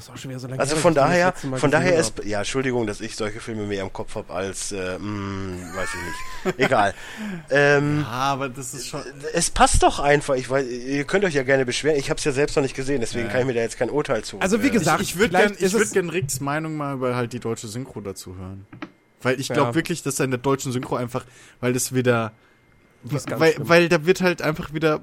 Das 0.00 0.08
ist 0.08 0.14
auch 0.14 0.16
schon 0.16 0.30
wieder 0.30 0.40
so 0.40 0.48
lange 0.48 0.60
Also 0.60 0.76
von 0.76 0.94
daher, 0.94 1.34
von 1.34 1.70
daher 1.70 1.94
ist, 1.98 2.24
ja, 2.24 2.38
Entschuldigung, 2.38 2.86
dass 2.86 3.02
ich 3.02 3.16
solche 3.16 3.38
Filme 3.38 3.64
mehr 3.66 3.82
im 3.82 3.92
Kopf 3.92 4.14
habe 4.14 4.32
als, 4.32 4.72
äh, 4.72 4.98
mh, 4.98 5.76
weiß 5.76 5.88
ich 5.94 6.46
nicht. 6.54 6.58
Egal. 6.58 6.94
ähm, 7.50 8.06
Ah, 8.08 8.32
aber 8.32 8.48
das 8.48 8.72
ist 8.72 8.88
schon. 8.88 9.02
es 9.34 9.50
passt 9.50 9.82
doch 9.82 9.98
einfach. 9.98 10.36
Ich 10.36 10.48
weiß, 10.48 10.66
ihr 10.66 11.04
könnt 11.04 11.26
euch 11.26 11.34
ja 11.34 11.42
gerne 11.42 11.66
beschweren. 11.66 11.96
Ich 11.98 12.08
habe 12.08 12.16
es 12.16 12.24
ja 12.24 12.32
selbst 12.32 12.56
noch 12.56 12.62
nicht 12.62 12.74
gesehen, 12.74 13.02
deswegen 13.02 13.28
kann 13.28 13.40
ich 13.42 13.46
mir 13.46 13.52
da 13.52 13.60
jetzt 13.60 13.76
kein 13.76 13.90
Urteil 13.90 14.24
zu. 14.24 14.38
Also 14.40 14.62
wie 14.62 14.68
äh, 14.68 14.70
gesagt, 14.70 15.02
Ich, 15.02 15.10
ich 15.10 15.16
würde 15.18 15.28
vielleicht 15.36 15.48
gern, 15.48 15.56
ich 15.58 15.64
ist 15.64 15.72
würd 15.74 15.82
es- 15.84 15.92
gern 15.92 16.08
Ricks 16.08 16.40
Meinung 16.40 16.78
mal 16.78 16.94
über 16.94 17.14
halt 17.14 17.34
die 17.34 17.40
deutsche 17.40 17.68
Synchro 17.68 18.00
dazu 18.00 18.36
hören. 18.36 18.66
Weil 19.20 19.38
ich 19.38 19.48
glaube 19.48 19.68
Ja. 19.70 19.74
wirklich, 19.74 20.02
dass 20.02 20.14
da 20.14 20.24
in 20.24 20.30
der 20.30 20.38
deutschen 20.40 20.72
Synchro 20.72 20.96
einfach, 20.96 21.26
weil 21.60 21.74
das 21.74 21.94
wieder, 21.94 22.32
weil, 23.02 23.54
weil 23.58 23.88
da 23.90 24.06
wird 24.06 24.22
halt 24.22 24.40
einfach 24.40 24.72
wieder 24.72 25.02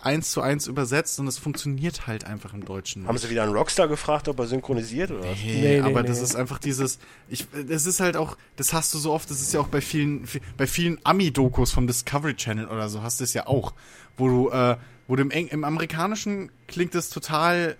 eins 0.00 0.30
zu 0.30 0.40
eins 0.40 0.66
übersetzt 0.66 1.18
und 1.18 1.26
es 1.26 1.38
funktioniert 1.38 2.06
halt 2.06 2.24
einfach 2.24 2.54
im 2.54 2.64
Deutschen. 2.64 3.06
Haben 3.06 3.18
sie 3.18 3.30
wieder 3.30 3.42
einen 3.42 3.52
Rockstar 3.52 3.88
gefragt, 3.88 4.28
ob 4.28 4.38
er 4.38 4.46
synchronisiert 4.46 5.10
oder 5.10 5.28
was? 5.30 5.38
Nee, 5.44 5.60
Nee, 5.60 5.60
nee, 5.60 5.80
aber 5.80 6.02
nee. 6.02 6.08
das 6.08 6.20
ist 6.20 6.36
einfach 6.36 6.58
dieses, 6.58 6.98
ich, 7.28 7.46
das 7.68 7.86
ist 7.86 8.00
halt 8.00 8.16
auch, 8.16 8.36
das 8.56 8.72
hast 8.72 8.94
du 8.94 8.98
so 8.98 9.12
oft, 9.12 9.30
das 9.30 9.40
ist 9.40 9.52
ja 9.52 9.60
auch 9.60 9.68
bei 9.68 9.80
vielen, 9.80 10.24
bei 10.56 10.66
vielen 10.66 10.98
Ami-Dokus 11.04 11.72
vom 11.72 11.86
Discovery 11.86 12.34
Channel 12.34 12.66
oder 12.66 12.88
so 12.88 13.02
hast 13.02 13.20
du 13.20 13.24
es 13.24 13.34
ja 13.34 13.46
auch, 13.46 13.74
wo 14.16 14.28
du, 14.28 14.50
äh, 14.50 14.76
wo 15.08 15.16
du 15.16 15.22
im, 15.22 15.30
Eng, 15.30 15.48
im 15.48 15.64
Amerikanischen 15.64 16.50
klingt 16.68 16.94
es 16.94 17.10
total, 17.10 17.76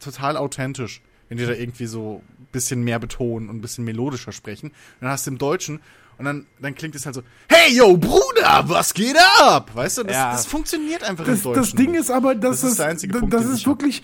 total 0.00 0.36
authentisch, 0.36 1.00
wenn 1.28 1.38
die 1.38 1.46
da 1.46 1.52
irgendwie 1.52 1.86
so 1.86 2.22
ein 2.38 2.46
bisschen 2.50 2.82
mehr 2.82 2.98
betonen 2.98 3.48
und 3.48 3.56
ein 3.56 3.60
bisschen 3.60 3.84
melodischer 3.84 4.32
sprechen. 4.32 4.70
Und 4.70 4.74
dann 5.00 5.10
hast 5.10 5.26
du 5.26 5.30
im 5.30 5.38
Deutschen 5.38 5.80
und 6.18 6.24
dann, 6.24 6.46
dann 6.60 6.74
klingt 6.74 6.94
es 6.94 7.04
halt 7.06 7.14
so, 7.14 7.22
hey 7.48 7.74
yo, 7.76 7.96
Bruder, 7.96 8.62
was 8.64 8.94
geht 8.94 9.16
ab? 9.40 9.70
Weißt 9.74 9.98
du, 9.98 10.02
das, 10.04 10.14
Ja. 10.16 10.32
das 10.32 10.46
funktioniert 10.46 11.02
einfach 11.04 11.24
Das, 11.24 11.38
im 11.38 11.42
Deutschen. 11.44 11.62
das 11.62 11.72
Ding 11.74 11.94
ist 11.94 12.10
aber, 12.10 12.34
dass 12.34 12.60
Das 12.60 12.64
ist 12.64 12.70
das, 12.70 12.76
der 12.78 12.86
einzige 12.88 13.12
das, 13.12 13.20
Punkt, 13.20 13.34
den 13.34 13.52
ist 13.52 13.66
wirklich, 13.66 14.02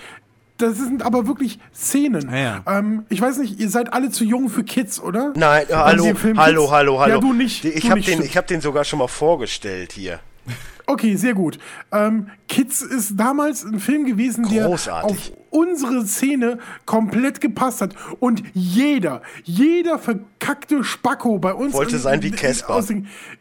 das 0.57 0.77
sind 0.77 1.03
aber 1.05 1.27
wirklich 1.28 1.59
Szenen. 1.75 2.28
Ja, 2.31 2.37
ja. 2.37 2.62
Ähm, 2.67 3.05
ich 3.09 3.20
weiß 3.20 3.39
nicht, 3.39 3.61
ihr 3.61 3.70
seid 3.70 3.93
alle 3.93 4.11
zu 4.11 4.25
jung 4.25 4.49
für 4.49 4.65
Kids, 4.65 4.99
oder? 5.01 5.33
Nein, 5.37 5.67
äh, 5.69 5.75
hallo, 5.75 6.05
hallo, 6.37 6.70
hallo, 6.70 7.01
hallo. 7.01 7.15
Ja, 7.15 7.20
du 7.20 7.33
nicht. 7.33 7.65
Ich 7.65 7.89
habe 7.91 8.01
den, 8.01 8.23
ich 8.23 8.37
hab 8.37 8.47
den 8.49 8.61
sogar 8.61 8.85
schon 8.85 8.99
mal 8.99 9.07
vorgestellt 9.09 9.93
hier. 9.93 10.19
Okay, 10.87 11.17
sehr 11.17 11.35
gut. 11.35 11.59
Ähm, 11.93 12.28
Kids 12.49 12.81
ist 12.81 13.12
damals 13.17 13.62
ein 13.62 13.78
Film 13.78 14.07
gewesen, 14.07 14.49
der 14.49 14.65
Großartig. 14.67 15.33
auf 15.33 15.38
unsere 15.51 16.05
Szene 16.07 16.59
komplett 16.86 17.41
gepasst 17.41 17.81
hat. 17.81 17.94
Und 18.20 18.43
jeder, 18.55 19.23
jeder 19.44 19.99
verkackte 19.99 20.85
Spacko 20.85 21.39
bei 21.39 21.52
uns. 21.55 21.75
Wollte 21.75 21.97
in- 21.97 22.02
sein 22.02 22.23
wie 22.23 22.31
Casper. 22.31 22.83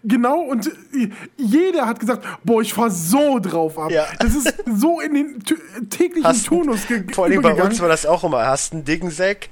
Genau, 0.04 0.40
und 0.42 0.68
äh, 0.68 1.10
jeder 1.38 1.86
hat 1.86 2.00
gesagt, 2.00 2.26
boah, 2.44 2.62
ich 2.62 2.74
fahr 2.74 2.90
so 2.90 3.40
drauf 3.40 3.78
ab. 3.78 3.92
Ja. 3.92 4.06
Das 4.20 4.36
ist 4.36 4.54
so 4.76 5.00
in 5.00 5.14
den 5.14 5.90
täglichen 5.90 6.24
Hast 6.24 6.50
einen- 6.52 6.62
Turnus 6.64 6.88
ge 6.88 7.04
Vor 7.14 7.26
allem 7.26 7.42
bei 7.42 7.54
uns 7.54 7.80
war 7.80 7.90
das 7.90 8.06
auch 8.06 8.24
immer. 8.24 8.46
Hast 8.46 8.74
einen 8.74 8.84
dicken 8.86 9.10
Sack? 9.12 9.50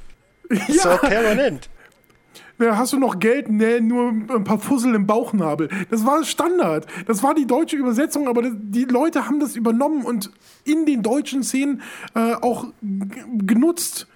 Ja. 0.68 0.84
doch 0.98 1.02
permanent. 1.02 1.70
Hast 2.60 2.94
du 2.94 3.00
noch 3.00 3.20
Geld? 3.20 3.50
Nee, 3.50 3.80
nur 3.82 4.10
ein 4.10 4.44
paar 4.44 4.60
Fussel 4.60 4.96
im 4.96 5.06
Bauchnabel. 5.06 5.68
Das 5.90 6.06
war 6.06 6.24
Standard. 6.24 6.88
Das 7.06 7.22
war 7.22 7.34
die 7.34 7.46
deutsche 7.48 7.76
Übersetzung, 7.76 8.28
aber 8.28 8.44
die 8.50 8.86
Leute 8.86 9.28
haben 9.28 9.40
das 9.40 9.56
übernommen 9.56 10.04
und 10.04 10.32
in 10.64 10.86
den 10.86 11.04
deutschen 11.04 11.44
Szenen 11.44 11.82
äh, 12.16 12.34
auch 12.36 12.68
genutzt. 13.40 14.08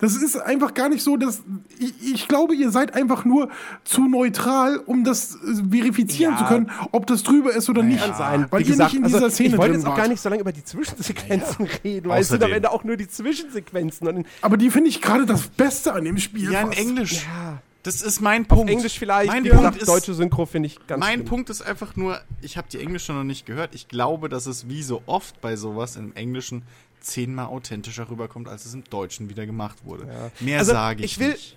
Das 0.00 0.14
ist 0.14 0.36
einfach 0.36 0.74
gar 0.74 0.88
nicht 0.88 1.02
so, 1.02 1.16
dass 1.16 1.42
ich, 1.80 1.92
ich 2.14 2.28
glaube, 2.28 2.54
ihr 2.54 2.70
seid 2.70 2.94
einfach 2.94 3.24
nur 3.24 3.48
zu 3.82 4.06
neutral, 4.06 4.76
um 4.76 5.02
das 5.02 5.34
äh, 5.34 5.38
verifizieren 5.76 6.34
Ja. 6.34 6.38
zu 6.38 6.44
können, 6.44 6.70
ob 6.92 7.08
das 7.08 7.24
drüber 7.24 7.52
ist 7.52 7.68
oder 7.68 7.82
nicht. 7.82 7.98
Kann 8.00 8.14
sein. 8.14 8.46
Weil 8.50 8.60
Wie 8.60 8.64
ihr 8.64 8.70
gesagt, 8.70 8.92
nicht 8.92 9.00
in 9.00 9.04
dieser 9.06 9.24
also, 9.24 9.30
Szene 9.34 9.48
ich 9.48 9.58
wollte 9.58 9.74
jetzt 9.74 9.84
auch 9.86 9.88
wart. 9.90 9.98
gar 9.98 10.08
nicht 10.08 10.20
so 10.20 10.28
lange 10.28 10.42
über 10.42 10.52
die 10.52 10.62
Zwischensequenzen 10.62 11.66
reden, 11.82 12.08
weil 12.08 12.20
es 12.20 12.28
sind 12.28 12.44
am. 12.44 12.52
Ende 12.52 12.70
auch 12.70 12.84
nur 12.84 12.96
die 12.96 13.08
Zwischensequenzen. 13.08 14.24
Aber 14.40 14.56
die 14.56 14.70
finde 14.70 14.88
ich 14.88 15.02
gerade 15.02 15.26
das 15.26 15.48
Beste 15.48 15.92
an 15.92 16.04
dem 16.04 16.18
Spiel. 16.18 16.52
Ja, 16.52 16.60
in. 16.60 16.70
Englisch. 16.70 17.24
ja, 17.24 17.60
Das 17.88 18.02
ist 18.02 18.20
mein 18.20 18.42
Auf 18.42 18.48
Punkt. 18.48 18.70
Englisch 18.70 18.98
vielleicht, 18.98 19.32
Mein 19.32 19.44
wie 19.44 19.48
Punkt 19.48 19.62
gesagt, 19.64 19.82
ist, 19.82 19.88
deutsche 19.88 20.12
Synchro 20.12 20.44
finde 20.44 20.66
ich 20.66 20.86
ganz 20.86 21.00
Mein 21.00 21.14
schlimm. 21.20 21.24
Punkt 21.26 21.48
ist 21.48 21.62
einfach 21.62 21.96
nur, 21.96 22.20
ich 22.42 22.58
habe 22.58 22.68
die 22.70 22.78
Englische 22.80 23.14
noch 23.14 23.24
nicht 23.24 23.46
gehört. 23.46 23.74
Ich 23.74 23.88
glaube, 23.88 24.28
dass 24.28 24.44
es 24.44 24.68
wie 24.68 24.82
so 24.82 25.02
oft 25.06 25.40
bei 25.40 25.56
sowas 25.56 25.96
im 25.96 26.14
Englischen 26.14 26.64
zehnmal 27.00 27.46
authentischer 27.46 28.10
rüberkommt, 28.10 28.46
als 28.46 28.66
es 28.66 28.74
im 28.74 28.84
Deutschen 28.84 29.30
wieder 29.30 29.46
gemacht 29.46 29.78
wurde. 29.86 30.06
Mehr 30.40 30.58
Also, 30.58 30.72
sage 30.72 31.02
ich, 31.02 31.12
ich 31.12 31.18
will- 31.18 31.30
nicht. 31.32 31.56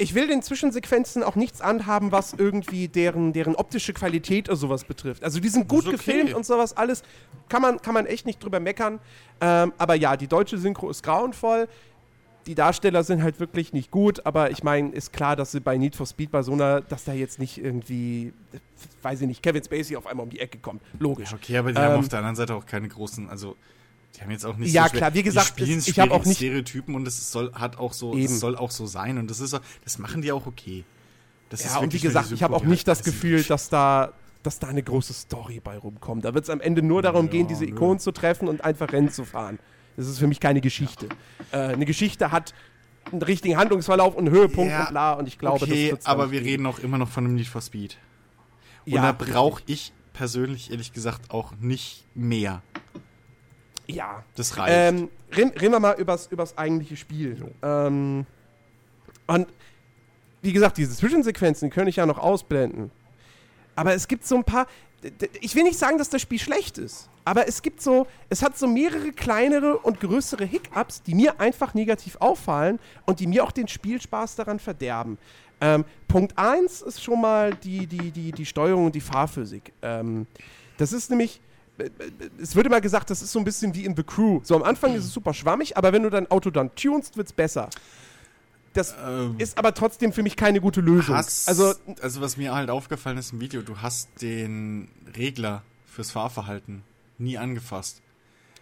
Ich 0.00 0.14
will 0.14 0.28
den 0.28 0.42
Zwischensequenzen 0.42 1.24
auch 1.24 1.34
nichts 1.34 1.60
anhaben, 1.60 2.12
was 2.12 2.32
irgendwie 2.32 2.86
deren, 2.86 3.32
deren 3.32 3.56
optische 3.56 3.92
Qualität 3.92 4.48
oder 4.48 4.56
sowas 4.56 4.84
betrifft. 4.84 5.24
Also 5.24 5.40
die 5.40 5.48
sind 5.48 5.66
gut 5.68 5.86
okay. 5.88 5.96
gefilmt 5.96 6.34
und 6.34 6.46
sowas 6.46 6.76
alles. 6.76 7.02
Kann 7.48 7.62
man, 7.62 7.82
kann 7.82 7.94
man 7.94 8.06
echt 8.06 8.24
nicht 8.24 8.42
drüber 8.42 8.60
meckern. 8.60 9.00
Ähm, 9.40 9.72
aber 9.76 9.96
ja, 9.96 10.16
die 10.16 10.28
deutsche 10.28 10.56
Synchro 10.56 10.88
ist 10.88 11.02
grauenvoll. 11.02 11.68
Die 12.46 12.54
Darsteller 12.54 13.04
sind 13.04 13.22
halt 13.22 13.40
wirklich 13.40 13.72
nicht 13.74 13.90
gut, 13.90 14.24
aber 14.24 14.50
ich 14.50 14.62
meine, 14.62 14.90
ist 14.90 15.12
klar, 15.12 15.36
dass 15.36 15.52
sie 15.52 15.60
bei 15.60 15.76
Need 15.76 15.94
for 15.96 16.06
Speed 16.06 16.30
bei 16.30 16.42
so 16.42 16.52
einer, 16.52 16.80
dass 16.80 17.04
da 17.04 17.12
jetzt 17.12 17.38
nicht 17.38 17.58
irgendwie, 17.58 18.32
weiß 19.02 19.20
ich 19.20 19.26
nicht, 19.26 19.42
Kevin 19.42 19.62
Spacey 19.62 19.96
auf 19.96 20.06
einmal 20.06 20.24
um 20.24 20.30
die 20.30 20.40
Ecke 20.40 20.58
kommt. 20.58 20.80
Logisch. 20.98 21.32
Okay, 21.34 21.58
aber 21.58 21.72
die 21.72 21.78
Ähm, 21.78 21.84
haben 21.84 21.98
auf 22.00 22.08
der 22.08 22.20
anderen 22.20 22.36
Seite 22.36 22.54
auch 22.54 22.64
keine 22.64 22.88
großen, 22.88 23.28
also 23.28 23.54
die 24.16 24.22
haben 24.22 24.30
jetzt 24.30 24.46
auch 24.46 24.56
nicht 24.56 24.72
Ja, 24.72 24.84
so 24.84 24.90
schwer- 24.90 24.98
klar, 24.98 25.14
wie 25.14 25.22
gesagt, 25.22 25.58
die 25.58 25.62
spielen 25.64 25.78
es- 25.78 25.88
ich 25.88 26.00
hab 26.00 26.10
auch 26.10 26.24
nicht- 26.24 26.38
Stereotypen 26.38 26.94
und 26.94 27.06
es 27.06 27.30
soll 27.30 27.52
hat 27.52 27.76
auch 27.78 27.92
so, 27.92 28.14
Eben. 28.14 28.24
es 28.24 28.40
soll 28.40 28.56
auch 28.56 28.70
so 28.70 28.86
sein 28.86 29.18
und 29.18 29.28
das 29.30 29.40
ist 29.40 29.58
das 29.84 29.98
machen 29.98 30.22
die 30.22 30.32
auch 30.32 30.46
okay. 30.46 30.84
Das 31.50 31.64
Ja, 31.64 31.78
und 31.78 31.92
wie 31.92 31.98
gesagt, 31.98 32.32
ich 32.32 32.42
habe 32.42 32.54
auch 32.56 32.64
nicht 32.64 32.88
das 32.88 33.02
Gefühl, 33.04 33.42
dass 33.42 33.68
da, 33.68 34.12
dass 34.42 34.58
da 34.58 34.68
eine 34.68 34.82
große 34.82 35.12
Story 35.12 35.60
bei 35.62 35.76
rumkommt. 35.76 36.24
Da 36.24 36.32
wird 36.32 36.44
es 36.44 36.50
am 36.50 36.60
Ende 36.62 36.82
nur 36.82 37.02
darum 37.02 37.26
Ja, 37.26 37.32
gehen, 37.32 37.46
diese. 37.46 37.64
Ikonen 37.66 37.98
zu 37.98 38.12
treffen 38.12 38.48
und 38.48 38.62
einfach 38.64 38.90
Rennen 38.92 39.10
zu 39.10 39.24
fahren. 39.24 39.58
Das 39.98 40.06
ist 40.06 40.20
für 40.20 40.28
mich 40.28 40.38
keine 40.38 40.60
Geschichte. 40.60 41.08
Äh, 41.50 41.56
eine 41.56 41.84
Geschichte 41.84 42.30
hat 42.30 42.54
einen 43.10 43.20
richtigen 43.20 43.56
Handlungsverlauf 43.56 44.14
und 44.14 44.28
einen 44.28 44.34
Höhepunkt 44.34 44.70
Ja, 44.70 44.84
und 44.84 44.90
bla 44.90 45.12
und 45.14 45.26
ich 45.26 45.40
glaube, 45.40 45.64
okay, 45.64 45.92
das 45.94 46.06
aber 46.06 46.30
wir 46.30 46.40
reden 46.40 46.66
auch 46.66 46.78
immer 46.78 46.98
noch 46.98 47.08
von 47.08 47.24
einem 47.24 47.34
Need 47.34 47.48
for 47.48 47.60
Speed. 47.60 47.98
Und 48.86 48.92
Ja, 48.92 49.02
da 49.02 49.12
brauche 49.12 49.60
ich 49.66 49.92
persönlich 50.12 50.70
ehrlich 50.70 50.92
gesagt 50.92 51.32
auch 51.32 51.52
nicht 51.58 52.06
mehr. 52.14 52.62
Ja. 53.88 54.22
Das 54.36 54.56
reicht. 54.56 54.72
Ähm, 54.72 55.08
reden, 55.36 55.50
reden 55.58 55.72
wir 55.72 55.80
mal 55.80 55.98
übers, 55.98 56.28
übers 56.28 56.56
eigentliche 56.56 56.96
Spiel. 56.96 57.52
Ähm, 57.62 58.24
und 59.26 59.48
wie 60.42 60.52
gesagt, 60.52 60.76
diese 60.76 60.94
Zwischensequenzen, 60.94 61.70
die 61.70 61.74
könnte 61.74 61.90
ich 61.90 61.96
ja 61.96 62.06
noch 62.06 62.18
ausblenden. 62.18 62.92
Aber 63.74 63.94
es 63.94 64.06
gibt 64.06 64.24
so 64.24 64.36
ein 64.36 64.44
paar. 64.44 64.68
Ich 65.40 65.54
will 65.54 65.62
nicht 65.62 65.78
sagen, 65.78 65.98
dass 65.98 66.10
das 66.10 66.22
Spiel 66.22 66.38
schlecht 66.38 66.78
ist. 66.78 67.08
Aber 67.24 67.46
es 67.46 67.60
gibt 67.60 67.82
so, 67.82 68.06
es 68.30 68.42
hat 68.42 68.56
so 68.56 68.66
mehrere 68.66 69.12
kleinere 69.12 69.78
und 69.78 70.00
größere 70.00 70.44
Hiccups, 70.44 71.02
die 71.02 71.14
mir 71.14 71.38
einfach 71.40 71.74
negativ 71.74 72.16
auffallen 72.20 72.78
und 73.04 73.20
die 73.20 73.26
mir 73.26 73.44
auch 73.44 73.52
den 73.52 73.68
Spielspaß 73.68 74.36
daran 74.36 74.58
verderben. 74.58 75.18
Ähm, 75.60 75.84
Punkt 76.06 76.38
1 76.38 76.82
ist 76.82 77.02
schon 77.02 77.20
mal 77.20 77.52
die, 77.54 77.86
die, 77.86 78.10
die, 78.10 78.32
die 78.32 78.46
Steuerung 78.46 78.86
und 78.86 78.94
die 78.94 79.00
Fahrphysik. 79.00 79.72
Ähm, 79.82 80.26
das 80.78 80.92
ist 80.92 81.10
nämlich, 81.10 81.40
es 82.40 82.56
wird 82.56 82.66
immer 82.66 82.80
gesagt, 82.80 83.10
das 83.10 83.20
ist 83.22 83.32
so 83.32 83.38
ein 83.40 83.44
bisschen 83.44 83.74
wie 83.74 83.84
in 83.84 83.94
The 83.94 84.04
Crew. 84.04 84.40
So 84.42 84.56
am 84.56 84.62
Anfang 84.62 84.94
ist 84.94 85.04
es 85.04 85.12
super 85.12 85.34
schwammig, 85.34 85.76
aber 85.76 85.92
wenn 85.92 86.04
du 86.04 86.10
dein 86.10 86.30
Auto 86.30 86.50
dann 86.50 86.74
tunst, 86.74 87.16
wird 87.16 87.26
es 87.26 87.32
besser. 87.32 87.68
Das 88.74 88.94
Ähm, 89.04 89.36
ist 89.38 89.58
aber 89.58 89.74
trotzdem 89.74 90.12
für 90.12 90.22
mich 90.22 90.36
keine 90.36 90.60
gute 90.60 90.80
Lösung. 90.80 91.14
hast, 91.16 91.48
also, 91.48 91.74
also 92.00 92.20
was 92.20 92.36
mir 92.36 92.54
halt 92.54 92.70
aufgefallen 92.70 93.18
ist 93.18 93.32
im 93.32 93.40
Video, 93.40 93.62
du 93.62 93.78
hast 93.78 94.08
den 94.20 94.88
Regler 95.16 95.62
fürs 95.86 96.10
Fahrverhalten 96.10 96.82
nie 97.18 97.38
angefasst. 97.38 98.02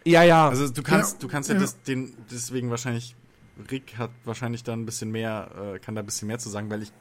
ja, 0.04 0.22
ja. 0.22 0.48
Also 0.48 0.68
du 0.68 0.82
kannst, 0.82 1.14
Ja, 1.14 1.18
du 1.20 1.28
kannst 1.28 1.48
ja, 1.48 1.56
ja. 1.56 1.60
Das, 1.60 1.82
den, 1.82 2.14
deswegen 2.30 2.70
wahrscheinlich, 2.70 3.14
Rick 3.70 3.98
hat 3.98 4.10
wahrscheinlich 4.24 4.62
da 4.64 4.72
ein 4.72 4.86
bisschen 4.86 5.10
mehr, 5.10 5.50
äh, 5.74 5.78
kann 5.80 5.94
da 5.94 6.02
ein 6.02 6.06
bisschen 6.06 6.28
mehr 6.28 6.38
zu 6.38 6.48
sagen, 6.48 6.70
weil 6.70 6.82
ich 6.82 6.92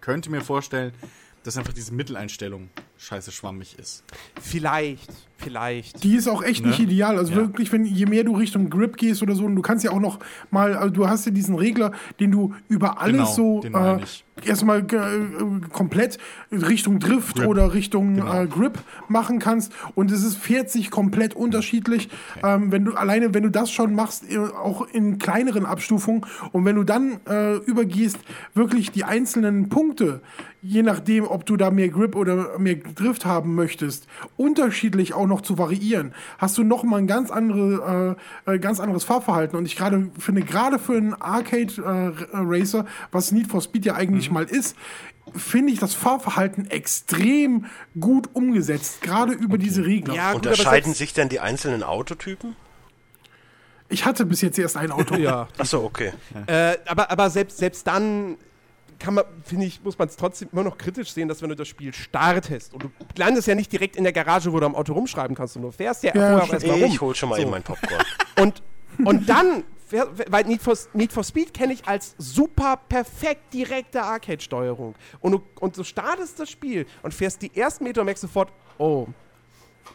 könnte 0.00 0.30
mir 0.30 0.42
vorstellen, 0.42 0.92
dass 1.44 1.56
einfach 1.56 1.72
diese 1.72 1.92
Mitteleinstellung 1.94 2.68
scheiße 3.02 3.32
schwammig 3.32 3.76
ist. 3.78 4.04
vielleicht, 4.40 5.10
vielleicht. 5.36 6.04
Die 6.04 6.14
ist 6.14 6.28
auch 6.28 6.42
echt 6.42 6.62
Ne? 6.62 6.68
nicht 6.68 6.78
ideal. 6.80 7.18
Also 7.18 7.32
Ja. 7.32 7.38
wirklich, 7.38 7.72
wenn 7.72 7.84
je 7.84 8.06
mehr 8.06 8.22
du 8.24 8.36
Richtung 8.36 8.70
Grip 8.70 8.96
gehst 8.96 9.22
oder 9.22 9.34
so, 9.34 9.44
und 9.44 9.56
du 9.56 9.62
kannst 9.62 9.84
ja 9.84 9.90
auch 9.90 9.98
noch 10.00 10.20
mal, 10.50 10.74
also 10.76 10.90
du 10.92 11.08
hast 11.08 11.26
ja 11.26 11.32
diesen 11.32 11.56
Regler, 11.56 11.90
den 12.20 12.30
du 12.30 12.54
über 12.68 13.00
alles 13.00 13.34
Genau, 13.36 13.60
so 13.60 13.62
äh, 13.64 14.48
erstmal 14.48 14.80
äh, 14.80 15.68
komplett 15.72 16.18
Richtung 16.52 17.00
Drift 17.00 17.36
Grip. 17.36 17.46
oder 17.48 17.74
Richtung 17.74 18.14
Genau. 18.16 18.42
äh, 18.42 18.46
Grip 18.46 18.78
machen 19.08 19.38
kannst. 19.40 19.72
Und 19.96 20.10
es 20.12 20.22
ist 20.22 20.36
fährt 20.36 20.70
sich 20.70 20.90
komplett 20.90 21.34
unterschiedlich. 21.34 22.08
Ähm, 22.42 22.70
wenn 22.70 22.84
du 22.84 22.92
alleine, 22.94 23.34
wenn 23.34 23.42
du 23.42 23.50
das 23.50 23.70
schon 23.72 23.94
machst, 23.94 24.30
äh, 24.30 24.38
auch 24.38 24.86
in 24.92 25.18
kleineren 25.18 25.66
Abstufungen 25.66 26.24
und 26.52 26.64
wenn 26.64 26.76
du 26.76 26.84
dann 26.84 27.18
äh, 27.28 27.56
übergehst, 27.56 28.18
wirklich 28.54 28.90
die 28.92 29.02
einzelnen 29.04 29.68
Punkte, 29.68 30.20
je 30.62 30.82
nachdem, 30.84 31.24
ob 31.26 31.44
du 31.44 31.56
da 31.56 31.70
mehr 31.72 31.88
Grip 31.88 32.14
oder 32.14 32.58
mehr 32.60 32.76
Drift 32.94 33.24
haben 33.24 33.54
möchtest, 33.54 34.06
unterschiedlich 34.36 35.14
auch 35.14 35.26
noch 35.26 35.40
zu 35.40 35.58
variieren, 35.58 36.14
hast 36.38 36.58
du 36.58 36.64
noch 36.64 36.82
mal 36.82 36.98
ein 36.98 37.06
ganz 37.06 37.30
andere, 37.30 38.16
äh, 38.46 38.54
äh, 38.54 38.58
ganz 38.58 38.80
anderes 38.80 39.04
Fahrverhalten. 39.04 39.58
Und 39.58 39.66
ich 39.66 39.76
gerade 39.76 40.10
finde, 40.18 40.42
gerade 40.42 40.78
für 40.78 40.96
einen 40.96 41.14
Arcade 41.14 41.72
äh, 42.32 42.36
Racer, 42.36 42.86
was 43.10 43.32
Need 43.32 43.48
for 43.48 43.60
Speed 43.60 43.86
ja 43.86 43.94
eigentlich 43.94 44.30
mal 44.30 44.44
ist, 44.44 44.76
finde 45.34 45.72
ich 45.72 45.78
das 45.78 45.94
Fahrverhalten 45.94 46.70
extrem 46.70 47.66
gut 47.98 48.30
umgesetzt, 48.34 49.02
gerade 49.02 49.32
über 49.32 49.58
diese 49.58 49.84
Regler. 49.86 50.14
Ja, 50.14 50.32
Unterscheiden 50.32 50.94
sich 50.94 51.14
denn 51.14 51.28
die 51.28 51.40
einzelnen 51.40 51.82
Autotypen? 51.82 52.56
Ich 53.88 54.06
hatte 54.06 54.24
bis 54.24 54.40
jetzt 54.40 54.58
erst 54.58 54.76
ein 54.76 54.90
Auto. 54.90 55.14
Ja. 55.22 55.48
Achso, 55.58 55.84
okay. 55.84 56.12
Äh, 56.46 56.78
aber, 56.86 57.10
aber 57.10 57.30
selbst, 57.30 57.58
selbst 57.58 57.86
dann 57.86 58.36
kann 59.02 59.14
man, 59.14 59.24
finde 59.42 59.66
ich, 59.66 59.82
muss 59.82 59.98
man 59.98 60.06
es 60.08 60.16
trotzdem 60.16 60.48
immer 60.52 60.62
noch 60.62 60.78
kritisch 60.78 61.12
sehen, 61.12 61.26
dass 61.28 61.42
wenn 61.42 61.48
du 61.48 61.56
das 61.56 61.66
Spiel 61.68 61.92
startest 61.92 62.72
und 62.72 62.84
du 62.84 62.90
landest 63.16 63.48
ja 63.48 63.54
nicht 63.54 63.72
direkt 63.72 63.96
in 63.96 64.04
der 64.04 64.12
Garage, 64.12 64.52
wo 64.52 64.60
du 64.60 64.66
am 64.66 64.74
Auto 64.76 64.92
rumschreiben 64.92 65.34
kannst, 65.36 65.56
und 65.56 65.62
du 65.62 65.70
fährst 65.72 66.04
ja, 66.04 66.14
Ja, 66.14 66.38
erstmal 66.46 66.80
rum. 66.80 66.84
Ich 66.84 67.00
hol 67.00 67.14
schon 67.14 67.28
mal 67.28 67.36
So. 67.36 67.42
eben 67.42 67.50
mein 67.50 67.62
Popcorn. 67.62 68.02
Und, 68.40 68.62
und 69.04 69.28
dann, 69.28 69.64
weil 70.28 70.44
Need 70.44 70.62
for, 70.62 70.74
Need 70.94 71.12
for 71.12 71.22
Speed 71.24 71.52
kenne 71.52 71.72
ich 71.72 71.86
als 71.86 72.14
super 72.18 72.78
perfekt 72.88 73.52
direkte 73.52 74.02
Arcade-Steuerung. 74.02 74.94
Und 75.20 75.32
du, 75.32 75.42
und 75.60 75.76
du 75.76 75.84
startest 75.84 76.38
das 76.40 76.48
Spiel 76.50 76.86
und 77.02 77.12
fährst 77.12 77.42
die 77.42 77.54
ersten 77.56 77.84
Meter 77.84 78.00
und 78.02 78.06
merkst 78.06 78.22
sofort, 78.22 78.52
oh, 78.78 79.06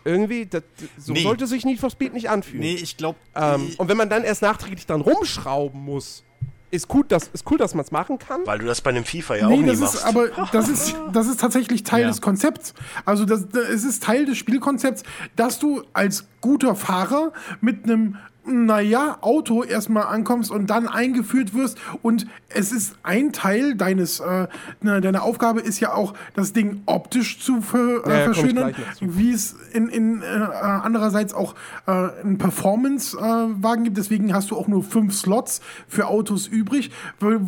irgendwie, 0.04 0.46
das, 0.46 0.64
so 0.98 1.14
Nee. 1.14 1.24
sollte 1.24 1.48
sich 1.48 1.66
Need 1.66 1.80
for 1.80 1.90
Speed 1.90 2.14
nicht 2.14 2.30
anfühlen. 2.30 2.60
Nee, 2.62 2.76
ich 2.76 2.98
glaube, 2.98 3.18
Ähm, 3.36 3.74
und 3.78 3.88
wenn 3.90 3.98
man 3.98 4.10
dann 4.10 4.24
erst 4.24 4.42
nachträglich 4.42 4.86
dann 4.86 5.02
rumschrauben 5.02 5.80
muss, 5.82 6.24
ist 6.72 6.88
gut, 6.88 7.12
dass, 7.12 7.28
ist 7.34 7.50
cool, 7.50 7.58
dass 7.58 7.74
man 7.74 7.86
es 7.86 7.92
machen 7.92 8.20
kann. 8.20 8.42
Weil 8.46 8.60
du 8.60 8.66
das 8.66 8.82
bei 8.82 8.90
einem 8.90 9.06
FIFA 9.06 9.36
ja 9.36 9.46
auch 9.48 9.50
Nee, 9.52 9.58
nie 9.58 9.68
das 9.68 9.80
machst. 9.80 9.96
ist 9.96 10.04
aber 10.06 10.28
das 10.52 10.68
ist, 10.70 10.96
das 11.14 11.28
ist 11.28 11.40
tatsächlich 11.40 11.84
Teil 11.84 12.02
Ja. 12.02 12.08
des 12.10 12.22
Konzepts. 12.22 12.74
Also 13.06 13.26
das, 13.26 13.48
das, 13.50 13.70
es 13.70 13.84
ist 13.84 14.04
Teil 14.04 14.26
des 14.26 14.38
Spielkonzepts, 14.38 15.04
dass 15.36 15.60
du 15.60 15.84
als 15.94 16.26
guter 16.42 16.76
Fahrer 16.76 17.32
mit 17.62 17.86
einem 17.86 18.18
naja, 18.48 19.18
Auto 19.22 19.64
erstmal 19.64 20.04
ankommst 20.04 20.52
und 20.52 20.70
dann 20.70 20.88
eingeführt 20.88 21.54
wirst. 21.54 21.78
Und 22.02 22.28
es 22.50 22.72
ist 22.72 22.96
ein 23.04 23.34
Teil 23.34 23.76
deines, 23.76 24.20
äh, 24.20 24.48
deiner 24.82 25.24
Aufgabe 25.24 25.60
ist 25.60 25.80
ja 25.80 25.94
auch, 25.94 26.14
das 26.34 26.54
Ding 26.54 26.82
optisch 26.86 27.40
zu 27.40 27.62
ver, 27.62 28.06
äh, 28.06 28.10
Ja, 28.10 28.18
ja, 28.18 28.24
verschönern, 28.24 28.76
wie 29.02 29.32
es 29.32 29.56
in, 29.74 29.90
in 29.90 30.22
äh, 30.22 30.26
andererseits 30.26 31.34
auch 31.34 31.56
äh, 31.86 31.92
einen 31.92 32.38
Performance-Wagen 32.38 33.84
gibt. 33.84 33.98
Deswegen 33.98 34.34
hast 34.34 34.52
du 34.52 34.58
auch 34.58 34.68
nur 34.68 34.84
fünf 34.84 35.14
Slots 35.14 35.62
für 35.88 36.08
Autos 36.08 36.48
übrig, 36.48 36.92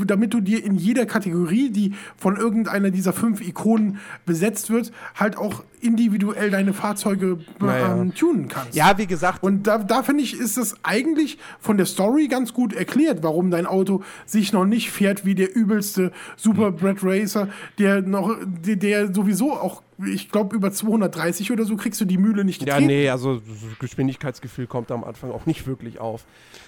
damit 0.05 0.33
du 0.33 0.41
dir 0.41 0.63
in 0.63 0.75
jeder 0.75 1.05
Kategorie, 1.05 1.69
die 1.69 1.93
von 2.17 2.37
irgendeiner 2.37 2.91
dieser 2.91 3.13
fünf 3.13 3.41
Ikonen 3.41 3.99
besetzt 4.25 4.69
wird, 4.69 4.91
halt 5.15 5.37
auch 5.37 5.63
individuell 5.82 6.49
deine 6.51 6.74
Fahrzeuge 6.74 7.40
Naja. 7.59 7.95
ähm, 8.01 8.14
tunen 8.14 8.48
kannst. 8.48 8.75
Ja, 8.75 8.98
wie 8.98 9.08
gesagt, 9.08 9.43
Und 9.43 9.64
da, 9.67 9.77
da 9.80 10.03
finde 10.03 10.24
ich, 10.24 10.38
ist 10.40 10.58
das 10.58 10.75
eigentlich 10.83 11.38
von 11.59 11.77
der 11.77 11.85
Story 11.85 12.27
ganz 12.27 12.53
gut 12.53 12.74
erklärt, 12.74 13.24
warum 13.24 13.51
dein 13.51 13.66
Auto 13.66 14.03
sich 14.25 14.53
noch 14.53 14.66
nicht 14.66 14.91
fährt 14.91 15.25
wie 15.25 15.35
der 15.35 15.56
übelste 15.56 16.11
Super 16.38 16.72
Brad 16.72 16.98
Racer, 17.03 17.48
der 17.77 18.01
noch, 18.01 18.35
der, 18.45 18.75
der 18.75 19.14
sowieso 19.14 19.53
auch, 19.53 19.82
ich 20.06 20.32
glaube, 20.32 20.56
über 20.56 20.72
230 20.72 21.51
oder 21.51 21.66
so 21.66 21.75
kriegst 21.75 21.99
du 21.99 22.06
die 22.06 22.17
Mühle 22.17 22.45
nicht 22.45 22.61
Ja, 22.61 22.75
getreten. 22.75 22.88
nee, 22.88 23.09
also 23.09 23.35
so 23.38 23.41
Geschwindigkeitsgefühl 23.80 24.66
kommt 24.67 24.91
am 24.91 25.03
Anfang 25.03 25.32
auch 25.32 25.45
nicht 25.45 25.67
wirklich 25.67 25.99
auf. 25.99 26.24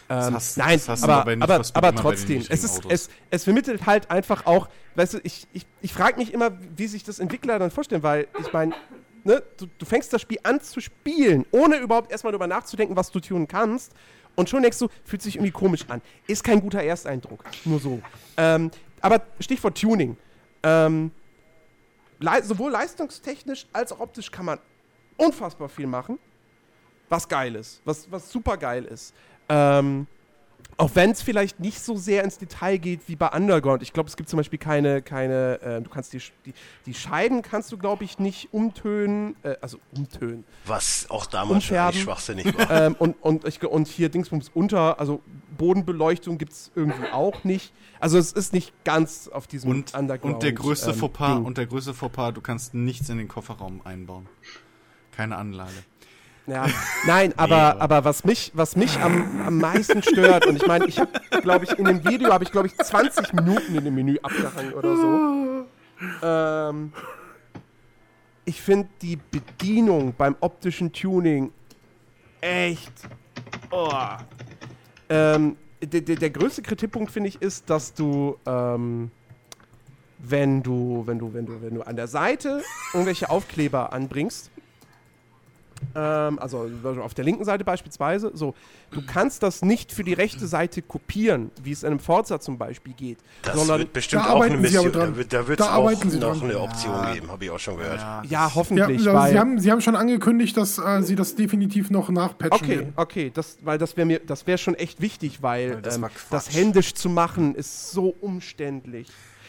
Ähm, 0.09 0.33
hast- 0.33 0.57
nein, 0.57 0.73
das 0.73 0.89
hast 0.89 1.03
aber, 1.03 1.21
aber 1.21 1.35
nicht 1.37 1.43
aber, 1.49 1.63
aber 1.73 1.95
trotzdem, 1.95 2.43
es, 2.49 2.63
ist, 2.65 2.81
es, 2.89 3.09
es 3.29 3.43
vermittelt 3.45 3.85
halt 3.85 4.11
einfach 4.11 4.45
auch, 4.45 4.67
weißt 4.95 5.13
du, 5.13 5.19
ich, 5.23 5.47
ich, 5.53 5.65
ich 5.81 5.93
frage 5.93 6.17
mich 6.17 6.33
immer, 6.33 6.51
wie 6.75 6.87
sich 6.87 7.03
das 7.05 7.19
Entwickler 7.19 7.57
dann 7.59 7.71
vorstellen, 7.71 8.03
weil 8.03 8.27
ich 8.41 8.51
meine, 8.51 8.73
ne, 9.23 9.43
du, 9.57 9.67
du 9.77 9.85
fängst 9.85 10.11
das 10.13 10.21
Spiel 10.21 10.39
an 10.43 10.61
zu 10.61 10.79
spielen, 10.79 11.45
ohne 11.51 11.77
überhaupt 11.77 12.11
erstmal 12.11 12.31
darüber 12.31 12.47
nachzudenken, 12.47 12.95
was 12.95 13.11
du 13.11 13.19
tun 13.19 13.47
kannst. 13.47 13.93
Und 14.35 14.49
schon 14.49 14.61
denkst 14.61 14.79
du, 14.79 14.87
fühlt 15.03 15.21
sich 15.21 15.35
irgendwie 15.35 15.51
komisch 15.51 15.85
an. 15.89 16.01
Ist 16.27 16.43
kein 16.43 16.61
guter 16.61 16.81
Ersteindruck. 16.81 17.43
Nur 17.65 17.79
so. 17.79 18.01
Ähm, 18.37 18.71
aber 19.01 19.21
Stichwort 19.39 19.79
Tuning. 19.79 20.15
Ähm, 20.63 21.11
lei 22.19 22.41
sowohl 22.41 22.71
leistungstechnisch 22.71 23.65
als 23.73 23.91
auch 23.91 23.99
optisch 23.99 24.31
kann 24.31 24.45
man 24.45 24.59
unfassbar 25.17 25.69
viel 25.69 25.87
machen. 25.87 26.19
Was 27.09 27.27
geil 27.27 27.55
ist, 27.55 27.81
was, 27.83 28.09
was 28.09 28.31
super 28.31 28.55
geil 28.55 28.85
ist. 28.85 29.13
Ähm, 29.49 30.07
Auch 30.77 30.91
wenn 30.95 31.11
es 31.11 31.21
vielleicht 31.21 31.59
nicht 31.59 31.79
so 31.79 31.95
sehr 31.95 32.23
ins 32.23 32.37
Detail 32.37 32.77
geht 32.77 33.01
wie 33.07 33.15
bei 33.15 33.27
Underground. 33.29 33.83
Ich 33.83 33.93
glaube, 33.93 34.09
es 34.09 34.17
gibt 34.17 34.29
zum 34.29 34.37
Beispiel 34.37 34.59
keine, 34.59 35.01
keine, 35.01 35.61
äh, 35.61 35.81
du 35.81 35.89
kannst 35.89 36.13
die, 36.13 36.21
die, 36.45 36.53
die 36.85 36.93
Scheiben 36.93 37.41
kannst 37.41 37.71
du, 37.71 37.77
glaube 37.77 38.03
ich, 38.03 38.19
nicht 38.19 38.49
umtönen, 38.51 39.35
äh, 39.43 39.55
also 39.61 39.77
umtönen. 39.95 40.43
Was 40.65 41.07
auch 41.09 41.25
damals 41.25 41.65
schon 41.65 41.93
schwachsinnig 41.93 42.57
war. 42.57 42.71
ähm, 42.85 42.95
und, 42.97 43.15
und, 43.21 43.45
ich, 43.45 43.63
und 43.63 43.87
hier 43.87 44.09
Dingsbums 44.09 44.49
unter, 44.53 44.99
also 44.99 45.21
Bodenbeleuchtung 45.57 46.37
gibt 46.37 46.53
es 46.53 46.71
irgendwie 46.75 47.11
auch 47.11 47.43
nicht. 47.43 47.73
Also 47.99 48.17
es 48.17 48.31
ist 48.31 48.51
nicht 48.53 48.73
ganz 48.83 49.27
auf 49.27 49.45
diesem 49.45 49.69
Und, 49.69 49.93
Underground. 49.93 50.35
und 50.35 50.43
der 50.43 50.53
größte 50.53 50.91
ähm, 50.91 50.97
Fauxpas, 50.97 51.35
Ding. 51.35 51.45
und 51.45 51.57
der 51.57 51.67
größte 51.67 51.93
Fauxpas, 51.93 52.31
du 52.31 52.41
kannst 52.41 52.73
nichts 52.73 53.09
in 53.09 53.19
den 53.19 53.27
Kofferraum 53.27 53.81
einbauen. 53.83 54.27
Keine 55.11 55.37
Anlage. 55.37 55.83
Ja, 56.51 56.65
nein, 57.07 57.33
aber, 57.37 57.55
aber- 57.75 57.81
aber 57.81 58.03
was 58.05 58.25
mich, 58.25 58.51
was 58.53 58.75
mich 58.75 58.99
am, 58.99 59.41
am 59.47 59.57
meisten 59.57 60.03
stört, 60.03 60.45
und 60.47 60.57
ich 60.57 60.67
meine, 60.67 60.85
ich 60.85 60.99
habe, 60.99 61.11
glaube 61.41 61.63
ich, 61.65 61.71
in 61.79 61.85
dem 61.85 62.03
Video 62.03 62.31
habe 62.33 62.43
ich, 62.43 62.51
glaube 62.51 62.67
ich, 62.67 62.77
20 62.77 63.31
Minuten 63.33 63.73
in 63.75 63.85
dem 63.85 63.95
Menü 63.95 64.17
abgehangen 64.21 64.73
oder 64.73 64.95
so. 64.97 65.65
Ähm, 66.23 66.91
ich 68.43 68.61
finde 68.61 68.89
die 69.01 69.17
Bedienung 69.17 70.13
beim 70.17 70.35
optischen 70.41 70.91
Tuning 70.91 71.51
echt. 72.41 72.91
Oh. 73.69 73.89
Ähm, 75.09 75.55
der, 75.81 76.01
der, 76.01 76.15
der 76.17 76.29
größte 76.31 76.61
Kritikpunkt, 76.63 77.11
finde 77.11 77.29
ich, 77.29 77.41
ist, 77.41 77.69
dass 77.69 77.93
du, 77.93 78.37
ähm, 78.45 79.09
wenn 80.19 80.61
du, 80.61 81.03
wenn 81.05 81.17
du, 81.17 81.33
wenn 81.33 81.45
du, 81.45 81.61
wenn 81.61 81.75
du 81.75 81.81
an 81.83 81.95
der 81.95 82.07
Seite 82.07 82.61
irgendwelche 82.93 83.29
Aufkleber 83.29 83.93
anbringst, 83.93 84.50
ähm, 85.95 86.39
also 86.39 86.69
auf 87.03 87.13
der 87.13 87.25
linken 87.25 87.43
Seite 87.43 87.63
beispielsweise, 87.63 88.31
so, 88.33 88.53
du 88.91 89.01
kannst 89.05 89.43
das 89.43 89.61
nicht 89.61 89.91
für 89.91 90.03
die 90.03 90.13
rechte 90.13 90.47
Seite 90.47 90.81
kopieren, 90.81 91.51
wie 91.63 91.71
es 91.71 91.83
in 91.83 91.87
einem 91.91 91.99
Forza 91.99 92.39
zum 92.39 92.57
Beispiel 92.57 92.93
geht, 92.93 93.17
Das 93.43 93.55
sondern 93.55 93.79
wird 93.79 93.93
bestimmt 93.93 94.25
da 94.25 94.33
auch 94.33 94.41
eine 94.41 94.57
Mission. 94.57 94.91
Da 94.91 95.15
wird 95.15 95.33
da 95.33 95.41
Da 95.41 95.47
wird's 95.47 95.61
auch 95.63 95.91
noch 95.91 96.19
dran. 96.19 96.41
eine 96.43 96.59
Option 96.59 97.13
geben, 97.13 97.31
habe 97.31 97.45
ich 97.45 97.51
auch 97.51 97.59
schon 97.59 97.77
gehört. 97.77 97.99
Ja, 97.99 98.21
ja, 98.23 98.29
Ja, 98.29 98.51
hoffentlich, 98.55 98.99
also 98.99 99.13
weil 99.13 99.31
sie, 99.31 99.39
haben, 99.39 99.59
sie 99.59 99.71
haben 99.71 99.81
schon 99.81 99.95
angekündigt, 99.95 100.55
dass 100.57 100.77
äh, 100.77 101.01
sie 101.03 101.15
das 101.15 101.35
definitiv 101.35 101.89
noch 101.89 102.09
nachpatchen 102.09 102.51
Okay, 102.61 102.75
werden. 102.79 102.93
okay, 102.95 103.31
das, 103.33 103.57
weil 103.61 103.77
das 103.77 103.97
wäre 103.97 104.05
mir, 104.05 104.19
das 104.19 104.47
wäre 104.47 104.57
schon 104.57 104.75
echt 104.75 105.01
wichtig, 105.01 105.41
weil 105.41 105.81
das 105.81 105.97
ähm, 105.97 106.05
das 106.29 106.53
händisch 106.53 106.93
zu 106.93 107.09
machen 107.09 107.55
ist 107.55 107.91
so 107.91 108.15
umständlich. 108.21 109.07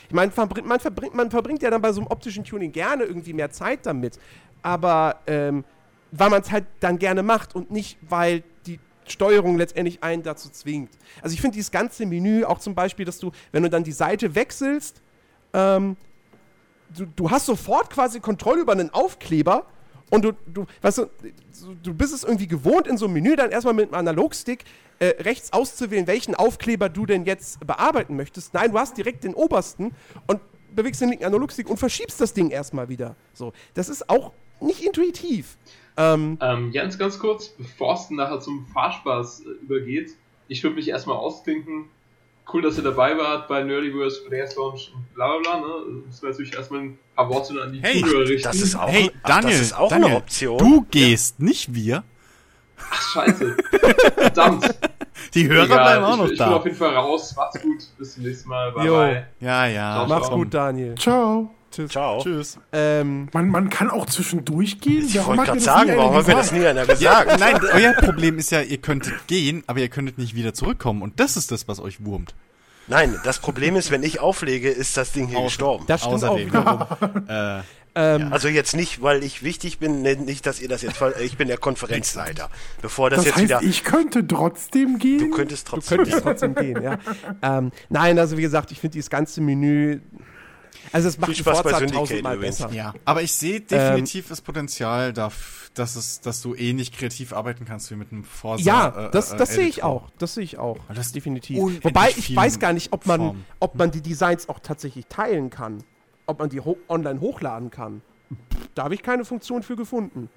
Ich 0.08 0.14
meine, 0.14 0.30
verbringt, 0.30 0.66
man, 0.68 0.78
verbringt, 0.80 1.14
man 1.14 1.30
verbringt 1.30 1.62
ja 1.62 1.70
dann 1.70 1.80
bei 1.80 1.90
so 1.92 2.00
einem 2.00 2.08
optischen 2.10 2.44
Tuning 2.44 2.70
gerne 2.72 3.04
irgendwie 3.04 3.32
mehr 3.32 3.50
Zeit 3.50 3.86
damit, 3.86 4.18
aber 4.62 5.16
ähm, 5.26 5.64
weil 6.12 6.30
man 6.30 6.42
es 6.42 6.50
halt 6.52 6.66
dann 6.80 6.98
gerne 6.98 7.22
macht 7.22 7.54
und 7.54 7.70
nicht, 7.70 7.98
weil 8.08 8.44
die 8.66 8.78
Steuerung 9.06 9.56
letztendlich 9.56 10.02
einen 10.02 10.22
dazu 10.22 10.50
zwingt. 10.50 10.90
Also 11.22 11.34
ich 11.34 11.40
finde 11.40 11.56
dieses 11.56 11.70
ganze 11.70 12.06
Menü, 12.06 12.44
auch 12.44 12.58
zum 12.58 12.74
Beispiel, 12.74 13.04
dass 13.04 13.18
du, 13.18 13.32
wenn 13.50 13.62
du 13.62 13.70
dann 13.70 13.82
die 13.82 13.92
Seite 13.92 14.34
wechselst, 14.34 15.00
ähm, 15.54 15.96
du, 16.96 17.06
du 17.06 17.30
hast 17.30 17.46
sofort 17.46 17.90
quasi 17.90 18.20
Kontrolle 18.20 18.60
über 18.60 18.72
einen 18.72 18.90
Aufkleber 18.90 19.66
und 20.10 20.24
du, 20.24 20.32
du, 20.46 20.66
weißt 20.82 20.98
du, 20.98 21.06
du 21.82 21.94
bist 21.94 22.14
es 22.14 22.22
irgendwie 22.22 22.46
gewohnt, 22.46 22.86
in 22.86 22.98
so 22.98 23.06
einem 23.06 23.14
Menü 23.14 23.34
dann 23.34 23.50
erstmal 23.50 23.74
mit 23.74 23.90
dem 23.90 23.94
Analogstick 23.94 24.64
äh, 24.98 25.06
rechts 25.22 25.52
auszuwählen, 25.52 26.06
welchen 26.06 26.34
Aufkleber 26.34 26.90
du 26.90 27.06
denn 27.06 27.24
jetzt 27.24 27.66
bearbeiten 27.66 28.16
möchtest. 28.16 28.52
Nein, 28.52 28.72
du 28.72 28.78
hast 28.78 28.96
direkt 28.96 29.24
den 29.24 29.34
obersten 29.34 29.92
und 30.26 30.40
bewegst 30.74 31.00
den 31.00 31.08
linken 31.08 31.24
Analogstick 31.24 31.68
und 31.68 31.78
verschiebst 31.78 32.20
das 32.20 32.34
Ding 32.34 32.50
erstmal 32.50 32.88
wieder. 32.88 33.16
So, 33.32 33.52
das 33.74 33.88
ist 33.88 34.08
auch 34.10 34.32
nicht 34.60 34.84
intuitiv. 34.84 35.56
Ähm, 35.96 36.38
Ähm, 36.40 36.70
Jens, 36.72 36.98
ganz 36.98 37.18
kurz, 37.18 37.48
bevor 37.48 37.94
es 37.94 38.08
dann 38.08 38.16
nachher 38.16 38.40
zum 38.40 38.66
Fahrspaß 38.66 39.40
äh, 39.46 39.50
übergeht, 39.64 40.10
ich 40.48 40.62
würde 40.62 40.76
mich 40.76 40.88
erstmal 40.88 41.16
ausklinken. 41.16 41.86
Cool, 42.52 42.60
dass 42.62 42.76
ihr 42.76 42.82
dabei 42.82 43.16
wart 43.16 43.46
bei 43.48 43.62
Nerdiverse, 43.62 44.24
Players 44.26 44.56
Launch 44.56 44.90
und 44.94 45.14
bla 45.14 45.38
bla 45.38 45.58
bla. 45.58 45.60
Ne? 45.60 46.02
Das 46.08 46.20
wäre 46.22 46.32
natürlich 46.32 46.54
erstmal 46.54 46.80
ein 46.80 46.98
paar 47.14 47.28
Worte 47.28 47.54
an 47.62 47.72
die 47.72 47.80
Hey, 47.80 48.00
Zuhörer 48.02 48.28
richten. 48.28 48.42
Das 48.48 48.56
ist 48.60 48.74
auch, 48.74 48.88
Hey, 48.88 49.10
ach, 49.22 49.28
Daniel, 49.28 49.52
das 49.52 49.60
ist 49.60 49.78
auch 49.78 49.88
Daniel, 49.88 50.08
eine 50.08 50.16
Option. 50.16 50.58
Du 50.58 50.86
gehst, 50.90 51.38
nicht 51.40 51.72
wir. 51.72 52.02
Ach, 52.90 53.12
scheiße. 53.12 53.56
Verdammt. 54.16 54.68
Die 55.34 55.48
Hörer 55.48 55.64
Egal, 55.66 56.00
bleiben 56.00 56.04
auch 56.04 56.12
ich, 56.14 56.18
noch 56.18 56.30
ich 56.32 56.38
bin 56.38 56.48
auf 56.48 56.62
da. 56.62 56.64
jeden 56.64 56.76
Fall 56.76 56.94
raus. 56.96 57.34
Macht's 57.36 57.62
gut. 57.62 57.84
Bis 57.96 58.14
zum 58.14 58.24
nächsten 58.24 58.48
Mal. 58.48 58.72
Bye 58.72 58.86
Jo. 58.86 58.96
bye. 58.96 59.26
Ja, 59.40 59.66
ja. 59.66 59.94
Ciao, 59.94 60.06
mach's 60.08 60.26
ciao. 60.26 60.36
gut, 60.38 60.52
Daniel. 60.52 60.94
Ciao. 60.96 61.54
Tschüss. 61.72 61.90
Ciao. 61.90 62.20
Tschüss. 62.22 62.58
Ähm, 62.72 63.28
Man, 63.32 63.48
man 63.48 63.70
kann 63.70 63.90
auch 63.90 64.06
zwischendurch 64.06 64.80
gehen. 64.80 65.06
Ich 65.06 65.24
wollte 65.26 65.42
gerade 65.44 65.60
sagen, 65.60 65.92
warum 65.96 66.14
hat 66.14 66.26
mir 66.28 66.34
das 66.34 66.52
nie 66.52 66.64
einer 66.64 66.86
gesagt? 66.86 67.40
Nein, 67.40 67.60
euer 67.72 67.92
Problem 67.94 68.38
ist 68.38 68.50
ja, 68.52 68.60
ihr 68.60 68.78
könntet 68.78 69.26
gehen, 69.26 69.64
aber 69.66 69.80
ihr 69.80 69.88
könntet 69.88 70.18
nicht 70.18 70.34
wieder 70.34 70.54
zurückkommen. 70.54 71.02
Und 71.02 71.18
das 71.18 71.36
ist 71.36 71.50
das, 71.50 71.66
was 71.68 71.80
euch 71.80 72.04
wurmt. 72.04 72.34
Nein, 72.88 73.18
das 73.24 73.38
Problem 73.38 73.76
ist, 73.76 73.90
wenn 73.90 74.02
ich 74.02 74.20
auflege, 74.20 74.68
ist 74.70 74.96
das 74.96 75.12
Ding 75.12 75.28
hier 75.28 75.38
Außer- 75.38 75.44
gestorben. 75.44 75.84
das 75.86 76.00
stimmt 76.02 76.14
Außerdem. 76.24 76.54
auch. 76.56 76.96
Äh, 77.28 77.60
ähm, 77.94 78.32
Also 78.32 78.48
jetzt 78.48 78.74
nicht, 78.74 79.02
weil 79.02 79.22
ich 79.22 79.42
wichtig 79.42 79.78
bin, 79.78 80.00
ne, 80.00 80.16
nicht, 80.16 80.46
dass 80.46 80.60
ihr 80.62 80.68
das 80.68 80.80
jetzt, 80.80 80.96
ich 81.22 81.36
bin 81.36 81.46
der 81.48 81.58
Konferenzleiter. 81.58 82.48
Bevor 82.80 83.10
das, 83.10 83.18
Das 83.18 83.26
jetzt 83.26 83.34
heißt, 83.36 83.44
wieder, 83.44 83.62
ich 83.62 83.84
könnte 83.84 84.26
trotzdem 84.26 84.98
gehen. 84.98 85.18
du 85.18 85.30
könntest 85.30 85.66
Du 85.68 85.72
trotzdem. 85.72 85.98
könntest 85.98 86.22
trotzdem 86.22 86.54
gehen, 86.54 86.82
ja. 86.82 86.98
Ähm, 87.42 87.70
nein, 87.90 88.18
also 88.18 88.38
wie 88.38 88.42
gesagt, 88.42 88.72
ich 88.72 88.80
finde 88.80 88.94
dieses 88.94 89.10
ganze 89.10 89.40
Menü. 89.42 90.00
Also 90.90 91.08
es 91.08 91.18
macht 91.18 91.36
Forza 91.36 91.80
tausendmal 91.86 92.38
besser. 92.38 92.72
ja. 92.72 92.94
Aber 93.04 93.22
ich 93.22 93.32
sehe 93.32 93.60
definitiv 93.60 94.28
das 94.28 94.40
Potenzial, 94.40 95.12
dass, 95.12 95.96
es, 95.96 96.20
dass 96.20 96.42
du 96.42 96.54
ähnlich 96.54 96.92
kreativ 96.92 97.32
arbeiten 97.32 97.64
kannst 97.64 97.90
wie 97.90 97.94
mit 97.94 98.12
einem 98.12 98.24
Forza. 98.24 98.64
Ja, 98.64 99.06
äh, 99.06 99.10
das, 99.10 99.32
äh, 99.32 99.36
das 99.36 99.54
sehe 99.54 99.68
ich 99.68 99.82
auch. 99.82 100.10
Das 100.18 100.34
sehe 100.34 100.44
ich 100.44 100.58
auch. 100.58 100.78
Das 100.94 101.12
definitiv. 101.12 101.58
Wobei 101.82 102.10
ich 102.10 102.34
weiß 102.34 102.58
gar 102.58 102.72
nicht, 102.72 102.92
ob 102.92 103.06
man, 103.06 103.44
ob 103.60 103.74
man 103.76 103.90
die 103.90 104.02
Designs 104.02 104.48
auch 104.48 104.58
tatsächlich 104.60 105.06
teilen 105.06 105.50
kann. 105.50 105.84
Ob 106.26 106.38
man 106.38 106.48
die 106.48 106.60
ho 106.60 106.76
online 106.88 107.20
hochladen 107.20 107.70
kann. 107.70 108.00
Da 108.74 108.84
habe 108.84 108.94
ich 108.94 109.02
keine 109.02 109.24
Funktion 109.24 109.62
für 109.62 109.76
gefunden. 109.76 110.30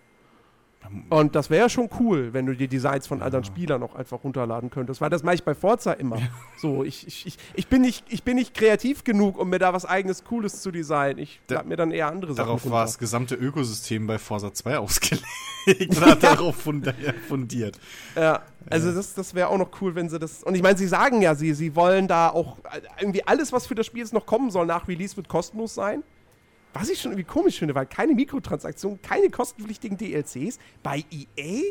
Und 1.09 1.35
das 1.35 1.49
wäre 1.49 1.63
ja 1.63 1.69
schon 1.69 1.89
cool, 1.99 2.33
wenn 2.33 2.45
du 2.45 2.55
die 2.55 2.67
Designs 2.67 3.07
von 3.07 3.21
anderen 3.21 3.43
Spielern 3.45 3.81
auch 3.83 3.95
einfach 3.95 4.23
runterladen 4.23 4.69
könntest. 4.69 5.01
Weil 5.01 5.09
das 5.09 5.23
mache 5.23 5.35
ich 5.35 5.43
bei 5.43 5.53
Forza 5.55 5.93
immer. 5.93 6.17
So, 6.57 6.83
ich, 6.83 7.05
ich, 7.07 7.37
ich, 7.53 7.67
bin 7.67 7.81
nicht, 7.81 8.05
ich 8.09 8.23
bin 8.23 8.35
nicht 8.35 8.53
kreativ 8.53 9.03
genug, 9.03 9.37
um 9.37 9.49
mir 9.49 9.59
da 9.59 9.73
was 9.73 9.85
eigenes 9.85 10.23
Cooles 10.23 10.61
zu 10.61 10.71
designen. 10.71 11.19
Ich 11.19 11.41
Da- 11.47 11.63
mir 11.63 11.75
dann 11.75 11.91
eher 11.91 12.07
andere 12.07 12.33
Sachen 12.33 12.45
Darauf 12.47 12.63
runter. 12.63 12.75
war 12.75 12.85
das 12.85 12.97
gesamte 12.97 13.35
Ökosystem 13.35 14.07
bei 14.07 14.17
Forza 14.17 14.53
2 14.53 14.77
ausgelegt. 14.79 15.25
war 16.01 16.15
darauf 16.15 16.55
funda- 16.65 16.93
fundiert. 17.27 17.79
Ja, 18.15 18.41
also 18.69 18.91
das, 18.91 19.13
das 19.13 19.33
wäre 19.35 19.49
auch 19.49 19.57
noch 19.57 19.69
cool, 19.81 19.95
wenn 19.95 20.09
sie 20.09 20.19
das. 20.19 20.43
Und 20.43 20.55
ich 20.55 20.61
meine, 20.63 20.77
sie 20.77 20.87
sagen 20.87 21.21
ja, 21.21 21.35
sie, 21.35 21.53
sie 21.53 21.75
wollen 21.75 22.07
da 22.07 22.29
auch 22.29 22.57
äh, 22.71 22.81
irgendwie 22.99 23.25
alles, 23.27 23.51
was 23.53 23.67
für 23.67 23.75
das 23.75 23.85
Spiel 23.85 24.01
jetzt 24.01 24.13
noch 24.13 24.25
kommen 24.25 24.49
soll, 24.51 24.65
nach 24.65 24.87
Release 24.87 25.15
wird 25.17 25.27
kostenlos 25.29 25.75
sein. 25.75 26.03
Was 26.75 26.89
ich 26.89 27.01
schon 27.01 27.11
irgendwie 27.11 27.23
komisch 27.27 27.57
finde, 27.59 27.73
weil 27.73 27.85
keine 27.85 28.13
Mikrotransaktionen, 28.13 29.01
keine 29.01 29.29
kostenpflichtigen 29.29 29.97
DLCs. 29.97 30.59
Bei 30.83 31.03
EA? 31.09 31.61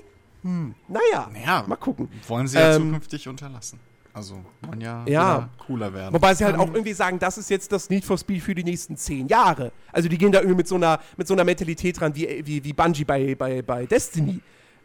Hm, 0.42 0.74
naja, 0.88 1.30
Naja, 1.32 1.64
mal 1.66 1.76
gucken. 1.76 2.08
Wollen 2.28 2.46
sie 2.46 2.58
ja 2.58 2.74
Ähm, 2.76 2.82
zukünftig 2.86 3.28
unterlassen. 3.28 3.78
Also, 4.12 4.36
wollen 4.62 4.80
ja, 4.80 5.04
Ja. 5.06 5.48
cooler 5.66 5.92
werden. 5.92 6.14
Wobei 6.14 6.34
sie 6.34 6.44
halt 6.44 6.56
auch 6.56 6.68
irgendwie 6.72 6.92
sagen, 6.92 7.18
das 7.18 7.36
ist 7.36 7.50
jetzt 7.50 7.72
das 7.72 7.90
Need 7.90 8.04
for 8.04 8.16
Speed 8.16 8.42
für 8.42 8.54
die 8.54 8.62
nächsten 8.62 8.96
zehn 8.96 9.26
Jahre. 9.26 9.72
Also 9.92 10.08
die 10.08 10.16
gehen 10.16 10.30
da 10.32 10.38
irgendwie 10.38 10.58
mit 10.58 10.68
so 10.68 10.76
einer, 10.76 11.00
mit 11.16 11.26
so 11.26 11.34
einer 11.34 11.42
Mentalität 11.44 12.00
ran 12.00 12.14
wie, 12.14 12.42
wie, 12.46 12.62
wie 12.62 12.72
Bungie 12.72 13.04
bei, 13.04 13.34
bei, 13.34 13.60
bei 13.62 13.86
Destiny. 13.86 14.40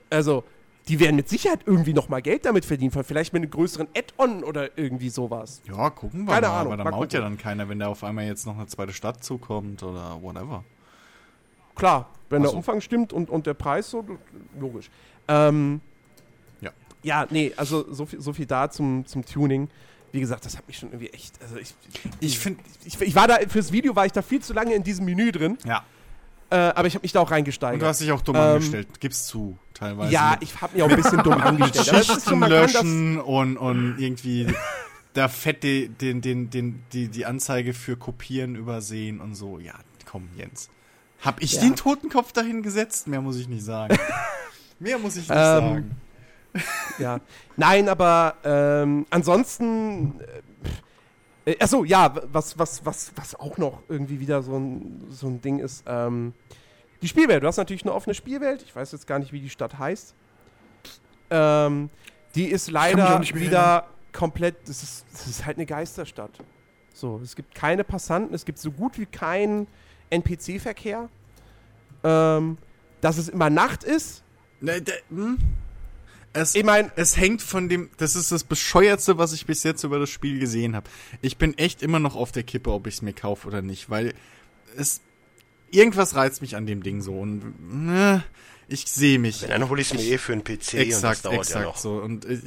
Also, 0.10 0.44
die 0.90 1.00
werden 1.00 1.16
mit 1.16 1.30
Sicherheit 1.30 1.62
irgendwie 1.66 1.94
noch 1.94 2.10
mal 2.10 2.22
Geld 2.22 2.46
damit 2.46 2.66
verdienen. 2.66 2.92
Vielleicht 2.92 3.32
mit 3.32 3.44
einem 3.44 3.52
größeren 3.52 3.88
Add-on 3.96 4.44
oder 4.44 4.78
irgendwie 4.78 5.10
sowas. 5.10 5.62
Ja, 5.66 5.90
gucken 5.92 6.26
wir 6.26 6.34
Keine 6.34 6.48
mal. 6.48 6.60
Ahnung, 6.62 6.74
aber 6.74 6.84
da 6.84 6.90
maut 6.92 7.14
ja 7.14 7.22
dann 7.22 7.38
keiner, 7.38 7.70
wenn 7.70 7.80
da 7.80 7.88
auf 7.88 8.04
einmal 8.04 8.26
jetzt 8.26 8.46
noch 8.46 8.58
eine 8.58 8.66
zweite 8.68 8.92
Stadt 8.92 9.24
zukommt 9.24 9.84
oder 9.84 10.22
whatever. 10.22 10.64
Klar, 11.76 12.10
wenn 12.30 12.40
Ach 12.40 12.44
der 12.44 12.52
so. 12.52 12.58
Umfang 12.58 12.82
stimmt 12.82 13.14
und, 13.14 13.30
und 13.30 13.46
der 13.46 13.54
Preis 13.54 13.90
so, 13.90 14.04
logisch. 14.60 14.90
Ähm, 15.28 15.80
Ja. 16.60 16.72
Ja, 17.04 17.28
nee, 17.30 17.54
also 17.56 17.94
so 17.94 18.06
viel, 18.06 18.20
so 18.20 18.34
viel 18.34 18.46
da 18.48 18.70
zum, 18.70 19.06
zum 19.06 19.24
Tuning. 19.24 19.70
Wie 20.12 20.20
gesagt, 20.20 20.44
das 20.44 20.58
hat 20.58 20.68
mich 20.68 20.78
schon 20.80 20.90
irgendwie 20.90 21.10
echt. 21.10 21.40
Also 21.40 21.58
ich, 21.58 21.76
Ich 22.20 22.40
finde, 22.40 22.64
ich, 22.84 23.00
ich 23.00 23.16
war 23.16 23.28
da, 23.28 23.38
fürs 23.48 23.72
Video 23.72 23.96
war 23.96 24.08
ich 24.08 24.12
da 24.12 24.24
viel 24.24 24.42
zu 24.42 24.54
lange 24.54 24.74
in 24.74 24.84
diesem 24.84 25.06
Menü 25.06 25.32
drin, 25.32 25.58
ja. 25.64 25.84
Äh, 26.50 26.56
aber 26.56 26.88
ich 26.88 26.96
habe 26.96 27.04
mich 27.04 27.12
da 27.12 27.20
auch 27.20 27.28
Und 27.28 27.34
reingesteigert. 27.34 27.82
du 27.82 27.86
hast 27.86 28.02
dich 28.02 28.12
auch 28.12 28.22
dumm 28.22 28.36
Ähm, 28.36 28.42
angestellt. 28.42 29.00
Gib's 29.00 29.28
zu, 29.28 29.58
teilweise. 29.74 30.12
ja, 30.12 30.38
ich 30.40 30.60
habe 30.62 30.74
mich 30.74 30.84
auch 30.84 30.90
ein 30.90 30.96
bisschen 30.96 31.24
dumm 31.24 31.34
angestellt. 31.42 32.10
Das, 32.10 32.26
löschen 32.28 33.20
und, 33.20 33.58
und 33.58 33.96
irgendwie 34.00 34.48
da 35.14 35.28
fett 35.28 35.64
die, 35.64 35.90
den, 35.90 36.22
den, 36.22 36.50
den, 36.50 36.84
die, 36.94 37.08
die 37.08 37.26
Anzeige 37.26 37.74
für 37.74 37.98
Kopieren 37.98 38.56
übersehen 38.56 39.20
und 39.22 39.36
so. 39.36 39.60
Ja, 39.60 39.74
komm, 40.06 40.30
Jens. 40.36 40.70
Hab 41.22 41.42
ich 41.42 41.54
Ja. 41.54 41.62
den 41.62 41.76
Totenkopf 41.76 42.32
dahin 42.32 42.64
gesetzt? 42.64 43.08
Mehr 43.08 43.22
muss 43.22 43.38
ich 43.38 43.48
nicht 43.50 43.64
sagen. 43.66 43.98
Mehr 44.80 44.98
muss 45.00 45.18
ich 45.18 45.28
nicht 45.28 45.32
Ähm, 45.32 45.36
sagen. 45.36 45.92
ja. 47.00 47.20
Nein, 47.58 47.90
aber 47.90 48.36
ähm, 48.44 49.06
ansonsten. 49.10 50.14
Äh, 51.50 51.56
achso, 51.60 51.84
ja, 51.84 52.14
was, 52.32 52.58
was, 52.60 52.86
was, 52.86 53.12
was 53.16 53.36
auch 53.36 53.58
noch 53.58 53.82
irgendwie 53.90 54.20
wieder 54.20 54.44
so 54.44 54.56
ein, 54.58 55.08
so 55.10 55.28
ein 55.28 55.42
Ding 55.42 55.60
ist. 55.60 55.84
Ähm, 55.88 56.34
die 57.02 57.08
Spielwelt. 57.08 57.44
Du 57.44 57.48
hast 57.48 57.58
natürlich 57.58 57.84
eine 57.84 57.94
offene 57.94 58.14
Spielwelt. 58.14 58.62
Ich 58.62 58.76
weiß 58.76 58.92
jetzt 58.92 59.08
gar 59.08 59.20
nicht, 59.20 59.32
wie 59.32 59.40
die 59.40 59.50
Stadt 59.50 59.80
heißt. 59.80 60.14
Ähm, 61.32 61.90
die 62.36 62.48
ist 62.48 62.70
leider 62.70 63.22
wieder 63.34 63.88
komplett, 64.14 64.68
das 64.68 64.84
ist, 64.84 65.06
das 65.12 65.28
ist 65.28 65.46
halt 65.46 65.58
eine 65.58 65.66
Geisterstadt. 65.66 66.32
So, 66.94 67.20
es 67.24 67.36
gibt 67.36 67.56
keine 67.56 67.84
Passanten, 67.84 68.36
es 68.36 68.46
gibt 68.46 68.60
so 68.60 68.72
gut 68.72 69.00
wie 69.00 69.06
keinen 69.06 69.68
NPC-Verkehr. 70.10 71.10
Ähm, 72.04 72.58
dass 73.02 73.18
es 73.18 73.30
immer 73.30 73.50
Nacht 73.50 73.84
ist. 73.84 74.24
Ne, 74.62 74.82
der, 74.82 74.96
hm? 75.10 75.38
Es, 76.34 76.54
Ich 76.56 76.64
mein- 76.64 76.92
es 76.96 77.18
hängt 77.18 77.42
von 77.42 77.70
dem, 77.70 77.90
das 77.98 78.16
ist 78.16 78.32
das 78.32 78.44
bescheuertste, 78.44 79.18
was 79.18 79.34
ich 79.34 79.46
bis 79.46 79.64
jetzt 79.64 79.84
über 79.84 79.98
das 80.00 80.10
Spiel 80.10 80.40
gesehen 80.40 80.76
habe. 80.76 80.90
Ich 81.22 81.38
bin 81.38 81.58
echt 81.58 81.82
immer 81.82 82.00
noch 82.00 82.16
auf 82.16 82.32
der 82.32 82.44
Kippe, 82.44 82.72
ob 82.72 82.86
ich 82.88 82.96
es 82.96 83.02
mir 83.02 83.14
kaufe 83.14 83.48
oder 83.48 83.62
nicht, 83.62 83.90
weil 83.90 84.14
es, 84.78 85.02
irgendwas 85.72 86.16
reizt 86.16 86.42
mich 86.42 86.56
an 86.56 86.66
dem 86.68 86.84
Ding 86.84 87.02
so 87.02 87.14
und, 87.20 87.86
ne, 87.88 88.24
ich 88.68 88.86
sehe 88.86 89.18
mich. 89.18 89.42
Wenn, 89.42 89.50
dann 89.50 89.70
hole 89.70 89.82
ich 89.82 89.92
es 89.92 89.98
mir 90.00 90.04
eh 90.06 90.18
für 90.20 90.34
einen 90.34 90.44
PC 90.44 90.50
und 90.50 90.62
das 90.62 90.74
Exakt, 90.74 91.26
dauert 91.26 91.38
exakt 91.40 91.56
ja 91.64 91.70
noch. 91.70 91.78
so. 91.78 91.94
Und 91.94 92.26
äh, 92.26 92.40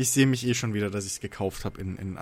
ich 0.00 0.10
sehe 0.12 0.26
mich 0.26 0.46
eh 0.46 0.54
schon 0.54 0.74
wieder, 0.74 0.90
dass 0.90 1.04
ich 1.06 1.12
es 1.14 1.20
gekauft 1.20 1.64
habe 1.64 1.80
in, 1.80 1.96
in 1.96 2.16
äh, 2.16 2.20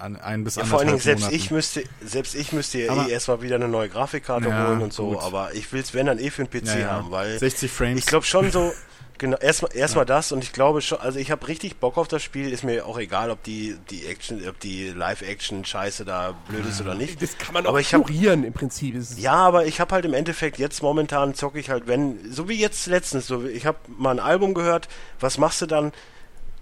ein, 0.00 0.16
ein 0.16 0.42
bis 0.42 0.56
Ja, 0.56 0.64
vor 0.64 0.78
allen 0.78 0.88
Dingen, 0.88 0.98
selbst 1.00 1.20
Monaten. 1.22 1.36
ich 1.36 1.50
müsste, 1.50 1.84
selbst 2.02 2.34
ich 2.34 2.52
müsste 2.52 2.78
ja 2.80 2.92
Aber- 2.92 3.06
eh 3.08 3.12
erstmal 3.12 3.42
wieder 3.42 3.56
eine 3.56 3.68
neue 3.68 3.88
Grafikkarte 3.90 4.48
Ja, 4.48 4.68
holen 4.68 4.80
und 4.80 4.92
so, 4.92 5.10
gut. 5.10 5.20
aber 5.22 5.54
ich 5.54 5.70
will 5.72 5.82
es, 5.82 5.92
wenn 5.92 6.06
dann 6.06 6.18
eh 6.18 6.30
für 6.30 6.42
einen 6.42 6.50
PC 6.50 6.64
Ja, 6.66 6.78
ja. 6.78 6.90
haben, 6.92 7.10
weil 7.10 7.38
60 7.38 7.70
Frames. 7.70 7.98
ich 7.98 8.06
glaube 8.06 8.24
schon 8.24 8.50
so, 8.50 8.72
genau, 9.18 9.36
erstmal 9.36 9.76
erstmal 9.76 10.06
das 10.06 10.32
und 10.32 10.42
ich 10.42 10.52
glaube 10.54 10.80
schon, 10.80 10.98
also 10.98 11.18
ich 11.18 11.30
habe 11.30 11.46
richtig 11.46 11.76
Bock 11.76 11.98
auf 11.98 12.08
das 12.08 12.22
Spiel, 12.22 12.50
ist 12.50 12.64
mir 12.64 12.86
auch 12.86 12.98
egal, 12.98 13.30
ob 13.30 13.42
die, 13.42 13.76
die 13.90 14.06
Action, 14.06 14.40
ob 14.48 14.58
die 14.60 14.88
Live-Action-Scheiße 14.88 16.06
da 16.06 16.34
blöd 16.48 16.64
ist 16.66 16.80
oder 16.80 16.94
nicht. 16.94 17.20
Das 17.20 17.36
kann 17.36 17.52
man 17.52 17.66
auch 17.66 17.70
Aber 17.70 17.80
ich 17.80 17.92
hab- 17.92 18.08
ignorieren 18.08 18.44
im 18.44 18.54
Prinzip. 18.54 18.94
Ja, 19.18 19.34
aber 19.34 19.66
ich 19.66 19.78
habe 19.78 19.94
halt 19.94 20.06
im 20.06 20.14
Endeffekt 20.14 20.58
jetzt 20.58 20.82
momentan 20.82 21.34
zocke 21.34 21.58
ich 21.60 21.68
halt, 21.68 21.86
wenn, 21.86 22.32
so 22.32 22.48
wie 22.48 22.58
jetzt 22.58 22.86
letztens, 22.86 23.26
so 23.26 23.44
wie- 23.44 23.48
ich 23.48 23.66
habe 23.66 23.76
mal 23.98 24.12
ein 24.12 24.20
Album 24.20 24.54
gehört, 24.54 24.88
was 25.20 25.36
machst 25.36 25.60
du 25.60 25.66
dann? 25.66 25.92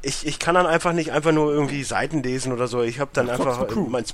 Ich, 0.00 0.24
ich 0.26 0.38
kann 0.38 0.54
dann 0.54 0.66
einfach 0.66 0.92
nicht 0.92 1.10
einfach 1.10 1.32
nur 1.32 1.52
irgendwie 1.52 1.82
Seiten 1.82 2.22
lesen 2.22 2.52
oder 2.52 2.68
so. 2.68 2.82
Ich 2.82 3.00
habe 3.00 3.10
dann 3.12 3.26
zockst 3.26 3.40
einfach, 3.60 3.74
mein, 3.88 4.04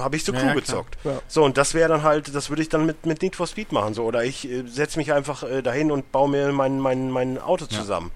habe 0.00 0.14
ich 0.16 0.22
so 0.24 0.32
Ja, 0.32 0.38
Crew 0.38 0.46
ja, 0.48 0.54
gezockt. 0.54 0.96
Ja. 1.02 1.20
So, 1.26 1.44
und 1.44 1.56
das 1.58 1.74
wäre 1.74 1.88
dann 1.88 2.04
halt, 2.04 2.32
das 2.34 2.50
würde 2.50 2.62
ich 2.62 2.68
dann 2.68 2.86
mit, 2.86 3.04
mit 3.04 3.20
Need 3.20 3.34
for 3.34 3.46
Speed 3.48 3.72
machen. 3.72 3.94
So, 3.94 4.04
oder 4.04 4.24
ich 4.24 4.48
äh, 4.48 4.62
setze 4.68 4.96
mich 4.98 5.12
einfach 5.12 5.42
äh, 5.42 5.60
dahin 5.62 5.90
und 5.90 6.12
baue 6.12 6.28
mir 6.30 6.52
mein, 6.52 6.78
mein, 6.78 7.10
mein 7.10 7.38
Auto 7.38 7.66
zusammen. 7.66 8.12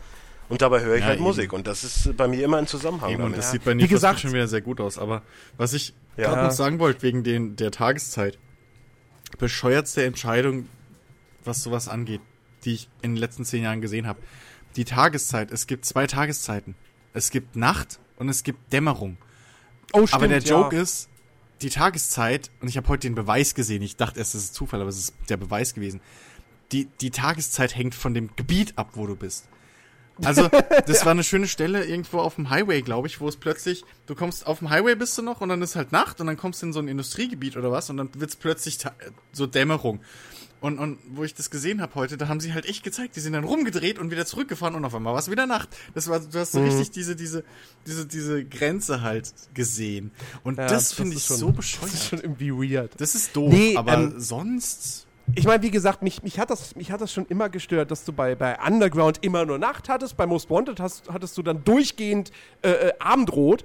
Und 0.49 0.63
dabei 0.63 0.81
höre 0.81 0.95
ich 0.95 1.01
Ja, 1.01 1.07
halt 1.09 1.17
eben. 1.17 1.25
Musik. 1.25 1.53
Und 1.53 1.67
das 1.67 1.83
ist 1.83 2.17
bei 2.17 2.29
mir 2.29 2.45
immer 2.45 2.59
ein 2.59 2.69
Zusammenhang. 2.69 3.11
Eben, 3.11 3.25
und 3.25 3.37
das 3.37 3.51
sieht 3.51 3.65
bei 3.65 3.73
Wie 3.73 3.77
Need 3.79 3.89
for 3.89 3.97
gesagt- 3.97 4.21
Speed 4.21 4.31
schon 4.31 4.35
wieder 4.37 4.49
sehr 4.49 4.61
gut 4.63 4.81
aus. 4.81 4.97
Aber 4.97 5.23
was 5.57 5.73
ich 5.73 5.95
Ja. 6.17 6.29
gerade 6.29 6.45
noch 6.45 6.53
sagen 6.53 6.79
wollte, 6.79 7.03
wegen 7.03 7.25
den, 7.25 7.57
der 7.57 7.73
Tageszeit. 7.73 8.39
Bescheuertste 9.39 10.05
Entscheidung, 10.05 10.69
was 11.45 11.63
sowas 11.63 11.89
angeht, 11.89 12.21
die 12.65 12.75
ich 12.75 12.89
in 13.03 13.13
den 13.15 13.19
letzten 13.19 13.45
zehn 13.45 13.63
Jahren 13.65 13.81
gesehen 13.81 14.07
habe. 14.07 14.21
Die 14.77 14.85
Tageszeit. 14.85 15.51
Es 15.51 15.67
gibt 15.67 15.85
zwei 15.85 16.07
Tageszeiten. 16.07 16.77
Es 17.13 17.31
gibt 17.31 17.57
Nacht 17.57 17.99
und 18.17 18.29
es 18.29 18.43
gibt 18.43 18.73
Dämmerung. 18.73 19.17
oh, 19.93 20.07
stimmt, 20.07 20.15
aber 20.15 20.29
der 20.29 20.41
Joke 20.41 20.77
ja. 20.77 20.83
ist, 20.83 21.09
die 21.63 21.71
Tageszeit, 21.71 22.51
und 22.61 22.69
ich 22.69 22.77
habe 22.77 22.89
heute 22.89 23.09
den 23.09 23.15
Beweis 23.15 23.55
gesehen, 23.55 23.83
ich 23.83 23.97
dachte 23.97 24.19
erst, 24.19 24.35
das 24.35 24.45
ist 24.45 24.55
Zufall, 24.55 24.81
aber 24.81 24.91
es 24.91 24.99
ist 24.99 25.15
der 25.29 25.37
Beweis 25.37 25.75
gewesen. 25.75 26.01
Die, 26.73 26.87
die 27.01 27.11
Tageszeit 27.11 27.75
hängt 27.75 27.95
von 27.95 28.15
dem 28.15 28.35
Gebiet 28.37 28.77
ab, 28.77 28.91
wo 28.95 29.07
du 29.07 29.17
bist. 29.17 29.49
Also, 30.25 30.49
das 30.87 31.05
war 31.05 31.13
eine 31.13 31.25
schöne 31.25 31.49
Stelle 31.49 31.85
irgendwo 31.85 32.19
auf 32.19 32.35
dem 32.37 32.51
Highway, 32.51 32.83
glaube 32.83 33.09
ich, 33.09 33.21
wo 33.21 33.29
es 33.29 33.37
plötzlich, 33.37 33.85
du 34.07 34.15
kommst 34.15 34.47
auf 34.47 34.59
dem 34.59 34.71
Highway 34.71 34.95
bist 34.95 35.17
du 35.17 35.23
noch 35.23 35.41
und 35.41 35.49
dann 35.49 35.63
ist 35.63 35.77
halt 35.77 35.93
Nacht 35.93 36.21
und 36.21 36.27
dann 36.27 36.37
kommst 36.37 36.63
du 36.63 36.67
in 36.67 36.73
so 36.73 36.81
ein 36.81 36.89
Industriegebiet 36.89 37.57
oder 37.57 37.73
was 37.73 37.91
und 37.91 37.97
dann 37.97 38.11
wird's 38.15 38.37
plötzlich 38.37 38.79
so 39.33 39.47
Dämmerung. 39.47 40.01
Und, 40.61 40.79
und 40.81 40.99
wo 41.15 41.23
ich 41.23 41.35
das 41.35 41.51
gesehen 41.51 41.81
habe 41.81 41.95
heute, 41.95 42.17
da 42.17 42.27
haben 42.27 42.41
sie 42.41 42.53
halt 42.53 42.67
echt 42.67 42.83
gezeigt, 42.83 43.15
die 43.15 43.21
sind 43.21 43.33
dann 43.33 43.45
rumgedreht 43.45 43.99
und 43.99 44.11
wieder 44.11 44.27
zurückgefahren 44.27 44.75
und 44.75 44.85
auf 44.85 44.95
einmal 44.95 45.13
war 45.13 45.21
es 45.21 45.31
wieder 45.31 45.47
Nacht. 45.47 45.69
Das 45.95 46.09
war, 46.09 46.19
du 46.19 46.37
hast 46.39 46.51
so 46.53 46.61
richtig 46.63 46.91
diese, 46.91 47.15
diese, 47.15 47.45
diese, 47.87 48.07
diese 48.07 48.45
Grenze 48.45 49.01
halt 49.03 49.33
gesehen. 49.55 50.11
Und 50.43 50.59
Ja, 50.59 50.67
das 50.67 50.93
finde 50.93 51.17
ich 51.17 51.25
schon- 51.25 51.37
so 51.37 51.51
Das 51.53 51.65
ist 51.65 51.81
bescheuert. 51.81 52.03
schon 52.11 52.21
irgendwie 52.21 52.51
weird. 52.53 53.01
Das 53.01 53.15
ist 53.15 53.37
doof, 53.37 53.53
Nee, 53.53 53.77
aber 53.77 53.95
ähm, 53.95 54.15
sonst. 54.19 55.07
Ich 55.35 55.45
meine, 55.47 55.63
wie 55.63 55.71
gesagt, 55.71 56.03
mich, 56.03 56.23
mich, 56.23 56.39
hat 56.41 56.49
das, 56.51 56.75
mich 56.75 56.91
hat 56.91 57.03
das 57.03 57.13
schon 57.13 57.27
immer 57.27 57.51
gestört, 57.51 57.91
dass 57.91 58.03
du 58.05 58.13
bei, 58.13 58.35
bei 58.35 58.57
Underground 58.67 59.19
immer 59.21 59.45
nur 59.45 59.59
Nacht 59.59 59.89
hattest. 59.91 60.17
Bei 60.17 60.27
Most 60.27 60.49
Wanted 60.51 60.81
hast, 60.81 61.09
hattest 61.13 61.37
du 61.39 61.43
dann 61.43 61.63
durchgehend 61.65 62.33
äh, 62.63 62.71
äh, 62.71 62.93
Abendrot. 62.99 63.65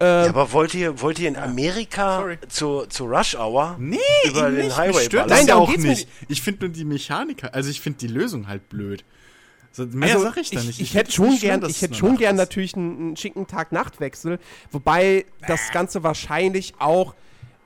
Ja, 0.00 0.28
aber 0.28 0.52
wollt 0.52 0.74
ihr, 0.74 1.00
wollt 1.00 1.18
ihr 1.18 1.28
in 1.28 1.36
Amerika 1.36 2.18
Sorry. 2.18 2.38
zu, 2.48 2.86
zu 2.86 3.04
Rush 3.04 3.36
Hour 3.36 3.76
Nee, 3.78 3.98
über 4.26 4.50
den 4.50 4.66
nicht. 4.66 4.76
Highway 4.76 5.08
ballern? 5.08 5.28
Nein, 5.28 5.46
ja 5.46 5.54
auch 5.56 5.70
geht's 5.70 5.82
mir 5.82 5.90
nicht. 5.90 6.08
Ich 6.28 6.42
finde 6.42 6.66
nur 6.66 6.74
die 6.74 6.84
Mechaniker, 6.84 7.54
also 7.54 7.70
ich 7.70 7.80
finde 7.80 7.98
die 8.00 8.08
Lösung 8.08 8.48
halt 8.48 8.68
blöd. 8.68 9.04
So, 9.72 9.86
mehr 9.86 10.12
Also, 10.14 10.24
sag 10.26 10.36
ich 10.36 10.50
da 10.50 10.60
nicht. 10.62 10.80
Ich, 10.80 10.90
find 10.92 10.94
hätte 10.94 11.12
schon 11.12 11.26
schlimm, 11.36 11.60
gern, 11.60 11.70
ich 11.70 11.82
hätte 11.82 11.94
schon 11.94 12.16
gern 12.16 12.36
natürlich 12.36 12.74
einen, 12.76 12.98
einen 12.98 13.16
schicken 13.16 13.46
Tag-Nacht-Wechsel, 13.46 14.38
wobei 14.70 15.24
das 15.48 15.70
Ganze 15.72 16.02
wahrscheinlich 16.04 16.74
auch 16.78 17.14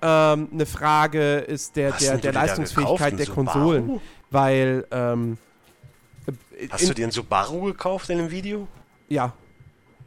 ähm, 0.01 0.49
eine 0.53 0.65
Frage 0.67 1.39
ist 1.39 1.77
der, 1.77 1.93
der, 1.93 2.17
der 2.19 2.33
Leistungsfähigkeit 2.33 3.17
gekauft, 3.19 3.19
der 3.19 3.27
einen 3.27 3.27
Subaru? 3.27 3.53
Konsolen. 3.75 4.01
Weil, 4.31 4.87
ähm, 4.91 5.39
äh, 6.59 6.69
Hast 6.71 6.83
in- 6.83 6.89
du 6.89 6.95
dir 6.95 7.03
einen 7.05 7.13
Subaru 7.13 7.63
gekauft 7.63 8.09
in 8.11 8.19
dem 8.19 8.31
Video? 8.31 8.69
Ja, 9.09 9.33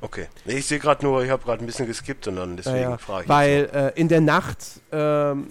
Okay. 0.02 0.28
Nee, 0.46 0.58
ich 0.58 0.66
sehe 0.66 0.80
gerade 0.80 1.06
nur, 1.06 1.24
ich 1.24 1.30
habe 1.30 1.44
gerade 1.44 1.64
ein 1.64 1.66
bisschen 1.66 1.86
geskippt 1.86 2.28
und 2.28 2.36
dann 2.36 2.58
deswegen 2.58 2.82
ja, 2.82 2.98
frage 2.98 3.24
ich. 3.24 3.30
Weil 3.30 3.70
äh, 3.96 4.00
in 4.00 4.08
der 4.08 4.22
Nacht, 4.22 4.82
ähm, 4.92 5.48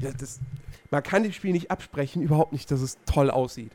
ja, 0.00 0.10
das, 0.18 0.40
man 0.90 1.02
kann 1.02 1.22
dem 1.22 1.32
Spiel 1.32 1.52
nicht 1.52 1.70
absprechen, 1.70 2.22
überhaupt 2.22 2.52
nicht, 2.52 2.70
dass 2.70 2.80
es 2.80 2.98
toll 3.06 3.30
aussieht. 3.30 3.72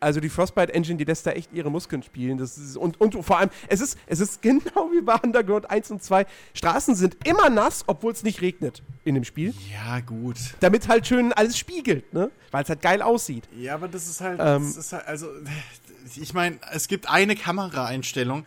Also 0.00 0.18
die 0.18 0.30
Frostbite 0.30 0.74
Engine, 0.74 0.96
die 0.96 1.04
lässt 1.04 1.26
da 1.26 1.30
echt 1.30 1.52
ihre 1.52 1.70
Muskeln 1.70 2.02
spielen. 2.02 2.36
Das 2.36 2.58
ist, 2.58 2.76
und, 2.76 3.00
und 3.00 3.24
vor 3.24 3.38
allem, 3.38 3.50
es 3.68 3.80
ist, 3.80 3.96
es 4.06 4.18
ist 4.18 4.42
genau 4.42 4.90
wie 4.92 5.00
bei 5.00 5.14
Underground 5.14 5.70
1 5.70 5.92
und 5.92 6.02
2. 6.02 6.26
Straßen 6.54 6.96
sind 6.96 7.24
immer 7.24 7.48
nass, 7.50 7.84
obwohl 7.86 8.10
es 8.10 8.24
nicht 8.24 8.40
regnet 8.40 8.82
in 9.04 9.14
dem 9.14 9.22
Spiel. 9.22 9.54
Ja, 9.70 10.00
gut. 10.00 10.36
Damit 10.58 10.88
halt 10.88 11.06
schön 11.06 11.32
alles 11.32 11.56
spiegelt, 11.56 12.12
ne? 12.12 12.32
Weil 12.50 12.64
es 12.64 12.68
halt 12.68 12.82
geil 12.82 13.00
aussieht. 13.00 13.48
Ja, 13.56 13.74
aber 13.74 13.86
das 13.86 14.08
ist 14.08 14.20
halt, 14.20 14.40
Ähm, 14.42 14.64
das 14.66 14.76
ist 14.76 14.92
halt 14.92 15.06
also, 15.06 15.28
ich 16.16 16.34
meine, 16.34 16.58
es 16.72 16.88
gibt 16.88 17.08
eine 17.08 17.36
Kameraeinstellung, 17.36 18.44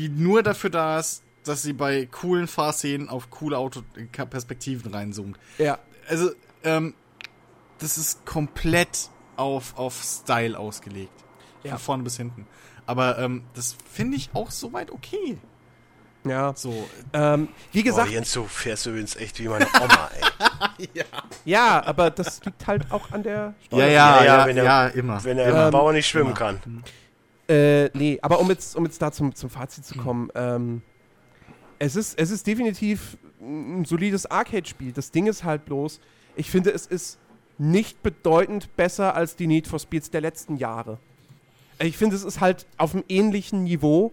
die 0.00 0.08
nur 0.08 0.42
dafür 0.42 0.70
da 0.70 0.98
ist, 0.98 1.22
dass 1.44 1.62
sie 1.62 1.72
bei 1.72 2.06
coolen 2.06 2.46
Fahrszenen 2.48 3.08
auf 3.08 3.30
coole 3.30 3.58
Autoperspektiven 3.58 4.92
reinzoomt. 4.92 5.38
Ja. 5.58 5.78
Also, 6.08 6.30
ähm, 6.64 6.94
das 7.78 7.96
ist 7.98 8.24
komplett 8.26 9.08
auf, 9.36 9.76
auf 9.78 10.02
Style 10.02 10.58
ausgelegt. 10.58 11.12
Ja. 11.62 11.72
Von 11.72 11.78
vorne 11.80 12.02
bis 12.04 12.16
hinten. 12.16 12.46
Aber 12.86 13.18
ähm, 13.18 13.44
das 13.54 13.76
finde 13.90 14.16
ich 14.16 14.30
auch 14.34 14.50
soweit 14.50 14.90
okay. 14.90 15.38
Ja. 16.24 16.52
So, 16.54 16.88
Ähm, 17.14 17.48
wie 17.72 17.82
Boah, 17.82 17.84
gesagt, 17.90 18.10
Jens, 18.10 18.32
du 18.32 18.44
fährst 18.44 18.84
übrigens 18.86 19.16
echt 19.16 19.38
wie 19.38 19.48
meine 19.48 19.66
Oma, 19.80 20.10
ey. 20.78 20.88
ja, 21.46 21.82
aber 21.86 22.10
das 22.10 22.44
liegt 22.44 22.66
halt 22.66 22.90
auch 22.92 23.10
an 23.12 23.22
der 23.22 23.54
ja, 23.70 23.78
ja, 23.78 23.86
Ja, 23.86 23.88
ja, 23.88 24.24
ja, 24.24 24.24
ja, 24.40 24.46
wenn 24.46 24.56
er- 24.58 24.94
immer. 24.94 25.24
Wenn 25.24 25.36
der 25.38 25.66
Ähm, 25.66 25.70
Bauer 25.70 25.92
nicht 25.94 26.06
schwimmen 26.08 26.34
kann. 26.34 26.60
Äh, 27.50 27.90
nee, 27.94 28.16
aber 28.22 28.38
um 28.38 28.48
jetzt, 28.48 28.76
um 28.76 28.84
jetzt 28.84 29.02
da 29.02 29.10
zum, 29.10 29.34
zum 29.34 29.50
Fazit 29.50 29.84
Hm. 29.84 29.92
zu 29.92 29.98
kommen, 29.98 30.30
ähm, 30.36 30.82
es, 31.80 31.96
ist, 31.96 32.16
es 32.16 32.30
ist 32.30 32.46
definitiv 32.46 33.16
ein 33.40 33.84
solides 33.84 34.26
Arcade-Spiel. 34.26 34.92
Das 34.92 35.10
Ding 35.10 35.26
ist 35.26 35.42
halt 35.42 35.64
bloß, 35.64 35.98
ich 36.36 36.48
finde, 36.48 36.70
es 36.70 36.86
ist 36.86 37.18
nicht 37.58 38.02
bedeutend 38.04 38.74
besser 38.76 39.16
als 39.16 39.34
die 39.34 39.48
Need 39.48 39.66
for 39.66 39.80
Speeds 39.80 40.10
der 40.10 40.20
letzten 40.20 40.58
Jahre. 40.58 40.98
Ich 41.80 41.96
finde, 41.96 42.14
es 42.14 42.22
ist 42.22 42.40
halt 42.40 42.66
auf 42.76 42.94
einem 42.94 43.04
ähnlichen 43.08 43.64
Niveau. 43.64 44.12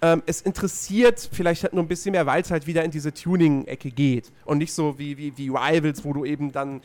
Ähm, 0.00 0.22
es 0.26 0.42
interessiert 0.42 1.28
vielleicht 1.32 1.64
halt 1.64 1.72
nur 1.72 1.82
ein 1.82 1.88
bisschen 1.88 2.12
mehr, 2.12 2.26
weil 2.26 2.42
es 2.42 2.50
halt 2.52 2.66
wieder 2.68 2.84
in 2.84 2.90
diese 2.92 3.12
Tuning-Ecke 3.12 3.90
geht. 3.90 4.30
Und 4.44 4.58
nicht 4.58 4.72
so 4.72 4.96
wie, 4.98 5.16
wie, 5.16 5.36
wie 5.36 5.48
Rivals, 5.48 6.04
wo 6.04 6.12
du 6.12 6.24
eben 6.24 6.52
dann, 6.52 6.82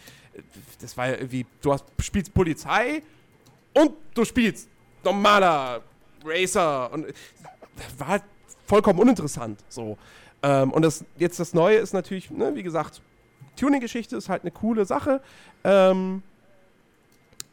das 0.79 0.97
war 0.97 1.09
ja 1.09 1.13
irgendwie, 1.15 1.45
du 1.61 1.73
hast, 1.73 1.85
spielst 1.99 2.33
Polizei 2.33 3.03
und 3.73 3.91
du 4.15 4.25
spielst 4.25 4.67
normaler 5.03 5.83
Racer. 6.25 6.91
Und 6.91 7.07
war 7.97 8.07
halt 8.07 8.23
vollkommen 8.65 8.99
uninteressant. 8.99 9.63
So. 9.69 9.97
Ähm, 10.43 10.71
und 10.71 10.81
das, 10.83 11.05
jetzt 11.17 11.39
das 11.39 11.53
Neue 11.53 11.77
ist 11.77 11.93
natürlich, 11.93 12.31
ne, 12.31 12.55
wie 12.55 12.63
gesagt, 12.63 13.01
Tuning-Geschichte 13.57 14.15
ist 14.15 14.29
halt 14.29 14.43
eine 14.43 14.51
coole 14.51 14.85
Sache. 14.85 15.21
Ähm, 15.63 16.23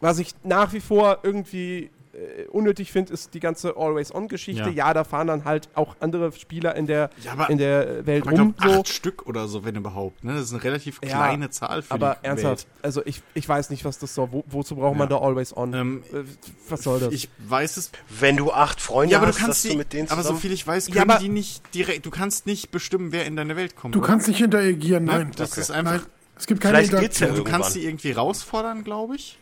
was 0.00 0.18
ich 0.18 0.34
nach 0.44 0.72
wie 0.72 0.80
vor 0.80 1.18
irgendwie 1.22 1.90
äh, 2.18 2.46
unnötig 2.50 2.90
finde, 2.92 3.12
ist 3.12 3.34
die 3.34 3.40
ganze 3.40 3.76
Always-On-Geschichte. 3.76 4.70
Ja. 4.70 4.88
Ja. 4.88 4.94
da 4.94 5.04
fahren 5.04 5.26
dann 5.28 5.44
halt 5.44 5.68
auch 5.74 5.96
andere 6.00 6.32
Spieler 6.32 6.74
in 6.76 6.86
der, 6.86 7.10
Ja, 7.22 7.32
aber- 7.32 7.50
in 7.50 7.58
der 7.58 8.06
Welt 8.06 8.22
Aber 8.24 8.32
ich 8.32 8.38
rum. 8.40 8.54
glaube, 8.56 8.74
So. 8.74 8.80
acht 8.80 8.88
Stück 8.88 9.26
oder 9.26 9.48
so, 9.48 9.64
wenn 9.64 9.76
überhaupt. 9.76 10.24
Ne? 10.24 10.34
Das 10.34 10.42
ist 10.44 10.52
eine 10.52 10.64
relativ 10.64 11.00
Ja, 11.02 11.08
kleine 11.10 11.50
Zahl 11.50 11.82
für 11.82 11.90
Aber 11.92 12.16
die 12.22 12.26
ernsthaft, 12.26 12.66
Welt. 12.66 12.84
also 12.84 13.02
ich, 13.04 13.22
ich 13.34 13.48
weiß 13.48 13.70
nicht, 13.70 13.84
was 13.84 13.98
das 13.98 14.14
soll. 14.14 14.28
Wo, 14.32 14.44
wozu 14.48 14.76
braucht 14.76 14.96
man 14.96 15.08
da. 15.08 15.18
Always-On? 15.18 15.74
Ähm, 15.74 16.02
Äh, 16.12 16.22
was 16.68 16.82
soll 16.82 17.00
das? 17.00 17.12
Ich 17.12 17.28
weiß 17.38 17.76
es. 17.76 17.90
Wenn 18.08 18.36
du 18.36 18.52
acht 18.52 18.80
Freunde 18.80 19.12
Ja, 19.12 19.18
aber 19.18 19.26
du 19.28 19.32
hast, 19.32 19.38
kannst 19.40 19.64
die, 19.64 19.68
du 19.70 19.76
mit 19.76 19.92
denen 19.92 20.10
aber 20.10 20.22
so 20.22 20.34
viel 20.34 20.52
ich 20.52 20.66
weiß, 20.66 20.88
Ja, 20.88 20.94
können 20.94 21.10
aber- 21.10 21.20
die 21.20 21.28
nicht 21.28 21.62
direkt. 21.74 22.06
Du 22.06 22.10
kannst 22.10 22.46
nicht 22.46 22.70
bestimmen, 22.70 23.12
wer 23.12 23.26
in 23.26 23.36
deine 23.36 23.56
Welt 23.56 23.76
kommt. 23.76 23.94
Du 23.94 23.98
oder? 24.00 24.08
kannst 24.08 24.28
nicht 24.28 24.38
hinterreagieren, 24.38 25.04
Ne? 25.04 25.12
nein. 25.12 25.30
Das 25.36 25.52
Okay. 25.52 25.60
ist 25.60 25.70
einfach. 25.70 25.92
Nein, 25.92 26.02
es 26.38 26.46
gibt 26.46 26.60
keine 26.60 26.78
Vielleicht 26.78 26.98
geht's 27.00 27.18
ja. 27.20 27.28
Du 27.28 27.44
kannst 27.44 27.74
die 27.74 27.84
irgendwie 27.84 28.10
herausfordern, 28.12 28.84
glaube 28.84 29.16
ich. 29.16 29.38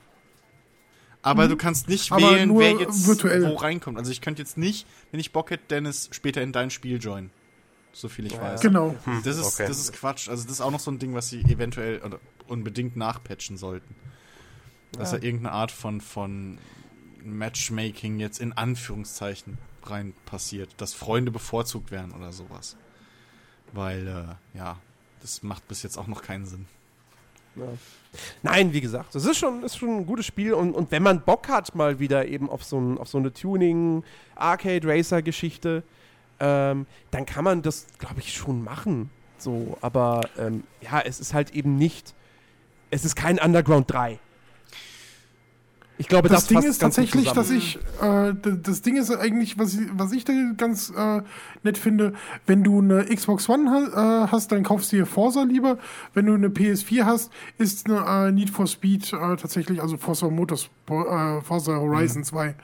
Aber 1.27 1.49
du 1.49 1.57
kannst 1.57 1.89
nicht 1.89 2.13
Aber 2.13 2.33
wählen, 2.33 2.57
wer 2.59 2.73
jetzt 2.73 3.07
virtuell. 3.07 3.49
wo 3.49 3.55
reinkommt. 3.55 3.99
Also 3.99 4.11
ich 4.13 4.21
könnte 4.21 4.41
jetzt 4.43 4.57
nicht, 4.57 4.87
wenn 5.11 5.21
ich 5.21 5.33
Bock 5.33 5.51
hätte, 5.51 5.65
Dennis 5.69 6.09
später 6.13 6.43
in 6.43 6.53
dein 6.53 6.71
Spiel 6.71 6.99
joinen. 6.99 7.31
so 7.93 8.09
viel 8.09 8.27
ich 8.27 8.33
Ja, 8.33 8.43
weiß. 8.43 8.61
Genau. 8.61 8.95
Das 9.25 9.37
ist, 9.37 9.55
okay. 9.55 9.67
das 9.67 9.79
ist 9.79 9.93
Quatsch. 9.93 10.29
Also 10.29 10.45
das 10.45 10.53
ist 10.53 10.61
auch 10.61 10.71
noch 10.71 10.81
so 10.81 10.91
ein 10.91 10.99
Ding, 10.99 11.15
was 11.15 11.29
sie 11.29 11.41
eventuell 11.43 12.01
oder 12.03 12.21
unbedingt 12.47 12.97
nachpatchen 12.97 13.57
sollten. 13.57 13.95
Dass 14.93 15.11
da 15.11 15.17
irgendeine 15.17 15.53
Art 15.53 15.73
von, 15.73 16.01
von 16.01 16.59
Matchmaking 17.25 18.19
jetzt 18.21 18.39
in 18.41 18.53
Anführungszeichen 18.53 19.59
rein 19.83 20.15
passiert. 20.27 20.71
Dass 20.79 20.95
Freunde 20.95 21.31
bevorzugt 21.33 21.91
werden 21.91 22.13
oder 22.13 22.33
sowas. 22.33 22.77
Weil, 23.73 24.07
äh, 24.07 24.57
ja, 24.59 24.79
das 25.21 25.43
macht 25.43 25.67
bis 25.69 25.83
jetzt 25.83 25.99
auch 25.99 26.07
noch 26.07 26.23
keinen 26.23 26.47
Sinn. 26.47 26.67
Ja. 27.57 27.65
Nein, 28.43 28.73
wie 28.73 28.81
gesagt, 28.81 29.15
das 29.15 29.25
ist 29.25 29.39
schon, 29.39 29.63
ist 29.63 29.77
schon 29.77 29.99
ein 29.99 30.07
gutes 30.07 30.27
Spiel 30.27 30.55
und, 30.55 30.75
und 30.75 30.91
wenn 30.91 31.03
man 31.03 31.21
Bock 31.23 31.49
hat, 31.49 31.75
mal 31.75 31.99
wieder 31.99 32.27
eben 32.27 32.49
auf 32.49 32.65
so, 32.65 32.79
ein, 32.79 32.97
auf 32.99 33.09
so 33.09 33.19
eine 33.19 33.31
Tuning-Arcade-Racer-Geschichte, 33.33 35.83
ähm, 36.39 36.87
dann 37.11 37.27
kann 37.27 37.45
man 37.45 37.63
das, 37.63 37.87
glaube 37.99 38.21
ich, 38.21 38.35
schon 38.35 38.65
machen. 38.65 39.11
So, 39.39 39.77
aber 39.81 40.21
ähm, 40.39 40.65
ja, 40.81 41.01
es 41.01 41.19
ist 41.21 41.35
halt 41.35 41.55
eben 41.55 41.77
nicht, 41.77 42.15
es 42.91 43.05
ist 43.05 43.17
kein 43.17 43.39
Underground 43.39 43.91
3. 43.91 44.19
Ich 45.99 46.09
glaube, 46.09 46.29
Das, 46.29 46.47
das, 46.47 46.49
Ding 46.49 46.63
ist 46.63 46.79
tatsächlich, 46.79 47.31
dass 47.33 47.51
ich, 47.51 47.79
äh, 48.03 48.35
das 48.43 48.83
Ding 48.83 48.97
ist 48.97 49.11
eigentlich, 49.11 49.59
was 49.59 49.75
ich, 49.75 49.89
was 49.93 50.13
ich 50.13 50.25
da 50.25 50.33
ganz 50.57 50.93
äh, 50.97 51.23
nett 51.63 51.79
finde, 51.79 52.13
wenn 52.47 52.63
du 52.63 52.81
eine 52.81 53.05
Xbox 53.05 53.49
One 53.49 53.71
ha 53.71 54.25
äh, 54.25 54.29
hast, 54.31 54.53
dann 54.53 54.63
kaufst 54.63 54.93
du 54.93 54.97
dir 54.97 55.07
Forza 55.07 55.43
lieber. 55.45 55.79
Wenn 56.13 56.27
du 56.27 56.35
eine 56.35 56.49
PS4 56.49 57.05
hast, 57.05 57.31
ist 57.57 57.89
eine 57.89 58.29
äh, 58.29 58.33
Need 58.33 58.51
for 58.51 58.67
Speed 58.67 59.13
äh, 59.13 59.37
tatsächlich, 59.37 59.81
also 59.81 59.97
Forza 59.97 60.29
Motors, 60.29 60.69
äh, 60.91 61.41
Forza 61.41 61.77
Horizon 61.77 62.25
2. 62.25 62.55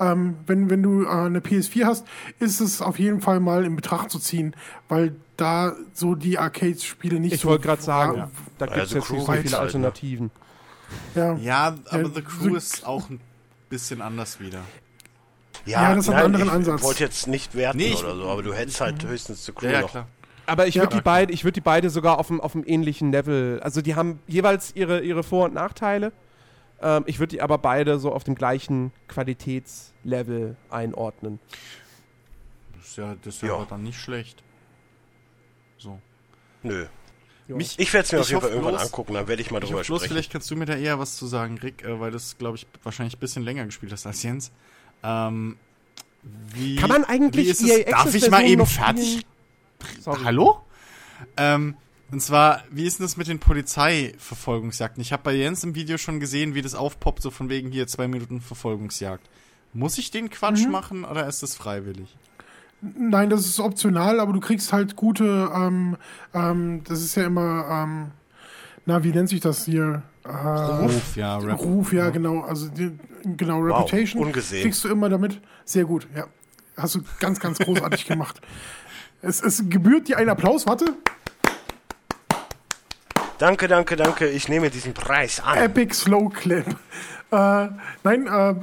Ähm, 0.00 0.34
wenn, 0.46 0.68
wenn 0.70 0.82
du 0.82 1.04
äh, 1.04 1.08
eine 1.08 1.40
PS4 1.40 1.84
hast, 1.84 2.06
ist 2.38 2.60
es 2.60 2.82
auf 2.82 2.98
jeden 2.98 3.20
Fall 3.20 3.40
mal 3.40 3.64
in 3.64 3.76
Betracht 3.76 4.10
zu 4.10 4.18
ziehen, 4.18 4.54
weil 4.88 5.14
da 5.36 5.72
so 5.94 6.14
die 6.14 6.38
Arcade-Spiele 6.38 7.18
nicht 7.18 7.32
Ich 7.34 7.40
so 7.40 7.48
wollte 7.48 7.64
gerade 7.64 7.82
sagen, 7.82 8.16
Ja. 8.16 8.30
da 8.58 8.66
gibt 8.66 8.76
es 8.76 8.82
Also 8.82 8.94
jetzt 8.94 8.94
nicht 8.94 9.08
so 9.08 9.14
Crew 9.14 9.20
viele 9.42 9.58
halt, 9.58 9.74
ne? 9.74 9.92
Ja. 11.14 11.34
Ja, 11.36 11.66
aber 11.90 12.02
Ja, 12.02 12.08
The 12.14 12.22
Crew 12.22 12.54
ist 12.56 12.86
auch 12.86 13.08
ein 13.10 13.20
bisschen 13.68 14.02
anders 14.02 14.40
wieder. 14.40 14.60
Ja, 15.66 15.94
das 15.94 16.08
hat 16.08 16.16
einen 16.16 16.24
anderen 16.26 16.46
ich 16.48 16.52
Ansatz. 16.52 16.82
wollte 16.82 17.04
jetzt 17.04 17.26
nicht 17.26 17.54
werten 17.54 17.78
Nee, 17.78 17.92
ich- 17.92 18.02
oder 18.04 18.16
so, 18.16 18.28
aber 18.28 18.42
du 18.42 18.52
hättest 18.52 18.80
halt 18.80 19.04
höchstens 19.04 19.44
The 19.46 19.52
Crew 19.52 19.66
Ja, 19.66 19.72
ja 19.72 19.80
noch. 19.82 19.90
klar. 19.90 20.06
Aber 20.46 20.66
ich 20.66 20.74
Ja. 20.74 20.82
würde 20.82 20.96
die 20.96 21.02
beide, 21.02 21.32
ich 21.32 21.42
würde 21.44 21.54
die 21.54 21.60
beide 21.62 21.88
sogar 21.88 22.18
auf 22.18 22.26
dem 22.26 22.40
auf 22.40 22.52
dem 22.52 22.64
ähnlichen 22.66 23.12
Level. 23.12 23.60
Also 23.62 23.80
die 23.80 23.94
haben 23.94 24.18
jeweils 24.26 24.76
ihre 24.76 25.00
ihre 25.00 25.22
Vor- 25.22 25.46
und 25.46 25.54
Nachteile. 25.54 26.12
Ähm, 26.82 27.04
ich 27.06 27.18
würde 27.18 27.30
die 27.30 27.40
aber 27.40 27.56
beide 27.56 27.98
so 27.98 28.12
auf 28.12 28.24
dem 28.24 28.34
gleichen 28.34 28.92
Qualitätslevel 29.08 30.56
einordnen. 30.68 31.38
Das 32.76 32.88
ist 32.88 32.96
ja, 32.98 33.14
das 33.22 33.36
ist 33.36 33.42
ja, 33.42 33.48
Ja. 33.48 33.54
aber 33.54 33.66
dann 33.66 33.82
nicht 33.84 33.98
schlecht. 33.98 34.42
So. 35.78 35.98
Nö. 36.62 36.86
Ja. 37.48 37.56
Mich, 37.56 37.78
Ich 37.78 37.92
werde 37.92 38.06
es 38.06 38.12
mir 38.12 38.20
auf 38.20 38.24
Ich 38.26 38.30
jeden 38.30 38.40
Fall 38.42 38.50
irgendwann 38.50 38.74
bloß- 38.76 38.84
angucken, 38.86 39.14
dann 39.14 39.28
werde 39.28 39.42
ich 39.42 39.50
mal 39.50 39.58
ich 39.58 39.64
drüber 39.68 39.80
hoffe 39.80 39.86
bloß, 39.86 39.98
sprechen. 40.00 40.12
vielleicht 40.14 40.32
kannst 40.32 40.50
du 40.50 40.56
mir 40.56 40.64
da 40.64 40.76
eher 40.76 40.98
was 40.98 41.16
zu 41.16 41.26
sagen, 41.26 41.58
Rick, 41.58 41.84
äh, 41.84 42.00
weil 42.00 42.10
das, 42.10 42.38
glaube 42.38 42.56
ich, 42.56 42.66
wahrscheinlich 42.82 43.16
ein 43.16 43.20
bisschen 43.20 43.42
länger 43.42 43.64
gespielt 43.66 43.92
hast 43.92 44.06
als 44.06 44.22
Jens. 44.22 44.50
Ähm, 45.02 45.56
wie, 46.54 46.76
Kann 46.76 46.88
man 46.88 47.04
eigentlich 47.04 47.46
wie 47.46 47.50
ist 47.50 47.62
EA 47.62 47.84
es, 47.84 47.90
Darf 47.90 48.14
ich 48.14 48.30
mal 48.30 48.44
eben 48.46 48.64
fertig? 48.66 49.26
Sorry. 50.00 50.20
Hallo? 50.24 50.64
Ähm, 51.36 51.76
und 52.10 52.20
zwar, 52.20 52.64
wie 52.70 52.86
ist 52.86 52.98
denn 52.98 53.04
das 53.04 53.18
mit 53.18 53.26
den 53.26 53.38
Polizeiverfolgungsjagden? 53.40 55.00
Ich 55.02 55.12
habe 55.12 55.22
bei 55.22 55.34
Jens 55.34 55.64
im 55.64 55.74
Video 55.74 55.98
schon 55.98 56.20
gesehen, 56.20 56.54
wie 56.54 56.62
das 56.62 56.74
aufpoppt, 56.74 57.20
so 57.22 57.30
von 57.30 57.48
wegen 57.50 57.70
hier 57.70 57.86
zwei 57.86 58.08
Minuten 58.08 58.40
Verfolgungsjagd. 58.40 59.28
Muss 59.72 59.98
ich 59.98 60.10
den 60.10 60.30
Quatsch 60.30 60.66
machen 60.66 61.04
oder 61.04 61.26
ist 61.28 61.42
das 61.42 61.56
freiwillig? 61.56 62.16
Nein, 62.98 63.30
das 63.30 63.46
ist 63.46 63.60
optional, 63.60 64.20
aber 64.20 64.32
du 64.32 64.40
kriegst 64.40 64.72
halt 64.72 64.94
gute, 64.96 65.50
ähm, 65.54 65.96
ähm, 66.34 66.82
das 66.84 67.00
ist 67.00 67.14
ja 67.14 67.24
immer, 67.24 67.66
ähm, 67.70 68.10
na, 68.84 69.02
wie 69.02 69.10
nennt 69.10 69.28
sich 69.28 69.40
das 69.40 69.64
hier? 69.64 70.02
Äh, 70.24 70.28
Ruf, 70.28 71.16
ja, 71.16 71.38
Rap. 71.38 71.60
Ruf, 71.60 71.92
ja, 71.92 72.10
genau. 72.10 72.42
Also 72.42 72.68
die, 72.68 72.98
genau, 73.24 73.60
Reputation 73.60 74.24
ungesehen. 74.26 74.62
kriegst 74.62 74.84
du 74.84 74.88
immer 74.88 75.08
damit. 75.08 75.40
Sehr 75.64 75.84
gut, 75.84 76.06
ja. 76.14 76.26
Hast 76.76 76.96
du 76.96 77.00
ganz, 77.20 77.40
ganz 77.40 77.58
großartig 77.58 78.04
gemacht. 78.08 78.40
Es, 79.22 79.40
es 79.40 79.62
gebührt 79.70 80.08
dir 80.08 80.18
ein 80.18 80.28
Applaus, 80.28 80.66
warte. 80.66 80.86
Danke, 83.38 83.68
danke, 83.68 83.96
danke. 83.96 84.28
Ich 84.28 84.48
nehme 84.48 84.70
diesen 84.70 84.92
Preis 84.92 85.40
an. 85.40 85.58
Epic 85.58 85.94
Slow 85.94 86.28
Clap. 86.28 86.76
Äh, 87.30 87.68
nein, 88.04 88.26
äh, 88.26 88.54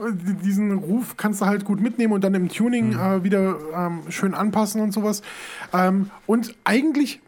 diesen 0.44 0.78
Ruf 0.78 1.18
kannst 1.18 1.42
du 1.42 1.46
halt 1.46 1.66
gut 1.66 1.82
mitnehmen 1.82 2.14
und 2.14 2.24
dann 2.24 2.34
im 2.36 2.50
Tuning 2.50 2.94
äh, 2.94 3.24
wieder 3.24 3.58
ähm, 3.76 4.04
schön 4.10 4.34
anpassen 4.34 4.82
und 4.82 4.92
sowas. 4.92 5.22
Ähm, 5.74 6.10
und 6.26 6.56
eigentlich 6.64 7.22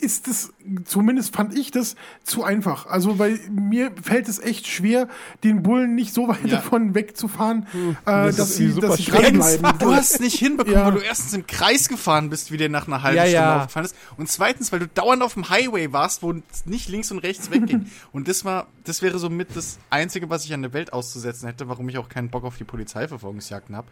ist 0.00 0.26
es, 0.28 0.52
zumindest 0.84 1.34
fand 1.34 1.56
ich 1.56 1.70
das, 1.70 1.94
zu 2.24 2.42
einfach. 2.42 2.86
Also, 2.86 3.18
weil 3.18 3.38
mir 3.50 3.92
fällt 4.02 4.28
es 4.28 4.38
echt 4.38 4.66
schwer, 4.66 5.08
den 5.44 5.62
Bullen 5.62 5.94
nicht 5.94 6.12
so 6.14 6.28
weit 6.28 6.42
Ja. 6.44 6.56
davon 6.56 6.94
wegzufahren, 6.94 7.66
äh, 7.72 7.94
Das 8.06 8.36
dass, 8.36 8.56
sie, 8.56 8.74
dass 8.74 8.96
sie 8.96 9.04
dranbleiben. 9.04 9.78
Du 9.78 9.94
hast 9.94 10.14
es 10.14 10.20
nicht 10.20 10.38
hinbekommen, 10.38 10.78
Ja. 10.78 10.86
weil 10.86 10.92
du 10.94 10.98
erstens 11.00 11.34
im 11.34 11.46
Kreis 11.46 11.88
gefahren 11.88 12.30
bist, 12.30 12.50
wie 12.50 12.56
dir 12.56 12.68
nach 12.68 12.86
einer 12.86 13.02
halben 13.02 13.16
Ja, 13.18 13.22
Stunde 13.24 13.36
ja. 13.36 13.56
aufgefallen 13.58 13.86
ist. 13.86 13.96
Und 14.16 14.28
zweitens, 14.28 14.72
weil 14.72 14.80
du 14.80 14.88
dauernd 14.88 15.22
auf 15.22 15.34
dem 15.34 15.48
Highway 15.50 15.92
warst, 15.92 16.22
wo 16.22 16.32
es 16.32 16.66
nicht 16.66 16.88
links 16.88 17.10
und 17.10 17.18
rechts 17.20 17.50
wegging. 17.50 17.86
und 18.12 18.28
das 18.28 18.44
war, 18.44 18.66
das 18.84 19.02
wäre 19.02 19.18
somit 19.18 19.54
das 19.54 19.78
Einzige, 19.90 20.30
was 20.30 20.44
ich 20.44 20.52
an 20.54 20.62
der 20.62 20.72
Welt 20.72 20.92
auszusetzen 20.92 21.46
hätte, 21.46 21.68
warum 21.68 21.88
ich 21.88 21.98
auch 21.98 22.08
keinen 22.08 22.30
Bock 22.30 22.44
auf 22.44 22.56
die 22.56 22.64
Polizeiverfolgungsjagden 22.64 23.76
habe, 23.76 23.88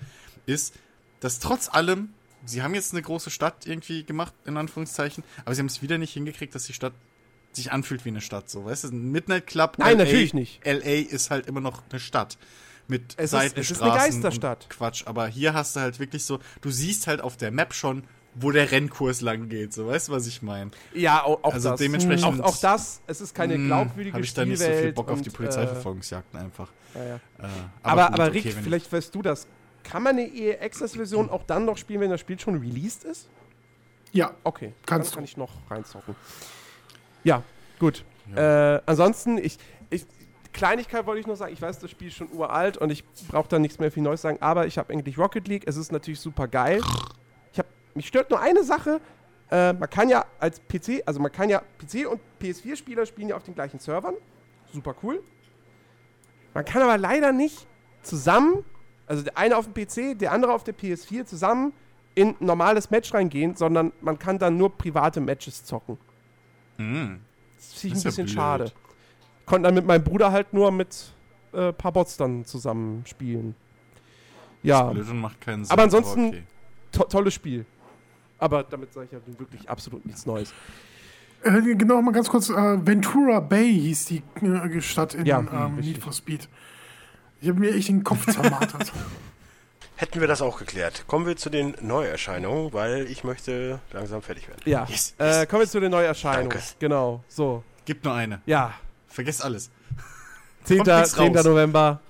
ist, 0.46 0.74
dass 1.20 1.38
trotz 1.40 1.68
allem, 1.68 2.10
sie 2.44 2.62
haben 2.62 2.74
jetzt 2.74 2.92
eine 2.92 3.02
große 3.02 3.30
Stadt 3.30 3.66
irgendwie 3.66 4.04
gemacht, 4.04 4.32
in 4.44 4.56
Anführungszeichen, 4.56 5.24
aber 5.44 5.54
sie 5.54 5.60
haben 5.60 5.66
es 5.66 5.82
wieder 5.82 5.98
nicht 5.98 6.12
hingekriegt, 6.12 6.54
dass 6.54 6.64
die 6.64 6.72
Stadt 6.72 6.92
sich 7.52 7.72
anfühlt 7.72 8.04
wie 8.04 8.10
eine 8.10 8.20
Stadt, 8.20 8.48
so, 8.50 8.64
weißt 8.66 8.84
du, 8.84 8.88
ein 8.88 9.10
Midnight 9.10 9.46
Club. 9.46 9.76
Nein, 9.78 9.96
LA, 9.98 10.04
natürlich 10.04 10.34
nicht. 10.34 10.60
LA 10.64 10.80
ist 11.08 11.30
halt 11.30 11.46
immer 11.46 11.60
noch 11.60 11.82
eine 11.90 11.98
Stadt. 12.00 12.36
Mit 12.86 13.14
Es 13.18 13.32
ist- 13.32 13.56
es 13.56 13.70
ist 13.70 13.82
eine 13.82 13.90
Seitenstraßen 13.92 14.22
Geisterstadt. 14.22 14.64
und 14.64 14.70
Quatsch, 14.70 15.02
aber 15.06 15.26
hier 15.28 15.52
hast 15.54 15.76
du 15.76 15.80
halt 15.80 15.98
wirklich 15.98 16.24
so, 16.24 16.38
du 16.62 16.70
siehst 16.70 17.06
halt 17.06 17.20
auf 17.20 17.36
der 17.36 17.50
Map 17.50 17.74
schon, 17.74 18.04
wo 18.34 18.50
der 18.52 18.70
Rennkurs 18.70 19.20
lang 19.20 19.48
geht, 19.48 19.72
so, 19.74 19.88
weißt 19.88 20.08
du, 20.08 20.12
was 20.12 20.26
ich 20.26 20.42
meine? 20.42 20.70
Ja, 20.94 21.24
auch, 21.24 21.42
auch 21.42 21.52
Also 21.54 21.70
das. 21.70 21.80
dementsprechend- 21.80 22.24
Auch, 22.24 22.38
auch 22.40 22.56
das, 22.58 23.00
es 23.06 23.20
ist 23.20 23.34
keine 23.34 23.58
glaubwürdige 23.58 24.14
Habe 24.14 24.24
ich 24.24 24.32
da 24.32 24.44
nicht 24.44 24.58
so 24.60 24.64
viel 24.64 24.92
Bock 24.92 25.10
auf 25.10 25.20
die 25.22 25.30
und, 25.30 25.36
Polizeiverfolgungsjagden 25.36 26.38
einfach. 26.40 26.70
Äh, 26.94 26.98
ja, 26.98 27.04
ja. 27.08 27.14
Äh, 27.16 27.48
Aber, 27.82 28.04
gut, 28.06 28.14
aber 28.14 28.26
okay, 28.28 28.38
Rick, 28.40 28.56
vielleicht 28.62 28.92
weißt 28.92 29.14
du 29.14 29.22
das. 29.22 29.46
Kann 29.90 30.02
man 30.02 30.18
eine 30.18 30.26
EA 30.26 30.60
Access-Version 30.62 31.30
auch 31.30 31.44
dann 31.44 31.64
noch 31.64 31.78
spielen, 31.78 32.00
wenn 32.00 32.10
das 32.10 32.20
Spiel 32.20 32.38
schon 32.38 32.58
released 32.58 33.04
ist? 33.04 33.28
Ja, 34.12 34.34
Okay, 34.44 34.72
Kannst 34.86 35.10
dann 35.10 35.16
kann 35.16 35.24
ich 35.24 35.36
noch 35.36 35.50
reinzocken. 35.70 36.14
Ja, 37.24 37.42
gut. 37.78 38.04
Äh, 38.34 38.80
ansonsten, 38.86 39.38
ich, 39.38 39.58
ich, 39.90 40.06
Kleinigkeit 40.52 41.06
wollte 41.06 41.20
ich 41.20 41.26
noch 41.26 41.36
sagen. 41.36 41.52
Ich 41.52 41.62
weiß, 41.62 41.78
das 41.78 41.90
Spiel 41.90 42.08
ist 42.08 42.16
schon 42.16 42.30
uralt 42.32 42.76
und 42.76 42.90
ich 42.90 43.04
brauche 43.28 43.48
da 43.48 43.58
nichts 43.58 43.78
mehr 43.78 43.90
viel 43.90 44.02
Neues 44.02 44.22
sagen, 44.22 44.38
aber 44.40 44.66
ich 44.66 44.78
habe 44.78 44.92
eigentlich 44.92 45.18
Rocket 45.18 45.48
League. 45.48 45.64
Es 45.66 45.76
ist 45.76 45.92
natürlich 45.92 46.20
super 46.20 46.48
geil. 46.48 46.80
Ich 47.52 47.58
hab, 47.58 47.66
mich 47.94 48.06
stört 48.06 48.30
nur 48.30 48.40
eine 48.40 48.64
Sache. 48.64 49.00
Äh, 49.50 49.72
man 49.72 49.88
kann 49.88 50.08
ja 50.08 50.24
als 50.38 50.60
PC, 50.60 51.02
also 51.06 51.20
man 51.20 51.32
kann 51.32 51.48
ja 51.48 51.62
PC 51.78 52.06
und 52.06 52.20
PS4-Spieler 52.40 53.06
spielen 53.06 53.28
ja 53.28 53.36
auf 53.36 53.44
den 53.44 53.54
gleichen 53.54 53.78
Servern. 53.78 54.14
Super 54.72 54.94
cool. 55.02 55.22
Man 56.54 56.64
kann 56.64 56.82
aber 56.82 56.98
leider 56.98 57.32
nicht 57.32 57.66
zusammen, 58.02 58.64
also 59.08 59.22
der 59.22 59.36
eine 59.36 59.56
auf 59.56 59.66
dem 59.70 59.74
PC, 59.74 60.18
der 60.18 60.32
andere 60.32 60.52
auf 60.52 60.64
der 60.64 60.74
PS4 60.74 61.24
zusammen 61.24 61.72
in 62.14 62.28
ein 62.30 62.36
normales 62.40 62.90
Match 62.90 63.12
reingehen, 63.14 63.54
sondern 63.56 63.92
man 64.00 64.18
kann 64.18 64.38
dann 64.38 64.56
nur 64.56 64.76
private 64.76 65.20
Matches 65.20 65.64
zocken. 65.64 65.98
Hm. 66.76 67.20
Das 67.56 67.74
finde 67.74 67.96
ich 67.96 68.00
ein 68.00 68.04
ja 68.04 68.08
bisschen 68.10 68.24
blöd. 68.26 68.34
schade. 68.34 68.72
Konnte 69.46 69.66
dann 69.66 69.74
mit 69.74 69.86
meinem 69.86 70.04
Bruder 70.04 70.30
halt 70.32 70.52
nur 70.52 70.70
mit 70.70 71.12
äh, 71.52 71.72
paar 71.72 71.92
Bots 71.92 72.16
dann 72.16 72.44
zusammen 72.44 73.04
spielen. 73.06 73.54
Ja, 74.62 74.82
Blöd 74.84 75.08
und 75.08 75.20
macht 75.20 75.40
keinen 75.40 75.64
Sinn. 75.64 75.72
Aber 75.72 75.82
ansonsten- 75.84 76.28
okay. 76.28 76.42
to 76.92 77.04
tolles 77.04 77.34
Spiel. 77.34 77.64
Aber 78.38 78.62
damit 78.62 78.92
sage 78.92 79.06
ich 79.06 79.12
ja 79.12 79.18
wirklich 79.38 79.68
absolut 79.68 80.04
nichts 80.06 80.26
Neues. 80.26 80.52
Äh, 81.42 81.60
genau, 81.76 82.02
mal 82.02 82.12
ganz 82.12 82.28
kurz. 82.28 82.50
Äh, 82.50 82.86
Ventura 82.86 83.40
Bay 83.40 83.72
hieß 83.72 84.06
die 84.06 84.22
äh, 84.44 84.80
Stadt 84.80 85.14
in 85.14 85.24
Ja, 85.26 85.38
ähm. 85.38 85.76
Need 85.76 85.98
for 85.98 86.12
Speed. 86.12 86.48
Ich 87.40 87.48
habe 87.48 87.60
mir 87.60 87.74
echt 87.74 87.88
den 87.88 88.04
Kopf 88.04 88.26
zermartert. 88.32 88.92
Hätten 89.96 90.20
wir 90.20 90.28
das 90.28 90.42
auch 90.42 90.58
geklärt. 90.58 91.04
Kommen 91.08 91.26
wir 91.26 91.36
zu 91.36 91.50
den 91.50 91.74
Neuerscheinungen, 91.80 92.72
weil 92.72 93.06
ich 93.10 93.24
möchte 93.24 93.80
langsam 93.92 94.22
fertig 94.22 94.46
werden. 94.48 94.60
Ja, 94.64 94.86
Yes, 94.88 95.14
Äh, 95.18 95.44
kommen 95.46 95.62
wir 95.62 95.68
zu 95.68 95.80
den 95.80 95.90
Neuerscheinungen. 95.90 96.50
Danke. 96.50 96.64
Genau, 96.78 97.24
so. 97.28 97.64
Gibt 97.84 98.04
nur 98.04 98.14
eine. 98.14 98.40
Ja, 98.46 98.74
Vergesst 99.08 99.42
alles. 99.42 99.70
10. 100.64 100.78
Kommt 100.84 100.88
nix 100.98 101.12
10. 101.14 101.34
raus. 101.36 101.44
November, 101.44 102.00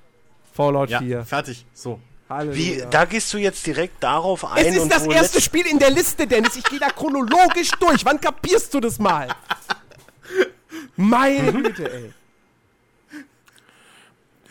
Fallout 0.52 0.90
Ja, 0.90 0.98
4. 0.98 1.24
fertig. 1.24 1.64
So. 1.72 2.00
Halleluja. 2.28 2.58
Wie, 2.58 2.84
da 2.90 3.04
gehst 3.06 3.32
du 3.32 3.38
jetzt 3.38 3.66
direkt 3.66 4.02
darauf 4.02 4.44
ein 4.44 4.66
es 4.66 4.74
ist 4.74 4.82
und 4.82 4.92
das 4.92 5.06
erste 5.06 5.40
Spiel 5.40 5.66
in 5.66 5.78
der 5.78 5.90
Liste, 5.90 6.26
Dennis. 6.26 6.56
Ich 6.56 6.64
gehe 6.64 6.78
da 6.78 6.88
chronologisch 6.90 7.70
durch. 7.80 8.04
Wann 8.04 8.20
kapierst 8.20 8.74
du 8.74 8.80
das 8.80 8.98
mal? 8.98 9.28
Meine 10.96 11.52
Güte, 11.52 11.90
ey. 11.90 12.12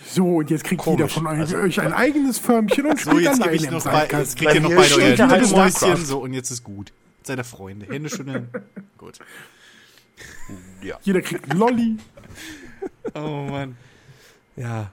So, 0.10 0.38
und 0.38 0.50
jetzt 0.50 0.64
kriegt 0.64 0.82
Komisch. 0.82 1.00
jeder 1.00 1.10
von 1.10 1.28
euch, 1.28 1.40
Also- 1.40 1.58
euch 1.58 1.80
ein 1.82 1.94
eigenes 1.94 2.40
Förmchen 2.40 2.86
und 2.86 3.00
So, 3.00 3.12
spielt 3.12 3.24
jetzt 3.26 3.42
alleine 3.42 3.56
ich 3.56 3.70
noch 3.70 3.84
bei, 3.84 4.08
jetzt 4.08 4.38
kriegt 4.38 4.54
ihr 4.56 4.62
noch 4.62 4.70
beide 4.70 4.96
euer 4.96 5.18
Warcraft. 5.20 5.98
so 6.06 6.20
und 6.20 6.34
jetzt 6.34 6.50
ist 6.52 6.64
gut. 6.64 6.92
seid 7.24 7.40
ihr 7.40 7.44
Freunde. 7.44 7.88
Hände 7.88 8.10
schütteln. 8.10 8.48
Gut. 8.98 9.20
Ja. 10.82 10.98
Jeder 11.04 11.22
kriegt 11.22 11.50
einen 11.50 11.60
Lolli. 11.60 11.98
Oh 13.16 13.48
Mann. 13.50 13.78
Ja. 14.56 14.92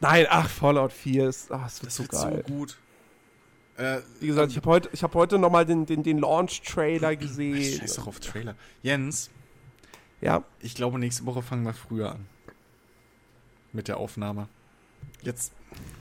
Nein, 0.00 0.26
ach, 0.28 0.48
Fallout 0.48 0.92
4 0.92 1.28
ist, 1.28 1.50
ach, 1.52 1.66
es 1.66 1.80
wird 1.80 1.86
Das 1.88 1.96
so 1.96 2.02
wird 2.02 2.12
geil. 2.12 2.44
so 2.46 2.52
gut. 2.54 2.76
Äh, 3.76 3.98
Wie 4.20 4.26
gesagt, 4.26 4.50
ich 4.50 4.56
habe 4.56 4.68
heute, 4.68 4.88
ich 4.92 5.02
hab 5.02 5.14
heute 5.14 5.38
nochmal 5.38 5.64
den, 5.64 5.86
den, 5.86 6.02
den 6.02 6.18
Launch-Trailer 6.18 7.14
gesehen. 7.16 7.78
Scheiß 7.80 7.94
doch 7.96 8.06
auf 8.08 8.20
Trailer. 8.20 8.54
Jens, 8.82 9.30
Ja, 10.20 10.44
ich 10.60 10.74
glaube, 10.74 10.98
nächste 10.98 11.24
Woche 11.26 11.42
fangen 11.42 11.64
wir 11.64 11.72
früher 11.74 12.12
an. 12.12 12.26
Mit 13.72 13.88
der 13.88 13.96
Aufnahme. 13.96 14.48
Jetzt 15.22 15.52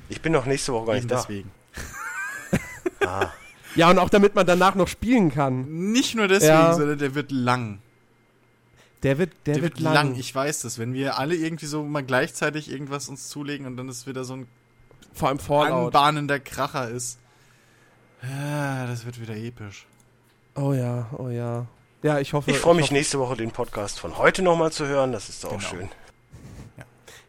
Ich 0.10 0.22
bin 0.22 0.34
noch 0.34 0.46
nächste 0.46 0.74
Woche 0.74 0.88
gar 0.88 0.94
nicht 0.96 1.10
da. 1.10 1.16
deswegen. 1.18 1.52
ja, 3.76 3.90
und 3.90 4.00
auch 4.00 4.10
damit 4.10 4.36
man 4.36 4.46
danach 4.46 4.76
noch 4.76 4.88
spielen 4.88 5.32
kann. 5.32 5.92
Nicht 5.92 6.16
nur 6.16 6.28
deswegen, 6.28 6.52
Ja. 6.54 6.74
sondern 6.74 6.98
der 7.00 7.16
wird 7.16 7.32
lang. 7.32 7.80
Der 9.04 9.18
wird, 9.18 9.32
der, 9.46 9.56
Der 9.56 9.64
wird, 9.64 9.76
wird 9.76 9.84
lang. 9.84 9.94
lang. 9.94 10.16
Ich 10.16 10.34
weiß 10.34 10.62
das. 10.62 10.78
Wenn 10.78 10.94
wir 10.94 11.18
alle 11.18 11.36
irgendwie 11.36 11.66
so 11.66 11.84
mal 11.84 12.04
gleichzeitig 12.04 12.70
irgendwas 12.70 13.10
uns 13.10 13.30
zulegen 13.30 13.66
und 13.66 13.78
dann 13.78 13.90
ist 13.90 14.06
wieder 14.06 14.24
so 14.24 14.36
ein 14.36 14.48
Vor 15.14 15.30
allem 15.30 15.40
Fallout. 15.40 15.88
anbahnender 15.96 16.40
Kracher 16.40 16.90
ist. 16.90 17.18
Ja, 18.22 18.86
das 18.86 19.06
wird 19.06 19.20
wieder 19.20 19.36
episch. 19.36 19.88
Oh 20.56 20.74
ja, 20.74 21.10
oh 21.18 21.30
ja. 21.30 21.66
Ja, 22.04 22.20
ich 22.20 22.34
hoffe. 22.34 22.52
Ich 22.52 22.58
freue 22.58 22.76
mich 22.76 22.86
hoffe, 22.86 22.94
nächste 22.94 23.18
Woche 23.20 23.36
den 23.38 23.52
Podcast 23.52 24.00
von 24.00 24.18
heute 24.18 24.42
nochmal 24.44 24.72
zu 24.72 24.86
hören. 24.86 25.12
Das 25.12 25.30
ist 25.30 25.44
doch 25.44 25.54
auch 25.54 25.58
Genau. 25.58 25.70
schön. 25.70 25.90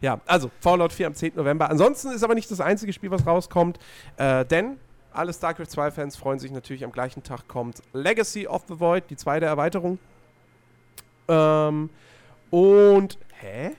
Ja, 0.02 0.20
also 0.26 0.50
Fallout 0.60 0.92
4 0.92 1.06
am 1.06 1.14
10. 1.14 1.36
November. 1.36 1.70
Ansonsten 1.70 2.10
ist 2.10 2.22
aber 2.22 2.34
nicht 2.34 2.50
das 2.50 2.60
einzige 2.60 2.92
Spiel, 2.92 3.10
was 3.10 3.24
rauskommt, 3.26 3.78
äh, 4.16 4.44
denn 4.44 4.76
alle 5.12 5.32
StarCraft 5.32 5.66
2 5.66 5.90
Fans 5.92 6.16
freuen 6.16 6.38
sich 6.38 6.50
natürlich 6.50 6.84
am 6.84 6.92
gleichen 6.92 7.22
Tag 7.22 7.46
kommt 7.46 7.82
Legacy 7.92 8.46
of 8.46 8.64
the 8.68 8.78
Void, 8.80 9.04
die 9.10 9.16
zweite 9.16 9.46
Erweiterung. 9.46 9.98
Ähm, 11.28 11.88
und 12.50 13.18
hä? 13.40 13.70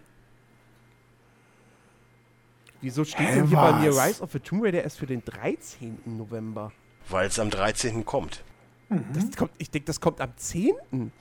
Wieso 2.79 3.03
steht 3.03 3.27
Hä, 3.27 3.35
denn 3.35 3.47
hier 3.47 3.57
bei 3.57 3.73
mir 3.73 3.95
was? 3.95 4.07
Rise 4.07 4.23
of 4.23 4.31
the 4.31 4.39
Tomb 4.39 4.63
Raider 4.63 4.83
erst 4.83 4.99
für 4.99 5.05
den 5.05 5.23
13. 5.23 5.99
November? 6.05 6.71
Weil 7.09 7.27
es 7.27 7.39
am 7.39 7.49
13. 7.49 8.05
kommt. 8.05 8.43
Das 9.13 9.35
kommt, 9.35 9.51
ich 9.57 9.71
denke, 9.71 9.87
das 9.87 9.99
kommt 9.99 10.21
am 10.21 10.35
10. 10.35 11.11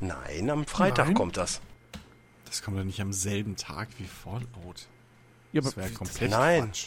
Nein, 0.00 0.50
am 0.50 0.66
Freitag 0.66 1.06
Nein. 1.06 1.14
kommt 1.14 1.36
das. 1.36 1.60
Das 2.56 2.62
kommt 2.62 2.78
doch 2.78 2.84
nicht 2.84 3.02
am 3.02 3.12
selben 3.12 3.54
Tag 3.56 3.88
wie 3.98 4.06
Fallout. 4.06 4.86
Ja, 5.52 5.60
Das 5.60 5.74
aber- 5.74 5.82
wäre 5.82 5.92
komplett 5.92 6.30
Nein. 6.30 6.64
Quatsch. 6.64 6.86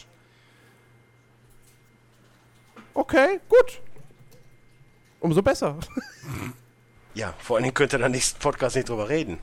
Okay, 2.92 3.38
gut. 3.48 3.80
Umso 5.20 5.42
besser. 5.42 5.78
Ja, 7.12 7.34
vor 7.40 7.56
allen 7.56 7.64
Dingen 7.64 7.74
könnt 7.74 7.92
ihr 7.92 7.98
dann 7.98 8.12
nächsten 8.12 8.38
Podcast 8.38 8.76
nicht 8.76 8.88
drüber 8.88 9.08
reden. 9.08 9.38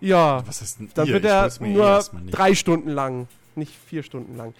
Ja. 0.00 0.46
Was 0.46 0.60
heißt 0.60 0.78
denn 0.78 0.90
Dann 0.94 1.08
ihr? 1.08 1.14
wird 1.14 1.24
er 1.24 1.50
eh 1.60 1.66
nur 1.68 2.04
drei 2.30 2.54
Stunden 2.54 2.90
lang, 2.90 3.26
nicht 3.56 3.72
vier 3.88 4.04
Stunden 4.04 4.36
lang. 4.36 4.54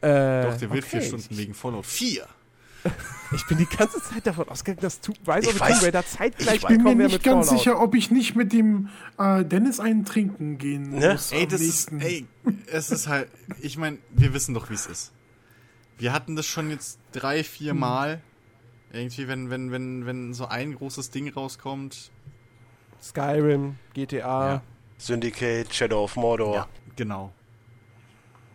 Äh, 0.00 0.42
Doch, 0.42 0.56
der 0.58 0.70
wird 0.72 0.84
vier 0.84 0.98
okay. 0.98 1.08
Stunden 1.08 1.36
wegen 1.38 1.54
Fallout 1.54 1.86
4. 1.86 2.26
Ich 3.32 3.46
bin 3.46 3.58
die 3.58 3.66
ganze 3.66 4.02
Zeit 4.02 4.26
davon 4.26 4.48
ausgegangen, 4.48 4.80
dass 4.82 5.00
Tu- 5.00 5.12
Rise 5.26 5.50
Ich 5.50 5.56
weiß- 5.56 5.68
Tomb 5.68 5.82
Raider 5.82 6.04
zeitgleich 6.04 6.56
ich 6.56 6.62
Ich 6.62 6.68
bin 6.68 6.82
mir 6.82 6.94
nicht 6.96 7.22
ganz 7.22 7.46
Fallout. 7.48 7.62
sicher, 7.62 7.80
ob 7.80 7.94
ich 7.94 8.10
nicht 8.10 8.34
mit 8.34 8.52
dem 8.52 8.88
äh, 9.18 9.44
Dennis 9.44 9.78
einen 9.78 10.04
trinken 10.04 10.58
gehen 10.58 10.90
Ne? 10.98 11.12
muss. 11.12 11.30
Ey, 11.30 11.44
am 11.44 11.48
das 11.50 11.60
ist, 11.60 11.92
nächsten. 11.92 12.00
ey, 12.00 12.26
es 12.66 12.90
ist 12.90 13.06
halt, 13.06 13.28
ich 13.60 13.76
meine, 13.76 13.98
wir 14.10 14.34
wissen 14.34 14.54
doch, 14.54 14.68
wie 14.70 14.74
es 14.74 14.86
ist. 14.86 15.12
Wir 15.98 16.12
hatten 16.12 16.34
das 16.34 16.46
schon 16.46 16.70
jetzt 16.70 16.98
drei, 17.12 17.44
vier 17.44 17.74
Mal. 17.74 18.20
Irgendwie, 18.92 19.28
wenn, 19.28 19.50
wenn, 19.50 19.70
wenn, 19.70 20.06
wenn 20.06 20.34
so 20.34 20.46
ein 20.46 20.74
großes 20.74 21.10
Ding 21.10 21.28
rauskommt. 21.32 22.10
Skyrim, 23.00 23.76
GTA. 23.94 24.48
Ja. 24.54 24.62
Syndicate, 24.98 25.72
Shadow 25.72 26.04
of 26.04 26.16
Mordor. 26.16 26.54
Ja, 26.54 26.68
genau. 26.96 27.32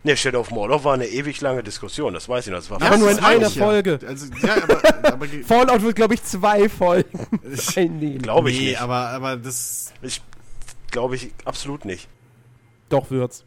Ne, 0.06 0.16
Shadow 0.16 0.38
of 0.38 0.52
Mordor 0.52 0.84
war 0.84 0.94
eine 0.94 1.08
ewig 1.08 1.40
lange 1.40 1.64
Diskussion, 1.64 2.14
das 2.14 2.28
weiß 2.28 2.46
ich 2.46 2.52
noch. 2.52 2.58
Das 2.58 2.70
war 2.70 2.76
Aber 2.76 2.86
fast 2.86 3.00
nur 3.00 3.10
in 3.10 3.18
einer. 3.18 3.50
Folge. 3.50 3.98
Also, 4.06 4.26
ja, 4.40 4.62
aber, 4.62 4.80
aber 5.12 5.26
Fallout 5.44 5.82
wird, 5.82 5.96
glaube 5.96 6.14
ich, 6.14 6.22
zwei 6.22 6.68
Folgen. 6.68 7.26
Glaube 8.22 8.52
ich 8.52 8.60
nee, 8.60 8.66
nicht. 8.66 8.80
aber, 8.80 9.08
aber 9.08 9.36
das, 9.36 9.92
Ich 10.02 10.22
glaube 10.92 11.16
ich 11.16 11.32
absolut 11.44 11.84
nicht. 11.84 12.06
Doch, 12.88 13.10
wird's. 13.10 13.44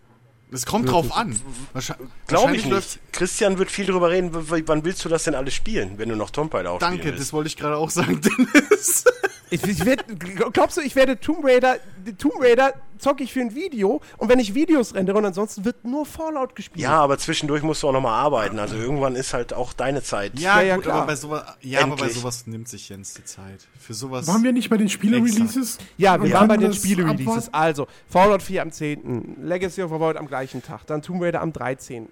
das 0.52 0.66
kommt 0.66 0.92
drauf 0.92 1.16
an. 1.16 1.40
Wahrscheinlich, 1.72 2.10
Glaube 2.28 2.58
ich 2.58 2.66
nicht. 2.66 3.00
Christian 3.14 3.58
wird 3.58 3.72
viel 3.72 3.86
drüber 3.86 4.10
reden, 4.10 4.32
wann 4.34 4.84
willst 4.84 5.06
du 5.06 5.08
das 5.08 5.24
denn 5.24 5.36
alles 5.36 5.54
spielen, 5.54 5.94
wenn 5.98 6.10
du 6.10 6.18
noch 6.18 6.30
Tomb 6.30 6.54
Raider 6.54 6.72
auch 6.72 6.80
Danke, 6.80 6.98
spielen 6.98 7.14
das 7.14 7.20
willst? 7.22 7.34
wollte 7.34 7.48
ich 7.48 7.56
gerade 7.56 7.78
auch 7.78 7.90
sagen, 7.90 8.20
Dennis. 8.38 9.06
Ich, 9.50 9.64
ich 9.64 9.86
werd, 9.86 10.06
glaubst 10.54 10.78
du, 10.78 10.82
ich 10.82 10.96
werde 10.96 11.20
Tomb 11.20 11.44
Raider, 11.44 11.78
Tomb 12.18 12.36
Raider 12.40 12.74
zocke 13.00 13.24
ich 13.24 13.34
für 13.34 13.40
ein 13.40 13.56
Video 13.56 14.02
und 14.18 14.30
wenn 14.30 14.40
ich 14.40 14.54
Videos 14.54 14.94
rendere 14.94 15.18
und 15.18 15.26
ansonsten 15.26 15.66
wird 15.66 15.84
nur 15.86 16.06
Fallout 16.06 16.56
gespielt. 16.56 16.82
Ja, 16.84 17.00
aber 17.00 17.18
zwischendurch 17.18 17.64
musst 17.64 17.82
du 17.82 17.88
auch 17.88 17.94
nochmal 17.94 18.14
arbeiten. 18.14 18.60
Also 18.60 18.76
irgendwann 18.76 19.16
ist 19.16 19.34
halt 19.34 19.54
auch 19.54 19.74
deine 19.74 20.04
Zeit. 20.04 20.38
Ja, 20.38 20.60
Ja, 20.60 20.68
ja, 20.68 20.76
gut, 20.76 20.84
klar. 20.84 20.98
aber 20.98 21.08
bei 21.08 21.16
sowas, 21.16 21.44
ja, 21.62 21.82
aber 21.82 21.96
bei 21.96 22.10
sowas 22.10 22.46
nimmt 22.46 22.68
sich 22.68 22.90
Jens 22.90 23.14
die 23.14 23.24
Zeit. 23.24 23.68
Für 23.80 23.94
sowas. 23.94 24.28
Waren 24.28 24.44
wir 24.44 24.52
nicht 24.52 24.70
bei 24.70 24.78
den 24.78 24.90
Spiele-Releases? 24.90 25.78
Ja, 25.98 26.22
wir 26.22 26.32
waren 26.34 26.48
bei 26.48 26.58
den 26.58 26.74
Spiele-Releases. 26.74 27.54
Also, 27.54 27.88
Fallout 28.10 28.44
4 28.44 28.62
am 28.62 28.72
10., 28.72 29.38
Legacy 29.44 29.82
of 29.82 29.92
the 29.92 30.00
Void 30.00 30.18
am 30.18 30.28
gleichen 30.28 30.62
Tag, 30.62 30.86
dann 30.86 31.02
Tomb 31.02 31.22
Raider 31.24 31.42
am 31.42 31.54
13. 31.54 32.08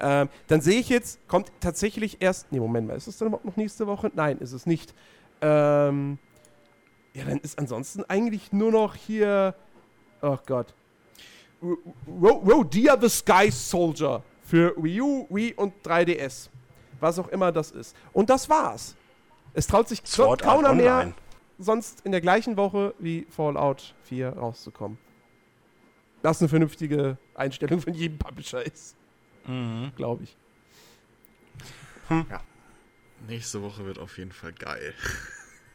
Ähm, 0.00 0.28
dann 0.48 0.60
sehe 0.60 0.80
ich 0.80 0.88
jetzt, 0.88 1.20
kommt 1.28 1.50
tatsächlich 1.60 2.16
erst, 2.20 2.50
nee, 2.50 2.58
Moment 2.58 2.88
mal, 2.88 2.96
ist 2.96 3.06
es 3.06 3.16
dann 3.18 3.28
überhaupt 3.28 3.44
noch 3.44 3.56
nächste 3.56 3.86
Woche? 3.86 4.10
Nein, 4.14 4.38
ist 4.38 4.52
es 4.52 4.66
nicht. 4.66 4.92
Ähm, 5.40 6.18
ja, 7.14 7.24
dann 7.24 7.38
ist 7.38 7.58
ansonsten 7.58 8.04
eigentlich 8.04 8.52
nur 8.52 8.70
noch 8.72 8.94
hier, 8.94 9.54
oh 10.22 10.38
Gott, 10.46 10.74
Ro- 11.62 11.78
Ro 12.06 12.30
Rodia 12.46 12.98
the 13.00 13.08
Sky 13.08 13.50
Soldier 13.50 14.22
für 14.42 14.74
Wii 14.76 15.00
U, 15.00 15.26
Wii 15.30 15.54
und 15.54 15.72
3DS. 15.86 16.48
Was 17.00 17.18
auch 17.18 17.28
immer 17.28 17.50
das 17.52 17.70
ist. 17.70 17.94
Und 18.12 18.30
das 18.30 18.48
war's. 18.48 18.94
Es 19.52 19.66
traut 19.66 19.88
sich 19.88 20.00
Sword 20.04 20.42
Art 20.44 20.62
keiner 20.62 20.74
mehr, 20.74 20.94
Online. 20.96 21.14
sonst 21.58 22.00
in 22.02 22.12
der 22.12 22.20
gleichen 22.20 22.56
Woche 22.56 22.94
wie 22.98 23.26
Fallout 23.30 23.94
4 24.04 24.30
rauszukommen. 24.30 24.98
Das 26.22 26.40
eine 26.40 26.48
vernünftige 26.48 27.18
Einstellung 27.34 27.80
von 27.80 27.94
jedem 27.94 28.18
Publisher 28.18 28.64
ist, 28.64 28.96
Mhm. 29.46 29.92
glaube 29.96 30.24
ich. 30.24 30.36
Nächste 33.28 33.62
Woche 33.62 33.84
wird 33.86 33.98
auf 33.98 34.18
jeden 34.18 34.32
Fall 34.32 34.52
geil. 34.52 34.94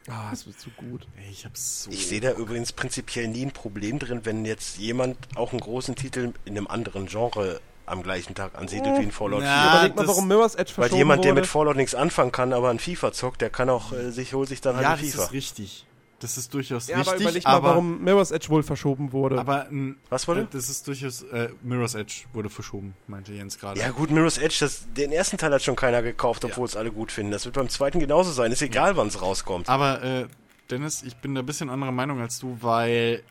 Ah, 0.08 0.30
es 0.32 0.46
wird 0.46 0.58
zu 0.58 0.70
gut. 0.70 1.06
Ich 1.30 1.44
hab 1.44 1.56
so. 1.56 1.90
Ich 1.90 2.06
sehe 2.06 2.20
da 2.20 2.32
übrigens 2.32 2.72
prinzipiell 2.72 3.28
nie 3.28 3.44
ein 3.44 3.52
Problem 3.52 3.98
drin, 3.98 4.20
wenn 4.24 4.44
jetzt 4.44 4.78
jemand 4.78 5.16
auch 5.36 5.50
einen 5.52 5.60
großen 5.60 5.94
Titel 5.94 6.32
in 6.44 6.56
einem 6.56 6.66
anderen 6.66 7.06
Genre 7.06 7.60
am 7.86 8.02
gleichen 8.02 8.34
Tag 8.34 8.56
ansiedelt 8.56 8.98
wie 8.98 9.02
in 9.02 9.12
Fallout 9.12 9.42
Na, 9.42 9.62
4. 9.62 9.70
Überleg 9.72 9.96
mal, 9.96 10.02
das- 10.02 10.08
warum 10.08 10.28
Mirror's 10.28 10.54
Edge 10.54 10.72
Weil 10.76 10.92
jemand, 10.94 11.24
der 11.24 11.32
wurde. 11.32 11.40
mit 11.42 11.50
Fallout 11.50 11.76
nichts 11.76 11.94
anfangen 11.94 12.32
kann, 12.32 12.52
aber 12.52 12.70
ein 12.70 12.78
FIFA 12.78 13.12
zockt, 13.12 13.40
der 13.40 13.50
kann 13.50 13.68
auch 13.68 13.92
äh, 13.92 14.10
sich 14.10 14.32
holt 14.32 14.48
sich 14.48 14.60
dann 14.60 14.76
halt 14.76 14.84
ja, 14.84 14.92
ein 14.94 15.00
das 15.00 15.10
FIFA. 15.10 15.24
ist 15.24 15.32
richtig. 15.32 15.86
Das 16.20 16.36
ist 16.36 16.52
durchaus 16.52 16.86
ja, 16.86 16.96
aber 16.96 17.06
richtig. 17.12 17.22
überleg 17.22 17.44
mal, 17.44 17.62
warum 17.62 18.04
Mirror's 18.04 18.30
Edge 18.30 18.50
wohl 18.50 18.62
verschoben 18.62 19.12
wurde. 19.12 19.38
Aber 19.40 19.66
ein, 19.68 19.96
Was 20.10 20.28
wurde? 20.28 20.42
äh, 20.42 20.46
das 20.50 20.68
ist 20.68 20.86
durchaus. 20.86 21.22
Äh, 21.22 21.48
Mirror's 21.62 21.94
Edge 21.94 22.24
wurde 22.34 22.50
verschoben, 22.50 22.94
meinte 23.06 23.32
Jens 23.32 23.58
gerade. 23.58 23.80
Ja 23.80 23.90
gut, 23.90 24.10
Mirror's 24.10 24.36
Edge, 24.36 24.56
das, 24.60 24.84
den 24.94 25.12
ersten 25.12 25.38
Teil 25.38 25.52
hat 25.52 25.62
schon 25.62 25.76
keiner 25.76 26.02
gekauft, 26.02 26.44
obwohl 26.44 26.66
es 26.66 26.76
alle 26.76 26.92
gut 26.92 27.10
finden. 27.10 27.32
Das 27.32 27.46
wird 27.46 27.54
beim 27.54 27.70
zweiten 27.70 28.00
genauso 28.00 28.32
sein. 28.32 28.52
Ist 28.52 28.60
egal, 28.60 28.96
wann 28.98 29.08
es 29.08 29.22
rauskommt. 29.22 29.68
Aber 29.70 30.02
äh, 30.02 30.26
Dennis, 30.70 31.02
ich 31.02 31.16
bin 31.16 31.34
da 31.34 31.40
ein 31.40 31.46
bisschen 31.46 31.70
anderer 31.70 31.90
Meinung 31.92 32.20
als 32.20 32.38
du, 32.38 32.58
weil 32.60 33.18
d- 33.18 33.22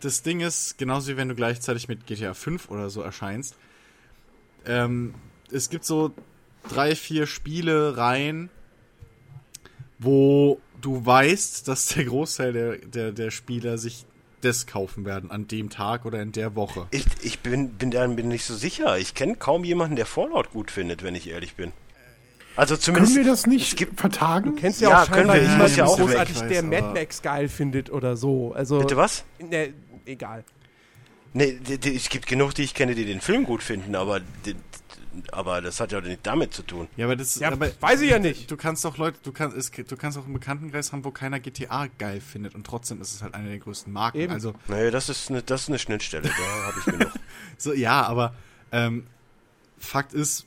das 0.00 0.22
Ding 0.22 0.38
ist, 0.40 0.78
genauso 0.78 1.08
wie 1.10 1.16
wenn 1.16 1.28
du 1.28 1.34
gleichzeitig 1.34 1.88
mit 1.88 2.06
GTA 2.06 2.34
5 2.34 2.70
oder 2.70 2.88
so 2.88 3.02
erscheinst, 3.02 3.56
ähm, 4.64 5.14
es 5.50 5.70
gibt 5.70 5.84
so 5.84 6.12
drei, 6.68 6.94
vier 6.96 7.26
Spiele 7.26 7.96
rein, 7.96 8.48
wo 9.98 10.60
du 10.80 11.04
weißt, 11.04 11.66
dass 11.68 11.86
der 11.88 12.04
Großteil 12.04 12.52
der, 12.52 12.76
der, 12.78 13.12
der 13.12 13.30
Spieler 13.30 13.78
sich 13.78 14.04
das 14.42 14.66
kaufen 14.66 15.04
werden 15.06 15.30
an 15.30 15.48
dem 15.48 15.70
Tag 15.70 16.04
oder 16.04 16.20
in 16.20 16.30
der 16.32 16.54
Woche. 16.54 16.86
Ich, 16.90 17.04
ich 17.22 17.40
bin, 17.40 17.70
bin 17.70 17.90
da 17.90 18.06
bin 18.06 18.28
nicht 18.28 18.44
so 18.44 18.54
sicher. 18.54 18.98
Ich 18.98 19.14
kenne 19.14 19.36
kaum 19.36 19.64
jemanden, 19.64 19.96
der 19.96 20.06
Fallout 20.06 20.50
gut 20.52 20.70
findet, 20.70 21.02
wenn 21.02 21.14
ich 21.14 21.28
ehrlich 21.28 21.54
bin. 21.54 21.72
Also 22.54 22.74
Können 22.74 22.82
zumindest. 22.82 23.16
wir 23.16 23.24
das 23.24 23.46
nicht 23.46 23.72
es 23.72 23.76
gibt- 23.76 23.98
vertagen? 24.00 24.54
Du 24.54 24.60
kennst 24.60 24.80
ja, 24.80 24.90
Ja, 24.90 25.02
auch 25.02 25.10
können 25.10 25.28
wir. 25.28 25.36
Ich 25.36 25.42
niemanden 25.42 25.62
muss 25.62 25.76
ja 25.76 25.84
auch 25.86 25.96
großartig, 25.98 26.40
weg. 26.42 26.48
der 26.48 26.62
weiß, 26.70 26.82
Mad 26.82 27.00
Max 27.00 27.22
geil 27.22 27.48
findet 27.48 27.90
oder 27.90 28.16
so. 28.16 28.52
Also, 28.54 28.78
Bitte 28.78 28.96
was? 28.96 29.24
Ne, 29.40 29.72
egal. 30.04 30.44
Die, 31.34 31.94
es 31.96 32.08
gibt 32.08 32.26
genug, 32.26 32.54
die 32.54 32.62
ich 32.62 32.72
kenne, 32.72 32.94
die 32.94 33.04
den 33.04 33.20
Film 33.20 33.44
gut 33.44 33.62
finden, 33.62 33.94
aber, 33.94 34.20
die, 34.46 34.54
aber 35.32 35.60
das 35.62 35.80
hat 35.80 35.92
ja 35.92 36.00
nicht 36.00 36.20
damit 36.26 36.52
zu 36.54 36.62
tun. 36.62 36.88
Ja, 36.96 37.06
aber 37.06 37.16
das 37.16 37.38
Ja, 37.38 37.50
aber 37.52 37.70
weiß 37.80 38.00
ich 38.00 38.10
ja 38.10 38.18
nicht. 38.18 38.50
Du 38.50 38.56
kannst 38.56 38.84
doch 38.84 38.96
Leute, 38.98 39.18
du 39.22 39.32
kannst, 39.32 39.56
es, 39.56 39.70
du 39.70 39.96
kannst 39.96 40.18
auch 40.18 40.24
einen 40.24 40.34
Bekanntenkreis 40.34 40.92
haben, 40.92 41.04
wo 41.04 41.10
keiner 41.10 41.40
GTA 41.40 41.88
geil 41.98 42.20
findet 42.20 42.54
und 42.54 42.66
trotzdem 42.66 43.00
ist 43.00 43.14
es 43.14 43.22
halt 43.22 43.34
eine 43.34 43.48
der 43.48 43.58
größten 43.58 43.92
Marken. 43.92 44.18
Eben. 44.18 44.32
Also 44.32 44.54
Nee, 44.68 44.90
das 44.90 45.08
ist 45.08 45.30
eine, 45.30 45.42
das 45.42 45.62
ist 45.62 45.68
eine 45.68 45.78
Schnittstelle, 45.78 46.28
da 46.28 46.64
habe 46.66 46.78
ich 46.78 46.84
genug. 46.84 47.12
so 47.58 47.72
ja, 47.72 48.02
aber 48.02 48.34
ähm, 48.72 49.06
Fakt 49.78 50.12
ist, 50.14 50.46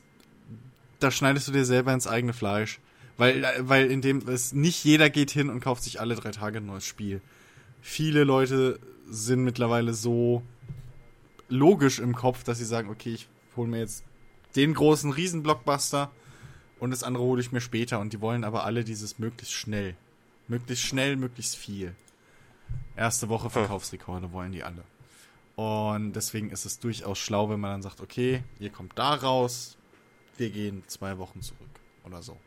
da 0.98 1.10
schneidest 1.10 1.48
du 1.48 1.52
dir 1.52 1.64
selber 1.64 1.92
ins 1.94 2.06
eigene 2.06 2.32
Fleisch, 2.32 2.80
Weil, 3.16 3.46
weil 3.60 3.90
in 3.90 4.02
dem 4.02 4.26
es 4.28 4.52
nicht 4.52 4.84
jeder 4.84 5.08
geht 5.10 5.30
hin 5.30 5.50
und 5.50 5.60
kauft 5.60 5.82
sich 5.84 6.00
alle 6.00 6.14
drei 6.14 6.30
Tage 6.30 6.58
ein 6.58 6.66
neues 6.66 6.84
Spiel. 6.84 7.20
Viele 7.80 8.24
Leute 8.24 8.78
sind 9.08 9.42
mittlerweile 9.44 9.94
so 9.94 10.42
logisch 11.48 11.98
im 11.98 12.14
Kopf, 12.14 12.44
dass 12.44 12.58
sie 12.58 12.64
sagen, 12.64 12.88
okay, 12.90 13.14
ich 13.14 13.28
hole 13.56 13.68
mir 13.68 13.78
jetzt 13.78 14.04
den 14.56 14.74
großen 14.74 15.12
Riesenblockbuster 15.12 16.10
und 16.78 16.90
das 16.90 17.02
andere 17.02 17.22
hole 17.24 17.40
ich 17.40 17.52
mir 17.52 17.60
später. 17.60 17.98
Und 18.00 18.12
die 18.12 18.20
wollen 18.20 18.44
aber 18.44 18.64
alle 18.64 18.84
dieses 18.84 19.18
möglichst 19.18 19.54
schnell. 19.54 19.96
Möglichst 20.48 20.84
schnell, 20.84 21.16
möglichst 21.16 21.56
viel. 21.56 21.94
Erste 22.96 23.28
Woche 23.28 23.50
Verkaufsrekorde 23.50 24.32
wollen 24.32 24.52
die 24.52 24.62
alle. 24.64 24.82
Und 25.56 26.12
deswegen 26.14 26.50
ist 26.50 26.64
es 26.64 26.78
durchaus 26.78 27.18
schlau, 27.18 27.50
wenn 27.50 27.60
man 27.60 27.72
dann 27.72 27.82
sagt, 27.82 28.00
okay, 28.00 28.42
ihr 28.58 28.70
kommt 28.70 28.92
da 28.98 29.14
raus, 29.14 29.76
wir 30.38 30.50
gehen 30.50 30.82
zwei 30.86 31.18
Wochen 31.18 31.42
zurück 31.42 31.68
oder 32.04 32.22
so. 32.22 32.38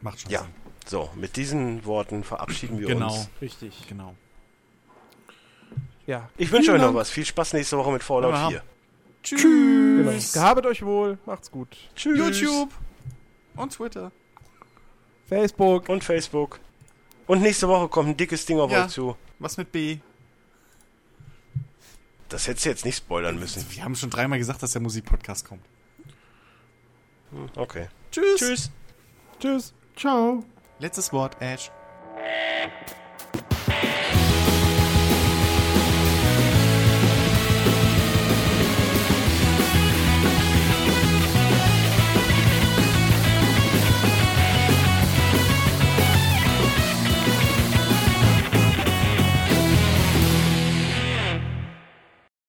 Macht 0.00 0.20
schon 0.20 0.30
Ja. 0.30 0.40
Sinn. 0.42 0.50
So, 0.86 1.10
mit 1.16 1.36
diesen 1.36 1.84
Worten 1.84 2.22
verabschieden 2.22 2.78
wir 2.78 2.86
Genau, 2.86 3.12
uns. 3.12 3.28
Richtig. 3.40 3.86
genau. 3.88 4.14
Ja. 6.06 6.30
Ich 6.36 6.52
wünsche 6.52 6.72
euch 6.72 6.80
noch 6.80 6.94
was. 6.94 7.10
Viel 7.10 7.24
Spaß 7.24 7.54
nächste 7.54 7.76
Woche 7.76 7.90
mit 7.90 8.02
Fallout 8.04 8.32
Ja. 8.34 8.48
4. 8.48 8.62
Tschüss. 9.26 9.42
Genau. 9.42 10.12
Gehabet 10.44 10.66
euch 10.66 10.84
wohl. 10.84 11.18
Macht's 11.26 11.50
gut. 11.50 11.76
Tschüss. 11.96 12.16
YouTube 12.18 12.70
und 13.56 13.72
Twitter. 13.72 14.12
Facebook. 15.28 15.88
Und 15.88 16.04
Facebook. 16.04 16.60
Und 17.26 17.42
nächste 17.42 17.66
Woche 17.66 17.88
kommt 17.88 18.08
ein 18.10 18.16
dickes 18.16 18.46
Ding 18.46 18.60
auf 18.60 18.70
Ja. 18.70 18.84
euch 18.84 18.90
zu. 18.92 19.16
Was 19.40 19.56
mit 19.56 19.72
B? 19.72 19.98
Das 22.28 22.46
hättest 22.46 22.64
du 22.66 22.70
jetzt 22.70 22.84
nicht 22.84 22.96
spoilern 22.98 23.38
müssen. 23.38 23.64
Wir 23.70 23.84
haben 23.84 23.94
schon 23.96 24.10
dreimal 24.10 24.38
gesagt, 24.38 24.62
dass 24.62 24.72
der 24.72 24.82
Musikpodcast 24.82 25.46
kommt. 25.48 25.64
Okay. 27.56 27.88
Tschüss. 28.12 28.38
Tschüss. 28.38 28.70
Tschüss. 29.40 29.74
Ciao. 29.96 30.44
Letztes 30.78 31.12
Wort, 31.12 31.36
Ash. 31.40 31.70